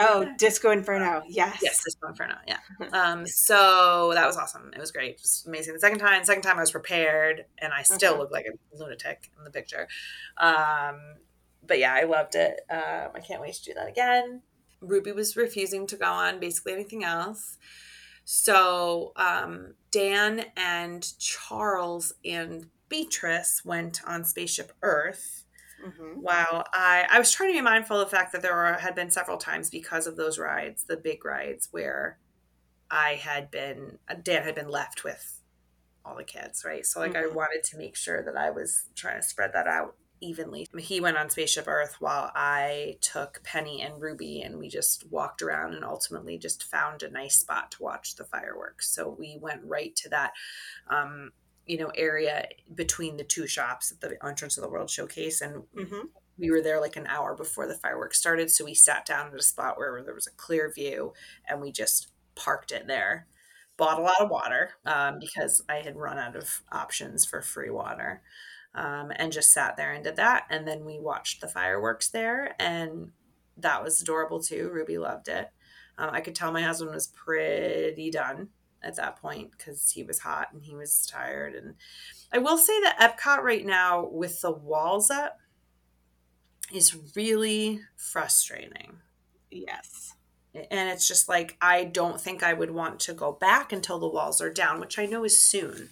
Oh, 0.00 0.26
Disco 0.36 0.70
Inferno. 0.70 1.22
Yes. 1.28 1.58
Yes, 1.62 1.82
Disco 1.84 2.08
Inferno. 2.08 2.36
Yeah. 2.46 2.58
um, 2.92 3.26
so 3.26 4.12
that 4.14 4.26
was 4.26 4.36
awesome. 4.36 4.70
It 4.74 4.80
was 4.80 4.90
great. 4.90 5.12
It 5.12 5.20
was 5.22 5.44
amazing. 5.46 5.74
The 5.74 5.80
second 5.80 5.98
time, 5.98 6.24
second 6.24 6.42
time 6.42 6.58
I 6.58 6.60
was 6.60 6.70
prepared 6.70 7.44
and 7.58 7.72
I 7.72 7.82
still 7.82 8.12
mm-hmm. 8.12 8.20
look 8.20 8.32
like 8.32 8.46
a 8.46 8.76
lunatic 8.76 9.30
in 9.38 9.44
the 9.44 9.50
picture. 9.50 9.88
Um, 10.36 11.00
but 11.66 11.78
yeah, 11.78 11.94
I 11.94 12.04
loved 12.04 12.34
it. 12.34 12.60
Um, 12.70 13.10
I 13.14 13.20
can't 13.20 13.40
wait 13.40 13.54
to 13.54 13.64
do 13.64 13.74
that 13.74 13.88
again. 13.88 14.42
Ruby 14.80 15.12
was 15.12 15.36
refusing 15.36 15.86
to 15.88 15.96
go 15.96 16.06
on 16.06 16.40
basically 16.40 16.72
anything 16.72 17.04
else. 17.04 17.58
So 18.24 19.12
um, 19.16 19.74
Dan 19.90 20.46
and 20.56 21.06
Charles 21.18 22.12
and 22.24 22.66
Beatrice 22.88 23.62
went 23.64 24.00
on 24.06 24.24
Spaceship 24.24 24.72
Earth 24.82 25.39
Mm-hmm. 25.84 26.20
Wow. 26.20 26.64
I, 26.72 27.06
I 27.10 27.18
was 27.18 27.32
trying 27.32 27.50
to 27.50 27.58
be 27.58 27.62
mindful 27.62 28.00
of 28.00 28.10
the 28.10 28.16
fact 28.16 28.32
that 28.32 28.42
there 28.42 28.54
were, 28.54 28.74
had 28.74 28.94
been 28.94 29.10
several 29.10 29.38
times 29.38 29.70
because 29.70 30.06
of 30.06 30.16
those 30.16 30.38
rides, 30.38 30.84
the 30.84 30.96
big 30.96 31.24
rides, 31.24 31.68
where 31.70 32.18
I 32.90 33.14
had 33.14 33.50
been, 33.50 33.98
Dan 34.22 34.42
had 34.42 34.54
been 34.54 34.68
left 34.68 35.04
with 35.04 35.40
all 36.04 36.16
the 36.16 36.24
kids, 36.24 36.64
right? 36.64 36.84
So, 36.84 37.00
like, 37.00 37.12
mm-hmm. 37.12 37.32
I 37.32 37.34
wanted 37.34 37.62
to 37.64 37.78
make 37.78 37.96
sure 37.96 38.22
that 38.22 38.36
I 38.36 38.50
was 38.50 38.84
trying 38.94 39.20
to 39.20 39.26
spread 39.26 39.52
that 39.52 39.66
out 39.66 39.96
evenly. 40.20 40.66
He 40.78 41.00
went 41.00 41.16
on 41.16 41.30
Spaceship 41.30 41.66
Earth 41.66 41.96
while 41.98 42.30
I 42.34 42.96
took 43.00 43.42
Penny 43.42 43.80
and 43.80 44.00
Ruby 44.00 44.42
and 44.42 44.58
we 44.58 44.68
just 44.68 45.10
walked 45.10 45.42
around 45.42 45.74
and 45.74 45.84
ultimately 45.84 46.38
just 46.38 46.64
found 46.64 47.02
a 47.02 47.10
nice 47.10 47.38
spot 47.38 47.70
to 47.72 47.82
watch 47.82 48.16
the 48.16 48.24
fireworks. 48.24 48.94
So 48.94 49.16
we 49.18 49.38
went 49.40 49.62
right 49.64 49.94
to 49.96 50.08
that 50.10 50.32
um, 50.90 51.30
you 51.70 51.78
know 51.78 51.92
area 51.94 52.48
between 52.74 53.16
the 53.16 53.22
two 53.22 53.46
shops 53.46 53.92
at 53.92 54.00
the 54.00 54.18
entrance 54.26 54.58
of 54.58 54.64
the 54.64 54.68
World 54.68 54.90
Showcase, 54.90 55.40
and 55.40 55.62
mm-hmm. 55.76 56.06
we 56.36 56.50
were 56.50 56.60
there 56.60 56.80
like 56.80 56.96
an 56.96 57.06
hour 57.06 57.36
before 57.36 57.68
the 57.68 57.76
fireworks 57.76 58.18
started. 58.18 58.50
So 58.50 58.64
we 58.64 58.74
sat 58.74 59.06
down 59.06 59.28
at 59.28 59.38
a 59.38 59.42
spot 59.42 59.78
where 59.78 60.02
there 60.02 60.14
was 60.14 60.26
a 60.26 60.32
clear 60.32 60.72
view, 60.74 61.12
and 61.48 61.60
we 61.60 61.70
just 61.70 62.08
parked 62.34 62.72
it 62.72 62.88
there. 62.88 63.28
Bought 63.76 64.00
a 64.00 64.02
lot 64.02 64.20
of 64.20 64.30
water 64.30 64.72
um, 64.84 65.20
because 65.20 65.62
I 65.68 65.76
had 65.76 65.96
run 65.96 66.18
out 66.18 66.34
of 66.34 66.62
options 66.72 67.24
for 67.24 67.40
free 67.40 67.70
water, 67.70 68.20
um, 68.74 69.12
and 69.14 69.32
just 69.32 69.52
sat 69.52 69.76
there 69.76 69.92
and 69.92 70.02
did 70.02 70.16
that. 70.16 70.46
And 70.50 70.66
then 70.66 70.84
we 70.84 70.98
watched 70.98 71.40
the 71.40 71.46
fireworks 71.46 72.08
there, 72.08 72.56
and 72.58 73.12
that 73.56 73.84
was 73.84 74.02
adorable 74.02 74.42
too. 74.42 74.70
Ruby 74.72 74.98
loved 74.98 75.28
it. 75.28 75.50
Um, 75.96 76.10
I 76.12 76.20
could 76.20 76.34
tell 76.34 76.50
my 76.50 76.62
husband 76.62 76.92
was 76.92 77.06
pretty 77.06 78.10
done 78.10 78.48
at 78.82 78.96
that 78.96 79.16
point 79.16 79.50
because 79.52 79.90
he 79.90 80.02
was 80.02 80.20
hot 80.20 80.48
and 80.52 80.62
he 80.62 80.74
was 80.74 81.06
tired. 81.06 81.54
And 81.54 81.74
I 82.32 82.38
will 82.38 82.58
say 82.58 82.80
that 82.82 82.98
Epcot 82.98 83.42
right 83.42 83.64
now, 83.64 84.06
with 84.06 84.40
the 84.40 84.52
walls 84.52 85.10
up, 85.10 85.38
is 86.72 86.96
really 87.16 87.80
frustrating. 87.96 88.98
Yes. 89.50 90.14
And 90.54 90.88
it's 90.88 91.06
just 91.06 91.28
like, 91.28 91.56
I 91.60 91.84
don't 91.84 92.20
think 92.20 92.42
I 92.42 92.52
would 92.52 92.70
want 92.70 93.00
to 93.00 93.12
go 93.12 93.32
back 93.32 93.72
until 93.72 93.98
the 93.98 94.08
walls 94.08 94.40
are 94.40 94.52
down, 94.52 94.80
which 94.80 94.98
I 94.98 95.06
know 95.06 95.24
is 95.24 95.40
soon. 95.40 95.90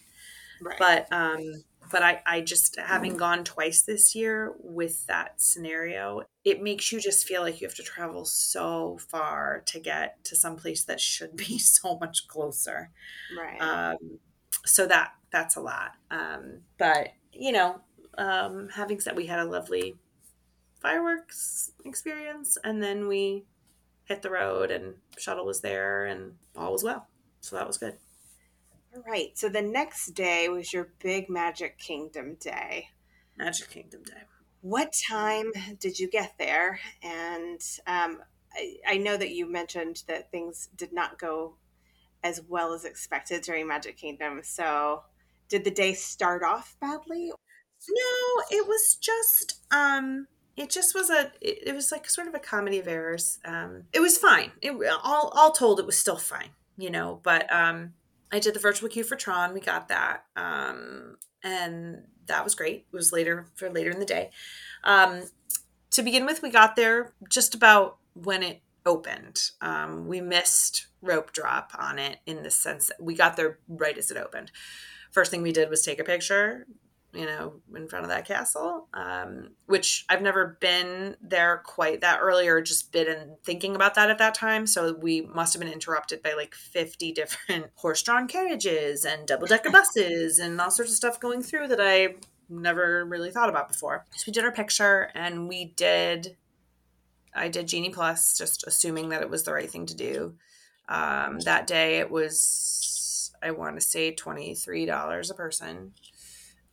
Right. 0.61 0.79
But 0.79 1.13
um, 1.13 1.65
but 1.91 2.03
I, 2.03 2.23
I 2.27 2.41
just 2.41 2.79
having 2.79 3.17
gone 3.17 3.45
twice 3.45 3.83
this 3.83 4.15
year 4.15 4.55
with 4.59 5.07
that 5.07 5.41
scenario 5.41 6.23
it 6.45 6.63
makes 6.63 6.93
you 6.93 7.01
just 7.01 7.27
feel 7.27 7.43
like 7.43 7.61
you 7.61 7.67
have 7.67 7.77
to 7.77 7.83
travel 7.83 8.25
so 8.25 8.99
far 9.11 9.63
to 9.67 9.79
get 9.79 10.23
to 10.25 10.37
some 10.37 10.57
place 10.57 10.85
that 10.85 11.01
should 11.01 11.37
be 11.37 11.59
so 11.59 11.99
much 11.99 12.27
closer. 12.29 12.91
Right. 13.37 13.61
Um, 13.61 14.19
so 14.65 14.87
that 14.87 15.13
that's 15.31 15.57
a 15.57 15.61
lot. 15.61 15.93
Um, 16.11 16.61
but 16.79 17.09
you 17.33 17.53
know 17.53 17.81
um, 18.17 18.69
having 18.71 19.01
said 19.01 19.17
we 19.17 19.27
had 19.27 19.39
a 19.39 19.45
lovely 19.45 19.97
fireworks 20.81 21.73
experience 21.85 22.57
and 22.65 22.83
then 22.83 23.09
we 23.09 23.45
hit 24.05 24.23
the 24.23 24.31
road 24.31 24.71
and 24.71 24.95
shuttle 25.19 25.45
was 25.45 25.61
there 25.61 26.07
and 26.07 26.35
all 26.57 26.73
was 26.73 26.83
well. 26.83 27.09
So 27.41 27.57
that 27.57 27.67
was 27.67 27.79
good 27.79 27.95
all 28.95 29.03
right. 29.07 29.37
So 29.37 29.49
the 29.49 29.63
next 29.63 30.09
day 30.15 30.49
was 30.49 30.73
your 30.73 30.89
big 31.01 31.29
Magic 31.29 31.79
Kingdom 31.79 32.37
day. 32.41 32.89
Magic 33.37 33.71
Kingdom 33.71 34.03
day. 34.03 34.23
What 34.61 34.93
time 35.09 35.53
did 35.79 35.99
you 35.99 36.09
get 36.09 36.35
there? 36.39 36.81
And 37.03 37.61
um, 37.87 38.21
I, 38.55 38.77
I 38.87 38.97
know 38.97 39.17
that 39.17 39.31
you 39.31 39.51
mentioned 39.51 40.03
that 40.09 40.31
things 40.31 40.69
did 40.77 40.93
not 40.93 41.19
go 41.19 41.55
as 42.23 42.43
well 42.49 42.73
as 42.73 42.85
expected 42.85 43.43
during 43.43 43.67
Magic 43.67 43.97
Kingdom. 43.97 44.41
So 44.43 45.03
did 45.49 45.65
the 45.65 45.71
day 45.71 45.95
start 45.95 46.43
off 46.43 46.77
badly? 46.81 47.31
No, 47.89 48.43
it 48.51 48.67
was 48.67 48.97
just 49.01 49.61
um 49.71 50.27
it 50.57 50.69
just 50.69 50.95
was 50.95 51.11
a 51.11 51.33
it, 51.41 51.69
it 51.69 51.75
was 51.75 51.93
like 51.93 52.11
sort 52.11 52.27
of 52.27 52.35
a 52.35 52.41
comedy 52.41 52.79
of 52.79 52.89
errors. 52.89 53.39
Um 53.45 53.85
it 53.93 54.01
was 54.01 54.19
fine. 54.19 54.53
It 54.61 54.73
all 55.05 55.33
all 55.35 55.53
told 55.53 55.79
it 55.79 55.87
was 55.87 55.97
still 55.97 56.17
fine, 56.17 56.51
you 56.77 56.91
know, 56.91 57.21
but 57.23 57.53
um 57.53 57.95
I 58.31 58.39
did 58.39 58.55
the 58.55 58.61
virtual 58.61 58.89
queue 58.89 59.05
for 59.05 59.17
Tron. 59.17 59.55
We 59.55 59.61
got 59.61 59.89
that. 59.89 60.25
Um, 60.37 61.17
and 61.43 62.05
that 62.27 62.45
was 62.45 62.55
great. 62.55 62.87
It 62.93 62.97
was 62.97 63.13
later 63.13 63.47
for 63.55 63.71
later 63.71 63.91
in 63.91 64.01
the 64.01 64.05
day. 64.05 64.31
Um, 64.85 65.25
to 65.91 66.03
begin 66.03 66.27
with, 66.27 66.43
we 66.43 66.51
got 66.51 66.77
there 66.77 67.13
just 67.29 67.55
about 67.55 67.99
when 68.15 68.43
it 68.43 68.61
opened. 68.85 69.51
Um, 69.61 70.07
we 70.07 70.21
missed 70.21 70.87
rope 71.01 71.33
drop 71.33 71.73
on 71.79 71.99
it 71.99 72.19
in 72.27 72.43
the 72.43 72.51
sense 72.51 72.89
that 72.89 73.03
we 73.03 73.15
got 73.15 73.37
there 73.37 73.59
right 73.69 73.97
as 73.97 74.11
it 74.11 74.17
opened. 74.17 74.51
First 75.11 75.31
thing 75.31 75.43
we 75.43 75.53
did 75.53 75.71
was 75.71 75.83
take 75.83 75.99
a 75.99 76.05
picture, 76.05 76.67
you 77.15 77.25
know, 77.25 77.55
in 77.75 77.89
front 77.89 78.05
of 78.05 78.11
that 78.11 78.27
castle, 78.27 78.87
um, 78.93 79.51
which 79.67 80.05
I've 80.11 80.21
never 80.21 80.59
been 80.61 81.17
there 81.23 81.63
quite 81.65 82.03
that 82.03 82.19
early 82.21 82.49
or 82.49 82.61
just 82.61 82.93
been 82.93 83.37
thinking 83.45 83.75
about 83.75 83.95
that 83.95 84.11
at 84.11 84.19
that 84.19 84.35
time. 84.35 84.67
So 84.67 84.93
we 84.93 85.23
must 85.23 85.55
have 85.55 85.63
been 85.63 85.73
interrupted 85.73 86.23
by 86.23 86.35
like 86.35 86.55
50 86.55 87.13
different 87.15 87.67
horse 87.77 88.03
drawn 88.03 88.29
carriages 88.29 89.05
and 89.05 89.27
double 89.27 89.47
decker 89.47 89.71
buses 89.71 90.39
and 90.39 90.61
all 90.61 90.71
sorts 90.71 90.91
of 90.91 90.97
stuff 90.97 91.19
going 91.19 91.43
through 91.43 91.69
that 91.69 91.81
I 91.81 92.17
never 92.51 93.05
really 93.07 93.31
thought 93.31 93.49
about 93.49 93.69
before. 93.69 94.05
So 94.15 94.25
we 94.27 94.33
did 94.33 94.45
our 94.45 94.53
picture 94.53 95.11
and 95.15 95.49
we 95.49 95.65
did, 95.65 96.37
I 97.35 97.49
did 97.49 97.69
Genie 97.69 97.91
Plus, 97.91 98.37
just 98.37 98.67
assuming 98.67 99.09
that 99.11 99.23
it 99.23 99.31
was 99.31 99.45
the 99.45 99.55
right 99.55 99.71
thing 99.71 99.87
to 99.87 99.97
do. 99.97 100.35
Um, 100.91 101.41
that 101.41 101.67
day 101.67 101.99
it 101.99 102.11
was, 102.11 103.33
I 103.43 103.51
want 103.53 103.77
to 103.77 103.81
say 103.81 104.15
$23 104.15 105.31
a 105.31 105.35
person 105.35 105.93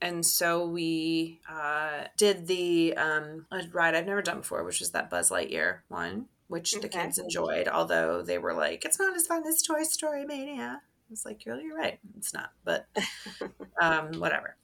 and 0.02 0.26
so 0.26 0.68
we 0.68 1.40
uh, 1.50 2.06
did 2.18 2.48
the 2.48 2.96
um, 2.98 3.46
ride 3.72 3.96
I've 3.96 4.06
never 4.06 4.22
done 4.22 4.40
before, 4.40 4.64
which 4.64 4.80
was 4.80 4.92
that 4.92 5.10
Buzz 5.10 5.30
Lightyear 5.30 5.80
one, 5.88 6.26
which 6.48 6.76
okay. 6.76 6.82
the 6.82 6.90
kids 6.90 7.18
enjoyed. 7.18 7.68
Although 7.68 8.22
they 8.22 8.38
were 8.38 8.54
like, 8.54 8.86
"It's 8.86 9.00
not 9.00 9.16
as 9.16 9.28
fun 9.28 9.46
as 9.48 9.62
Toy 9.62 9.84
Story 9.84 10.26
Mania." 10.26 10.82
It's 11.12 11.26
like 11.26 11.46
you're 11.46 11.60
you're 11.60 11.78
right, 11.78 12.00
it's 12.18 12.34
not, 12.34 12.52
but 12.64 12.88
um, 13.82 14.20
whatever. 14.20 14.56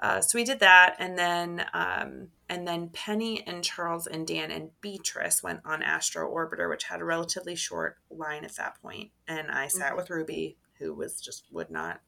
Uh, 0.00 0.20
so 0.20 0.36
we 0.36 0.44
did 0.44 0.58
that, 0.60 0.96
and 0.98 1.18
then 1.18 1.66
um, 1.74 2.28
and 2.48 2.66
then 2.66 2.88
Penny 2.88 3.46
and 3.46 3.62
Charles 3.62 4.06
and 4.06 4.26
Dan 4.26 4.50
and 4.50 4.70
Beatrice 4.80 5.42
went 5.42 5.60
on 5.64 5.82
Astro 5.82 6.28
Orbiter, 6.28 6.68
which 6.68 6.84
had 6.84 7.00
a 7.00 7.04
relatively 7.04 7.54
short 7.54 7.98
line 8.10 8.44
at 8.44 8.56
that 8.56 8.80
point, 8.82 9.10
and 9.28 9.50
I 9.50 9.68
sat 9.68 9.88
mm-hmm. 9.88 9.96
with 9.96 10.10
Ruby, 10.10 10.56
who 10.78 10.94
was 10.94 11.20
just 11.20 11.44
would 11.52 11.70
not 11.70 12.00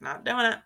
not 0.00 0.24
doing 0.24 0.46
it. 0.46 0.58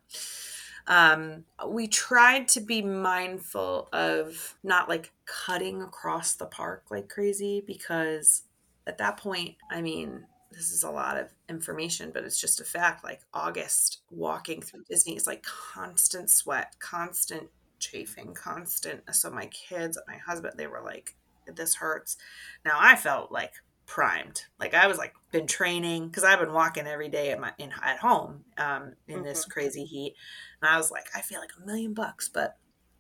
Um, 0.87 1.45
we 1.67 1.87
tried 1.87 2.49
to 2.49 2.61
be 2.61 2.83
mindful 2.83 3.89
of 3.93 4.57
not 4.63 4.89
like 4.89 5.13
cutting 5.27 5.83
across 5.83 6.35
the 6.35 6.47
park 6.47 6.85
like 6.91 7.09
crazy 7.09 7.63
because 7.67 8.43
at 8.87 8.99
that 8.99 9.17
point, 9.17 9.57
I 9.71 9.83
mean, 9.83 10.25
this 10.51 10.73
is 10.73 10.83
a 10.83 10.91
lot 10.91 11.17
of 11.17 11.29
information, 11.49 12.11
but 12.13 12.25
it's 12.25 12.41
just 12.41 12.61
a 12.61 12.65
fact. 12.65 13.05
Like 13.05 13.21
August 13.33 14.03
walking 14.11 14.63
through 14.63 14.85
Disney 14.89 15.17
is 15.17 15.27
like 15.27 15.45
constant 15.45 16.31
sweat, 16.31 16.75
constant 16.81 17.49
chafing, 17.79 18.35
constant. 18.35 19.03
So 19.15 19.31
my 19.31 19.47
kids, 19.47 19.99
my 20.09 20.17
husband, 20.17 20.55
they 20.57 20.67
were 20.67 20.83
like, 20.83 21.15
this 21.47 21.77
hurts. 21.77 22.17
Now 22.65 22.79
I 22.79 22.97
felt 22.97 23.31
like 23.33 23.53
primed. 23.91 24.45
Like 24.61 24.73
I 24.73 24.87
was 24.87 24.99
like 24.99 25.15
been 25.33 25.49
training 25.49 26.07
because 26.07 26.23
I've 26.23 26.39
been 26.39 26.53
walking 26.53 26.87
every 26.87 27.09
day 27.09 27.33
at 27.33 27.41
my 27.41 27.53
in 27.59 27.73
at 27.83 27.99
home 27.99 28.45
um, 28.57 28.93
in 29.09 29.17
mm-hmm. 29.17 29.25
this 29.25 29.45
crazy 29.45 29.85
heat, 29.85 30.15
and 30.63 30.71
I 30.71 30.77
was 30.77 30.93
like, 30.93 31.07
I 31.13 31.23
feel 31.23 31.41
like 31.41 31.51
a 31.61 31.67
million 31.67 31.93
bucks, 31.93 32.29
but 32.29 32.57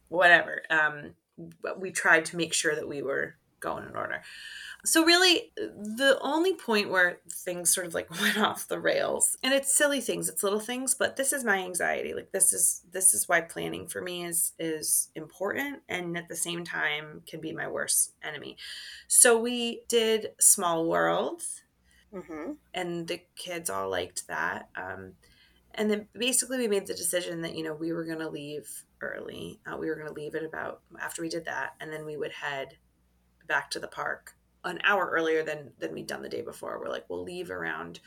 whatever. 0.08 0.62
Um, 0.68 1.14
but 1.62 1.80
we 1.80 1.92
tried 1.92 2.24
to 2.26 2.36
make 2.36 2.52
sure 2.52 2.74
that 2.74 2.88
we 2.88 3.02
were 3.02 3.36
going 3.60 3.86
in 3.86 3.96
order. 3.96 4.22
So 4.84 5.04
really, 5.04 5.52
the 5.56 6.18
only 6.22 6.54
point 6.54 6.90
where 6.90 7.20
things 7.30 7.72
sort 7.74 7.86
of 7.86 7.94
like 7.94 8.10
went 8.20 8.38
off 8.38 8.68
the 8.68 8.80
rails, 8.80 9.36
and 9.42 9.52
it's 9.52 9.76
silly 9.76 10.00
things, 10.00 10.28
it's 10.28 10.42
little 10.42 10.60
things, 10.60 10.94
but 10.94 11.16
this 11.16 11.32
is 11.32 11.44
my 11.44 11.58
anxiety. 11.58 12.14
Like 12.14 12.32
this 12.32 12.52
is 12.52 12.82
this 12.90 13.14
is 13.14 13.28
why 13.28 13.42
planning 13.42 13.86
for 13.86 14.00
me 14.00 14.24
is 14.24 14.52
is 14.58 15.08
important, 15.14 15.82
and 15.88 16.16
at 16.16 16.28
the 16.28 16.36
same 16.36 16.64
time 16.64 17.22
can 17.26 17.40
be 17.40 17.52
my 17.52 17.68
worst 17.68 18.12
enemy. 18.22 18.56
So 19.08 19.38
we 19.38 19.82
did 19.88 20.28
Small 20.40 20.86
Worlds, 20.86 21.62
mm-hmm. 22.12 22.52
and 22.74 23.06
the 23.06 23.22
kids 23.36 23.68
all 23.68 23.90
liked 23.90 24.26
that. 24.28 24.68
Um, 24.76 25.12
and 25.74 25.90
then 25.90 26.08
basically 26.14 26.58
we 26.58 26.68
made 26.68 26.86
the 26.86 26.94
decision 26.94 27.42
that 27.42 27.54
you 27.54 27.64
know 27.64 27.74
we 27.74 27.92
were 27.92 28.04
going 28.04 28.18
to 28.18 28.28
leave 28.28 28.84
early. 29.00 29.60
Uh, 29.66 29.76
we 29.76 29.88
were 29.88 29.94
going 29.94 30.08
to 30.08 30.12
leave 30.12 30.34
it 30.34 30.44
about 30.44 30.80
after 31.00 31.22
we 31.22 31.28
did 31.28 31.44
that, 31.44 31.74
and 31.80 31.92
then 31.92 32.04
we 32.04 32.16
would 32.16 32.32
head 32.32 32.76
back 33.51 33.70
to 33.72 33.78
the 33.78 33.86
park 33.86 34.35
an 34.64 34.78
hour 34.85 35.10
earlier 35.10 35.43
than 35.43 35.72
than 35.78 35.93
we'd 35.93 36.06
done 36.06 36.22
the 36.22 36.28
day 36.36 36.43
before. 36.43 36.78
We're 36.78 36.89
like, 36.89 37.05
we'll 37.10 37.24
leave 37.24 37.51
around, 37.51 38.01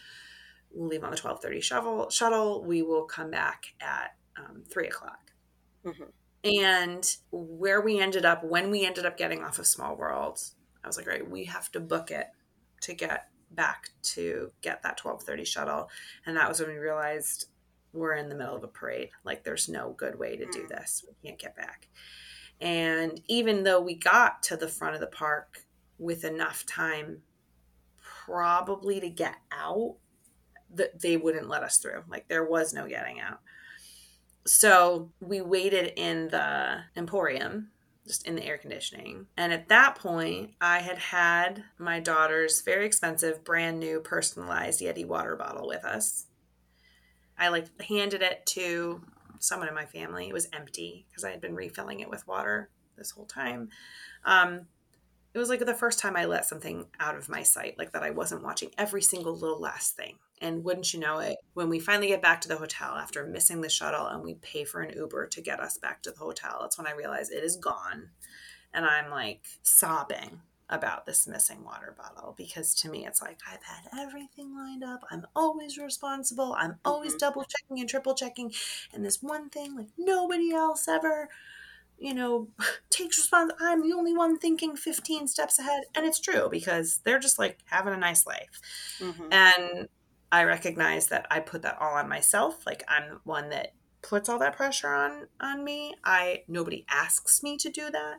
we'll 0.71 0.89
leave 0.89 1.03
on 1.03 1.11
the 1.11 1.17
twelve 1.17 1.41
thirty 1.41 1.61
shuttle. 1.61 2.09
Shuttle. 2.09 2.63
We 2.63 2.81
will 2.81 3.05
come 3.05 3.29
back 3.29 3.65
at 3.79 4.15
um, 4.37 4.63
three 4.67 4.87
o'clock. 4.87 5.31
Mm-hmm. 5.85 6.03
And 6.45 7.15
where 7.31 7.81
we 7.81 7.99
ended 7.99 8.25
up, 8.25 8.43
when 8.43 8.71
we 8.71 8.85
ended 8.85 9.05
up 9.05 9.17
getting 9.17 9.43
off 9.43 9.59
of 9.59 9.67
Small 9.67 9.95
World, 9.95 10.39
I 10.83 10.87
was 10.87 10.97
like, 10.97 11.07
right, 11.07 11.29
we 11.29 11.45
have 11.45 11.71
to 11.73 11.79
book 11.79 12.11
it 12.11 12.27
to 12.81 12.93
get 12.93 13.29
back 13.51 13.89
to 14.15 14.51
get 14.61 14.83
that 14.83 14.97
twelve 14.97 15.23
thirty 15.23 15.45
shuttle. 15.45 15.89
And 16.25 16.35
that 16.37 16.49
was 16.49 16.59
when 16.59 16.69
we 16.69 16.77
realized 16.77 17.47
we're 17.93 18.15
in 18.15 18.29
the 18.29 18.35
middle 18.35 18.55
of 18.55 18.63
a 18.63 18.67
parade. 18.67 19.11
Like, 19.23 19.43
there's 19.43 19.69
no 19.69 19.93
good 19.97 20.17
way 20.17 20.35
to 20.35 20.45
do 20.45 20.63
mm. 20.63 20.67
this. 20.67 21.05
We 21.07 21.29
can't 21.29 21.39
get 21.39 21.55
back. 21.55 21.87
And 22.61 23.21
even 23.27 23.63
though 23.63 23.81
we 23.81 23.95
got 23.95 24.43
to 24.43 24.57
the 24.57 24.67
front 24.67 24.95
of 24.95 25.01
the 25.01 25.07
park 25.07 25.65
with 25.97 26.23
enough 26.23 26.65
time 26.65 27.21
probably 28.25 28.99
to 28.99 29.09
get 29.09 29.35
out 29.51 29.97
that 30.73 31.01
they 31.01 31.17
wouldn't 31.17 31.49
let 31.49 31.63
us 31.63 31.77
through. 31.77 32.03
Like 32.07 32.27
there 32.27 32.45
was 32.45 32.73
no 32.73 32.87
getting 32.87 33.19
out. 33.19 33.39
So 34.45 35.11
we 35.19 35.41
waited 35.41 35.93
in 35.95 36.29
the 36.29 36.81
emporium 36.95 37.69
just 38.05 38.27
in 38.27 38.35
the 38.35 38.45
air 38.45 38.57
conditioning. 38.57 39.27
And 39.37 39.53
at 39.53 39.69
that 39.69 39.95
point 39.95 40.51
i 40.59 40.79
had 40.79 40.97
had 40.97 41.63
my 41.77 41.99
daughter's 41.99 42.61
very 42.61 42.85
expensive 42.85 43.43
brand 43.43 43.79
new 43.79 43.99
personalized 44.01 44.81
yeti 44.81 45.05
water 45.05 45.35
bottle 45.35 45.67
with 45.67 45.85
us. 45.85 46.25
I 47.37 47.49
like 47.49 47.81
handed 47.81 48.21
it 48.21 48.45
to 48.47 49.01
someone 49.43 49.67
in 49.67 49.75
my 49.75 49.85
family 49.85 50.27
it 50.27 50.33
was 50.33 50.47
empty 50.53 51.05
because 51.09 51.23
i 51.23 51.31
had 51.31 51.41
been 51.41 51.55
refilling 51.55 51.99
it 51.99 52.09
with 52.09 52.27
water 52.27 52.69
this 52.97 53.11
whole 53.11 53.25
time 53.25 53.69
um, 54.25 54.67
it 55.33 55.39
was 55.39 55.49
like 55.49 55.65
the 55.65 55.73
first 55.73 55.97
time 55.97 56.15
I 56.15 56.25
let 56.25 56.45
something 56.45 56.85
out 56.99 57.17
of 57.17 57.27
my 57.27 57.41
sight, 57.41 57.77
like 57.77 57.91
that 57.93 58.03
I 58.03 58.11
wasn't 58.11 58.43
watching 58.43 58.69
every 58.77 59.01
single 59.01 59.35
little 59.35 59.59
last 59.59 59.95
thing. 59.95 60.17
And 60.39 60.63
wouldn't 60.63 60.93
you 60.93 60.99
know 60.99 61.19
it, 61.19 61.37
when 61.53 61.69
we 61.69 61.79
finally 61.79 62.07
get 62.07 62.21
back 62.21 62.41
to 62.41 62.47
the 62.47 62.57
hotel 62.57 62.95
after 62.95 63.25
missing 63.25 63.61
the 63.61 63.69
shuttle 63.69 64.05
and 64.05 64.21
we 64.21 64.35
pay 64.35 64.63
for 64.63 64.81
an 64.81 64.95
Uber 64.95 65.27
to 65.27 65.41
get 65.41 65.59
us 65.59 65.77
back 65.77 66.03
to 66.03 66.11
the 66.11 66.19
hotel, 66.19 66.59
that's 66.61 66.77
when 66.77 66.85
I 66.85 66.91
realize 66.91 67.31
it 67.31 67.43
is 67.43 67.55
gone. 67.55 68.09
And 68.73 68.85
I'm 68.85 69.09
like 69.09 69.45
sobbing 69.63 70.41
about 70.69 71.05
this 71.05 71.27
missing 71.27 71.63
water 71.63 71.95
bottle 71.97 72.33
because 72.37 72.73
to 72.73 72.89
me 72.89 73.05
it's 73.05 73.21
like 73.21 73.39
I've 73.47 73.63
had 73.63 74.01
everything 74.01 74.55
lined 74.55 74.83
up. 74.83 75.01
I'm 75.11 75.25
always 75.35 75.77
responsible. 75.77 76.55
I'm 76.57 76.77
always 76.85 77.11
mm-hmm. 77.11 77.19
double 77.19 77.43
checking 77.43 77.79
and 77.79 77.89
triple 77.89 78.15
checking. 78.15 78.53
And 78.93 79.05
this 79.05 79.21
one 79.21 79.49
thing, 79.49 79.75
like 79.75 79.89
nobody 79.97 80.53
else 80.53 80.87
ever 80.87 81.29
you 81.99 82.13
know, 82.13 82.49
takes 82.89 83.17
response. 83.17 83.53
I'm 83.61 83.81
the 83.81 83.95
only 83.95 84.15
one 84.15 84.37
thinking 84.37 84.75
15 84.75 85.27
steps 85.27 85.59
ahead. 85.59 85.83
And 85.95 86.05
it's 86.05 86.19
true 86.19 86.49
because 86.51 86.99
they're 87.05 87.19
just 87.19 87.39
like 87.39 87.59
having 87.65 87.93
a 87.93 87.97
nice 87.97 88.25
life. 88.25 88.59
Mm-hmm. 88.99 89.31
And 89.31 89.87
I 90.31 90.43
recognize 90.43 91.07
that 91.07 91.27
I 91.29 91.39
put 91.39 91.61
that 91.61 91.77
all 91.79 91.95
on 91.95 92.09
myself. 92.09 92.65
Like 92.65 92.83
I'm 92.87 93.09
the 93.09 93.19
one 93.23 93.49
that 93.49 93.73
puts 94.01 94.27
all 94.27 94.39
that 94.39 94.55
pressure 94.55 94.89
on 94.93 95.27
on 95.39 95.63
me. 95.63 95.95
I 96.03 96.43
nobody 96.47 96.85
asks 96.89 97.41
me 97.41 97.55
to 97.57 97.69
do 97.69 97.89
that. 97.91 98.15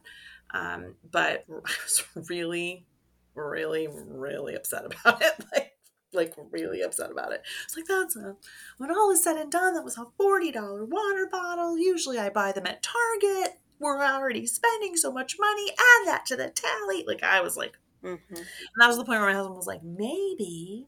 Um, 0.55 0.95
but 1.11 1.45
I 1.51 1.75
was 1.85 2.05
really, 2.31 2.87
really, 3.35 3.89
really 3.91 4.55
upset 4.55 4.85
about 4.87 5.23
it. 5.23 5.35
Like 5.53 5.71
like 6.13 6.35
really 6.53 6.81
upset 6.81 7.11
about 7.11 7.33
it. 7.33 7.43
It's 7.65 7.77
like 7.77 7.87
that's 7.87 8.15
a 8.15 8.37
when 8.79 8.93
all 8.93 9.11
is 9.11 9.25
said 9.25 9.37
and 9.37 9.51
done, 9.51 9.75
that 9.75 9.83
was 9.83 9.99
a 9.99 10.07
forty 10.17 10.53
dollar 10.53 10.85
water 10.85 11.29
bottle. 11.29 11.77
Usually 11.77 12.21
I 12.21 12.31
buy 12.31 12.53
them 12.53 12.69
at 12.69 12.85
Target 12.85 13.59
we're 13.79 14.03
already 14.03 14.47
spending 14.47 14.97
so 14.97 15.13
much 15.13 15.37
money. 15.39 15.71
Add 15.71 16.07
that 16.09 16.27
to 16.27 16.37
the 16.37 16.51
tally. 16.51 17.05
Like 17.07 17.23
I 17.23 17.41
was 17.41 17.57
like, 17.57 17.79
mm-hmm. 18.03 18.35
and 18.35 18.47
that 18.79 18.87
was 18.87 18.97
the 18.97 19.05
point 19.05 19.21
where 19.21 19.31
my 19.31 19.35
husband 19.35 19.57
was 19.57 19.67
like, 19.67 19.83
maybe 19.83 20.87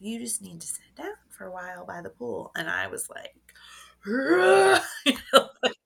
you 0.00 0.18
just 0.18 0.42
need 0.42 0.60
to 0.60 0.66
sit 0.66 0.96
down 0.96 1.14
for 1.28 1.46
a 1.46 1.52
while 1.52 1.84
by 1.84 2.00
the 2.00 2.10
pool. 2.10 2.52
And 2.56 2.68
I 2.68 2.86
was 2.86 3.10
like, 3.10 3.34
you 4.06 5.18
know, 5.32 5.48
like 5.62 5.76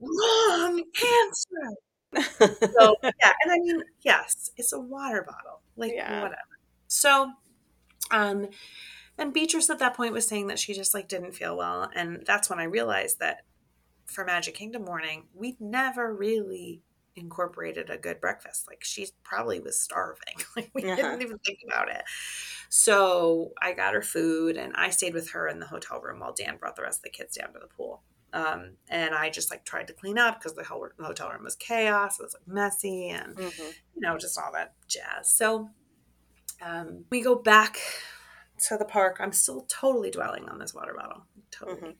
wrong 0.00 0.78
answer. 0.78 1.76
So 2.76 2.96
yeah, 3.22 3.32
and 3.44 3.52
I 3.52 3.58
mean, 3.58 3.82
yes, 4.02 4.50
it's 4.56 4.72
a 4.72 4.80
water 4.80 5.22
bottle, 5.26 5.62
like 5.76 5.92
yeah. 5.94 6.20
whatever. 6.22 6.40
So, 6.88 7.32
um, 8.10 8.48
and 9.18 9.32
Beatrice 9.34 9.70
at 9.70 9.78
that 9.80 9.96
point 9.96 10.12
was 10.14 10.26
saying 10.26 10.48
that 10.48 10.58
she 10.58 10.74
just 10.74 10.94
like 10.94 11.08
didn't 11.08 11.32
feel 11.34 11.56
well, 11.56 11.90
and 11.94 12.24
that's 12.26 12.50
when 12.50 12.58
I 12.60 12.64
realized 12.64 13.20
that 13.20 13.42
for 14.06 14.24
Magic 14.24 14.54
Kingdom 14.54 14.84
morning, 14.84 15.24
we'd 15.34 15.60
never 15.60 16.14
really 16.14 16.82
incorporated 17.16 17.90
a 17.90 17.98
good 17.98 18.20
breakfast. 18.20 18.66
Like 18.68 18.84
she 18.84 19.08
probably 19.24 19.60
was 19.60 19.78
starving. 19.78 20.34
Like 20.56 20.70
we 20.74 20.84
Uh-huh. 20.84 20.96
didn't 20.96 21.22
even 21.22 21.38
think 21.40 21.60
about 21.66 21.90
it. 21.90 22.02
So 22.68 23.52
I 23.60 23.72
got 23.72 23.94
her 23.94 24.02
food 24.02 24.56
and 24.56 24.74
I 24.76 24.90
stayed 24.90 25.14
with 25.14 25.30
her 25.32 25.48
in 25.48 25.60
the 25.60 25.66
hotel 25.66 26.00
room 26.00 26.20
while 26.20 26.32
Dan 26.32 26.56
brought 26.56 26.76
the 26.76 26.82
rest 26.82 27.00
of 27.00 27.02
the 27.04 27.10
kids 27.10 27.36
down 27.36 27.52
to 27.52 27.58
the 27.60 27.66
pool. 27.66 28.02
Um, 28.32 28.76
and 28.88 29.14
I 29.14 29.30
just 29.30 29.50
like 29.50 29.64
tried 29.64 29.86
to 29.88 29.92
clean 29.92 30.18
up 30.18 30.38
because 30.38 30.54
the 30.54 30.64
whole 30.64 30.88
hotel 31.00 31.30
room 31.30 31.44
was 31.44 31.56
chaos. 31.56 32.20
It 32.20 32.22
was 32.22 32.34
like 32.34 32.46
messy 32.46 33.08
and 33.08 33.36
Mhm. 33.36 33.58
you 33.94 34.00
know 34.00 34.16
just 34.18 34.38
all 34.38 34.52
that 34.52 34.74
jazz. 34.86 35.32
So 35.32 35.70
um, 36.62 37.04
we 37.10 37.22
go 37.22 37.34
back 37.34 37.78
to 38.68 38.76
the 38.76 38.84
park. 38.84 39.16
I'm 39.20 39.32
still 39.32 39.62
totally 39.62 40.10
dwelling 40.10 40.48
on 40.48 40.58
this 40.58 40.74
water 40.74 40.94
bottle. 40.94 41.24
Totally. 41.50 41.96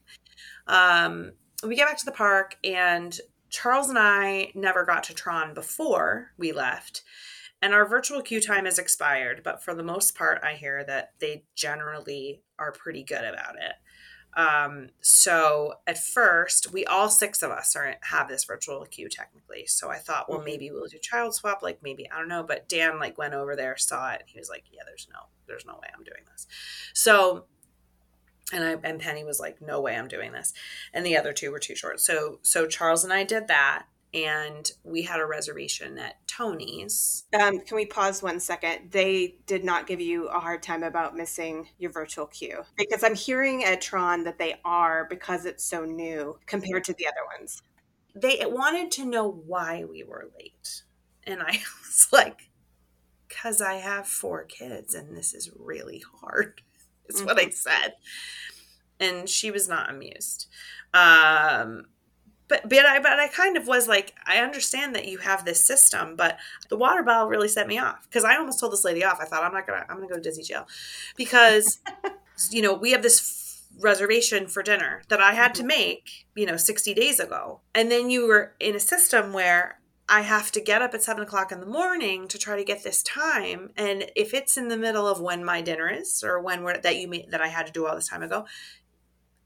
Um, 0.67 1.33
we 1.65 1.75
get 1.75 1.87
back 1.87 1.97
to 1.97 2.05
the 2.05 2.11
park 2.11 2.57
and 2.63 3.19
Charles 3.49 3.89
and 3.89 3.97
I 3.99 4.51
never 4.55 4.85
got 4.85 5.03
to 5.05 5.13
Tron 5.13 5.53
before 5.53 6.31
we 6.37 6.51
left. 6.51 7.03
And 7.61 7.73
our 7.75 7.85
virtual 7.85 8.21
queue 8.21 8.41
time 8.41 8.65
has 8.65 8.79
expired, 8.79 9.41
but 9.43 9.61
for 9.61 9.75
the 9.75 9.83
most 9.83 10.15
part, 10.15 10.41
I 10.43 10.53
hear 10.53 10.83
that 10.85 11.13
they 11.19 11.43
generally 11.53 12.41
are 12.57 12.71
pretty 12.71 13.03
good 13.03 13.23
about 13.23 13.55
it. 13.55 13.73
Um, 14.35 14.89
so 15.01 15.75
at 15.85 15.97
first, 15.97 16.71
we 16.71 16.85
all 16.85 17.09
six 17.09 17.41
of 17.41 17.51
us 17.51 17.75
are 17.75 17.95
have 18.03 18.27
this 18.29 18.45
virtual 18.45 18.85
queue 18.85 19.09
technically. 19.09 19.65
So 19.67 19.89
I 19.89 19.97
thought, 19.97 20.29
well, 20.29 20.39
Mhm. 20.39 20.45
maybe 20.45 20.71
we'll 20.71 20.87
do 20.87 20.97
child 20.99 21.35
swap, 21.35 21.61
like 21.61 21.83
maybe 21.83 22.09
I 22.09 22.17
don't 22.17 22.27
know. 22.29 22.43
But 22.43 22.69
Dan 22.69 22.99
like 22.99 23.17
went 23.17 23.33
over 23.33 23.55
there, 23.55 23.75
saw 23.77 24.11
it. 24.13 24.21
and 24.21 24.29
He 24.29 24.39
was 24.39 24.49
like, 24.49 24.63
yeah, 24.71 24.83
there's 24.85 25.07
no, 25.11 25.19
there's 25.47 25.65
no 25.65 25.73
way 25.73 25.89
I'm 25.93 26.03
doing 26.03 26.23
this. 26.31 26.47
So 26.93 27.45
and 28.53 28.63
I 28.63 28.75
and 28.87 28.99
Penny 28.99 29.23
was 29.23 29.39
like, 29.39 29.61
"No 29.61 29.79
way, 29.79 29.95
I'm 29.95 30.09
doing 30.09 30.33
this," 30.33 30.51
and 30.93 31.05
the 31.05 31.15
other 31.15 31.31
two 31.31 31.51
were 31.51 31.59
too 31.59 31.75
short. 31.75 32.01
So 32.01 32.39
so 32.41 32.67
Charles 32.67 33.03
and 33.05 33.13
I 33.13 33.23
did 33.23 33.47
that, 33.47 33.85
and 34.13 34.69
we 34.83 35.03
had 35.03 35.19
a 35.19 35.25
reservation 35.25 35.97
at 35.97 36.15
Tony's. 36.27 37.23
Um, 37.39 37.59
can 37.59 37.75
we 37.75 37.85
pause 37.85 38.21
one 38.21 38.39
second? 38.39 38.91
They 38.91 39.35
did 39.45 39.63
not 39.63 39.87
give 39.87 40.01
you 40.01 40.27
a 40.27 40.39
hard 40.39 40.61
time 40.61 40.83
about 40.83 41.15
missing 41.15 41.69
your 41.77 41.91
virtual 41.91 42.27
queue 42.27 42.63
because 42.77 43.03
I'm 43.03 43.15
hearing 43.15 43.63
at 43.63 43.81
Tron 43.81 44.23
that 44.25 44.37
they 44.37 44.55
are 44.65 45.05
because 45.09 45.45
it's 45.45 45.63
so 45.63 45.85
new 45.85 46.37
compared 46.45 46.83
to 46.85 46.93
the 46.93 47.07
other 47.07 47.21
ones. 47.37 47.61
They 48.13 48.41
wanted 48.45 48.91
to 48.91 49.05
know 49.05 49.29
why 49.29 49.85
we 49.85 50.03
were 50.03 50.29
late, 50.37 50.83
and 51.23 51.41
I 51.41 51.59
was 51.85 52.07
like, 52.11 52.49
"Cause 53.29 53.61
I 53.61 53.75
have 53.75 54.07
four 54.07 54.43
kids, 54.43 54.93
and 54.93 55.15
this 55.15 55.33
is 55.33 55.51
really 55.57 56.03
hard." 56.19 56.61
Is 57.07 57.23
what 57.23 57.39
I 57.39 57.49
said, 57.49 57.95
and 58.99 59.27
she 59.27 59.51
was 59.51 59.67
not 59.67 59.89
amused. 59.89 60.47
Um, 60.93 61.87
but 62.51 62.67
but 62.67 62.85
I 62.85 62.99
but 62.99 63.17
I 63.17 63.29
kind 63.29 63.55
of 63.55 63.65
was 63.65 63.87
like, 63.87 64.13
I 64.27 64.39
understand 64.39 64.93
that 64.93 65.07
you 65.07 65.19
have 65.19 65.45
this 65.45 65.63
system, 65.63 66.15
but 66.17 66.37
the 66.67 66.75
water 66.75 67.01
bottle 67.01 67.29
really 67.29 67.47
set 67.47 67.65
me 67.65 67.79
off 67.79 68.05
because 68.09 68.25
I 68.25 68.35
almost 68.35 68.59
told 68.59 68.73
this 68.73 68.83
lady 68.83 69.05
off. 69.05 69.19
I 69.21 69.25
thought 69.25 69.43
I'm 69.43 69.53
not 69.53 69.65
gonna 69.65 69.85
I'm 69.89 69.95
gonna 69.95 70.09
go 70.09 70.15
to 70.15 70.21
Disney 70.21 70.43
jail 70.43 70.67
because 71.15 71.79
you 72.51 72.61
know 72.61 72.73
we 72.73 72.91
have 72.91 73.03
this 73.03 73.19
f- 73.21 73.81
reservation 73.81 74.47
for 74.47 74.61
dinner 74.61 75.01
that 75.07 75.21
I 75.21 75.33
had 75.33 75.55
to 75.55 75.61
mm-hmm. 75.61 75.67
make 75.69 76.25
you 76.35 76.45
know 76.45 76.57
60 76.57 76.93
days 76.93 77.21
ago, 77.21 77.61
and 77.73 77.89
then 77.89 78.09
you 78.09 78.27
were 78.27 78.53
in 78.59 78.75
a 78.75 78.79
system 78.79 79.33
where. 79.33 79.77
I 80.09 80.21
have 80.21 80.51
to 80.53 80.59
get 80.59 80.81
up 80.81 80.93
at 80.93 81.01
seven 81.01 81.23
o'clock 81.23 81.53
in 81.53 81.61
the 81.61 81.65
morning 81.65 82.27
to 82.27 82.37
try 82.37 82.57
to 82.57 82.65
get 82.65 82.83
this 82.83 83.01
time, 83.01 83.69
and 83.77 84.11
if 84.13 84.33
it's 84.33 84.57
in 84.57 84.67
the 84.67 84.75
middle 84.75 85.07
of 85.07 85.21
when 85.21 85.45
my 85.45 85.61
dinner 85.61 85.89
is, 85.89 86.21
or 86.21 86.41
when 86.41 86.63
we're, 86.63 86.81
that 86.81 86.97
you 86.97 87.07
made, 87.07 87.31
that 87.31 87.39
I 87.39 87.47
had 87.47 87.65
to 87.67 87.71
do 87.71 87.87
all 87.87 87.95
this 87.95 88.09
time 88.09 88.21
ago, 88.21 88.45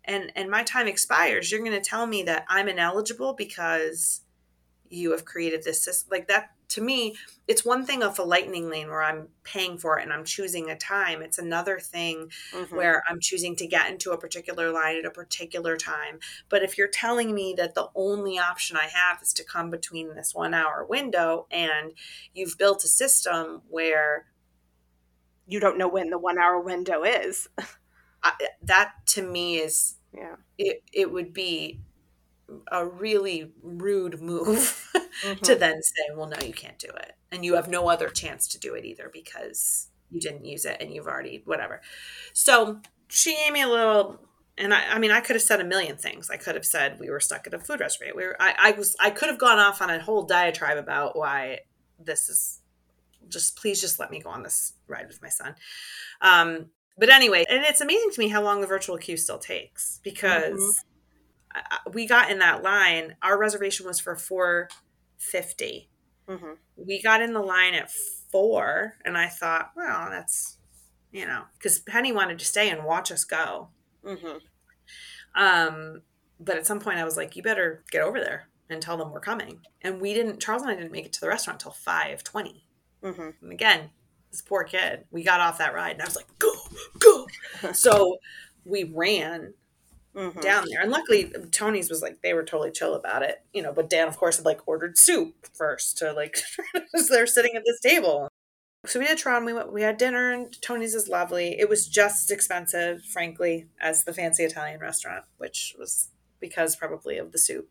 and 0.05 0.31
and 0.35 0.49
my 0.49 0.63
time 0.63 0.87
expires 0.87 1.51
you're 1.51 1.59
going 1.59 1.71
to 1.71 1.81
tell 1.81 2.07
me 2.07 2.23
that 2.23 2.45
i'm 2.49 2.67
ineligible 2.67 3.33
because 3.33 4.21
you 4.89 5.11
have 5.11 5.25
created 5.25 5.63
this 5.63 5.83
system 5.83 6.09
like 6.11 6.27
that 6.27 6.51
to 6.67 6.81
me 6.81 7.15
it's 7.47 7.63
one 7.65 7.85
thing 7.85 8.01
of 8.03 8.17
a 8.19 8.23
lightning 8.23 8.69
lane 8.69 8.87
where 8.87 9.03
i'm 9.03 9.27
paying 9.43 9.77
for 9.77 9.99
it 9.99 10.03
and 10.03 10.13
i'm 10.13 10.23
choosing 10.23 10.69
a 10.69 10.77
time 10.77 11.21
it's 11.21 11.37
another 11.37 11.79
thing 11.79 12.31
Mhm. 12.53 12.71
where 12.71 13.03
i'm 13.09 13.19
choosing 13.19 13.55
to 13.57 13.67
get 13.67 13.89
into 13.89 14.11
a 14.11 14.17
particular 14.17 14.71
line 14.71 14.97
at 14.97 15.05
a 15.05 15.11
particular 15.11 15.75
time 15.77 16.19
but 16.49 16.63
if 16.63 16.77
you're 16.77 16.87
telling 16.87 17.33
me 17.35 17.53
that 17.57 17.75
the 17.75 17.87
only 17.95 18.37
option 18.39 18.77
i 18.77 18.87
have 18.87 19.21
is 19.21 19.33
to 19.33 19.43
come 19.43 19.69
between 19.69 20.15
this 20.15 20.33
one 20.33 20.53
hour 20.53 20.85
window 20.85 21.47
and 21.51 21.93
you've 22.33 22.57
built 22.57 22.83
a 22.83 22.87
system 22.87 23.61
where 23.69 24.25
You 25.47 25.59
don't 25.59 25.77
know 25.77 25.87
when 25.87 26.09
the 26.09 26.17
one 26.17 26.39
hour 26.39 26.59
window 26.59 27.03
is. 27.03 27.47
I, 28.25 28.33
that 28.63 28.93
to 29.07 29.21
me 29.21 29.57
is 29.57 29.95
Yeah. 30.13 30.35
it, 30.57 30.83
it 30.93 31.11
would 31.11 31.33
be 31.33 31.81
a 32.71 32.85
really 32.85 33.51
rude 33.61 34.21
move 34.21 34.91
Mm-hmm. 35.23 35.43
to 35.43 35.55
then 35.55 35.81
say, 35.81 36.13
well, 36.13 36.27
no, 36.27 36.37
you 36.45 36.51
can't 36.51 36.77
do 36.77 36.89
it. 36.89 37.13
And 37.31 37.45
you 37.45 37.55
have 37.55 37.69
no 37.69 37.87
other 37.89 38.09
chance 38.09 38.49
to 38.49 38.59
do 38.59 38.75
it 38.75 38.83
either 38.83 39.09
because 39.13 39.87
you 40.11 40.19
didn't 40.19 40.43
use 40.43 40.65
it 40.65 40.75
and 40.81 40.93
you've 40.93 41.07
already, 41.07 41.41
whatever. 41.45 41.81
So 42.33 42.81
she 43.07 43.33
gave 43.33 43.53
me 43.53 43.61
a 43.61 43.67
little, 43.69 44.19
and 44.57 44.73
I, 44.73 44.81
I 44.91 44.99
mean, 44.99 45.11
I 45.11 45.21
could 45.21 45.37
have 45.37 45.41
said 45.43 45.61
a 45.61 45.63
million 45.63 45.95
things. 45.95 46.29
I 46.29 46.35
could 46.35 46.55
have 46.55 46.65
said 46.65 46.99
we 46.99 47.09
were 47.09 47.21
stuck 47.21 47.47
at 47.47 47.53
a 47.53 47.59
food 47.59 47.79
restaurant. 47.79 48.17
We 48.17 48.25
were, 48.25 48.35
I, 48.41 48.55
I 48.59 48.71
was, 48.73 48.97
I 48.99 49.09
could 49.09 49.29
have 49.29 49.39
gone 49.39 49.57
off 49.57 49.81
on 49.81 49.89
a 49.89 49.99
whole 50.01 50.23
diatribe 50.23 50.77
about 50.77 51.17
why 51.17 51.59
this 51.97 52.27
is 52.27 52.59
just, 53.29 53.55
please 53.57 53.79
just 53.79 53.99
let 53.99 54.11
me 54.11 54.19
go 54.21 54.29
on 54.29 54.43
this 54.43 54.73
ride 54.87 55.07
with 55.07 55.21
my 55.21 55.29
son. 55.29 55.55
Um, 56.21 56.67
but 56.97 57.09
anyway, 57.09 57.45
and 57.49 57.63
it's 57.63 57.81
amazing 57.81 58.11
to 58.11 58.19
me 58.19 58.27
how 58.29 58.41
long 58.41 58.61
the 58.61 58.67
virtual 58.67 58.97
queue 58.97 59.17
still 59.17 59.37
takes 59.39 59.99
because 60.03 60.83
I- 61.53 61.79
we 61.91 62.05
got 62.05 62.29
in 62.31 62.39
that 62.39 62.63
line. 62.63 63.15
Our 63.21 63.37
reservation 63.37 63.85
was 63.85 63.99
for 63.99 64.15
four 64.15 64.69
fifty. 65.17 65.89
hmm 66.27 66.53
We 66.75 67.01
got 67.01 67.21
in 67.21 67.33
the 67.33 67.41
line 67.41 67.73
at 67.73 67.91
four, 68.31 68.95
and 69.05 69.17
I 69.17 69.27
thought, 69.27 69.71
well, 69.75 70.09
that's 70.09 70.57
you 71.11 71.25
know, 71.25 71.43
because 71.57 71.79
Penny 71.79 72.11
wanted 72.11 72.39
to 72.39 72.45
stay 72.45 72.69
and 72.69 72.83
watch 72.83 73.09
us 73.09 73.23
go. 73.23 73.69
Mm-hmm. 74.03 74.37
Um, 75.41 76.01
but 76.39 76.57
at 76.57 76.65
some 76.67 76.79
point, 76.81 76.99
I 76.99 77.05
was 77.05 77.15
like, 77.15 77.35
you 77.37 77.41
better 77.43 77.83
get 77.89 78.01
over 78.01 78.19
there 78.19 78.49
and 78.69 78.81
tell 78.81 78.97
them 78.97 79.11
we're 79.11 79.21
coming. 79.21 79.59
And 79.81 80.01
we 80.01 80.13
didn't. 80.13 80.41
Charles 80.41 80.61
and 80.63 80.71
I 80.71 80.75
didn't 80.75 80.91
make 80.91 81.05
it 81.05 81.13
to 81.13 81.21
the 81.21 81.29
restaurant 81.29 81.61
until 81.61 81.71
five 81.71 82.23
twenty. 82.23 82.65
Mm-hmm. 83.03 83.29
And 83.41 83.51
again, 83.51 83.91
this 84.35 84.41
poor 84.41 84.63
kid, 84.65 85.05
we 85.11 85.23
got 85.23 85.39
off 85.39 85.59
that 85.59 85.73
ride, 85.73 85.93
and 85.93 86.01
I 86.01 86.05
was 86.05 86.15
like, 86.15 86.27
go, 86.39 86.51
go. 86.99 87.27
so 87.73 88.17
we 88.65 88.83
ran 88.83 89.53
Mm-hmm. 90.15 90.39
down 90.39 90.63
there. 90.69 90.81
And 90.81 90.91
luckily, 90.91 91.29
Tony's 91.51 91.89
was 91.89 92.01
like, 92.01 92.21
they 92.21 92.33
were 92.33 92.45
totally 92.45 92.71
chill 92.71 92.93
about 92.93 93.21
it, 93.21 93.43
you 93.51 93.61
know. 93.61 93.73
But 93.73 93.89
Dan, 93.89 94.07
of 94.07 94.15
course, 94.15 94.37
had 94.37 94.45
like 94.45 94.65
ordered 94.65 94.97
soup 94.97 95.35
first 95.53 95.97
to 95.97 96.13
like, 96.13 96.37
they're 97.09 97.27
sitting 97.27 97.51
at 97.57 97.63
this 97.65 97.81
table. 97.81 98.29
So 98.85 98.99
we 98.99 99.07
did 99.07 99.17
Tron. 99.17 99.43
We 99.43 99.51
went, 99.51 99.73
we 99.73 99.81
had 99.81 99.97
dinner, 99.97 100.31
and 100.31 100.61
Tony's 100.61 100.95
is 100.95 101.09
lovely. 101.09 101.59
It 101.59 101.67
was 101.67 101.85
just 101.85 102.31
as 102.31 102.31
expensive, 102.33 103.03
frankly, 103.03 103.67
as 103.81 104.05
the 104.05 104.13
fancy 104.13 104.43
Italian 104.43 104.79
restaurant, 104.79 105.25
which 105.37 105.75
was 105.77 106.07
because 106.39 106.77
probably 106.77 107.17
of 107.17 107.33
the 107.33 107.37
soup, 107.37 107.67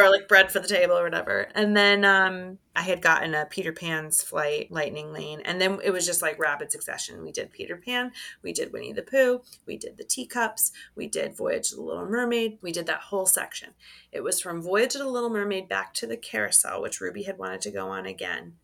garlic 0.00 0.28
bread 0.28 0.50
for 0.50 0.60
the 0.60 0.68
table 0.68 0.96
or 0.96 1.02
whatever. 1.02 1.48
And 1.54 1.76
then 1.76 2.04
um, 2.06 2.58
I 2.74 2.82
had 2.82 3.02
gotten 3.02 3.34
a 3.34 3.44
Peter 3.44 3.72
Pan's 3.72 4.22
flight 4.22 4.70
lightning 4.70 5.12
lane, 5.12 5.42
and 5.44 5.60
then 5.60 5.78
it 5.84 5.90
was 5.90 6.06
just 6.06 6.22
like 6.22 6.38
rapid 6.38 6.72
succession. 6.72 7.22
We 7.22 7.32
did 7.32 7.52
Peter 7.52 7.76
Pan, 7.76 8.12
we 8.42 8.52
did 8.52 8.72
Winnie 8.72 8.94
the 8.94 9.02
Pooh, 9.02 9.42
we 9.66 9.76
did 9.76 9.98
the 9.98 10.04
teacups, 10.04 10.72
we 10.94 11.06
did 11.06 11.36
Voyage 11.36 11.72
of 11.72 11.76
the 11.76 11.84
Little 11.84 12.06
Mermaid, 12.06 12.58
we 12.62 12.72
did 12.72 12.86
that 12.86 13.00
whole 13.00 13.26
section. 13.26 13.70
It 14.10 14.22
was 14.22 14.40
from 14.40 14.62
Voyage 14.62 14.94
of 14.94 15.02
the 15.02 15.08
Little 15.08 15.30
Mermaid 15.30 15.68
back 15.68 15.92
to 15.94 16.06
the 16.06 16.16
carousel, 16.16 16.80
which 16.80 17.00
Ruby 17.00 17.24
had 17.24 17.38
wanted 17.38 17.60
to 17.62 17.70
go 17.70 17.88
on 17.88 18.06
again, 18.06 18.54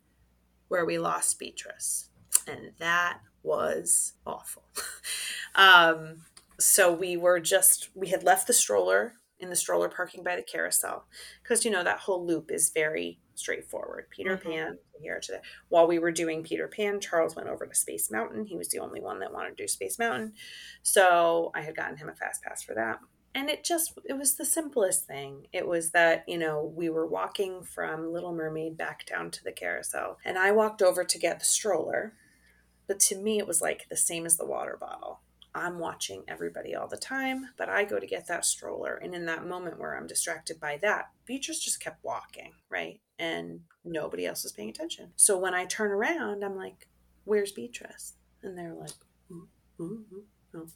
where 0.69 0.87
we 0.87 0.99
lost 0.99 1.39
Beatrice. 1.39 2.09
And 2.49 2.73
that 2.79 3.21
was 3.43 4.15
awful. 4.27 4.63
um, 5.55 6.23
so 6.59 6.91
we 6.93 7.17
were 7.19 7.41
just, 7.41 7.91
we 7.95 8.09
had 8.09 8.23
left 8.23 8.47
the 8.47 8.53
stroller 8.55 9.15
in 9.39 9.51
the 9.51 9.57
stroller 9.57 9.89
parking 9.89 10.23
by 10.25 10.37
the 10.37 10.43
carousel 10.43 11.07
because, 11.43 11.65
you 11.65 11.71
know, 11.71 11.85
that 11.85 11.99
whole 12.01 12.27
loop 12.27 12.51
is 12.51 12.71
very 12.71 13.21
straightforward. 13.35 14.09
Peter 14.11 14.37
Mhm. 14.37 14.43
Pan, 14.43 14.79
here 15.01 15.21
to 15.21 15.33
there. 15.33 15.43
While 15.69 15.87
we 15.87 15.99
were 15.99 16.11
doing 16.13 16.43
Peter 16.43 16.69
Pan, 16.69 17.01
Charles 17.01 17.37
went 17.37 17.49
over 17.49 17.67
to 17.67 17.75
Space 17.75 18.11
Mountain. 18.11 18.47
He 18.47 18.57
was 18.57 18.69
the 18.69 18.79
only 18.79 19.01
one 19.01 19.19
that 19.21 19.33
wanted 19.33 19.57
to 19.57 19.63
do 19.65 19.69
Space 19.69 19.99
Mountain. 19.99 20.35
So 20.83 21.51
I 21.55 21.61
had 21.61 21.77
gotten 21.77 21.99
him 21.99 22.09
a 22.09 22.15
fast 22.15 22.43
pass 22.43 22.63
for 22.63 22.75
that. 22.75 23.01
And 23.35 23.51
it 23.51 23.63
just, 23.65 23.93
it 24.07 24.15
was 24.15 24.37
the 24.37 24.47
simplest 24.47 25.07
thing. 25.07 25.49
It 25.53 25.67
was 25.69 25.91
that, 25.91 26.27
you 26.27 26.39
know, 26.39 26.65
we 26.65 26.89
were 26.89 27.07
walking 27.07 27.63
from 27.63 28.11
Little 28.11 28.33
Mermaid 28.33 28.79
back 28.79 29.05
down 29.05 29.31
to 29.33 29.45
the 29.45 29.53
carousel. 29.53 30.19
And 30.25 30.39
I 30.39 30.53
walked 30.53 30.81
over 30.81 31.05
to 31.05 31.19
get 31.19 31.39
the 31.41 31.45
stroller. 31.45 32.15
But 32.87 33.01
to 33.01 33.19
me, 33.19 33.39
it 33.39 33.47
was 33.47 33.61
like 33.61 33.89
the 33.91 33.97
same 33.97 34.25
as 34.25 34.39
the 34.39 34.47
water 34.47 34.79
bottle. 34.81 35.21
I'm 35.57 35.79
watching 35.79 36.23
everybody 36.29 36.75
all 36.75 36.89
the 36.89 36.97
time, 36.97 37.49
but 37.57 37.69
I 37.69 37.85
go 37.85 37.99
to 37.99 38.07
get 38.07 38.27
that 38.29 38.45
stroller. 38.45 38.97
And 38.97 39.15
in 39.15 39.27
that 39.27 39.47
moment 39.47 39.79
where 39.79 39.97
I'm 39.97 40.07
distracted 40.07 40.61
by 40.61 40.79
that, 40.83 41.11
Beatrice 41.25 41.61
just 41.61 41.81
kept 41.81 42.05
walking, 42.05 42.53
right? 42.69 43.01
And 43.19 43.61
nobody 43.85 44.27
else 44.27 44.43
was 44.43 44.53
paying 44.53 44.69
attention. 44.69 45.13
So 45.17 45.39
when 45.39 45.55
I 45.55 45.65
turn 45.65 45.91
around, 45.91 46.45
I'm 46.45 46.57
like, 46.57 46.89
where's 47.25 47.53
Beatrice? 47.53 48.15
And 48.43 48.57
they're 48.57 48.75
like, 48.75 48.91
"Ooh, 49.31 49.49
ooh, 49.81 50.05
ooh, 50.13 50.25
ooh." 50.57 50.69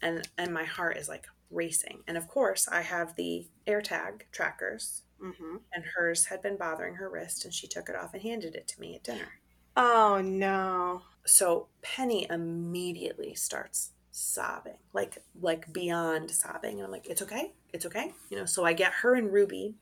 and 0.00 0.28
and 0.38 0.52
my 0.52 0.64
heart 0.64 0.96
is 0.96 1.08
like 1.08 1.26
racing. 1.50 2.02
And 2.06 2.16
of 2.16 2.28
course, 2.28 2.68
I 2.68 2.82
have 2.82 3.16
the 3.16 3.46
AirTag 3.66 4.22
trackers 4.32 5.02
mm-hmm. 5.22 5.56
and 5.72 5.84
hers 5.96 6.26
had 6.26 6.42
been 6.42 6.56
bothering 6.56 6.94
her 6.94 7.08
wrist, 7.08 7.44
and 7.44 7.52
she 7.52 7.66
took 7.66 7.88
it 7.88 7.96
off 7.96 8.14
and 8.14 8.22
handed 8.22 8.54
it 8.54 8.68
to 8.68 8.80
me 8.80 8.94
at 8.94 9.04
dinner. 9.04 9.40
Oh 9.76 10.20
no! 10.22 11.02
So 11.24 11.68
Penny 11.82 12.26
immediately 12.30 13.34
starts 13.34 13.92
sobbing, 14.18 14.78
like 14.92 15.18
like 15.40 15.72
beyond 15.72 16.30
sobbing, 16.30 16.78
and 16.78 16.84
I'm 16.84 16.90
like, 16.90 17.06
"It's 17.06 17.22
okay, 17.22 17.52
it's 17.72 17.86
okay," 17.86 18.12
you 18.30 18.36
know. 18.36 18.46
So 18.46 18.64
I 18.64 18.72
get 18.72 18.92
her 19.02 19.14
and 19.14 19.32
Ruby 19.32 19.74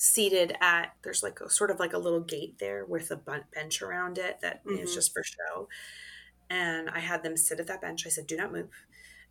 seated 0.00 0.56
at 0.62 0.94
there's 1.02 1.22
like 1.22 1.40
a 1.40 1.50
sort 1.50 1.70
of 1.70 1.78
like 1.78 1.92
a 1.92 1.98
little 1.98 2.20
gate 2.20 2.58
there 2.58 2.86
with 2.86 3.10
a 3.10 3.20
bench 3.54 3.82
around 3.82 4.16
it 4.16 4.38
that 4.40 4.64
mm-hmm. 4.64 4.78
is 4.78 4.94
just 4.94 5.12
for 5.12 5.22
show. 5.22 5.68
And 6.48 6.88
i 6.90 6.98
had 6.98 7.22
them 7.22 7.36
sit 7.36 7.60
at 7.60 7.66
that 7.66 7.82
bench. 7.82 8.06
I 8.06 8.10
said 8.10 8.26
do 8.26 8.36
not 8.36 8.52
move. 8.52 8.70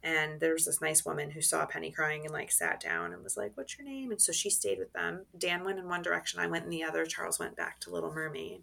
And 0.04 0.40
there 0.40 0.54
was 0.54 0.66
this 0.66 0.80
nice 0.80 1.04
woman 1.04 1.32
who 1.32 1.42
saw 1.42 1.66
penny 1.66 1.92
crying 1.92 2.24
and 2.24 2.34
like 2.34 2.52
sat 2.52 2.80
down 2.80 3.14
and 3.14 3.24
was 3.24 3.36
like 3.36 3.54
what's 3.56 3.78
your 3.78 3.88
name? 3.88 4.12
And 4.12 4.22
so 4.22 4.32
she 4.32 4.50
stayed 4.52 4.78
with 4.78 4.94
them. 4.94 5.26
Dan 5.38 5.64
went 5.64 5.80
in 5.80 5.88
one 5.88 6.04
direction 6.04 6.40
i 6.40 6.48
went 6.48 6.66
in 6.66 6.70
the 6.70 6.84
other. 6.84 7.06
Charles 7.06 7.40
went 7.40 7.56
back 7.56 7.80
to 7.82 7.90
little 7.90 8.14
mermaid. 8.14 8.62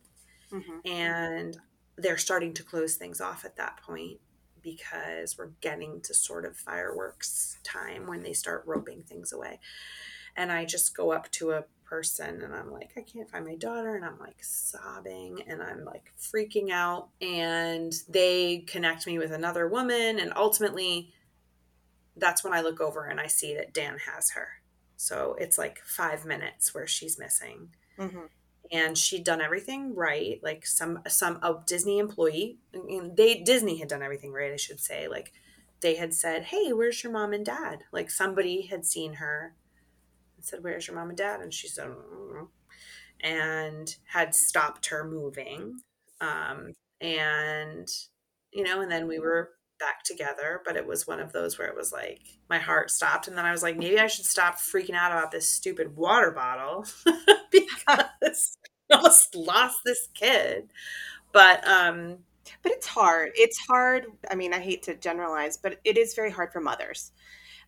Mm-hmm. 0.52 0.88
and 0.88 1.58
they're 1.98 2.16
starting 2.16 2.54
to 2.54 2.62
close 2.62 2.94
things 2.94 3.20
off 3.20 3.44
at 3.44 3.56
that 3.56 3.80
point 3.82 4.20
because 4.66 5.38
we're 5.38 5.52
getting 5.60 6.00
to 6.00 6.12
sort 6.12 6.44
of 6.44 6.56
fireworks 6.56 7.58
time 7.62 8.06
when 8.06 8.22
they 8.22 8.32
start 8.32 8.64
roping 8.66 9.02
things 9.02 9.32
away 9.32 9.60
and 10.36 10.50
i 10.50 10.64
just 10.64 10.96
go 10.96 11.12
up 11.12 11.30
to 11.30 11.52
a 11.52 11.64
person 11.86 12.42
and 12.42 12.54
I'm 12.54 12.70
like, 12.70 12.90
I 12.96 13.00
can't 13.00 13.30
find 13.30 13.46
my 13.46 13.54
daughter. 13.54 13.94
And 13.94 14.04
I'm 14.04 14.18
like 14.18 14.42
sobbing 14.42 15.42
and 15.46 15.62
I'm 15.62 15.84
like 15.84 16.12
freaking 16.20 16.70
out. 16.70 17.08
And 17.20 17.92
they 18.08 18.58
connect 18.66 19.06
me 19.06 19.18
with 19.18 19.32
another 19.32 19.68
woman. 19.68 20.18
And 20.18 20.32
ultimately, 20.36 21.12
that's 22.16 22.44
when 22.44 22.52
I 22.52 22.60
look 22.60 22.80
over 22.80 23.04
and 23.06 23.20
I 23.20 23.28
see 23.28 23.54
that 23.54 23.72
Dan 23.72 23.98
has 24.12 24.30
her. 24.32 24.48
So 24.96 25.36
it's 25.38 25.58
like 25.58 25.78
five 25.84 26.24
minutes 26.24 26.74
where 26.74 26.86
she's 26.86 27.18
missing. 27.18 27.70
Mm-hmm. 27.98 28.26
And 28.72 28.98
she'd 28.98 29.24
done 29.24 29.40
everything 29.40 29.94
right. 29.94 30.40
Like 30.42 30.66
some 30.66 31.00
some 31.08 31.38
a 31.42 31.54
Disney 31.66 31.98
employee, 31.98 32.58
they 33.14 33.40
Disney 33.40 33.78
had 33.78 33.88
done 33.88 34.02
everything 34.02 34.32
right, 34.32 34.52
I 34.52 34.56
should 34.56 34.80
say. 34.80 35.06
Like 35.08 35.32
they 35.80 35.94
had 35.94 36.14
said, 36.14 36.44
"Hey, 36.44 36.72
where's 36.72 37.02
your 37.02 37.12
mom 37.12 37.32
and 37.32 37.46
dad?" 37.46 37.84
Like 37.92 38.10
somebody 38.10 38.62
had 38.62 38.84
seen 38.84 39.14
her 39.14 39.54
and 40.36 40.44
said, 40.44 40.62
Where's 40.62 40.86
your 40.86 40.96
mom 40.96 41.08
and 41.08 41.18
dad? 41.18 41.40
And 41.40 41.52
she 41.52 41.68
said, 41.68 41.88
mm-hmm. 41.88 42.44
and 43.20 43.96
had 44.04 44.34
stopped 44.34 44.86
her 44.86 45.04
moving. 45.04 45.80
Um, 46.20 46.72
and, 47.00 47.88
you 48.52 48.62
know, 48.62 48.80
and 48.80 48.90
then 48.90 49.06
we 49.06 49.18
were 49.18 49.50
back 49.78 50.02
together, 50.02 50.62
but 50.64 50.76
it 50.76 50.86
was 50.86 51.06
one 51.06 51.20
of 51.20 51.32
those 51.32 51.58
where 51.58 51.68
it 51.68 51.76
was 51.76 51.92
like 51.92 52.20
my 52.48 52.58
heart 52.58 52.90
stopped. 52.90 53.28
And 53.28 53.36
then 53.36 53.44
I 53.44 53.52
was 53.52 53.62
like, 53.62 53.76
maybe 53.76 53.98
I 53.98 54.06
should 54.06 54.24
stop 54.24 54.56
freaking 54.56 54.94
out 54.94 55.12
about 55.12 55.30
this 55.30 55.48
stupid 55.48 55.96
water 55.96 56.30
bottle 56.30 56.86
because 57.50 58.58
I 58.90 58.96
almost 58.96 59.34
lost 59.34 59.80
this 59.84 60.08
kid. 60.14 60.70
But, 61.32 61.66
um, 61.66 62.18
but 62.62 62.72
it's 62.72 62.86
hard. 62.86 63.32
It's 63.34 63.58
hard. 63.58 64.06
I 64.30 64.34
mean, 64.34 64.54
I 64.54 64.60
hate 64.60 64.82
to 64.84 64.96
generalize, 64.96 65.56
but 65.56 65.78
it 65.84 65.98
is 65.98 66.14
very 66.14 66.30
hard 66.30 66.52
for 66.52 66.60
mothers 66.60 67.12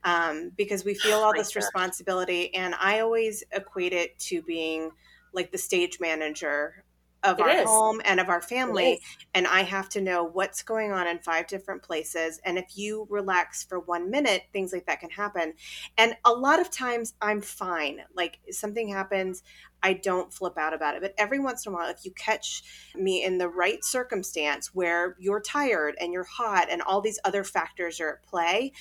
um, 0.04 0.52
because 0.56 0.84
we 0.84 0.94
feel 0.94 1.18
all 1.18 1.34
this 1.34 1.56
responsibility. 1.56 2.54
And 2.54 2.74
I 2.76 3.00
always 3.00 3.44
equate 3.52 3.92
it 3.92 4.18
to 4.20 4.42
being 4.42 4.90
like 5.32 5.52
the 5.52 5.58
stage 5.58 5.98
manager 6.00 6.84
of 7.24 7.38
it 7.38 7.42
our 7.42 7.50
is. 7.50 7.66
home 7.66 8.00
and 8.04 8.20
of 8.20 8.28
our 8.28 8.40
family 8.40 9.00
and 9.34 9.46
i 9.46 9.62
have 9.62 9.88
to 9.88 10.00
know 10.00 10.24
what's 10.24 10.62
going 10.62 10.92
on 10.92 11.06
in 11.06 11.18
five 11.18 11.46
different 11.46 11.82
places 11.82 12.40
and 12.44 12.58
if 12.58 12.76
you 12.76 13.06
relax 13.10 13.64
for 13.64 13.80
one 13.80 14.10
minute 14.10 14.42
things 14.52 14.72
like 14.72 14.86
that 14.86 15.00
can 15.00 15.10
happen 15.10 15.52
and 15.96 16.16
a 16.24 16.32
lot 16.32 16.60
of 16.60 16.70
times 16.70 17.14
i'm 17.20 17.40
fine 17.40 18.00
like 18.14 18.38
something 18.50 18.88
happens 18.88 19.42
I 19.82 19.92
don't 19.94 20.32
flip 20.32 20.58
out 20.58 20.74
about 20.74 20.94
it. 20.94 21.02
But 21.02 21.14
every 21.18 21.38
once 21.38 21.64
in 21.64 21.72
a 21.72 21.74
while, 21.74 21.88
if 21.88 22.04
you 22.04 22.10
catch 22.12 22.62
me 22.94 23.24
in 23.24 23.38
the 23.38 23.48
right 23.48 23.84
circumstance 23.84 24.74
where 24.74 25.16
you're 25.18 25.40
tired 25.40 25.96
and 26.00 26.12
you're 26.12 26.24
hot 26.24 26.68
and 26.70 26.82
all 26.82 27.00
these 27.00 27.20
other 27.24 27.44
factors 27.44 28.00
are 28.00 28.14
at 28.14 28.22
play, 28.24 28.72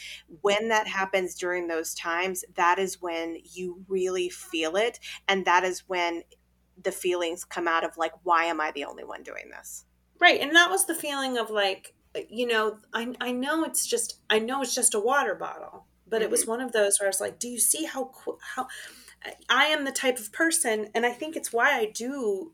when 0.41 0.69
that 0.69 0.87
happens 0.87 1.35
during 1.35 1.67
those 1.67 1.93
times, 1.93 2.43
that 2.55 2.79
is 2.79 3.01
when 3.01 3.37
you 3.53 3.83
really 3.87 4.29
feel 4.29 4.75
it. 4.75 4.99
And 5.27 5.45
that 5.45 5.63
is 5.63 5.83
when 5.87 6.23
the 6.83 6.91
feelings 6.91 7.43
come 7.43 7.67
out 7.67 7.83
of 7.83 7.97
like, 7.97 8.13
why 8.23 8.45
am 8.45 8.61
I 8.61 8.71
the 8.71 8.85
only 8.85 9.03
one 9.03 9.23
doing 9.23 9.49
this? 9.49 9.85
Right. 10.19 10.41
And 10.41 10.55
that 10.55 10.69
was 10.69 10.85
the 10.85 10.95
feeling 10.95 11.37
of 11.37 11.49
like, 11.49 11.93
you 12.29 12.47
know, 12.47 12.77
I, 12.93 13.13
I 13.21 13.31
know 13.31 13.63
it's 13.63 13.85
just, 13.85 14.19
I 14.29 14.39
know 14.39 14.61
it's 14.61 14.73
just 14.73 14.95
a 14.95 14.99
water 14.99 15.35
bottle, 15.35 15.85
but 16.07 16.17
mm-hmm. 16.17 16.23
it 16.25 16.31
was 16.31 16.41
mm-hmm. 16.41 16.51
one 16.51 16.61
of 16.61 16.71
those 16.71 16.99
where 16.99 17.07
I 17.07 17.09
was 17.09 17.21
like, 17.21 17.39
do 17.39 17.47
you 17.47 17.59
see 17.59 17.85
how, 17.85 18.11
how, 18.55 18.67
I 19.49 19.65
am 19.65 19.85
the 19.85 19.91
type 19.91 20.19
of 20.19 20.31
person, 20.31 20.89
and 20.93 21.05
I 21.05 21.11
think 21.11 21.35
it's 21.35 21.53
why 21.53 21.71
I 21.71 21.85
do. 21.85 22.53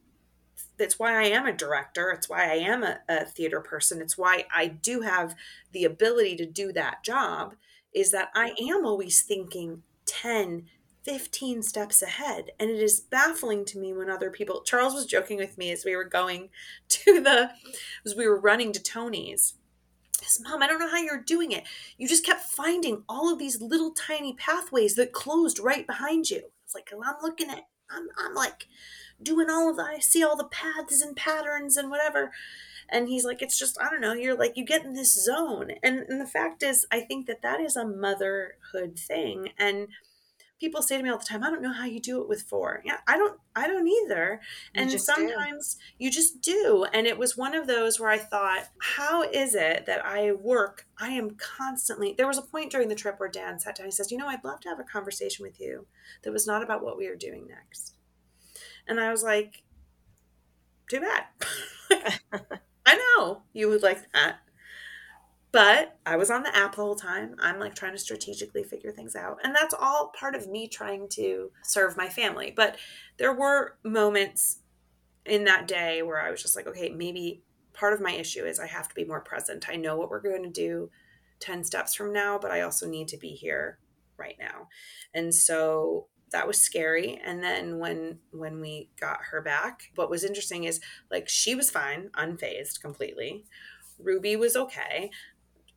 That's 0.77 0.97
why 0.97 1.13
I 1.13 1.25
am 1.25 1.45
a 1.45 1.53
director. 1.53 2.09
It's 2.09 2.29
why 2.29 2.49
I 2.49 2.55
am 2.55 2.83
a, 2.83 2.99
a 3.07 3.25
theater 3.25 3.61
person. 3.61 4.01
It's 4.01 4.17
why 4.17 4.45
I 4.53 4.67
do 4.67 5.01
have 5.01 5.35
the 5.71 5.83
ability 5.85 6.35
to 6.37 6.45
do 6.45 6.73
that 6.73 7.03
job. 7.03 7.55
Is 7.93 8.11
that 8.11 8.29
I 8.33 8.55
am 8.59 8.85
always 8.85 9.21
thinking 9.21 9.83
10, 10.07 10.65
15 11.03 11.63
steps 11.63 12.01
ahead. 12.01 12.51
And 12.59 12.69
it 12.69 12.79
is 12.79 12.99
baffling 12.99 13.65
to 13.65 13.79
me 13.79 13.93
when 13.93 14.09
other 14.09 14.29
people, 14.29 14.61
Charles 14.61 14.93
was 14.93 15.05
joking 15.05 15.37
with 15.37 15.57
me 15.57 15.71
as 15.71 15.85
we 15.85 15.95
were 15.95 16.05
going 16.05 16.49
to 16.89 17.21
the, 17.21 17.51
as 18.05 18.15
we 18.15 18.27
were 18.27 18.39
running 18.39 18.71
to 18.73 18.81
Tony's. 18.81 19.55
Says, 20.21 20.41
Mom, 20.41 20.63
I 20.63 20.67
don't 20.67 20.79
know 20.79 20.89
how 20.89 21.01
you're 21.01 21.21
doing 21.21 21.51
it. 21.51 21.63
You 21.97 22.07
just 22.07 22.25
kept 22.25 22.43
finding 22.43 23.03
all 23.09 23.31
of 23.31 23.39
these 23.39 23.61
little 23.61 23.91
tiny 23.91 24.33
pathways 24.33 24.95
that 24.95 25.11
closed 25.11 25.59
right 25.59 25.85
behind 25.85 26.29
you 26.29 26.43
It's 26.63 26.73
like 26.73 26.89
I'm 26.93 27.15
looking 27.21 27.49
at 27.49 27.67
I'm 27.91 28.07
I'm 28.17 28.33
like 28.33 28.67
doing 29.21 29.49
all 29.49 29.69
of 29.69 29.75
the 29.75 29.83
I 29.83 29.99
see 29.99 30.23
all 30.23 30.37
the 30.37 30.45
paths 30.45 31.01
and 31.01 31.15
patterns 31.15 31.75
and 31.75 31.89
whatever. 31.89 32.31
And 32.89 33.09
he's 33.09 33.25
like, 33.25 33.41
it's 33.41 33.57
just, 33.57 33.81
I 33.81 33.89
don't 33.89 34.01
know, 34.01 34.13
you're 34.13 34.37
like, 34.37 34.55
you 34.55 34.65
get 34.65 34.83
in 34.85 34.93
this 34.93 35.13
zone. 35.23 35.71
And, 35.81 35.99
and 36.07 36.21
the 36.21 36.27
fact 36.27 36.61
is, 36.63 36.85
I 36.91 36.99
think 36.99 37.27
that 37.27 37.41
that 37.41 37.59
is 37.59 37.75
a 37.75 37.87
motherhood 37.87 38.99
thing. 38.99 39.49
And 39.57 39.87
people 40.59 40.81
say 40.81 40.97
to 40.97 41.03
me 41.03 41.09
all 41.09 41.17
the 41.17 41.25
time, 41.25 41.43
I 41.43 41.49
don't 41.49 41.61
know 41.61 41.73
how 41.73 41.85
you 41.85 41.99
do 41.99 42.21
it 42.21 42.29
with 42.29 42.43
four. 42.43 42.81
Yeah, 42.85 42.97
I 43.07 43.17
don't, 43.17 43.39
I 43.55 43.67
don't 43.67 43.87
either. 43.87 44.39
You 44.73 44.81
and 44.81 45.01
sometimes 45.01 45.75
do. 45.75 46.05
you 46.05 46.11
just 46.11 46.41
do. 46.41 46.85
And 46.93 47.05
it 47.05 47.17
was 47.17 47.35
one 47.35 47.53
of 47.53 47.67
those 47.67 47.99
where 47.99 48.09
I 48.09 48.17
thought, 48.17 48.69
how 48.79 49.23
is 49.23 49.55
it 49.55 49.85
that 49.85 50.05
I 50.05 50.31
work? 50.31 50.87
I 50.97 51.09
am 51.09 51.31
constantly, 51.31 52.13
there 52.17 52.27
was 52.27 52.37
a 52.37 52.43
point 52.43 52.71
during 52.71 52.87
the 52.87 52.95
trip 52.95 53.19
where 53.19 53.29
Dan 53.29 53.59
sat 53.59 53.75
down, 53.75 53.87
he 53.87 53.91
says, 53.91 54.11
you 54.11 54.17
know, 54.17 54.27
I'd 54.27 54.43
love 54.43 54.61
to 54.61 54.69
have 54.69 54.79
a 54.79 54.83
conversation 54.83 55.43
with 55.43 55.59
you 55.59 55.85
that 56.23 56.31
was 56.31 56.47
not 56.47 56.63
about 56.63 56.83
what 56.83 56.97
we 56.97 57.07
are 57.07 57.15
doing 57.15 57.47
next. 57.47 57.95
And 58.87 58.99
I 58.99 59.11
was 59.11 59.23
like, 59.23 59.63
too 60.89 61.01
bad. 61.01 61.23
I 62.85 62.95
know 62.95 63.43
you 63.53 63.69
would 63.69 63.83
like 63.83 64.11
that. 64.13 64.37
But 65.53 65.99
I 66.03 66.17
was 66.17 66.31
on 66.31 66.41
the 66.41 66.55
app 66.55 66.75
the 66.75 66.81
whole 66.81 66.95
time. 66.95 67.35
I'm 67.39 67.59
like 67.59 67.75
trying 67.75 67.93
to 67.93 67.99
strategically 67.99 68.63
figure 68.63 68.91
things 68.91 69.15
out. 69.15 69.37
And 69.43 69.55
that's 69.55 69.75
all 69.79 70.11
part 70.19 70.33
of 70.33 70.49
me 70.49 70.67
trying 70.67 71.07
to 71.09 71.51
serve 71.63 71.95
my 71.95 72.09
family. 72.09 72.51
But 72.53 72.77
there 73.17 73.33
were 73.33 73.77
moments 73.83 74.59
in 75.27 75.43
that 75.45 75.67
day 75.67 76.01
where 76.01 76.19
I 76.19 76.31
was 76.31 76.41
just 76.41 76.55
like, 76.55 76.65
okay, 76.67 76.89
maybe 76.89 77.43
part 77.71 77.93
of 77.93 78.01
my 78.01 78.11
issue 78.11 78.43
is 78.43 78.59
I 78.59 78.65
have 78.65 78.89
to 78.89 78.95
be 78.95 79.05
more 79.05 79.21
present. 79.21 79.69
I 79.69 79.75
know 79.75 79.95
what 79.95 80.09
we're 80.09 80.21
going 80.21 80.43
to 80.43 80.49
do 80.49 80.89
10 81.39 81.63
steps 81.63 81.93
from 81.93 82.11
now, 82.11 82.39
but 82.39 82.51
I 82.51 82.61
also 82.61 82.87
need 82.87 83.07
to 83.09 83.17
be 83.17 83.29
here 83.29 83.77
right 84.17 84.35
now. 84.39 84.69
And 85.13 85.33
so 85.33 86.07
that 86.31 86.47
was 86.47 86.59
scary 86.59 87.21
and 87.23 87.43
then 87.43 87.77
when 87.77 88.17
when 88.31 88.59
we 88.59 88.89
got 88.99 89.19
her 89.29 89.39
back 89.39 89.83
what 89.93 90.09
was 90.09 90.23
interesting 90.23 90.63
is 90.63 90.81
like 91.11 91.29
she 91.29 91.53
was 91.53 91.69
fine 91.69 92.09
unfazed 92.17 92.81
completely 92.81 93.45
ruby 93.99 94.35
was 94.35 94.55
okay 94.55 95.11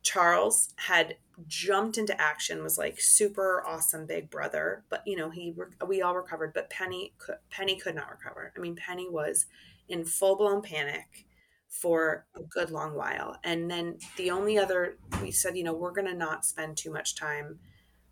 Charles 0.07 0.73
had 0.77 1.17
jumped 1.47 1.97
into 1.97 2.19
action, 2.19 2.63
was 2.63 2.77
like 2.77 3.01
super 3.01 3.61
awesome 3.67 4.05
big 4.05 4.29
brother, 4.29 4.85
but 4.89 5.03
you 5.05 5.17
know, 5.17 5.29
he 5.29 5.53
we 5.85 6.01
all 6.01 6.15
recovered, 6.15 6.53
but 6.53 6.69
Penny 6.69 7.13
could, 7.17 7.35
Penny 7.49 7.75
could 7.75 7.93
not 7.93 8.09
recover. 8.09 8.53
I 8.55 8.59
mean, 8.61 8.77
Penny 8.77 9.09
was 9.09 9.47
in 9.89 10.05
full-blown 10.05 10.61
panic 10.61 11.25
for 11.67 12.25
a 12.37 12.41
good 12.41 12.71
long 12.71 12.95
while. 12.95 13.35
And 13.43 13.69
then 13.69 13.97
the 14.15 14.31
only 14.31 14.57
other 14.57 14.97
we 15.21 15.31
said, 15.31 15.57
you 15.57 15.63
know, 15.65 15.73
we're 15.73 15.91
going 15.91 16.07
to 16.07 16.13
not 16.13 16.45
spend 16.45 16.77
too 16.77 16.91
much 16.91 17.15
time 17.15 17.59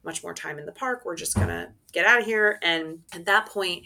much 0.04 0.22
more 0.22 0.34
time 0.34 0.60
in 0.60 0.66
the 0.66 0.74
park. 0.74 1.04
We're 1.06 1.16
just 1.16 1.36
going 1.36 1.48
to 1.48 1.70
get 1.94 2.06
out 2.06 2.20
of 2.20 2.26
here 2.26 2.60
and 2.62 3.00
at 3.14 3.26
that 3.26 3.48
point 3.48 3.86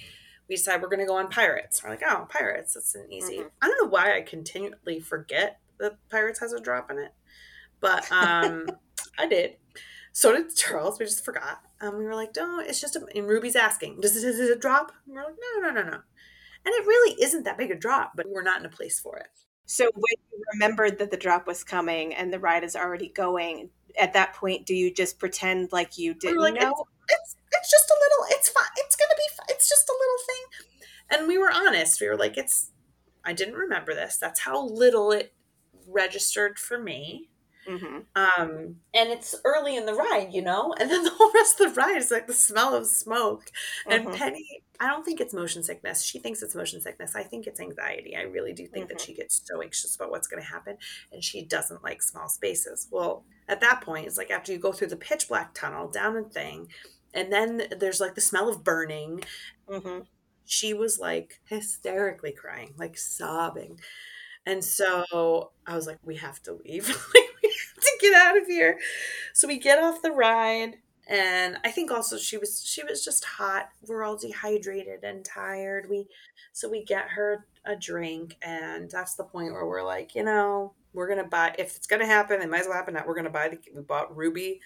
we 0.49 0.55
decide 0.55 0.81
we're 0.81 0.89
going 0.89 0.99
to 0.99 1.05
go 1.05 1.15
on 1.15 1.29
pirates. 1.29 1.83
We're 1.83 1.91
like, 1.91 2.01
oh, 2.03 2.27
pirates, 2.27 2.73
that's 2.73 2.95
an 2.95 3.13
easy. 3.13 3.37
Mm-hmm. 3.37 3.47
I 3.61 3.67
don't 3.67 3.83
know 3.83 3.89
why 3.89 4.17
I 4.17 4.21
continually 4.21 4.99
forget 4.99 5.59
that 5.79 5.97
pirates 6.09 6.39
has 6.39 6.53
a 6.53 6.59
drop 6.59 6.89
in 6.89 6.97
it. 6.97 7.13
But 7.81 8.11
um, 8.11 8.67
I 9.17 9.27
did. 9.27 9.55
So 10.11 10.33
did 10.33 10.55
Charles. 10.55 10.99
We 10.99 11.05
just 11.05 11.23
forgot. 11.23 11.61
Um, 11.81 11.97
we 11.97 12.03
were 12.03 12.15
like, 12.15 12.35
no, 12.35 12.59
it's 12.59 12.81
just 12.81 12.95
a. 12.95 13.05
And 13.15 13.27
Ruby's 13.27 13.55
asking, 13.55 14.01
does 14.01 14.15
it, 14.15 14.27
is 14.27 14.39
it 14.39 14.55
a 14.55 14.59
drop? 14.59 14.91
And 15.05 15.15
we're 15.15 15.23
like, 15.23 15.35
no, 15.55 15.67
no, 15.67 15.73
no, 15.73 15.89
no. 15.89 15.97
And 16.65 16.73
it 16.75 16.85
really 16.85 17.21
isn't 17.21 17.43
that 17.43 17.57
big 17.57 17.71
a 17.71 17.75
drop, 17.75 18.13
but 18.15 18.27
we're 18.27 18.43
not 18.43 18.59
in 18.59 18.65
a 18.65 18.69
place 18.69 18.99
for 18.99 19.17
it. 19.17 19.27
So 19.65 19.85
when 19.93 20.15
you 20.31 20.43
remembered 20.53 20.97
that 20.99 21.11
the 21.11 21.17
drop 21.17 21.47
was 21.47 21.63
coming 21.63 22.13
and 22.13 22.33
the 22.33 22.39
ride 22.39 22.63
is 22.63 22.75
already 22.75 23.09
going, 23.09 23.69
at 23.99 24.13
that 24.13 24.33
point, 24.33 24.65
do 24.65 24.73
you 24.73 24.93
just 24.93 25.19
pretend 25.19 25.71
like 25.71 25.97
you 25.97 26.13
didn't 26.13 26.39
like, 26.39 26.55
know? 26.55 26.85
It's, 27.07 27.35
it's, 27.35 27.35
it's 27.51 27.71
just 27.71 27.89
a 27.89 27.93
little. 27.93 28.37
It's 28.37 28.49
fine. 28.49 28.63
It's 28.77 28.95
gonna 28.95 29.15
be. 29.15 29.53
It's 29.53 29.69
just 29.69 29.87
a 29.87 29.93
little 29.93 30.25
thing. 30.27 30.79
And 31.11 31.27
we 31.27 31.37
were 31.37 31.51
honest. 31.51 32.01
We 32.01 32.07
were 32.07 32.17
like, 32.17 32.37
it's. 32.37 32.71
I 33.23 33.33
didn't 33.33 33.55
remember 33.55 33.93
this. 33.93 34.17
That's 34.17 34.39
how 34.39 34.67
little 34.67 35.11
it 35.11 35.33
registered 35.87 36.57
for 36.59 36.77
me. 36.77 37.28
Mm-hmm. 37.69 37.97
Um, 38.15 38.77
and 38.95 39.09
it's 39.09 39.35
early 39.45 39.77
in 39.77 39.85
the 39.85 39.93
ride, 39.93 40.29
you 40.31 40.41
know, 40.41 40.73
and 40.79 40.89
then 40.89 41.03
the 41.03 41.11
whole 41.11 41.31
rest 41.33 41.59
of 41.61 41.75
the 41.75 41.79
ride 41.81 41.97
is 41.97 42.09
like 42.09 42.25
the 42.25 42.33
smell 42.33 42.73
of 42.73 42.87
smoke. 42.87 43.51
And 43.87 44.07
Mhm. 44.07 44.15
Penny, 44.15 44.63
I 44.79 44.87
don't 44.87 45.05
think 45.05 45.21
it's 45.21 45.33
motion 45.33 45.61
sickness. 45.61 46.03
She 46.03 46.17
thinks 46.19 46.41
it's 46.41 46.55
motion 46.55 46.81
sickness. 46.81 47.15
I 47.15 47.21
think 47.23 47.45
it's 47.45 47.59
anxiety. 47.59 48.15
I 48.15 48.21
really 48.21 48.53
do 48.53 48.65
think 48.65 48.87
that 48.87 48.97
Mhm. 48.97 49.05
she 49.05 49.13
gets 49.13 49.41
so 49.45 49.61
anxious 49.61 49.95
about 49.95 50.09
what's 50.09 50.27
going 50.27 50.41
to 50.41 50.49
happen, 50.49 50.77
and 51.11 51.23
she 51.23 51.43
doesn't 51.45 51.83
like 51.83 52.01
small 52.01 52.27
spaces. 52.27 52.87
Well, 52.89 53.23
at 53.47 53.61
that 53.61 53.81
point, 53.81 54.07
it's 54.07 54.17
like 54.17 54.31
after 54.31 54.51
you 54.51 54.57
go 54.57 54.71
through 54.71 54.87
the 54.87 54.97
pitch 54.97 55.27
black 55.27 55.53
tunnel 55.53 55.89
down 55.89 56.15
the 56.15 56.23
thing, 56.23 56.71
and 57.13 57.31
then 57.31 57.67
there's 57.77 57.99
like 57.99 58.15
the 58.15 58.21
smell 58.21 58.49
of 58.49 58.63
burning. 58.63 59.23
Mm-hmm. 59.67 60.01
She 60.45 60.73
was 60.73 60.97
like 60.97 61.39
hysterically 61.45 62.31
crying, 62.31 62.73
like 62.77 62.97
sobbing. 62.97 63.79
And 64.45 64.63
so 64.63 65.51
I 65.67 65.75
was 65.75 65.85
like, 65.85 65.99
we 66.03 66.15
have 66.15 66.41
to 66.43 66.53
leave. 66.53 66.87
like, 66.87 66.97
we 67.13 67.19
have 67.19 67.27
to 67.27 67.28
get 67.99 68.13
out 68.13 68.37
of 68.37 68.47
here. 68.47 68.79
So 69.33 69.47
we 69.47 69.57
get 69.59 69.79
off 69.79 70.01
the 70.01 70.11
ride. 70.11 70.77
And 71.07 71.57
I 71.63 71.71
think 71.71 71.89
also 71.89 72.17
she 72.17 72.37
was 72.37 72.63
she 72.63 72.83
was 72.83 73.03
just 73.03 73.25
hot. 73.25 73.69
We're 73.87 74.03
all 74.03 74.15
dehydrated 74.15 75.03
and 75.03 75.25
tired. 75.25 75.89
We 75.89 76.07
so 76.53 76.69
we 76.69 76.83
get 76.85 77.09
her 77.09 77.47
a 77.65 77.75
drink, 77.75 78.37
and 78.43 78.89
that's 78.91 79.15
the 79.15 79.23
point 79.23 79.53
where 79.53 79.65
we're 79.65 79.83
like, 79.83 80.13
you 80.13 80.23
know, 80.23 80.73
we're 80.93 81.07
gonna 81.07 81.27
buy 81.27 81.55
if 81.57 81.75
it's 81.75 81.87
gonna 81.87 82.05
happen, 82.05 82.41
it 82.43 82.49
might 82.49 82.61
as 82.61 82.67
well 82.67 82.75
happen 82.77 82.93
now. 82.93 83.05
We're 83.07 83.15
gonna 83.15 83.31
buy 83.31 83.49
the 83.49 83.57
we 83.75 83.81
bought 83.81 84.15
Ruby 84.15 84.61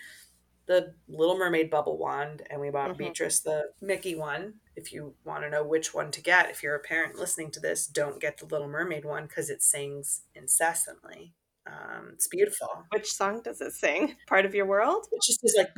the 0.65 0.93
Little 1.07 1.37
Mermaid 1.37 1.69
bubble 1.69 1.97
wand, 1.97 2.41
and 2.49 2.59
we 2.59 2.69
bought 2.69 2.91
Mhm. 2.91 2.97
Beatrice 2.97 3.39
the 3.39 3.71
Mickey 3.81 4.15
one. 4.15 4.59
If 4.75 4.91
you 4.93 5.15
want 5.23 5.43
to 5.43 5.49
know 5.49 5.63
which 5.63 5.93
one 5.93 6.09
to 6.11 6.21
get, 6.21 6.49
if 6.49 6.63
you're 6.63 6.75
a 6.75 6.79
parent 6.79 7.15
listening 7.15 7.51
to 7.51 7.59
this, 7.59 7.85
don't 7.85 8.19
get 8.19 8.37
the 8.37 8.45
Little 8.45 8.67
Mermaid 8.69 9.05
one 9.05 9.27
because 9.27 9.49
it 9.49 9.61
sings 9.61 10.23
incessantly. 10.35 11.33
Um, 11.65 12.11
it's 12.13 12.27
beautiful. 12.27 12.67
Which 12.91 13.11
song 13.11 13.41
does 13.43 13.61
it 13.61 13.73
sing? 13.73 14.15
Part 14.27 14.45
of 14.45 14.53
your 14.53 14.65
world? 14.65 15.07
It 15.11 15.21
just 15.25 15.43
is 15.43 15.55
like 15.57 15.69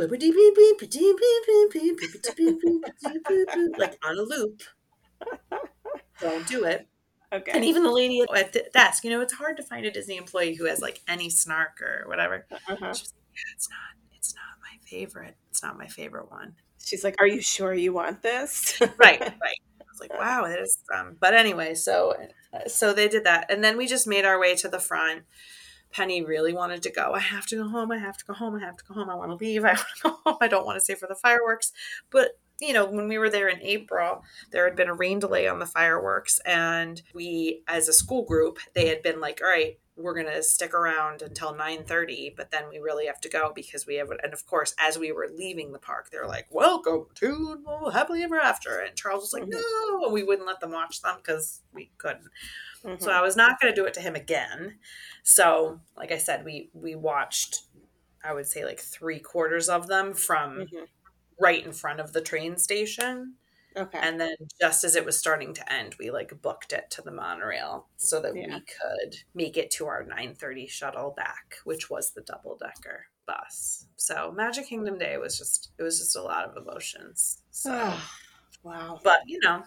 like 3.77 3.97
on 4.03 4.17
a 4.17 4.21
loop. 4.21 4.61
Don't 6.21 6.47
do 6.47 6.63
it. 6.65 6.87
Okay. 7.31 7.51
And 7.51 7.65
even 7.65 7.83
the 7.83 7.91
lady 7.91 8.21
at 8.35 8.53
the 8.53 8.65
desk, 8.73 9.03
you 9.03 9.09
know, 9.09 9.21
it's 9.21 9.33
hard 9.33 9.57
to 9.57 9.63
find 9.63 9.85
a 9.85 9.91
Disney 9.91 10.17
employee 10.17 10.55
who 10.55 10.65
has 10.65 10.79
like 10.79 11.01
any 11.07 11.29
snark 11.29 11.81
or 11.81 12.05
whatever. 12.07 12.45
Uh-huh. 12.51 12.75
She 12.77 13.03
was 13.03 13.13
like, 13.13 13.33
yeah, 13.33 13.53
it's 13.53 13.69
not, 13.69 14.15
it's 14.15 14.33
not 14.33 14.43
my 14.61 14.77
favorite. 14.87 15.35
It's 15.49 15.61
not 15.61 15.77
my 15.77 15.87
favorite 15.87 16.31
one. 16.31 16.55
She's 16.83 17.03
like, 17.03 17.15
"Are 17.19 17.27
you 17.27 17.41
sure 17.41 17.73
you 17.73 17.93
want 17.93 18.21
this?" 18.21 18.79
Right, 18.97 19.19
right. 19.19 19.21
I 19.21 19.85
was 19.89 19.99
like, 19.99 20.13
wow, 20.13 20.43
it 20.45 20.59
is. 20.59 20.77
Um, 20.93 21.17
but 21.19 21.33
anyway, 21.33 21.73
so 21.73 22.15
so 22.67 22.93
they 22.93 23.07
did 23.07 23.23
that, 23.23 23.51
and 23.51 23.63
then 23.63 23.77
we 23.77 23.87
just 23.87 24.07
made 24.07 24.23
our 24.25 24.39
way 24.39 24.55
to 24.57 24.67
the 24.67 24.79
front. 24.79 25.23
Penny 25.95 26.21
really 26.21 26.53
wanted 26.53 26.83
to 26.83 26.91
go. 26.91 27.13
I 27.13 27.19
have 27.19 27.45
to 27.47 27.55
go 27.55 27.69
home. 27.69 27.89
I 27.89 27.97
have 27.97 28.17
to 28.17 28.25
go 28.25 28.33
home. 28.33 28.55
I 28.55 28.59
have 28.59 28.75
to 28.75 28.83
go 28.83 28.95
home. 28.95 29.09
I 29.09 29.15
want 29.15 29.31
to 29.31 29.35
leave. 29.35 29.63
I 29.65 29.69
want 29.69 29.79
to 29.79 30.03
go 30.03 30.17
home. 30.25 30.37
I 30.41 30.47
don't 30.49 30.65
want 30.65 30.75
to 30.75 30.83
stay 30.83 30.95
for 30.95 31.07
the 31.07 31.15
fireworks. 31.15 31.71
But 32.09 32.37
you 32.59 32.73
know, 32.73 32.85
when 32.85 33.07
we 33.07 33.17
were 33.17 33.29
there 33.29 33.47
in 33.47 33.61
April, 33.61 34.23
there 34.51 34.65
had 34.65 34.75
been 34.75 34.89
a 34.89 34.93
rain 34.93 35.19
delay 35.19 35.47
on 35.47 35.59
the 35.59 35.65
fireworks, 35.65 36.39
and 36.45 37.01
we, 37.13 37.63
as 37.67 37.89
a 37.89 37.93
school 37.93 38.23
group, 38.23 38.59
they 38.73 38.87
had 38.87 39.01
been 39.01 39.19
like, 39.19 39.41
"All 39.41 39.49
right, 39.49 39.77
we're 39.97 40.13
gonna 40.13 40.43
stick 40.43 40.73
around 40.73 41.21
until 41.21 41.55
nine 41.55 41.85
thirty, 41.85 42.33
but 42.35 42.51
then 42.51 42.69
we 42.69 42.79
really 42.79 43.05
have 43.05 43.21
to 43.21 43.29
go 43.29 43.51
because 43.53 43.85
we 43.85 43.95
have." 43.95 44.09
And 44.11 44.33
of 44.33 44.45
course, 44.45 44.73
as 44.79 44.97
we 44.97 45.11
were 45.11 45.29
leaving 45.33 45.71
the 45.71 45.79
park, 45.79 46.09
they're 46.11 46.27
like, 46.27 46.47
"Welcome 46.51 47.07
to 47.15 47.63
Happily 47.93 48.23
Ever 48.23 48.39
After," 48.39 48.79
and 48.79 48.95
Charles 48.97 49.23
was 49.23 49.33
like, 49.33 49.43
Mhm. 49.43 49.51
"No," 49.51 50.03
and 50.05 50.13
we 50.13 50.23
wouldn't 50.23 50.47
let 50.47 50.59
them 50.59 50.71
watch 50.71 51.01
them 51.01 51.17
because 51.17 51.61
we 51.73 51.91
couldn't. 51.97 52.29
Mhm. 52.83 53.01
So 53.01 53.11
I 53.11 53.21
was 53.21 53.35
not 53.35 53.59
going 53.59 53.73
to 53.73 53.81
do 53.81 53.85
it 53.85 53.93
to 53.95 54.01
him 54.01 54.15
again. 54.15 54.79
So, 55.23 55.81
like 55.95 56.11
I 56.11 56.17
said, 56.17 56.45
we 56.45 56.69
we 56.73 56.95
watched, 56.95 57.63
I 58.23 58.33
would 58.33 58.47
say 58.47 58.65
like 58.65 58.79
three 58.79 59.19
quarters 59.19 59.69
of 59.69 59.87
them 59.87 60.13
from 60.13 60.67
Mhm. 60.67 60.87
right 61.39 61.65
in 61.65 61.73
front 61.73 61.99
of 61.99 62.13
the 62.13 62.21
train 62.21 62.57
station, 62.57 63.37
Okay. 63.77 63.99
and 64.01 64.19
then 64.19 64.35
just 64.61 64.83
as 64.83 64.95
it 64.95 65.05
was 65.05 65.17
starting 65.17 65.53
to 65.53 65.73
end, 65.73 65.95
we 65.99 66.11
like 66.11 66.41
booked 66.41 66.71
it 66.73 66.89
to 66.91 67.01
the 67.01 67.11
monorail 67.11 67.87
so 67.97 68.21
that 68.21 68.35
Yeah. 68.35 68.47
we 68.47 68.61
could 68.61 69.15
make 69.33 69.57
it 69.57 69.71
to 69.71 69.87
our 69.87 70.03
nine 70.03 70.35
thirty 70.35 70.67
shuttle 70.67 71.11
back, 71.11 71.57
which 71.65 71.89
was 71.89 72.11
the 72.11 72.21
double 72.21 72.57
decker 72.57 73.07
bus. 73.27 73.87
So 73.97 74.31
Magic 74.31 74.67
Kingdom 74.67 74.97
Day 74.97 75.17
was 75.17 75.37
just 75.37 75.71
it 75.77 75.83
was 75.83 75.99
just 75.99 76.15
a 76.15 76.21
lot 76.21 76.45
of 76.45 76.55
emotions. 76.57 77.41
So 77.51 77.93
wow. 78.63 78.99
but 79.03 79.19
you 79.25 79.39
know 79.43 79.63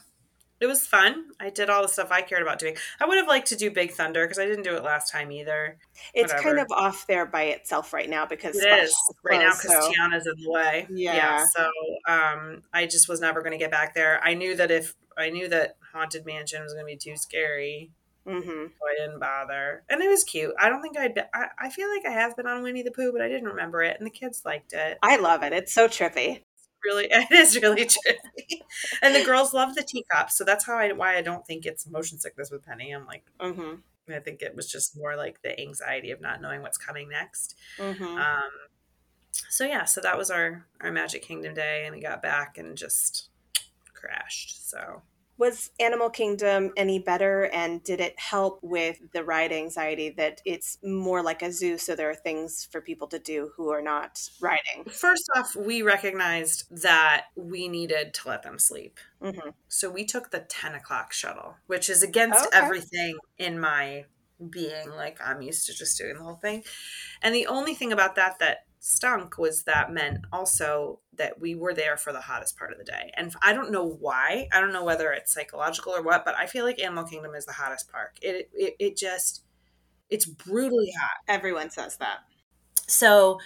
it 0.60 0.66
was 0.66 0.86
fun. 0.86 1.26
I 1.38 1.50
did 1.50 1.70
all 1.70 1.82
the 1.82 1.88
stuff 1.88 2.08
i 2.10 2.20
cared 2.20 2.42
about 2.42 2.58
doing. 2.58 2.76
I 3.00 3.06
would 3.06 3.16
have 3.16 3.28
liked 3.28 3.48
to 3.48 3.56
do 3.56 3.70
big 3.70 3.92
thunder 3.92 4.24
because 4.24 4.38
i 4.38 4.44
didn't 4.46 4.64
do 4.64 4.74
it 4.74 4.82
last 4.82 5.10
time 5.12 5.30
either. 5.30 5.78
It's 6.14 6.32
kind 6.32 6.58
of 6.58 6.66
off 6.70 7.06
there 7.06 7.26
by 7.26 7.44
itself 7.44 7.92
right 7.92 8.08
now 8.08 8.26
because 8.26 8.56
it 8.56 8.62
Splash 8.62 8.82
is 8.82 8.96
right 9.24 9.40
now 9.40 9.50
because 9.52 9.70
so- 9.84 9.92
tiana's 9.92 10.26
in 10.26 10.34
the 10.42 10.50
way. 10.50 10.86
Yeah. 10.90 11.44
so 11.56 11.70
um 12.08 12.62
i 12.72 12.86
just 12.86 13.08
was 13.08 13.20
never 13.20 13.40
going 13.40 13.52
to 13.52 13.58
get 13.58 13.70
back 13.70 13.94
there. 13.94 14.20
I 14.24 14.34
knew 14.34 14.56
that 14.56 14.70
if 14.70 14.94
i 15.16 15.30
knew 15.30 15.48
that 15.48 15.76
haunted 15.92 16.26
mansion 16.26 16.62
was 16.62 16.72
going 16.74 16.84
to 16.86 16.92
be 16.92 16.96
too 16.96 17.16
scary. 17.16 17.90
Mhm. 18.26 18.42
so 18.44 18.86
i 18.86 18.94
didn't 18.98 19.20
bother. 19.20 19.84
And 19.88 20.02
it 20.02 20.08
was 20.08 20.24
cute. 20.24 20.52
I 20.58 20.68
don't 20.68 20.82
think 20.82 20.98
I'd 20.98 21.14
been, 21.14 21.24
I, 21.32 21.46
I 21.58 21.70
feel 21.70 21.88
like 21.88 22.04
i 22.04 22.10
have 22.10 22.36
been 22.36 22.46
on 22.46 22.62
winnie 22.62 22.82
the 22.82 22.90
pooh 22.90 23.12
but 23.12 23.22
i 23.22 23.28
didn't 23.28 23.48
remember 23.48 23.82
it. 23.82 23.96
And 23.98 24.06
the 24.06 24.10
kids 24.10 24.42
liked 24.44 24.72
it. 24.72 24.98
I 25.02 25.16
love 25.16 25.42
it. 25.44 25.52
It's 25.52 25.72
so 25.72 25.86
trippy. 25.88 26.42
Really 26.84 27.06
it 27.10 27.30
is 27.30 27.60
really 27.60 27.84
trippy 27.84 28.60
and 29.02 29.14
the 29.14 29.24
girls 29.24 29.52
love 29.54 29.74
the 29.74 29.82
teacups 29.82 30.36
so 30.36 30.44
that's 30.44 30.64
how 30.66 30.76
i 30.76 30.92
why 30.92 31.16
i 31.16 31.22
don't 31.22 31.46
think 31.46 31.66
it's 31.66 31.88
motion 31.88 32.18
sickness 32.18 32.50
with 32.50 32.64
penny 32.64 32.92
i'm 32.92 33.06
like 33.06 33.24
hmm 33.40 33.74
I 34.10 34.20
think 34.20 34.40
it 34.40 34.56
was 34.56 34.70
just 34.70 34.96
more 34.96 35.16
like 35.16 35.42
the 35.42 35.60
anxiety 35.60 36.10
of 36.12 36.20
not 36.22 36.40
knowing 36.40 36.62
what's 36.62 36.78
coming 36.78 37.10
next. 37.10 37.56
hmm 37.78 38.02
Um, 38.02 38.50
so 39.50 39.64
yeah, 39.64 39.84
so 39.84 40.00
that 40.00 40.16
was 40.18 40.30
our 40.30 40.66
our 40.80 40.90
Magic 40.90 41.22
Kingdom 41.22 41.54
day, 41.54 41.84
and 41.84 41.94
we 41.94 42.00
got 42.00 42.22
back 42.22 42.58
and 42.58 42.76
just 42.76 43.28
crashed. 43.94 44.68
So 44.68 45.02
Was 45.38 45.70
Animal 45.80 46.10
Kingdom 46.10 46.72
any 46.76 46.98
better? 46.98 47.44
And 47.46 47.82
did 47.82 48.00
it 48.00 48.18
help 48.18 48.60
with 48.62 48.98
the 49.12 49.24
ride 49.24 49.52
anxiety 49.52 50.10
that 50.10 50.42
it's 50.44 50.78
more 50.82 51.22
like 51.22 51.42
a 51.42 51.52
zoo, 51.52 51.78
so 51.78 51.94
there 51.96 52.10
are 52.10 52.14
things 52.14 52.68
for 52.70 52.80
people 52.82 53.08
to 53.08 53.18
do 53.18 53.52
who 53.56 53.70
are 53.70 53.82
not 53.82 54.20
riding? 54.40 54.90
first 54.90 55.28
off, 55.36 55.54
we 55.56 55.82
recognized 55.82 56.64
that 56.82 57.26
we 57.36 57.68
needed 57.68 58.14
to 58.14 58.28
let 58.28 58.42
them 58.42 58.58
sleep. 58.58 58.98
hmm 59.20 59.50
So 59.68 59.90
we 59.90 60.06
took 60.06 60.30
the 60.30 60.40
ten 60.42 60.74
o'clock 60.74 61.12
shuttle, 61.12 61.56
which 61.68 61.90
is 61.90 62.04
against 62.04 62.46
Okay. 62.46 62.48
everything 62.52 63.18
in 63.38 63.60
my 63.60 64.06
being. 64.50 64.90
Like 64.90 65.20
I'm 65.22 65.42
used 65.42 65.66
to 65.68 65.74
just 65.74 65.98
doing 65.98 66.16
the 66.16 66.24
whole 66.24 66.36
thing, 66.36 66.64
and 67.22 67.34
the 67.34 67.48
only 67.48 67.74
thing 67.74 67.92
about 67.92 68.16
that 68.16 68.40
that 68.40 68.67
stunk 68.80 69.38
was 69.38 69.64
that 69.64 69.92
meant 69.92 70.24
also 70.32 71.00
that 71.14 71.40
we 71.40 71.54
were 71.54 71.74
there 71.74 71.96
for 71.96 72.12
the 72.12 72.20
hottest 72.20 72.56
part 72.56 72.72
of 72.72 72.78
the 72.78 72.84
day. 72.84 73.10
And 73.16 73.34
I 73.42 73.52
don't 73.52 73.70
know 73.72 73.84
why. 73.86 74.48
I 74.52 74.60
don't 74.60 74.72
know 74.72 74.84
whether 74.84 75.12
it's 75.12 75.32
psychological 75.32 75.92
or 75.94 76.02
what, 76.02 76.24
but 76.24 76.36
I 76.36 76.46
feel 76.46 76.64
like 76.64 76.80
Animal 76.80 77.04
Kingdom 77.04 77.34
is 77.34 77.46
the 77.46 77.52
hottest 77.52 77.90
park. 77.90 78.18
It 78.22 78.50
it, 78.54 78.76
it 78.78 78.96
just 78.96 79.42
it's 80.10 80.26
brutally 80.26 80.92
hot. 81.00 81.18
Everyone 81.28 81.70
says 81.70 81.96
that. 81.98 82.20
So 82.86 83.38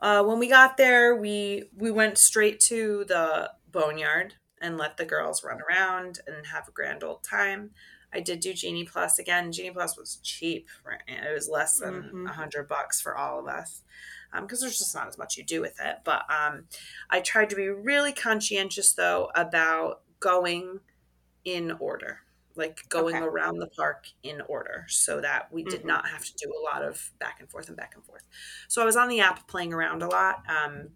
uh, 0.00 0.22
when 0.24 0.38
we 0.38 0.48
got 0.48 0.76
there, 0.76 1.16
we 1.16 1.70
we 1.76 1.90
went 1.90 2.18
straight 2.18 2.60
to 2.60 3.04
the 3.08 3.52
boneyard 3.70 4.34
and 4.60 4.76
let 4.76 4.96
the 4.96 5.04
girls 5.04 5.44
run 5.44 5.60
around 5.62 6.20
and 6.26 6.46
have 6.46 6.68
a 6.68 6.72
grand 6.72 7.04
old 7.04 7.22
time. 7.24 7.70
I 8.12 8.20
did 8.20 8.40
do 8.40 8.54
Genie 8.54 8.84
Plus 8.86 9.18
again. 9.18 9.52
Genie 9.52 9.70
Plus 9.70 9.96
was 9.96 10.16
cheap. 10.22 10.68
Right? 10.84 11.00
It 11.06 11.34
was 11.34 11.48
less 11.48 11.78
than 11.78 12.10
a 12.26 12.30
Mhm. 12.30 12.34
hundred 12.34 12.68
bucks 12.68 13.00
for 13.00 13.16
all 13.16 13.38
of 13.38 13.46
us 13.48 13.82
because 14.32 14.60
there's 14.60 14.78
just 14.78 14.94
not 14.94 15.08
as 15.08 15.18
much 15.18 15.36
you 15.36 15.44
do 15.44 15.60
with 15.60 15.80
it. 15.80 15.98
But 16.04 16.24
um, 16.30 16.66
I 17.10 17.20
tried 17.20 17.50
to 17.50 17.56
be 17.56 17.68
really 17.68 18.12
conscientious 18.12 18.92
though 18.92 19.30
about 19.34 20.02
going 20.20 20.80
in 21.44 21.72
order, 21.72 22.20
like 22.56 22.88
going 22.88 23.16
Okay. 23.16 23.22
around 23.22 23.58
the 23.58 23.68
park 23.68 24.08
in 24.22 24.40
order, 24.42 24.86
so 24.88 25.20
that 25.20 25.52
we 25.52 25.64
did 25.64 25.84
Mhm. 25.84 25.86
not 25.86 26.08
have 26.08 26.24
to 26.26 26.34
do 26.34 26.52
a 26.52 26.62
lot 26.62 26.82
of 26.82 27.10
back 27.18 27.40
and 27.40 27.50
forth 27.50 27.68
and 27.68 27.76
back 27.76 27.94
and 27.94 28.04
forth. 28.04 28.24
So 28.68 28.82
I 28.82 28.84
was 28.84 28.96
on 28.96 29.08
the 29.08 29.20
app 29.20 29.48
playing 29.48 29.72
around 29.72 30.02
a 30.02 30.08
lot 30.08 30.44
um, 30.48 30.90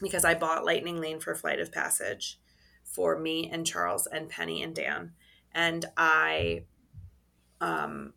because 0.00 0.24
I 0.24 0.34
bought 0.34 0.64
Lightning 0.64 1.00
Lane 1.00 1.20
for 1.20 1.34
Flight 1.34 1.60
of 1.60 1.72
Passage 1.72 2.40
for 2.84 3.18
me 3.18 3.50
and 3.50 3.66
Charles 3.66 4.06
and 4.06 4.28
Penny 4.28 4.62
and 4.62 4.74
Dan, 4.74 5.14
and 5.52 5.84
I, 5.96 6.64
um, 7.60 8.14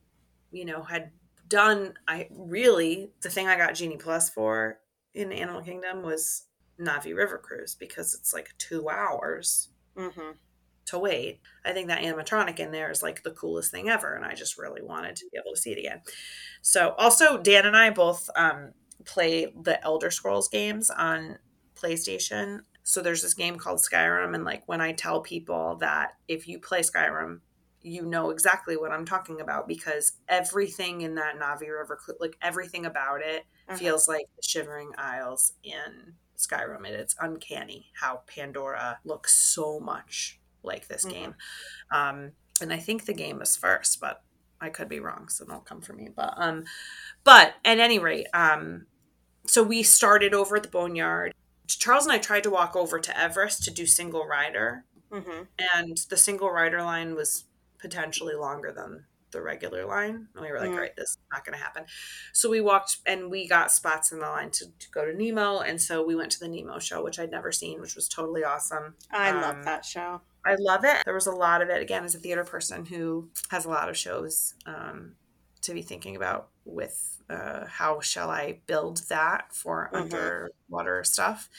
you 0.52 0.66
know, 0.66 0.84
had 0.84 1.12
done. 1.52 1.94
I 2.08 2.28
really 2.32 3.12
the 3.22 3.30
thing 3.30 3.48
I 3.48 3.58
got 3.58 3.76
Genie 3.76 3.98
Plus 3.98 4.30
for 4.30 4.80
in 5.14 5.32
Animal 5.32 5.62
Kingdom 5.62 6.02
was 6.02 6.46
Na'vi 6.80 7.16
River 7.16 7.38
Cruise 7.38 7.76
because 7.76 8.16
it's 8.16 8.34
like 8.34 8.50
two 8.58 8.90
hours 8.90 9.70
hmm 9.96 10.32
to 10.88 11.00
wait. 11.00 11.40
I 11.64 11.74
think 11.74 11.88
that 11.88 12.02
animatronic 12.02 12.60
in 12.60 12.72
there 12.72 12.92
is 12.92 13.04
like 13.04 13.24
the 13.24 13.32
coolest 13.32 13.72
thing 13.72 13.90
ever, 13.90 14.14
and 14.14 14.26
I 14.26 14.34
just 14.34 14.58
really 14.58 14.82
wanted 14.82 15.16
to 15.18 15.26
be 15.32 15.38
able 15.38 15.54
to 15.56 15.62
see 15.62 15.72
it 15.72 15.78
again. 15.78 16.02
So, 16.62 16.96
also, 16.98 17.38
Dan 17.38 17.66
and 17.66 17.78
I 17.78 17.92
both 17.92 18.30
um, 18.36 18.72
play 19.06 19.54
the 19.62 19.82
Elder 19.84 20.12
Scrolls 20.12 20.50
games 20.50 20.90
on 20.90 21.38
PlayStation, 21.76 22.62
So 22.84 23.02
there's 23.02 23.22
this 23.22 23.34
game 23.34 23.58
called 23.58 23.80
Skyrim, 23.80 24.34
and 24.36 24.44
like 24.44 24.64
when 24.68 24.82
I 24.82 24.92
tell 24.92 25.22
people 25.22 25.78
that 25.78 26.14
if 26.28 26.48
you 26.48 26.60
play 26.60 26.82
Skyrim, 26.82 27.40
you 27.84 28.06
know 28.06 28.30
exactly 28.30 28.78
what 28.78 28.92
I'm 28.92 29.06
talking 29.06 29.42
about 29.42 29.68
because 29.68 30.14
everything 30.28 31.02
in 31.02 31.16
that 31.16 31.40
Na'vi 31.40 31.70
River, 31.70 32.00
like 32.20 32.38
everything 32.42 32.86
about 32.86 33.22
it, 33.22 33.46
uh-huh. 33.68 33.78
feels 33.78 34.08
like 34.08 34.26
the 34.36 34.48
Shivering 34.48 34.92
Isles 34.98 35.54
in 35.64 36.14
Skyrim. 36.38 36.86
And 36.86 36.96
it's 36.96 37.16
uncanny 37.20 37.88
how 38.00 38.22
Pandora 38.28 39.00
looks 39.04 39.34
so 39.34 39.80
much 39.80 40.40
like 40.64 40.88
this 40.88 41.06
mm-hmm. 41.06 41.14
game. 41.14 41.36
Um, 41.92 42.32
and 42.62 42.72
I 42.72 42.78
think 42.78 43.06
the 43.06 43.14
game 43.14 43.42
is 43.42 43.58
first, 43.58 44.00
but 44.00 44.22
I 44.60 44.70
could 44.70 44.88
be 44.88 45.00
wrong, 45.00 45.28
so 45.28 45.44
don't 45.46 45.66
come 45.66 45.82
for 45.82 45.94
me. 45.94 46.10
But 46.16 46.36
um, 46.38 46.66
but 47.24 47.56
at 47.66 47.80
any 47.80 47.98
rate, 47.98 48.28
um, 48.34 48.86
so 49.48 49.64
we 49.64 49.82
started 49.82 50.34
over 50.34 50.58
at 50.58 50.64
the 50.64 50.70
Boneyard. 50.70 51.34
Charles 51.68 52.04
and 52.06 52.14
I 52.14 52.20
tried 52.20 52.44
to 52.44 52.52
walk 52.52 52.76
over 52.76 53.00
to 53.00 53.20
Everest 53.20 53.64
to 53.64 53.72
do 53.72 53.88
single 53.88 54.28
rider, 54.28 54.86
mm-hmm. 55.12 55.44
and 55.76 55.98
the 56.10 56.18
single 56.18 56.52
rider 56.52 56.84
line 56.84 57.16
was 57.16 57.46
potentially 57.82 58.36
longer 58.36 58.72
than 58.72 59.06
the 59.32 59.42
regular 59.42 59.86
line. 59.86 60.28
And 60.36 60.44
we 60.44 60.52
were 60.52 60.60
like, 60.60 60.72
mm. 60.72 60.78
right, 60.78 60.96
this 60.96 61.12
is 61.12 61.18
not 61.32 61.46
going 61.46 61.58
to 61.58 61.64
happen. 61.64 61.86
So 62.34 62.50
we 62.50 62.62
walked 62.62 62.98
and 63.06 63.32
we 63.32 63.48
got 63.48 63.72
spots 63.72 64.12
in 64.12 64.20
the 64.20 64.28
line 64.28 64.52
to, 64.52 64.66
to, 64.66 64.92
go 64.92 65.06
to 65.06 65.14
Nemo. 65.14 65.60
And 65.60 65.82
so 65.82 66.06
we 66.06 66.16
went 66.16 66.32
to 66.34 66.40
the 66.40 66.48
Nemo 66.48 66.80
show, 66.80 67.04
which 67.04 67.20
I'd 67.20 67.32
never 67.32 67.52
seen, 67.52 67.82
which 67.82 67.96
was 67.96 68.08
totally 68.08 68.44
awesome. 68.44 68.96
I 69.12 69.30
um, 69.30 69.42
love 69.42 69.66
that 69.66 69.86
show. 69.86 70.22
I 70.46 70.56
love 70.60 70.84
it. 70.84 71.04
There 71.06 71.14
was 71.14 71.28
a 71.28 71.32
lot 71.32 71.62
of 71.62 71.70
it. 71.70 71.82
Again, 71.82 72.04
as 72.04 72.16
a 72.16 72.20
theater 72.20 72.44
person 72.44 72.86
who 72.86 73.30
has 73.50 73.66
a 73.66 73.70
lot 73.70 73.90
of 73.90 73.98
shows 73.98 74.56
um, 74.66 75.14
to 75.62 75.74
be 75.74 75.82
thinking 75.82 76.16
about 76.16 76.50
with 76.66 77.22
uh, 77.30 77.66
how 77.66 78.02
shall 78.02 78.30
I 78.30 78.60
build 78.68 79.04
that 79.10 79.54
for 79.54 79.90
mm-hmm. 79.94 80.14
underwater 80.14 81.04
stuff. 81.04 81.50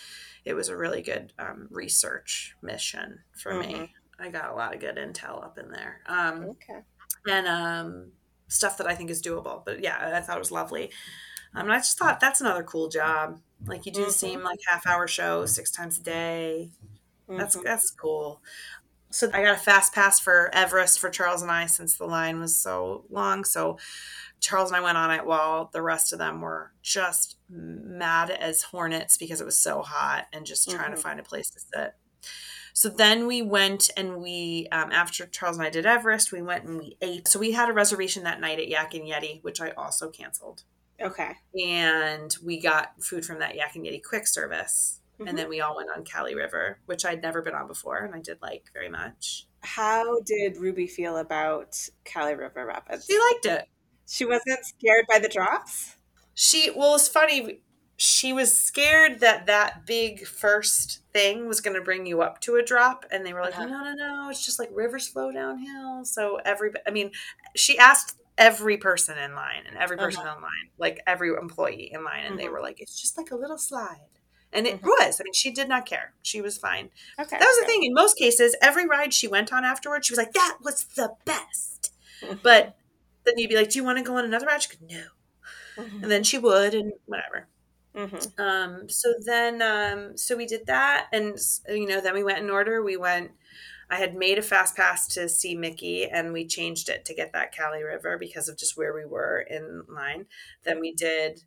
It 0.45 0.55
was 0.55 0.69
a 0.69 0.77
really 0.77 1.03
good 1.03 1.33
um, 1.39 1.69
research 1.71 2.57
mission 2.61 3.21
for 3.33 3.53
mm-hmm. 3.53 3.73
me. 3.83 3.93
I 4.23 4.31
got 4.31 4.51
a 4.51 4.55
lot 4.55 4.75
of 4.75 4.81
good 4.81 4.97
intel 4.97 5.43
up 5.43 5.59
in 5.59 5.71
there. 5.71 6.01
Um, 6.07 6.45
okay. 6.51 6.81
And 7.27 7.47
um, 7.47 8.13
stuff 8.49 8.79
that 8.79 8.87
I 8.87 8.95
think 8.95 9.11
is 9.11 9.23
doable. 9.23 9.65
But 9.65 9.83
yeah, 9.83 10.13
I 10.15 10.21
thought 10.21 10.37
it 10.37 10.41
was 10.41 10.53
lovely. 10.53 10.91
Um, 11.55 11.65
and 11.65 11.73
I 11.73 11.79
just 11.79 11.99
thought 11.99 12.21
that's 12.21 12.41
another 12.41 12.63
cool 12.63 12.89
job. 12.89 13.41
Like 13.67 13.87
you 13.87 13.93
do 13.93 14.01
mm-hmm. 14.01 14.09
the 14.09 14.15
same 14.15 14.43
like 14.43 14.61
half 14.67 14.87
hour 14.87 15.07
show 15.07 15.47
six 15.47 15.71
times 15.71 15.99
a 15.99 16.03
day. 16.03 16.71
That's 17.29 17.57
mm-hmm. 17.57 17.65
that's 17.65 17.91
cool. 17.91 18.41
So 19.11 19.29
I 19.33 19.43
got 19.43 19.57
a 19.57 19.59
fast 19.59 19.93
pass 19.93 20.19
for 20.19 20.51
Everest 20.55 20.99
for 20.99 21.11
Charles 21.11 21.43
and 21.43 21.51
I 21.51 21.67
since 21.67 21.99
the 21.99 22.07
line 22.07 22.41
was 22.41 22.59
so 22.59 23.05
long. 23.11 23.45
So 23.45 23.79
Charles 24.41 24.71
and 24.71 24.77
I 24.77 24.81
went 24.81 24.97
on 24.97 25.11
it 25.11 25.27
while 25.27 25.69
the 25.73 25.83
rest 25.83 26.13
of 26.13 26.19
them 26.19 26.41
were 26.41 26.73
just 26.83 27.37
mad 27.51 28.31
as 28.31 28.63
hornets 28.63 29.19
because 29.19 29.41
it 29.41 29.45
was 29.45 29.59
so 29.59 29.83
hot 29.83 30.27
and 30.33 30.47
just 30.47 30.71
trying 30.71 30.87
mm-hmm. 30.87 30.95
to 30.95 31.01
find 31.01 31.21
a 31.21 31.25
place 31.25 31.51
to 31.51 31.61
sit. 31.61 31.95
So 32.73 32.89
then 32.89 33.27
we 33.27 33.43
went 33.43 33.91
and 33.97 34.17
we, 34.17 34.69
um, 34.73 34.91
after 34.93 35.27
Charles 35.27 35.59
and 35.59 35.67
I 35.67 35.71
did 35.71 35.87
Everest, 35.87 36.33
we 36.33 36.43
went 36.43 36.65
and 36.65 36.79
we 36.79 36.97
ate. 37.01 37.29
So 37.29 37.39
we 37.39 37.53
had 37.53 37.69
a 37.69 37.73
reservation 37.73 38.25
that 38.25 38.41
night 38.41 38.59
at 38.59 38.69
Yak 38.69 38.95
and 38.95 39.05
Yeti, 39.05 39.43
which 39.43 39.61
I 39.61 39.71
also 39.71 40.11
canceled. 40.11 40.65
Okay. 41.01 41.33
And 41.67 42.35
we 42.45 42.61
got 42.61 43.03
food 43.03 43.25
from 43.25 43.41
that 43.41 43.57
Yak 43.57 43.77
and 43.77 43.85
Yeti 43.85 44.03
quick 44.03 44.27
service. 44.27 45.01
Mm-hmm. 45.19 45.29
And 45.29 45.39
then 45.39 45.49
we 45.49 45.61
all 45.61 45.77
went 45.77 45.91
on 45.95 46.05
Kali 46.05 46.35
River, 46.35 46.79
which 46.87 47.05
I'd 47.05 47.23
never 47.23 47.43
been 47.43 47.55
on 47.55 47.67
before 47.67 47.99
and 47.99 48.15
I 48.15 48.21
did 48.21 48.41
like 48.41 48.71
very 48.73 48.89
much. 48.89 49.47
How 49.61 50.21
did 50.21 50.57
Ruby 50.57 50.87
feel 50.87 51.19
about 51.19 51.77
Kali 52.05 52.35
River 52.35 52.67
Rapids? 52.67 53.07
She 53.07 53.19
liked 53.19 53.47
it. 53.47 53.69
She 54.09 54.25
wasn't 54.25 54.65
scared 54.65 55.07
by 55.09 55.19
the 55.19 55.29
drops? 55.29 55.97
She, 56.35 56.71
well, 56.75 56.95
it's 56.95 57.09
funny. 57.09 57.61
She 58.05 58.33
was 58.33 58.59
scared 58.59 59.21
that 59.21 59.47
that 59.47 59.87
big 59.87 60.27
first 60.27 61.03
thing 61.13 61.47
was 61.47 61.61
going 61.61 61.77
to 61.77 61.81
bring 61.81 62.05
you 62.05 62.21
up 62.21 62.41
to 62.41 62.57
a 62.57 62.63
drop. 62.63 63.07
And 63.13 63.25
they 63.25 63.33
were 63.33 63.43
like, 63.43 63.55
uh-huh. 63.55 63.67
no, 63.67 63.85
no, 63.85 63.95
no. 63.95 64.29
It's 64.29 64.45
just 64.45 64.59
like 64.59 64.71
rivers 64.75 65.07
flow 65.07 65.31
downhill. 65.31 66.05
So 66.05 66.41
every, 66.45 66.73
I 66.85 66.91
mean, 66.91 67.13
she 67.55 67.79
asked 67.79 68.19
every 68.37 68.77
person 68.77 69.17
in 69.19 69.37
line 69.37 69.67
and 69.69 69.77
every 69.79 69.97
person 69.97 70.23
uh-huh. 70.23 70.35
in 70.35 70.43
line, 70.43 70.71
like 70.79 70.99
every 71.07 71.29
employee 71.29 71.93
in 71.95 72.03
line. 72.03 72.25
And 72.25 72.31
mm-hmm. 72.31 72.39
they 72.39 72.49
were 72.49 72.61
like, 72.61 72.81
it's 72.81 73.01
just 73.01 73.17
like 73.17 73.31
a 73.31 73.37
little 73.37 73.57
slide. 73.57 74.01
And 74.53 74.67
it 74.67 74.79
mm-hmm. 74.79 74.89
was. 74.89 75.21
I 75.21 75.23
mean, 75.23 75.33
she 75.33 75.53
did 75.53 75.69
not 75.69 75.87
care. 75.87 76.13
She 76.23 76.41
was 76.41 76.59
fine. 76.59 76.91
Okay. 77.21 77.39
That 77.39 77.47
was 77.47 77.61
the 77.61 77.67
thing. 77.67 77.85
In 77.85 77.95
most 77.95 78.19
cases, 78.19 78.57
every 78.61 78.85
ride 78.85 79.15
she 79.15 79.29
went 79.29 79.53
on 79.53 79.65
afterwards, 79.65 80.09
she 80.09 80.13
was 80.13 80.19
like, 80.19 80.33
that 80.33 80.59
was 80.61 80.87
the 80.97 81.13
best. 81.25 81.93
Mm-hmm. 82.21 82.39
But 82.43 82.75
then 83.25 83.39
you'd 83.39 83.49
be 83.49 83.55
like, 83.55 83.71
do 83.71 83.79
you 83.79 83.85
want 83.85 83.99
to 83.99 84.05
go 84.05 84.17
on 84.17 84.25
another 84.25 84.47
ride? 84.47 84.61
She 84.61 84.71
could, 84.71 84.91
no. 84.91 85.05
Mm-hmm. 85.77 86.03
And 86.03 86.11
then 86.11 86.25
she 86.25 86.37
would, 86.37 86.75
and 86.75 86.95
whatever. 87.07 87.47
Mm-hmm. 87.95 88.41
Um, 88.43 88.89
so 88.89 89.13
then, 89.25 89.61
um, 89.63 90.17
so 90.17 90.37
we 90.37 90.47
did 90.47 90.67
that. 90.67 91.09
And, 91.13 91.37
you 91.69 91.87
know, 91.87 92.01
then 92.01 92.15
we 92.15 92.25
went 92.25 92.39
in 92.39 92.51
order. 92.51 92.83
We 92.83 92.97
went, 92.97 93.33
I 93.91 93.97
had 93.97 94.15
made 94.15 94.39
a 94.39 94.43
fast 94.43 94.77
pass 94.77 95.07
to 95.09 95.29
see 95.29 95.55
Mickey 95.55 96.07
and 96.07 96.33
we 96.33 96.47
changed 96.47 96.89
it 96.89 97.05
to 97.05 97.15
get 97.15 97.33
that 97.35 97.55
Kali 97.57 97.83
River 97.83 98.17
because 98.19 98.49
of 98.49 98.57
just 98.57 98.77
where 98.77 98.95
we 98.95 99.05
were 99.05 99.41
in 99.41 99.83
line. 99.89 100.27
Then 100.65 100.81
we 100.81 100.95
did 100.95 101.43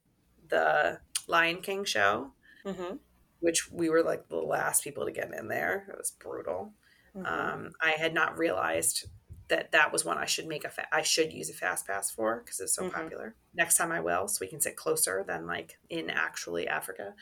the 0.48 0.99
Lion 1.27 1.61
King 1.61 1.85
show 1.85 2.32
mm-hmm. 2.65 2.95
which 3.40 3.72
we 3.72 3.90
were 3.90 4.03
like 4.03 4.27
the 4.27 4.38
last 4.38 4.83
people 4.83 5.06
to 5.06 5.11
get 5.11 5.33
in 5.33 5.48
there. 5.48 5.85
It 5.90 5.98
was 5.98 6.11
brutal. 6.11 6.74
Mm-hmm. 7.15 7.25
Um, 7.25 7.72
I 7.82 7.91
had 7.91 8.14
not 8.14 8.38
realized 8.38 9.06
that 9.48 9.72
that 9.72 9.91
was 9.91 10.03
one 10.03 10.17
I 10.17 10.25
should 10.25 10.48
make 10.48 10.65
a 10.65 10.69
fa- 10.69 10.88
I 10.91 11.01
should 11.01 11.32
use 11.32 11.49
a 11.49 11.53
fast 11.53 11.88
pass 11.88 12.09
for 12.09 12.41
because 12.43 12.59
it's 12.59 12.75
so 12.75 12.83
mm-hmm. 12.83 12.95
popular. 12.95 13.35
Next 13.53 13.77
time 13.77 13.91
I 13.91 13.99
will, 13.99 14.27
so 14.27 14.40
we 14.41 14.48
can 14.48 14.61
sit 14.61 14.75
closer 14.75 15.24
than 15.27 15.45
like 15.45 15.77
in 15.90 16.09
actually 16.09 16.67
Africa. 16.67 17.14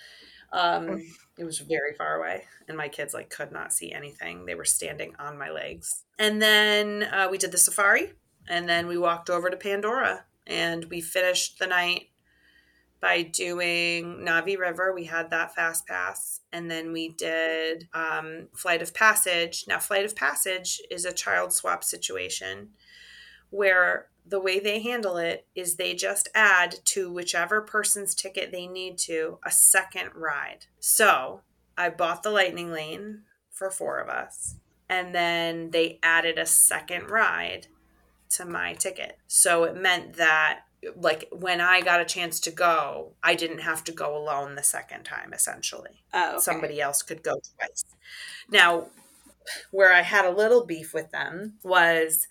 Um, 0.51 0.87
mm. 0.87 1.03
it 1.37 1.45
was 1.45 1.59
very 1.59 1.93
far 1.97 2.15
away, 2.15 2.45
and 2.67 2.77
my 2.77 2.87
kids 2.87 3.13
like 3.13 3.29
could 3.29 3.51
not 3.51 3.73
see 3.73 3.91
anything. 3.91 4.45
They 4.45 4.55
were 4.55 4.65
standing 4.65 5.15
on 5.17 5.37
my 5.37 5.49
legs. 5.49 6.03
And 6.19 6.41
then 6.41 7.03
uh, 7.03 7.27
we 7.29 7.37
did 7.37 7.51
the 7.51 7.57
safari, 7.57 8.13
and 8.47 8.69
then 8.69 8.87
we 8.87 8.97
walked 8.97 9.29
over 9.29 9.49
to 9.49 9.57
Pandora, 9.57 10.25
and 10.45 10.85
we 10.85 11.01
finished 11.01 11.59
the 11.59 11.67
night 11.67 12.09
by 13.03 13.21
doing 13.21 14.19
Na'vi 14.25 14.57
River. 14.57 14.93
We 14.93 15.03
had 15.03 15.29
that 15.31 15.53
fast 15.53 15.85
pass. 15.85 16.39
And 16.53 16.71
then 16.71 16.93
we 16.93 17.09
did 17.09 17.89
um, 17.93 18.47
Flight 18.55 18.81
of 18.81 18.93
Passage. 18.93 19.65
Now, 19.67 19.77
Flight 19.77 20.05
of 20.05 20.15
Passage 20.15 20.81
is 20.89 21.03
a 21.03 21.11
child 21.11 21.51
swap 21.51 21.83
situation 21.83 22.69
where 23.49 24.07
the 24.25 24.39
way 24.39 24.57
they 24.57 24.79
handle 24.79 25.17
it 25.17 25.45
is 25.53 25.75
they 25.75 25.93
just 25.93 26.29
add 26.33 26.75
to 26.85 27.11
whichever 27.11 27.59
person's 27.59 28.15
ticket 28.15 28.53
they 28.53 28.67
need 28.67 28.97
to 28.99 29.37
a 29.45 29.51
second 29.51 30.11
ride. 30.15 30.67
So 30.79 31.41
I 31.77 31.89
bought 31.89 32.23
the 32.23 32.31
Lightning 32.31 32.71
Lane 32.71 33.23
for 33.51 33.69
four 33.69 33.99
of 33.99 34.07
us. 34.07 34.55
And 34.87 35.13
then 35.13 35.71
they 35.71 35.99
added 36.01 36.37
a 36.37 36.45
second 36.45 37.09
ride 37.09 37.67
to 38.29 38.45
my 38.45 38.75
ticket. 38.75 39.17
So 39.27 39.65
it 39.65 39.75
meant 39.75 40.13
that 40.13 40.61
like 40.95 41.27
when 41.31 41.61
I 41.61 41.81
got 41.81 42.01
a 42.01 42.05
chance 42.05 42.39
to 42.41 42.51
go, 42.51 43.13
I 43.23 43.35
didn't 43.35 43.59
have 43.59 43.83
to 43.85 43.91
go 43.91 44.17
alone 44.17 44.55
the 44.55 44.63
second 44.63 45.03
time, 45.03 45.33
essentially. 45.33 46.03
Oh, 46.13 46.31
okay. 46.31 46.39
Somebody 46.39 46.81
else 46.81 47.01
could 47.01 47.23
go 47.23 47.39
twice. 47.57 47.85
Now, 48.49 48.87
where 49.71 49.93
I 49.93 50.01
had 50.01 50.25
a 50.25 50.31
little 50.31 50.65
beef 50.65 50.93
with 50.93 51.11
them 51.11 51.55
was 51.63 52.27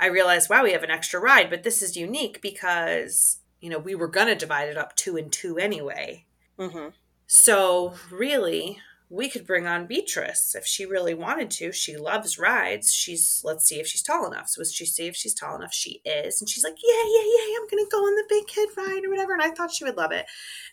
I 0.00 0.06
realized, 0.06 0.50
wow, 0.50 0.62
we 0.62 0.72
have 0.72 0.82
an 0.82 0.90
extra 0.90 1.20
ride, 1.20 1.50
but 1.50 1.62
this 1.62 1.82
is 1.82 1.96
unique 1.96 2.40
because, 2.42 3.38
you 3.60 3.70
know, 3.70 3.78
we 3.78 3.94
were 3.94 4.08
going 4.08 4.26
to 4.26 4.34
divide 4.34 4.68
it 4.68 4.76
up 4.76 4.96
two 4.96 5.16
and 5.16 5.32
two 5.32 5.58
anyway. 5.58 6.26
Mm-hmm. 6.58 6.88
So, 7.26 7.94
really, 8.10 8.78
we 9.10 9.28
could 9.28 9.46
bring 9.46 9.66
on 9.66 9.86
Beatrice 9.86 10.54
if 10.54 10.64
she 10.66 10.86
really 10.86 11.14
wanted 11.14 11.50
to. 11.52 11.72
She 11.72 11.96
loves 11.96 12.38
rides. 12.38 12.92
She's 12.92 13.42
let's 13.44 13.66
see 13.66 13.78
if 13.78 13.86
she's 13.86 14.02
tall 14.02 14.26
enough. 14.26 14.48
So 14.48 14.62
she 14.64 14.86
see 14.86 15.06
if 15.06 15.14
she's 15.14 15.34
tall 15.34 15.56
enough. 15.56 15.74
She 15.74 16.00
is, 16.04 16.40
and 16.40 16.48
she's 16.48 16.64
like, 16.64 16.76
yeah, 16.82 17.02
yeah, 17.04 17.22
yeah. 17.22 17.56
I'm 17.60 17.68
gonna 17.68 17.90
go 17.90 17.98
on 17.98 18.14
the 18.14 18.24
big 18.28 18.46
kid 18.46 18.68
ride 18.76 19.04
or 19.04 19.10
whatever. 19.10 19.34
And 19.34 19.42
I 19.42 19.50
thought 19.50 19.72
she 19.72 19.84
would 19.84 19.96
love 19.96 20.12
it. 20.12 20.26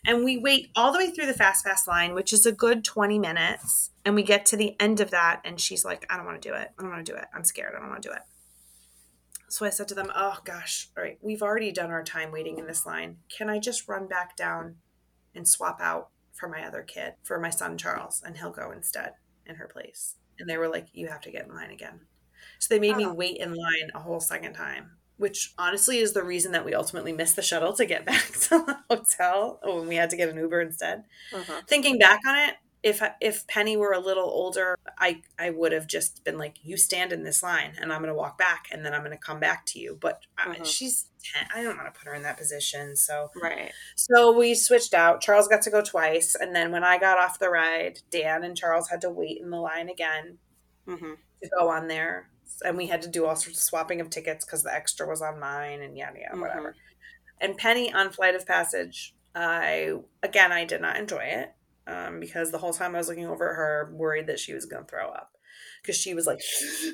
And 0.06 0.24
we 0.24 0.38
wait 0.38 0.70
all 0.74 0.92
the 0.92 0.98
way 0.98 1.10
through 1.10 1.26
the 1.26 1.34
fast 1.34 1.64
pass 1.64 1.86
line, 1.86 2.14
which 2.14 2.32
is 2.32 2.46
a 2.46 2.52
good 2.52 2.84
20 2.84 3.18
minutes. 3.18 3.90
And 4.04 4.14
we 4.14 4.22
get 4.22 4.46
to 4.46 4.56
the 4.56 4.74
end 4.80 5.00
of 5.00 5.10
that, 5.10 5.42
and 5.44 5.60
she's 5.60 5.84
like, 5.84 6.06
I 6.10 6.16
don't 6.16 6.26
want 6.26 6.42
to 6.42 6.48
do 6.48 6.54
it. 6.54 6.70
I 6.78 6.82
don't 6.82 6.90
want 6.90 7.06
to 7.06 7.12
do 7.12 7.16
it. 7.16 7.26
I'm 7.34 7.44
scared. 7.44 7.74
I 7.76 7.80
don't 7.80 7.90
want 7.90 8.02
to 8.02 8.08
do 8.08 8.14
it. 8.14 8.22
So 9.48 9.66
I 9.66 9.70
said 9.70 9.86
to 9.88 9.94
them, 9.94 10.10
Oh 10.16 10.38
gosh, 10.44 10.88
all 10.96 11.04
right, 11.04 11.18
we've 11.20 11.42
already 11.42 11.72
done 11.72 11.90
our 11.90 12.02
time 12.02 12.32
waiting 12.32 12.58
in 12.58 12.66
this 12.66 12.86
line. 12.86 13.18
Can 13.28 13.50
I 13.50 13.58
just 13.58 13.86
run 13.86 14.08
back 14.08 14.34
down 14.34 14.76
and 15.34 15.46
swap 15.46 15.78
out 15.78 16.08
for 16.42 16.48
my 16.48 16.66
other 16.66 16.82
kid, 16.82 17.14
for 17.22 17.38
my 17.38 17.50
son 17.50 17.78
Charles, 17.78 18.20
and 18.26 18.36
he'll 18.36 18.50
go 18.50 18.72
instead 18.72 19.12
in 19.46 19.54
her 19.54 19.68
place. 19.68 20.16
And 20.40 20.50
they 20.50 20.58
were 20.58 20.68
like, 20.68 20.88
You 20.92 21.06
have 21.06 21.20
to 21.20 21.30
get 21.30 21.46
in 21.46 21.54
line 21.54 21.70
again. 21.70 22.00
So 22.58 22.74
they 22.74 22.80
made 22.80 22.94
oh. 22.94 22.96
me 22.96 23.06
wait 23.06 23.36
in 23.36 23.54
line 23.54 23.92
a 23.94 24.00
whole 24.00 24.18
second 24.18 24.54
time, 24.54 24.90
which 25.18 25.54
honestly 25.56 25.98
is 25.98 26.14
the 26.14 26.24
reason 26.24 26.50
that 26.50 26.64
we 26.64 26.74
ultimately 26.74 27.12
missed 27.12 27.36
the 27.36 27.42
shuttle 27.42 27.74
to 27.74 27.86
get 27.86 28.04
back 28.06 28.26
to 28.26 28.48
the 28.48 28.78
hotel 28.90 29.60
when 29.62 29.86
we 29.86 29.94
had 29.94 30.10
to 30.10 30.16
get 30.16 30.30
an 30.30 30.36
Uber 30.36 30.62
instead. 30.62 31.04
Uh-huh. 31.32 31.62
Thinking 31.68 31.96
back 31.96 32.18
on 32.26 32.36
it, 32.48 32.56
if 32.82 33.00
if 33.20 33.46
Penny 33.46 33.76
were 33.76 33.92
a 33.92 34.00
little 34.00 34.28
older, 34.28 34.76
I 34.98 35.22
I 35.38 35.50
would 35.50 35.70
have 35.70 35.86
just 35.86 36.24
been 36.24 36.38
like, 36.38 36.56
"You 36.64 36.76
stand 36.76 37.12
in 37.12 37.22
this 37.22 37.40
line, 37.40 37.74
and 37.80 37.92
I'm 37.92 38.00
going 38.00 38.12
to 38.12 38.18
walk 38.18 38.36
back, 38.36 38.66
and 38.72 38.84
then 38.84 38.94
I'm 38.94 39.02
going 39.02 39.16
to 39.16 39.16
come 39.16 39.38
back 39.38 39.64
to 39.66 39.78
you." 39.78 39.96
But 40.00 40.22
uh, 40.36 40.50
uh-huh. 40.50 40.64
she's 40.64 41.04
10. 41.04 41.11
I 41.54 41.62
don't 41.62 41.76
want 41.76 41.92
to 41.92 41.98
put 41.98 42.08
her 42.08 42.14
in 42.14 42.22
that 42.22 42.36
position. 42.36 42.96
So, 42.96 43.30
Right. 43.40 43.72
so 43.96 44.32
we 44.36 44.54
switched 44.54 44.94
out. 44.94 45.20
Charles 45.20 45.48
got 45.48 45.62
to 45.62 45.70
go 45.70 45.82
twice. 45.82 46.34
And 46.34 46.54
then 46.54 46.72
when 46.72 46.84
I 46.84 46.98
got 46.98 47.18
off 47.18 47.38
the 47.38 47.50
ride, 47.50 48.00
Dan 48.10 48.44
and 48.44 48.56
Charles 48.56 48.88
had 48.88 49.00
to 49.02 49.10
wait 49.10 49.40
in 49.40 49.50
the 49.50 49.60
line 49.60 49.88
again 49.88 50.38
hmm 50.86 51.14
to 51.42 51.48
go 51.58 51.68
on 51.70 51.88
there. 51.88 52.28
And 52.64 52.76
we 52.76 52.86
had 52.86 53.02
to 53.02 53.08
do 53.08 53.26
all 53.26 53.34
sorts 53.36 53.58
of 53.58 53.62
swapping 53.64 54.00
of 54.00 54.10
tickets 54.10 54.44
because 54.44 54.62
the 54.62 54.72
extra 54.72 55.08
was 55.08 55.22
on 55.22 55.40
mine 55.40 55.80
and 55.82 55.96
yada, 55.96 56.20
yada, 56.20 56.40
whatever. 56.40 56.76
And 57.40 57.56
Penny 57.56 57.92
on 57.92 58.10
Flight 58.10 58.34
of 58.36 58.46
Passage, 58.46 59.14
I, 59.34 59.94
again, 60.22 60.52
I 60.52 60.64
did 60.64 60.80
not 60.80 60.96
enjoy 60.96 61.24
it 61.24 61.52
um, 61.86 62.20
because 62.20 62.50
the 62.52 62.58
whole 62.58 62.72
time 62.72 62.94
I 62.94 62.98
was 62.98 63.08
looking 63.08 63.26
over 63.26 63.50
at 63.50 63.56
her, 63.56 63.92
worried 63.94 64.26
that 64.28 64.38
she 64.38 64.54
was 64.54 64.66
going 64.66 64.84
to 64.84 64.88
throw 64.88 65.08
up 65.08 65.32
because 65.80 65.96
she 65.96 66.14
was 66.14 66.26
like, 66.26 66.40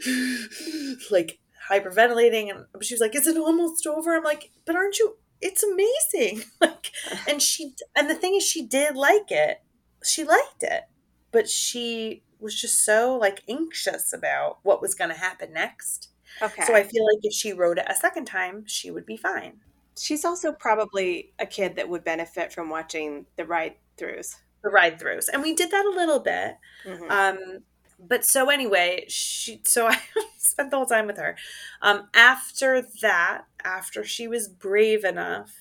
like 1.10 1.38
hyperventilating. 1.70 2.50
And 2.50 2.66
she 2.84 2.94
was 2.94 3.00
like, 3.00 3.14
Is 3.14 3.26
it 3.26 3.36
almost 3.36 3.86
over? 3.86 4.14
I'm 4.16 4.24
like, 4.24 4.50
But 4.64 4.76
aren't 4.76 4.98
you? 4.98 5.16
It's 5.40 5.62
amazing. 5.62 6.44
Like, 6.60 6.90
and 7.28 7.40
she, 7.40 7.72
and 7.96 8.10
the 8.10 8.14
thing 8.14 8.34
is, 8.34 8.42
she 8.44 8.66
did 8.66 8.96
like 8.96 9.30
it. 9.30 9.62
She 10.04 10.24
liked 10.24 10.62
it, 10.62 10.84
but 11.32 11.48
she 11.48 12.22
was 12.40 12.60
just 12.60 12.84
so 12.84 13.16
like 13.16 13.42
anxious 13.48 14.12
about 14.12 14.58
what 14.62 14.80
was 14.82 14.94
going 14.94 15.10
to 15.10 15.16
happen 15.16 15.52
next. 15.52 16.08
Okay. 16.42 16.62
So 16.64 16.74
I 16.74 16.82
feel 16.82 17.04
like 17.04 17.20
if 17.22 17.32
she 17.32 17.52
wrote 17.52 17.78
it 17.78 17.86
a 17.88 17.94
second 17.94 18.26
time, 18.26 18.64
she 18.66 18.90
would 18.90 19.06
be 19.06 19.16
fine. 19.16 19.60
She's 19.98 20.24
also 20.24 20.52
probably 20.52 21.32
a 21.38 21.46
kid 21.46 21.76
that 21.76 21.88
would 21.88 22.04
benefit 22.04 22.52
from 22.52 22.70
watching 22.70 23.26
the 23.36 23.44
ride 23.44 23.74
throughs. 23.96 24.36
The 24.62 24.70
ride 24.70 24.98
throughs, 25.00 25.28
and 25.32 25.42
we 25.42 25.54
did 25.54 25.70
that 25.70 25.86
a 25.86 25.90
little 25.90 26.18
bit. 26.20 26.56
Mhm. 26.84 27.10
Um, 27.10 27.64
but 27.98 28.24
so 28.24 28.50
anyway, 28.50 29.04
she 29.08 29.60
so 29.64 29.86
I 29.88 30.00
spent 30.36 30.70
the 30.70 30.76
whole 30.76 30.86
time 30.86 31.06
with 31.06 31.18
her. 31.18 31.36
Um, 31.82 32.08
after 32.14 32.82
that, 33.02 33.44
after 33.64 34.04
she 34.04 34.28
was 34.28 34.48
brave 34.48 35.04
enough, 35.04 35.52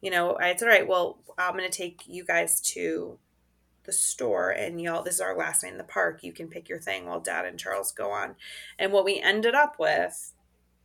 you 0.00 0.10
know, 0.10 0.36
I 0.40 0.54
said, 0.56 0.68
all 0.68 0.74
right, 0.74 0.88
well, 0.88 1.18
I'm 1.38 1.54
gonna 1.54 1.68
take 1.68 2.02
you 2.06 2.24
guys 2.24 2.60
to 2.72 3.18
the 3.84 3.92
store 3.92 4.50
and 4.50 4.80
y'all 4.80 5.02
this 5.02 5.14
is 5.14 5.20
our 5.20 5.36
last 5.36 5.62
night 5.62 5.72
in 5.72 5.78
the 5.78 5.84
park. 5.84 6.22
You 6.22 6.32
can 6.32 6.48
pick 6.48 6.68
your 6.68 6.80
thing 6.80 7.06
while 7.06 7.20
dad 7.20 7.44
and 7.44 7.58
Charles 7.58 7.92
go 7.92 8.10
on. 8.10 8.36
And 8.78 8.92
what 8.92 9.04
we 9.04 9.20
ended 9.20 9.54
up 9.54 9.76
with 9.78 10.32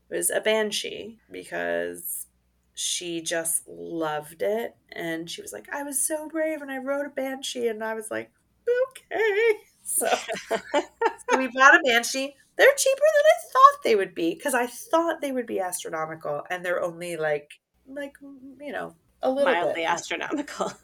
was 0.10 0.30
a 0.30 0.42
banshee 0.42 1.18
because 1.32 2.28
she 2.74 3.22
just 3.22 3.68
loved 3.68 4.42
it 4.42 4.76
and 4.92 5.30
she 5.30 5.42
was 5.42 5.54
like, 5.54 5.68
I 5.74 5.84
was 5.84 6.00
so 6.06 6.28
brave 6.28 6.62
and 6.62 6.72
I 6.72 6.78
rode 6.78 7.06
a 7.06 7.10
banshee 7.10 7.68
and 7.68 7.84
I 7.84 7.94
was 7.94 8.12
like, 8.12 8.32
okay. 8.68 9.60
So, 9.92 10.08
so 10.50 11.38
we 11.38 11.48
bought 11.48 11.76
a 11.76 11.82
banshee. 11.86 12.36
They're 12.58 12.74
cheaper 12.78 13.00
than 13.00 13.26
I 13.26 13.38
thought 13.54 13.84
they 13.84 13.96
would 13.96 14.14
be 14.16 14.36
because 14.36 14.54
I 14.54 14.68
thought 14.68 15.22
they 15.22 15.32
would 15.32 15.48
be 15.48 15.60
astronomical, 15.60 16.44
and 16.50 16.64
they're 16.66 16.82
only 16.84 17.18
like 17.18 17.52
like 17.88 18.14
you 18.60 18.72
know 18.72 18.96
a 19.22 19.32
little 19.32 19.54
Mildly 19.54 19.84
bit. 19.84 19.90
astronomical. 19.90 20.72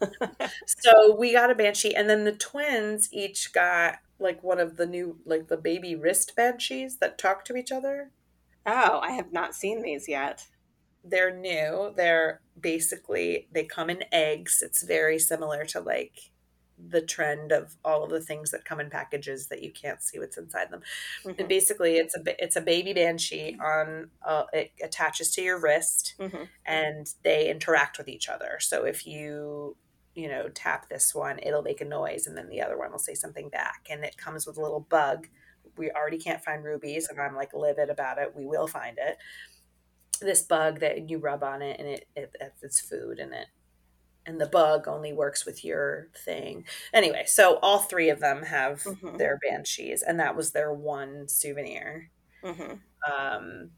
So 0.66 1.16
we 1.16 1.32
got 1.32 1.50
a 1.50 1.54
banshee, 1.54 1.94
and 1.94 2.08
then 2.08 2.24
the 2.24 2.32
twins 2.32 3.08
each 3.12 3.52
got 3.52 3.96
like 4.18 4.42
one 4.42 4.58
of 4.60 4.76
the 4.76 4.86
new 4.86 5.20
like 5.24 5.48
the 5.48 5.56
baby 5.56 5.94
wrist 5.96 6.34
banshees 6.36 6.98
that 6.98 7.18
talk 7.18 7.44
to 7.46 7.56
each 7.56 7.72
other. 7.72 8.10
oh, 8.66 9.00
I 9.00 9.12
have 9.12 9.32
not 9.32 9.54
seen 9.54 9.82
these 9.82 10.08
yet. 10.08 10.46
They're 11.04 11.34
new. 11.36 11.92
They're 11.96 12.42
basically 12.60 13.48
they 13.52 13.64
come 13.64 13.90
in 13.90 14.04
eggs. 14.12 14.62
It's 14.62 14.82
very 14.82 15.18
similar 15.18 15.64
to 15.66 15.80
like 15.80 16.30
the 16.86 17.02
trend 17.02 17.52
of 17.52 17.76
all 17.84 18.04
of 18.04 18.10
the 18.10 18.20
things 18.20 18.50
that 18.50 18.64
come 18.64 18.80
in 18.80 18.90
packages 18.90 19.48
that 19.48 19.62
you 19.62 19.72
can't 19.72 20.02
see 20.02 20.18
what's 20.18 20.38
inside 20.38 20.70
them. 20.70 20.82
And 21.36 21.46
Mhm. 21.46 21.48
basically, 21.48 21.96
it's 21.98 22.16
a 22.16 22.44
it's 22.44 22.56
a 22.56 22.60
baby 22.60 22.92
banshee 22.92 23.56
on 23.60 24.10
uh, 24.22 24.44
it 24.52 24.72
attaches 24.82 25.30
to 25.32 25.42
your 25.42 25.58
wrist, 25.58 26.14
Mhm. 26.18 26.48
and 26.66 27.06
they 27.22 27.50
interact 27.50 27.98
with 27.98 28.08
each 28.08 28.28
other. 28.28 28.58
So 28.60 28.84
if 28.84 29.06
you 29.06 29.76
you 30.14 30.28
know 30.28 30.48
tap 30.48 30.88
this 30.88 31.14
one, 31.14 31.38
it'll 31.40 31.62
make 31.62 31.80
a 31.80 31.84
noise, 31.84 32.26
and 32.26 32.36
then 32.36 32.48
the 32.48 32.62
other 32.62 32.78
one 32.78 32.90
will 32.92 32.98
say 32.98 33.14
something 33.14 33.48
back, 33.48 33.86
and 33.90 34.04
it 34.04 34.16
comes 34.16 34.46
with 34.46 34.56
a 34.58 34.62
little 34.62 34.80
bug. 34.80 35.28
We 35.76 35.90
already 35.92 36.18
can't 36.18 36.42
find 36.44 36.64
rubies, 36.64 37.08
and 37.08 37.20
I'm 37.20 37.36
like 37.36 37.54
livid 37.54 37.90
about 37.90 38.18
it. 38.18 38.34
We 38.34 38.46
will 38.46 38.66
find 38.66 38.98
it. 38.98 39.18
This 40.20 40.42
bug 40.42 40.80
that 40.80 41.08
you 41.08 41.18
rub 41.18 41.44
on 41.44 41.62
it, 41.62 41.78
and 41.78 41.88
it, 41.88 42.08
it 42.16 42.34
it's 42.62 42.80
food, 42.80 43.18
and 43.20 43.32
it 43.32 43.46
and 44.28 44.38
the 44.40 44.46
bug 44.46 44.86
only 44.86 45.12
works 45.12 45.46
with 45.46 45.64
your 45.64 46.08
thing. 46.14 46.66
Anyway, 46.92 47.24
so 47.26 47.58
all 47.62 47.78
three 47.80 48.10
of 48.10 48.20
them 48.20 48.42
have 48.42 48.82
Mhm. 48.82 49.16
their 49.16 49.38
banshees, 49.38 50.02
and 50.02 50.20
that 50.20 50.36
was 50.36 50.52
their 50.52 50.72
one 50.72 51.26
souvenir 51.28 52.10
Mhm. 52.42 52.82
um, 53.10 53.72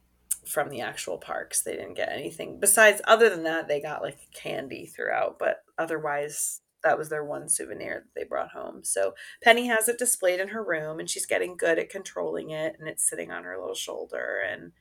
from 0.45 0.69
the 0.69 0.81
actual 0.81 1.19
parks. 1.19 1.63
They 1.63 1.77
didn't 1.77 1.95
get 1.95 2.11
anything 2.11 2.59
besides. 2.59 3.01
Other 3.05 3.31
than 3.31 3.45
that, 3.45 3.69
they 3.69 3.81
got 3.81 4.03
like 4.03 4.19
candy 4.35 4.87
throughout, 4.87 5.39
but 5.39 5.63
otherwise, 5.79 6.63
that 6.83 6.99
was 6.99 7.11
their 7.11 7.25
one 7.25 7.49
souvenir 7.49 8.01
that 8.07 8.15
they 8.21 8.25
brought 8.25 8.51
home. 8.53 8.83
So 8.83 9.15
Penny 9.43 9.67
has 9.69 9.89
it 9.89 9.99
displayed 9.99 10.41
in 10.41 10.49
her 10.49 10.65
room, 10.65 10.99
and 10.99 11.09
she's 11.09 11.27
getting 11.27 11.57
good 11.57 11.79
at 11.79 11.91
controlling 11.91 12.51
it, 12.51 12.75
and 12.79 12.89
it's 12.89 13.09
sitting 13.09 13.31
on 13.31 13.45
her 13.45 13.59
little 13.59 13.75
shoulder. 13.75 14.41
And 14.41 14.73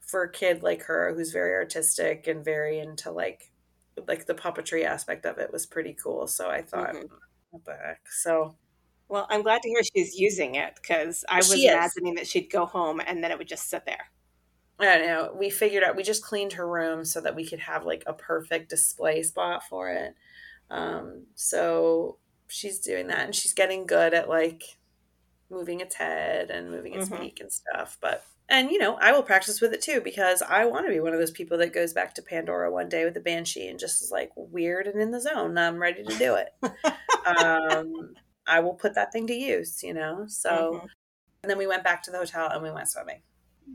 for 0.00 0.22
a 0.22 0.32
kid 0.32 0.62
like 0.62 0.82
her, 0.84 1.14
who's 1.14 1.32
very 1.32 1.52
artistic 1.54 2.26
and 2.26 2.44
very 2.44 2.78
into 2.78 3.10
like 3.12 3.52
like 4.08 4.26
the 4.26 4.34
puppetry 4.34 4.84
aspect 4.84 5.26
of 5.26 5.38
it 5.38 5.52
was 5.52 5.66
pretty 5.66 5.94
cool. 5.94 6.26
So 6.26 6.50
I 6.50 6.62
thought, 6.62 6.96
Mhm. 6.96 7.08
what 7.50 7.64
the 7.64 7.76
heck? 7.76 8.08
So 8.10 8.58
Well, 9.08 9.26
I'm 9.30 9.42
glad 9.42 9.62
to 9.62 9.68
hear 9.68 9.82
she's 9.84 10.18
using 10.18 10.56
it 10.56 10.74
because 10.76 11.24
I 11.28 11.42
was 11.42 11.64
imagining 11.64 12.14
that 12.16 12.26
she'd 12.26 12.50
go 12.50 12.66
home 12.66 13.00
and 13.00 13.22
then 13.22 13.30
it 13.30 13.38
would 13.38 13.48
just 13.48 13.68
sit 13.70 13.84
there. 13.86 14.10
I 14.78 14.84
don't 14.98 15.06
know. 15.06 15.32
We 15.34 15.50
figured 15.50 15.82
out 15.84 15.96
we 15.96 16.02
just 16.02 16.24
cleaned 16.24 16.52
her 16.54 16.68
room 16.68 17.04
so 17.04 17.20
that 17.22 17.34
we 17.34 17.46
could 17.48 17.60
have 17.60 17.84
like 17.86 18.04
a 18.06 18.12
perfect 18.14 18.68
display 18.70 19.22
spot 19.22 19.62
for 19.68 19.90
it. 19.90 20.14
Um, 20.70 21.28
so 21.36 22.18
she's 22.48 22.80
doing 22.80 23.08
that 23.08 23.20
and 23.26 23.34
she's 23.34 23.54
getting 23.54 23.86
good 23.86 24.14
at 24.14 24.28
like 24.28 24.78
moving 25.50 25.80
its 25.80 25.96
head 25.96 26.50
and 26.50 26.70
moving 26.70 26.94
its 26.94 27.08
Mhm. 27.08 27.10
beak 27.10 27.40
and 27.40 27.52
stuff. 27.52 27.98
But 28.00 28.24
and 28.48 28.70
you 28.70 28.78
know, 28.78 28.94
I 29.00 29.12
will 29.12 29.22
practice 29.22 29.60
with 29.60 29.72
it 29.72 29.82
too 29.82 30.00
because 30.00 30.42
I 30.42 30.64
want 30.66 30.86
to 30.86 30.92
be 30.92 31.00
one 31.00 31.12
of 31.12 31.18
those 31.18 31.30
people 31.30 31.58
that 31.58 31.72
goes 31.72 31.92
back 31.92 32.14
to 32.14 32.22
Pandora 32.22 32.70
one 32.70 32.88
day 32.88 33.04
with 33.04 33.16
a 33.16 33.20
banshee 33.20 33.68
and 33.68 33.78
just 33.78 34.02
is 34.02 34.10
like 34.10 34.30
weird 34.36 34.86
and 34.86 35.00
in 35.00 35.10
the 35.10 35.20
zone. 35.20 35.56
I'm 35.58 35.76
ready 35.80 36.02
to 36.04 36.18
do 36.18 36.34
it. 36.36 36.50
um, 37.26 38.14
I 38.46 38.60
will 38.60 38.74
put 38.74 38.94
that 38.94 39.12
thing 39.12 39.26
to 39.26 39.34
use, 39.34 39.82
you 39.82 39.92
know. 39.94 40.26
So 40.28 40.80
Mhm. 40.82 40.88
and 41.42 41.50
then 41.50 41.58
we 41.58 41.66
went 41.66 41.84
back 41.84 42.02
to 42.04 42.10
the 42.10 42.18
hotel 42.18 42.48
and 42.50 42.62
we 42.62 42.70
went 42.70 42.88
swimming. 42.88 43.22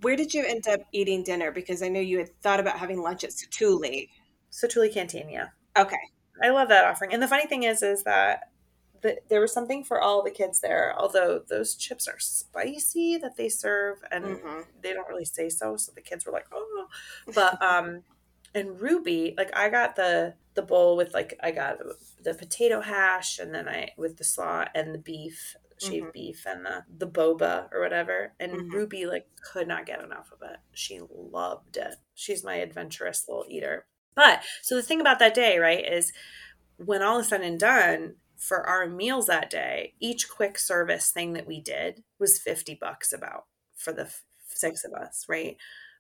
Where 0.01 0.15
did 0.15 0.33
you 0.33 0.45
end 0.45 0.67
up 0.67 0.79
eating 0.93 1.23
dinner? 1.23 1.51
Because 1.51 1.83
I 1.83 1.89
know 1.89 1.99
you 1.99 2.19
had 2.19 2.29
thought 2.41 2.61
about 2.61 2.79
having 2.79 3.01
lunch 3.01 3.23
at 3.25 3.31
Satu'li. 3.31 4.09
So 4.49 4.67
Tuli 4.67 4.89
Canteen, 4.89 5.29
yeah. 5.29 5.47
Okay. 5.77 5.97
I 6.41 6.49
love 6.49 6.69
that 6.69 6.85
offering. 6.85 7.13
And 7.13 7.21
the 7.21 7.27
funny 7.27 7.45
thing 7.45 7.63
is, 7.63 7.83
is 7.83 8.03
that 8.03 8.50
the, 9.01 9.17
there 9.29 9.41
was 9.41 9.51
something 9.53 9.83
for 9.83 9.99
all 10.01 10.23
the 10.23 10.31
kids 10.31 10.59
there. 10.61 10.93
Although 10.97 11.43
those 11.49 11.75
chips 11.75 12.07
are 12.07 12.19
spicy 12.19 13.17
that 13.17 13.35
they 13.37 13.49
serve, 13.49 13.97
and 14.11 14.25
Mhm. 14.25 14.65
they 14.81 14.93
don't 14.93 15.07
really 15.09 15.25
say 15.25 15.49
so. 15.49 15.75
So 15.77 15.91
the 15.93 16.01
kids 16.01 16.25
were 16.25 16.31
like, 16.31 16.47
"Oh," 16.51 16.87
but 17.33 17.61
um, 17.61 18.03
and 18.53 18.79
Ruby, 18.81 19.33
like 19.37 19.55
I 19.57 19.69
got 19.69 19.95
the 19.95 20.35
the 20.53 20.61
bowl 20.61 20.97
with 20.97 21.13
like 21.13 21.33
I 21.41 21.51
got 21.51 21.79
the 22.21 22.33
potato 22.33 22.81
hash, 22.81 23.39
and 23.39 23.53
then 23.53 23.67
I 23.67 23.91
with 23.97 24.17
the 24.17 24.23
slaw 24.23 24.65
and 24.75 24.93
the 24.93 24.99
beef, 24.99 25.55
shaved 25.79 26.07
Mhm. 26.07 26.13
beef, 26.13 26.45
and 26.45 26.65
the 26.65 26.83
the 26.97 27.07
boba 27.07 27.71
or 27.71 27.79
whatever. 27.79 28.33
And 28.39 28.51
Mhm. 28.53 28.71
Ruby 28.73 29.05
like 29.05 29.27
could 29.51 29.67
not 29.67 29.85
get 29.85 30.03
enough 30.03 30.31
of 30.31 30.41
it. 30.47 30.57
She 30.73 30.99
loved 31.09 31.77
it. 31.77 31.95
She's 32.13 32.43
my 32.43 32.55
adventurous 32.55 33.27
little 33.27 33.45
eater. 33.47 33.85
But 34.13 34.43
so 34.61 34.75
the 34.75 34.83
thing 34.83 34.99
about 34.99 35.19
that 35.19 35.33
day, 35.33 35.57
right, 35.57 35.85
is 35.85 36.11
when 36.75 37.01
all 37.01 37.19
is 37.19 37.29
said 37.29 37.41
and 37.41 37.59
done 37.59 38.15
for 38.41 38.67
our 38.67 38.87
meals 38.87 39.27
that 39.27 39.51
day, 39.51 39.93
each 39.99 40.27
quick 40.27 40.57
service 40.57 41.11
thing 41.11 41.33
that 41.33 41.45
we 41.45 41.61
did 41.61 42.03
was 42.19 42.39
50 42.39 42.73
bucks 42.73 43.13
about 43.13 43.45
for 43.77 43.93
the 43.93 44.03
f- 44.05 44.23
six 44.47 44.83
of 44.83 44.93
us, 44.93 45.25
right? 45.29 45.57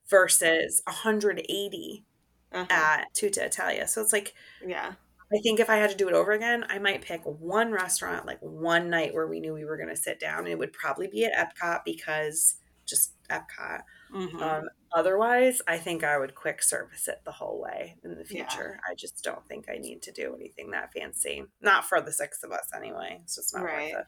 Versus 0.09 0.81
180 0.87 2.03
Uh-huh. 2.51 2.65
at 2.69 3.05
Tutto 3.13 3.43
Italia. 3.43 3.87
So 3.87 4.01
it's 4.01 4.11
like, 4.11 4.33
yeah. 4.65 4.93
I 5.33 5.37
think 5.43 5.59
if 5.59 5.69
I 5.69 5.77
had 5.77 5.91
to 5.91 5.95
do 5.95 6.09
it 6.09 6.15
over 6.15 6.31
again, 6.33 6.65
I 6.67 6.79
might 6.79 7.03
pick 7.03 7.21
one 7.23 7.71
restaurant, 7.71 8.25
like 8.25 8.39
one 8.41 8.89
night 8.89 9.13
where 9.13 9.27
we 9.27 9.39
knew 9.39 9.53
we 9.53 9.63
were 9.63 9.77
going 9.77 9.87
to 9.89 9.95
sit 9.95 10.19
down. 10.19 10.39
And 10.39 10.47
it 10.49 10.59
would 10.59 10.73
probably 10.73 11.07
be 11.07 11.23
at 11.23 11.31
Epcot 11.55 11.81
because 11.85 12.55
just 12.85 13.13
Epcot. 13.31 13.81
Mhm. 14.11 14.41
Um, 14.41 14.63
otherwise, 14.93 15.61
I 15.67 15.77
think 15.77 16.03
I 16.03 16.17
would 16.17 16.35
quick 16.35 16.61
service 16.61 17.07
it 17.07 17.19
the 17.25 17.31
whole 17.31 17.59
way 17.61 17.97
in 18.03 18.15
the 18.15 18.25
Yeah. 18.29 18.43
future. 18.49 18.79
I 18.89 18.95
just 18.95 19.23
don't 19.23 19.47
think 19.47 19.69
I 19.69 19.77
need 19.77 20.01
to 20.03 20.11
do 20.11 20.35
anything 20.35 20.71
that 20.71 20.91
fancy. 20.93 21.43
Not 21.61 21.85
for 21.85 22.01
the 22.01 22.11
six 22.11 22.43
of 22.43 22.51
us 22.51 22.69
anyway. 22.75 23.19
It's 23.23 23.35
just 23.35 23.53
not 23.55 23.63
Right. 23.63 23.93
worth 23.93 24.01
it. 24.01 24.07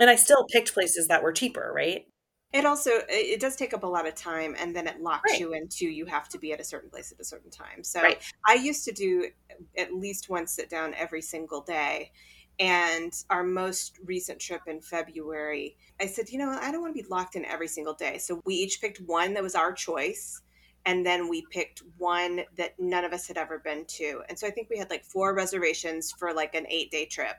And 0.00 0.10
I 0.10 0.16
still 0.16 0.46
picked 0.52 0.74
places 0.74 1.08
that 1.08 1.22
were 1.22 1.32
cheaper, 1.32 1.72
right? 1.74 2.06
It 2.52 2.64
also 2.64 2.90
it 2.90 3.06
it 3.10 3.40
does 3.40 3.56
take 3.56 3.74
up 3.74 3.82
a 3.82 3.86
lot 3.86 4.06
of 4.06 4.14
time, 4.14 4.54
and 4.58 4.74
then 4.74 4.86
it 4.86 5.00
locks 5.00 5.32
Right. 5.32 5.40
you 5.40 5.52
into 5.52 5.86
you 5.86 6.06
have 6.06 6.28
to 6.30 6.38
be 6.38 6.52
at 6.52 6.60
a 6.60 6.64
certain 6.64 6.90
place 6.90 7.12
at 7.12 7.20
a 7.20 7.24
certain 7.24 7.50
time. 7.50 7.82
So 7.84 8.00
Right. 8.00 8.22
I 8.46 8.54
used 8.54 8.84
to 8.84 8.92
do 8.92 9.30
at 9.76 9.92
least 9.92 10.28
one 10.28 10.46
sit 10.46 10.70
down 10.70 10.94
every 10.94 11.22
single 11.22 11.60
day. 11.62 12.12
And 12.58 13.12
our 13.28 13.44
most 13.44 13.98
recent 14.04 14.38
trip 14.38 14.62
in 14.66 14.80
February, 14.80 15.76
I 16.00 16.06
said, 16.06 16.30
you 16.30 16.38
know, 16.38 16.50
I 16.50 16.72
don't 16.72 16.80
want 16.80 16.96
to 16.96 17.02
be 17.02 17.08
locked 17.08 17.36
in 17.36 17.44
every 17.44 17.68
single 17.68 17.92
day. 17.92 18.16
So 18.18 18.40
we 18.46 18.54
each 18.54 18.80
picked 18.80 18.98
one 19.02 19.34
that 19.34 19.42
was 19.42 19.54
our 19.54 19.72
choice, 19.72 20.40
and 20.86 21.04
then 21.04 21.28
we 21.28 21.44
picked 21.50 21.82
one 21.98 22.42
that 22.56 22.74
none 22.78 23.04
of 23.04 23.12
us 23.12 23.26
had 23.28 23.36
ever 23.36 23.58
been 23.58 23.84
to. 23.86 24.22
And 24.28 24.38
so 24.38 24.46
I 24.46 24.50
think 24.50 24.70
we 24.70 24.78
had 24.78 24.88
like 24.88 25.04
four 25.04 25.34
reservations 25.34 26.12
for 26.12 26.32
like 26.32 26.54
an 26.54 26.66
eight 26.70 26.90
day 26.90 27.04
trip. 27.04 27.36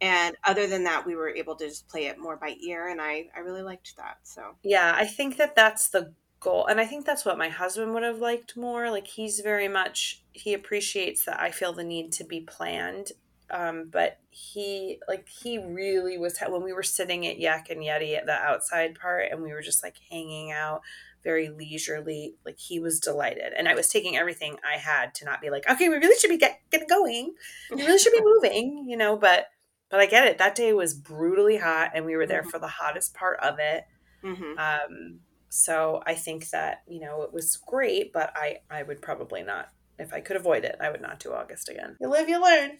And 0.00 0.36
other 0.44 0.66
than 0.66 0.84
that, 0.84 1.06
we 1.06 1.16
were 1.16 1.30
able 1.30 1.56
to 1.56 1.68
just 1.68 1.88
play 1.88 2.06
it 2.06 2.18
more 2.18 2.36
by 2.36 2.54
ear, 2.66 2.88
and 2.88 3.00
I 3.00 3.28
I 3.34 3.40
really 3.40 3.62
liked 3.62 3.96
that. 3.96 4.18
So 4.24 4.56
yeah, 4.62 4.94
I 4.96 5.06
think 5.06 5.36
that 5.38 5.56
that's 5.56 5.88
the 5.88 6.12
goal, 6.40 6.66
and 6.66 6.80
I 6.80 6.84
think 6.86 7.06
that's 7.06 7.24
what 7.24 7.38
my 7.38 7.48
husband 7.48 7.94
would 7.94 8.02
have 8.02 8.18
liked 8.20 8.56
more. 8.56 8.90
Like 8.90 9.06
he's 9.06 9.40
very 9.40 9.68
much 9.68 10.22
he 10.32 10.52
appreciates 10.52 11.24
that 11.24 11.40
I 11.40 11.50
feel 11.50 11.72
the 11.72 11.84
need 11.84 12.12
to 12.12 12.24
be 12.24 12.40
planned 12.40 13.12
um, 13.50 13.88
but 13.90 14.18
he 14.30 14.98
like 15.08 15.28
he 15.28 15.58
really 15.58 16.18
was 16.18 16.38
when 16.48 16.64
we 16.64 16.72
were 16.72 16.82
sitting 16.82 17.26
at 17.26 17.38
Yak 17.38 17.70
and 17.70 17.80
Yeti 17.80 18.16
at 18.16 18.26
the 18.26 18.32
outside 18.32 18.98
part 18.98 19.26
and 19.30 19.42
we 19.42 19.52
were 19.52 19.62
just 19.62 19.82
like 19.82 19.96
hanging 20.10 20.50
out 20.50 20.82
very 21.22 21.48
leisurely 21.48 22.34
like 22.44 22.58
he 22.58 22.80
was 22.80 23.00
delighted. 23.00 23.52
And 23.56 23.68
i 23.68 23.74
was 23.74 23.88
taking 23.88 24.16
everything 24.16 24.56
i 24.64 24.78
had 24.78 25.14
to 25.16 25.24
not 25.24 25.40
be 25.40 25.50
like 25.50 25.68
okay 25.68 25.88
we 25.88 25.96
really 25.96 26.18
should 26.18 26.30
be 26.30 26.38
get, 26.38 26.60
getting 26.70 26.88
going. 26.88 27.34
We 27.70 27.82
really 27.82 27.98
should 27.98 28.12
be 28.12 28.20
moving 28.24 28.86
you 28.88 28.96
know 28.96 29.16
but 29.16 29.46
but 29.90 30.00
i 30.00 30.06
get 30.06 30.26
it. 30.26 30.38
That 30.38 30.56
day 30.56 30.72
was 30.72 30.94
brutally 30.94 31.58
hot 31.58 31.92
and 31.94 32.04
we 32.04 32.16
were 32.16 32.26
there 32.26 32.40
mm-hmm. 32.40 32.50
for 32.50 32.58
the 32.58 32.68
hottest 32.68 33.14
part 33.14 33.38
of 33.40 33.58
it. 33.58 33.84
Mm-hmm. 34.24 34.58
um 34.58 35.20
so 35.48 36.02
i 36.04 36.14
think 36.14 36.50
that 36.50 36.82
you 36.88 37.00
know 37.00 37.22
it 37.22 37.32
was 37.32 37.56
great 37.56 38.12
but 38.12 38.32
i 38.34 38.58
i 38.70 38.82
would 38.82 39.00
probably 39.00 39.42
not 39.42 39.68
if 39.98 40.12
i 40.12 40.20
could 40.20 40.36
avoid 40.36 40.64
it 40.64 40.74
i 40.80 40.90
would 40.90 41.00
not 41.00 41.20
do 41.20 41.32
august 41.32 41.68
again. 41.68 41.96
You 42.00 42.08
live 42.08 42.28
you 42.28 42.42
learn 42.42 42.78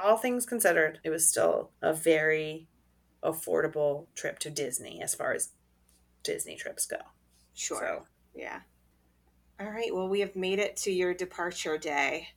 all 0.00 0.16
things 0.16 0.46
considered, 0.46 1.00
it 1.04 1.10
was 1.10 1.28
still 1.28 1.70
a 1.82 1.92
very 1.92 2.68
affordable 3.22 4.06
trip 4.14 4.38
to 4.40 4.50
Disney 4.50 5.02
as 5.02 5.14
far 5.14 5.32
as 5.32 5.50
Disney 6.22 6.56
trips 6.56 6.86
go. 6.86 6.98
Sure. 7.54 7.78
So, 7.78 8.06
yeah. 8.34 8.60
All 9.58 9.70
right. 9.70 9.94
Well, 9.94 10.08
we 10.08 10.20
have 10.20 10.36
made 10.36 10.58
it 10.58 10.76
to 10.78 10.92
your 10.92 11.14
departure 11.14 11.78
day. 11.78 12.28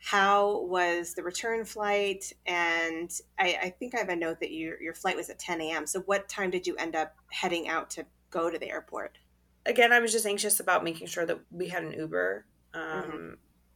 How 0.00 0.62
was 0.62 1.14
the 1.14 1.24
return 1.24 1.64
flight? 1.64 2.32
And 2.46 3.10
I, 3.38 3.58
I 3.62 3.70
think 3.70 3.94
I 3.94 3.98
have 3.98 4.10
a 4.10 4.16
note 4.16 4.38
that 4.40 4.52
your 4.52 4.80
your 4.80 4.94
flight 4.94 5.16
was 5.16 5.28
at 5.28 5.40
10 5.40 5.60
a.m. 5.60 5.86
So, 5.86 6.00
what 6.02 6.28
time 6.28 6.50
did 6.50 6.68
you 6.68 6.76
end 6.76 6.94
up 6.94 7.16
heading 7.32 7.68
out 7.68 7.90
to 7.90 8.06
go 8.30 8.48
to 8.48 8.58
the 8.58 8.70
airport? 8.70 9.18
Again, 9.66 9.92
I 9.92 9.98
was 9.98 10.12
just 10.12 10.24
anxious 10.24 10.60
about 10.60 10.84
making 10.84 11.08
sure 11.08 11.26
that 11.26 11.40
we 11.50 11.68
had 11.68 11.82
an 11.82 11.92
Uber. 11.92 12.46
Um, 12.74 12.82
mm-hmm 12.82 13.34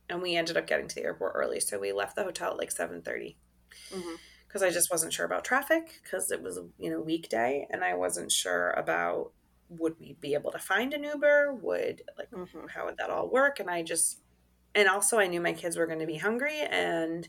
and 0.08 0.22
we 0.22 0.36
ended 0.36 0.56
up 0.56 0.66
getting 0.66 0.88
to 0.88 0.94
the 0.94 1.04
airport 1.04 1.32
early 1.34 1.60
so 1.60 1.78
we 1.78 1.92
left 1.92 2.16
the 2.16 2.24
hotel 2.24 2.52
at 2.52 2.58
like 2.58 2.70
7.30 2.70 3.36
because 3.88 4.02
mm-hmm. 4.02 4.64
i 4.64 4.70
just 4.70 4.90
wasn't 4.90 5.12
sure 5.12 5.26
about 5.26 5.44
traffic 5.44 6.00
because 6.02 6.30
it 6.30 6.42
was 6.42 6.58
you 6.78 6.90
know 6.90 7.00
weekday 7.00 7.66
and 7.70 7.82
i 7.84 7.94
wasn't 7.94 8.30
sure 8.30 8.70
about 8.70 9.32
would 9.78 9.96
we 9.98 10.16
be 10.20 10.34
able 10.34 10.50
to 10.50 10.58
find 10.58 10.92
an 10.92 11.04
uber? 11.04 11.54
Would 11.54 12.02
like 12.18 12.30
mm-hmm. 12.30 12.66
how 12.74 12.86
would 12.86 12.96
that 12.98 13.10
all 13.10 13.28
work? 13.28 13.60
And 13.60 13.70
i 13.70 13.82
just 13.82 14.20
and 14.74 14.88
also 14.88 15.18
i 15.18 15.26
knew 15.26 15.40
my 15.40 15.52
kids 15.52 15.76
were 15.76 15.86
going 15.86 15.98
to 15.98 16.06
be 16.06 16.16
hungry 16.16 16.60
and 16.60 17.28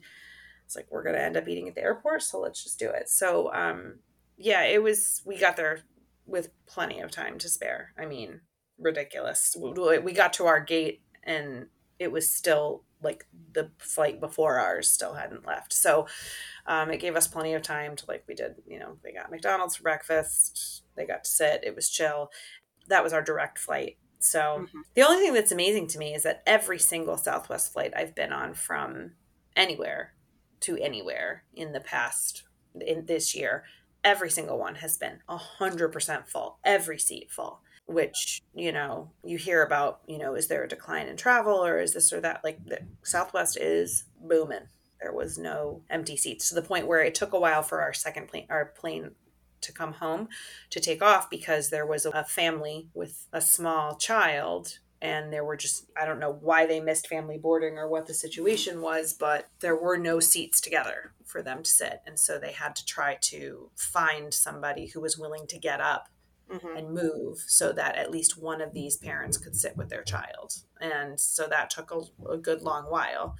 it's 0.65 0.75
like 0.75 0.87
we're 0.89 1.03
going 1.03 1.15
to 1.15 1.21
end 1.21 1.35
up 1.35 1.47
eating 1.47 1.67
at 1.67 1.75
the 1.75 1.81
airport 1.81 2.23
so 2.23 2.39
let's 2.39 2.63
just 2.63 2.79
do 2.79 2.89
it. 2.89 3.09
So 3.09 3.53
um 3.53 3.99
yeah 4.37 4.63
it 4.63 4.81
was 4.81 5.21
we 5.25 5.37
got 5.37 5.57
there 5.57 5.79
with 6.25 6.49
plenty 6.65 6.99
of 6.99 7.11
time 7.11 7.37
to 7.39 7.49
spare. 7.49 7.93
I 7.97 8.05
mean 8.05 8.41
ridiculous. 8.79 9.55
We 9.59 10.13
got 10.13 10.33
to 10.33 10.45
our 10.45 10.59
gate 10.59 11.01
and 11.23 11.67
it 12.03 12.11
was 12.11 12.29
still 12.29 12.83
like 13.01 13.25
the 13.53 13.71
flight 13.79 14.19
before 14.19 14.59
ours 14.59 14.89
still 14.89 15.13
hadn't 15.13 15.45
left. 15.45 15.73
So 15.73 16.07
um, 16.65 16.91
it 16.91 16.99
gave 16.99 17.15
us 17.15 17.27
plenty 17.27 17.53
of 17.53 17.61
time 17.61 17.95
to 17.95 18.05
like 18.07 18.23
we 18.27 18.35
did, 18.35 18.55
you 18.67 18.79
know, 18.79 18.97
they 19.03 19.11
got 19.11 19.31
McDonald's 19.31 19.75
for 19.75 19.83
breakfast, 19.83 20.83
they 20.95 21.05
got 21.05 21.23
to 21.23 21.29
sit, 21.29 21.63
it 21.63 21.75
was 21.75 21.89
chill. 21.89 22.31
That 22.87 23.03
was 23.03 23.13
our 23.13 23.21
direct 23.21 23.57
flight. 23.57 23.97
So 24.19 24.39
mm-hmm. 24.39 24.81
the 24.95 25.01
only 25.03 25.23
thing 25.23 25.33
that's 25.33 25.51
amazing 25.51 25.87
to 25.87 25.97
me 25.97 26.13
is 26.13 26.23
that 26.23 26.43
every 26.45 26.79
single 26.79 27.17
Southwest 27.17 27.73
flight 27.73 27.93
I've 27.95 28.15
been 28.15 28.31
on 28.31 28.53
from 28.53 29.11
anywhere 29.55 30.13
to 30.61 30.77
anywhere 30.77 31.43
in 31.53 31.73
the 31.73 31.81
past 31.81 32.43
in 32.79 33.05
this 33.05 33.35
year, 33.35 33.63
every 34.03 34.29
single 34.29 34.57
one 34.57 34.75
has 34.75 34.97
been 34.97 35.19
a 35.27 35.37
hundred 35.37 35.89
percent 35.89 36.27
full, 36.29 36.59
every 36.63 36.99
seat 36.99 37.31
full 37.31 37.62
which 37.85 38.41
you 38.53 38.71
know 38.71 39.11
you 39.23 39.37
hear 39.37 39.61
about 39.63 40.01
you 40.07 40.17
know 40.17 40.35
is 40.35 40.47
there 40.47 40.63
a 40.63 40.67
decline 40.67 41.07
in 41.07 41.17
travel 41.17 41.63
or 41.63 41.79
is 41.79 41.93
this 41.93 42.11
or 42.13 42.21
that? 42.21 42.43
Like 42.43 42.65
the 42.65 42.79
southwest 43.03 43.57
is 43.57 44.05
booming. 44.21 44.67
There 45.01 45.13
was 45.13 45.37
no 45.37 45.81
empty 45.89 46.15
seats 46.15 46.49
to 46.49 46.55
the 46.55 46.61
point 46.61 46.87
where 46.87 47.01
it 47.01 47.15
took 47.15 47.33
a 47.33 47.39
while 47.39 47.63
for 47.63 47.81
our 47.81 47.93
second 47.93 48.27
plane 48.27 48.47
our 48.49 48.65
plane 48.65 49.11
to 49.61 49.71
come 49.71 49.93
home 49.93 50.27
to 50.69 50.79
take 50.79 51.01
off 51.01 51.29
because 51.29 51.69
there 51.69 51.85
was 51.85 52.05
a 52.05 52.23
family 52.25 52.89
with 52.93 53.27
a 53.31 53.39
small 53.39 53.95
child 53.95 54.79
and 55.01 55.31
there 55.31 55.45
were 55.45 55.55
just 55.55 55.85
i 55.97 56.05
don't 56.05 56.19
know 56.19 56.37
why 56.41 56.65
they 56.65 56.81
missed 56.81 57.07
family 57.07 57.37
boarding 57.37 57.77
or 57.77 57.87
what 57.87 58.05
the 58.05 58.13
situation 58.13 58.81
was 58.81 59.13
but 59.13 59.47
there 59.61 59.75
were 59.77 59.97
no 59.97 60.19
seats 60.19 60.59
together 60.59 61.13
for 61.33 61.41
them 61.41 61.63
to 61.63 61.69
sit. 61.69 62.01
And 62.05 62.19
so 62.19 62.37
they 62.37 62.51
had 62.51 62.75
to 62.77 62.85
try 62.85 63.17
to 63.21 63.71
find 63.75 64.33
somebody 64.33 64.87
who 64.87 65.01
was 65.01 65.17
willing 65.17 65.47
to 65.47 65.57
get 65.57 65.81
up 65.81 66.07
mm-hmm. 66.53 66.77
and 66.77 66.93
move 66.93 67.43
so 67.47 67.71
that 67.73 67.95
at 67.95 68.11
least 68.11 68.41
one 68.41 68.61
of 68.61 68.73
these 68.73 68.97
parents 68.97 69.37
could 69.37 69.55
sit 69.55 69.75
with 69.75 69.89
their 69.89 70.03
child. 70.03 70.53
And 70.79 71.19
so 71.19 71.47
that 71.47 71.69
took 71.69 71.91
a, 71.91 72.01
a 72.29 72.37
good 72.37 72.61
long 72.61 72.85
while. 72.85 73.35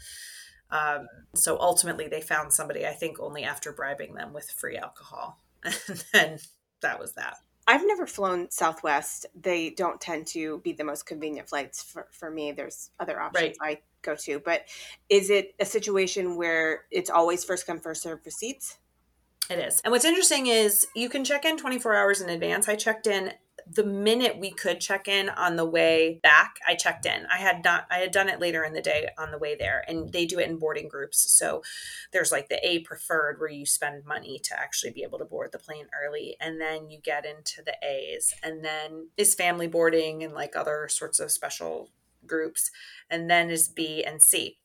Um, 0.72 1.08
so 1.36 1.58
ultimately, 1.60 2.08
they 2.08 2.22
found 2.22 2.52
somebody, 2.52 2.86
I 2.86 2.94
think, 2.94 3.20
only 3.20 3.44
after 3.44 3.72
bribing 3.72 4.16
them 4.16 4.34
with 4.34 4.50
free 4.50 4.78
alcohol. 4.78 5.40
and 5.64 6.04
then 6.12 6.40
that 6.82 7.00
was 7.00 7.14
that. 7.14 7.38
I've 7.66 7.86
never 7.86 8.06
flown 8.06 8.52
Southwest. 8.52 9.26
They 9.40 9.70
don't 9.70 10.02
tend 10.02 10.28
to 10.28 10.60
be 10.60 10.74
the 10.74 10.84
most 10.84 11.06
convenient 11.06 11.48
flights 11.48 11.82
for, 11.82 12.08
for 12.12 12.30
me. 12.30 12.52
There's 12.52 12.90
other 13.00 13.22
options 13.22 13.56
right. 13.62 13.78
I 13.78 13.82
go 14.02 14.16
to. 14.16 14.40
But 14.40 14.66
is 15.10 15.30
it 15.30 15.56
a 15.60 15.66
situation 15.66 16.36
where 16.36 16.86
it's 16.92 17.10
always 17.10 17.44
first 17.46 17.66
come, 17.66 17.80
first 17.80 18.02
serve 18.02 18.24
for 18.24 18.32
seats? 18.32 18.78
It 19.50 19.60
is. 19.60 19.82
And 19.84 19.92
what's 19.92 20.06
interesting 20.06 20.48
is 20.48 20.88
you 20.96 21.10
can 21.10 21.24
check 21.24 21.46
in 21.46 21.58
24 21.58 21.96
hours 21.96 22.22
in 22.22 22.30
advance. 22.30 22.70
I 22.70 22.76
checked 22.76 23.08
in 23.08 23.34
the 23.72 23.84
minute 23.84 24.40
we 24.40 24.52
could 24.52 24.80
check 24.80 25.08
in 25.08 25.30
on 25.30 25.56
the 25.56 25.66
way 25.66 26.20
back 26.22 26.56
i 26.68 26.76
checked 26.76 27.06
in 27.06 27.26
i 27.32 27.38
had 27.38 27.64
not 27.64 27.86
i 27.90 27.98
had 27.98 28.12
done 28.12 28.28
it 28.28 28.40
later 28.40 28.64
in 28.64 28.74
the 28.74 28.82
day 28.82 29.08
on 29.18 29.32
the 29.32 29.38
way 29.38 29.56
there 29.56 29.84
and 29.88 30.12
they 30.12 30.26
do 30.26 30.40
it 30.40 30.50
in 30.50 30.58
boarding 30.58 30.88
groups 30.88 31.32
so 31.32 31.62
there's 32.12 32.32
like 32.32 32.50
the 32.50 32.68
a 32.68 32.80
preferred 32.80 33.40
where 33.40 33.50
you 33.50 33.66
spend 33.66 34.06
money 34.06 34.40
to 34.44 34.60
actually 34.60 34.92
be 34.92 35.04
able 35.04 35.18
to 35.18 35.26
board 35.26 35.52
the 35.52 35.60
plane 35.60 35.88
early 36.04 36.36
and 36.42 36.60
then 36.60 36.90
you 36.90 37.00
get 37.00 37.26
into 37.26 37.62
the 37.64 37.76
a's 37.84 38.34
and 38.44 38.64
then 38.64 39.08
is 39.18 39.34
family 39.34 39.68
boarding 39.68 40.24
and 40.24 40.34
like 40.34 40.56
other 40.56 40.88
sorts 40.90 41.20
of 41.20 41.32
special 41.32 41.90
groups 42.26 42.72
and 43.10 43.30
then 43.30 43.50
is 43.50 43.68
b 43.68 44.04
and 44.04 44.22
c 44.22 44.58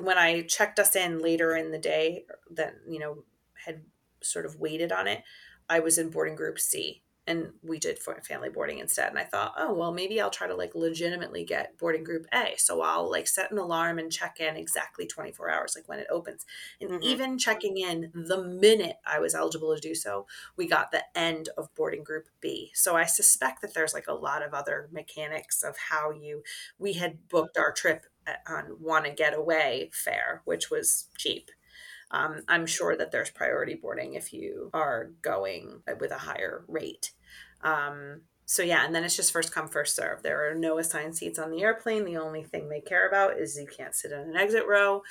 when 0.00 0.18
i 0.18 0.42
checked 0.42 0.78
us 0.78 0.96
in 0.96 1.18
later 1.18 1.54
in 1.54 1.72
the 1.72 1.78
day 1.78 2.24
then 2.50 2.72
you 2.88 2.98
know 2.98 3.24
had 3.64 3.82
sort 4.22 4.46
of 4.46 4.56
waited 4.56 4.92
on 4.92 5.06
it, 5.06 5.22
I 5.68 5.80
was 5.80 5.98
in 5.98 6.10
boarding 6.10 6.36
group 6.36 6.58
C 6.58 7.02
and 7.28 7.52
we 7.62 7.78
did 7.78 7.98
family 7.98 8.48
boarding 8.48 8.78
instead. 8.78 9.08
And 9.08 9.18
I 9.18 9.24
thought, 9.24 9.54
oh, 9.58 9.74
well, 9.74 9.92
maybe 9.92 10.20
I'll 10.20 10.30
try 10.30 10.46
to 10.46 10.54
like 10.54 10.76
legitimately 10.76 11.44
get 11.44 11.76
boarding 11.76 12.04
group 12.04 12.26
A. 12.32 12.54
So 12.56 12.82
I'll 12.82 13.10
like 13.10 13.26
set 13.26 13.50
an 13.50 13.58
alarm 13.58 13.98
and 13.98 14.12
check 14.12 14.38
in 14.38 14.56
exactly 14.56 15.06
24 15.06 15.50
hours, 15.50 15.74
like 15.74 15.88
when 15.88 15.98
it 15.98 16.06
opens. 16.08 16.46
And 16.80 16.90
mm-hmm. 16.90 17.02
even 17.02 17.38
checking 17.38 17.78
in 17.78 18.12
the 18.14 18.42
minute 18.42 18.96
I 19.04 19.18
was 19.18 19.34
eligible 19.34 19.74
to 19.74 19.80
do 19.80 19.94
so, 19.94 20.26
we 20.56 20.68
got 20.68 20.92
the 20.92 21.02
end 21.16 21.48
of 21.58 21.74
boarding 21.74 22.04
group 22.04 22.28
B. 22.40 22.70
So 22.74 22.96
I 22.96 23.06
suspect 23.06 23.60
that 23.62 23.74
there's 23.74 23.94
like 23.94 24.06
a 24.06 24.14
lot 24.14 24.44
of 24.44 24.54
other 24.54 24.88
mechanics 24.92 25.64
of 25.64 25.76
how 25.90 26.12
you, 26.12 26.44
we 26.78 26.92
had 26.92 27.28
booked 27.28 27.58
our 27.58 27.72
trip 27.72 28.06
on 28.48 28.76
want 28.80 29.04
to 29.04 29.10
get 29.10 29.34
away 29.34 29.90
fare, 29.92 30.42
which 30.44 30.70
was 30.70 31.08
cheap 31.16 31.50
um, 32.16 32.42
I'm 32.48 32.66
sure 32.66 32.96
that 32.96 33.12
there's 33.12 33.30
priority 33.30 33.74
boarding 33.74 34.14
if 34.14 34.32
you 34.32 34.70
are 34.72 35.10
going 35.20 35.82
with 36.00 36.12
a 36.12 36.18
higher 36.18 36.64
rate. 36.66 37.12
Um, 37.62 38.22
so 38.46 38.62
yeah, 38.62 38.86
and 38.86 38.94
then 38.94 39.04
it's 39.04 39.16
just 39.16 39.32
first 39.32 39.52
come 39.52 39.68
first 39.68 39.94
serve. 39.94 40.22
There 40.22 40.50
are 40.50 40.54
no 40.54 40.78
assigned 40.78 41.16
seats 41.16 41.38
on 41.38 41.50
the 41.50 41.62
airplane. 41.62 42.04
The 42.04 42.16
only 42.16 42.42
thing 42.42 42.68
they 42.68 42.80
care 42.80 43.06
about 43.06 43.38
is 43.38 43.58
you 43.58 43.66
can't 43.66 43.94
sit 43.94 44.12
in 44.12 44.20
an 44.20 44.36
exit 44.36 44.66
row 44.66 45.02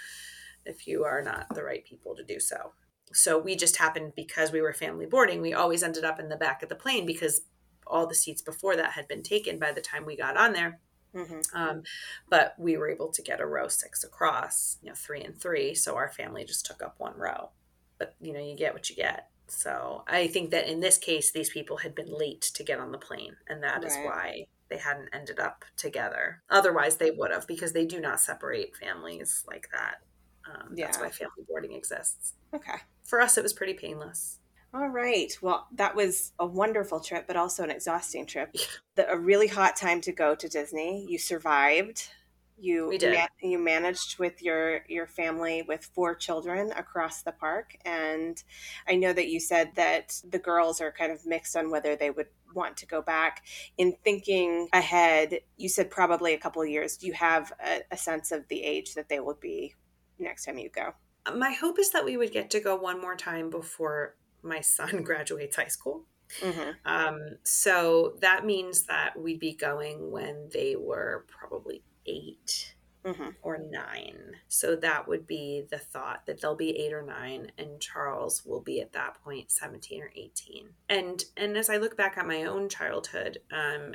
if 0.65 0.87
you 0.87 1.03
are 1.03 1.21
not 1.21 1.53
the 1.53 1.63
right 1.63 1.85
people 1.85 2.15
to 2.15 2.23
do 2.23 2.39
so. 2.39 2.73
So 3.13 3.37
we 3.37 3.55
just 3.55 3.77
happened 3.77 4.13
because 4.15 4.51
we 4.51 4.61
were 4.61 4.73
family 4.73 5.05
boarding, 5.05 5.41
we 5.41 5.53
always 5.53 5.83
ended 5.83 6.03
up 6.03 6.19
in 6.19 6.29
the 6.29 6.35
back 6.35 6.63
of 6.63 6.69
the 6.69 6.75
plane 6.75 7.05
because 7.05 7.41
all 7.85 8.07
the 8.07 8.15
seats 8.15 8.41
before 8.41 8.75
that 8.75 8.93
had 8.93 9.07
been 9.07 9.21
taken 9.21 9.59
by 9.59 9.71
the 9.71 9.81
time 9.81 10.05
we 10.05 10.17
got 10.17 10.37
on 10.37 10.53
there. 10.53 10.79
Mm-hmm. 11.15 11.57
Um, 11.57 11.83
but 12.29 12.55
we 12.57 12.77
were 12.77 12.89
able 12.89 13.09
to 13.11 13.21
get 13.21 13.39
a 13.39 13.45
row 13.45 13.67
six 13.67 14.03
across, 14.03 14.77
you 14.81 14.89
know, 14.89 14.95
three 14.95 15.21
and 15.21 15.39
three. 15.39 15.73
So 15.73 15.95
our 15.95 16.09
family 16.09 16.43
just 16.43 16.65
took 16.65 16.83
up 16.83 16.95
one 16.97 17.17
row. 17.17 17.49
But, 17.97 18.15
you 18.19 18.33
know, 18.33 18.39
you 18.39 18.55
get 18.55 18.73
what 18.73 18.89
you 18.89 18.95
get. 18.95 19.29
So 19.47 20.03
I 20.07 20.27
think 20.27 20.51
that 20.51 20.67
in 20.67 20.79
this 20.79 20.97
case, 20.97 21.31
these 21.31 21.49
people 21.49 21.77
had 21.77 21.95
been 21.95 22.11
late 22.11 22.41
to 22.41 22.63
get 22.63 22.79
on 22.79 22.91
the 22.91 22.97
plane. 22.97 23.37
And 23.47 23.63
that 23.63 23.83
right. 23.83 23.85
is 23.85 23.95
why 23.97 24.47
they 24.69 24.77
hadn't 24.77 25.09
ended 25.13 25.39
up 25.39 25.63
together. 25.77 26.41
Otherwise, 26.49 26.97
they 26.97 27.11
would 27.11 27.31
have 27.31 27.47
because 27.47 27.71
they 27.71 27.85
do 27.85 28.01
not 28.01 28.19
separate 28.19 28.75
families 28.75 29.43
like 29.47 29.69
that. 29.71 30.01
Um, 30.47 30.73
yeah. 30.75 30.85
That's 30.85 30.99
why 30.99 31.09
family 31.09 31.45
boarding 31.47 31.73
exists. 31.73 32.33
Okay. 32.53 32.79
For 33.03 33.21
us, 33.21 33.37
it 33.37 33.43
was 33.43 33.53
pretty 33.53 33.73
painless. 33.75 34.39
All 34.75 34.89
right. 34.89 35.31
Well, 35.41 35.67
that 35.75 35.95
was 35.95 36.33
a 36.37 36.45
wonderful 36.45 36.99
trip, 36.99 37.27
but 37.27 37.37
also 37.37 37.63
an 37.63 37.71
exhausting 37.71 38.25
trip. 38.25 38.53
The, 38.95 39.09
a 39.09 39.17
really 39.17 39.47
hot 39.47 39.75
time 39.77 40.01
to 40.01 40.11
go 40.11 40.35
to 40.35 40.49
Disney. 40.49 41.05
You 41.09 41.17
survived. 41.17 42.09
You 42.57 42.89
We 42.89 42.97
did. 42.97 43.13
ma- 43.13 43.27
you 43.41 43.57
managed 43.57 44.19
with 44.19 44.41
your 44.41 44.85
your 44.87 45.07
family 45.07 45.63
with 45.67 45.89
four 45.93 46.15
children 46.15 46.71
across 46.71 47.21
the 47.21 47.33
park, 47.33 47.75
and 47.83 48.41
I 48.87 48.95
know 48.95 49.11
that 49.11 49.27
you 49.27 49.41
said 49.41 49.71
that 49.75 50.21
the 50.29 50.39
girls 50.39 50.79
are 50.79 50.91
kind 50.91 51.11
of 51.11 51.25
mixed 51.25 51.57
on 51.57 51.69
whether 51.69 51.95
they 51.97 52.11
would 52.11 52.27
want 52.53 52.77
to 52.77 52.85
go 52.85 53.01
back. 53.01 53.43
In 53.77 53.95
thinking 54.03 54.69
ahead, 54.71 55.39
you 55.57 55.67
said 55.67 55.91
probably 55.91 56.33
a 56.33 56.37
couple 56.37 56.61
of 56.61 56.69
years. 56.69 56.97
Do 56.97 57.07
you 57.07 57.13
have 57.13 57.51
a, 57.65 57.81
a 57.91 57.97
sense 57.97 58.31
of 58.31 58.47
the 58.47 58.63
age 58.63 58.93
that 58.95 59.09
they 59.09 59.19
will 59.19 59.37
be 59.41 59.73
next 60.19 60.45
time 60.45 60.57
you 60.57 60.69
go? 60.69 60.93
My 61.33 61.51
hope 61.51 61.79
is 61.79 61.91
that 61.91 62.05
we 62.05 62.17
would 62.17 62.31
get 62.31 62.49
to 62.51 62.59
go 62.59 62.75
one 62.75 63.01
more 63.01 63.15
time 63.15 63.49
before 63.49 64.15
my 64.45 64.61
son 64.61 65.01
graduates 65.03 65.55
high 65.57 65.67
school. 65.67 66.05
Mm-hmm. 66.41 66.69
Um, 66.85 67.19
so 67.43 68.15
that 68.21 68.45
means 68.45 68.83
that 68.83 69.19
we'd 69.19 69.39
be 69.39 69.53
going 69.53 70.11
when 70.11 70.49
they 70.53 70.75
were 70.75 71.25
probably 71.27 71.83
eight 72.05 72.75
Mm-hmm. 73.05 73.29
or 73.43 73.59
nine. 73.59 74.31
So 74.47 74.75
that 74.77 75.07
would 75.07 75.27
be 75.27 75.67
the 75.69 75.77
thought 75.77 76.25
that 76.25 76.41
they'll 76.41 76.55
be 76.55 76.75
eight 76.75 76.91
or 76.91 77.03
nine, 77.03 77.51
and 77.55 77.79
Charles 77.79 78.43
will 78.43 78.61
be 78.61 78.81
at 78.81 78.93
that 78.93 79.21
point 79.23 79.51
seventeen 79.51 80.01
or 80.01 80.09
eighteen. 80.15 80.69
And 80.89 81.23
and 81.37 81.55
as 81.55 81.69
I 81.69 81.77
look 81.77 81.95
back 81.95 82.17
at 82.17 82.25
my 82.25 82.45
own 82.45 82.67
childhood, 82.67 83.37
um, 83.51 83.93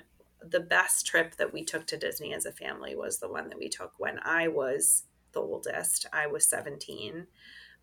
the 0.49 0.61
best 0.61 1.07
trip 1.09 1.35
that 1.39 1.53
we 1.53 1.65
took 1.65 1.89
to 1.89 1.97
Disney 1.97 2.33
as 2.33 2.47
a 2.47 2.53
family 2.53 2.95
was 2.95 3.19
the 3.19 3.29
one 3.29 3.49
that 3.49 3.59
we 3.59 3.69
took 3.69 3.95
when 3.99 4.21
I 4.23 4.47
was 4.47 5.03
the 5.33 5.41
oldest. 5.41 6.07
I 6.13 6.29
was 6.29 6.49
seventeen. 6.49 7.27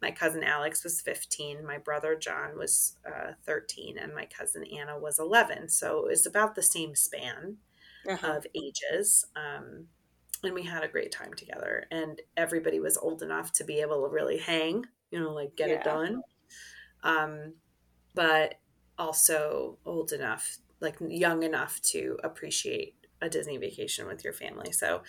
My 0.02 0.12
cousin 0.12 0.44
Alex 0.44 0.84
was 0.84 1.02
15. 1.02 1.66
My 1.66 1.78
brother 1.78 2.16
John 2.16 2.58
was 2.58 2.98
uh, 3.06 3.32
13. 3.46 3.98
And 3.98 4.14
my 4.14 4.26
cousin 4.26 4.64
Anna 4.66 4.98
was 5.00 5.18
11. 5.20 5.70
So 5.70 6.06
it 6.06 6.10
was 6.10 6.26
about 6.26 6.56
the 6.56 6.62
same 6.64 6.96
span 6.96 7.58
Uh-huh. 8.08 8.34
of 8.38 8.46
ages. 8.56 9.26
Um, 9.36 9.88
and 10.44 10.54
we 10.54 10.64
had 10.64 10.84
a 10.84 10.88
great 10.88 11.12
time 11.12 11.34
together. 11.34 11.88
And 11.90 12.22
everybody 12.36 12.80
was 12.80 12.98
old 12.98 13.24
enough 13.24 13.52
to 13.54 13.64
be 13.64 13.80
able 13.82 14.04
to 14.04 14.14
really 14.14 14.38
hang, 14.38 14.86
you 15.10 15.20
know, 15.20 15.34
like 15.34 15.56
get 15.56 15.70
Yeah. 15.70 15.76
it 15.78 15.84
done. 15.84 16.22
Um, 17.04 17.56
but 18.14 18.56
also 18.98 19.80
old 19.86 20.12
enough, 20.12 20.58
like 20.80 20.98
young 21.02 21.42
enough 21.44 21.82
to 21.82 22.20
appreciate 22.24 23.07
a 23.22 23.30
Disney 23.30 23.58
vacation 23.58 24.08
with 24.08 24.24
your 24.24 24.34
family. 24.34 24.72
So, 24.72 25.02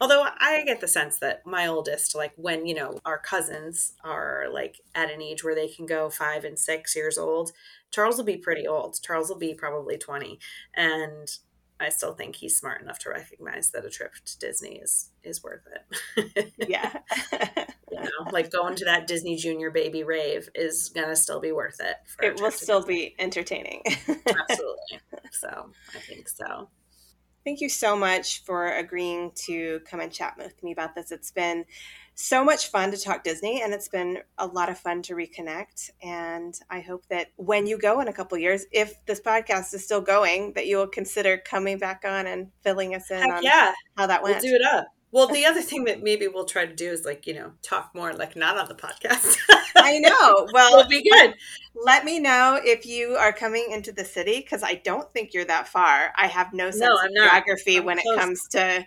although 0.00 0.26
I 0.38 0.62
get 0.64 0.80
the 0.80 0.88
sense 0.88 1.18
that 1.18 1.46
my 1.46 1.66
oldest, 1.66 2.14
like 2.14 2.32
when, 2.36 2.66
you 2.66 2.74
know, 2.74 2.98
our 3.04 3.18
cousins 3.18 3.94
are 4.02 4.46
like 4.52 4.80
at 4.94 5.10
an 5.10 5.20
age 5.20 5.44
where 5.44 5.54
they 5.54 5.68
can 5.68 5.86
go 5.86 6.10
five 6.10 6.44
and 6.44 6.58
six 6.58 6.96
years 6.96 7.18
old, 7.18 7.52
Charles 7.90 8.16
will 8.16 8.24
be 8.24 8.36
pretty 8.36 8.66
old. 8.66 8.98
Charles 9.02 9.28
will 9.28 9.38
be 9.38 9.54
probably 9.54 9.98
20. 9.98 10.38
And 10.74 11.28
I 11.80 11.88
still 11.88 12.12
think 12.12 12.36
he's 12.36 12.56
smart 12.58 12.82
enough 12.82 12.98
to 13.00 13.10
recognize 13.10 13.70
that 13.70 13.86
a 13.86 13.90
trip 13.90 14.12
to 14.26 14.38
Disney 14.38 14.76
is 14.76 15.10
is 15.22 15.42
worth 15.42 15.66
it. 16.16 16.52
yeah. 16.68 16.98
you 17.90 17.98
know, 18.00 18.30
like 18.30 18.50
going 18.50 18.76
to 18.76 18.84
that 18.84 19.06
Disney 19.06 19.36
Junior 19.36 19.70
baby 19.70 20.04
rave 20.04 20.48
is 20.54 20.90
gonna 20.90 21.16
still 21.16 21.40
be 21.40 21.52
worth 21.52 21.80
it. 21.80 21.96
it 22.22 22.40
will 22.40 22.50
still 22.50 22.80
Disney. 22.80 22.94
be 22.94 23.14
entertaining. 23.18 23.82
absolutely. 24.08 25.00
So 25.32 25.70
I 25.94 25.98
think 26.00 26.28
so. 26.28 26.68
Thank 27.44 27.60
you 27.60 27.68
so 27.68 27.96
much 27.96 28.44
for 28.44 28.66
agreeing 28.66 29.32
to 29.46 29.80
come 29.88 30.00
and 30.00 30.12
chat 30.12 30.34
with 30.36 30.62
me 30.62 30.72
about 30.72 30.94
this. 30.94 31.10
It's 31.10 31.30
been 31.30 31.64
so 32.14 32.44
much 32.44 32.68
fun 32.68 32.90
to 32.90 32.98
talk 32.98 33.24
Disney, 33.24 33.62
and 33.62 33.72
it's 33.72 33.88
been 33.88 34.18
a 34.36 34.46
lot 34.46 34.68
of 34.68 34.78
fun 34.78 35.00
to 35.02 35.14
reconnect. 35.14 35.90
And 36.02 36.54
I 36.68 36.80
hope 36.80 37.06
that 37.08 37.28
when 37.36 37.66
you 37.66 37.78
go 37.78 38.00
in 38.00 38.08
a 38.08 38.12
couple 38.12 38.36
years, 38.36 38.66
if 38.72 38.94
this 39.06 39.20
podcast 39.20 39.72
is 39.72 39.82
still 39.82 40.02
going, 40.02 40.52
that 40.52 40.66
you 40.66 40.76
will 40.76 40.86
consider 40.86 41.38
coming 41.38 41.78
back 41.78 42.02
on 42.04 42.26
and 42.26 42.50
filling 42.62 42.94
us 42.94 43.10
in 43.10 43.18
Heck 43.18 43.30
on 43.38 43.42
yeah, 43.42 43.72
how 43.96 44.06
that 44.06 44.22
we'll 44.22 44.32
went. 44.32 44.42
do 44.42 44.54
it 44.54 44.62
up. 44.62 44.88
Well, 45.12 45.26
the 45.26 45.44
other 45.44 45.60
thing 45.62 45.84
that 45.84 46.02
maybe 46.02 46.28
we'll 46.28 46.44
try 46.44 46.66
to 46.66 46.74
do 46.74 46.88
is 46.90 47.04
like 47.04 47.26
you 47.26 47.34
know 47.34 47.52
talk 47.62 47.90
more 47.94 48.12
like 48.12 48.36
not 48.36 48.56
on 48.58 48.68
the 48.68 48.74
podcast. 48.74 49.36
I 49.76 49.98
know. 49.98 50.48
Well, 50.52 50.78
It'll 50.78 50.88
be 50.88 51.02
good. 51.08 51.34
let 51.74 52.04
me 52.04 52.18
know 52.20 52.60
if 52.62 52.86
you 52.86 53.14
are 53.16 53.32
coming 53.32 53.68
into 53.70 53.92
the 53.92 54.04
city 54.04 54.38
because 54.40 54.62
I 54.62 54.74
don't 54.74 55.10
think 55.12 55.32
you're 55.34 55.44
that 55.46 55.68
far. 55.68 56.12
I 56.16 56.26
have 56.26 56.52
no 56.52 56.70
sense 56.70 56.94
I'm 57.02 57.08
of 57.10 57.14
geography 57.16 57.78
I'm 57.78 57.84
when 57.86 57.98
close. 57.98 58.16
it 58.16 58.20
comes 58.20 58.48
to 58.50 58.86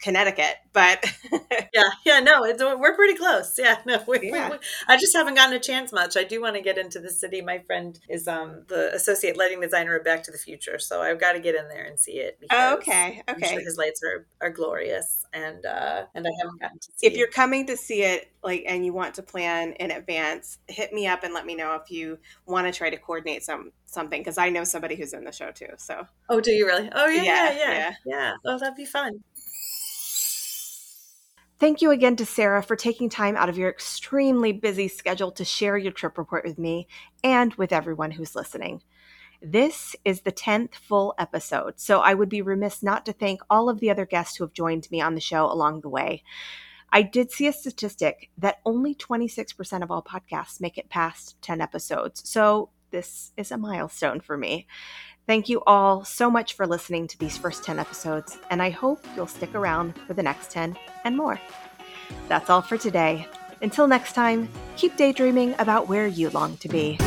Connecticut, 0.00 0.56
but 0.72 1.04
Yeah, 1.74 1.88
yeah, 2.04 2.20
no, 2.20 2.44
it's, 2.44 2.62
we're 2.62 2.94
pretty 2.94 3.14
close. 3.16 3.54
Yeah, 3.58 3.78
no, 3.86 4.02
we, 4.06 4.30
Yeah. 4.30 4.50
we- 4.50 4.58
I 4.88 4.96
just 4.96 5.14
haven't 5.16 5.34
gotten 5.34 5.54
a 5.54 5.60
chance 5.60 5.92
much. 5.92 6.16
I 6.16 6.24
do 6.24 6.40
want 6.40 6.56
to 6.56 6.62
get 6.62 6.78
into 6.78 7.00
the 7.00 7.10
city. 7.10 7.40
My 7.40 7.58
friend 7.60 7.98
is 8.08 8.28
um 8.28 8.62
the 8.68 8.94
associate 8.94 9.36
lighting 9.36 9.60
designer 9.60 9.96
of 9.96 10.04
Back 10.04 10.22
to 10.24 10.30
the 10.30 10.38
Future, 10.38 10.78
so 10.78 11.00
I've 11.02 11.20
got 11.20 11.32
to 11.32 11.40
get 11.40 11.54
in 11.54 11.68
there 11.68 11.84
and 11.84 11.98
see 11.98 12.12
it. 12.18 12.38
Oh, 12.50 12.76
because 12.76 12.88
okay, 12.88 13.22
I'm 13.28 13.40
sure 13.40 13.52
okay. 13.54 13.64
his 13.64 13.76
lights 13.78 14.00
are, 14.04 14.26
are 14.40 14.50
glorious, 14.50 15.24
and 15.32 15.64
uh, 15.64 16.04
and 16.14 16.26
I 16.26 16.30
haven't 16.40 16.60
gotten 16.60 16.78
to 16.78 16.88
see. 16.96 17.06
if 17.06 17.16
you're 17.16 17.28
coming 17.28 17.66
to 17.66 17.76
see 17.76 18.02
it 18.02 18.30
like 18.42 18.64
and 18.66 18.84
you 18.84 18.92
want 18.92 19.14
to 19.14 19.22
plan 19.22 19.72
in 19.74 19.90
advance 19.90 20.58
hit 20.68 20.92
me 20.92 21.06
up 21.06 21.24
and 21.24 21.32
let 21.32 21.46
me 21.46 21.54
know 21.54 21.74
if 21.82 21.90
you 21.90 22.18
want 22.46 22.66
to 22.66 22.72
try 22.76 22.90
to 22.90 22.96
coordinate 22.98 23.42
some 23.42 23.72
something 23.86 24.20
because 24.20 24.36
i 24.36 24.50
know 24.50 24.64
somebody 24.64 24.96
who's 24.96 25.14
in 25.14 25.24
the 25.24 25.32
show 25.32 25.50
too 25.50 25.68
so 25.78 26.06
oh, 26.28 26.40
do 26.40 26.50
you 26.50 26.66
really? 26.66 26.90
Oh, 26.92 27.06
yeah, 27.06 27.22
Yeah, 27.22 27.52
yeah, 27.52 27.52
yeah, 27.52 27.78
yeah. 27.78 27.92
yeah. 28.06 28.32
Oh, 28.44 28.58
that'd 28.58 28.74
be 28.76 28.84
fun. 28.84 29.22
Thank 31.60 31.80
you 31.80 31.90
again 31.90 32.16
to 32.16 32.26
Sara 32.26 32.62
for 32.62 32.76
taking 32.76 33.08
time 33.08 33.36
out 33.36 33.48
of 33.48 33.56
your 33.56 33.70
extremely 33.70 34.52
busy 34.52 34.88
schedule 34.88 35.30
to 35.32 35.44
share 35.44 35.78
your 35.78 35.92
trip 35.92 36.18
report 36.18 36.44
with 36.44 36.58
me 36.58 36.88
and 37.22 37.54
with 37.54 37.72
everyone 37.72 38.10
who's 38.10 38.34
listening 38.34 38.82
this 39.44 39.94
is 40.04 40.22
the 40.22 40.32
10th 40.32 40.74
full 40.74 41.14
episode, 41.18 41.78
so 41.78 42.00
I 42.00 42.14
would 42.14 42.30
be 42.30 42.40
remiss 42.40 42.82
not 42.82 43.04
to 43.06 43.12
thank 43.12 43.42
all 43.50 43.68
of 43.68 43.78
the 43.78 43.90
other 43.90 44.06
guests 44.06 44.36
who 44.36 44.44
have 44.44 44.54
joined 44.54 44.90
me 44.90 45.02
on 45.02 45.14
the 45.14 45.20
show 45.20 45.44
along 45.44 45.82
the 45.82 45.90
way. 45.90 46.22
I 46.90 47.02
did 47.02 47.30
see 47.30 47.46
a 47.46 47.52
statistic 47.52 48.30
that 48.38 48.60
only 48.64 48.94
26% 48.94 49.82
of 49.82 49.90
all 49.90 50.02
podcasts 50.02 50.60
make 50.60 50.78
it 50.78 50.88
past 50.88 51.36
10 51.42 51.60
episodes, 51.60 52.28
so 52.28 52.70
this 52.90 53.32
is 53.36 53.50
a 53.50 53.58
milestone 53.58 54.20
for 54.20 54.38
me. 54.38 54.66
Thank 55.26 55.48
you 55.48 55.62
all 55.66 56.04
so 56.04 56.30
much 56.30 56.52
for 56.52 56.66
listening 56.66 57.06
to 57.08 57.18
these 57.18 57.38
first 57.38 57.64
10 57.64 57.78
episodes, 57.78 58.36
and 58.50 58.60
I 58.60 58.68
hope 58.68 59.02
you'll 59.16 59.26
stick 59.26 59.54
around 59.54 59.98
for 60.06 60.12
the 60.12 60.22
next 60.22 60.50
10 60.50 60.76
and 61.04 61.16
more. 61.16 61.40
That's 62.28 62.50
all 62.50 62.60
for 62.60 62.76
today. 62.76 63.26
Until 63.62 63.86
next 63.86 64.12
time, 64.12 64.50
keep 64.76 64.96
daydreaming 64.98 65.54
about 65.58 65.88
where 65.88 66.06
you 66.06 66.28
long 66.28 66.58
to 66.58 66.68
be. 66.68 66.98